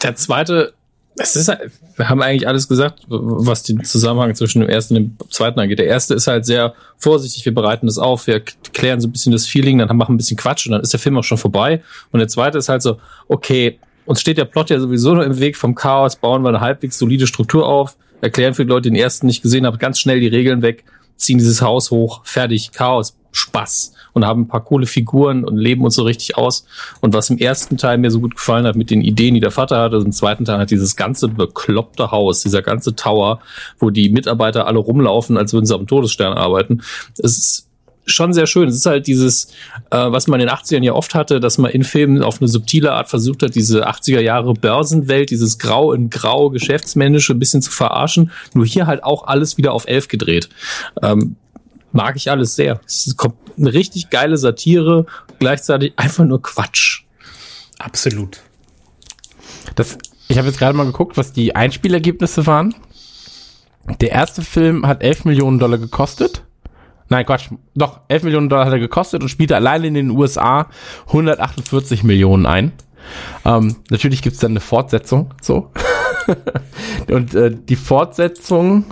Der 0.04 0.16
zweite, 0.16 0.74
es 1.18 1.36
ist 1.36 1.48
halt, 1.48 1.72
wir 1.96 2.10
haben 2.10 2.22
eigentlich 2.22 2.48
alles 2.48 2.68
gesagt, 2.68 3.04
was 3.08 3.64
den 3.64 3.84
Zusammenhang 3.84 4.36
zwischen 4.36 4.60
dem 4.62 4.70
ersten 4.70 4.96
und 4.96 5.20
dem 5.20 5.30
zweiten 5.30 5.60
angeht. 5.60 5.80
Der 5.80 5.88
erste 5.88 6.14
ist 6.14 6.28
halt 6.28 6.46
sehr 6.46 6.74
vorsichtig, 6.98 7.46
wir 7.46 7.54
bereiten 7.54 7.88
das 7.88 7.98
auf, 7.98 8.28
wir 8.28 8.42
klären 8.42 9.02
so 9.02 9.08
ein 9.08 9.12
bisschen 9.12 9.32
das 9.32 9.46
Feeling, 9.46 9.80
dann 9.80 9.96
machen 9.98 10.16
ein 10.16 10.18
bisschen 10.18 10.38
Quatsch 10.38 10.68
und 10.68 10.74
dann 10.74 10.82
ist 10.82 10.94
der 10.94 11.00
Film 11.00 11.18
auch 11.18 11.24
schon 11.24 11.38
vorbei. 11.38 11.82
Und 12.12 12.20
der 12.20 12.28
zweite 12.28 12.58
ist 12.58 12.70
halt 12.70 12.82
so, 12.82 13.00
okay, 13.28 13.80
uns 14.06 14.22
steht 14.22 14.38
der 14.38 14.46
Plot 14.46 14.70
ja 14.70 14.80
sowieso 14.80 15.16
nur 15.16 15.26
im 15.26 15.40
Weg 15.40 15.58
vom 15.58 15.76
Chaos, 15.76 16.16
bauen 16.16 16.44
wir 16.44 16.50
eine 16.50 16.62
halbwegs 16.62 16.98
solide 16.98 17.28
Struktur 17.28 17.68
auf, 17.68 17.98
erklären 18.22 18.54
für 18.54 18.66
die 18.66 18.70
Leute, 18.70 18.84
die 18.84 18.96
den 18.96 19.02
ersten 19.02 19.28
nicht 19.28 19.42
gesehen 19.42 19.66
haben, 19.66 19.78
ganz 19.80 20.00
schnell 20.00 20.20
die 20.20 20.28
Regeln 20.28 20.62
weg, 20.62 20.86
ziehen 21.18 21.40
dieses 21.40 21.62
Haus 21.62 21.92
hoch, 21.92 22.22
fertig, 22.24 22.72
Chaos, 22.72 23.18
Spaß 23.38 23.94
und 24.14 24.26
haben 24.26 24.42
ein 24.42 24.48
paar 24.48 24.64
coole 24.64 24.86
Figuren 24.86 25.44
und 25.44 25.58
leben 25.58 25.84
uns 25.84 25.96
so 25.96 26.04
richtig 26.04 26.38
aus. 26.38 26.66
Und 27.02 27.14
was 27.14 27.30
im 27.30 27.38
ersten 27.38 27.78
Teil 27.78 27.98
mir 27.98 28.12
so 28.12 28.20
gut 28.20 28.36
gefallen 28.36 28.66
hat 28.66 28.76
mit 28.76 28.90
den 28.90 29.02
Ideen, 29.02 29.36
die 29.36 29.40
der 29.40 29.52
Vater 29.52 29.80
hatte, 29.80 29.98
im 29.98 30.12
zweiten 30.12 30.46
Teil 30.46 30.60
hat 30.60 30.72
dieses 30.72 30.96
ganze 30.96 31.28
bekloppte 31.28 32.12
Haus, 32.12 32.42
dieser 32.42 32.62
ganze 32.62 32.96
Tower, 32.96 33.40
wo 33.80 33.90
die 33.90 34.10
Mitarbeiter 34.10 34.68
alle 34.68 34.80
rumlaufen, 34.80 35.38
als 35.38 35.54
würden 35.54 35.66
sie 35.66 35.76
am 35.76 35.88
Todesstern 35.88 36.34
arbeiten. 36.34 36.82
Es 37.18 37.38
ist 37.38 37.68
schon 38.08 38.34
sehr 38.34 38.48
schön. 38.48 38.70
Es 38.70 38.76
ist 38.76 38.86
halt 38.86 39.06
dieses, 39.08 39.50
äh, 39.92 39.98
was 39.98 40.28
man 40.28 40.40
in 40.40 40.48
den 40.48 40.56
80ern 40.56 40.84
ja 40.84 40.94
oft 40.94 41.14
hatte, 41.14 41.40
dass 41.40 41.58
man 41.58 41.72
in 41.72 41.84
Filmen 41.84 42.24
auf 42.24 42.42
eine 42.42 42.48
subtile 42.48 42.94
Art 42.94 43.10
versucht 43.10 43.44
hat, 43.44 43.54
diese 43.54 43.88
80er 43.88 44.22
Jahre 44.22 44.54
Börsenwelt, 44.54 45.30
dieses 45.30 45.60
Grau 45.60 45.94
in 45.94 46.10
Grau 46.10 46.50
Geschäftsmännische 46.50 47.34
ein 47.34 47.40
bisschen 47.40 47.62
zu 47.62 47.72
verarschen. 47.72 48.32
Nur 48.54 48.66
hier 48.66 48.88
halt 48.88 49.04
auch 49.04 49.28
alles 49.28 49.58
wieder 49.58 49.74
auf 49.74 49.88
elf 49.88 50.08
gedreht. 50.08 50.50
Ähm, 51.04 51.36
mag 51.92 52.16
ich 52.16 52.30
alles 52.30 52.56
sehr. 52.56 52.80
Es 52.86 53.08
ist 53.08 53.20
kom- 53.20 53.34
eine 53.58 53.74
richtig 53.74 54.10
geile 54.10 54.38
Satire, 54.38 55.06
gleichzeitig 55.40 55.94
einfach 55.98 56.26
nur 56.26 56.42
Quatsch. 56.42 57.04
Absolut. 57.80 58.42
Das, 59.76 59.98
ich 60.28 60.38
habe 60.38 60.48
jetzt 60.48 60.60
gerade 60.60 60.76
mal 60.78 60.86
geguckt, 60.86 61.18
was 61.18 61.34
die 61.34 61.56
Einspielergebnisse 61.56 62.46
waren. 62.48 62.76
Der 64.02 64.12
erste 64.12 64.42
Film 64.42 64.86
hat 64.86 65.02
11 65.04 65.26
Millionen 65.26 65.60
Dollar 65.60 65.78
gekostet. 65.78 66.44
Nein, 67.10 67.26
Quatsch. 67.26 67.50
Doch, 67.74 68.02
11 68.10 68.24
Millionen 68.24 68.50
Dollar 68.50 68.66
hat 68.66 68.74
er 68.74 68.80
gekostet 68.80 69.22
und 69.22 69.30
spielte 69.30 69.56
allein 69.56 69.84
in 69.86 69.94
den 69.94 70.10
USA 70.10 70.68
148 71.08 72.04
Millionen 72.04 72.46
ein. 72.46 72.74
Ähm, 73.46 73.78
natürlich 73.90 74.22
gibt's 74.22 74.40
dann 74.40 74.52
eine 74.52 74.60
Fortsetzung, 74.60 75.34
so. 75.42 75.72
und 77.10 77.34
äh, 77.34 77.56
die 77.56 77.78
Fortsetzung, 77.78 78.84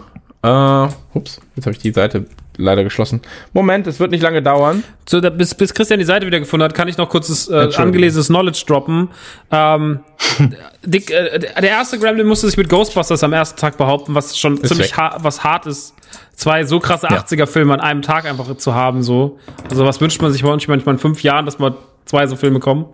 äh, 0.41 0.87
ups, 1.13 1.41
jetzt 1.57 1.65
habe 1.65 1.75
ich 1.75 1.79
die 1.81 1.91
Seite 1.91 2.25
leider 2.57 2.83
geschlossen. 2.83 3.21
Moment, 3.53 3.87
es 3.87 3.99
wird 3.99 4.11
nicht 4.11 4.21
lange 4.21 4.41
dauern. 4.41 4.83
So, 5.07 5.21
da, 5.21 5.29
bis, 5.29 5.55
bis 5.55 5.73
Christian 5.73 5.99
die 5.99 6.05
Seite 6.05 6.25
wieder 6.25 6.39
gefunden 6.39 6.63
hat, 6.63 6.73
kann 6.73 6.87
ich 6.87 6.97
noch 6.97 7.09
kurzes 7.09 7.49
äh, 7.49 7.69
angelesenes 7.75 8.27
Knowledge 8.27 8.63
droppen. 8.67 9.09
Ähm, 9.51 9.99
Dick, 10.85 11.11
äh, 11.11 11.39
der 11.39 11.69
erste 11.69 11.99
Gremlin 11.99 12.27
musste 12.27 12.47
sich 12.47 12.57
mit 12.57 12.69
Ghostbusters 12.69 13.23
am 13.23 13.33
ersten 13.33 13.59
Tag 13.59 13.77
behaupten, 13.77 14.15
was 14.15 14.37
schon 14.37 14.63
ziemlich 14.63 14.91
weg. 14.91 14.97
ha 14.97 15.17
was 15.19 15.43
hart 15.43 15.65
ist, 15.65 15.93
zwei 16.33 16.63
so 16.63 16.79
krasse 16.79 17.07
Ja. 17.09 17.19
80er-Filme 17.19 17.73
an 17.73 17.81
einem 17.81 18.01
Tag 18.01 18.25
einfach 18.25 18.55
zu 18.57 18.73
haben. 18.73 19.03
So. 19.03 19.37
Also 19.69 19.85
was 19.85 20.01
wünscht 20.01 20.21
man 20.21 20.31
sich 20.31 20.43
manchmal 20.43 20.79
in 20.79 20.99
fünf 20.99 21.23
Jahren, 21.23 21.45
dass 21.45 21.59
mal 21.59 21.75
zwei 22.05 22.27
so 22.27 22.35
Filme 22.35 22.59
kommen. 22.59 22.85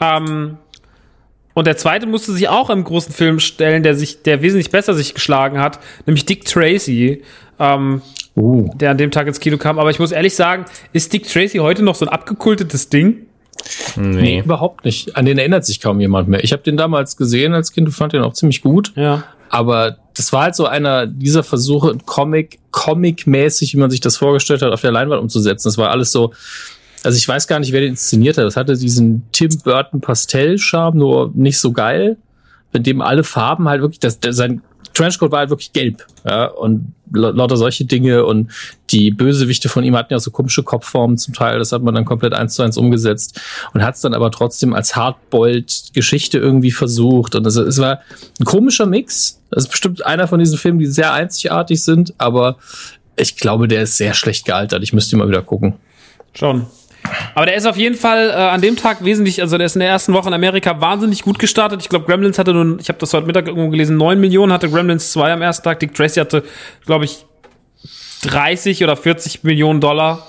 Ähm, 0.00 0.58
und 1.54 1.66
der 1.66 1.76
zweite 1.76 2.06
musste 2.06 2.32
sich 2.32 2.48
auch 2.48 2.70
im 2.70 2.84
großen 2.84 3.12
Film 3.12 3.40
stellen, 3.40 3.82
der 3.82 3.94
sich, 3.94 4.22
der 4.22 4.42
wesentlich 4.42 4.70
besser 4.70 4.94
sich 4.94 5.14
geschlagen 5.14 5.58
hat, 5.58 5.80
nämlich 6.06 6.24
Dick 6.24 6.44
Tracy. 6.44 7.22
Ähm, 7.58 8.02
Uh. 8.40 8.70
der 8.74 8.90
an 8.90 8.98
dem 8.98 9.10
Tag 9.10 9.26
ins 9.26 9.40
Kino 9.40 9.58
kam. 9.58 9.78
Aber 9.78 9.90
ich 9.90 9.98
muss 9.98 10.12
ehrlich 10.12 10.34
sagen, 10.34 10.64
ist 10.92 11.12
Dick 11.12 11.28
Tracy 11.28 11.58
heute 11.58 11.82
noch 11.82 11.94
so 11.94 12.06
ein 12.06 12.08
abgekultetes 12.08 12.88
Ding? 12.88 13.26
Nee, 13.96 14.40
überhaupt 14.40 14.84
nicht. 14.84 15.16
An 15.16 15.26
den 15.26 15.38
erinnert 15.38 15.64
sich 15.64 15.80
kaum 15.80 16.00
jemand 16.00 16.28
mehr. 16.28 16.42
Ich 16.42 16.52
habe 16.52 16.62
den 16.62 16.76
damals 16.76 17.16
gesehen 17.16 17.52
als 17.52 17.72
Kind 17.72 17.86
und 17.88 17.92
fand 17.92 18.12
den 18.12 18.22
auch 18.22 18.32
ziemlich 18.32 18.62
gut. 18.62 18.92
Ja. 18.96 19.24
Aber 19.50 19.96
das 20.14 20.32
war 20.32 20.44
halt 20.44 20.54
so 20.54 20.66
einer 20.66 21.06
dieser 21.06 21.42
Versuche, 21.42 21.96
Comic, 22.06 22.58
Comic-mäßig, 22.70 23.74
wie 23.74 23.78
man 23.78 23.90
sich 23.90 24.00
das 24.00 24.16
vorgestellt 24.16 24.62
hat, 24.62 24.72
auf 24.72 24.80
der 24.80 24.92
Leinwand 24.92 25.20
umzusetzen. 25.20 25.68
Das 25.68 25.76
war 25.76 25.90
alles 25.90 26.12
so, 26.12 26.32
also 27.02 27.16
ich 27.16 27.26
weiß 27.26 27.46
gar 27.48 27.58
nicht, 27.58 27.72
wer 27.72 27.80
den 27.80 27.90
inszeniert 27.90 28.38
hat. 28.38 28.44
Das 28.44 28.56
hatte 28.56 28.76
diesen 28.76 29.24
Tim 29.32 29.50
Burton 29.64 30.00
Pastell-Charme, 30.00 30.96
nur 30.96 31.32
nicht 31.34 31.58
so 31.58 31.72
geil. 31.72 32.16
Mit 32.72 32.86
dem 32.86 33.00
alle 33.00 33.24
Farben 33.24 33.68
halt 33.68 33.80
wirklich, 33.80 33.98
das, 33.98 34.20
der, 34.20 34.32
sein 34.32 34.62
Trenchcoat 34.92 35.30
war 35.30 35.40
halt 35.40 35.50
wirklich 35.50 35.72
gelb. 35.72 36.04
Ja, 36.24 36.46
und 36.46 36.94
la- 37.12 37.30
lauter 37.30 37.56
solche 37.56 37.84
Dinge. 37.84 38.24
Und 38.24 38.50
die 38.90 39.10
Bösewichte 39.10 39.68
von 39.68 39.84
ihm 39.84 39.96
hatten 39.96 40.12
ja 40.12 40.18
so 40.18 40.30
komische 40.30 40.62
Kopfformen 40.62 41.16
zum 41.16 41.32
Teil. 41.34 41.58
Das 41.58 41.72
hat 41.72 41.82
man 41.82 41.94
dann 41.94 42.04
komplett 42.04 42.34
eins 42.34 42.54
zu 42.54 42.62
eins 42.62 42.76
umgesetzt. 42.76 43.40
Und 43.72 43.82
hat 43.82 43.94
es 43.94 44.00
dann 44.00 44.14
aber 44.14 44.30
trotzdem 44.30 44.74
als 44.74 44.96
Hardboiled-Geschichte 44.96 46.38
irgendwie 46.38 46.70
versucht. 46.70 47.34
Und 47.34 47.46
es, 47.46 47.56
es 47.56 47.78
war 47.78 48.00
ein 48.38 48.44
komischer 48.44 48.86
Mix. 48.86 49.40
Das 49.50 49.64
ist 49.64 49.70
bestimmt 49.70 50.04
einer 50.04 50.28
von 50.28 50.38
diesen 50.38 50.58
Filmen, 50.58 50.78
die 50.78 50.86
sehr 50.86 51.12
einzigartig 51.12 51.82
sind. 51.82 52.14
Aber 52.18 52.56
ich 53.16 53.36
glaube, 53.36 53.68
der 53.68 53.82
ist 53.82 53.96
sehr 53.96 54.14
schlecht 54.14 54.44
gealtert. 54.44 54.82
Ich 54.82 54.92
müsste 54.92 55.16
ihn 55.16 55.18
mal 55.20 55.28
wieder 55.28 55.42
gucken. 55.42 55.74
Schon. 56.34 56.66
Aber 57.34 57.46
der 57.46 57.54
ist 57.54 57.66
auf 57.66 57.76
jeden 57.76 57.96
Fall 57.96 58.30
äh, 58.30 58.32
an 58.34 58.60
dem 58.60 58.76
Tag 58.76 59.04
wesentlich, 59.04 59.40
also 59.40 59.56
der 59.56 59.66
ist 59.66 59.76
in 59.76 59.80
der 59.80 59.88
ersten 59.88 60.12
Woche 60.12 60.28
in 60.28 60.34
Amerika 60.34 60.80
wahnsinnig 60.80 61.22
gut 61.22 61.38
gestartet. 61.38 61.80
Ich 61.82 61.88
glaube, 61.88 62.04
Gremlins 62.06 62.38
hatte 62.38 62.52
nun, 62.52 62.78
ich 62.80 62.88
habe 62.88 62.98
das 62.98 63.12
heute 63.14 63.26
Mittag 63.26 63.46
irgendwo 63.46 63.68
gelesen, 63.70 63.96
9 63.96 64.18
Millionen 64.20 64.52
hatte 64.52 64.68
Gremlins 64.70 65.10
2 65.12 65.32
am 65.32 65.42
ersten 65.42 65.64
Tag. 65.64 65.80
Dick 65.80 65.94
Tracy 65.94 66.20
hatte, 66.20 66.42
glaube 66.86 67.04
ich, 67.04 67.24
30 68.22 68.84
oder 68.84 68.96
40 68.96 69.44
Millionen 69.44 69.80
Dollar 69.80 70.26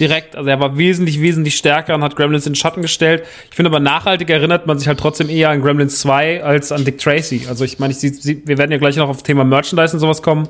direkt. 0.00 0.34
Also 0.34 0.48
er 0.50 0.58
war 0.60 0.76
wesentlich, 0.78 1.20
wesentlich 1.20 1.56
stärker 1.56 1.94
und 1.94 2.02
hat 2.02 2.16
Gremlins 2.16 2.46
in 2.46 2.52
den 2.52 2.56
Schatten 2.56 2.82
gestellt. 2.82 3.24
Ich 3.50 3.56
finde 3.56 3.70
aber 3.70 3.80
nachhaltig 3.80 4.30
erinnert 4.30 4.66
man 4.66 4.78
sich 4.78 4.88
halt 4.88 4.98
trotzdem 4.98 5.28
eher 5.28 5.50
an 5.50 5.60
Gremlins 5.60 6.00
2 6.00 6.42
als 6.42 6.72
an 6.72 6.84
Dick 6.84 6.98
Tracy. 6.98 7.46
Also 7.48 7.64
ich 7.64 7.78
meine, 7.78 7.92
ich, 7.92 7.98
sie- 7.98 8.42
wir 8.46 8.58
werden 8.58 8.72
ja 8.72 8.78
gleich 8.78 8.96
noch 8.96 9.08
auf 9.08 9.22
Thema 9.22 9.44
Merchandise 9.44 9.94
und 9.94 10.00
sowas 10.00 10.22
kommen. 10.22 10.48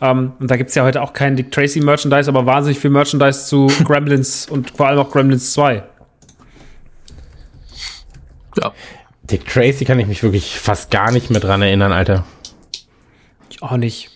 Ähm, 0.00 0.32
und 0.38 0.50
da 0.50 0.56
gibt's 0.56 0.74
ja 0.74 0.84
heute 0.84 1.02
auch 1.02 1.12
keinen 1.12 1.36
Dick 1.36 1.50
Tracy 1.50 1.80
Merchandise, 1.80 2.28
aber 2.28 2.46
wahnsinnig 2.46 2.78
viel 2.78 2.90
Merchandise 2.90 3.46
zu 3.46 3.66
Gremlins 3.84 4.46
und 4.46 4.70
vor 4.70 4.88
allem 4.88 4.98
auch 4.98 5.10
Gremlins 5.10 5.52
2. 5.52 5.82
Ja. 8.62 8.72
Dick 9.24 9.46
Tracy 9.46 9.84
kann 9.84 9.98
ich 9.98 10.06
mich 10.06 10.22
wirklich 10.22 10.58
fast 10.58 10.90
gar 10.90 11.10
nicht 11.10 11.30
mehr 11.30 11.40
dran 11.40 11.62
erinnern, 11.62 11.92
Alter. 11.92 12.24
Ich 13.50 13.62
auch 13.62 13.76
nicht. 13.76 14.10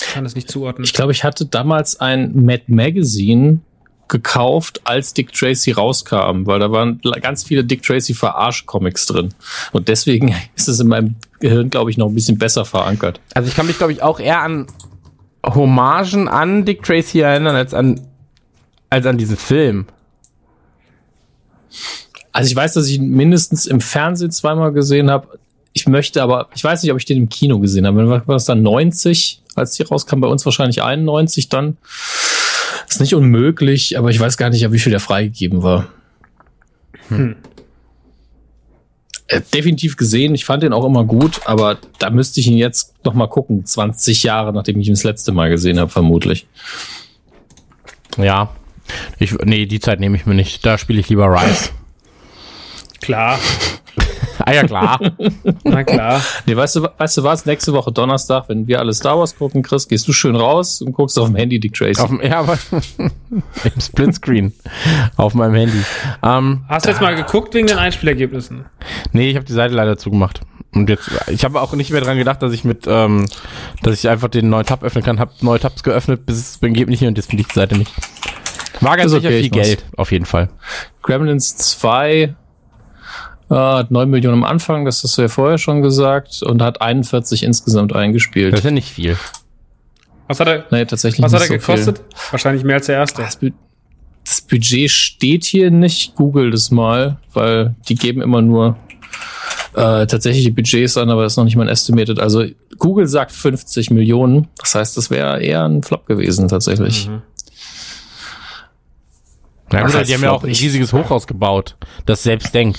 Ich 0.00 0.08
kann 0.08 0.24
das 0.24 0.34
nicht 0.34 0.50
zuordnen. 0.50 0.84
Ich 0.84 0.94
glaube, 0.94 1.12
ich 1.12 1.22
hatte 1.22 1.46
damals 1.46 2.00
ein 2.00 2.44
Mad 2.44 2.64
Magazine 2.66 3.60
gekauft, 4.08 4.82
als 4.84 5.14
Dick 5.14 5.32
Tracy 5.32 5.72
rauskam, 5.72 6.46
weil 6.46 6.60
da 6.60 6.70
waren 6.70 7.00
ganz 7.20 7.44
viele 7.44 7.64
Dick 7.64 7.82
Tracy 7.82 8.14
Verarsch-Comics 8.14 9.06
drin. 9.06 9.34
Und 9.72 9.88
deswegen 9.88 10.34
ist 10.54 10.68
es 10.68 10.80
in 10.80 10.88
meinem 10.88 11.16
Gehirn, 11.40 11.70
glaube 11.70 11.90
ich, 11.90 11.96
noch 11.96 12.08
ein 12.08 12.14
bisschen 12.14 12.38
besser 12.38 12.64
verankert. 12.64 13.20
Also 13.34 13.48
ich 13.48 13.56
kann 13.56 13.66
mich, 13.66 13.78
glaube 13.78 13.92
ich, 13.92 14.02
auch 14.02 14.20
eher 14.20 14.40
an 14.40 14.66
Hommagen 15.44 16.28
an 16.28 16.64
Dick 16.64 16.82
Tracy 16.82 17.20
erinnern, 17.20 17.56
als 17.56 17.74
an, 17.74 18.00
als 18.90 19.06
an 19.06 19.18
diesen 19.18 19.36
Film. 19.36 19.86
Also 22.32 22.48
ich 22.48 22.56
weiß, 22.56 22.74
dass 22.74 22.88
ich 22.88 22.96
ihn 22.96 23.10
mindestens 23.10 23.66
im 23.66 23.80
Fernsehen 23.80 24.30
zweimal 24.30 24.72
gesehen 24.72 25.10
habe. 25.10 25.38
Ich 25.74 25.86
möchte 25.86 26.22
aber, 26.22 26.48
ich 26.54 26.62
weiß 26.62 26.82
nicht, 26.82 26.92
ob 26.92 26.98
ich 26.98 27.04
den 27.04 27.18
im 27.18 27.28
Kino 27.28 27.58
gesehen 27.58 27.86
habe. 27.86 28.08
War 28.08 28.22
das 28.26 28.44
dann 28.44 28.62
90, 28.62 29.42
als 29.54 29.72
die 29.72 29.82
rauskam? 29.82 30.20
Bei 30.20 30.28
uns 30.28 30.44
wahrscheinlich 30.44 30.82
91 30.82 31.48
dann. 31.48 31.76
Ist 32.88 33.00
nicht 33.00 33.14
unmöglich, 33.14 33.98
aber 33.98 34.10
ich 34.10 34.20
weiß 34.20 34.36
gar 34.36 34.50
nicht, 34.50 34.70
wie 34.70 34.78
viel 34.78 34.90
der 34.90 35.00
freigegeben 35.00 35.62
war. 35.62 35.88
Hm. 37.08 37.36
Äh, 39.32 39.40
definitiv 39.54 39.96
gesehen. 39.96 40.34
Ich 40.34 40.44
fand 40.44 40.62
den 40.62 40.72
auch 40.72 40.84
immer 40.84 41.04
gut, 41.04 41.40
aber 41.46 41.78
da 41.98 42.10
müsste 42.10 42.40
ich 42.40 42.46
ihn 42.48 42.58
jetzt 42.58 42.94
noch 43.04 43.14
mal 43.14 43.28
gucken. 43.28 43.64
20 43.64 44.22
Jahre, 44.22 44.52
nachdem 44.52 44.78
ich 44.80 44.88
ihn 44.88 44.94
das 44.94 45.04
letzte 45.04 45.32
Mal 45.32 45.48
gesehen 45.48 45.78
habe, 45.80 45.90
vermutlich. 45.90 46.46
Ja. 48.18 48.50
Ich, 49.18 49.32
nee, 49.44 49.64
die 49.64 49.80
Zeit 49.80 50.00
nehme 50.00 50.16
ich 50.16 50.26
mir 50.26 50.34
nicht. 50.34 50.66
Da 50.66 50.76
spiele 50.76 51.00
ich 51.00 51.08
lieber 51.08 51.28
Rise. 51.28 51.70
Klar. 53.00 53.38
Ah 54.38 54.52
ja, 54.52 54.64
klar. 54.64 55.00
Na 55.64 55.84
klar. 55.84 56.20
Nee, 56.46 56.56
weißt 56.56 56.76
du, 56.76 56.88
weißt 56.96 57.18
du 57.18 57.22
was? 57.22 57.46
Nächste 57.46 57.72
Woche 57.72 57.92
Donnerstag, 57.92 58.48
wenn 58.48 58.66
wir 58.66 58.78
alle 58.78 58.92
Star 58.92 59.18
Wars 59.18 59.36
gucken, 59.36 59.62
Chris, 59.62 59.88
gehst 59.88 60.06
du 60.08 60.12
schön 60.12 60.36
raus 60.36 60.82
und 60.82 60.92
guckst 60.92 61.18
auf 61.18 61.28
dem 61.28 61.36
Handy 61.36 61.60
Dick 61.60 61.74
Tracy. 61.74 62.00
Auf, 62.00 62.10
ja, 62.22 62.40
aber 62.40 62.58
im 63.00 63.80
Splitscreen 63.80 64.52
auf 65.16 65.34
meinem 65.34 65.54
Handy. 65.54 65.82
Ähm, 66.22 66.64
Hast 66.68 66.86
du 66.86 66.90
jetzt 66.90 67.00
mal 67.00 67.14
geguckt 67.14 67.54
wegen 67.54 67.66
den 67.66 67.78
Einspielergebnissen? 67.78 68.64
Nee, 69.12 69.30
ich 69.30 69.36
habe 69.36 69.44
die 69.44 69.52
Seite 69.52 69.74
leider 69.74 69.96
zugemacht. 69.98 70.40
Und 70.74 70.88
jetzt, 70.88 71.10
ich 71.28 71.44
habe 71.44 71.60
auch 71.60 71.74
nicht 71.74 71.90
mehr 71.90 72.00
dran 72.00 72.16
gedacht, 72.16 72.40
dass 72.40 72.52
ich 72.52 72.64
mit, 72.64 72.86
ähm, 72.86 73.26
dass 73.82 73.98
ich 73.98 74.08
einfach 74.08 74.28
den 74.28 74.48
neuen 74.48 74.64
Tab 74.64 74.82
öffnen 74.82 75.04
kann. 75.04 75.20
Hab 75.20 75.42
neue 75.42 75.60
Tabs 75.60 75.82
geöffnet, 75.82 76.24
bis 76.24 76.36
es 76.36 76.58
beim 76.58 76.72
nicht 76.72 77.02
und 77.02 77.16
jetzt 77.16 77.28
finde 77.28 77.42
ich 77.42 77.48
die 77.48 77.54
Seite 77.54 77.76
nicht. 77.76 77.92
War 78.80 78.96
ganz 78.96 79.12
sicher 79.12 79.28
okay, 79.28 79.42
viel 79.42 79.50
Geld, 79.50 79.84
auf 79.96 80.10
jeden 80.10 80.24
Fall. 80.24 80.48
Gremlins 81.02 81.56
2 81.56 82.34
äh, 83.52 83.56
hat 83.56 83.90
9 83.90 84.08
Millionen 84.08 84.42
am 84.42 84.44
Anfang, 84.44 84.84
das 84.84 85.04
hast 85.04 85.18
du 85.18 85.22
ja 85.22 85.28
vorher 85.28 85.58
schon 85.58 85.82
gesagt, 85.82 86.42
und 86.42 86.62
hat 86.62 86.80
41 86.80 87.42
insgesamt 87.42 87.94
eingespielt. 87.94 88.52
Das 88.52 88.60
ist 88.60 88.64
ja 88.64 88.70
nicht 88.70 88.88
viel. 88.88 89.16
Was 90.26 90.40
hat 90.40 90.48
er, 90.48 90.64
nee, 90.70 90.84
tatsächlich 90.86 91.22
was 91.22 91.32
hat 91.32 91.42
er 91.42 91.46
so 91.48 91.52
gekostet? 91.52 91.98
Viel. 91.98 92.32
Wahrscheinlich 92.32 92.64
mehr 92.64 92.76
als 92.76 92.86
der 92.86 92.96
erste. 92.96 93.22
Das, 93.22 93.38
das 94.24 94.40
Budget 94.40 94.90
steht 94.90 95.44
hier 95.44 95.70
nicht. 95.70 96.14
Google 96.14 96.50
das 96.50 96.70
mal, 96.70 97.18
weil 97.34 97.74
die 97.88 97.96
geben 97.96 98.22
immer 98.22 98.40
nur 98.40 98.76
äh, 99.74 100.06
tatsächliche 100.06 100.50
Budgets 100.52 100.96
an, 100.96 101.10
aber 101.10 101.22
das 101.22 101.34
ist 101.34 101.36
noch 101.36 101.44
nicht 101.44 101.56
mal 101.56 101.64
ein 101.64 101.68
Estimated. 101.68 102.18
Also 102.18 102.44
Google 102.78 103.06
sagt 103.06 103.32
50 103.32 103.90
Millionen. 103.90 104.48
Das 104.58 104.74
heißt, 104.74 104.96
das 104.96 105.10
wäre 105.10 105.42
eher 105.42 105.64
ein 105.64 105.82
Flop 105.82 106.06
gewesen 106.06 106.48
tatsächlich. 106.48 107.08
Mhm. 107.08 107.22
Ja, 109.72 109.86
gut, 109.86 110.06
die 110.06 110.14
haben 110.14 110.22
ja 110.22 110.30
auch 110.30 110.42
ein 110.42 110.50
riesiges 110.50 110.92
Hochhaus 110.92 111.26
gebaut, 111.26 111.76
das 112.04 112.22
selbst 112.22 112.54
denkt. 112.54 112.78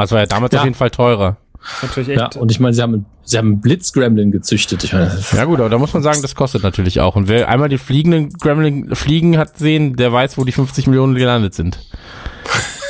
Das 0.00 0.12
war 0.12 0.20
ja 0.20 0.26
damals 0.26 0.52
ja. 0.52 0.60
auf 0.60 0.64
jeden 0.64 0.76
Fall 0.76 0.90
teurer. 0.90 1.36
Natürlich 1.82 2.08
echt. 2.10 2.34
Ja, 2.34 2.40
und 2.40 2.50
ich 2.50 2.58
meine, 2.58 2.74
sie 2.74 2.82
haben, 2.82 3.06
sie 3.22 3.36
haben 3.36 3.46
einen 3.48 3.60
Blitz-Gremlin 3.60 4.30
gezüchtet. 4.30 4.82
Ich 4.82 4.92
meine, 4.92 5.16
ja 5.32 5.44
gut, 5.44 5.60
aber 5.60 5.68
da 5.68 5.78
muss 5.78 5.92
man 5.92 6.02
sagen, 6.02 6.22
das 6.22 6.34
kostet 6.34 6.62
natürlich 6.62 7.00
auch. 7.00 7.16
Und 7.16 7.28
wer 7.28 7.48
einmal 7.48 7.68
die 7.68 7.78
fliegenden 7.78 8.30
Gremlin 8.30 8.94
fliegen 8.94 9.36
hat 9.36 9.58
sehen, 9.58 9.96
der 9.96 10.12
weiß, 10.12 10.38
wo 10.38 10.44
die 10.44 10.52
50 10.52 10.86
Millionen 10.86 11.14
gelandet 11.14 11.54
sind. 11.54 11.78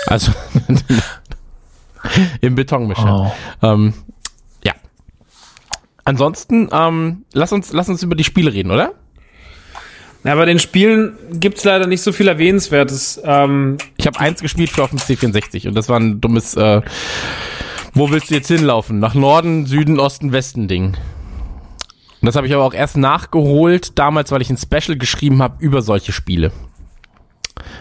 Also 0.06 0.32
im 2.40 2.54
Betonmischer. 2.56 3.32
Oh. 3.62 3.64
Ähm, 3.64 3.92
ja. 4.64 4.72
Ansonsten, 6.04 6.68
ähm, 6.72 7.26
lass 7.32 7.52
uns, 7.52 7.72
lass 7.72 7.88
uns 7.88 8.02
über 8.02 8.16
die 8.16 8.24
Spiele 8.24 8.52
reden, 8.52 8.72
oder? 8.72 8.94
Ja, 10.22 10.34
bei 10.34 10.44
den 10.44 10.59
Spielen 10.59 11.16
gibt's 11.32 11.64
leider 11.64 11.86
nicht 11.86 12.02
so 12.02 12.12
viel 12.12 12.28
Erwähnenswertes. 12.28 13.20
Ähm, 13.24 13.78
ich 13.97 14.06
habe 14.06 14.20
eins 14.20 14.42
gespielt 14.42 14.70
für 14.70 14.84
auf 14.84 14.90
dem 14.90 14.98
C64 14.98 15.68
und 15.68 15.74
das 15.74 15.88
war 15.88 15.98
ein 15.98 16.20
dummes, 16.20 16.55
äh, 16.56 16.82
wo 17.94 18.10
willst 18.10 18.30
du 18.30 18.34
jetzt 18.34 18.48
hinlaufen? 18.48 18.98
Nach 18.98 19.14
Norden, 19.14 19.64
Süden, 19.66 19.98
Osten, 19.98 20.32
Westen 20.32 20.68
Ding. 20.68 20.97
Und 22.20 22.26
das 22.26 22.36
habe 22.36 22.47
ich 22.47 22.55
aber 22.55 22.64
auch 22.64 22.74
erst 22.74 22.98
nachgeholt, 22.98 23.98
damals, 23.98 24.30
weil 24.30 24.42
ich 24.42 24.51
ein 24.51 24.59
Special 24.59 24.98
geschrieben 24.98 25.42
habe 25.42 25.56
über 25.59 25.80
solche 25.80 26.12
Spiele. 26.12 26.52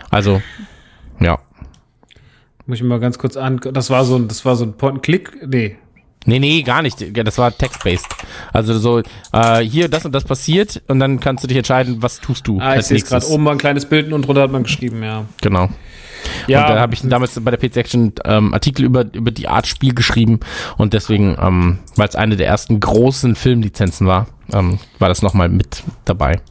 Also, 0.10 0.41
ja. 1.20 1.40
Muss 2.66 2.78
ich 2.78 2.84
mal 2.84 3.02
ganz 3.02 3.18
kurz 3.18 3.36
an. 3.36 3.60
Das 3.74 3.90
war 3.90 4.06
so 4.06 4.16
ein, 4.16 4.30
das 4.30 4.45
war 4.45 4.56
so 4.56 4.64
ein 4.64 4.74
Point-Click. 4.74 5.45
Nee, 5.45 5.78
Nee, 6.26 6.40
nee, 6.40 6.62
gar 6.64 6.82
nicht. 6.82 6.98
Das 7.18 7.38
war 7.38 7.58
text-based. 7.58 8.08
Also 8.52 8.78
so, 8.78 9.02
äh, 9.32 9.60
hier, 9.62 9.88
das 9.88 10.06
und 10.06 10.12
das 10.14 10.26
passiert 10.26 10.82
und 10.88 11.00
dann 11.00 11.20
kannst 11.20 11.44
du 11.44 11.48
dich 11.48 11.58
entscheiden, 11.58 12.02
was 12.02 12.20
tust 12.20 12.48
du. 12.48 12.60
Ah, 12.60 12.76
ich 12.78 12.86
sehe 12.86 13.00
gerade 13.00 13.26
oben 13.28 13.46
war 13.46 13.54
ein 13.54 13.58
kleines 13.58 13.86
Bild 13.86 14.12
und 14.12 14.28
drunter 14.28 14.41
hat 14.41 14.52
man 14.52 14.64
geschrieben, 14.64 15.02
ja. 15.02 15.26
Genau. 15.41 15.70
Ja. 16.48 16.68
Und 16.68 16.76
da 16.76 16.80
habe 16.82 16.94
ich 16.94 17.02
damals 17.04 17.40
bei 17.40 17.52
der 17.52 17.58
PC 17.58 17.78
Action 17.78 18.14
ähm, 18.26 18.54
Artikel 18.54 18.84
über, 18.84 19.06
über 19.14 19.32
die 19.32 19.48
Art 19.48 19.68
Spiel 19.68 19.94
geschrieben 19.94 20.41
und 20.78 20.94
deswegen, 20.94 21.38
ähm, 21.41 21.80
weil 21.96 22.10
es 22.10 22.16
eine 22.16 22.36
der 22.36 22.48
ersten 22.48 22.80
großen 22.82 23.36
Filmlizenzen 23.36 24.06
war, 24.06 24.28
ähm, 24.52 24.80
war 25.00 25.08
das 25.08 25.22
nochmal 25.22 25.48
mit 25.48 25.84
dabei. 26.04 26.41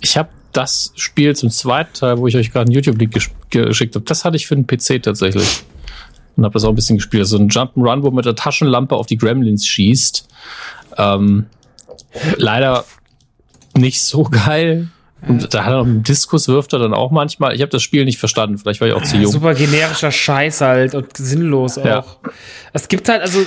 Ich 0.00 0.16
habe 0.16 0.28
das 0.52 0.92
Spiel 0.94 1.34
zum 1.34 1.50
zweiten 1.50 1.92
Teil, 1.94 2.18
wo 2.18 2.26
ich 2.28 2.36
euch 2.36 2.52
gerade 2.52 2.66
einen 2.66 2.74
YouTube-Link 2.74 3.12
gesch 3.12 3.30
geschickt 3.50 3.94
habe, 3.94 4.04
das 4.04 4.24
hatte 4.24 4.36
ich 4.36 4.46
für 4.46 4.54
den 4.54 4.66
PC 4.66 5.02
tatsächlich 5.02 5.64
und 6.38 6.44
habe 6.44 6.54
das 6.54 6.64
auch 6.64 6.68
ein 6.68 6.76
bisschen 6.76 6.98
gespielt. 6.98 7.26
So 7.26 7.36
ein 7.36 7.48
Jump'n'Run, 7.48 8.02
wo 8.02 8.06
man 8.06 8.14
mit 8.14 8.24
der 8.24 8.36
Taschenlampe 8.36 8.94
auf 8.94 9.06
die 9.06 9.18
Gremlins 9.18 9.66
schießt. 9.66 10.28
Ähm, 10.96 11.46
leider 12.36 12.84
nicht 13.76 14.00
so 14.00 14.22
geil. 14.22 14.88
Und 15.26 15.52
da 15.52 15.64
hat 15.64 15.72
er 15.72 15.78
noch 15.78 15.86
einen 15.86 16.02
Diskus, 16.02 16.46
wirft 16.48 16.72
er 16.72 16.78
dann 16.78 16.94
auch 16.94 17.10
manchmal. 17.10 17.54
Ich 17.54 17.60
habe 17.60 17.70
das 17.70 17.82
Spiel 17.82 18.04
nicht 18.04 18.18
verstanden. 18.18 18.58
Vielleicht 18.58 18.80
war 18.80 18.88
ich 18.88 18.94
auch 18.94 19.02
zu 19.02 19.16
jung. 19.16 19.32
Super 19.32 19.54
generischer 19.54 20.12
Scheiß 20.12 20.60
halt 20.60 20.94
und 20.94 21.16
sinnlos 21.16 21.76
auch. 21.76 21.84
Ja. 21.84 22.04
Es 22.72 22.88
gibt 22.88 23.08
halt, 23.08 23.22
also 23.22 23.40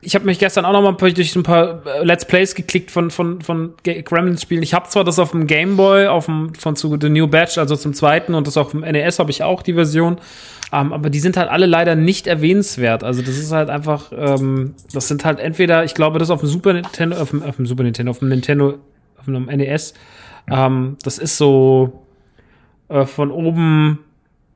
ich 0.00 0.16
habe 0.16 0.24
mich 0.24 0.40
gestern 0.40 0.64
auch 0.64 0.72
noch 0.72 0.82
mal 0.82 1.12
durch 1.12 1.36
ein 1.36 1.44
paar 1.44 1.86
äh, 1.86 2.04
Let's 2.04 2.24
Plays 2.24 2.56
geklickt 2.56 2.90
von 2.90 3.12
von 3.12 3.40
von 3.40 3.74
Gremlins 3.84 4.42
Spielen. 4.42 4.62
Ich 4.64 4.74
habe 4.74 4.88
zwar 4.88 5.04
das 5.04 5.20
auf 5.20 5.30
dem 5.30 5.46
Game 5.46 5.76
Boy, 5.76 6.08
auf 6.08 6.26
dem 6.26 6.54
von 6.54 6.74
zu 6.74 6.98
The 7.00 7.08
New 7.08 7.28
Batch, 7.28 7.56
also 7.56 7.76
zum 7.76 7.94
zweiten 7.94 8.34
und 8.34 8.48
das 8.48 8.56
auf 8.56 8.72
dem 8.72 8.80
NES 8.80 9.20
habe 9.20 9.30
ich 9.30 9.44
auch 9.44 9.62
die 9.62 9.74
Version. 9.74 10.18
Um, 10.72 10.94
aber 10.94 11.10
die 11.10 11.20
sind 11.20 11.36
halt 11.36 11.50
alle 11.50 11.66
leider 11.66 11.94
nicht 11.94 12.26
erwähnenswert. 12.26 13.04
Also 13.04 13.20
das 13.20 13.36
ist 13.36 13.52
halt 13.52 13.68
einfach, 13.68 14.10
ähm, 14.16 14.74
das 14.94 15.06
sind 15.06 15.22
halt 15.22 15.38
entweder, 15.38 15.84
ich 15.84 15.92
glaube, 15.92 16.18
das 16.18 16.30
auf 16.30 16.40
dem 16.40 16.48
Super 16.48 16.72
Nintendo, 16.72 17.18
auf 17.18 17.28
dem, 17.28 17.42
auf 17.42 17.56
dem 17.56 17.66
Super 17.66 17.82
Nintendo, 17.82 18.10
auf 18.10 18.20
dem 18.20 18.30
Nintendo, 18.30 18.78
auf 19.18 19.26
dem 19.26 19.44
NES, 19.44 19.92
ähm, 20.50 20.96
das 21.02 21.18
ist 21.18 21.36
so 21.36 22.04
äh, 22.88 23.06
von 23.06 23.30
oben 23.30 23.98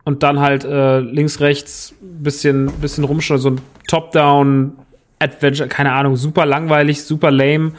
und 0.05 0.23
dann 0.23 0.41
halt 0.41 0.65
äh, 0.65 1.01
links, 1.01 1.41
rechts 1.41 1.95
bisschen, 2.01 2.67
bisschen 2.81 3.05
rumschauen, 3.05 3.41
so 3.41 3.51
ein 3.51 3.61
Top-Down 3.89 4.73
Adventure, 5.19 5.69
keine 5.69 5.93
Ahnung, 5.93 6.17
super 6.17 6.47
langweilig, 6.47 7.03
super 7.03 7.31
lame. 7.31 7.73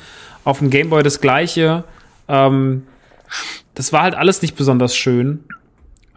Auf 0.43 0.59
dem 0.59 0.69
Gameboy 0.69 1.03
das 1.03 1.21
gleiche. 1.21 1.83
Ähm, 2.27 2.83
das 3.75 3.93
war 3.93 4.03
halt 4.03 4.15
alles 4.15 4.41
nicht 4.41 4.55
besonders 4.55 4.95
schön. 4.95 5.43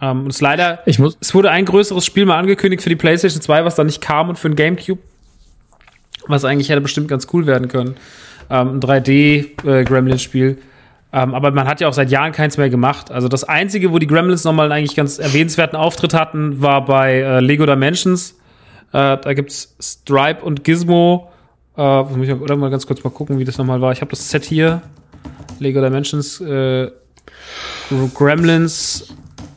Ähm, 0.00 0.24
und 0.24 0.30
es 0.30 0.40
leider, 0.40 0.80
ich 0.86 0.98
muss 0.98 1.18
es 1.20 1.34
wurde 1.34 1.50
ein 1.50 1.64
größeres 1.64 2.04
Spiel 2.04 2.26
mal 2.26 2.38
angekündigt 2.38 2.82
für 2.82 2.88
die 2.88 2.96
PlayStation 2.96 3.42
2, 3.42 3.64
was 3.64 3.74
dann 3.74 3.86
nicht 3.86 4.00
kam 4.00 4.28
und 4.28 4.38
für 4.38 4.48
den 4.48 4.56
GameCube, 4.56 5.00
was 6.26 6.44
eigentlich 6.44 6.70
hätte 6.70 6.80
bestimmt 6.80 7.08
ganz 7.08 7.26
cool 7.32 7.46
werden 7.46 7.68
können. 7.68 7.96
Ähm, 8.48 8.76
ein 8.76 8.80
3D-Gremlins-Spiel. 8.80 10.50
Äh, 10.50 10.56
ähm, 11.12 11.34
aber 11.34 11.50
man 11.50 11.66
hat 11.66 11.80
ja 11.80 11.88
auch 11.88 11.92
seit 11.92 12.10
Jahren 12.10 12.32
keins 12.32 12.56
mehr 12.56 12.70
gemacht. 12.70 13.10
Also 13.10 13.28
das 13.28 13.44
einzige, 13.44 13.92
wo 13.92 13.98
die 13.98 14.06
Gremlins 14.06 14.44
nochmal 14.44 14.66
einen 14.66 14.72
eigentlich 14.72 14.96
ganz 14.96 15.18
erwähnenswerten 15.18 15.76
Auftritt 15.76 16.14
hatten, 16.14 16.60
war 16.60 16.84
bei 16.84 17.20
äh, 17.20 17.40
Lego 17.40 17.66
Dimensions. 17.66 18.38
Äh, 18.92 19.18
da 19.18 19.32
gibt's 19.34 19.76
Stripe 19.80 20.44
und 20.44 20.64
Gizmo. 20.64 21.30
Äh, 21.76 22.02
muss 22.02 22.28
ich 22.28 22.34
oder 22.34 22.56
mal 22.56 22.70
ganz 22.70 22.86
kurz 22.86 23.02
mal 23.04 23.10
gucken, 23.10 23.38
wie 23.38 23.44
das 23.44 23.58
nochmal 23.58 23.80
war. 23.80 23.92
Ich 23.92 24.00
habe 24.00 24.10
das 24.10 24.28
Set 24.28 24.44
hier. 24.44 24.82
Lego 25.58 25.80
Dimensions, 25.80 26.40
äh, 26.40 26.90
Gremlins, 28.14 29.14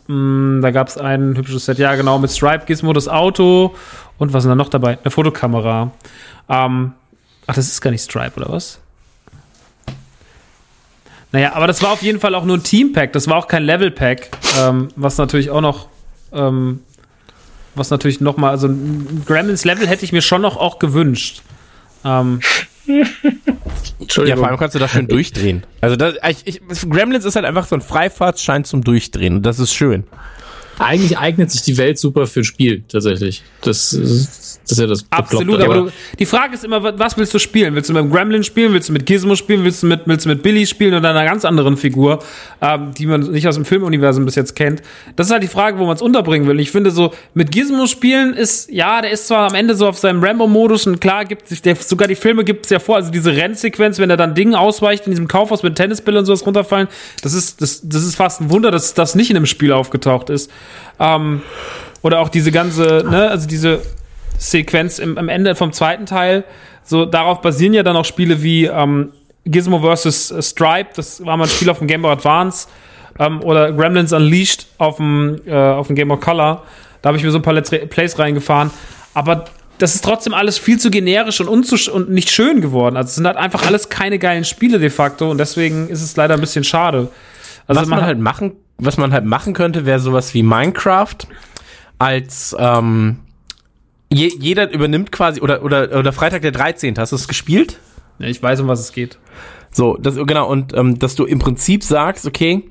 Mm, 0.07 0.61
da 0.61 0.71
gab 0.71 0.89
es 0.89 0.97
ein 0.97 1.35
hübsches 1.38 1.65
Set, 1.65 1.80
ja 1.80 1.95
genau, 1.95 2.19
mit 2.19 2.30
Stripe 2.31 2.65
Gizmo, 2.65 2.91
das 2.93 3.07
Auto 3.07 3.73
und 4.17 4.34
was 4.34 4.43
ist 4.43 4.49
da 4.49 4.55
noch 4.55 4.69
dabei? 4.69 4.99
Eine 5.01 5.11
Fotokamera. 5.11 5.91
Ähm, 6.49 6.93
ach, 7.47 7.55
das 7.55 7.67
ist 7.67 7.81
gar 7.81 7.91
nicht 7.91 8.03
Stripe, 8.03 8.35
oder 8.35 8.51
was? 8.51 8.80
Naja, 11.34 11.53
aber 11.53 11.68
das 11.68 11.81
war 11.81 11.91
auf 11.91 12.01
jeden 12.01 12.19
Fall 12.22 12.34
auch 12.35 12.45
nur 12.45 12.57
ein 12.57 12.64
Team-Pack, 12.64 13.11
das 13.11 13.27
war 13.27 13.35
auch 13.38 13.47
kein 13.47 13.64
Level-Pack, 13.64 14.30
ähm, 14.60 14.89
was 14.95 15.18
natürlich 15.18 15.49
auch 15.49 15.61
noch, 15.61 15.88
ähm, 16.31 16.80
was 17.76 17.89
natürlich 17.89 18.22
noch 18.22 18.38
mal, 18.38 18.51
also 18.51 18.68
ein 18.68 19.23
Gremlins-Level 19.26 19.88
hätte 19.88 20.05
ich 20.05 20.14
mir 20.14 20.22
schon 20.22 20.41
noch 20.41 20.55
auch 20.55 20.80
gewünscht. 20.80 21.41
Ähm, 22.05 22.39
Ja, 22.85 23.05
Entschuldigung. 23.99 24.39
vor 24.39 24.47
allem 24.49 24.57
kannst 24.57 24.76
du 24.76 24.80
das 24.80 24.91
schön 24.91 25.07
durchdrehen. 25.07 25.64
Also 25.81 25.95
das, 25.95 26.15
ich, 26.45 26.61
ich, 26.69 26.89
Gremlins 26.89 27.26
ist 27.26 27.35
halt 27.35 27.45
einfach 27.45 27.65
so 27.65 27.76
ein 27.76 27.81
Freifahrtsschein 27.81 28.65
zum 28.65 28.84
Durchdrehen. 28.84 29.38
Und 29.38 29.43
das 29.43 29.60
ist 29.60 29.73
schön. 29.73 30.03
Eigentlich 30.80 31.18
eignet 31.18 31.52
sich 31.52 31.62
die 31.62 31.78
Welt 31.78 32.00
super 32.00 32.26
für 32.26 32.41
ein 32.41 32.44
Spiel, 32.44 32.84
tatsächlich. 32.88 33.44
Das, 33.62 33.94
ist- 33.94 34.60
das 34.64 34.72
ist 34.72 34.80
ja 34.80 34.88
das 34.88 35.06
Absolut, 35.10 35.62
aber 35.62 35.74
du, 35.76 35.91
die 36.20 36.26
Frage 36.26 36.56
ist 36.56 36.64
immer, 36.64 36.82
wa- 36.82 36.94
was 36.98 37.16
willst 37.18 37.34
du 37.34 37.40
spielen? 37.40 37.76
Willst 37.76 37.90
du 37.90 37.94
mit 37.94 38.02
dem 38.04 38.12
Gremlin 38.12 38.44
spielen? 38.44 38.74
Willst 38.74 38.90
du 38.90 38.94
mit 38.94 39.06
Gizmo 39.06 39.36
spielen? 39.36 39.64
Willst 39.64 39.84
du 39.84 39.88
mit, 39.88 40.02
willst 40.06 40.26
du 40.26 40.30
mit 40.30 40.41
Billy 40.41 40.66
spielen 40.66 40.94
oder 40.95 41.10
einer 41.12 41.26
ganz 41.26 41.45
anderen 41.45 41.78
Figur, 41.78 42.20
ähm, 42.62 42.91
die 42.98 43.06
man 43.06 43.22
nicht 43.32 43.48
aus 43.48 43.56
dem 43.56 43.66
Filmuniversum 43.66 44.26
bis 44.26 44.36
jetzt 44.36 44.56
kennt? 44.56 44.82
Das 45.16 45.28
ist 45.28 45.34
halt 45.34 45.44
die 45.44 45.48
Frage, 45.48 45.78
wo 45.80 45.86
man 45.86 45.95
es 45.95 46.02
unterbringen 46.02 46.48
will. 46.48 46.60
Ich 46.60 46.72
finde 46.72 46.91
so, 46.91 47.14
mit 47.34 47.52
Gizmo 47.52 47.86
spielen 47.88 48.34
ist, 48.34 48.72
ja, 48.72 49.02
der 49.02 49.12
ist 49.12 49.28
zwar 49.28 49.50
am 49.50 49.56
Ende 49.56 49.76
so 49.76 49.88
auf 49.88 49.98
seinem 49.98 50.24
Rambo-Modus 50.24 50.88
und 50.88 51.00
klar 51.00 51.26
gibt 51.26 51.48
sich, 51.48 51.62
der, 51.62 51.76
sogar 51.76 52.08
die 52.08 52.16
Filme 52.16 52.44
gibt 52.44 52.66
es 52.66 52.72
ja 52.72 52.80
vor, 52.80 52.95
also 52.95 53.12
diese 53.12 53.36
Rennsequenz, 53.36 54.00
wenn 54.00 54.10
er 54.10 54.18
dann 54.18 54.34
Dingen 54.34 54.56
ausweicht 54.56 55.06
in 55.06 55.12
diesem 55.12 55.28
Kaufhaus 55.28 55.62
mit 55.62 55.76
Tennisbällen 55.76 56.20
und 56.20 56.26
sowas 56.26 56.45
runterfallen, 56.45 56.88
das 57.22 57.34
ist, 57.34 57.62
das, 57.62 57.82
das 57.84 58.04
ist 58.04 58.16
fast 58.16 58.41
ein 58.41 58.50
Wunder, 58.50 58.72
dass 58.72 58.94
das 58.94 59.14
nicht 59.16 59.30
in 59.30 59.38
einem 59.38 59.45
Spiel 59.45 59.72
aufgetaucht 59.72 60.30
ist. 60.30 60.50
Ähm, 60.99 61.41
oder 62.02 62.19
auch 62.19 62.30
diese 62.30 62.52
ganze, 62.52 63.06
ne, 63.10 63.30
also 63.30 63.48
diese 63.48 63.81
Sequenz 64.38 64.99
im, 64.99 65.18
am 65.18 65.30
Ende 65.30 65.56
vom 65.56 65.72
zweiten 65.72 66.06
Teil. 66.06 66.44
So, 66.84 67.06
darauf 67.06 67.41
basieren 67.41 67.73
ja 67.73 67.84
dann 67.84 67.95
auch 67.95 68.06
Spiele 68.06 68.44
wie 68.44 68.65
ähm, 68.65 69.11
Gizmo 69.45 69.80
vs. 69.80 70.34
Stripe, 70.41 70.90
das 70.95 71.26
war 71.26 71.38
mal 71.38 71.45
ein 71.45 71.49
Spiel 71.49 71.69
auf 71.69 71.80
dem 71.80 71.88
Game 71.88 72.02
Boy 72.02 72.11
Advance, 72.11 72.68
ähm, 73.19 73.41
oder 73.41 73.72
Gremlins 73.72 74.11
Unleashed 74.11 74.68
auf 74.77 74.98
dem, 74.98 75.41
äh, 75.45 75.56
auf 75.56 75.88
dem 75.88 75.95
Game 75.95 76.07
Boy 76.07 76.19
Color. 76.19 76.64
Da 77.02 77.07
habe 77.07 77.18
ich 77.18 77.23
mir 77.23 77.31
so 77.31 77.40
ein 77.40 77.41
paar 77.41 77.53
Let's 77.53 77.69
Plays 77.69 78.18
reingefahren. 78.18 78.72
Aber 79.14 79.45
das 79.77 79.95
ist 79.95 80.03
trotzdem 80.03 80.34
alles 80.34 80.57
viel 80.57 80.80
zu 80.80 80.90
generisch 80.90 81.41
und, 81.41 81.48
und 81.49 82.10
nicht 82.10 82.31
schön 82.31 82.61
geworden. 82.61 82.95
Also 82.95 83.10
es 83.10 83.15
sind 83.15 83.27
halt 83.27 83.38
einfach 83.38 83.65
alles 83.65 83.90
keine 83.90 84.19
geilen 84.19 84.45
Spiele 84.45 84.80
de 84.80 84.90
facto 84.90 85.30
und 85.30 85.38
deswegen 85.38 85.90
ist 85.90 86.02
es 86.02 86.15
leider 86.15 86.35
ein 86.35 86.41
bisschen 86.41 86.64
schade. 86.64 87.10
Also 87.68 87.81
was 87.81 87.88
man 87.88 88.06
halt 88.06 88.19
machen, 88.19 88.53
was 88.78 88.98
man 88.98 89.14
halt 89.14 89.26
machen 89.26 89.54
könnte, 89.54 89.86
wäre 89.86 90.00
sowas 90.00 90.34
wie 90.34 90.44
Minecraft 90.44 91.18
als 92.00 92.56
ähm, 92.60 93.20
je, 94.12 94.32
jeder 94.40 94.72
übernimmt 94.72 95.12
quasi 95.12 95.41
oder 95.41 95.64
oder 95.64 95.98
oder 95.98 96.14
Freitag 96.14 96.41
der 96.41 96.52
13. 96.52 96.98
Hast 96.98 97.12
du 97.12 97.16
es 97.16 97.28
gespielt? 97.28 97.80
Ja, 98.20 98.28
ich 98.28 98.41
weiß, 98.41 98.60
um 98.60 98.68
was 98.68 98.80
es 98.80 98.91
geht. 98.91 99.18
So, 99.72 99.98
das 99.98 100.16
genau 100.16 100.50
und 100.50 100.76
ähm, 100.76 101.00
dass 101.00 101.16
du 101.16 101.26
im 101.26 101.40
Prinzip 101.40 101.84
sagst, 101.84 102.26
okay, 102.26 102.64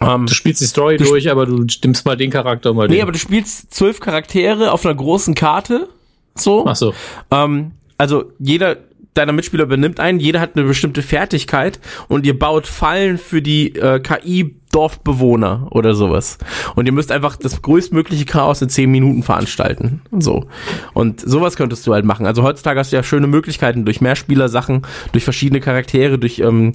ähm, 0.00 0.26
Du 0.26 0.34
spielst 0.34 0.60
die 0.60 0.66
Story 0.66 0.96
durch, 0.96 1.30
aber 1.30 1.46
du 1.46 1.68
stimmst 1.68 2.04
mal 2.04 2.16
den 2.16 2.30
Charakter 2.30 2.74
mal 2.74 2.88
nee, 2.88 2.96
den. 2.96 3.02
aber 3.02 3.12
du 3.12 3.18
spielst 3.18 3.72
zwölf 3.72 4.00
Charaktere 4.00 4.72
auf 4.72 4.84
einer 4.84 4.94
großen 4.94 5.34
Karte, 5.34 5.88
so. 6.34 6.66
Ach 6.66 6.76
so. 6.76 6.94
Ähm, 7.30 7.72
also 7.98 8.32
jeder 8.38 8.76
deiner 9.14 9.32
Mitspieler 9.32 9.64
übernimmt 9.64 9.98
einen, 9.98 10.20
jeder 10.20 10.40
hat 10.40 10.56
eine 10.56 10.66
bestimmte 10.66 11.02
Fertigkeit 11.02 11.80
und 12.08 12.26
ihr 12.26 12.38
baut 12.38 12.66
Fallen 12.66 13.16
für 13.16 13.40
die 13.40 13.74
äh, 13.74 14.00
KI 14.00 14.56
Dorfbewohner 14.76 15.68
oder 15.70 15.94
sowas. 15.94 16.36
Und 16.74 16.84
ihr 16.86 16.92
müsst 16.92 17.10
einfach 17.10 17.36
das 17.36 17.62
größtmögliche 17.62 18.26
Chaos 18.26 18.60
in 18.60 18.68
zehn 18.68 18.90
Minuten 18.90 19.22
veranstalten. 19.22 20.02
So. 20.18 20.44
Und 20.92 21.20
sowas 21.20 21.56
könntest 21.56 21.86
du 21.86 21.94
halt 21.94 22.04
machen. 22.04 22.26
Also 22.26 22.42
heutzutage 22.42 22.78
hast 22.78 22.92
du 22.92 22.96
ja 22.96 23.02
schöne 23.02 23.26
Möglichkeiten, 23.26 23.84
durch 23.86 24.00
Mehrspieler-Sachen, 24.02 24.82
durch 25.12 25.24
verschiedene 25.24 25.60
Charaktere, 25.60 26.18
durch 26.18 26.40
ähm, 26.40 26.74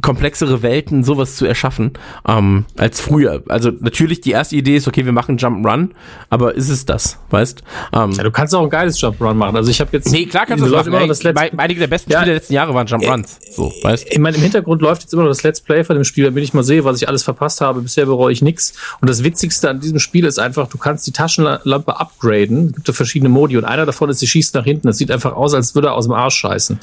komplexere 0.00 0.62
Welten, 0.62 1.02
sowas 1.02 1.34
zu 1.36 1.44
erschaffen, 1.44 1.92
ähm, 2.26 2.64
als 2.78 3.00
früher. 3.00 3.42
Also 3.48 3.70
natürlich 3.80 4.20
die 4.20 4.30
erste 4.30 4.54
Idee 4.56 4.76
ist, 4.76 4.86
okay, 4.86 5.04
wir 5.04 5.12
machen 5.12 5.36
Jump'n'Run, 5.38 5.90
aber 6.28 6.54
ist 6.54 6.68
es 6.68 6.86
das, 6.86 7.18
weißt? 7.30 7.62
Ähm, 7.92 8.12
Ja, 8.12 8.22
du 8.22 8.30
kannst 8.30 8.54
auch 8.54 8.62
ein 8.62 8.70
geiles 8.70 9.00
Jump 9.00 9.20
Run 9.20 9.36
machen. 9.36 9.56
Also 9.56 9.70
ich 9.70 9.80
habe 9.80 9.90
jetzt 9.92 10.10
Nee, 10.12 10.26
klar 10.26 10.46
kannst 10.46 10.64
du 10.64 10.68
das 10.68 10.76
machen. 10.86 10.88
immer 10.88 10.96
noch 10.98 11.02
Ey, 11.02 11.08
das 11.08 11.22
letzte, 11.24 11.58
einige 11.58 11.80
der 11.80 11.88
besten 11.88 12.12
Ja. 12.12 12.18
Spiele 12.20 12.26
der 12.32 12.34
letzten 12.36 12.54
Jahre 12.54 12.74
waren 12.74 12.86
Jump 12.86 13.04
Runs. 13.08 13.38
So, 13.50 13.72
weißt 13.82 14.08
in 14.12 14.22
meinem 14.22 14.40
Hintergrund 14.40 14.80
läuft 14.82 15.02
jetzt 15.02 15.12
immer 15.12 15.22
noch 15.22 15.30
das 15.30 15.42
Let's 15.42 15.60
Play 15.60 15.82
von 15.84 15.96
dem 15.96 16.04
Spiel, 16.04 16.24
damit 16.24 16.44
ich 16.44 16.54
mal 16.54 16.62
sehe, 16.62 16.84
was 16.84 17.00
ich 17.00 17.08
alles 17.08 17.22
verpasst 17.40 17.60
habe. 17.60 17.80
Bisher 17.80 18.06
bereue 18.06 18.32
ich 18.32 18.42
nichts. 18.42 18.74
Und 19.00 19.08
das 19.08 19.24
Witzigste 19.24 19.70
an 19.70 19.80
diesem 19.80 19.98
Spiel 19.98 20.24
ist 20.26 20.38
einfach, 20.38 20.68
du 20.68 20.78
kannst 20.78 21.06
die 21.06 21.12
Taschenlampe 21.12 21.98
upgraden. 21.98 22.66
Es 22.68 22.72
gibt 22.74 22.88
ja 22.88 22.94
verschiedene 22.94 23.30
Modi 23.30 23.56
und 23.56 23.64
einer 23.64 23.86
davon 23.86 24.10
ist, 24.10 24.18
sie 24.20 24.26
schießt 24.26 24.54
nach 24.54 24.64
hinten. 24.64 24.86
Das 24.86 24.98
sieht 24.98 25.10
einfach 25.10 25.32
aus, 25.32 25.54
als 25.54 25.74
würde 25.74 25.88
er 25.88 25.94
aus 25.94 26.04
dem 26.04 26.12
Arsch 26.12 26.36
scheißen. 26.36 26.78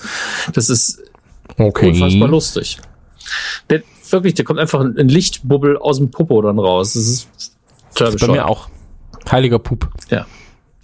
Das 0.54 0.70
ist 0.70 1.00
Okay. 1.58 1.90
unfassbar 1.90 2.28
lustig. 2.28 2.80
Der, 3.70 3.84
wirklich, 4.10 4.34
der 4.34 4.46
kommt 4.46 4.60
einfach 4.60 4.80
ein 4.82 5.08
Lichtbubbel 5.08 5.78
aus 5.78 5.98
dem 5.98 6.12
Popo 6.12 6.42
dann 6.42 6.60
raus. 6.60 6.94
Das 6.94 7.04
ist 7.04 7.28
total 7.96 8.16
Bei 8.16 8.28
mir 8.28 8.48
auch. 8.48 8.70
Heiliger 9.32 9.60
Pup. 9.60 9.90
Ja. 10.10 10.26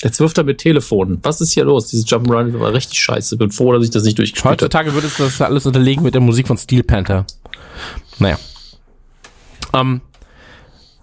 Jetzt 0.02 0.20
wirft 0.20 0.38
er 0.38 0.44
mit 0.44 0.58
Telefonen. 0.58 1.20
Was 1.24 1.40
ist 1.40 1.54
hier 1.54 1.64
los? 1.64 1.88
Dieses 1.88 2.06
Jump'n'Run 2.08 2.60
war 2.60 2.74
richtig 2.74 3.00
scheiße. 3.02 3.38
Bin 3.38 3.52
froh, 3.52 3.72
dass 3.72 3.86
ich 3.86 3.90
das 3.90 4.04
nicht 4.04 4.18
durchgespielt 4.18 4.44
habe. 4.46 4.54
Heutzutage 4.56 4.94
würdest 4.94 5.18
du 5.20 5.24
das 5.24 5.40
alles 5.42 5.66
unterlegen 5.66 6.04
mit 6.04 6.14
der 6.14 6.22
Musik 6.22 6.48
von 6.48 6.58
Steel 6.58 6.84
Panther. 6.84 7.26
Naja. 8.20 8.38
Ähm. 9.74 10.02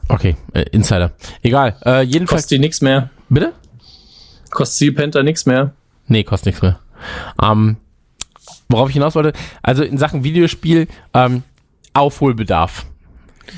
Okay, 0.08 0.36
äh, 0.54 0.62
Insider. 0.72 1.12
Egal. 1.42 1.76
Äh, 1.84 2.02
jedenfalls. 2.02 2.42
Kostet 2.42 2.58
die 2.58 2.58
nix 2.58 2.80
mehr. 2.80 3.10
Bitte? 3.28 3.52
Kostet 4.50 4.76
Steel 4.76 4.92
Panther 4.92 5.22
nix 5.22 5.46
mehr. 5.46 5.72
Nee, 6.08 6.24
kostet 6.24 6.46
nichts 6.46 6.62
mehr. 6.62 6.80
Ähm, 7.40 7.76
worauf 8.68 8.88
ich 8.88 8.94
hinaus 8.94 9.14
wollte, 9.14 9.32
also 9.62 9.84
in 9.84 9.98
Sachen 9.98 10.24
Videospiel, 10.24 10.88
ähm, 11.14 11.44
Aufholbedarf. 11.94 12.86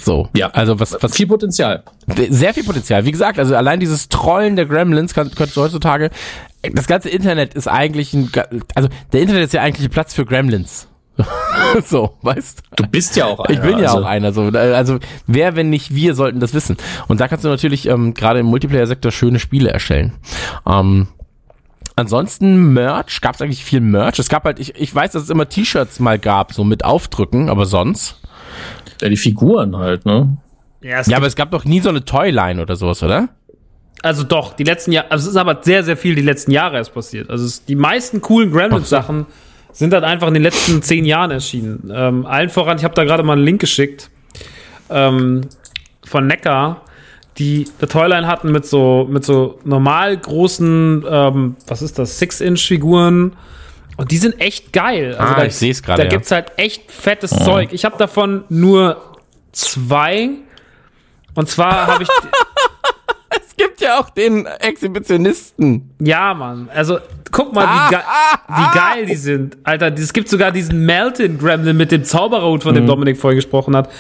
So. 0.00 0.28
Ja. 0.36 0.48
Also 0.50 0.80
was, 0.80 0.96
was 1.00 1.14
Viel 1.16 1.26
Potenzial. 1.26 1.82
sehr 2.28 2.54
viel 2.54 2.64
Potenzial. 2.64 3.04
Wie 3.04 3.12
gesagt, 3.12 3.38
also 3.38 3.54
allein 3.56 3.80
dieses 3.80 4.08
Trollen 4.08 4.56
der 4.56 4.66
Gremlins 4.66 5.14
kann, 5.14 5.30
könntest 5.30 5.56
du 5.56 5.62
heutzutage. 5.62 6.10
Das 6.72 6.86
ganze 6.86 7.08
Internet 7.08 7.54
ist 7.54 7.68
eigentlich 7.68 8.14
ein, 8.14 8.30
also 8.74 8.88
der 9.12 9.20
Internet 9.22 9.44
ist 9.44 9.52
ja 9.54 9.62
eigentlich 9.62 9.86
ein 9.88 9.90
Platz 9.90 10.14
für 10.14 10.24
Gremlins. 10.24 10.88
so, 11.84 12.16
weißt 12.22 12.62
Du 12.76 12.86
bist 12.86 13.16
ja 13.16 13.26
auch 13.26 13.40
einer. 13.40 13.50
Ich 13.50 13.60
bin 13.60 13.78
ja 13.78 13.88
also, 13.88 13.98
auch 13.98 14.06
einer. 14.06 14.32
So, 14.32 14.42
also 14.44 14.98
wer, 15.26 15.56
wenn 15.56 15.70
nicht 15.70 15.94
wir, 15.94 16.14
sollten 16.14 16.40
das 16.40 16.54
wissen. 16.54 16.76
Und 17.08 17.20
da 17.20 17.28
kannst 17.28 17.44
du 17.44 17.48
natürlich 17.48 17.86
ähm, 17.86 18.14
gerade 18.14 18.40
im 18.40 18.46
Multiplayer-Sektor 18.46 19.12
schöne 19.12 19.38
Spiele 19.38 19.70
erstellen. 19.70 20.12
Ähm, 20.66 21.08
ansonsten 21.96 22.72
Merch, 22.72 23.20
gab 23.20 23.34
es 23.34 23.42
eigentlich 23.42 23.64
viel 23.64 23.80
Merch? 23.80 24.18
Es 24.18 24.28
gab 24.28 24.44
halt, 24.44 24.58
ich, 24.58 24.74
ich 24.76 24.94
weiß, 24.94 25.12
dass 25.12 25.24
es 25.24 25.30
immer 25.30 25.48
T-Shirts 25.48 26.00
mal 26.00 26.18
gab, 26.18 26.52
so 26.52 26.64
mit 26.64 26.84
Aufdrücken, 26.84 27.50
aber 27.50 27.66
sonst. 27.66 28.20
Ja, 29.00 29.08
die 29.08 29.16
Figuren 29.16 29.76
halt, 29.76 30.06
ne? 30.06 30.38
Ja, 30.80 31.00
es 31.00 31.06
Ja, 31.06 31.18
aber 31.18 31.26
es 31.26 31.36
gab 31.36 31.50
doch 31.50 31.64
nie 31.64 31.80
so 31.80 31.90
eine 31.90 32.04
Toyline 32.04 32.60
oder 32.60 32.76
sowas, 32.76 33.02
oder? 33.02 33.28
Also 34.02 34.24
doch, 34.24 34.54
die 34.54 34.64
letzten 34.64 34.92
Jahre, 34.92 35.10
also 35.12 35.26
es 35.26 35.30
ist 35.30 35.36
aber 35.36 35.60
sehr, 35.62 35.84
sehr 35.84 35.96
viel 35.96 36.16
die 36.16 36.22
letzten 36.22 36.50
Jahre 36.50 36.76
erst 36.76 36.92
passiert. 36.92 37.30
Also 37.30 37.44
es, 37.44 37.64
die 37.64 37.76
meisten 37.76 38.20
coolen 38.20 38.50
Gremlins-Sachen 38.50 39.26
sind 39.72 39.92
halt 39.94 40.04
einfach 40.04 40.28
in 40.28 40.34
den 40.34 40.42
letzten 40.42 40.82
zehn 40.82 41.04
Jahren 41.04 41.30
erschienen. 41.30 41.90
Ähm, 41.94 42.26
allen 42.26 42.50
voran, 42.50 42.78
ich 42.78 42.84
habe 42.84 42.94
da 42.94 43.04
gerade 43.04 43.22
mal 43.22 43.34
einen 43.34 43.44
Link 43.44 43.60
geschickt 43.60 44.10
ähm, 44.90 45.42
von 46.04 46.26
Neckar, 46.26 46.82
die 47.38 47.66
eine 47.78 47.88
Toyline 47.88 48.26
hatten 48.26 48.52
mit 48.52 48.66
so, 48.66 49.06
mit 49.10 49.24
so 49.24 49.58
normal 49.64 50.16
großen, 50.16 51.04
ähm, 51.08 51.56
was 51.66 51.80
ist 51.82 51.98
das, 51.98 52.18
Six-Inch-Figuren. 52.18 53.34
Und 53.96 54.10
die 54.10 54.18
sind 54.18 54.40
echt 54.40 54.72
geil. 54.72 55.14
Also 55.18 55.34
Ah, 55.34 55.36
da, 55.40 55.44
ich 55.46 55.54
seh's 55.54 55.82
gerade, 55.82 55.98
Da 55.98 56.04
ja. 56.04 56.10
gibt's 56.10 56.30
halt 56.30 56.52
echt 56.56 56.90
fettes 56.90 57.30
Zeug. 57.30 57.72
Ich 57.72 57.84
habe 57.84 57.96
davon 57.98 58.44
nur 58.48 59.16
zwei. 59.52 60.30
Und 61.34 61.48
zwar 61.48 61.86
habe 61.86 62.02
ich 62.02 62.08
Es 63.52 63.56
gibt 63.56 63.82
ja 63.82 64.00
auch 64.00 64.08
den 64.08 64.46
Exhibitionisten. 64.46 65.94
Ja, 66.00 66.32
Mann. 66.32 66.70
Also, 66.74 66.98
guck 67.30 67.52
mal, 67.52 67.66
wie, 67.66 67.90
ge 67.90 67.98
wie 68.48 68.74
geil 68.78 69.06
die 69.06 69.14
sind. 69.14 69.58
Alter, 69.62 69.92
es 69.92 70.12
gibt 70.14 70.30
sogar 70.30 70.52
diesen 70.52 70.86
Melton 70.86 71.36
Gremlin 71.38 71.76
mit 71.76 71.92
dem 71.92 72.02
Zaubererhut, 72.02 72.62
von 72.62 72.74
dem 72.74 72.86
Dominik 72.86 73.18
vorhin 73.18 73.36
gesprochen 73.36 73.76
hat. 73.76 73.90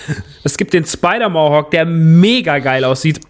Es 0.42 0.56
gibt 0.56 0.72
den 0.72 0.86
Spider-Mohawk, 0.86 1.70
der 1.70 1.84
mega 1.84 2.60
geil 2.60 2.84
aussieht. 2.84 3.20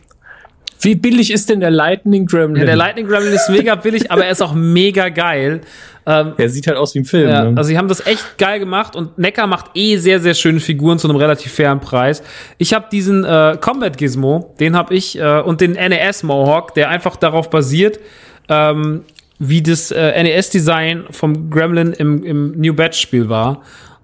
Wie 0.82 0.94
billig 0.94 1.32
ist 1.32 1.48
denn 1.50 1.60
der 1.60 1.70
Lightning 1.70 2.26
Gremlin? 2.26 2.60
Ja, 2.60 2.66
der 2.66 2.76
Lightning 2.76 3.06
Gremlin 3.06 3.32
ist 3.32 3.48
mega 3.48 3.74
billig, 3.74 4.10
aber 4.10 4.24
er 4.24 4.32
ist 4.32 4.42
auch 4.42 4.54
mega 4.54 5.08
geil. 5.08 5.60
der 6.06 6.48
sieht 6.48 6.66
halt 6.66 6.76
aus 6.76 6.94
wie 6.94 7.00
im 7.00 7.04
Film. 7.04 7.28
Ja, 7.28 7.44
ne? 7.44 7.56
also 7.56 7.68
sie 7.68 7.78
haben 7.78 7.88
das 7.88 8.04
echt 8.06 8.38
geil 8.38 8.58
gemacht 8.58 8.96
und 8.96 9.18
Neckar 9.18 9.46
macht 9.46 9.66
eh 9.74 9.96
sehr, 9.98 10.18
sehr 10.20 10.34
schöne 10.34 10.60
Figuren 10.60 10.98
zu 10.98 11.08
einem 11.08 11.16
relativ 11.16 11.52
fairen 11.52 11.80
Preis. 11.80 12.22
Ich 12.58 12.74
habe 12.74 12.86
diesen 12.90 13.24
äh, 13.24 13.56
Combat 13.60 13.96
Gizmo, 13.96 14.54
den 14.58 14.76
habe 14.76 14.94
ich, 14.94 15.18
äh, 15.18 15.40
und 15.40 15.60
den 15.60 15.72
NES 15.72 16.24
Mohawk, 16.24 16.74
der 16.74 16.88
einfach 16.88 17.16
darauf 17.16 17.50
basiert, 17.50 18.00
ähm, 18.48 19.04
wie 19.38 19.62
das 19.62 19.90
äh, 19.90 20.22
NES-Design 20.22 21.04
vom 21.10 21.50
Gremlin 21.50 21.92
im, 21.92 22.22
im 22.24 22.52
New 22.60 22.74
Batch-Spiel 22.74 23.28
war. 23.28 23.62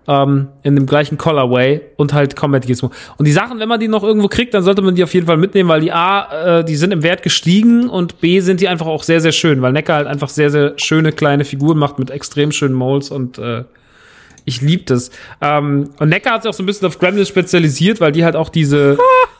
Ähm, 0.08 0.48
in 0.62 0.74
dem 0.74 0.86
gleichen 0.86 1.18
Colorway 1.18 1.82
und 1.96 2.14
halt 2.14 2.34
Combat 2.34 2.66
Gizmo. 2.66 2.90
Und 3.18 3.26
die 3.28 3.32
Sachen, 3.32 3.60
wenn 3.60 3.68
man 3.68 3.78
die 3.78 3.88
noch 3.88 4.02
irgendwo 4.02 4.28
kriegt, 4.28 4.54
dann 4.54 4.62
sollte 4.62 4.80
man 4.80 4.94
die 4.94 5.04
auf 5.04 5.12
jeden 5.12 5.26
Fall 5.26 5.36
mitnehmen, 5.36 5.68
weil 5.68 5.82
die 5.82 5.92
A, 5.92 6.60
äh, 6.60 6.64
die 6.64 6.76
sind 6.76 6.92
im 6.92 7.02
Wert 7.02 7.22
gestiegen 7.22 7.90
und 7.90 8.20
B, 8.20 8.40
sind 8.40 8.62
die 8.62 8.68
einfach 8.68 8.86
auch 8.86 9.02
sehr, 9.02 9.20
sehr 9.20 9.32
schön, 9.32 9.60
weil 9.60 9.72
Neckar 9.72 9.96
halt 9.96 10.06
einfach 10.06 10.30
sehr, 10.30 10.50
sehr 10.50 10.72
schöne 10.78 11.12
kleine 11.12 11.44
Figuren 11.44 11.76
macht 11.76 11.98
mit 11.98 12.10
extrem 12.10 12.52
schönen 12.52 12.74
Molds 12.74 13.10
und 13.10 13.36
äh, 13.38 13.64
ich 14.46 14.62
lieb 14.62 14.86
das. 14.86 15.10
Ähm, 15.42 15.90
und 15.98 16.08
Neckar 16.08 16.34
hat 16.34 16.42
sich 16.42 16.48
auch 16.48 16.54
so 16.54 16.62
ein 16.62 16.66
bisschen 16.66 16.88
auf 16.88 16.98
Gremlins 16.98 17.28
spezialisiert, 17.28 18.00
weil 18.00 18.12
die 18.12 18.24
halt 18.24 18.34
auch 18.34 18.48
diese, 18.48 18.96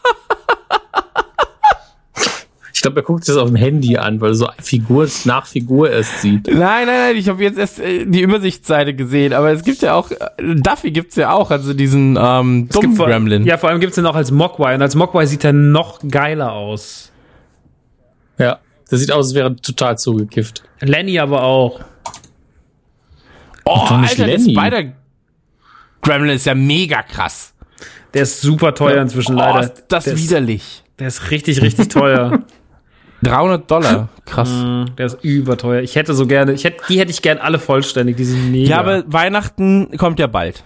Ich 2.79 2.83
glaube, 2.83 3.01
er 3.01 3.03
guckt 3.03 3.25
sich 3.25 3.35
das 3.35 3.43
auf 3.43 3.49
dem 3.49 3.57
Handy 3.57 3.97
an, 3.97 4.21
weil 4.21 4.31
er 4.31 4.35
so 4.37 4.49
Figur 4.63 5.09
nach 5.25 5.47
Figur 5.47 5.91
erst 5.91 6.21
sieht. 6.21 6.47
Nein, 6.47 6.87
nein, 6.87 6.87
nein, 6.87 7.17
ich 7.17 7.29
habe 7.29 7.43
jetzt 7.43 7.59
erst 7.59 7.81
äh, 7.81 8.07
die 8.07 8.21
Übersichtsseite 8.21 8.95
gesehen, 8.95 9.33
aber 9.33 9.51
es 9.51 9.65
gibt 9.65 9.83
ja 9.83 9.95
auch, 9.95 10.13
äh, 10.13 10.17
Duffy 10.55 10.93
gibt's 10.93 11.17
ja 11.17 11.33
auch, 11.33 11.51
also 11.51 11.75
diesen 11.75 12.17
ähm, 12.17 12.69
gibt 12.69 12.77
dummen 12.77 12.95
vor- 12.97 13.09
Gremlin. 13.09 13.45
Ja, 13.45 13.57
vor 13.59 13.69
allem 13.71 13.81
gibt's 13.81 13.97
den 13.97 14.07
auch 14.07 14.15
als 14.15 14.31
Mogwai. 14.31 14.77
Und 14.77 14.83
als 14.83 14.95
Mogwai 14.95 15.27
sieht 15.27 15.43
er 15.43 15.53
noch 15.53 15.99
geiler 16.09 16.53
aus. 16.53 17.11
Ja. 18.39 18.61
Das 18.89 19.01
sieht 19.01 19.11
aus, 19.11 19.27
als 19.27 19.35
wäre 19.35 19.49
er 19.49 19.57
total 19.57 19.99
zugekifft. 19.99 20.63
Lenny 20.81 21.19
aber 21.19 21.43
auch. 21.43 21.81
oh, 23.65 23.71
Alter, 23.89 24.15
der 24.25 24.27
Lenny. 24.39 24.55
Spider 24.55 24.93
Gremlin 26.03 26.37
ist 26.37 26.47
ja 26.47 26.55
mega 26.55 27.03
krass. 27.03 27.55
Der 28.15 28.23
ist 28.23 28.41
super 28.41 28.73
teuer 28.73 29.03
inzwischen 29.03 29.35
Oh, 29.35 29.39
leider. 29.41 29.61
ist 29.63 29.85
das 29.89 30.05
der 30.05 30.13
ist, 30.13 30.23
widerlich. 30.23 30.85
der 31.01 31.09
ist 31.09 31.33
richtig, 31.33 31.61
richtig 31.61 31.89
teuer. 31.89 32.45
300 33.23 33.71
Dollar, 33.71 34.09
krass. 34.25 34.51
der 34.97 35.07
ist 35.07 35.19
überteuer. 35.25 35.83
Ich 35.83 35.97
hätte 35.97 36.15
so 36.15 36.27
gerne, 36.27 36.53
ich 36.53 36.65
hätte, 36.65 36.83
die 36.89 37.01
hätte 37.01 37.11
ich 37.11 37.21
gern 37.23 37.39
alle 37.39 37.59
vollständig. 37.59 38.17
Die 38.17 38.25
sind 38.25 38.53
mega. 38.53 38.71
Ja, 38.71 38.79
aber 38.79 39.03
Weihnachten 39.13 39.97
kommt 39.99 40.19
ja 40.21 40.27
bald. 40.29 40.63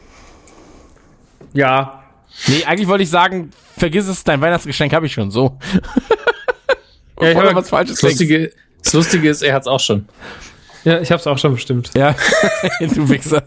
ja, 1.53 1.99
Nee, 2.47 2.65
eigentlich 2.65 2.89
wollte 2.89 3.05
ich 3.05 3.11
sagen, 3.11 3.51
vergiss 3.77 4.09
es, 4.09 4.25
dein 4.25 4.41
Weihnachtsgeschenk 4.41 4.93
habe 4.95 5.05
ich 5.07 5.13
schon 5.13 5.31
so. 5.31 5.59
Ja, 7.21 7.29
ich 7.29 7.35
Bevor 7.35 7.43
du 7.43 7.49
hab- 7.51 7.57
was 7.57 7.69
Falsches 7.69 8.01
Das. 8.01 8.11
Lustige, 8.11 8.51
das 8.83 8.93
Lustige 8.95 9.29
ist, 9.29 9.43
er 9.43 9.55
hat's 9.55 9.69
auch 9.69 9.79
schon. 9.79 10.07
ja, 10.83 10.99
ich 11.01 11.13
hab's 11.13 11.25
auch 11.29 11.39
schon 11.39 11.53
bestimmt. 11.55 11.91
Ja, 11.97 12.17
du 12.81 13.09
Wichser. 13.09 13.43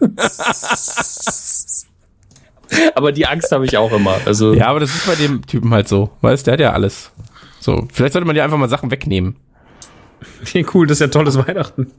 Aber 2.94 3.12
die 3.12 3.26
Angst 3.26 3.52
habe 3.52 3.66
ich 3.66 3.76
auch 3.76 3.92
immer. 3.92 4.16
Also, 4.24 4.54
Ja, 4.54 4.68
aber 4.68 4.80
das 4.80 4.94
ist 4.94 5.06
bei 5.06 5.14
dem 5.14 5.44
Typen 5.46 5.74
halt 5.74 5.88
so. 5.88 6.10
Weißt, 6.22 6.46
der 6.46 6.52
hat 6.54 6.60
ja 6.60 6.72
alles. 6.72 7.10
So, 7.66 7.88
vielleicht 7.92 8.12
sollte 8.12 8.26
man 8.26 8.36
dir 8.36 8.44
einfach 8.44 8.58
mal 8.58 8.68
Sachen 8.68 8.92
wegnehmen. 8.92 9.34
Okay, 10.40 10.64
cool, 10.72 10.86
das 10.86 10.98
ist 10.98 11.00
ja 11.00 11.08
tolles 11.08 11.36
Weihnachten. 11.36 11.90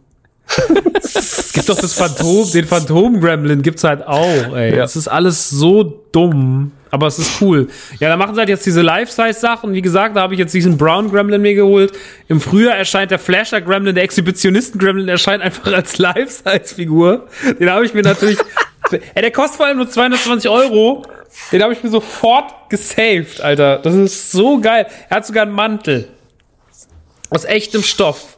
es 1.03 1.51
gibt 1.51 1.67
doch 1.67 1.77
das 1.77 1.93
Phantom, 1.93 2.49
den 2.53 2.65
Phantom-Gremlin 2.65 3.63
gibt's 3.63 3.83
halt 3.83 4.07
auch, 4.07 4.55
ey. 4.55 4.71
Ja. 4.71 4.77
Das 4.77 4.95
ist 4.95 5.09
alles 5.09 5.49
so 5.49 5.83
dumm, 6.13 6.71
aber 6.89 7.07
es 7.07 7.19
ist 7.19 7.41
cool. 7.41 7.67
Ja, 7.99 8.07
da 8.07 8.15
machen 8.15 8.33
sie 8.33 8.39
halt 8.39 8.47
jetzt 8.47 8.65
diese 8.65 8.81
Life-Size-Sachen. 8.81 9.73
Wie 9.73 9.81
gesagt, 9.81 10.15
da 10.15 10.21
habe 10.21 10.35
ich 10.35 10.39
jetzt 10.39 10.53
diesen 10.53 10.77
Brown 10.77 11.11
Gremlin 11.11 11.41
mir 11.41 11.53
geholt. 11.53 11.91
Im 12.29 12.39
Frühjahr 12.39 12.77
erscheint 12.77 13.11
der 13.11 13.19
Flasher 13.19 13.59
Gremlin, 13.59 13.93
der 13.93 14.05
Exhibitionisten-Gremlin 14.05 15.09
erscheint 15.09 15.43
einfach 15.43 15.73
als 15.73 15.97
Life-Size-Figur. 15.97 17.27
Den 17.59 17.69
habe 17.69 17.85
ich 17.85 17.93
mir 17.93 18.03
natürlich, 18.03 18.37
ey, 18.91 19.21
der 19.21 19.31
kostet 19.31 19.57
vor 19.57 19.65
allem 19.65 19.79
nur 19.79 19.89
220 19.89 20.49
Euro. 20.49 21.03
Den 21.51 21.61
habe 21.63 21.73
ich 21.73 21.83
mir 21.83 21.89
sofort 21.89 22.69
gesaved, 22.69 23.41
Alter. 23.41 23.77
Das 23.79 23.93
ist 23.93 24.31
so 24.31 24.59
geil. 24.59 24.87
Er 25.09 25.17
hat 25.17 25.25
sogar 25.25 25.43
einen 25.43 25.51
Mantel. 25.53 26.07
Aus 27.29 27.43
echtem 27.45 27.83
Stoff. 27.83 28.37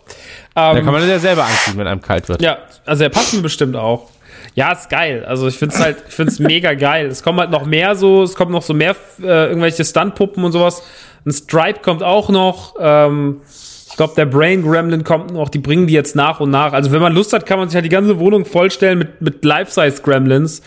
Da 0.56 0.76
Ähm, 0.76 0.84
kann 0.84 0.94
man 0.94 1.08
ja 1.08 1.20
selber 1.20 1.44
anziehen, 1.44 1.78
wenn 1.78 1.88
einem 1.88 2.02
kalt 2.02 2.28
wird. 2.28 2.42
ja, 2.42 2.58
also 2.86 3.04
er 3.04 3.10
passt 3.10 3.34
mir 3.34 3.42
bestimmt 3.42 3.76
auch. 3.76 4.10
Ja, 4.56 4.72
ist 4.72 4.90
geil. 4.90 5.24
Also 5.26 5.48
ich 5.48 5.58
find's 5.58 5.80
halt, 5.80 5.98
ich 6.08 6.14
find's 6.14 6.40
mega 6.40 6.74
geil. 6.74 7.06
Es 7.08 7.22
kommen 7.24 7.40
halt 7.40 7.52
noch 7.52 7.66
mehr 7.66 7.96
so, 7.96 8.24
es 8.24 8.34
kommen 8.36 8.52
noch 8.52 8.64
so 8.64 8.74
mehr 8.74 8.96
äh, 9.22 9.48
irgendwelche 9.48 9.86
Stuntpuppen 9.86 10.44
und 10.44 10.52
sowas. 10.52 10.82
Ein 11.26 11.32
Stripe 11.32 11.80
kommt 11.82 12.02
auch 12.04 12.30
noch. 12.30 12.76
Ähm, 12.80 13.42
ich 13.90 13.96
glaube, 13.96 14.14
der 14.16 14.26
Brain 14.26 14.64
Gremlin 14.64 15.04
kommt 15.04 15.32
noch. 15.34 15.50
Die 15.50 15.60
bringen 15.60 15.86
die 15.88 15.94
jetzt 15.94 16.16
nach 16.16 16.40
und 16.40 16.50
nach. 16.50 16.74
Also 16.74 16.92
wenn 16.92 17.02
man 17.02 17.14
Lust 17.14 17.32
hat, 17.34 17.46
kann 17.46 17.60
man 17.60 17.70
sich 17.70 17.76
halt 17.76 17.86
die 17.86 17.90
ganze 17.90 18.18
Wohnung 18.20 18.46
vollstellen 18.46 18.98
mit 18.98 19.22
mit 19.22 19.46
Life-Size 19.46 20.02
Gremlins. 20.02 20.62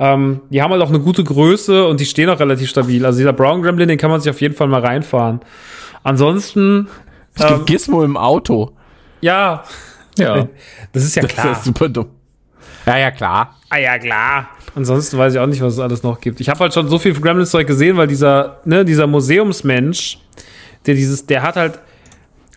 Ähm, 0.00 0.40
die 0.50 0.62
haben 0.62 0.70
halt 0.70 0.82
auch 0.82 0.88
eine 0.90 1.00
gute 1.00 1.24
Größe 1.24 1.86
und 1.86 1.98
die 2.00 2.06
stehen 2.06 2.28
auch 2.30 2.38
relativ 2.38 2.68
stabil. 2.70 3.04
Also 3.04 3.18
dieser 3.18 3.32
Brown 3.32 3.62
Gremlin, 3.62 3.88
den 3.88 3.98
kann 3.98 4.10
man 4.10 4.20
sich 4.20 4.30
auf 4.30 4.40
jeden 4.40 4.54
Fall 4.54 4.68
mal 4.68 4.80
reinfahren. 4.80 5.40
Ansonsten, 6.04 6.88
Es 7.34 7.46
gibt 7.46 7.66
Gizmo 7.66 8.02
im 8.04 8.16
Auto. 8.16 8.72
ja, 9.20 9.64
ja. 10.16 10.48
das 10.92 11.04
ist 11.04 11.14
ja 11.16 11.22
Das 11.22 11.32
klar. 11.32 11.52
ist 11.52 11.64
super 11.64 11.88
dumm. 11.88 12.06
Ja, 12.86 12.96
ja, 12.98 13.10
klar. 13.10 13.56
Ah 13.70 13.78
ja, 13.78 13.98
klar. 13.98 14.48
Ansonsten 14.74 15.18
weiß 15.18 15.34
ich 15.34 15.38
auch 15.40 15.46
nicht, 15.46 15.60
was 15.60 15.74
es 15.74 15.80
alles 15.80 16.02
noch 16.02 16.20
gibt. 16.20 16.40
Ich 16.40 16.48
habe 16.48 16.60
halt 16.60 16.72
schon 16.74 16.88
so 16.88 16.98
viel 16.98 17.12
Gremlins-Zeug 17.12 17.66
gesehen, 17.66 17.96
weil 17.96 18.06
dieser, 18.06 18.60
ne, 18.64 18.84
dieser 18.84 19.06
Museumsmensch, 19.06 20.18
der 20.86 20.94
dieses, 20.94 21.26
der 21.26 21.42
hat 21.42 21.56
halt, 21.56 21.78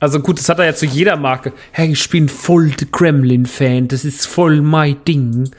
also 0.02 0.20
gut, 0.20 0.40
das 0.40 0.50
hat 0.50 0.58
er 0.58 0.66
ja 0.66 0.74
zu 0.74 0.88
jeder 0.88 1.16
Marke. 1.16 1.54
Hey, 1.72 1.92
ich 1.92 2.10
bin 2.10 2.28
voll 2.28 2.72
der 2.72 2.88
Gremlin-Fan, 2.88 3.88
das 3.88 4.04
ist 4.04 4.26
voll 4.26 4.60
mein 4.62 4.98
Ding. 5.08 5.52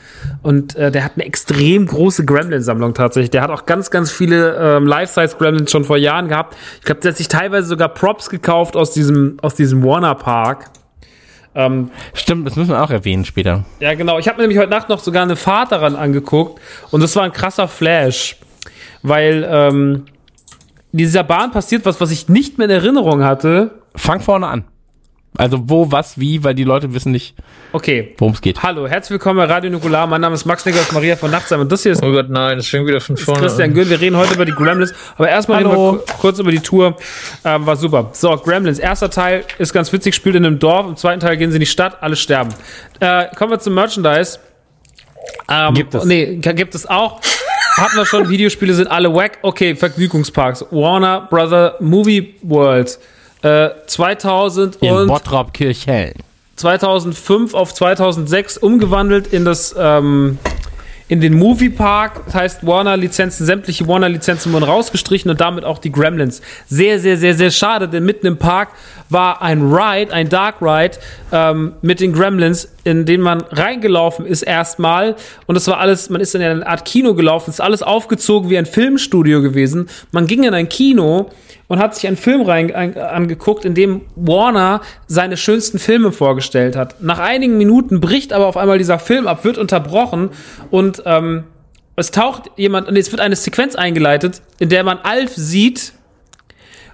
Und 0.42 0.74
äh, 0.74 0.90
der 0.90 1.04
hat 1.04 1.12
eine 1.14 1.24
extrem 1.24 1.86
große 1.86 2.24
Gremlin-Sammlung 2.24 2.92
tatsächlich. 2.92 3.30
Der 3.30 3.42
hat 3.42 3.50
auch 3.50 3.66
ganz, 3.66 3.92
ganz 3.92 4.10
viele 4.10 4.56
ähm, 4.56 4.84
Life-Size-Gremlins 4.84 5.70
schon 5.70 5.84
vor 5.84 5.96
Jahren 5.96 6.26
gehabt. 6.26 6.56
Ich 6.80 6.84
glaube, 6.84 7.00
der 7.02 7.12
hat 7.12 7.18
sich 7.18 7.28
teilweise 7.28 7.68
sogar 7.68 7.88
Props 7.88 8.30
gekauft 8.30 8.74
aus 8.74 8.92
diesem, 8.92 9.36
aus 9.42 9.54
diesem 9.54 9.84
Warner-Park. 9.84 10.70
Ähm, 11.54 11.92
Stimmt, 12.12 12.44
das 12.44 12.56
müssen 12.56 12.70
wir 12.70 12.82
auch 12.82 12.90
erwähnen 12.90 13.24
später. 13.24 13.64
ja, 13.78 13.94
genau. 13.94 14.18
Ich 14.18 14.26
habe 14.26 14.38
mir 14.38 14.42
nämlich 14.42 14.58
heute 14.58 14.70
Nacht 14.70 14.88
noch 14.88 14.98
sogar 14.98 15.22
eine 15.22 15.36
Fahrt 15.36 15.70
daran 15.70 15.94
angeguckt 15.94 16.60
und 16.90 17.00
das 17.00 17.14
war 17.14 17.22
ein 17.22 17.32
krasser 17.32 17.68
Flash, 17.68 18.38
weil 19.02 19.46
ähm, 19.48 20.06
in 20.90 20.98
dieser 20.98 21.22
Bahn 21.22 21.52
passiert 21.52 21.86
was, 21.86 22.00
was 22.00 22.10
ich 22.10 22.28
nicht 22.28 22.58
mehr 22.58 22.64
in 22.64 22.72
Erinnerung 22.72 23.22
hatte. 23.22 23.81
Fang 23.94 24.20
vorne 24.20 24.46
an. 24.46 24.64
Also 25.38 25.62
wo, 25.70 25.90
was, 25.90 26.20
wie, 26.20 26.44
weil 26.44 26.54
die 26.54 26.64
Leute 26.64 26.92
wissen 26.92 27.10
nicht, 27.10 27.34
Okay. 27.72 28.14
worum 28.18 28.34
es 28.34 28.42
geht. 28.42 28.62
Hallo, 28.62 28.86
herzlich 28.86 29.12
willkommen 29.12 29.38
bei 29.38 29.44
Radio 29.46 29.70
Nukular. 29.70 30.06
Mein 30.06 30.20
Name 30.20 30.34
ist 30.34 30.44
Max 30.44 30.66
Nikolaus 30.66 30.92
Maria 30.92 31.16
von 31.16 31.30
Nachtsheim 31.30 31.60
und 31.60 31.72
das 31.72 31.82
hier 31.82 31.92
ist 31.92 32.02
Oh 32.02 32.12
Gott, 32.12 32.28
nein, 32.28 32.58
das 32.58 32.66
fängt 32.68 32.86
wieder 32.86 33.00
von 33.00 33.16
vorne 33.16 33.40
Christian 33.40 33.70
an. 33.70 33.74
Gürn. 33.74 33.88
Wir 33.88 33.98
reden 33.98 34.16
heute 34.18 34.34
über 34.34 34.44
die 34.44 34.52
Gremlins. 34.52 34.92
Aber 35.16 35.30
erstmal 35.30 35.62
reden 35.64 35.70
wir 35.74 36.04
kurz 36.20 36.38
über 36.38 36.50
die 36.50 36.60
Tour. 36.60 36.96
Ähm, 37.46 37.64
war 37.64 37.76
super. 37.76 38.10
So, 38.12 38.36
Gremlins. 38.36 38.78
Erster 38.78 39.08
Teil 39.08 39.44
ist 39.58 39.72
ganz 39.72 39.90
witzig, 39.90 40.14
spielt 40.14 40.34
in 40.36 40.44
einem 40.44 40.58
Dorf. 40.58 40.86
Im 40.86 40.96
zweiten 40.96 41.20
Teil 41.20 41.38
gehen 41.38 41.50
sie 41.50 41.56
in 41.56 41.60
die 41.60 41.66
Stadt, 41.66 42.02
alle 42.02 42.16
sterben. 42.16 42.50
Äh, 43.00 43.34
kommen 43.34 43.52
wir 43.52 43.58
zum 43.58 43.72
Merchandise. 43.72 44.38
Ähm, 45.48 45.72
Gibt 45.72 45.94
es. 45.94 46.04
Nee, 46.04 46.36
gibt 46.36 46.74
es 46.74 46.84
auch. 46.84 47.22
Hatten 47.78 47.96
wir 47.96 48.04
schon, 48.04 48.28
Videospiele 48.28 48.74
sind 48.74 48.88
alle 48.88 49.14
wack. 49.14 49.38
Okay, 49.40 49.74
Vergnügungsparks. 49.76 50.66
Warner 50.70 51.26
Brother 51.30 51.76
Movie 51.80 52.34
World. 52.42 52.98
Äh, 53.42 53.70
2000 53.86 54.76
In 54.76 54.92
und 54.92 55.06
Bottrop 55.08 55.52
Kirchhellen. 55.52 56.14
2005 56.56 57.54
auf 57.54 57.74
2006 57.74 58.58
umgewandelt 58.58 59.26
in 59.26 59.44
das 59.44 59.74
ähm, 59.76 60.38
in 61.12 61.20
den 61.20 61.34
Moviepark. 61.34 62.24
Das 62.24 62.34
heißt, 62.34 62.66
Warner-Lizenzen, 62.66 63.44
sämtliche 63.44 63.86
Warner-Lizenzen 63.86 64.50
wurden 64.50 64.64
rausgestrichen 64.64 65.30
und 65.30 65.42
damit 65.42 65.62
auch 65.62 65.78
die 65.78 65.92
Gremlins. 65.92 66.40
Sehr, 66.68 66.98
sehr, 67.00 67.18
sehr, 67.18 67.34
sehr 67.34 67.50
schade, 67.50 67.86
denn 67.86 68.06
mitten 68.06 68.26
im 68.26 68.38
Park 68.38 68.70
war 69.10 69.42
ein 69.42 69.60
Ride, 69.60 70.10
ein 70.10 70.30
Dark 70.30 70.62
Ride 70.62 70.96
ähm, 71.30 71.72
mit 71.82 72.00
den 72.00 72.14
Gremlins, 72.14 72.66
in 72.84 73.04
den 73.04 73.20
man 73.20 73.42
reingelaufen 73.42 74.24
ist 74.24 74.40
erstmal. 74.40 75.16
Und 75.46 75.54
das 75.54 75.66
war 75.68 75.78
alles, 75.78 76.08
man 76.08 76.22
ist 76.22 76.34
in 76.34 76.40
eine 76.40 76.66
Art 76.66 76.86
Kino 76.86 77.12
gelaufen, 77.12 77.50
ist 77.50 77.60
alles 77.60 77.82
aufgezogen 77.82 78.48
wie 78.48 78.56
ein 78.56 78.64
Filmstudio 78.64 79.42
gewesen. 79.42 79.90
Man 80.12 80.26
ging 80.26 80.44
in 80.44 80.54
ein 80.54 80.70
Kino 80.70 81.30
und 81.68 81.78
hat 81.78 81.94
sich 81.94 82.06
einen 82.06 82.16
Film 82.16 82.42
rein, 82.42 82.74
an, 82.74 82.94
angeguckt, 82.94 83.64
in 83.64 83.74
dem 83.74 84.02
Warner 84.16 84.80
seine 85.06 85.36
schönsten 85.36 85.78
Filme 85.78 86.12
vorgestellt 86.12 86.76
hat. 86.76 87.02
Nach 87.02 87.18
einigen 87.18 87.58
Minuten 87.58 88.00
bricht 88.00 88.32
aber 88.32 88.46
auf 88.46 88.56
einmal 88.56 88.78
dieser 88.78 88.98
Film 88.98 89.26
ab, 89.26 89.44
wird 89.44 89.58
unterbrochen 89.58 90.30
und 90.70 91.02
ähm, 91.06 91.44
es 91.96 92.10
taucht 92.10 92.50
jemand, 92.56 92.88
und 92.88 92.96
es 92.96 93.12
wird 93.12 93.20
eine 93.20 93.36
Sequenz 93.36 93.74
eingeleitet, 93.74 94.42
in 94.58 94.68
der 94.68 94.82
man 94.84 94.98
Alf 95.02 95.32
sieht 95.34 95.92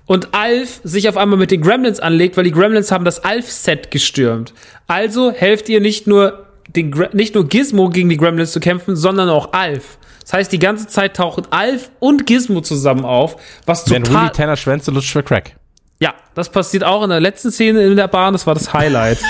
und 0.07 0.35
Alf 0.35 0.81
sich 0.83 1.09
auf 1.09 1.17
einmal 1.17 1.39
mit 1.39 1.51
den 1.51 1.61
Gremlins 1.61 2.01
anlegt, 2.01 2.37
weil 2.37 2.45
die 2.45 2.51
Gremlins 2.51 2.91
haben 2.91 3.05
das 3.05 3.25
Alf-Set 3.25 3.91
gestürmt. 3.91 4.55
Also 4.87 5.31
helft 5.31 5.69
ihr 5.69 5.81
nicht 5.81 6.07
nur 6.07 6.47
den, 6.75 6.93
nicht 7.13 7.35
nur 7.35 7.47
Gizmo 7.47 7.91
gegen 7.91 8.09
die 8.09 8.17
Gremlins 8.17 8.53
zu 8.53 8.61
kämpfen, 8.61 8.97
sondern 8.97 9.29
auch 9.29 9.53
Alf. 9.53 9.99
Das 10.29 10.35
heißt, 10.35 10.53
die 10.53 10.59
ganze 10.59 10.87
Zeit 10.87 11.17
tauchen 11.17 11.47
Alf 11.49 11.91
und 12.01 12.27
Gizmo 12.27 12.61
zusammen 12.61 13.07
auf, 13.07 13.37
was 13.65 13.89
Wenn 13.89 14.05
total 14.05 14.25
Willy 14.25 14.33
Tanner 14.33 14.57
Schwänze 14.57 14.91
lutscht 14.91 15.11
für 15.11 15.23
Crack. 15.23 15.57
ja, 16.01 16.13
das 16.35 16.51
passiert 16.51 16.85
auch 16.85 17.03
in 17.03 17.09
der 17.09 17.19
letzten 17.19 17.51
Szene 17.51 17.81
in 17.85 17.97
der 17.97 18.09
Bahn. 18.09 18.35
Das 18.35 18.47
war 18.47 18.53
das 18.53 18.75
Highlight. 18.75 19.19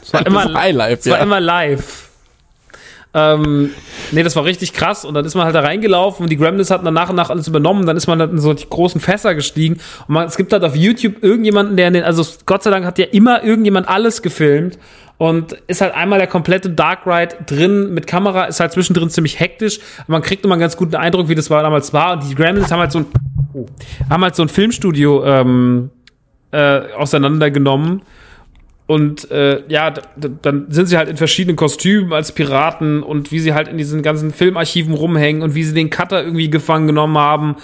Das 0.00 0.12
war 0.14 0.26
immer, 0.26 0.44
Das 0.44 0.54
Highlight, 0.54 0.98
das 1.00 1.06
war 1.06 1.18
ja. 1.18 1.22
immer 1.22 1.40
live. 1.40 2.08
Ähm, 3.12 3.70
nee, 4.12 4.22
das 4.22 4.34
war 4.34 4.44
richtig 4.44 4.72
krass. 4.72 5.04
Und 5.04 5.14
dann 5.14 5.24
ist 5.24 5.34
man 5.34 5.44
halt 5.44 5.54
da 5.54 5.60
reingelaufen 5.60 6.24
und 6.24 6.30
die 6.30 6.36
Gremlins 6.36 6.70
hatten 6.70 6.84
dann 6.84 6.94
nach 6.94 7.10
und 7.10 7.16
nach 7.16 7.30
alles 7.30 7.48
übernommen. 7.48 7.84
Dann 7.86 7.96
ist 7.96 8.06
man 8.06 8.18
halt 8.20 8.30
in 8.30 8.38
so 8.38 8.54
die 8.54 8.68
großen 8.68 9.00
Fässer 9.00 9.34
gestiegen. 9.34 9.74
Und 10.06 10.14
man, 10.14 10.26
es 10.26 10.36
gibt 10.36 10.52
halt 10.52 10.64
auf 10.64 10.74
YouTube 10.74 11.22
irgendjemanden, 11.22 11.76
der 11.76 11.88
in 11.88 11.94
den, 11.94 12.04
also 12.04 12.24
Gott 12.46 12.62
sei 12.62 12.70
Dank 12.70 12.86
hat 12.86 12.98
ja 12.98 13.06
immer 13.06 13.44
irgendjemand 13.44 13.88
alles 13.88 14.22
gefilmt. 14.22 14.78
Und 15.16 15.52
ist 15.68 15.80
halt 15.80 15.94
einmal 15.94 16.18
der 16.18 16.26
komplette 16.26 16.70
Dark 16.70 17.06
Ride 17.06 17.36
drin 17.46 17.94
mit 17.94 18.06
Kamera, 18.06 18.44
ist 18.44 18.58
halt 18.60 18.72
zwischendrin 18.72 19.10
ziemlich 19.10 19.38
hektisch. 19.38 19.78
Man 20.08 20.22
kriegt 20.22 20.44
immer 20.44 20.54
einen 20.54 20.60
ganz 20.60 20.76
guten 20.76 20.96
Eindruck, 20.96 21.28
wie 21.28 21.34
das 21.34 21.50
war 21.50 21.62
damals 21.62 21.92
war. 21.92 22.14
Und 22.14 22.28
die 22.28 22.34
Gremlins 22.34 22.72
haben 22.72 22.80
halt 22.80 22.92
so 22.92 23.00
ein, 23.00 23.06
haben 24.10 24.22
halt 24.24 24.34
so 24.34 24.42
ein 24.42 24.48
Filmstudio 24.48 25.24
ähm, 25.24 25.90
äh, 26.50 26.92
auseinandergenommen 26.96 28.02
und 28.86 29.30
äh, 29.30 29.62
ja, 29.68 29.90
dann 29.90 30.66
sind 30.68 30.86
sie 30.86 30.98
halt 30.98 31.08
in 31.08 31.16
verschiedenen 31.16 31.56
Kostümen 31.56 32.12
als 32.12 32.32
Piraten 32.32 33.02
und 33.02 33.32
wie 33.32 33.40
sie 33.40 33.54
halt 33.54 33.68
in 33.68 33.78
diesen 33.78 34.02
ganzen 34.02 34.30
Filmarchiven 34.30 34.92
rumhängen 34.92 35.42
und 35.42 35.54
wie 35.54 35.64
sie 35.64 35.72
den 35.72 35.88
Cutter 35.88 36.22
irgendwie 36.22 36.50
gefangen 36.50 36.86
genommen 36.86 37.16
haben. 37.16 37.56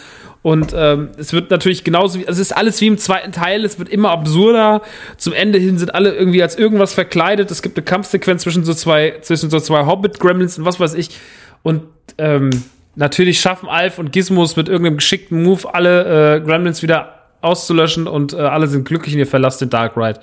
Und 0.42 0.72
ähm, 0.74 1.10
es 1.18 1.32
wird 1.32 1.50
natürlich 1.50 1.84
genauso 1.84 2.18
wie, 2.18 2.26
also 2.26 2.40
es 2.40 2.50
ist 2.50 2.56
alles 2.56 2.80
wie 2.80 2.86
im 2.86 2.96
zweiten 2.96 3.30
Teil, 3.30 3.64
es 3.64 3.78
wird 3.78 3.90
immer 3.90 4.10
absurder. 4.10 4.80
Zum 5.18 5.34
Ende 5.34 5.58
hin 5.58 5.76
sind 5.78 5.94
alle 5.94 6.14
irgendwie 6.14 6.42
als 6.42 6.56
irgendwas 6.56 6.94
verkleidet. 6.94 7.50
Es 7.50 7.60
gibt 7.60 7.76
eine 7.76 7.84
Kampfsequenz 7.84 8.42
zwischen 8.42 8.64
so 8.64 8.72
zwei, 8.72 9.18
zwischen 9.20 9.50
so 9.50 9.60
zwei 9.60 9.84
Hobbit-Gremlins 9.84 10.58
und 10.58 10.64
was 10.64 10.80
weiß 10.80 10.94
ich. 10.94 11.10
Und 11.62 11.82
ähm, 12.16 12.50
natürlich 12.94 13.40
schaffen 13.40 13.68
Alf 13.68 13.98
und 13.98 14.12
Gizmos 14.12 14.56
mit 14.56 14.68
irgendeinem 14.68 14.96
geschickten 14.96 15.42
Move 15.42 15.74
alle 15.74 16.36
äh, 16.36 16.40
Gremlins 16.40 16.82
wieder 16.82 17.16
auszulöschen 17.42 18.06
und 18.06 18.32
äh, 18.32 18.38
alle 18.38 18.66
sind 18.66 18.86
glücklich 18.86 19.14
und 19.14 19.20
ihr 19.20 19.26
verlasst 19.26 19.60
den 19.60 19.68
Dark 19.68 19.96
Ride. 19.96 20.20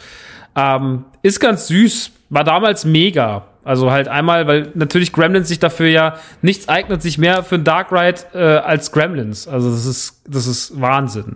Ähm, 0.56 1.06
ist 1.22 1.39
ganz 1.39 1.68
süß, 1.68 2.11
war 2.30 2.44
damals 2.44 2.85
mega. 2.85 3.45
Also 3.68 3.91
halt 3.91 4.07
einmal, 4.07 4.48
weil 4.48 4.72
natürlich 4.76 5.11
Gremlins 5.11 5.49
sich 5.49 5.60
dafür 5.60 5.89
ja 5.89 6.15
nichts 6.41 6.69
eignet 6.69 7.02
sich 7.02 7.18
mehr 7.18 7.44
für 7.44 7.56
ein 7.56 7.65
Dark 7.65 7.91
Ride 7.91 8.22
äh, 8.34 8.60
als 8.60 8.94
Gremlins. 8.94 9.45
Also 9.45 9.69
das 9.69 9.85
ist 9.85 10.22
das 10.26 10.48
ist 10.48 10.80
Wahnsinn. 10.80 11.35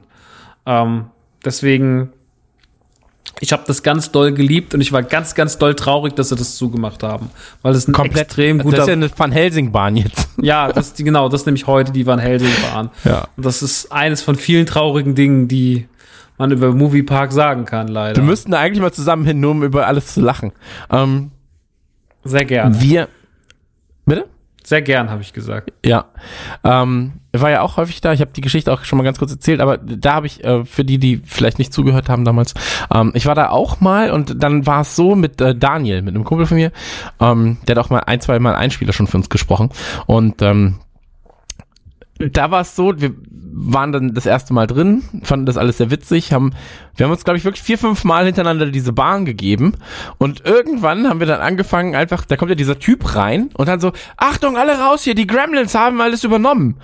Ähm, 0.66 1.08
deswegen, 1.44 2.14
ich 3.42 3.52
habe 3.52 3.64
das 3.68 3.84
ganz 3.84 4.14
doll 4.14 4.32
geliebt 4.32 4.74
und 4.74 4.80
ich 4.80 4.94
war 4.94 5.04
ganz 5.04 5.36
ganz 5.36 5.58
doll 5.58 5.76
traurig, 5.76 6.14
dass 6.16 6.30
sie 6.30 6.38
das 6.38 6.56
zugemacht 6.56 7.04
haben, 7.04 7.32
weil 7.64 7.76
es 7.76 7.86
ein 7.90 7.96
extrem 7.96 8.60
guter 8.60 8.78
Das 8.78 8.86
ist 8.86 8.88
ja 8.88 8.94
eine 8.94 9.10
Van 9.14 9.34
Helsing-Bahn 9.34 9.98
jetzt. 9.98 10.30
ja, 10.42 10.72
das 10.72 10.88
ist 10.88 11.00
die, 11.00 11.04
genau, 11.04 11.28
das 11.28 11.42
ist 11.42 11.48
nämlich 11.48 11.68
heute 11.68 11.92
die 11.92 12.06
Van 12.06 12.20
Helsing-Bahn. 12.20 12.92
Ja. 13.04 13.28
Und 13.36 13.46
das 13.46 13.62
ist 13.62 13.92
eines 13.92 14.22
von 14.22 14.38
vielen 14.38 14.66
traurigen 14.66 15.16
Dingen, 15.16 15.50
die 15.50 15.86
man 16.38 16.52
über 16.52 16.74
Movie 16.74 17.04
Park 17.04 17.34
sagen 17.34 17.66
kann, 17.66 17.90
leider. 17.90 18.16
Wir 18.16 18.24
müssten 18.24 18.52
da 18.52 18.60
eigentlich 18.60 18.82
mal 18.82 18.94
zusammen 18.94 19.26
hin, 19.26 19.42
nur 19.42 19.52
um 19.52 19.64
über 19.64 19.86
alles 19.86 20.14
zu 20.14 20.22
lachen. 20.22 20.54
Ähm, 20.90 21.32
Sehr 22.24 22.46
gern. 22.46 22.80
wir. 22.82 23.08
Bitte? 24.06 24.28
Sehr 24.64 24.82
gern, 24.82 25.10
habe 25.10 25.22
ich 25.22 25.34
gesagt. 25.34 25.74
Ja. 25.84 26.06
Ähm, 26.64 27.14
ich 27.32 27.42
war 27.42 27.50
ja 27.50 27.62
auch 27.62 27.78
häufig 27.78 28.00
da. 28.02 28.14
Ich 28.14 28.22
habe 28.22 28.32
die 28.32 28.42
Geschichte 28.42 28.72
auch 28.72 28.84
schon 28.84 28.98
mal 28.98 29.04
ganz 29.04 29.18
kurz 29.18 29.32
erzählt, 29.32 29.60
aber 29.60 29.78
da 29.78 30.14
habe 30.14 30.28
ich, 30.28 30.44
äh, 30.44 30.66
für 30.66 30.86
die, 30.86 31.00
die 31.00 31.22
vielleicht 31.26 31.58
nicht 31.58 31.74
zugehört 31.74 32.10
haben 32.10 32.26
damals, 32.26 32.54
ähm, 32.94 33.12
ich 33.16 33.26
war 33.26 33.34
da 33.34 33.50
auch 33.50 33.80
mal 33.80 34.12
und 34.12 34.44
dann 34.44 34.68
war 34.68 34.82
es 34.82 34.96
so 34.96 35.16
mit 35.16 35.42
äh, 35.42 35.56
Daniel, 35.56 36.04
mit 36.04 36.14
einem 36.14 36.26
Kumpel 36.26 36.46
von 36.46 36.58
mir, 36.58 36.72
ähm, 37.20 37.58
der 37.68 37.76
hat 37.76 37.84
auch 37.84 37.90
mal 37.90 38.02
ein, 38.02 38.22
zwei 38.22 38.38
Mal 38.38 38.54
Einspieler 38.54 38.94
schon 38.94 39.08
für 39.08 39.18
uns 39.18 39.30
gesprochen. 39.30 39.70
Und 40.06 40.42
ähm, 40.44 40.76
da 42.30 42.52
war 42.52 42.62
es 42.62 42.76
so, 42.76 42.94
wir 43.00 43.14
waren 43.54 43.92
dann 43.92 44.14
das 44.14 44.26
erste 44.26 44.54
Mal 44.54 44.68
drin, 44.68 45.04
fanden 45.24 45.46
das 45.46 45.58
alles 45.58 45.78
sehr 45.78 45.92
witzig, 45.92 46.34
haben, 46.34 46.54
wir 46.96 47.06
haben 47.06 47.12
uns, 47.12 47.24
glaube 47.24 47.38
ich, 47.38 47.46
wirklich 47.46 47.62
vier, 47.62 47.78
fünf 47.78 48.04
Mal 48.04 48.26
hintereinander 48.26 48.66
diese 48.68 48.94
Bahn 48.94 49.26
gegeben 49.26 49.74
und 50.18 50.46
irgendwann 50.46 51.08
haben 51.08 51.20
wir 51.20 51.28
dann 51.28 51.42
angefangen, 51.42 51.96
einfach, 51.96 52.26
da 52.26 52.38
kommt 52.38 52.50
ja 52.50 52.56
dieser 52.56 52.80
Typ 52.80 53.16
rein 53.16 53.50
und 53.54 53.68
dann 53.68 53.80
so, 53.80 53.92
Achtung, 54.18 54.58
alle 54.58 54.80
raus 54.80 55.04
hier, 55.04 55.16
die 55.16 55.28
Gremlins 55.28 55.76
haben 55.76 56.02
alles 56.02 56.24
übernommen. 56.24 56.78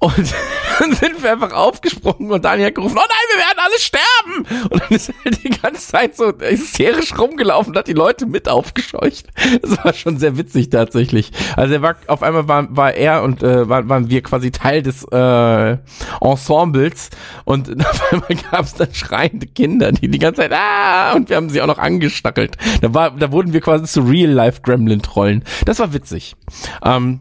Und 0.00 0.34
dann 0.78 0.92
sind 0.92 1.22
wir 1.22 1.32
einfach 1.32 1.52
aufgesprungen 1.52 2.30
und 2.30 2.44
Daniel 2.44 2.66
hat 2.66 2.74
gerufen, 2.74 2.98
oh 2.98 3.06
nein, 3.08 3.26
wir 3.30 3.38
werden 3.38 3.58
alle 3.58 3.78
sterben! 3.78 4.68
Und 4.70 4.82
dann 4.82 4.90
ist 4.90 5.12
er 5.24 5.30
die 5.30 5.50
ganze 5.50 5.86
Zeit 5.86 6.16
so 6.16 6.32
hysterisch 6.38 7.16
rumgelaufen 7.16 7.72
und 7.72 7.78
hat 7.78 7.88
die 7.88 7.92
Leute 7.92 8.26
mit 8.26 8.48
aufgescheucht. 8.48 9.26
Das 9.62 9.84
war 9.84 9.94
schon 9.94 10.18
sehr 10.18 10.36
witzig 10.36 10.70
tatsächlich. 10.70 11.32
Also 11.56 11.74
er 11.74 11.82
war, 11.82 11.96
auf 12.06 12.22
einmal 12.22 12.48
war, 12.48 12.76
war 12.76 12.94
er 12.94 13.22
und 13.22 13.42
äh, 13.42 13.68
waren, 13.68 13.88
waren 13.88 14.10
wir 14.10 14.22
quasi 14.22 14.50
Teil 14.50 14.82
des 14.82 15.04
äh, 15.10 15.76
Ensembles 16.20 17.10
und 17.44 17.86
auf 17.86 18.12
einmal 18.12 18.36
gab 18.50 18.64
es 18.64 18.74
dann 18.74 18.92
schreiende 18.92 19.46
Kinder, 19.46 19.92
die 19.92 20.08
die 20.08 20.18
ganze 20.18 20.42
Zeit, 20.42 20.52
ah, 20.52 21.12
und 21.14 21.28
wir 21.28 21.36
haben 21.36 21.50
sie 21.50 21.62
auch 21.62 21.66
noch 21.66 21.78
angestackelt. 21.78 22.56
Da, 22.80 22.92
war, 22.94 23.10
da 23.12 23.32
wurden 23.32 23.52
wir 23.52 23.60
quasi 23.60 23.84
zu 23.84 24.02
Real-Life-Gremlin-Trollen. 24.02 25.44
Das 25.64 25.78
war 25.78 25.92
witzig. 25.92 26.36
Ähm, 26.84 27.20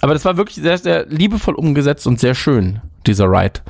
aber 0.00 0.12
das 0.12 0.24
war 0.24 0.36
wirklich 0.36 0.56
sehr, 0.56 0.78
sehr 0.78 1.06
liebevoll 1.06 1.54
umgesetzt 1.54 2.06
und 2.06 2.20
sehr 2.20 2.34
schön, 2.34 2.80
dieser 3.06 3.26
Ride. 3.26 3.60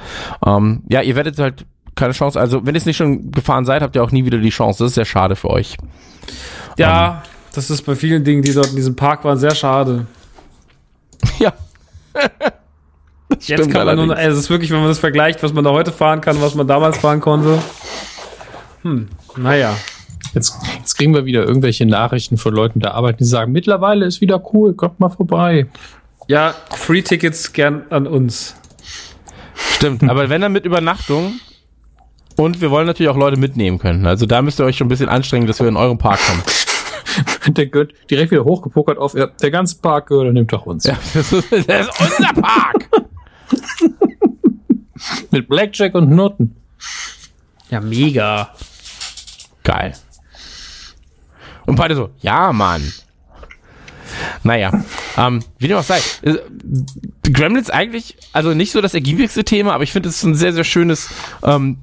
Ähm, 0.44 0.82
ja, 0.88 1.02
ihr 1.02 1.16
werdet 1.16 1.38
halt 1.38 1.66
keine 1.94 2.12
Chance, 2.12 2.40
also 2.40 2.66
wenn 2.66 2.74
ihr 2.74 2.78
es 2.78 2.86
nicht 2.86 2.96
schon 2.96 3.30
gefahren 3.30 3.64
seid, 3.64 3.82
habt 3.82 3.94
ihr 3.94 4.02
auch 4.02 4.10
nie 4.10 4.24
wieder 4.24 4.38
die 4.38 4.51
Chance. 4.51 4.82
Das 4.82 4.90
ist 4.90 4.94
sehr 4.96 5.05
schade 5.05 5.36
für 5.36 5.51
euch. 5.51 5.76
Ja, 6.76 7.22
das 7.55 7.70
ist 7.70 7.82
bei 7.82 7.94
vielen 7.94 8.24
Dingen, 8.24 8.42
die 8.42 8.52
dort 8.52 8.70
in 8.70 8.76
diesem 8.76 8.96
Park 8.96 9.24
waren, 9.24 9.38
sehr 9.38 9.55
schade. 9.55 10.06
Ja. 11.38 11.52
Jetzt 13.40 13.70
kann 13.70 13.86
man 13.86 13.96
nur, 13.96 14.16
also 14.16 14.36
es 14.36 14.44
ist 14.44 14.51
wirklich, 14.51 14.70
wenn 14.70 14.78
man 14.78 14.88
das 14.88 14.98
vergleicht, 14.98 15.42
was 15.42 15.52
man 15.52 15.64
da 15.64 15.70
heute 15.70 15.90
fahren 15.90 16.20
kann, 16.20 16.40
was 16.40 16.55
man 16.55 16.68
damals 16.68 16.98
fahren 16.98 17.20
konnte. 17.20 17.59
Hm, 18.82 19.09
naja. 19.36 19.74
Jetzt, 20.34 20.56
jetzt 20.78 20.94
kriegen 20.96 21.14
wir 21.14 21.24
wieder 21.24 21.44
irgendwelche 21.44 21.86
Nachrichten 21.86 22.36
von 22.36 22.55
Leuten, 22.55 22.80
die 22.80 22.86
arbeiten, 22.86 23.18
die 23.18 23.24
sagen, 23.24 23.52
mittlerweile 23.52 24.05
ist 24.05 24.20
wieder 24.20 24.42
cool, 24.52 24.74
kommt 24.74 25.01
mal 25.01 25.09
vorbei. 25.09 25.66
Ja, 26.26 26.55
Free-Tickets 26.70 27.52
gern 27.52 27.84
an 27.90 28.06
uns. 28.06 28.55
Stimmt, 29.55 30.09
aber 30.09 30.30
wenn 30.30 30.40
dann 30.40 30.52
mit 30.52 30.64
Übernachtung 30.64 31.38
und 32.36 32.60
wir 32.60 32.70
wollen 32.70 32.86
natürlich 32.86 33.10
auch 33.10 33.16
Leute 33.16 33.38
mitnehmen 33.38 33.78
können. 33.78 34.06
Also 34.06 34.26
da 34.26 34.42
müsst 34.42 34.60
ihr 34.60 34.64
euch 34.64 34.76
schon 34.76 34.86
ein 34.86 34.90
bisschen 34.90 35.09
anstrengen, 35.09 35.46
dass 35.46 35.60
wir 35.60 35.68
in 35.68 35.76
euren 35.76 35.98
Park 35.98 36.20
kommen. 36.26 36.42
Der 37.55 37.66
gehört 37.66 37.92
direkt 38.10 38.30
wieder 38.30 38.44
hochgepokert 38.44 38.98
auf, 38.98 39.14
ja, 39.14 39.26
der 39.26 39.51
ganze 39.51 39.76
Park 39.76 40.09
gehört, 40.09 40.32
nimmt 40.32 40.52
doch 40.52 40.66
uns. 40.66 40.84
Ja, 40.84 40.96
das 41.14 41.32
ist, 41.32 41.52
das 41.52 41.86
ist 41.86 42.01
unser 42.01 42.40
Park. 42.40 42.88
Mit 45.30 45.48
Blackjack 45.48 45.94
und 45.94 46.10
Noten. 46.10 46.56
Ja, 47.70 47.80
mega. 47.80 48.51
Geil. 49.62 49.94
Und 51.66 51.76
beide 51.76 51.94
so, 51.94 52.10
ja, 52.20 52.52
Mann. 52.52 52.92
Naja, 54.42 54.84
ähm, 55.16 55.40
wie 55.59 55.68
dem 55.68 55.76
auch 55.76 55.82
sei. 55.82 55.98
äh, 56.22 56.36
Gremlins 57.22 57.70
eigentlich, 57.70 58.16
also 58.32 58.55
nicht 58.55 58.72
so 58.72 58.80
das 58.80 58.94
ergiebigste 58.94 59.44
Thema, 59.44 59.74
aber 59.74 59.84
ich 59.84 59.92
finde 59.92 60.09
es 60.09 60.16
ist 60.16 60.24
ein 60.24 60.34
sehr, 60.34 60.52
sehr 60.52 60.64
schönes 60.64 61.10
ähm, 61.42 61.78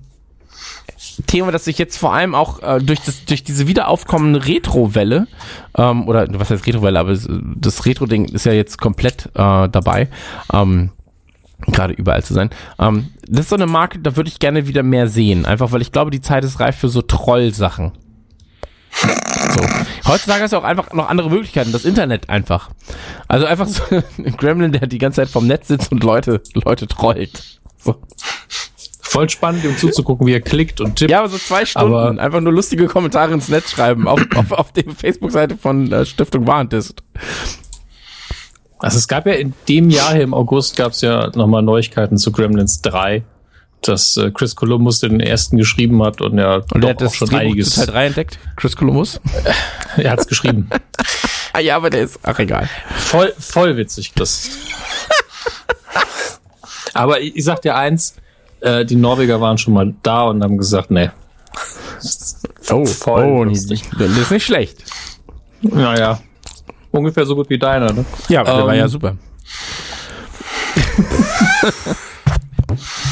Thema, 1.27 1.51
das 1.51 1.65
sich 1.65 1.77
jetzt 1.77 1.97
vor 1.97 2.13
allem 2.13 2.35
auch 2.35 2.61
äh, 2.61 2.80
durch, 2.80 3.01
das, 3.01 3.26
durch 3.26 3.43
diese 3.43 3.68
wiederaufkommende 3.68 4.45
Retro-Welle, 4.45 5.27
ähm, 5.77 6.07
oder 6.07 6.27
was 6.39 6.49
heißt 6.49 6.65
Retro-Welle, 6.65 6.99
aber 6.99 7.18
das 7.55 7.85
Retro-Ding 7.85 8.26
ist 8.26 8.45
ja 8.45 8.53
jetzt 8.53 8.80
komplett 8.80 9.27
äh, 9.34 9.69
dabei, 9.69 10.09
ähm, 10.53 10.91
gerade 11.68 11.93
überall 11.93 12.23
zu 12.23 12.34
sein. 12.34 12.49
Ähm, 12.80 13.07
das 13.27 13.41
ist 13.41 13.49
so 13.49 13.55
eine 13.55 13.68
Marke, 13.68 13.99
da 13.99 14.15
würde 14.15 14.30
ich 14.30 14.39
gerne 14.39 14.68
wieder 14.68 14.84
mehr 14.84 15.07
sehen, 15.07 15.45
einfach 15.45 15.72
weil 15.72 15.81
ich 15.81 15.91
glaube, 15.91 16.11
die 16.11 16.22
Zeit 16.22 16.43
ist 16.43 16.59
reif 16.59 16.77
für 16.77 16.89
so 16.89 17.01
Troll-Sachen. 17.01 17.91
So. 19.53 20.10
Heutzutage 20.11 20.45
ist 20.45 20.52
ja 20.52 20.60
auch 20.60 20.64
einfach 20.64 20.94
noch 20.94 21.10
andere 21.10 21.30
Möglichkeiten, 21.30 21.72
das 21.72 21.86
Internet 21.86 22.30
einfach. 22.30 22.69
Also 23.28 23.45
einfach 23.45 23.68
so 23.68 23.82
ein 24.18 24.38
Gremlin, 24.38 24.72
der 24.72 24.88
die 24.88 24.98
ganze 24.98 25.22
Zeit 25.22 25.30
vom 25.30 25.48
Netz 25.48 25.68
sitzt 25.68 25.91
und 25.91 26.03
Leute, 26.03 26.41
Leute 26.53 26.88
trollt. 26.88 27.60
So. 27.78 27.95
Voll 29.02 29.30
spannend, 29.30 29.65
um 29.65 29.76
zuzugucken, 29.76 30.26
wie 30.26 30.34
er 30.34 30.40
klickt 30.41 30.80
und 30.80 30.95
tippt. 30.95 31.11
Ja, 31.11 31.19
aber 31.19 31.28
so 31.30 31.38
zwei 31.38 31.65
Stunden. 31.65 31.94
Aber- 31.94 32.22
einfach 32.22 32.40
nur 32.40 32.53
lustige 32.53 32.88
Kommentare 32.88 33.34
ins 33.34 33.49
Netz 33.49 33.72
schreiben 33.72 34.07
auf, 34.07 34.22
auf, 34.36 34.52
auf 34.53 34.72
der 34.72 34.86
Facebook-Seite 34.86 35.57
von 35.57 35.91
äh, 35.91 36.06
Stiftung 36.06 36.48
Warentest. 36.48 37.03
Also 38.80 38.98
es 38.98 39.07
gab 39.07 39.28
ja 39.28 39.34
in 39.34 39.53
dem 39.68 39.90
Jahr 39.90 40.14
hier 40.14 40.23
im 40.23 40.34
August 40.34 40.76
gab 40.76 40.94
es 40.94 41.02
ja 41.02 41.30
nochmal 41.36 41.61
Neuigkeiten 41.61 42.18
zu 42.18 42.32
Gremlins 42.32 42.82
3, 42.82 43.23
dass 43.82 44.18
äh, 44.18 44.32
Chris 44.32 44.56
Columbus 44.56 44.99
den 44.99 45.20
ersten 45.20 45.58
geschrieben 45.58 46.02
hat 46.03 46.22
und 46.22 46.38
ja 46.38 46.56
Und 46.74 46.82
doch 46.82 46.90
er 46.90 46.95
hat 46.95 47.03
auch 47.03 47.14
schon 47.14 47.28
Drehbuch 47.30 47.41
einiges. 47.45 47.76
Teil 47.76 47.86
3 47.88 48.06
entdeckt, 48.08 48.40
Chris 48.56 48.76
Columbus. 48.76 49.20
Er 49.98 50.12
hat's 50.12 50.28
geschrieben. 50.28 50.70
Ah 51.53 51.60
ja, 51.60 51.76
aber 51.76 51.90
der 51.90 52.03
ist, 52.03 52.18
ach 52.24 52.40
egal. 52.40 52.70
voll, 52.95 53.34
voll 53.38 53.76
witzig, 53.76 54.14
das. 54.16 54.52
Aber 56.94 57.20
ich, 57.20 57.36
ich 57.36 57.44
sag 57.44 57.62
dir 57.62 57.76
eins, 57.76 58.16
äh, 58.62 58.86
die 58.86 58.95
Norweger 58.95 59.41
waren 59.41 59.58
schon 59.58 59.74
mal 59.74 59.94
da 60.02 60.24
und 60.24 60.41
haben 60.44 60.58
gesagt, 60.58 60.91
nee. 60.91 61.10
Oh, 62.70 62.86
Voll 62.86 63.24
oh 63.26 63.44
lustig. 63.44 63.84
das 63.99 64.12
ist 64.18 64.32
nicht 64.32 64.45
schlecht. 64.45 64.78
Naja. 65.62 66.22
Ungefähr 66.91 67.26
so 67.26 67.36
gut 67.36 67.49
wie 67.49 67.60
deiner, 67.60 67.91
ne? 67.91 68.06
Ja, 68.30 68.45
der 68.45 68.53
Ähm, 68.53 68.66
war 68.68 68.76
ja 68.76 68.88
super. 68.88 69.18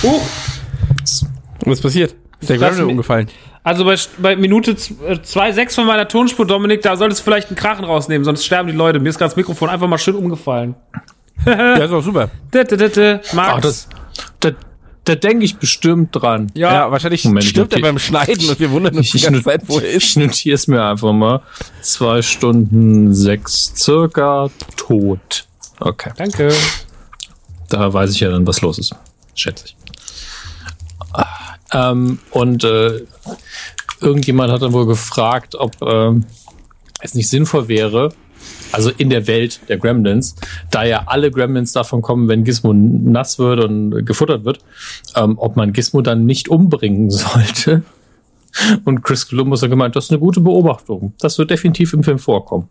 Huch! 0.03 0.21
Was 1.69 1.79
ist 1.79 1.83
passiert? 1.83 2.15
Ist 2.41 2.49
der 2.49 2.57
mich- 2.71 2.81
umgefallen? 2.81 3.27
Also 3.63 3.83
bei, 3.83 3.95
bei 4.19 4.35
Minute 4.37 4.73
2,6 4.73 5.75
von 5.75 5.85
meiner 5.85 6.07
Tonspur, 6.07 6.47
Dominik, 6.47 6.81
da 6.81 6.95
solltest 6.95 7.21
du 7.21 7.23
vielleicht 7.25 7.49
einen 7.49 7.57
Krachen 7.57 7.83
rausnehmen, 7.83 8.23
sonst 8.23 8.45
sterben 8.45 8.69
die 8.69 8.75
Leute. 8.75 8.99
Mir 8.99 9.09
ist 9.09 9.17
gerade 9.17 9.29
das 9.29 9.35
Mikrofon 9.35 9.69
einfach 9.69 9.87
mal 9.87 9.97
schön 9.97 10.15
umgefallen. 10.15 10.75
Ja, 11.45 11.75
ist 11.85 11.91
auch 11.91 12.01
super. 12.03 12.29
Max. 13.33 13.53
Ach, 13.55 13.61
das, 13.61 13.87
da, 14.41 14.51
da 15.05 15.15
denke 15.15 15.45
ich 15.45 15.55
bestimmt 15.57 16.09
dran. 16.11 16.51
ja, 16.53 16.71
Ja, 16.73 16.91
wahrscheinlich 16.91 17.23
Moment, 17.23 17.45
stirbt 17.45 17.71
er 17.73 17.79
beim 17.79 17.97
Schneiden 17.97 18.49
und 18.49 18.59
wir 18.59 18.69
wundern 18.71 18.97
uns 18.97 19.11
die 19.11 19.21
ganze 19.21 19.43
Zeit, 19.43 19.61
wo 19.67 19.79
er 19.79 19.89
ist. 19.89 20.03
Ich 20.03 20.15
notiere 20.17 20.55
es 20.55 20.67
mir 20.67 20.83
einfach 20.83 21.13
mal. 21.13 21.41
Zwei 21.81 22.21
Stunden 22.21 23.13
sechs 23.13 23.71
circa 23.75 24.49
tot. 24.75 25.45
Okay. 25.79 26.11
danke. 26.17 26.53
Da 27.69 27.93
weiß 27.93 28.11
ich 28.11 28.19
ja 28.19 28.29
dann, 28.31 28.45
was 28.45 28.59
los 28.59 28.77
ist. 28.77 28.93
Schätze 29.33 29.63
ich. 29.67 29.75
Ähm, 31.73 32.19
und 32.31 32.63
äh, 32.63 33.05
irgendjemand 34.01 34.51
hat 34.51 34.61
dann 34.61 34.73
wohl 34.73 34.85
gefragt, 34.85 35.55
ob 35.55 35.81
ähm, 35.81 36.25
es 37.01 37.15
nicht 37.15 37.29
sinnvoll 37.29 37.67
wäre, 37.67 38.09
also 38.71 38.91
in 38.97 39.09
der 39.09 39.27
Welt 39.27 39.61
der 39.69 39.77
Gremlins, 39.77 40.35
da 40.71 40.83
ja 40.83 41.03
alle 41.07 41.31
Gremlins 41.31 41.73
davon 41.73 42.01
kommen, 42.01 42.27
wenn 42.27 42.43
Gizmo 42.43 42.73
nass 42.73 43.39
wird 43.39 43.63
und 43.63 44.05
gefuttert 44.05 44.45
wird, 44.45 44.59
ähm, 45.15 45.37
ob 45.37 45.55
man 45.55 45.73
Gizmo 45.73 46.01
dann 46.01 46.25
nicht 46.25 46.49
umbringen 46.49 47.09
sollte. 47.09 47.83
Und 48.83 49.03
Chris 49.03 49.27
Columbus 49.27 49.61
hat 49.61 49.69
gemeint, 49.69 49.95
das 49.95 50.05
ist 50.05 50.11
eine 50.11 50.19
gute 50.19 50.41
Beobachtung. 50.41 51.13
Das 51.19 51.37
wird 51.37 51.51
definitiv 51.51 51.93
im 51.93 52.03
Film 52.03 52.17
vorkommen. 52.17 52.67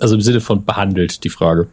Also 0.00 0.14
im 0.14 0.22
Sinne 0.22 0.40
von 0.40 0.64
behandelt, 0.64 1.24
die 1.24 1.28
Frage. 1.28 1.68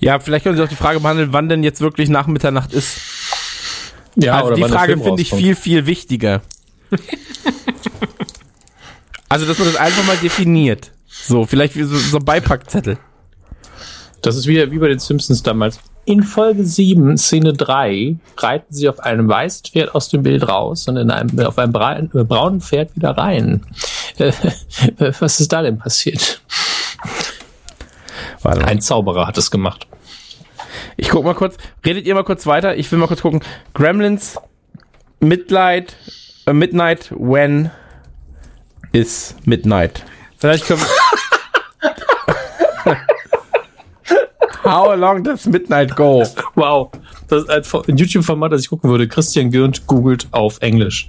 Ja, 0.00 0.18
vielleicht 0.18 0.44
können 0.44 0.56
Sie 0.56 0.62
auch 0.62 0.68
die 0.68 0.74
Frage 0.74 1.00
behandeln, 1.00 1.32
wann 1.32 1.48
denn 1.48 1.62
jetzt 1.62 1.80
wirklich 1.80 2.08
nach 2.08 2.26
Mitternacht 2.26 2.72
ist. 2.72 3.00
Ja, 4.20 4.42
also 4.42 4.54
die 4.54 4.64
Frage 4.64 4.98
finde 4.98 5.22
ich 5.22 5.30
viel, 5.30 5.54
viel 5.54 5.86
wichtiger. 5.86 6.42
also, 9.28 9.46
dass 9.46 9.58
man 9.58 9.68
das 9.68 9.76
einfach 9.76 10.04
mal 10.04 10.16
definiert. 10.16 10.90
So, 11.06 11.46
vielleicht 11.46 11.76
wie 11.76 11.84
so, 11.84 11.96
so 11.96 12.16
ein 12.16 12.24
Beipackzettel. 12.24 12.98
Das 14.20 14.36
ist 14.36 14.48
wieder 14.48 14.70
wie 14.72 14.78
bei 14.78 14.88
den 14.88 14.98
Simpsons 14.98 15.44
damals. 15.44 15.78
In 16.04 16.24
Folge 16.24 16.64
7, 16.64 17.16
Szene 17.16 17.52
3, 17.52 18.16
reiten 18.38 18.74
sie 18.74 18.88
auf 18.88 18.98
einem 19.00 19.28
weißen 19.28 19.66
Pferd 19.70 19.94
aus 19.94 20.08
dem 20.08 20.24
Bild 20.24 20.48
raus 20.48 20.88
und 20.88 20.96
in 20.96 21.10
einem, 21.10 21.38
auf 21.40 21.58
einem 21.58 21.74
äh, 21.74 22.24
braunen 22.24 22.60
Pferd 22.60 22.94
wieder 22.96 23.10
rein. 23.10 23.62
Äh, 24.18 24.32
was 25.20 25.38
ist 25.38 25.52
da 25.52 25.62
denn 25.62 25.78
passiert? 25.78 26.40
Ein 28.42 28.80
Zauberer 28.80 29.28
hat 29.28 29.38
es 29.38 29.48
gemacht. 29.50 29.87
Ich 31.00 31.08
guck 31.10 31.24
mal 31.24 31.34
kurz. 31.34 31.56
Redet 31.86 32.06
ihr 32.06 32.14
mal 32.14 32.24
kurz 32.24 32.44
weiter? 32.46 32.76
Ich 32.76 32.90
will 32.92 32.98
mal 32.98 33.06
kurz 33.06 33.22
gucken. 33.22 33.40
Gremlins 33.72 34.36
Midnight, 35.20 35.96
äh, 36.46 36.52
Midnight 36.52 37.10
when 37.16 37.70
is 38.92 39.34
Midnight? 39.44 40.04
Vielleicht 40.38 40.66
können 40.66 40.82
How 44.64 44.92
long 44.94 45.22
does 45.24 45.46
Midnight 45.46 45.94
go? 45.96 46.24
Wow. 46.54 46.90
Das 47.28 47.42
ist 47.44 47.50
ein 47.50 47.64
Fo- 47.64 47.84
ein 47.88 47.96
YouTube-Format, 47.96 48.52
das 48.52 48.62
ich 48.62 48.68
gucken 48.68 48.90
würde. 48.90 49.06
Christian 49.08 49.50
Gürnt 49.50 49.86
googelt 49.86 50.26
auf 50.32 50.58
Englisch. 50.60 51.08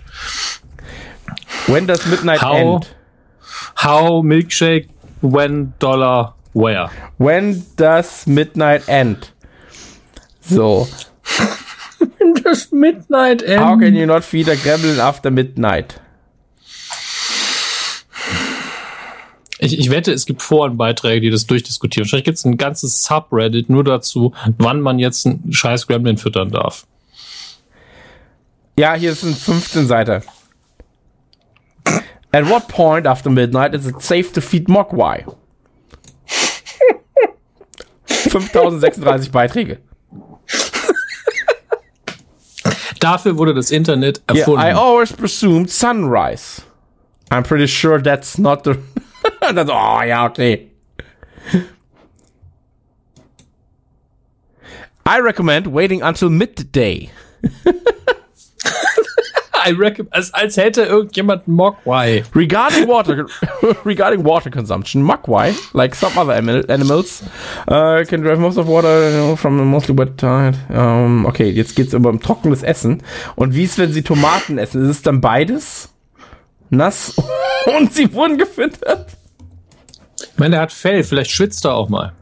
When 1.68 1.86
does 1.88 2.06
Midnight 2.06 2.42
How- 2.42 2.56
end? 2.58 2.96
How 3.84 4.24
Milkshake, 4.24 4.88
when, 5.22 5.74
Dollar, 5.80 6.36
where? 6.54 6.90
When 7.18 7.66
does 7.76 8.26
Midnight 8.28 8.84
end? 8.88 9.34
So. 10.50 10.88
Das 12.44 12.72
Midnight 12.72 13.44
End. 13.44 13.62
How 13.62 13.78
can 13.78 13.94
you 13.96 14.06
not 14.06 14.24
feed 14.24 14.50
a 14.50 14.56
gremlin 14.56 15.00
after 15.00 15.30
midnight? 15.30 16.00
Ich, 19.60 19.78
ich 19.78 19.90
wette, 19.90 20.14
es 20.14 20.26
gibt 20.26 20.42
Forenbeiträge, 20.42 21.20
die 21.20 21.30
das 21.30 21.46
durchdiskutieren. 21.46 22.06
Wahrscheinlich 22.06 22.24
gibt 22.24 22.38
es 22.38 22.46
ein 22.46 22.56
ganzes 22.58 23.04
Subreddit 23.04 23.70
nur 23.70 23.84
dazu, 23.84 24.34
wann 24.58 24.80
man 24.80 25.00
jetzt 25.00 25.26
einen 25.28 25.52
scheiß 25.52 25.88
Gremlin 25.88 26.18
füttern 26.18 26.50
darf. 26.50 26.88
Ja, 28.80 28.94
hier 28.94 29.14
sind 29.14 29.38
15 29.38 29.88
Seiten. 29.88 30.24
At 32.32 32.50
what 32.50 32.70
point 32.70 33.06
after 33.06 33.30
midnight 33.30 33.74
is 33.74 33.86
it 33.86 34.02
safe 34.02 34.32
to 34.34 34.40
feed 34.40 34.70
Mogwai? 34.70 35.26
5036 38.06 39.32
Beiträge. 39.32 39.80
Dafür 43.00 43.38
wurde 43.38 43.54
das 43.54 43.72
Internet 43.72 44.22
Yeah. 44.32 44.50
I 44.50 44.74
always 44.74 45.12
presumed 45.14 45.70
sunrise. 45.70 46.62
I'm 47.32 47.44
pretty 47.44 47.68
sure 47.68 48.02
that's 48.02 48.38
not 48.38 48.64
the. 48.64 48.78
that's, 49.54 49.70
oh, 49.70 50.02
ja, 50.04 50.26
okay. 50.26 50.70
I 55.06 55.20
recommend 55.20 55.68
waiting 55.68 56.02
until 56.02 56.30
midday. 56.30 57.10
I 59.66 59.72
reckon, 59.72 60.08
als, 60.12 60.34
als 60.34 60.58
hätte 60.58 60.84
irgendjemand 60.84 61.48
Mogwai. 61.48 62.24
Regarding 62.36 62.88
water, 62.88 63.26
regarding 63.86 64.24
water 64.24 64.50
consumption, 64.50 65.04
Mogwai, 65.04 65.54
like 65.74 65.96
some 65.96 66.18
other 66.18 66.34
animal, 66.34 66.64
animals, 66.70 67.24
uh, 67.68 68.04
can 68.06 68.22
drive 68.22 68.40
most 68.40 68.58
of 68.58 68.68
water 68.68 69.10
you 69.10 69.18
know, 69.18 69.36
from 69.36 69.60
a 69.60 69.66
mostly 69.66 69.98
wet 69.98 70.18
tide. 70.18 70.58
Um, 70.70 71.26
okay, 71.26 71.50
jetzt 71.50 71.76
geht's 71.76 71.94
aber 71.94 72.10
um 72.10 72.20
trockenes 72.20 72.64
Essen. 72.64 73.04
Und 73.36 73.54
wie 73.54 73.64
ist, 73.64 73.78
wenn 73.78 73.92
sie 73.92 74.04
Tomaten 74.04 74.58
essen? 74.58 74.84
Ist 74.84 74.90
es 74.90 75.02
dann 75.02 75.22
beides? 75.22 75.90
Nass 76.70 77.16
und 77.78 77.94
sie 77.94 78.14
wurden 78.14 78.38
gefüttert? 78.38 79.08
Ich 80.22 80.38
meine, 80.38 80.52
der 80.52 80.62
hat 80.62 80.72
Fell, 80.72 81.04
vielleicht 81.04 81.32
schwitzt 81.32 81.66
er 81.66 81.76
auch 81.76 81.90
mal. 81.90 82.14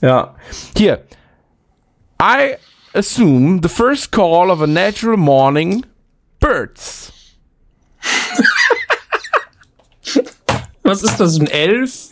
Ja. 0.00 0.34
Hier. 0.76 1.04
I 2.20 2.56
assume 2.94 3.60
the 3.62 3.68
first 3.68 4.10
call 4.10 4.50
of 4.50 4.60
a 4.60 4.66
natural 4.66 5.16
morning 5.16 5.84
birds. 6.50 7.12
Was 10.82 11.02
ist 11.02 11.18
das, 11.18 11.38
ein 11.38 11.46
Elf? 11.46 12.10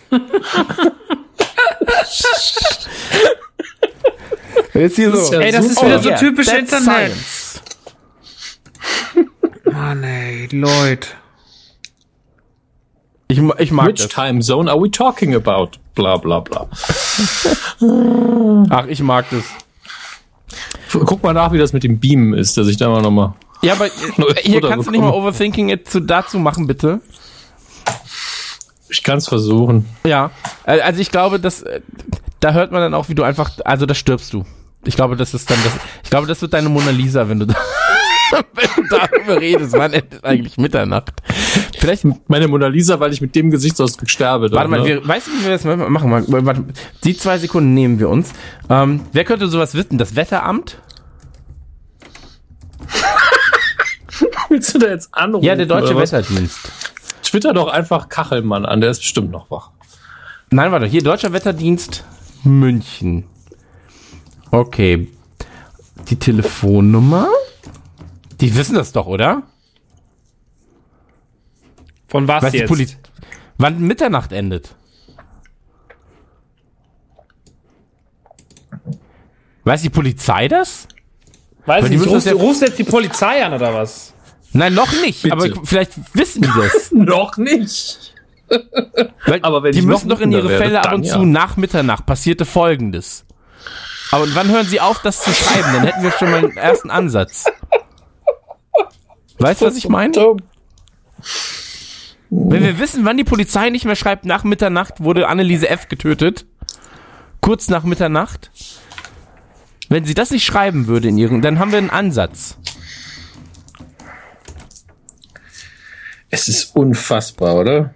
Jetzt 4.74 4.97
hier 4.97 5.16
so. 5.16 5.40
Ey, 5.40 5.51
das 5.51 5.66
ist 5.66 5.82
wieder 5.82 5.98
so 5.98 6.10
yeah, 6.10 6.19
typisch 6.19 6.47
that's 6.47 6.73
Internet. 6.73 7.12
science. 7.12 7.60
Mann, 9.65 10.05
ey, 10.05 10.47
Leute. 10.52 11.09
Ich, 13.27 13.39
ich 13.59 13.73
mag 13.73 13.89
Which 13.89 14.02
das. 14.02 14.09
time 14.09 14.40
zone 14.40 14.70
are 14.70 14.81
we 14.81 14.90
talking 14.90 15.35
about? 15.35 15.78
Bla 15.94 16.16
bla 16.16 16.40
bla. 16.40 16.69
Ach, 18.70 18.86
ich 18.86 19.02
mag 19.02 19.27
das. 19.31 19.44
Guck 20.93 21.23
mal 21.23 21.35
nach, 21.35 21.52
wie 21.52 21.59
das 21.59 21.73
mit 21.73 21.82
dem 21.82 21.98
Beamen 21.98 22.35
ist, 22.35 22.56
dass 22.56 22.69
ich 22.69 22.77
da 22.77 22.89
mal 22.89 23.02
nochmal. 23.02 23.35
Ja, 23.62 23.72
aber 23.74 23.86
hier 24.43 24.60
kannst 24.60 24.86
du 24.86 24.90
nicht 24.90 25.01
mal. 25.01 25.10
Overthinking 25.12 25.68
it 25.68 25.89
zu, 25.89 26.01
dazu 26.01 26.39
machen, 26.39 26.66
bitte. 26.66 27.01
Ich 28.89 29.02
kann 29.02 29.18
es 29.18 29.28
versuchen. 29.28 29.86
Ja. 30.06 30.30
Äh, 30.64 30.80
Also 30.80 31.01
ich 31.01 31.10
glaube, 31.10 31.39
dass 31.40 31.62
äh, 31.62 31.80
da 32.40 32.52
hört 32.52 32.72
man 32.72 32.80
dann 32.80 32.94
auch, 32.94 33.09
wie 33.09 33.14
du 33.14 33.22
einfach, 33.22 33.51
also 33.64 33.85
da 33.86 33.94
stirbst 33.94 34.32
du. 34.32 34.44
Ich 34.85 34.97
glaube, 34.97 35.16
das 35.16 35.35
ist 35.35 35.51
dann 35.51 35.59
das, 35.64 35.72
ich 36.05 36.10
glaube, 36.10 36.26
das 36.26 36.40
wird 36.40 36.55
deine 36.55 36.68
Mona 36.68 36.90
Lisa, 36.90 37.28
wenn 37.28 37.40
du 37.40 37.47
da, 37.47 37.55
wenn 38.55 38.68
du 38.76 38.89
darüber 38.89 39.40
redest, 39.40 39.72
wann 39.72 39.93
endet 39.93 40.24
eigentlich 40.24 40.56
Mitternacht. 40.56 41.12
Vielleicht, 41.78 42.05
Meine 42.28 42.48
Mona 42.48 42.68
Lisa, 42.68 42.98
weil 43.01 43.12
ich 43.12 43.20
mit 43.20 43.35
dem 43.35 43.51
Gesichtsausdruck 43.51 44.09
sterbe. 44.09 44.51
warte 44.52 44.68
mal, 44.70 44.80
ne? 44.80 44.86
wir, 44.86 45.06
weißt 45.09 45.26
du, 45.26 45.30
wie 45.32 45.44
wir 45.44 45.51
das 45.51 45.64
machen? 45.64 46.10
Mal, 46.10 46.24
warte, 46.28 46.64
die 47.05 47.16
zwei 47.16 47.39
Sekunden 47.39 47.74
nehmen 47.74 47.98
wir 47.98 48.09
uns. 48.09 48.32
Ähm, 48.70 49.01
wer 49.12 49.24
könnte 49.24 49.48
sowas 49.48 49.74
wissen? 49.74 49.98
Das 49.98 50.14
Wetteramt? 50.16 50.78
Willst 54.49 54.75
du 54.75 54.79
da 54.79 54.89
jetzt 54.89 55.15
anrufen? 55.15 55.45
Ja, 55.45 55.55
der 55.55 55.66
Deutsche 55.66 55.95
was? 55.95 56.12
Wetterdienst. 56.12 56.70
Twitter 57.23 57.53
doch 57.53 57.69
einfach 57.69 58.09
Kachelmann 58.09 58.65
an, 58.65 58.81
der 58.81 58.91
ist 58.91 59.01
bestimmt 59.01 59.31
noch 59.31 59.51
wach. 59.51 59.70
Nein, 60.51 60.73
warte, 60.73 60.87
hier 60.87 61.03
Deutscher 61.03 61.33
Wetterdienst 61.33 62.05
München. 62.43 63.25
Okay. 64.51 65.09
Die 66.09 66.16
Telefonnummer? 66.16 67.29
Die 68.41 68.57
wissen 68.57 68.77
das 68.77 68.93
doch, 68.93 69.07
oder? 69.07 69.43
Von 72.07 72.27
was 72.29 72.45
Weiß 72.45 72.53
die 72.53 72.59
jetzt? 72.59 72.99
Wann 73.59 73.81
Mitternacht 73.81 74.33
endet? 74.33 74.75
Weiß 79.65 79.83
die 79.83 79.91
Polizei 79.91 80.49
das? 80.49 80.89
Weiß 81.66 81.91
müssen 81.91 82.09
rufst, 82.09 82.33
rufst 82.33 82.62
jetzt 82.62 82.79
die 82.79 82.85
Polizei 82.85 83.45
an 83.45 83.53
oder 83.53 83.75
was? 83.75 84.15
Nein, 84.53 84.75
noch 84.75 84.91
nicht. 85.03 85.23
Bitte. 85.23 85.35
Aber 85.35 85.47
vielleicht 85.65 85.93
wissen 86.15 86.43
die 86.43 86.49
das. 86.49 86.91
Noch 86.93 87.37
nicht. 87.37 88.15
Weil 89.27 89.41
Aber 89.43 89.62
wenn 89.62 89.73
die 89.73 89.83
müssen 89.83 90.09
noch 90.09 90.16
doch 90.16 90.23
in 90.23 90.33
ihre 90.33 90.49
Fälle 90.49 90.83
ab 90.83 90.95
und 90.95 91.05
zu 91.05 91.19
ja. 91.19 91.25
nach 91.25 91.59
Mitternacht 91.59 92.07
passierte 92.07 92.47
Folgendes. 92.47 93.27
Aber 94.11 94.25
und 94.25 94.35
wann 94.35 94.49
hören 94.49 94.66
sie 94.66 94.81
auf, 94.81 95.03
das 95.03 95.23
zu 95.23 95.31
schreiben? 95.33 95.69
Dann 95.75 95.85
hätten 95.85 96.03
wir 96.03 96.11
schon 96.12 96.31
mal 96.31 96.39
einen 96.39 96.57
ersten 96.57 96.91
Ansatz. 96.91 97.45
Weißt 99.39 99.61
du, 99.61 99.66
was 99.66 99.77
ich 99.77 99.89
meine? 99.89 100.37
Wenn 102.31 102.62
wir 102.62 102.79
wissen, 102.79 103.05
wann 103.05 103.16
die 103.16 103.25
Polizei 103.25 103.70
nicht 103.70 103.85
mehr 103.85 103.97
schreibt, 103.97 104.25
nach 104.25 104.45
Mitternacht 104.45 105.03
wurde 105.03 105.29
Anneliese 105.29 105.69
F. 105.69 105.89
getötet, 105.89 106.47
kurz 107.41 107.69
nach 107.69 107.85
Mitternacht, 107.85 108.51
wenn 109.89 110.05
sie 110.05 110.15
das 110.15 110.31
nicht 110.31 110.45
schreiben 110.45 110.87
würde 110.87 111.09
in 111.09 111.19
ihren, 111.19 111.43
dann 111.43 111.59
haben 111.59 111.70
wir 111.70 111.79
einen 111.79 111.91
Ansatz. 111.91 112.59
Es 116.30 116.48
ist 116.48 116.76
unfassbar, 116.76 117.56
oder? 117.56 117.94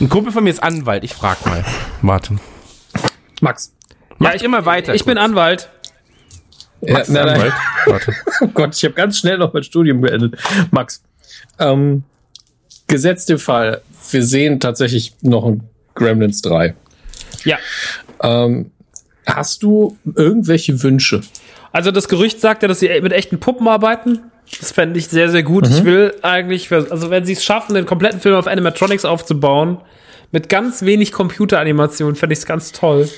Ein 0.00 0.08
Kumpel 0.08 0.32
von 0.32 0.44
mir 0.44 0.50
ist 0.50 0.62
Anwalt, 0.62 1.04
ich 1.04 1.14
frag 1.14 1.44
mal. 1.46 1.64
Warte. 2.02 2.38
Max. 3.40 3.72
Mach 4.18 4.34
immer 4.34 4.64
weiter. 4.64 4.94
Ich 4.94 5.04
bin 5.04 5.14
kurz. 5.14 5.24
Anwalt. 5.24 5.68
Ja, 6.80 6.94
Max 6.94 7.08
nein, 7.08 7.26
nein. 7.26 7.34
Anwalt. 7.34 7.54
Warte. 7.86 8.14
Oh 8.40 8.46
Gott, 8.46 8.76
ich 8.76 8.84
habe 8.84 8.94
ganz 8.94 9.18
schnell 9.18 9.38
noch 9.38 9.52
mein 9.52 9.64
Studium 9.64 10.00
beendet. 10.00 10.36
Max, 10.70 11.02
ähm, 11.58 12.04
gesetzt 12.86 13.28
den 13.28 13.38
Fall, 13.38 13.82
wir 14.10 14.24
sehen 14.24 14.60
tatsächlich 14.60 15.14
noch 15.22 15.44
ein 15.44 15.68
Gremlins 15.94 16.40
3. 16.42 16.74
Ja. 17.44 17.58
Ähm, 18.22 18.70
hast 19.26 19.64
du 19.64 19.96
irgendwelche 20.14 20.82
Wünsche? 20.82 21.22
Also 21.72 21.90
das 21.90 22.08
Gerücht 22.08 22.40
sagt 22.40 22.62
ja, 22.62 22.68
dass 22.68 22.78
sie 22.80 22.88
mit 23.00 23.12
echten 23.12 23.40
Puppen 23.40 23.66
arbeiten. 23.66 24.20
Das 24.60 24.72
fände 24.72 24.98
ich 24.98 25.08
sehr, 25.08 25.30
sehr 25.30 25.42
gut. 25.42 25.68
Mhm. 25.68 25.74
Ich 25.74 25.84
will 25.84 26.14
eigentlich, 26.22 26.72
also 26.72 27.10
wenn 27.10 27.24
sie 27.24 27.34
es 27.34 27.44
schaffen, 27.44 27.74
den 27.74 27.86
kompletten 27.86 28.20
Film 28.20 28.34
auf 28.34 28.46
Animatronics 28.46 29.04
aufzubauen, 29.04 29.78
mit 30.30 30.48
ganz 30.48 30.82
wenig 30.82 31.12
Computeranimation, 31.12 32.14
fände 32.14 32.32
ich 32.32 32.40
es 32.40 32.46
ganz 32.46 32.72
toll. 32.72 33.08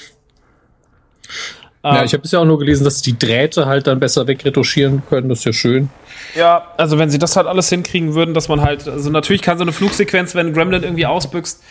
ja, 1.82 2.00
Ähm, 2.00 2.04
ich 2.04 2.12
habe 2.12 2.22
bisher 2.22 2.40
auch 2.40 2.44
nur 2.44 2.58
gelesen, 2.58 2.84
dass 2.84 3.02
die 3.02 3.18
Drähte 3.18 3.66
halt 3.66 3.86
dann 3.86 4.00
besser 4.00 4.26
wegretuschieren 4.26 5.02
können. 5.08 5.28
Das 5.28 5.40
ist 5.40 5.44
ja 5.44 5.52
schön. 5.52 5.88
Ja, 6.36 6.68
also 6.76 6.98
wenn 6.98 7.10
sie 7.10 7.18
das 7.18 7.36
halt 7.36 7.46
alles 7.46 7.68
hinkriegen 7.68 8.14
würden, 8.14 8.34
dass 8.34 8.48
man 8.48 8.60
halt, 8.60 8.86
also 8.86 9.10
natürlich 9.10 9.42
kann 9.42 9.58
so 9.58 9.64
eine 9.64 9.72
Flugsequenz, 9.72 10.34
wenn 10.34 10.52
Gremlin 10.52 10.82
irgendwie 10.82 11.06
ausbüchst, 11.06 11.62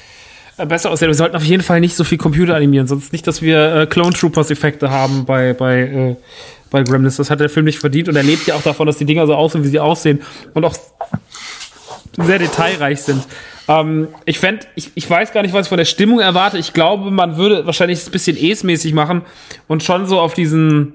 äh, 0.57 0.65
besser 0.65 0.89
aussehen. 0.91 1.07
Wir 1.07 1.15
sollten 1.15 1.37
auf 1.37 1.43
jeden 1.43 1.63
Fall 1.63 1.79
nicht 1.79 1.95
so 1.95 2.03
viel 2.03 2.17
Computer 2.17 2.55
animieren, 2.55 2.87
sonst 2.87 3.13
nicht, 3.13 3.25
dass 3.27 3.41
wir 3.41 3.75
äh, 3.75 3.85
Clone 3.87 4.13
Troopers 4.13 4.51
Effekte 4.51 4.89
haben 4.89 5.25
bei, 5.25 5.53
bei, 5.53 5.79
äh, 5.79 6.15
bei 6.69 6.83
Gremlins. 6.83 7.17
Das 7.17 7.29
hat 7.29 7.39
der 7.39 7.49
Film 7.49 7.65
nicht 7.65 7.79
verdient 7.79 8.09
und 8.09 8.15
er 8.15 8.23
lebt 8.23 8.47
ja 8.47 8.55
auch 8.55 8.61
davon, 8.61 8.87
dass 8.87 8.97
die 8.97 9.05
Dinger 9.05 9.25
so 9.27 9.35
aussehen, 9.35 9.63
wie 9.63 9.69
sie 9.69 9.79
aussehen 9.79 10.21
und 10.53 10.65
auch 10.65 10.75
sehr 12.17 12.39
detailreich 12.39 13.01
sind. 13.01 13.23
Ähm, 13.67 14.07
ich 14.25 14.39
fände, 14.39 14.65
ich, 14.75 14.91
ich 14.95 15.09
weiß 15.09 15.31
gar 15.31 15.43
nicht, 15.43 15.53
was 15.53 15.67
ich 15.67 15.69
von 15.69 15.77
der 15.77 15.85
Stimmung 15.85 16.19
erwarte. 16.19 16.57
Ich 16.57 16.73
glaube, 16.73 17.11
man 17.11 17.37
würde 17.37 17.65
wahrscheinlich 17.65 18.05
ein 18.05 18.11
bisschen 18.11 18.35
Es-mäßig 18.35 18.93
machen 18.93 19.21
und 19.67 19.83
schon 19.83 20.07
so 20.07 20.19
auf 20.19 20.33
diesen. 20.33 20.93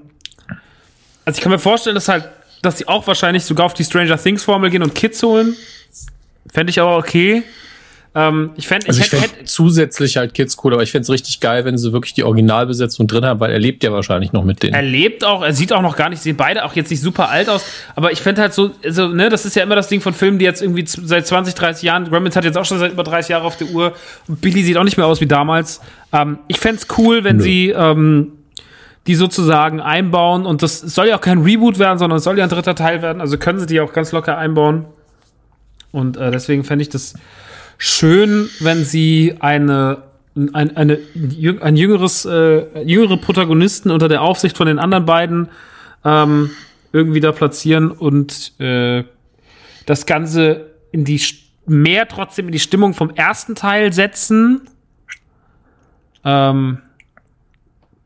Also 1.23 1.37
ich 1.37 1.41
kann 1.41 1.51
mir 1.51 1.59
vorstellen, 1.59 1.95
dass 1.95 2.07
halt, 2.07 2.27
dass 2.61 2.77
sie 2.77 2.87
auch 2.87 3.07
wahrscheinlich 3.07 3.43
sogar 3.45 3.65
auf 3.65 3.73
die 3.73 3.83
Stranger 3.83 4.21
Things 4.21 4.43
Formel 4.43 4.69
gehen 4.69 4.83
und 4.83 4.93
Kids 4.93 5.23
holen. 5.23 5.55
Fände 6.51 6.69
ich 6.69 6.79
aber 6.79 6.97
okay. 6.97 7.43
Ähm, 8.17 8.51
ich 8.55 8.65
fände, 8.65 8.87
Also 8.87 9.01
ich 9.01 9.11
hätte, 9.11 9.43
zusätzlich 9.43 10.15
halt 10.15 10.33
Kids 10.33 10.57
cool, 10.63 10.73
aber 10.73 10.83
ich 10.83 10.91
fände 10.91 11.03
es 11.03 11.09
richtig 11.09 11.41
geil, 11.41 11.65
wenn 11.65 11.77
sie 11.77 11.91
wirklich 11.91 12.13
die 12.13 12.23
Originalbesetzung 12.23 13.07
drin 13.07 13.25
haben, 13.25 13.41
weil 13.41 13.51
er 13.51 13.59
lebt 13.59 13.83
ja 13.83 13.91
wahrscheinlich 13.91 14.31
noch 14.31 14.45
mit 14.45 14.63
denen. 14.63 14.73
er 14.73 14.81
lebt 14.81 15.25
auch, 15.25 15.43
er 15.43 15.51
sieht 15.51 15.73
auch 15.73 15.81
noch 15.81 15.97
gar 15.97 16.09
nicht, 16.09 16.21
sehen 16.21 16.37
beide 16.37 16.63
auch 16.63 16.73
jetzt 16.73 16.89
nicht 16.89 17.01
super 17.01 17.29
alt 17.29 17.49
aus, 17.49 17.65
aber 17.93 18.13
ich 18.13 18.21
fände 18.21 18.41
halt 18.41 18.53
so, 18.53 18.71
also, 18.85 19.09
ne, 19.09 19.27
das 19.27 19.45
ist 19.45 19.57
ja 19.57 19.63
immer 19.63 19.75
das 19.75 19.89
Ding 19.89 19.99
von 19.99 20.13
Filmen, 20.13 20.39
die 20.39 20.45
jetzt 20.45 20.61
irgendwie 20.61 20.85
seit 20.87 21.27
20, 21.27 21.55
30 21.55 21.83
Jahren, 21.83 22.09
Gremlins 22.09 22.37
hat 22.37 22.45
jetzt 22.45 22.57
auch 22.57 22.63
schon 22.63 22.79
seit 22.79 22.93
über 22.93 23.03
30 23.03 23.31
Jahren 23.31 23.43
auf 23.43 23.57
der 23.57 23.67
Uhr, 23.67 23.93
und 24.29 24.39
Billy 24.39 24.63
sieht 24.63 24.77
auch 24.77 24.85
nicht 24.85 24.95
mehr 24.95 25.07
aus 25.07 25.19
wie 25.19 25.27
damals. 25.27 25.81
Ähm, 26.13 26.39
ich 26.47 26.61
fände 26.61 26.81
es 26.81 26.97
cool, 26.97 27.25
wenn 27.25 27.37
Nö. 27.37 27.43
sie 27.43 27.69
ähm, 27.71 28.31
die 29.07 29.15
sozusagen 29.15 29.81
einbauen 29.81 30.45
und 30.45 30.63
das 30.63 30.79
soll 30.79 31.07
ja 31.07 31.17
auch 31.17 31.21
kein 31.21 31.39
Reboot 31.39 31.79
werden, 31.79 31.99
sondern 31.99 32.17
es 32.17 32.23
soll 32.23 32.37
ja 32.37 32.45
ein 32.45 32.49
dritter 32.49 32.75
Teil 32.75 33.01
werden, 33.01 33.19
also 33.19 33.37
können 33.37 33.59
sie 33.59 33.65
die 33.65 33.81
auch 33.81 33.91
ganz 33.91 34.13
locker 34.13 34.37
einbauen. 34.37 34.85
Und 35.91 36.17
äh, 36.17 36.31
deswegen 36.31 36.63
fände 36.63 36.81
ich 36.81 36.89
das 36.89 37.13
schön, 37.77 38.49
wenn 38.59 38.83
sie 38.83 39.35
eine 39.39 40.03
ein, 40.51 40.75
eine, 40.75 40.99
ein 41.61 41.77
jüngeres, 41.77 42.25
äh, 42.25 42.81
jüngere 42.83 43.15
Protagonisten 43.15 43.89
unter 43.89 44.09
der 44.09 44.21
Aufsicht 44.21 44.57
von 44.57 44.67
den 44.67 44.79
anderen 44.79 45.05
beiden 45.05 45.47
ähm, 46.03 46.51
irgendwie 46.91 47.21
da 47.21 47.31
platzieren 47.31 47.91
und 47.91 48.59
äh, 48.59 49.05
das 49.85 50.05
Ganze 50.05 50.71
in 50.91 51.05
die 51.05 51.21
mehr 51.65 52.07
trotzdem 52.07 52.47
in 52.47 52.51
die 52.51 52.59
Stimmung 52.59 52.93
vom 52.93 53.09
ersten 53.11 53.55
Teil 53.55 53.91
setzen. 53.93 54.61
Ähm, 56.23 56.79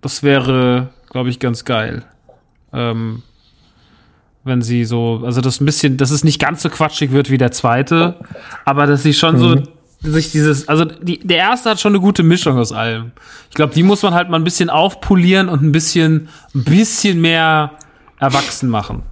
das 0.01 0.23
wäre, 0.23 0.89
glaube 1.09 1.29
ich, 1.29 1.39
ganz 1.39 1.65
geil. 1.65 2.05
Ähm, 2.71 3.23
wenn 4.43 4.61
sie 4.61 4.85
so, 4.85 5.21
also 5.25 5.41
das 5.41 5.59
ein 5.59 5.65
bisschen, 5.65 5.97
dass 5.97 6.11
es 6.11 6.23
nicht 6.23 6.39
ganz 6.39 6.61
so 6.61 6.69
quatschig 6.69 7.11
wird 7.11 7.29
wie 7.29 7.37
der 7.37 7.51
zweite, 7.51 8.15
aber 8.65 8.87
dass 8.87 9.03
sie 9.03 9.13
schon 9.13 9.37
so 9.37 9.57
sich 10.01 10.31
dieses, 10.31 10.67
also 10.69 10.85
die, 10.85 11.19
der 11.19 11.37
erste 11.37 11.71
hat 11.71 11.79
schon 11.79 11.91
eine 11.91 11.99
gute 11.99 12.23
Mischung 12.23 12.57
aus 12.57 12.71
allem. 12.71 13.11
Ich 13.49 13.55
glaube, 13.55 13.73
die 13.73 13.83
muss 13.83 14.01
man 14.01 14.13
halt 14.13 14.29
mal 14.29 14.37
ein 14.37 14.45
bisschen 14.45 14.69
aufpolieren 14.69 15.49
und 15.49 15.61
ein 15.61 15.71
bisschen, 15.71 16.29
ein 16.55 16.63
bisschen 16.63 17.19
mehr 17.19 17.71
erwachsen 18.17 18.69
machen. 18.69 19.03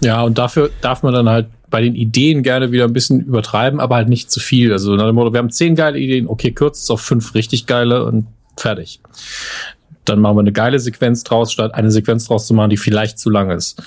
Ja, 0.00 0.22
und 0.22 0.38
dafür 0.38 0.70
darf 0.80 1.02
man 1.02 1.12
dann 1.12 1.28
halt 1.28 1.46
bei 1.68 1.82
den 1.82 1.94
Ideen 1.94 2.42
gerne 2.42 2.72
wieder 2.72 2.84
ein 2.84 2.92
bisschen 2.92 3.20
übertreiben, 3.20 3.80
aber 3.80 3.96
halt 3.96 4.08
nicht 4.08 4.30
zu 4.30 4.40
viel. 4.40 4.72
Also 4.72 4.96
nach 4.96 5.06
dem 5.06 5.14
Motto, 5.14 5.32
wir 5.32 5.38
haben 5.38 5.50
zehn 5.50 5.74
geile 5.74 5.98
Ideen, 5.98 6.26
okay, 6.26 6.52
kürzt 6.52 6.84
es 6.84 6.90
auf 6.90 7.02
fünf 7.02 7.34
richtig 7.34 7.66
geile 7.66 8.04
und 8.04 8.26
fertig. 8.56 9.00
Dann 10.10 10.18
machen 10.20 10.36
wir 10.36 10.40
eine 10.40 10.52
geile 10.52 10.80
Sequenz 10.80 11.22
draus, 11.22 11.52
statt 11.52 11.72
eine 11.72 11.92
Sequenz 11.92 12.26
draus 12.26 12.48
zu 12.48 12.52
machen, 12.52 12.70
die 12.70 12.76
vielleicht 12.76 13.20
zu 13.20 13.30
lang 13.30 13.50
ist. 13.50 13.80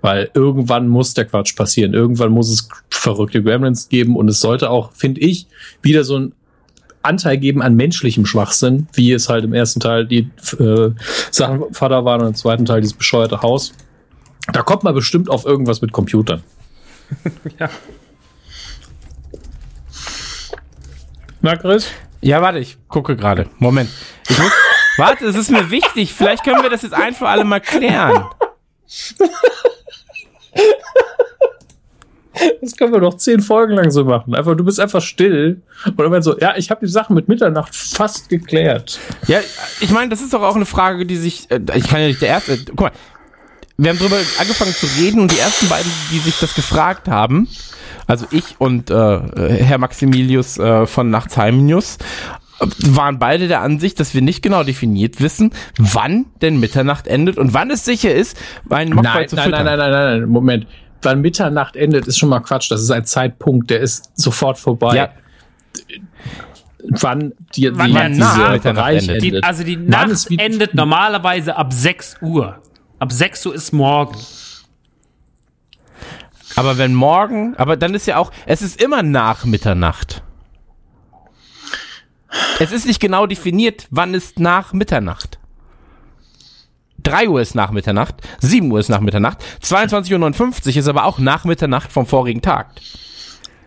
Weil 0.00 0.30
irgendwann 0.32 0.88
muss 0.88 1.12
der 1.12 1.26
Quatsch 1.26 1.54
passieren. 1.56 1.92
Irgendwann 1.92 2.30
muss 2.30 2.48
es 2.48 2.68
verrückte 2.88 3.42
Gremlins 3.42 3.90
geben 3.90 4.16
und 4.16 4.28
es 4.28 4.40
sollte 4.40 4.70
auch, 4.70 4.92
finde 4.92 5.20
ich, 5.20 5.46
wieder 5.82 6.04
so 6.04 6.18
ein 6.18 6.32
Anteil 7.02 7.36
geben 7.36 7.60
an 7.60 7.74
menschlichem 7.74 8.24
Schwachsinn, 8.24 8.88
wie 8.94 9.12
es 9.12 9.28
halt 9.28 9.44
im 9.44 9.52
ersten 9.52 9.80
Teil 9.80 10.06
die 10.06 10.30
äh, 10.58 10.90
Sachen 11.30 11.74
Vater 11.74 12.06
waren 12.06 12.22
und 12.22 12.28
im 12.28 12.34
zweiten 12.34 12.64
Teil 12.64 12.80
dieses 12.80 12.96
bescheuerte 12.96 13.42
Haus. 13.42 13.74
Da 14.50 14.62
kommt 14.62 14.84
man 14.84 14.94
bestimmt 14.94 15.28
auf 15.28 15.44
irgendwas 15.44 15.82
mit 15.82 15.92
Computern. 15.92 16.42
Ja. 17.58 17.68
Na, 21.40 21.56
Chris? 21.56 21.88
Ja, 22.20 22.42
warte, 22.42 22.58
ich 22.58 22.78
gucke 22.88 23.16
gerade. 23.16 23.46
Moment. 23.58 23.90
Ich 24.28 24.38
muss, 24.38 24.52
warte, 24.98 25.26
es 25.26 25.36
ist 25.36 25.50
mir 25.50 25.70
wichtig. 25.70 26.12
Vielleicht 26.12 26.44
können 26.44 26.62
wir 26.62 26.70
das 26.70 26.82
jetzt 26.82 26.94
ein 26.94 27.14
für 27.14 27.28
alle 27.28 27.44
mal 27.44 27.60
klären. 27.60 28.24
Das 32.60 32.76
können 32.76 32.92
wir 32.92 33.00
doch 33.00 33.16
zehn 33.16 33.40
Folgen 33.40 33.74
lang 33.74 33.90
so 33.90 34.04
machen. 34.04 34.34
Einfach, 34.34 34.56
du 34.56 34.64
bist 34.64 34.78
einfach 34.78 35.00
still 35.00 35.62
und 35.84 35.98
irgendwann 35.98 36.22
so, 36.22 36.38
ja, 36.38 36.56
ich 36.56 36.70
habe 36.70 36.86
die 36.86 36.90
Sachen 36.90 37.14
mit 37.14 37.28
Mitternacht 37.28 37.74
fast 37.74 38.28
geklärt. 38.28 39.00
Ja, 39.26 39.40
ich 39.80 39.90
meine, 39.90 40.08
das 40.10 40.20
ist 40.20 40.32
doch 40.32 40.42
auch 40.42 40.54
eine 40.54 40.66
Frage, 40.66 41.04
die 41.04 41.16
sich. 41.16 41.50
Äh, 41.50 41.60
ich 41.74 41.88
kann 41.88 42.00
ja 42.00 42.06
nicht 42.08 42.22
der 42.22 42.28
erste. 42.28 42.56
Guck 42.66 42.80
mal, 42.80 42.92
wir 43.76 43.90
haben 43.90 43.98
drüber 43.98 44.16
angefangen 44.38 44.72
zu 44.72 44.86
reden 45.00 45.20
und 45.20 45.32
die 45.32 45.38
ersten 45.38 45.68
beiden, 45.68 45.90
die 46.12 46.18
sich 46.18 46.38
das 46.40 46.54
gefragt 46.54 47.08
haben, 47.08 47.48
also 48.06 48.26
ich 48.30 48.56
und 48.58 48.90
äh, 48.90 48.94
Herr 48.94 49.78
Maximilius 49.78 50.58
äh, 50.58 50.86
von 50.86 51.10
Nachtsheimnius, 51.10 51.98
waren 52.60 53.18
beide 53.18 53.48
der 53.48 53.60
Ansicht, 53.60 54.00
dass 54.00 54.14
wir 54.14 54.22
nicht 54.22 54.42
genau 54.42 54.64
definiert 54.64 55.20
wissen, 55.20 55.52
wann 55.78 56.26
denn 56.42 56.58
Mitternacht 56.60 57.06
endet 57.06 57.38
und 57.38 57.54
wann 57.54 57.70
es 57.70 57.84
sicher 57.84 58.14
ist, 58.14 58.36
einen 58.68 58.94
Mockball 58.94 59.14
Nein, 59.14 59.28
zu 59.28 59.36
nein, 59.36 59.44
füttern. 59.46 59.64
nein, 59.64 59.78
nein, 59.78 59.90
nein, 59.90 60.20
nein, 60.20 60.28
Moment. 60.28 60.66
Wann 61.02 61.20
Mitternacht 61.20 61.76
endet, 61.76 62.08
ist 62.08 62.18
schon 62.18 62.28
mal 62.28 62.40
Quatsch. 62.40 62.70
Das 62.70 62.82
ist 62.82 62.90
ein 62.90 63.04
Zeitpunkt, 63.04 63.70
der 63.70 63.80
ist 63.80 64.10
sofort 64.16 64.58
vorbei. 64.58 64.96
Ja, 64.96 65.10
Wann 66.90 67.34
die, 67.54 67.70
Wann 67.76 67.86
die, 67.86 68.18
nach 68.18 68.52
Mitternacht 68.52 68.62
Bereich 68.62 69.08
endet. 69.08 69.22
Die, 69.22 69.42
also 69.42 69.64
die 69.64 69.78
Wann 69.78 70.10
Nacht 70.10 70.26
endet 70.36 70.74
normalerweise 70.74 71.56
ab 71.56 71.72
6 71.72 72.16
Uhr. 72.22 72.60
Ab 72.98 73.12
6 73.12 73.46
Uhr 73.46 73.54
ist 73.54 73.72
morgen. 73.72 74.16
aber 76.56 76.78
wenn 76.78 76.94
morgen, 76.94 77.54
aber 77.56 77.76
dann 77.76 77.94
ist 77.94 78.06
ja 78.06 78.16
auch, 78.16 78.32
es 78.46 78.62
ist 78.62 78.82
immer 78.82 79.02
nach 79.02 79.44
Mitternacht. 79.44 80.22
Es 82.58 82.72
ist 82.72 82.86
nicht 82.86 83.00
genau 83.00 83.26
definiert, 83.26 83.86
wann 83.90 84.14
ist 84.14 84.38
nach 84.38 84.72
Mitternacht. 84.72 85.38
3 87.04 87.28
Uhr 87.28 87.40
ist 87.40 87.54
nach 87.54 87.70
Mitternacht, 87.70 88.16
7 88.40 88.70
Uhr 88.70 88.80
ist 88.80 88.88
nach 88.88 89.00
Mitternacht, 89.00 89.38
22.59 89.62 90.68
Uhr 90.68 90.76
ist 90.76 90.88
aber 90.88 91.04
auch 91.04 91.18
nach 91.18 91.44
Mitternacht 91.44 91.92
vom 91.92 92.06
vorigen 92.06 92.42
Tag. 92.42 92.72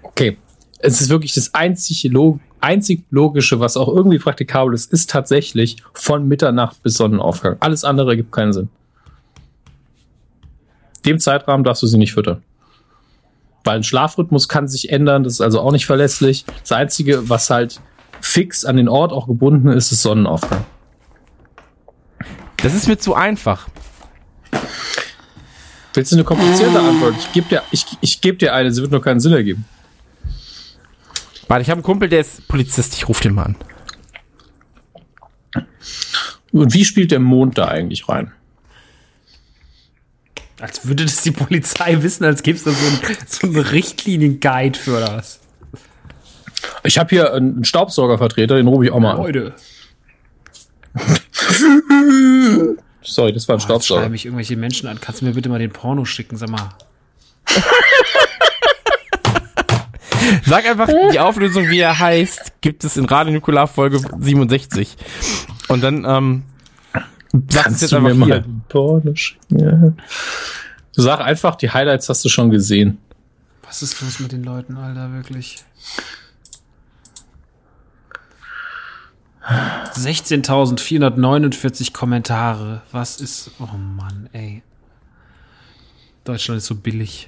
Okay. 0.04 0.38
Es 0.84 1.00
ist 1.00 1.10
wirklich 1.10 1.34
das 1.34 1.54
einzig, 1.54 2.04
log 2.06 2.40
einzig 2.60 3.04
Logische, 3.10 3.60
was 3.60 3.78
auch 3.78 3.88
irgendwie 3.88 4.20
praktikabel 4.20 4.74
ist, 4.74 4.92
ist 4.92 5.10
tatsächlich 5.10 5.78
von 5.94 6.28
Mitternacht 6.28 6.82
bis 6.84 6.96
Sonnenaufgang. 6.96 7.58
Alles 7.60 7.84
andere 7.84 8.16
gibt 8.16 8.32
keinen 8.32 8.54
Sinn. 8.54 8.70
Dem 11.06 11.20
Zeitrahmen 11.20 11.64
darfst 11.64 11.84
du 11.84 11.88
sie 11.88 11.98
nicht 11.98 12.14
füttern. 12.14 12.44
Weil 13.64 13.78
ein 13.78 13.84
Schlafrhythmus 13.84 14.48
kann 14.48 14.68
sich 14.68 14.92
ändern, 14.92 15.24
das 15.24 15.34
ist 15.34 15.42
also 15.42 15.60
auch 15.62 15.72
nicht 15.72 15.86
verlässlich. 15.86 16.46
Das 16.62 16.72
Einzige, 16.72 17.30
was 17.30 17.50
halt 17.50 17.80
fix 18.22 18.66
an 18.66 18.78
den 18.78 18.88
Ort 18.88 19.12
auch 19.12 19.28
gebunden 19.28 19.68
ist, 19.70 19.92
ist 19.92 20.02
Sonnenaufgang. 20.02 20.64
Das 22.58 22.74
ist 22.74 22.88
mir 22.88 22.98
zu 22.98 23.16
einfach. 23.16 23.68
Willst 25.94 26.12
du 26.12 26.16
eine 26.16 26.24
komplizierte 26.24 26.80
Antwort? 26.80 27.16
Ich 27.20 27.32
gebe 27.34 27.50
dir, 27.50 27.64
ich, 27.72 27.86
ich 28.00 28.22
geb 28.22 28.40
dir 28.40 28.54
eine, 28.54 28.72
sie 28.72 28.82
wird 28.82 28.92
nur 28.92 29.02
keinen 29.02 29.20
Sinn 29.20 29.34
ergeben. 29.34 29.66
Warte, 31.48 31.64
ich 31.64 31.70
habe 31.70 31.80
einen 31.80 31.84
Kumpel, 31.84 32.08
der 32.08 32.22
ist 32.22 32.48
Polizist, 32.48 32.94
ich 32.94 33.10
rufe 33.10 33.24
den 33.24 33.34
mal 33.34 33.44
an. 33.44 33.56
Und 36.54 36.74
wie 36.74 36.86
spielt 36.86 37.12
der 37.12 37.20
Mond 37.20 37.58
da 37.58 37.68
eigentlich 37.68 38.08
rein? 38.08 38.32
Als 40.62 40.88
würde 40.88 41.04
das 41.06 41.24
die 41.24 41.32
Polizei 41.32 42.02
wissen, 42.04 42.24
als 42.24 42.44
gäbe 42.44 42.58
es 42.58 42.64
da 42.64 42.72
so 42.72 42.86
einen 42.86 43.18
so 43.28 43.48
einen 43.48 43.58
Richtlinienguide 43.58 44.78
für 44.78 45.00
das. 45.00 45.41
Ich 46.84 46.98
habe 46.98 47.10
hier 47.10 47.34
einen 47.34 47.64
Staubsaugervertreter, 47.64 48.56
den 48.56 48.68
rufe 48.68 48.86
ich 48.86 48.92
auch 48.92 49.00
mal 49.00 49.12
an. 49.12 49.18
Leute. 49.18 49.54
Sorry, 53.04 53.34
das 53.34 53.48
war 53.48 53.56
ein 53.56 53.60
Oh, 53.60 53.64
Staubsauger. 53.64 54.10
mich 54.10 54.26
irgendwelche 54.26 54.56
Menschen 54.58 54.88
an. 54.88 55.00
Kannst 55.02 55.22
du 55.22 55.26
mir 55.26 55.34
bitte 55.34 55.50
mal 55.50 55.60
den 55.60 55.72
Porno 55.72 56.06
schicken? 56.06 56.38
Sag 56.38 56.50
mal. 56.50 56.70
Sag 60.46 60.66
einfach 60.68 60.88
die 61.12 61.20
Auflösung, 61.20 61.68
wie 61.70 61.80
er 61.80 61.98
heißt, 61.98 62.62
gibt 62.62 62.84
es 62.84 62.96
in 62.96 63.06
Radio 63.06 63.34
Nukular 63.34 63.68
Folge 63.68 64.00
67. 64.20 64.96
Und 65.68 65.82
dann, 65.82 66.06
ähm, 66.06 66.44
sagst 67.50 67.82
jetzt 67.82 67.92
du 67.92 68.00
mir 68.00 68.10
einfach 68.10 68.28
mal 68.28 68.44
hier. 68.72 69.16
schicken? 69.16 69.38
Ja. 69.50 69.94
Sag 70.92 71.22
einfach, 71.22 71.56
die 71.56 71.72
Highlights 71.72 72.08
hast 72.10 72.24
du 72.24 72.30
schon 72.30 72.52
gesehen. 72.52 73.00
Was 73.64 73.82
ist 73.82 74.00
los 74.02 74.20
mit 74.20 74.32
den 74.32 74.44
Leuten, 74.44 74.78
Alter, 74.78 75.12
wirklich? 75.14 75.64
16.449 79.48 81.94
Kommentare. 81.94 82.82
Was 82.92 83.22
ist. 83.22 83.52
Oh 83.60 83.76
Mann, 83.76 84.30
ey. 84.34 84.62
Deutschland 86.24 86.60
ist 86.60 86.68
so 86.68 86.76
billig. 86.76 87.28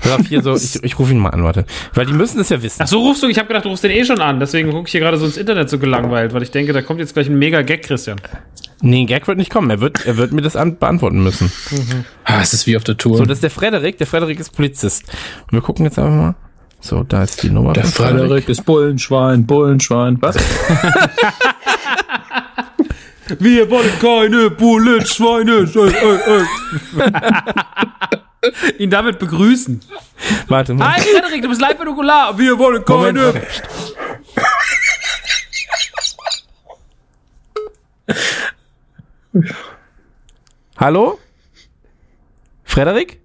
Pass 0.00 0.12
auf, 0.12 0.26
hier 0.26 0.42
so, 0.42 0.56
ich, 0.56 0.82
ich 0.82 0.98
rufe 0.98 1.12
ihn 1.12 1.18
mal 1.18 1.30
an, 1.30 1.44
warte. 1.44 1.64
Weil 1.94 2.06
die 2.06 2.12
müssen 2.12 2.40
es 2.40 2.48
ja 2.48 2.60
wissen. 2.60 2.82
Ach 2.82 2.88
so, 2.88 3.06
rufst 3.06 3.22
du? 3.22 3.28
Ich 3.28 3.38
habe 3.38 3.46
gedacht, 3.46 3.64
du 3.64 3.68
rufst 3.68 3.84
den 3.84 3.92
eh 3.92 4.04
schon 4.04 4.20
an. 4.20 4.40
Deswegen 4.40 4.72
gucke 4.72 4.86
ich 4.86 4.92
hier 4.92 5.00
gerade 5.00 5.16
so 5.16 5.26
ins 5.26 5.36
Internet 5.36 5.70
so 5.70 5.78
gelangweilt, 5.78 6.32
weil 6.32 6.42
ich 6.42 6.50
denke, 6.50 6.72
da 6.72 6.82
kommt 6.82 6.98
jetzt 6.98 7.14
gleich 7.14 7.28
ein 7.28 7.38
mega 7.38 7.62
Gag, 7.62 7.82
Christian. 7.82 8.20
Nee, 8.80 9.04
Gag 9.04 9.28
wird 9.28 9.38
nicht 9.38 9.50
kommen. 9.50 9.70
Er 9.70 9.80
wird, 9.80 10.06
er 10.06 10.16
wird 10.16 10.32
mir 10.32 10.42
das 10.42 10.56
an, 10.56 10.78
beantworten 10.78 11.22
müssen. 11.22 11.52
Ah, 12.24 12.40
es 12.42 12.52
ist 12.52 12.66
wie 12.66 12.76
auf 12.76 12.84
der 12.84 12.96
Tour. 12.96 13.18
So, 13.18 13.24
das 13.24 13.38
ist 13.38 13.42
der 13.42 13.50
Frederik. 13.50 13.98
Der 13.98 14.06
Frederik 14.06 14.40
ist 14.40 14.50
Polizist. 14.50 15.04
Und 15.44 15.52
wir 15.52 15.60
gucken 15.60 15.84
jetzt 15.84 15.98
einfach 15.98 16.14
mal. 16.14 16.34
So, 16.80 17.02
da 17.04 17.22
ist 17.24 17.42
die 17.42 17.50
Nummer. 17.50 17.72
der 17.74 17.84
Frederik 17.84 18.48
ist 18.48 18.64
Bullenschwein, 18.64 19.46
Bullenschwein. 19.46 20.16
Was? 20.20 20.36
Wir 23.38 23.70
wollen 23.70 23.92
keine 24.00 24.50
Bullenschweine. 24.50 25.68
Ihn 28.78 28.90
damit 28.90 29.18
begrüßen. 29.20 29.80
Warte 30.48 30.74
mal. 30.74 30.92
Hi, 30.94 31.00
Frederik, 31.00 31.42
du 31.42 31.48
bist 31.48 31.60
live 31.60 31.78
bei 31.78 31.84
Nukular. 31.84 32.36
Wir 32.38 32.58
wollen 32.58 32.82
Moment, 32.88 33.18
keine. 33.18 33.34
warte. 33.34 33.46
Hallo? 40.76 41.18
Frederik? 42.64 43.20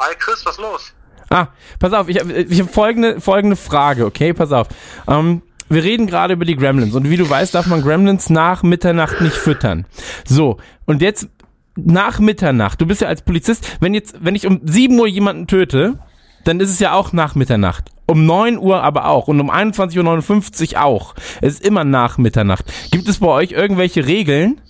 Hi 0.00 0.14
Chris, 0.18 0.44
was 0.44 0.58
los? 0.58 0.92
Ah, 1.30 1.48
pass 1.78 1.92
auf, 1.92 2.08
ich 2.08 2.18
habe 2.20 2.32
ich 2.32 2.60
hab 2.60 2.72
folgende, 2.72 3.20
folgende 3.20 3.56
Frage, 3.56 4.06
okay? 4.06 4.32
Pass 4.32 4.52
auf. 4.52 4.68
Ähm, 5.06 5.42
wir 5.68 5.84
reden 5.84 6.06
gerade 6.06 6.32
über 6.34 6.44
die 6.44 6.56
Gremlins 6.56 6.94
und 6.94 7.10
wie 7.10 7.16
du 7.16 7.28
weißt, 7.28 7.54
darf 7.54 7.66
man 7.66 7.82
Gremlins 7.82 8.30
nach 8.30 8.62
Mitternacht 8.62 9.20
nicht 9.20 9.36
füttern. 9.36 9.86
So, 10.24 10.56
und 10.86 11.02
jetzt 11.02 11.28
nach 11.76 12.18
Mitternacht, 12.18 12.80
du 12.80 12.86
bist 12.86 13.02
ja 13.02 13.08
als 13.08 13.22
Polizist, 13.22 13.76
wenn 13.80 13.94
jetzt, 13.94 14.16
wenn 14.20 14.34
ich 14.34 14.46
um 14.46 14.60
7 14.64 14.98
Uhr 14.98 15.06
jemanden 15.06 15.46
töte, 15.46 15.98
dann 16.44 16.60
ist 16.60 16.70
es 16.70 16.78
ja 16.78 16.92
auch 16.94 17.12
nach 17.12 17.34
Mitternacht. 17.34 17.90
Um 18.06 18.24
9 18.24 18.58
Uhr 18.58 18.82
aber 18.82 19.06
auch 19.06 19.28
und 19.28 19.38
um 19.38 19.50
21.59 19.50 20.72
Uhr 20.72 20.82
auch. 20.82 21.14
Es 21.42 21.54
ist 21.54 21.66
immer 21.66 21.84
nach 21.84 22.16
Mitternacht. 22.16 22.64
Gibt 22.90 23.06
es 23.06 23.18
bei 23.18 23.28
euch 23.28 23.52
irgendwelche 23.52 24.06
Regeln? 24.06 24.60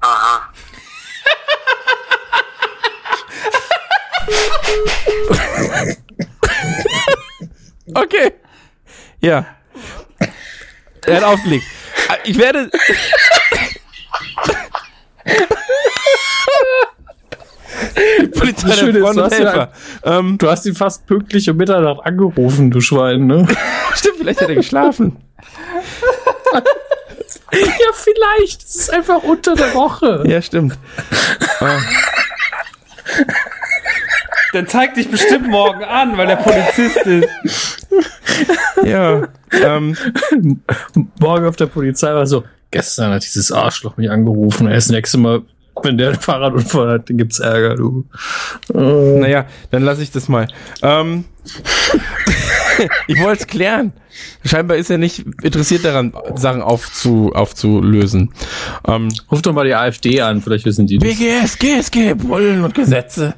Aha. 0.00 0.49
Okay. 7.94 8.32
Ja. 9.20 9.46
Er 11.06 11.16
hat 11.16 11.24
aufgelegt. 11.24 11.64
Ich 12.24 12.38
werde. 12.38 12.70
Polizei 18.38 18.68
Das 18.68 18.78
Schöne 18.78 19.00
Freund 19.00 19.16
du 19.16 19.24
und 19.24 19.32
Helfer. 19.32 19.72
Ähm, 20.04 20.38
Du 20.38 20.48
hast 20.50 20.66
ihn 20.66 20.74
fast 20.74 21.06
pünktlich 21.06 21.48
um 21.50 21.56
Mitternacht 21.56 22.04
angerufen, 22.04 22.70
du 22.70 22.80
Schwein, 22.80 23.26
ne? 23.26 23.46
stimmt, 23.94 24.16
vielleicht 24.18 24.40
hat 24.40 24.48
er 24.48 24.54
geschlafen. 24.56 25.16
ja, 27.52 27.92
vielleicht. 27.94 28.62
Es 28.62 28.76
ist 28.76 28.92
einfach 28.92 29.22
unter 29.22 29.54
der 29.54 29.74
Woche. 29.74 30.24
Ja, 30.26 30.40
stimmt. 30.42 30.78
Der 34.52 34.66
zeigt 34.66 34.96
dich 34.96 35.10
bestimmt 35.10 35.48
morgen 35.48 35.84
an, 35.84 36.16
weil 36.16 36.26
der 36.26 36.36
Polizist 36.36 36.96
ist. 36.98 37.86
Ja. 38.84 39.28
Ähm, 39.52 39.96
Morgen 41.20 41.46
auf 41.46 41.56
der 41.56 41.66
Polizei 41.66 42.12
war 42.12 42.26
so, 42.26 42.44
gestern 42.70 43.12
hat 43.12 43.24
dieses 43.24 43.52
Arschloch 43.52 43.96
mich 43.96 44.10
angerufen. 44.10 44.68
Er 44.68 44.76
ist 44.76 44.88
das 44.88 44.94
nächste 44.94 45.18
Mal, 45.18 45.42
wenn 45.82 45.98
der 45.98 46.08
einen 46.08 46.20
Fahrradunfall 46.20 46.90
hat, 46.90 47.10
dann 47.10 47.16
gibt's 47.16 47.38
Ärger, 47.40 47.76
du. 47.76 48.06
naja, 48.72 49.46
dann 49.70 49.82
lasse 49.82 50.02
ich 50.02 50.10
das 50.10 50.28
mal. 50.28 50.48
Ähm, 50.82 51.24
ich 53.06 53.20
wollte 53.20 53.42
es 53.42 53.46
klären. 53.46 53.92
Scheinbar 54.44 54.76
ist 54.76 54.90
er 54.90 54.98
nicht 54.98 55.24
interessiert 55.42 55.84
daran, 55.84 56.12
Sachen 56.34 56.62
aufzu, 56.62 57.32
aufzulösen. 57.34 58.32
Ähm, 58.86 59.08
Ruf 59.30 59.42
doch 59.42 59.52
mal 59.52 59.66
die 59.66 59.74
AfD 59.74 60.20
an, 60.20 60.42
vielleicht 60.42 60.66
wissen 60.66 60.86
die 60.86 60.98
das. 60.98 61.08
BGS, 61.08 61.58
GSG, 61.58 62.14
Bullen 62.14 62.64
und 62.64 62.74
Gesetze. 62.74 63.34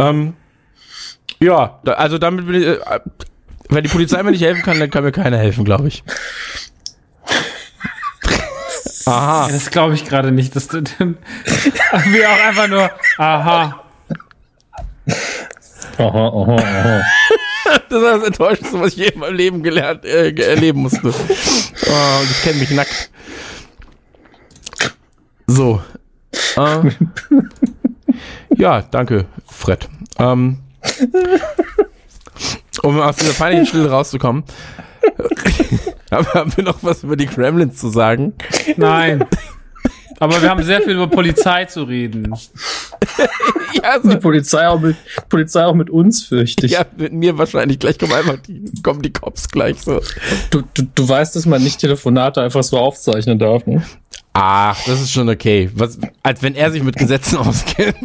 Ähm, 0.00 0.34
ja, 1.40 1.80
da, 1.84 1.92
also 1.92 2.18
damit 2.18 2.46
bin 2.46 2.56
ich, 2.56 2.66
äh, 2.66 2.78
wenn 3.68 3.84
die 3.84 3.90
Polizei 3.90 4.22
mir 4.22 4.30
nicht 4.30 4.42
helfen 4.42 4.62
kann, 4.62 4.80
dann 4.80 4.90
kann 4.90 5.04
mir 5.04 5.12
keiner 5.12 5.38
helfen, 5.38 5.64
glaube 5.64 5.88
ich. 5.88 6.02
Aha. 9.06 9.48
Das 9.50 9.70
glaube 9.70 9.94
ich 9.94 10.04
gerade 10.04 10.30
nicht. 10.32 10.54
Dass 10.56 10.68
du, 10.68 10.82
wir 10.98 12.30
auch 12.30 12.40
einfach 12.46 12.68
nur, 12.68 12.90
aha. 13.18 13.82
Aha, 15.98 16.28
aha, 16.28 16.56
aha. 16.56 17.02
Das 17.88 18.02
war 18.02 18.18
das 18.18 18.24
Enttäuschendste, 18.24 18.80
was 18.80 18.88
ich 18.92 18.96
je 18.96 19.06
in 19.08 19.20
meinem 19.20 19.36
Leben 19.36 19.62
gelernt, 19.62 20.04
äh, 20.04 20.30
erleben 20.30 20.82
musste. 20.82 21.08
Oh, 21.08 22.20
ich 22.24 22.42
kenne 22.42 22.58
mich 22.58 22.70
nackt. 22.70 23.10
So. 25.46 25.80
Äh, 26.56 26.90
ja, 28.56 28.82
danke, 28.82 29.26
Fred. 29.46 29.88
Ähm, 30.18 30.58
um 32.82 33.00
aus 33.00 33.16
dieser 33.16 33.32
peinlichen 33.32 33.66
Stille 33.66 33.90
rauszukommen, 33.90 34.44
haben 36.10 36.52
wir 36.56 36.64
noch 36.64 36.78
was 36.82 37.02
über 37.04 37.16
die 37.16 37.26
Gremlins 37.26 37.78
zu 37.78 37.90
sagen? 37.90 38.34
Nein. 38.76 39.24
Aber 40.18 40.40
wir 40.42 40.50
haben 40.50 40.62
sehr 40.62 40.82
viel 40.82 40.94
über 40.94 41.06
Polizei 41.08 41.64
zu 41.66 41.84
reden. 41.84 42.34
Ja, 43.82 43.98
Die 43.98 44.10
so, 44.10 44.18
Polizei 44.18 44.66
auch 44.68 44.80
mit, 44.80 44.96
Polizei 45.28 45.64
auch 45.64 45.74
mit 45.74 45.90
uns, 45.90 46.24
fürchte 46.24 46.66
ich. 46.66 46.72
ja 46.72 46.84
mit 46.96 47.12
mir 47.12 47.38
wahrscheinlich. 47.38 47.78
Gleich 47.78 47.98
kommen 47.98 48.12
einfach 48.12 48.38
die, 48.38 48.64
kommen 48.82 49.00
die 49.00 49.12
Cops 49.12 49.48
gleich 49.48 49.80
so. 49.80 50.00
Du, 50.50 50.62
du, 50.74 50.82
du 50.94 51.08
weißt, 51.08 51.36
dass 51.36 51.46
man 51.46 51.62
nicht 51.62 51.80
Telefonate 51.80 52.42
einfach 52.42 52.62
so 52.62 52.78
aufzeichnen 52.78 53.38
darf, 53.38 53.66
ne? 53.66 53.82
Ach, 54.32 54.76
das 54.86 55.00
ist 55.00 55.12
schon 55.12 55.28
okay. 55.28 55.70
Was, 55.74 55.98
als 56.22 56.42
wenn 56.42 56.54
er 56.56 56.72
sich 56.72 56.82
mit 56.82 56.96
Gesetzen 56.96 57.38
auskennt. 57.38 57.96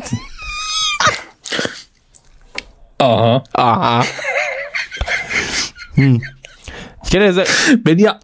Aha. 2.97 3.43
Aha. 3.53 4.05
Hm. 5.95 6.21
Ich 7.03 7.09
kenne 7.11 7.31
ja 7.31 7.43
Wenn 7.83 7.99
ihr, 7.99 8.19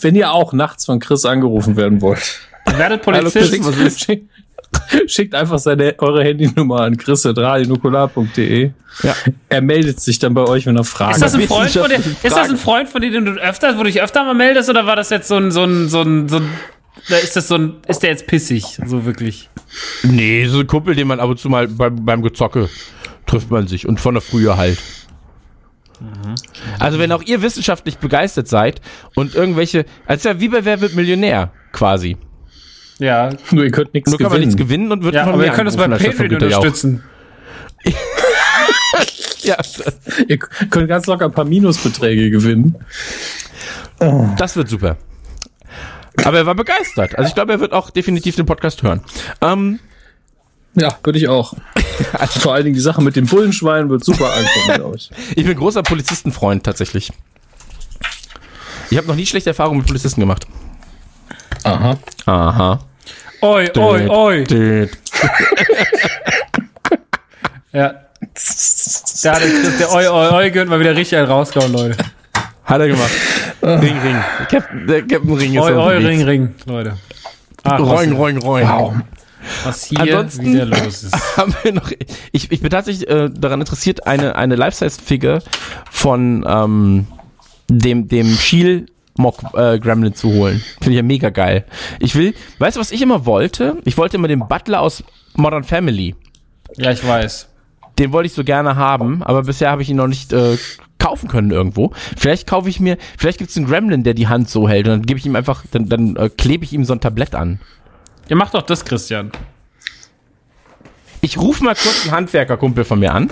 wenn 0.00 0.14
ihr 0.14 0.30
auch 0.32 0.52
nachts 0.52 0.84
von 0.86 0.98
Chris 1.00 1.24
angerufen 1.24 1.76
werden 1.76 2.00
wollt, 2.00 2.40
Werdet 2.76 3.04
Hallo, 3.06 3.30
Chris, 3.30 3.50
Polizist. 3.50 3.64
was 3.66 3.76
ist? 3.76 4.00
schickt, 4.04 4.30
schickt 5.06 5.34
einfach 5.34 5.58
seine, 5.58 5.94
eure 5.98 6.22
Handynummer 6.24 6.82
an 6.82 6.96
chris.radionukular.de. 6.96 8.70
Ja. 9.02 9.14
Er 9.48 9.60
meldet 9.62 10.00
sich 10.00 10.18
dann 10.18 10.32
bei 10.34 10.42
euch, 10.42 10.66
wenn 10.66 10.76
er 10.76 10.84
Fragen 10.84 11.14
Ist 11.14 11.22
das, 11.22 11.34
ein 11.34 11.42
Freund 11.48 11.70
von 11.70 11.88
dir, 11.88 11.96
ist 11.96 12.24
das 12.24 12.50
ein. 12.50 12.56
Freund 12.56 12.88
von 12.88 13.00
dir, 13.02 13.10
den 13.10 13.24
du 13.24 13.32
öfter, 13.32 13.74
wo 13.74 13.78
du 13.78 13.84
dich 13.90 14.00
öfter 14.00 14.22
mal 14.24 14.34
meldest, 14.34 14.70
oder 14.70 14.86
war 14.86 14.96
das 14.96 15.10
jetzt 15.10 15.28
so 15.28 15.36
ein, 15.36 15.50
so 15.50 15.64
ein, 15.64 15.88
so 15.88 16.02
ein, 16.02 16.28
so 16.28 16.36
ein, 16.36 16.48
oder 17.08 17.20
ist 17.20 17.36
das 17.36 17.48
so 17.48 17.56
ein, 17.56 17.74
ist 17.88 18.02
der 18.02 18.10
jetzt 18.10 18.26
pissig, 18.26 18.78
so 18.86 19.04
wirklich? 19.04 19.48
Nee, 20.02 20.46
so 20.46 20.60
ein 20.60 20.66
Kumpel, 20.66 20.94
den 20.94 21.08
man 21.08 21.20
ab 21.20 21.28
und 21.30 21.38
zu 21.38 21.48
mal 21.48 21.68
beim, 21.68 22.04
beim 22.04 22.22
Gezocke 22.22 22.68
trifft 23.26 23.50
man 23.50 23.66
sich 23.66 23.86
und 23.86 24.00
von 24.00 24.14
der 24.14 24.22
Frühe 24.22 24.56
halt. 24.56 24.78
Also 26.78 26.98
wenn 26.98 27.12
auch 27.12 27.22
ihr 27.22 27.42
wissenschaftlich 27.42 27.98
begeistert 27.98 28.48
seid 28.48 28.80
und 29.14 29.34
irgendwelche, 29.34 29.84
also 30.06 30.30
ja 30.30 30.40
wie 30.40 30.48
bei 30.48 30.64
Wer 30.64 30.80
wird 30.80 30.94
Millionär 30.94 31.52
quasi. 31.72 32.16
Ja, 32.98 33.30
Nur 33.50 33.64
ihr 33.64 33.70
könnt 33.70 33.94
nichts 33.94 34.10
Nur 34.10 34.18
kann 34.18 34.24
man 34.26 34.32
gewinnen. 34.34 34.48
nichts 34.48 34.60
gewinnen 34.62 34.92
und 34.92 35.02
wird 35.04 35.14
ja, 35.14 35.24
von 35.24 35.34
aber 35.34 35.42
mir 35.42 35.48
wir 35.48 35.52
können 35.52 35.68
es 35.68 35.76
bei 35.76 35.88
Patreon 35.88 36.34
unterstützen. 36.34 37.02
Ja, 39.42 39.56
Ihr 40.28 40.38
könnt 40.38 40.88
ganz 40.88 41.06
locker 41.06 41.24
ein 41.24 41.32
paar 41.32 41.44
Minusbeträge 41.44 42.30
gewinnen. 42.30 42.76
das 44.38 44.54
wird 44.56 44.68
super. 44.68 44.96
Aber 46.24 46.38
er 46.38 46.46
war 46.46 46.54
begeistert. 46.54 47.16
Also 47.18 47.28
ich 47.28 47.34
glaube, 47.34 47.52
er 47.52 47.60
wird 47.60 47.72
auch 47.72 47.90
definitiv 47.90 48.36
den 48.36 48.46
Podcast 48.46 48.82
hören. 48.82 49.00
Ähm, 49.40 49.80
Ja, 50.74 50.96
würde 51.02 51.18
ich 51.18 51.28
auch. 51.28 51.54
Also 52.12 52.40
vor 52.40 52.54
allen 52.54 52.64
Dingen 52.64 52.74
die 52.74 52.80
Sache 52.80 53.02
mit 53.02 53.16
dem 53.16 53.26
Bullenschwein 53.26 53.88
wird 53.90 54.04
super 54.04 54.32
ankommen, 54.32 54.74
glaube 54.76 54.96
ich. 54.96 55.10
ich 55.36 55.44
bin 55.44 55.56
großer 55.56 55.82
Polizistenfreund 55.82 56.64
tatsächlich. 56.64 57.12
Ich 58.90 58.98
habe 58.98 59.06
noch 59.06 59.16
nie 59.16 59.26
schlechte 59.26 59.50
Erfahrungen 59.50 59.78
mit 59.78 59.86
Polizisten 59.86 60.20
gemacht. 60.20 60.46
Aha. 61.64 61.96
Aha. 62.26 62.80
Oi, 63.40 63.70
oi, 63.76 64.08
oi. 64.08 64.44
Ja. 67.72 67.94
Da 69.22 69.34
hat 69.34 69.42
der, 69.80 69.92
Oi, 69.92 70.06
Oi, 70.06 70.28
Oi 70.28 70.50
gehört 70.50 70.68
mal 70.68 70.78
wieder 70.78 70.94
richtig 70.94 71.18
rausgehauen, 71.18 71.72
Leute. 71.72 71.96
Hat 72.64 72.80
er 72.80 72.88
gemacht. 72.88 73.10
Ring, 73.62 73.98
Ring. 74.02 74.16
Captain, 74.50 74.86
der 74.86 75.02
Captain 75.02 75.32
Ring 75.34 75.54
ist 75.54 75.60
Oi, 75.60 75.72
unterwegs. 75.72 76.08
Ring, 76.08 76.22
Ring, 76.22 76.54
Leute. 76.66 76.96
Ach, 77.64 77.78
Roing, 77.80 78.12
roing, 78.12 78.38
roing. 78.38 78.68
Wow. 78.68 78.94
was 79.64 79.84
hier 79.84 80.00
Ansonsten- 80.00 80.44
wieder 80.44 80.66
los 80.66 81.02
ist. 81.04 81.36
Haben 81.36 81.54
wir 81.62 81.72
noch, 81.72 81.90
ich, 82.32 82.50
ich 82.50 82.60
bin 82.60 82.70
tatsächlich 82.70 83.08
äh, 83.08 83.30
daran 83.30 83.60
interessiert, 83.60 84.06
eine, 84.06 84.36
eine 84.36 84.56
Life-Size-Figure 84.56 85.42
von 85.90 86.44
ähm, 86.48 87.06
dem, 87.68 88.08
dem 88.08 88.28
Shield 88.28 88.90
Mock 89.16 89.36
äh, 89.54 89.78
Gremlin 89.78 90.14
zu 90.14 90.32
holen. 90.32 90.62
Finde 90.78 90.90
ich 90.92 90.96
ja 90.96 91.02
mega 91.02 91.28
geil. 91.30 91.64
Ich 91.98 92.14
will, 92.14 92.34
weißt 92.58 92.76
du, 92.76 92.80
was 92.80 92.90
ich 92.92 93.02
immer 93.02 93.26
wollte? 93.26 93.76
Ich 93.84 93.98
wollte 93.98 94.16
immer 94.16 94.28
den 94.28 94.40
Butler 94.48 94.80
aus 94.80 95.04
Modern 95.34 95.64
Family. 95.64 96.14
Ja, 96.76 96.90
ich 96.92 97.06
weiß. 97.06 97.48
Den 98.02 98.12
wollte 98.12 98.26
ich 98.26 98.32
so 98.32 98.42
gerne 98.42 98.74
haben, 98.74 99.22
aber 99.22 99.44
bisher 99.44 99.70
habe 99.70 99.82
ich 99.82 99.88
ihn 99.88 99.94
noch 99.94 100.08
nicht 100.08 100.32
äh, 100.32 100.58
kaufen 100.98 101.28
können 101.28 101.52
irgendwo. 101.52 101.92
Vielleicht 102.16 102.48
kaufe 102.48 102.68
ich 102.68 102.80
mir, 102.80 102.98
vielleicht 103.16 103.38
gibt 103.38 103.50
es 103.50 103.56
einen 103.56 103.66
Gremlin, 103.66 104.02
der 104.02 104.14
die 104.14 104.26
Hand 104.26 104.50
so 104.50 104.68
hält 104.68 104.88
und 104.88 104.92
dann 104.92 105.02
gebe 105.02 105.20
ich 105.20 105.26
ihm 105.26 105.36
einfach, 105.36 105.62
dann, 105.70 105.88
dann 105.88 106.16
äh, 106.16 106.28
klebe 106.28 106.64
ich 106.64 106.72
ihm 106.72 106.84
so 106.84 106.94
ein 106.94 107.00
Tablett 107.00 107.36
an. 107.36 107.60
Ihr 108.28 108.34
macht 108.34 108.54
doch 108.54 108.62
das, 108.62 108.84
Christian. 108.84 109.30
Ich 111.20 111.38
rufe 111.38 111.62
mal 111.62 111.76
kurz 111.76 112.02
einen 112.02 112.10
Handwerkerkumpel 112.10 112.82
von 112.82 112.98
mir 112.98 113.14
an. 113.14 113.30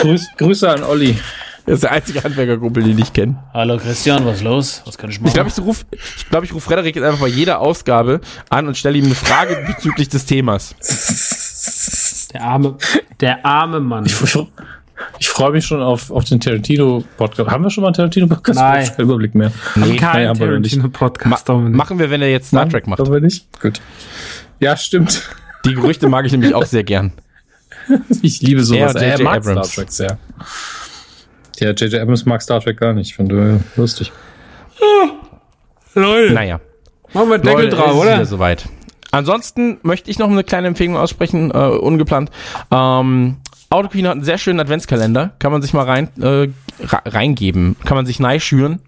Grüß, 0.00 0.28
Grüße 0.38 0.70
an 0.70 0.82
Olli. 0.82 1.18
Das 1.66 1.74
ist 1.74 1.82
der 1.82 1.92
einzige 1.92 2.24
Handwerkerkumpel, 2.24 2.82
den 2.82 2.98
ich 2.98 3.12
kenne. 3.12 3.36
Hallo 3.52 3.76
Christian, 3.76 4.24
was 4.24 4.36
ist 4.36 4.44
los? 4.44 4.82
Was 4.86 4.96
kann 4.96 5.10
ich 5.10 5.20
machen? 5.20 5.28
Ich 5.28 5.34
glaube, 5.34 5.50
ich 5.50 5.58
rufe 5.58 5.84
ich 5.92 6.26
glaub, 6.30 6.42
ich 6.42 6.54
ruf 6.54 6.64
Frederik 6.64 6.96
jetzt 6.96 7.04
einfach 7.04 7.20
bei 7.20 7.28
jeder 7.28 7.60
Ausgabe 7.60 8.22
an 8.48 8.66
und 8.66 8.78
stelle 8.78 8.96
ihm 8.96 9.04
eine 9.04 9.14
Frage 9.14 9.62
bezüglich 9.66 10.08
des 10.08 10.24
Themas. 10.24 10.74
Der 12.32 12.42
arme, 12.42 12.76
der 13.20 13.44
arme 13.44 13.80
Mann. 13.80 14.06
Ich, 14.06 14.20
ich, 14.22 14.38
ich 15.18 15.28
freue 15.28 15.52
mich 15.52 15.64
schon 15.66 15.80
auf, 15.80 16.10
auf 16.10 16.24
den 16.24 16.40
Tarantino-Podcast. 16.40 17.50
Haben 17.50 17.64
wir 17.64 17.70
schon 17.70 17.82
mal 17.82 17.88
einen 17.88 17.94
Tarantino-Podcast? 17.94 18.58
Nein. 18.58 18.82
Ich 18.82 18.96
keinen 18.96 19.04
Überblick 19.06 19.34
mehr. 19.34 19.52
Nee, 19.76 19.86
nicht. 19.86 20.00
Tarantino-Podcast. 20.00 21.48
Ma 21.48 21.54
machen 21.54 21.98
wir, 21.98 22.10
wenn 22.10 22.22
er 22.22 22.30
jetzt 22.30 22.48
Star 22.48 22.68
Trek 22.68 22.86
macht. 22.86 23.00
Haben 23.00 23.12
wir 23.12 23.20
nicht? 23.20 23.46
Gut. 23.60 23.80
Ja, 24.60 24.76
stimmt. 24.76 25.22
Die 25.64 25.74
Gerüchte 25.74 26.08
mag 26.08 26.26
ich 26.26 26.32
nämlich 26.32 26.54
auch 26.54 26.64
sehr 26.64 26.84
gern. 26.84 27.12
Ich 28.20 28.42
liebe 28.42 28.62
sowas. 28.62 28.94
Er 28.96 29.02
Er, 29.02 29.08
J.J. 29.12 29.24
mag 29.24 29.36
Abrams. 29.38 29.68
Star 29.68 29.84
Trek 29.84 29.92
sehr. 29.92 30.18
Ja, 31.58 31.70
J.J. 31.70 31.94
Abrams 31.94 32.26
mag 32.26 32.42
Star 32.42 32.60
Trek 32.60 32.78
gar 32.78 32.92
nicht. 32.92 33.14
Von 33.14 33.30
daher 33.30 33.60
lustig. 33.76 34.12
Leute. 35.94 36.34
Naja. 36.34 36.60
Machen 37.14 37.30
wir 37.30 37.38
Deckel 37.38 37.70
drauf, 37.70 37.86
es 37.86 37.92
ist 37.94 37.98
oder? 38.00 38.14
wieder 38.14 38.26
soweit. 38.26 38.68
Ansonsten 39.10 39.78
möchte 39.82 40.10
ich 40.10 40.18
noch 40.18 40.30
eine 40.30 40.44
kleine 40.44 40.68
Empfehlung 40.68 40.96
aussprechen, 40.96 41.50
äh, 41.50 41.54
ungeplant. 41.54 42.30
Ähm, 42.70 43.36
Autoqueen 43.70 44.06
hat 44.06 44.12
einen 44.12 44.24
sehr 44.24 44.38
schönen 44.38 44.60
Adventskalender. 44.60 45.32
Kann 45.38 45.52
man 45.52 45.62
sich 45.62 45.72
mal 45.74 45.84
rein, 45.84 46.08
äh, 46.22 46.48
reingeben. 47.06 47.76
Kann 47.84 47.96
man 47.96 48.06
sich 48.06 48.18
neu 48.20 48.38
schüren. 48.40 48.80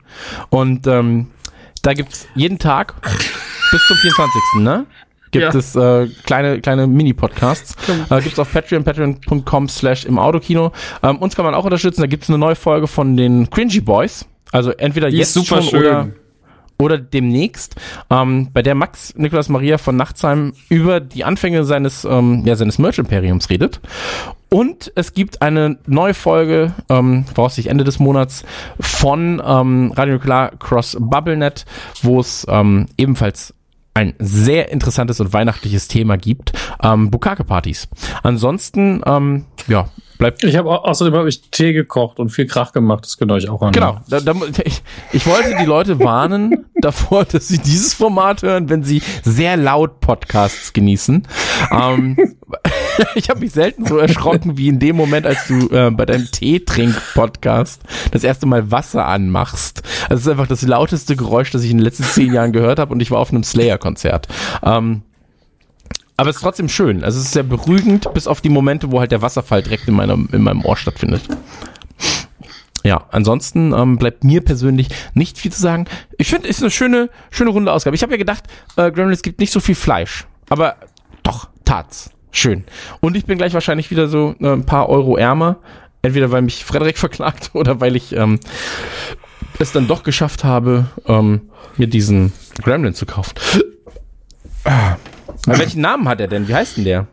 Und 0.49 0.86
ähm, 0.86 1.28
da 1.82 1.92
gibt's 1.94 2.26
jeden 2.34 2.58
Tag 2.58 2.94
bis 3.02 3.86
zum 3.86 3.97
24. 3.99 4.40
Ne? 4.60 4.86
Gibt 5.32 5.44
Ja. 5.55 5.58
es 5.58 5.76
äh, 5.76 6.08
kleine 6.24 6.60
kleine 6.60 6.86
Mini-Podcasts. 6.86 7.76
Äh, 8.10 8.20
gibt's 8.23 8.39
auf 8.39 8.52
Patreon, 8.52 8.82
patreon.com 8.84 9.68
slash 9.68 10.05
im 10.05 10.18
Autokino. 10.18 10.73
Ähm, 11.02 11.18
uns 11.18 11.36
kann 11.36 11.44
man 11.44 11.55
auch 11.55 11.65
unterstützen. 11.65 12.00
Da 12.00 12.07
gibt's 12.07 12.28
eine 12.28 12.39
neue 12.39 12.57
Folge 12.57 12.86
von 12.86 13.16
den 13.16 13.49
Cringy 13.50 13.81
Boys. 13.81 14.26
Also 14.52 14.70
entweder 14.73 15.10
Die 15.10 15.18
jetzt 15.18 15.47
schon 15.47 15.62
schön. 15.62 15.81
oder 15.81 16.08
demnächst, 16.89 17.76
ähm, 18.10 18.49
bei 18.52 18.62
der 18.62 18.75
Max 18.75 19.15
Nikolaus 19.17 19.49
Maria 19.49 19.78
von 19.78 19.97
Nachtsheim 19.97 20.52
über 20.68 21.00
die 21.00 21.25
Anfänge 21.25 21.65
seines, 21.65 22.05
ähm, 22.05 22.42
ja, 22.47 22.57
seines 22.57 22.78
Merch-Imperiums 22.78 23.50
redet. 23.50 23.81
Und 24.49 24.91
es 24.97 25.15
gibt 25.15 25.42
eine 25.42 25.78
neue 25.86 26.15
Folge, 26.15 26.75
ähm, 26.89 27.25
voraussichtlich 27.34 27.70
Ende 27.70 27.84
des 27.84 28.00
Monats, 28.00 28.44
von 28.81 29.41
ähm, 29.44 29.92
Radio 29.94 30.15
Nukular 30.15 30.50
Cross 30.59 30.97
BubbleNet, 30.99 31.67
wo 32.02 32.18
es 32.18 32.47
ähm, 32.49 32.86
ebenfalls 32.97 33.55
ein 33.94 34.15
sehr 34.18 34.70
interessantes 34.70 35.20
und 35.20 35.33
weihnachtliches 35.33 35.89
Thema 35.89 36.17
gibt, 36.17 36.52
ähm, 36.83 37.10
Bukake-Partys. 37.10 37.89
Ansonsten, 38.23 39.02
ähm, 39.07 39.44
ja, 39.68 39.89
bleibt 40.20 40.44
Ich 40.44 40.57
habe 40.57 40.84
außerdem 40.84 41.15
habe 41.15 41.28
ich 41.28 41.50
Tee 41.50 41.73
gekocht 41.73 42.20
und 42.20 42.28
viel 42.28 42.47
Krach 42.47 42.73
gemacht. 42.73 43.05
Das 43.05 43.18
könnt 43.18 43.32
ihr 43.32 43.34
euch 43.34 43.49
auch 43.49 43.62
an. 43.62 43.73
Genau. 43.73 44.00
Da, 44.08 44.20
da, 44.20 44.34
ich, 44.65 44.82
ich 45.12 45.26
wollte 45.26 45.57
die 45.58 45.65
Leute 45.65 45.99
warnen 45.99 46.66
davor, 46.81 47.24
dass 47.24 47.49
sie 47.49 47.58
dieses 47.58 47.94
Format 47.94 48.42
hören, 48.42 48.68
wenn 48.68 48.84
sie 48.84 49.02
sehr 49.24 49.57
laut 49.57 50.00
Podcasts 50.00 50.73
genießen. 50.73 51.26
Ähm, 51.73 52.16
ich 53.15 53.31
habe 53.31 53.40
mich 53.40 53.52
selten 53.52 53.86
so 53.86 53.99
erschrocken 53.99 54.57
wie 54.57 54.68
in 54.68 54.78
dem 54.78 54.94
Moment, 54.94 55.26
als 55.26 55.47
du 55.49 55.68
äh, 55.70 55.90
bei 55.90 56.07
deinem 56.07 56.31
Teetrink-Podcast 56.31 57.82
das 58.12 58.23
erste 58.23 58.47
Mal 58.47 58.70
Wasser 58.70 59.07
anmachst. 59.07 59.82
Also 60.08 60.15
es 60.15 60.20
ist 60.23 60.28
einfach 60.28 60.47
das 60.47 60.62
lauteste 60.62 61.16
Geräusch, 61.16 61.50
das 61.50 61.65
ich 61.65 61.70
in 61.70 61.78
den 61.78 61.84
letzten 61.84 62.05
zehn 62.05 62.32
Jahren 62.32 62.52
gehört 62.52 62.78
habe 62.78 62.92
und 62.92 63.00
ich 63.00 63.10
war 63.10 63.18
auf 63.18 63.31
einem 63.31 63.42
Slayer-Konzert. 63.42 64.28
Ähm, 64.62 65.02
aber 66.20 66.28
es 66.28 66.36
ist 66.36 66.42
trotzdem 66.42 66.68
schön. 66.68 67.02
Also 67.02 67.18
es 67.18 67.24
ist 67.24 67.32
sehr 67.32 67.42
beruhigend, 67.42 68.12
bis 68.12 68.26
auf 68.26 68.42
die 68.42 68.50
Momente, 68.50 68.92
wo 68.92 69.00
halt 69.00 69.10
der 69.10 69.23
Wasserfall 69.23 69.62
direkt 69.62 69.89
in 69.89 69.94
meinem, 69.94 70.28
in 70.32 70.42
meinem 70.42 70.62
Ohr 70.66 70.76
stattfindet. 70.76 71.23
Ja, 72.84 73.07
ansonsten 73.10 73.73
ähm, 73.73 73.97
bleibt 73.97 74.23
mir 74.23 74.42
persönlich 74.42 74.89
nicht 75.15 75.39
viel 75.39 75.50
zu 75.50 75.62
sagen. 75.62 75.86
Ich 76.18 76.28
finde, 76.28 76.47
es 76.47 76.58
ist 76.58 76.62
eine 76.62 76.70
schöne, 76.70 77.08
schöne 77.31 77.49
runde 77.49 77.73
Ausgabe. 77.73 77.97
Ich 77.97 78.02
habe 78.02 78.12
ja 78.12 78.18
gedacht, 78.18 78.44
äh, 78.76 78.92
Gremlins 78.92 79.23
gibt 79.23 79.40
nicht 79.40 79.50
so 79.50 79.60
viel 79.60 79.74
Fleisch, 79.74 80.26
aber 80.50 80.76
doch, 81.23 81.49
tat's. 81.65 82.10
Schön. 82.32 82.65
Und 83.00 83.16
ich 83.16 83.24
bin 83.24 83.39
gleich 83.39 83.55
wahrscheinlich 83.55 83.90
wieder 83.90 84.07
so 84.07 84.34
äh, 84.40 84.49
ein 84.49 84.66
paar 84.66 84.90
Euro 84.90 85.16
ärmer. 85.16 85.57
Entweder 86.02 86.31
weil 86.31 86.42
mich 86.42 86.66
Frederik 86.66 86.99
verklagt 86.99 87.52
oder 87.55 87.81
weil 87.81 87.97
ich 87.97 88.15
ähm, 88.15 88.40
es 89.58 89.73
dann 89.73 89.89
doch 89.89 90.02
geschafft 90.02 90.44
habe, 90.44 90.84
ähm, 91.07 91.49
mir 91.78 91.86
diesen 91.86 92.34
Gremlin 92.62 92.92
zu 92.92 93.07
kaufen. 93.07 93.32
Ah. 95.47 95.51
Aber 95.51 95.59
welchen 95.60 95.81
Namen 95.81 96.09
hat 96.09 96.20
er 96.20 96.28
denn? 96.28 96.47
Wie 96.49 96.55
heißt 96.55 96.77
denn 96.77 96.85
der? 96.85 97.07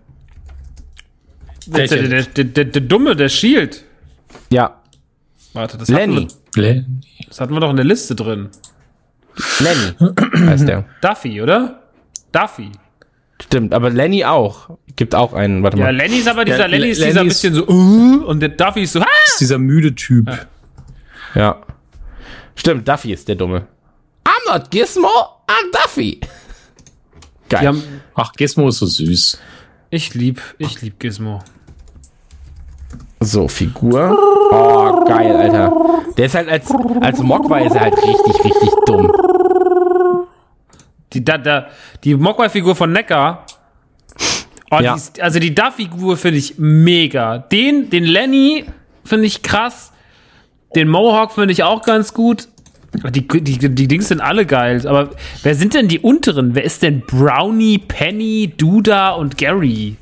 Der, 1.66 1.88
der, 1.88 2.04
der, 2.08 2.24
der, 2.24 2.44
der, 2.46 2.66
der 2.66 2.82
Dumme, 2.82 3.16
der 3.16 3.30
Shield. 3.30 3.84
Ja, 4.50 4.82
Warte, 5.54 5.78
das 5.78 5.90
hatten, 5.90 6.12
Lenny. 6.14 6.28
wir, 6.54 6.86
das 7.28 7.42
hatten 7.42 7.54
wir 7.54 7.60
doch 7.60 7.70
in 7.70 7.76
der 7.76 7.86
Liste 7.86 8.16
drin. 8.16 8.50
Lenny 9.60 10.14
heißt 10.50 10.68
der. 10.68 10.86
Duffy, 11.02 11.42
oder? 11.42 11.84
Duffy. 12.32 12.72
Stimmt, 13.42 13.74
aber 13.74 13.90
Lenny 13.90 14.24
auch. 14.26 14.78
Gibt 14.96 15.14
auch 15.14 15.34
einen, 15.34 15.62
warte 15.64 15.78
Ja, 15.78 15.86
mal. 15.86 15.96
Lenny 15.96 16.18
ist 16.18 16.28
aber 16.28 16.46
dieser, 16.46 16.60
Ja, 16.60 16.66
Lenny 16.68 16.88
ist 16.90 17.00
Lenny 17.00 17.12
dieser 17.12 17.22
ist- 17.26 17.28
bisschen 17.42 17.54
so, 17.56 17.68
uh, 17.68 18.26
und 18.26 18.40
der 18.40 18.50
Duffy 18.50 18.84
ist 18.84 18.94
so, 18.94 19.02
ha! 19.02 19.06
ist 19.28 19.42
dieser 19.42 19.58
müde 19.58 19.94
Typ. 19.96 20.28
Ja. 21.36 21.62
Stimmt, 22.56 22.88
Duffy 22.88 23.14
ist 23.14 23.28
der 23.28 23.36
Dumme. 23.36 23.68
I'm 24.26 24.54
not 24.58 24.72
Gizmo, 24.72 25.08
I'm 25.48 25.72
Duffy. 25.72 26.20
Geil. 27.50 27.67
Haben, 27.67 27.84
Ach, 28.16 28.32
Gizmo 28.34 28.67
ist 28.69 28.80
so 28.80 28.85
süß. 28.85 29.40
ich 29.90 30.14
lieb, 30.14 30.42
ich 30.58 30.82
lieb 30.82 31.00
Gizmo. 31.00 31.42
so, 33.19 33.48
Figur. 33.48 34.17
Oh, 34.51 35.03
geil, 35.06 35.35
Alter. 35.35 35.74
Der 36.17 36.26
ist 36.26 36.35
halt 36.35 36.50
als, 36.50 36.69
als 37.01 37.19
Mogwai 37.22 37.66
ist 37.66 37.76
er 37.76 37.82
halt 37.82 37.98
richtig, 37.98 38.43
richtig 38.43 38.69
dumm. 38.85 39.11
Die, 41.14 41.24
da, 41.24 41.38
da, 41.38 41.67
die 42.03 42.16
Mogwai-Figur 42.16 42.76
von 42.76 42.92
Neckar. 42.92 43.45
Oh, 44.72 44.80
Ja. 44.82 44.98
die 45.16 45.22
also 45.22 45.40
die 45.40 45.56
Duff-Figur 45.56 46.17
finde 46.17 46.38
ich 46.40 46.56
mega. 46.58 47.38
Den, 47.38 47.90
den 47.90 48.03
Lenny 48.03 48.66
finde 49.06 49.26
ich 49.26 49.42
krass. 49.42 49.93
Den 50.76 50.90
Mohawk 50.90 51.32
finde 51.32 51.53
ich 51.53 51.64
auch 51.64 51.82
ganz 51.84 52.14
gut. 52.14 52.50
Die, 53.11 53.27
die, 53.27 53.69
die 53.76 53.88
Dings 53.88 54.08
sind 54.08 54.22
alle 54.22 54.45
geil. 54.45 54.85
Aber 54.88 55.11
wer 55.43 55.56
sind 55.56 55.74
denn 55.74 55.88
die 55.88 56.00
unteren? 56.00 56.56
Wer 56.56 56.64
ist 56.64 56.82
denn 56.82 57.01
Brownie, 57.01 57.77
Penny, 57.77 58.53
Duda 58.58 59.11
und 59.11 59.38
Gary? 59.38 59.95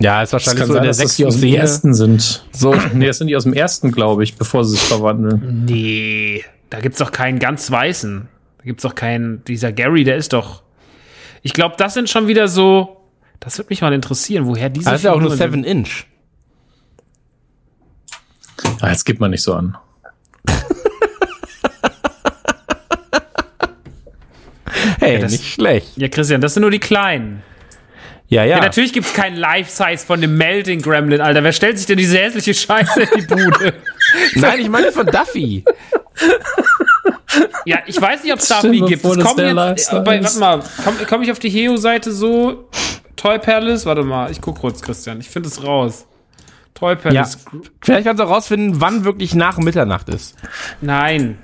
Ja, 0.00 0.22
ist 0.22 0.30
Es 0.30 0.32
wahrscheinlich 0.32 0.64
so 0.66 0.72
in 0.72 0.74
sein, 0.74 0.82
der 0.82 0.90
dass 0.90 0.98
das 0.98 1.16
die 1.16 1.22
sechsten 1.22 1.26
aus 1.28 1.40
dem 1.40 1.54
ersten 1.54 1.94
sind. 1.94 2.46
So, 2.52 2.74
Nee, 2.94 3.06
das 3.06 3.18
sind 3.18 3.28
die 3.28 3.36
aus 3.36 3.44
dem 3.44 3.52
ersten, 3.54 3.92
glaube 3.92 4.24
ich, 4.24 4.36
bevor 4.36 4.64
sie 4.64 4.72
sich 4.72 4.80
verwandeln. 4.80 5.64
Nee, 5.66 6.44
da 6.70 6.80
gibt's 6.80 6.98
doch 6.98 7.12
keinen 7.12 7.38
ganz 7.38 7.70
weißen. 7.70 8.28
Da 8.58 8.64
gibt's 8.64 8.82
doch 8.82 8.94
keinen, 8.94 9.44
dieser 9.44 9.72
Gary, 9.72 10.04
der 10.04 10.16
ist 10.16 10.32
doch. 10.32 10.62
Ich 11.42 11.52
glaube, 11.52 11.76
das 11.78 11.94
sind 11.94 12.08
schon 12.10 12.26
wieder 12.26 12.48
so. 12.48 12.96
Das 13.40 13.58
würde 13.58 13.70
mich 13.70 13.80
mal 13.82 13.92
interessieren, 13.92 14.46
woher 14.46 14.70
diese. 14.70 14.90
das 14.90 15.00
ist 15.00 15.04
ja 15.04 15.12
auch 15.12 15.20
nur 15.20 15.32
Figuren 15.32 15.62
7 15.62 15.64
Inch. 15.64 16.04
Ah, 18.80 18.90
jetzt 18.90 19.04
gibt 19.04 19.20
man 19.20 19.30
nicht 19.30 19.42
so 19.42 19.54
an. 19.54 19.76
Hey, 25.02 25.18
das- 25.18 25.32
nicht 25.32 25.46
schlecht. 25.52 25.88
Ja, 25.96 26.08
Christian, 26.08 26.40
das 26.40 26.54
sind 26.54 26.62
nur 26.62 26.70
die 26.70 26.78
kleinen. 26.78 27.42
Ja, 28.28 28.44
ja. 28.44 28.56
Ja, 28.56 28.62
natürlich 28.62 28.92
gibt's 28.94 29.12
keinen 29.12 29.36
Life-Size 29.36 29.98
von 30.06 30.20
dem 30.22 30.36
Melting 30.38 30.80
Gremlin, 30.80 31.20
Alter. 31.20 31.44
Wer 31.44 31.52
stellt 31.52 31.76
sich 31.76 31.86
denn 31.86 31.98
diese 31.98 32.16
hässliche 32.18 32.54
Scheiße 32.54 33.02
in 33.02 33.08
die 33.20 33.26
Bude? 33.26 33.74
Nein, 34.36 34.60
ich 34.60 34.68
meine 34.70 34.90
von 34.92 35.06
Duffy. 35.06 35.64
Ja, 37.64 37.78
ich 37.86 37.98
weiß 38.00 38.24
nicht, 38.24 38.32
ob 38.32 38.40
es 38.40 38.48
Duffy 38.48 38.80
gibt. 38.80 39.04
Es 39.04 39.16
das 39.16 39.24
kommen 39.24 39.56
jetzt, 39.68 39.92
äh, 39.92 40.00
bei, 40.00 40.22
warte 40.22 40.38
mal, 40.38 40.62
komme 40.84 40.96
komm 41.08 41.22
ich 41.22 41.30
auf 41.32 41.38
die 41.38 41.48
Heo-Seite 41.48 42.12
so? 42.12 42.68
Toy 43.16 43.38
Palace? 43.38 43.86
Warte 43.86 44.02
mal, 44.02 44.30
ich 44.30 44.40
guck 44.40 44.58
kurz, 44.60 44.82
Christian. 44.82 45.20
Ich 45.20 45.30
finde 45.30 45.48
es 45.48 45.62
raus. 45.64 46.06
Toy 46.74 46.90
Ja. 46.94 46.96
Palace. 46.96 47.38
Vielleicht 47.80 48.04
kannst 48.06 48.20
du 48.20 48.24
auch 48.24 48.30
rausfinden, 48.30 48.80
wann 48.80 49.04
wirklich 49.04 49.34
nach 49.34 49.58
Mitternacht 49.58 50.08
ist. 50.08 50.36
Nein. 50.80 51.38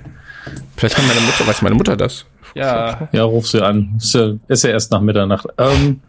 Vielleicht 0.77 0.95
kann 0.95 1.07
meine 1.07 1.21
Mutter, 1.21 1.47
weiß 1.47 1.61
meine 1.61 1.75
Mutter 1.75 1.95
das. 1.95 2.25
Ja. 2.55 3.07
Ja, 3.11 3.23
ruf 3.23 3.47
sie 3.47 3.63
an. 3.63 3.93
Ist 3.97 4.13
ja, 4.15 4.33
ist 4.47 4.63
ja 4.63 4.69
erst 4.71 4.91
nach 4.91 5.01
Mitternacht. 5.01 5.45
Ähm, 5.57 6.01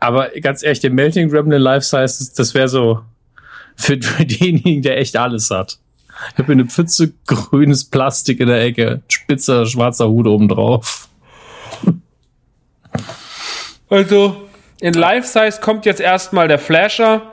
aber 0.00 0.28
ganz 0.40 0.62
ehrlich, 0.62 0.80
der 0.80 0.90
Melting 0.90 1.28
Gremlin 1.30 1.60
Life 1.60 1.84
Size, 1.86 2.02
das- 2.02 2.32
das 2.32 2.54
wäre 2.54 2.68
so 2.68 3.00
für, 3.76 4.00
für 4.02 4.24
denjenigen, 4.26 4.82
der 4.82 4.98
echt 4.98 5.16
alles 5.16 5.50
hat. 5.50 5.78
Ich 6.32 6.38
habe 6.38 6.52
eine 6.52 6.66
Pfütze 6.66 7.12
grünes 7.26 7.84
Plastik 7.84 8.38
in 8.40 8.46
der 8.48 8.62
Ecke, 8.62 9.02
spitzer 9.08 9.66
schwarzer 9.66 10.08
Hut 10.08 10.26
oben 10.26 10.48
drauf. 10.48 11.08
Also, 13.90 14.48
in 14.80 14.94
Life-Size 14.94 15.60
kommt 15.60 15.86
jetzt 15.86 16.00
erstmal 16.00 16.48
der 16.48 16.58
Flasher. 16.58 17.32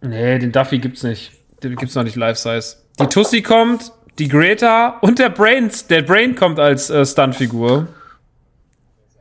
Nee, 0.00 0.38
den 0.38 0.52
Duffy 0.52 0.78
gibt's 0.78 1.02
nicht. 1.02 1.32
Den 1.62 1.76
gibt's 1.76 1.94
noch 1.94 2.02
nicht 2.04 2.16
Life-Size. 2.16 2.76
Die 3.00 3.06
Tussi 3.06 3.42
kommt, 3.42 3.90
die 4.18 4.28
Greta 4.28 4.98
und 5.00 5.18
der 5.18 5.28
Brains. 5.30 5.86
Der 5.86 6.02
Brain 6.02 6.34
kommt 6.34 6.58
als 6.58 6.90
äh, 6.90 7.04
Stuntfigur. 7.04 7.88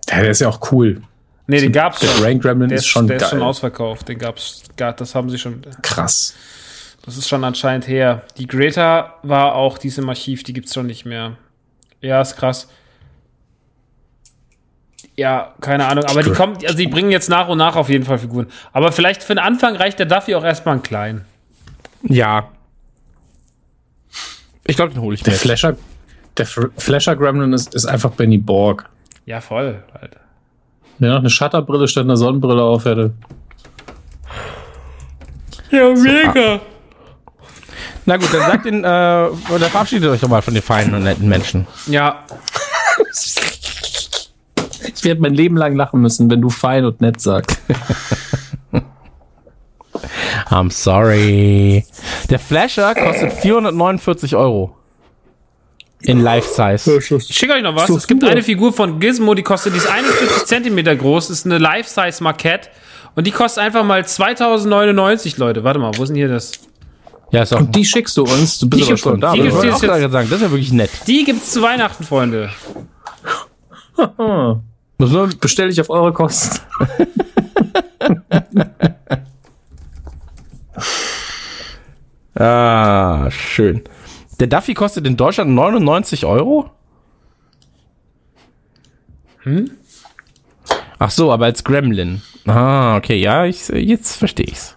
Ja, 0.10 0.22
der 0.22 0.32
ist 0.32 0.42
ja 0.42 0.50
auch 0.50 0.72
cool. 0.72 1.02
Nee, 1.48 1.60
den 1.60 1.72
gab's 1.72 2.00
Der 2.00 2.08
schon. 2.08 2.22
Brain 2.22 2.40
Gremlin 2.40 2.70
der 2.70 2.78
ist 2.78 2.86
schon 2.88 3.08
der 3.08 3.18
geil. 3.18 3.26
ist 3.26 3.30
schon 3.32 3.42
ausverkauft. 3.42 4.08
Den 4.08 4.18
gab's, 4.20 4.64
das 4.76 5.16
haben 5.16 5.30
sie 5.30 5.38
schon. 5.38 5.62
Krass. 5.82 6.36
Das 7.06 7.18
ist 7.18 7.28
schon 7.28 7.44
anscheinend 7.44 7.88
her. 7.88 8.24
Die 8.38 8.48
Greta 8.48 9.16
war 9.24 9.56
auch 9.56 9.78
die 9.78 9.90
ist 9.90 9.98
im 9.98 10.08
Archiv, 10.08 10.44
die 10.44 10.54
gibt's 10.54 10.74
schon 10.74 10.86
nicht 10.86 11.06
mehr. 11.06 11.36
Ja, 12.02 12.22
ist 12.22 12.38
krass. 12.38 12.70
Ja, 15.16 15.54
keine 15.62 15.86
Ahnung, 15.88 16.06
aber 16.06 16.24
die 16.24 16.32
kommen, 16.32 16.58
also 16.64 16.76
die 16.76 16.88
bringen 16.88 17.12
jetzt 17.12 17.30
nach 17.30 17.48
und 17.50 17.58
nach 17.58 17.76
auf 17.76 17.90
jeden 17.90 18.06
Fall 18.06 18.18
Figuren. 18.18 18.48
Aber 18.72 18.92
vielleicht 18.92 19.22
für 19.22 19.36
den 19.36 19.44
Anfang 19.44 19.76
reicht 19.76 20.00
der 20.00 20.06
Duffy 20.06 20.34
auch 20.34 20.44
erstmal 20.44 20.76
ein 20.76 20.84
klein. 20.84 21.26
Ja. 22.04 22.50
Ich 24.66 24.76
glaube, 24.76 24.94
den 24.94 25.02
hole 25.02 25.16
ich 25.16 25.24
Der 25.24 25.34
mir. 25.34 25.40
Flasher, 25.40 25.76
der 26.38 26.44
F 26.44 26.60
Flasher 26.78 27.16
Gremlin 27.16 27.54
ist, 27.54 27.74
ist 27.76 27.86
einfach 27.86 28.12
Benny 28.12 28.38
Borg. 28.38 28.90
Ja, 29.26 29.42
voll, 29.42 29.84
Alter. 29.94 30.18
Der 31.00 31.10
noch 31.12 31.20
eine 31.20 31.30
Shutterbrille 31.30 31.88
statt 31.88 32.04
einer 32.06 32.18
Sonnenbrille 32.18 32.62
auf 32.64 32.86
hätte. 32.86 33.14
Ja, 35.72 35.90
mega. 35.94 36.62
Na 38.06 38.18
gut, 38.18 38.34
dann 38.34 38.42
sagt 38.42 38.66
den, 38.66 38.84
äh, 38.84 38.88
oder 39.54 39.70
verabschiedet 39.70 40.10
euch 40.10 40.20
doch 40.22 40.28
mal 40.30 40.42
von 40.42 40.54
den 40.54 40.62
feinen 40.64 40.94
und 40.94 41.04
netten 41.04 41.28
Menschen. 41.28 41.66
Ja, 41.88 42.26
Ich 44.96 45.04
werde 45.04 45.22
mein 45.22 45.34
Leben 45.34 45.58
lang 45.58 45.76
lachen 45.76 46.02
müssen, 46.02 46.30
wenn 46.30 46.42
du 46.42 46.50
fein 46.50 46.86
und 46.86 47.02
nett 47.02 47.20
sagst. 47.22 47.58
I'm 50.50 50.70
sorry. 50.72 51.86
Der 52.30 52.40
Flasher 52.40 52.94
kostet 52.96 53.34
449 53.34 54.36
Euro. 54.36 54.76
In 56.02 56.20
Life-Size. 56.22 56.98
ich 56.98 57.36
schicke 57.36 57.54
euch 57.54 57.64
noch 57.64 57.76
was. 57.76 57.90
Es 57.90 58.08
gibt 58.08 58.24
eine 58.26 58.44
Figur 58.44 58.74
von 58.74 59.00
Gizmo, 59.00 59.34
die 59.36 59.44
kostet, 59.44 59.74
die 59.74 59.78
ist 59.78 59.88
41 59.90 60.46
Zentimeter 60.46 60.96
groß, 60.98 61.30
ist 61.30 61.46
eine 61.46 61.60
Life-Size-Markette. 61.60 62.70
Und 63.16 63.26
die 63.26 63.32
kostet 63.32 63.64
einfach 63.64 63.86
mal 63.86 64.06
2099, 64.06 65.38
Leute. 65.38 65.64
Warte 65.64 65.80
mal, 65.80 65.92
wo 65.96 66.04
ist 66.04 66.10
denn 66.10 66.18
hier 66.18 66.28
das? 66.28 66.52
Ja, 67.32 67.44
ist 67.44 67.54
auch. 67.54 67.62
Die 67.62 67.86
schickst 67.86 68.18
du 68.18 68.24
uns. 68.24 68.60
Du 68.60 68.68
bist 68.70 68.82
Die 68.84 68.88
aber 68.88 68.98
schon 68.98 69.22
da. 69.22 69.32
die 69.32 69.42
gibt's 69.44 69.64
jetzt- 69.64 69.76
auch 69.76 69.82
gerade 69.82 70.10
sagen, 70.10 70.28
das 70.30 70.40
ist 70.40 70.44
ja 70.46 70.52
wirklich 70.52 70.72
nett. 70.74 70.90
Die 71.08 71.24
gibt's 71.24 71.52
zu 71.52 71.62
Weihnachten, 71.62 72.04
Freunde. 72.04 72.50
Muss 74.98 75.12
nur, 75.12 75.30
Bestell 75.40 75.70
ich 75.70 75.80
auf 75.80 75.90
eure 75.90 76.12
Kosten. 76.12 76.60
ah, 82.36 83.30
schön. 83.32 83.84
Der 84.40 84.48
Duffy 84.48 84.74
kostet 84.74 85.06
in 85.06 85.18
Deutschland 85.18 85.52
99 85.52 86.26
Euro? 86.26 86.70
Hm? 89.44 89.72
Ach 91.00 91.12
so, 91.12 91.32
aber 91.32 91.46
als 91.46 91.64
Gremlin. 91.64 92.22
Ah, 92.46 92.98
okay, 92.98 93.18
ja, 93.18 93.46
ich, 93.46 93.68
jetzt 93.70 94.16
verstehe 94.18 94.46
ich's. 94.46 94.76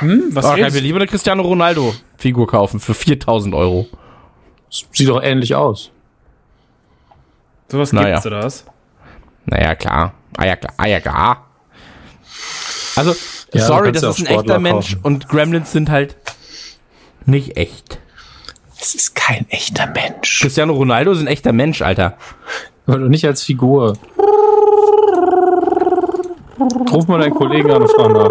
Was 0.00 0.44
Oh, 0.46 0.52
ich 0.52 0.58
redest 0.58 0.76
will 0.76 0.82
lieber 0.82 0.96
eine 0.96 1.06
Cristiano 1.06 1.42
Ronaldo 1.42 1.94
Figur 2.16 2.46
kaufen 2.46 2.80
für 2.80 2.94
4000 2.94 3.54
Euro. 3.54 3.86
Sieht 4.70 5.08
doch 5.08 5.22
ähnlich 5.22 5.54
aus. 5.54 5.90
Sowas 7.68 7.92
Naja. 7.92 8.14
gibt's, 8.14 8.26
oder 8.26 8.42
was? 8.42 8.64
Naja, 9.46 9.74
klar. 9.74 10.14
Ah 10.36 10.46
ja, 10.46 10.56
klar. 10.56 10.74
Ah 10.76 10.86
ja, 10.86 11.00
klar. 11.00 11.46
Also, 12.96 13.14
Ja, 13.52 13.66
sorry, 13.66 13.92
das 13.92 14.02
ja 14.02 14.10
ist 14.10 14.18
ein 14.20 14.26
Sportler 14.26 14.40
echter 14.54 14.58
Mensch 14.60 14.94
kaufen. 14.94 15.04
und 15.04 15.28
Gremlins 15.28 15.72
sind 15.72 15.90
halt 15.90 16.16
nicht 17.26 17.56
echt. 17.56 17.98
Es 18.80 18.94
ist 18.94 19.14
kein 19.14 19.46
echter 19.50 19.86
Mensch. 19.88 20.40
Cristiano 20.40 20.72
Ronaldo 20.72 21.12
ist 21.12 21.20
ein 21.20 21.26
echter 21.26 21.52
Mensch, 21.52 21.82
Alter. 21.82 22.16
Aber 22.86 22.98
doch 22.98 23.08
nicht 23.08 23.26
als 23.26 23.42
Figur. 23.42 23.98
Ruf 26.90 27.06
mal 27.06 27.20
deinen 27.20 27.34
Kollegen 27.34 27.70
an 27.70 27.82
und 27.82 27.90
frag 27.90 28.12
nach. 28.12 28.30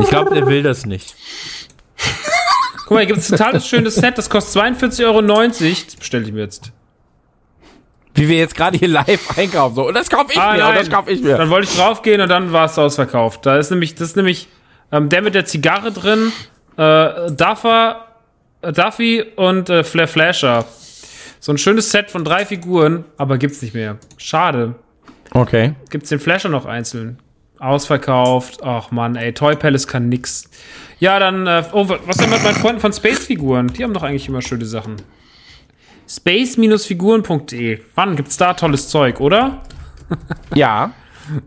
Ich 0.00 0.08
glaube, 0.08 0.34
der 0.34 0.46
will 0.46 0.62
das 0.62 0.86
nicht. 0.86 1.14
Guck 2.84 2.90
mal, 2.92 2.98
hier 3.00 3.14
gibt's 3.14 3.30
ein 3.30 3.38
totales 3.38 3.66
schönes 3.66 3.96
Set, 3.96 4.16
das 4.16 4.30
kostet 4.30 4.62
42,90 4.62 5.04
Euro. 5.04 5.22
Das 5.22 5.96
bestelle 5.96 6.24
ich 6.24 6.32
mir 6.32 6.40
jetzt. 6.40 6.72
Wie 8.18 8.28
wir 8.28 8.36
jetzt 8.36 8.54
gerade 8.54 8.76
hier 8.78 8.88
live 8.88 9.20
einkaufen. 9.38 9.74
So, 9.76 9.86
und 9.88 9.94
das 9.94 10.10
kaufe 10.10 10.32
ich 10.32 10.38
Ah, 10.38 10.54
mir, 10.54 10.66
und 10.68 10.74
das 10.76 10.90
kaufe 10.90 11.10
ich 11.10 11.22
mir. 11.22 11.36
Dann 11.36 11.50
wollte 11.50 11.68
ich 11.70 11.76
draufgehen 11.76 12.20
und 12.20 12.28
dann 12.28 12.52
war 12.52 12.66
es 12.66 12.78
ausverkauft. 12.78 13.46
Da 13.46 13.56
ist 13.58 13.70
nämlich, 13.70 13.94
das 13.94 14.08
ist 14.08 14.16
nämlich 14.16 14.48
ähm, 14.92 15.08
der 15.08 15.22
mit 15.22 15.34
der 15.34 15.44
Zigarre 15.44 15.92
drin, 15.92 16.32
äh, 16.76 17.30
Duffer, 17.30 18.06
äh, 18.62 18.72
Duffy 18.72 19.24
und 19.36 19.70
äh, 19.70 19.84
Flair 19.84 20.08
Flasher. 20.08 20.64
So 21.40 21.52
ein 21.52 21.58
schönes 21.58 21.90
Set 21.92 22.10
von 22.10 22.24
drei 22.24 22.44
Figuren, 22.44 23.04
aber 23.16 23.38
gibt's 23.38 23.62
nicht 23.62 23.74
mehr. 23.74 23.98
Schade. 24.16 24.74
Okay. 25.30 25.74
Gibt's 25.90 26.08
den 26.08 26.18
Flasher 26.20 26.48
noch 26.48 26.66
einzeln? 26.66 27.18
Ausverkauft. 27.60 28.60
Ach 28.62 28.90
man, 28.90 29.16
ey, 29.16 29.32
Toy 29.32 29.54
Palace 29.56 29.86
kann 29.86 30.08
nix. 30.08 30.48
Ja, 31.00 31.18
dann, 31.18 31.46
äh, 31.46 31.62
oh, 31.72 31.88
was 32.06 32.16
denn 32.16 32.30
mit 32.30 32.42
meinen 32.42 32.56
Freunden 32.56 32.80
von 32.80 32.92
Space-Figuren? 32.92 33.68
Die 33.68 33.84
haben 33.84 33.92
doch 33.94 34.02
eigentlich 34.02 34.26
immer 34.28 34.42
schöne 34.42 34.64
Sachen. 34.64 34.96
Space-Figuren.de. 36.08 37.80
Mann, 37.94 38.16
gibt's 38.16 38.36
da 38.36 38.54
tolles 38.54 38.88
Zeug, 38.88 39.20
oder? 39.20 39.62
Ja. 40.54 40.92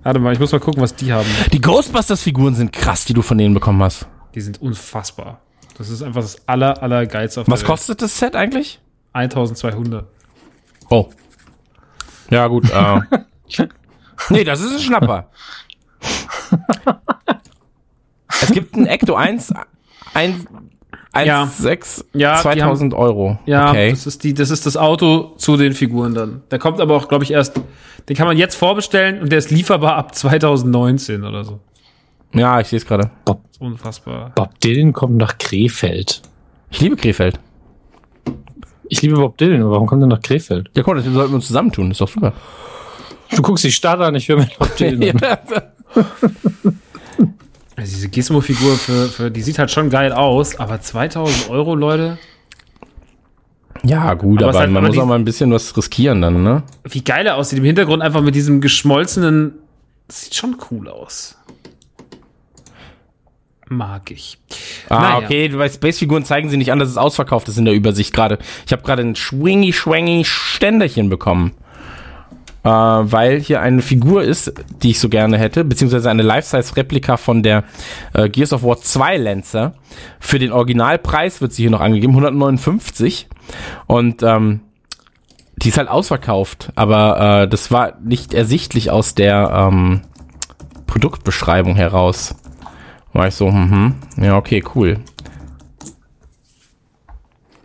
Warte 0.03 0.19
mal, 0.19 0.31
ich 0.33 0.40
muss 0.40 0.51
mal 0.51 0.59
gucken, 0.59 0.83
was 0.83 0.93
die 0.95 1.11
haben. 1.11 1.27
Die 1.51 1.59
Ghostbusters-Figuren 1.59 2.53
sind 2.53 2.72
krass, 2.72 3.06
die 3.06 3.14
du 3.14 3.23
von 3.23 3.40
denen 3.40 3.56
bekommen 3.56 3.81
hast. 3.81 4.06
Die 4.35 4.41
sind 4.41 4.61
unfassbar. 4.61 5.41
Das 5.77 5.90
ist 5.90 6.03
einfach 6.03 6.22
das 6.22 6.48
aller, 6.48 6.83
aller 6.83 7.07
geilste 7.07 7.41
auf 7.41 7.48
Was 7.48 7.61
der 7.61 7.67
Welt. 7.67 7.77
kostet 7.77 8.01
das 8.03 8.19
Set 8.19 8.35
eigentlich? 8.35 8.80
1200. 9.14 10.06
Oh. 10.91 11.09
Ja, 12.30 12.45
gut. 12.45 12.69
Äh. 12.69 13.01
nee, 14.30 14.43
das 14.43 14.61
ist 14.61 14.73
ein 14.73 14.80
Schnapper. 14.80 15.31
es 18.41 18.51
gibt 18.51 18.75
ein 18.75 18.85
Ecto 18.85 19.15
1, 19.15 19.53
1, 20.14 20.45
1 21.14 21.27
Ja. 21.27 21.45
6, 21.48 22.06
Ja, 22.14 22.35
die 22.38 22.41
2000 22.41 22.93
Euro. 22.93 23.38
Ja, 23.45 23.69
okay. 23.69 23.90
das, 23.91 24.07
ist 24.07 24.23
die, 24.23 24.33
das 24.33 24.49
ist 24.49 24.65
das 24.65 24.77
Auto 24.77 25.33
zu 25.38 25.57
den 25.57 25.73
Figuren 25.73 26.14
dann. 26.15 26.41
Der 26.51 26.59
kommt 26.59 26.80
aber 26.80 26.95
auch, 26.95 27.07
glaube 27.07 27.23
ich, 27.23 27.31
erst. 27.31 27.59
Den 28.09 28.15
kann 28.15 28.27
man 28.27 28.38
jetzt 28.38 28.56
vorbestellen 28.56 29.22
und 29.22 29.31
der 29.31 29.40
ist 29.40 29.51
lieferbar 29.51 29.95
ab 29.95 30.15
2019 30.15 31.23
oder 31.23 31.43
so. 31.43 31.59
Ja, 32.33 32.59
ich 32.59 32.67
sehe 32.67 32.77
es 32.77 32.85
gerade. 32.85 33.11
Das 33.25 33.35
ist 33.51 33.61
unfassbar. 33.61 34.31
Bob 34.35 34.59
Dylan 34.61 34.93
kommt 34.93 35.17
nach 35.17 35.38
Krefeld. 35.38 36.22
Ich 36.69 36.80
liebe 36.81 36.95
Krefeld. 36.95 37.40
Ich 38.88 39.01
liebe 39.01 39.15
Bob 39.15 39.38
Dylan, 39.38 39.61
aber 39.61 39.72
warum 39.72 39.88
kommt 39.88 40.01
er 40.03 40.07
nach 40.07 40.22
Krefeld? 40.22 40.69
Ja, 40.75 40.83
komm, 40.83 40.95
das 40.95 41.06
sollten 41.06 41.31
wir 41.31 41.35
uns 41.35 41.48
zusammentun. 41.48 41.91
Ist 41.91 42.01
doch 42.01 42.07
super. 42.09 42.33
Du 43.35 43.41
guckst 43.41 43.64
die 43.64 43.72
Stadt 43.72 43.99
an, 43.99 44.15
ich 44.15 44.27
höre 44.27 44.38
mir 44.38 44.48
Bob 44.57 44.75
Dylan 44.77 45.22
an. 45.23 45.38
Also 47.77 47.93
diese 47.95 48.09
Gizmo-Figur, 48.09 48.75
für, 48.75 49.08
für, 49.08 49.32
die 49.32 49.41
sieht 49.41 49.58
halt 49.58 49.72
schon 49.72 49.90
geil 49.90 50.11
aus, 50.11 50.58
aber 50.59 50.82
2000 50.82 51.50
Euro, 51.50 51.74
Leute. 51.75 52.17
Ja, 53.83 54.14
gut, 54.14 54.40
Aber 54.43 54.50
aber, 54.50 54.59
halt- 54.59 54.72
man 54.72 54.83
muss 54.83 54.93
die- 54.93 55.00
auch 55.00 55.06
mal 55.06 55.16
ein 55.16 55.25
bisschen 55.25 55.51
was 55.51 55.75
riskieren 55.75 56.22
dann, 56.22 56.43
ne? 56.43 56.64
Wie 56.83 57.03
geil 57.03 57.25
er 57.25 57.38
aussieht. 57.38 57.58
Im 57.59 57.66
Hintergrund 57.66 58.03
einfach 58.03 58.22
mit 58.22 58.35
diesem 58.35 58.61
geschmolzenen. 58.61 59.53
Das 60.08 60.22
sieht 60.24 60.35
schon 60.35 60.58
cool 60.69 60.90
aus. 60.90 61.38
Mag 63.69 64.11
ich. 64.11 64.38
Ah, 64.90 65.00
Naja. 65.00 65.25
okay, 65.25 65.48
bei 65.48 65.69
Space-Figuren 65.69 66.25
zeigen 66.25 66.50
sie 66.50 66.58
nicht 66.58 66.74
an, 66.74 66.80
dass 66.80 66.90
es 66.90 66.98
ausverkauft 66.98 67.48
ist 67.48 67.58
in 67.58 67.64
der 67.64 67.74
Übersicht 67.74 68.14
gerade. 68.14 68.38
Ich 68.66 68.74
habe 68.74 68.83
gerade 68.83 69.01
ein 69.01 69.16
schwingy 69.16 69.72
schwangy 69.72 70.25
Ständerchen 70.25 71.09
bekommen. 71.09 71.53
Äh, 72.64 72.69
weil 72.69 73.40
hier 73.40 73.61
eine 73.61 73.81
Figur 73.81 74.23
ist, 74.23 74.53
die 74.81 74.91
ich 74.91 74.99
so 74.99 75.09
gerne 75.09 75.38
hätte, 75.38 75.64
beziehungsweise 75.64 76.09
eine 76.09 76.22
Life-Size-Replika 76.22 77.17
von 77.17 77.43
der 77.43 77.64
äh, 78.14 78.30
Gears 78.30 78.53
of 78.53 78.64
War 78.64 78.77
2 78.77 79.17
Lancer. 79.17 79.73
Für 80.19 80.40
den 80.40 80.51
Originalpreis 80.51 81.41
wird 81.41 81.53
sie 81.53 81.64
hier 81.64 81.72
noch 81.72 81.81
angegeben, 81.81 82.14
159. 82.14 83.27
Und 83.88 84.23
ähm, 84.23 84.61
die 85.57 85.69
ist 85.69 85.77
halt 85.77 85.90
ausverkauft, 85.90 86.72
aber 86.75 87.43
äh, 87.43 87.48
das 87.48 87.72
war 87.72 87.93
nicht 88.03 88.33
ersichtlich 88.33 88.90
aus 88.90 89.14
der 89.14 89.69
ähm, 89.72 90.01
Produktbeschreibung 90.88 91.75
heraus. 91.75 92.35
War 93.14 93.27
ich 93.27 93.35
so, 93.35 93.49
mhm, 93.49 93.95
ja, 94.17 94.38
okay, 94.38 94.64
cool. 94.75 94.99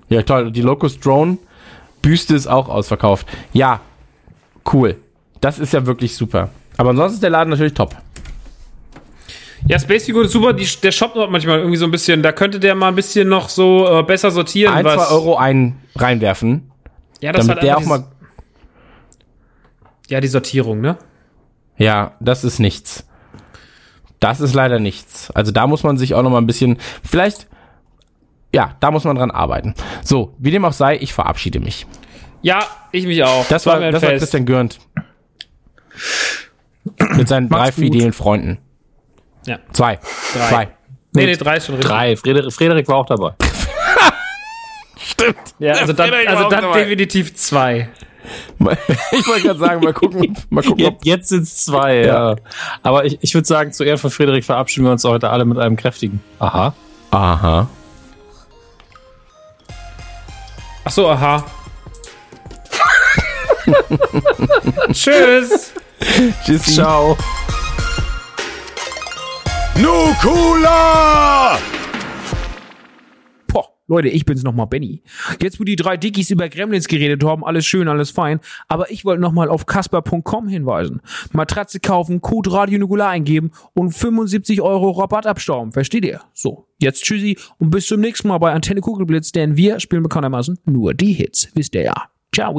Ja, 0.08 0.22
toll. 0.22 0.52
Die 0.52 0.62
Locust 0.62 1.04
Drone 1.04 1.38
Büste 2.02 2.34
ist 2.34 2.46
auch 2.46 2.68
ausverkauft. 2.68 3.26
Ja, 3.52 3.80
cool. 4.72 4.96
Das 5.40 5.58
ist 5.58 5.72
ja 5.72 5.86
wirklich 5.86 6.14
super. 6.16 6.50
Aber 6.76 6.90
ansonsten 6.90 7.14
ist 7.14 7.22
der 7.22 7.30
Laden 7.30 7.50
natürlich 7.50 7.74
top. 7.74 7.96
Ja, 9.68 9.78
Space 9.78 10.04
Figur 10.04 10.24
ist 10.24 10.32
super. 10.32 10.52
Die, 10.52 10.66
der 10.82 10.92
Shop 10.92 11.16
noch 11.16 11.28
manchmal 11.28 11.58
irgendwie 11.58 11.76
so 11.76 11.86
ein 11.86 11.90
bisschen. 11.90 12.22
Da 12.22 12.32
könnte 12.32 12.60
der 12.60 12.74
mal 12.74 12.88
ein 12.88 12.94
bisschen 12.94 13.28
noch 13.28 13.48
so 13.48 14.00
äh, 14.00 14.02
besser 14.02 14.30
sortieren. 14.30 14.74
Ein, 14.74 14.84
was, 14.84 14.94
zwei 14.94 15.14
Euro 15.14 15.36
ein 15.36 15.80
reinwerfen, 15.96 16.70
Ja, 17.20 17.32
das 17.32 17.46
damit 17.46 17.58
hat 17.58 17.64
der 17.64 17.78
auch 17.78 17.84
mal. 17.84 18.04
Ja, 20.08 20.20
die 20.20 20.28
Sortierung, 20.28 20.80
ne? 20.80 20.98
Ja, 21.78 22.12
das 22.20 22.44
ist 22.44 22.60
nichts. 22.60 23.06
Das 24.20 24.40
ist 24.40 24.54
leider 24.54 24.78
nichts. 24.78 25.30
Also 25.32 25.50
da 25.52 25.66
muss 25.66 25.82
man 25.82 25.98
sich 25.98 26.14
auch 26.14 26.22
noch 26.22 26.30
mal 26.30 26.38
ein 26.38 26.46
bisschen. 26.46 26.78
Vielleicht. 27.02 27.48
Ja, 28.54 28.76
da 28.80 28.90
muss 28.90 29.04
man 29.04 29.16
dran 29.16 29.30
arbeiten. 29.30 29.74
So, 30.02 30.34
wie 30.38 30.50
dem 30.50 30.64
auch 30.64 30.72
sei, 30.72 30.96
ich 30.96 31.12
verabschiede 31.12 31.60
mich. 31.60 31.86
Ja, 32.42 32.66
ich 32.92 33.06
mich 33.06 33.22
auch. 33.24 33.46
Das 33.48 33.66
war, 33.66 33.80
das 33.80 34.02
war. 34.02 34.10
Christian 34.10 34.46
Gürnt. 34.46 34.78
Mit 37.16 37.28
seinen 37.28 37.48
drei 37.48 37.58
Macht's 37.58 37.76
gut. 37.76 37.84
fidelen 37.84 38.12
Freunden. 38.12 38.58
Ja. 39.46 39.58
Zwei. 39.72 39.98
Drei. 40.34 40.48
Zwei. 40.48 40.68
Nee, 41.12 41.26
nee, 41.26 41.36
drei 41.36 41.56
ist 41.56 41.66
schon 41.66 41.76
richtig. 41.76 41.90
Drei. 41.90 42.16
Frederik, 42.16 42.52
Frederik 42.52 42.88
war 42.88 42.96
auch 42.96 43.06
dabei. 43.06 43.32
Ja, 45.58 45.74
also 45.74 45.92
dann, 45.92 46.12
also 46.26 46.48
dann 46.48 46.72
definitiv 46.74 47.34
zwei. 47.34 47.88
Ich 49.12 49.26
wollte 49.28 49.42
gerade 49.42 49.58
sagen, 49.58 49.84
mal 49.84 49.92
gucken, 49.92 50.36
mal 50.50 50.62
gucken, 50.62 50.84
ob 50.86 50.94
Jetzt, 50.94 51.06
jetzt 51.06 51.28
sind 51.28 51.42
es 51.44 51.64
zwei, 51.64 52.04
ja. 52.04 52.34
Aber 52.82 53.04
ich, 53.04 53.18
ich 53.20 53.32
würde 53.34 53.46
sagen, 53.46 53.72
zu 53.72 53.84
Ehren 53.84 53.98
von 53.98 54.10
Frederik 54.10 54.44
verabschieden 54.44 54.84
wir 54.84 54.92
uns 54.92 55.04
heute 55.04 55.30
alle 55.30 55.44
mit 55.44 55.58
einem 55.58 55.76
kräftigen. 55.76 56.20
Aha. 56.40 56.74
Aha. 57.12 57.68
Ach 60.84 60.90
so, 60.90 61.08
aha. 61.08 61.44
Tschüss. 64.92 65.72
Tschüssi. 66.44 66.74
Ciao. 66.74 67.16
Nukula! 69.78 71.58
Boah, 73.48 73.68
Leute, 73.88 74.08
ich 74.08 74.24
bin's 74.24 74.42
nochmal, 74.42 74.66
Benny. 74.66 75.02
Jetzt, 75.42 75.60
wo 75.60 75.64
die 75.64 75.76
drei 75.76 75.98
Dickies 75.98 76.30
über 76.30 76.48
Gremlins 76.48 76.88
geredet 76.88 77.22
haben, 77.24 77.44
alles 77.44 77.66
schön, 77.66 77.86
alles 77.88 78.10
fein, 78.10 78.40
aber 78.68 78.90
ich 78.90 79.04
wollte 79.04 79.20
nochmal 79.20 79.50
auf 79.50 79.66
kasper.com 79.66 80.48
hinweisen. 80.48 81.02
Matratze 81.32 81.78
kaufen, 81.78 82.22
Code 82.22 82.52
Radio 82.52 82.78
Nukular 82.78 83.10
eingeben 83.10 83.50
und 83.74 83.90
75 83.90 84.62
Euro 84.62 84.92
Rabatt 84.92 85.26
abstauben, 85.26 85.72
versteht 85.72 86.06
ihr? 86.06 86.22
So, 86.32 86.68
jetzt 86.78 87.04
tschüssi 87.04 87.38
und 87.58 87.70
bis 87.70 87.86
zum 87.86 88.00
nächsten 88.00 88.28
Mal 88.28 88.38
bei 88.38 88.52
Antenne 88.52 88.80
Kugelblitz, 88.80 89.32
denn 89.32 89.56
wir 89.56 89.78
spielen 89.80 90.02
bekanntermaßen 90.02 90.58
nur 90.64 90.94
die 90.94 91.12
Hits, 91.12 91.48
wisst 91.54 91.74
ihr 91.74 91.82
ja. 91.82 91.94
Ciao. 92.34 92.58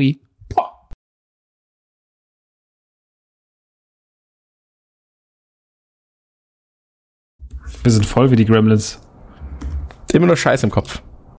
Wir 7.83 7.91
sind 7.91 8.06
voll 8.06 8.31
wie 8.31 8.35
die 8.35 8.45
Gremlins. 8.45 8.99
Immer 10.11 10.27
nur 10.27 10.38
Scheiß 10.38 10.64
im 10.64 10.69
Kopf. 10.69 11.01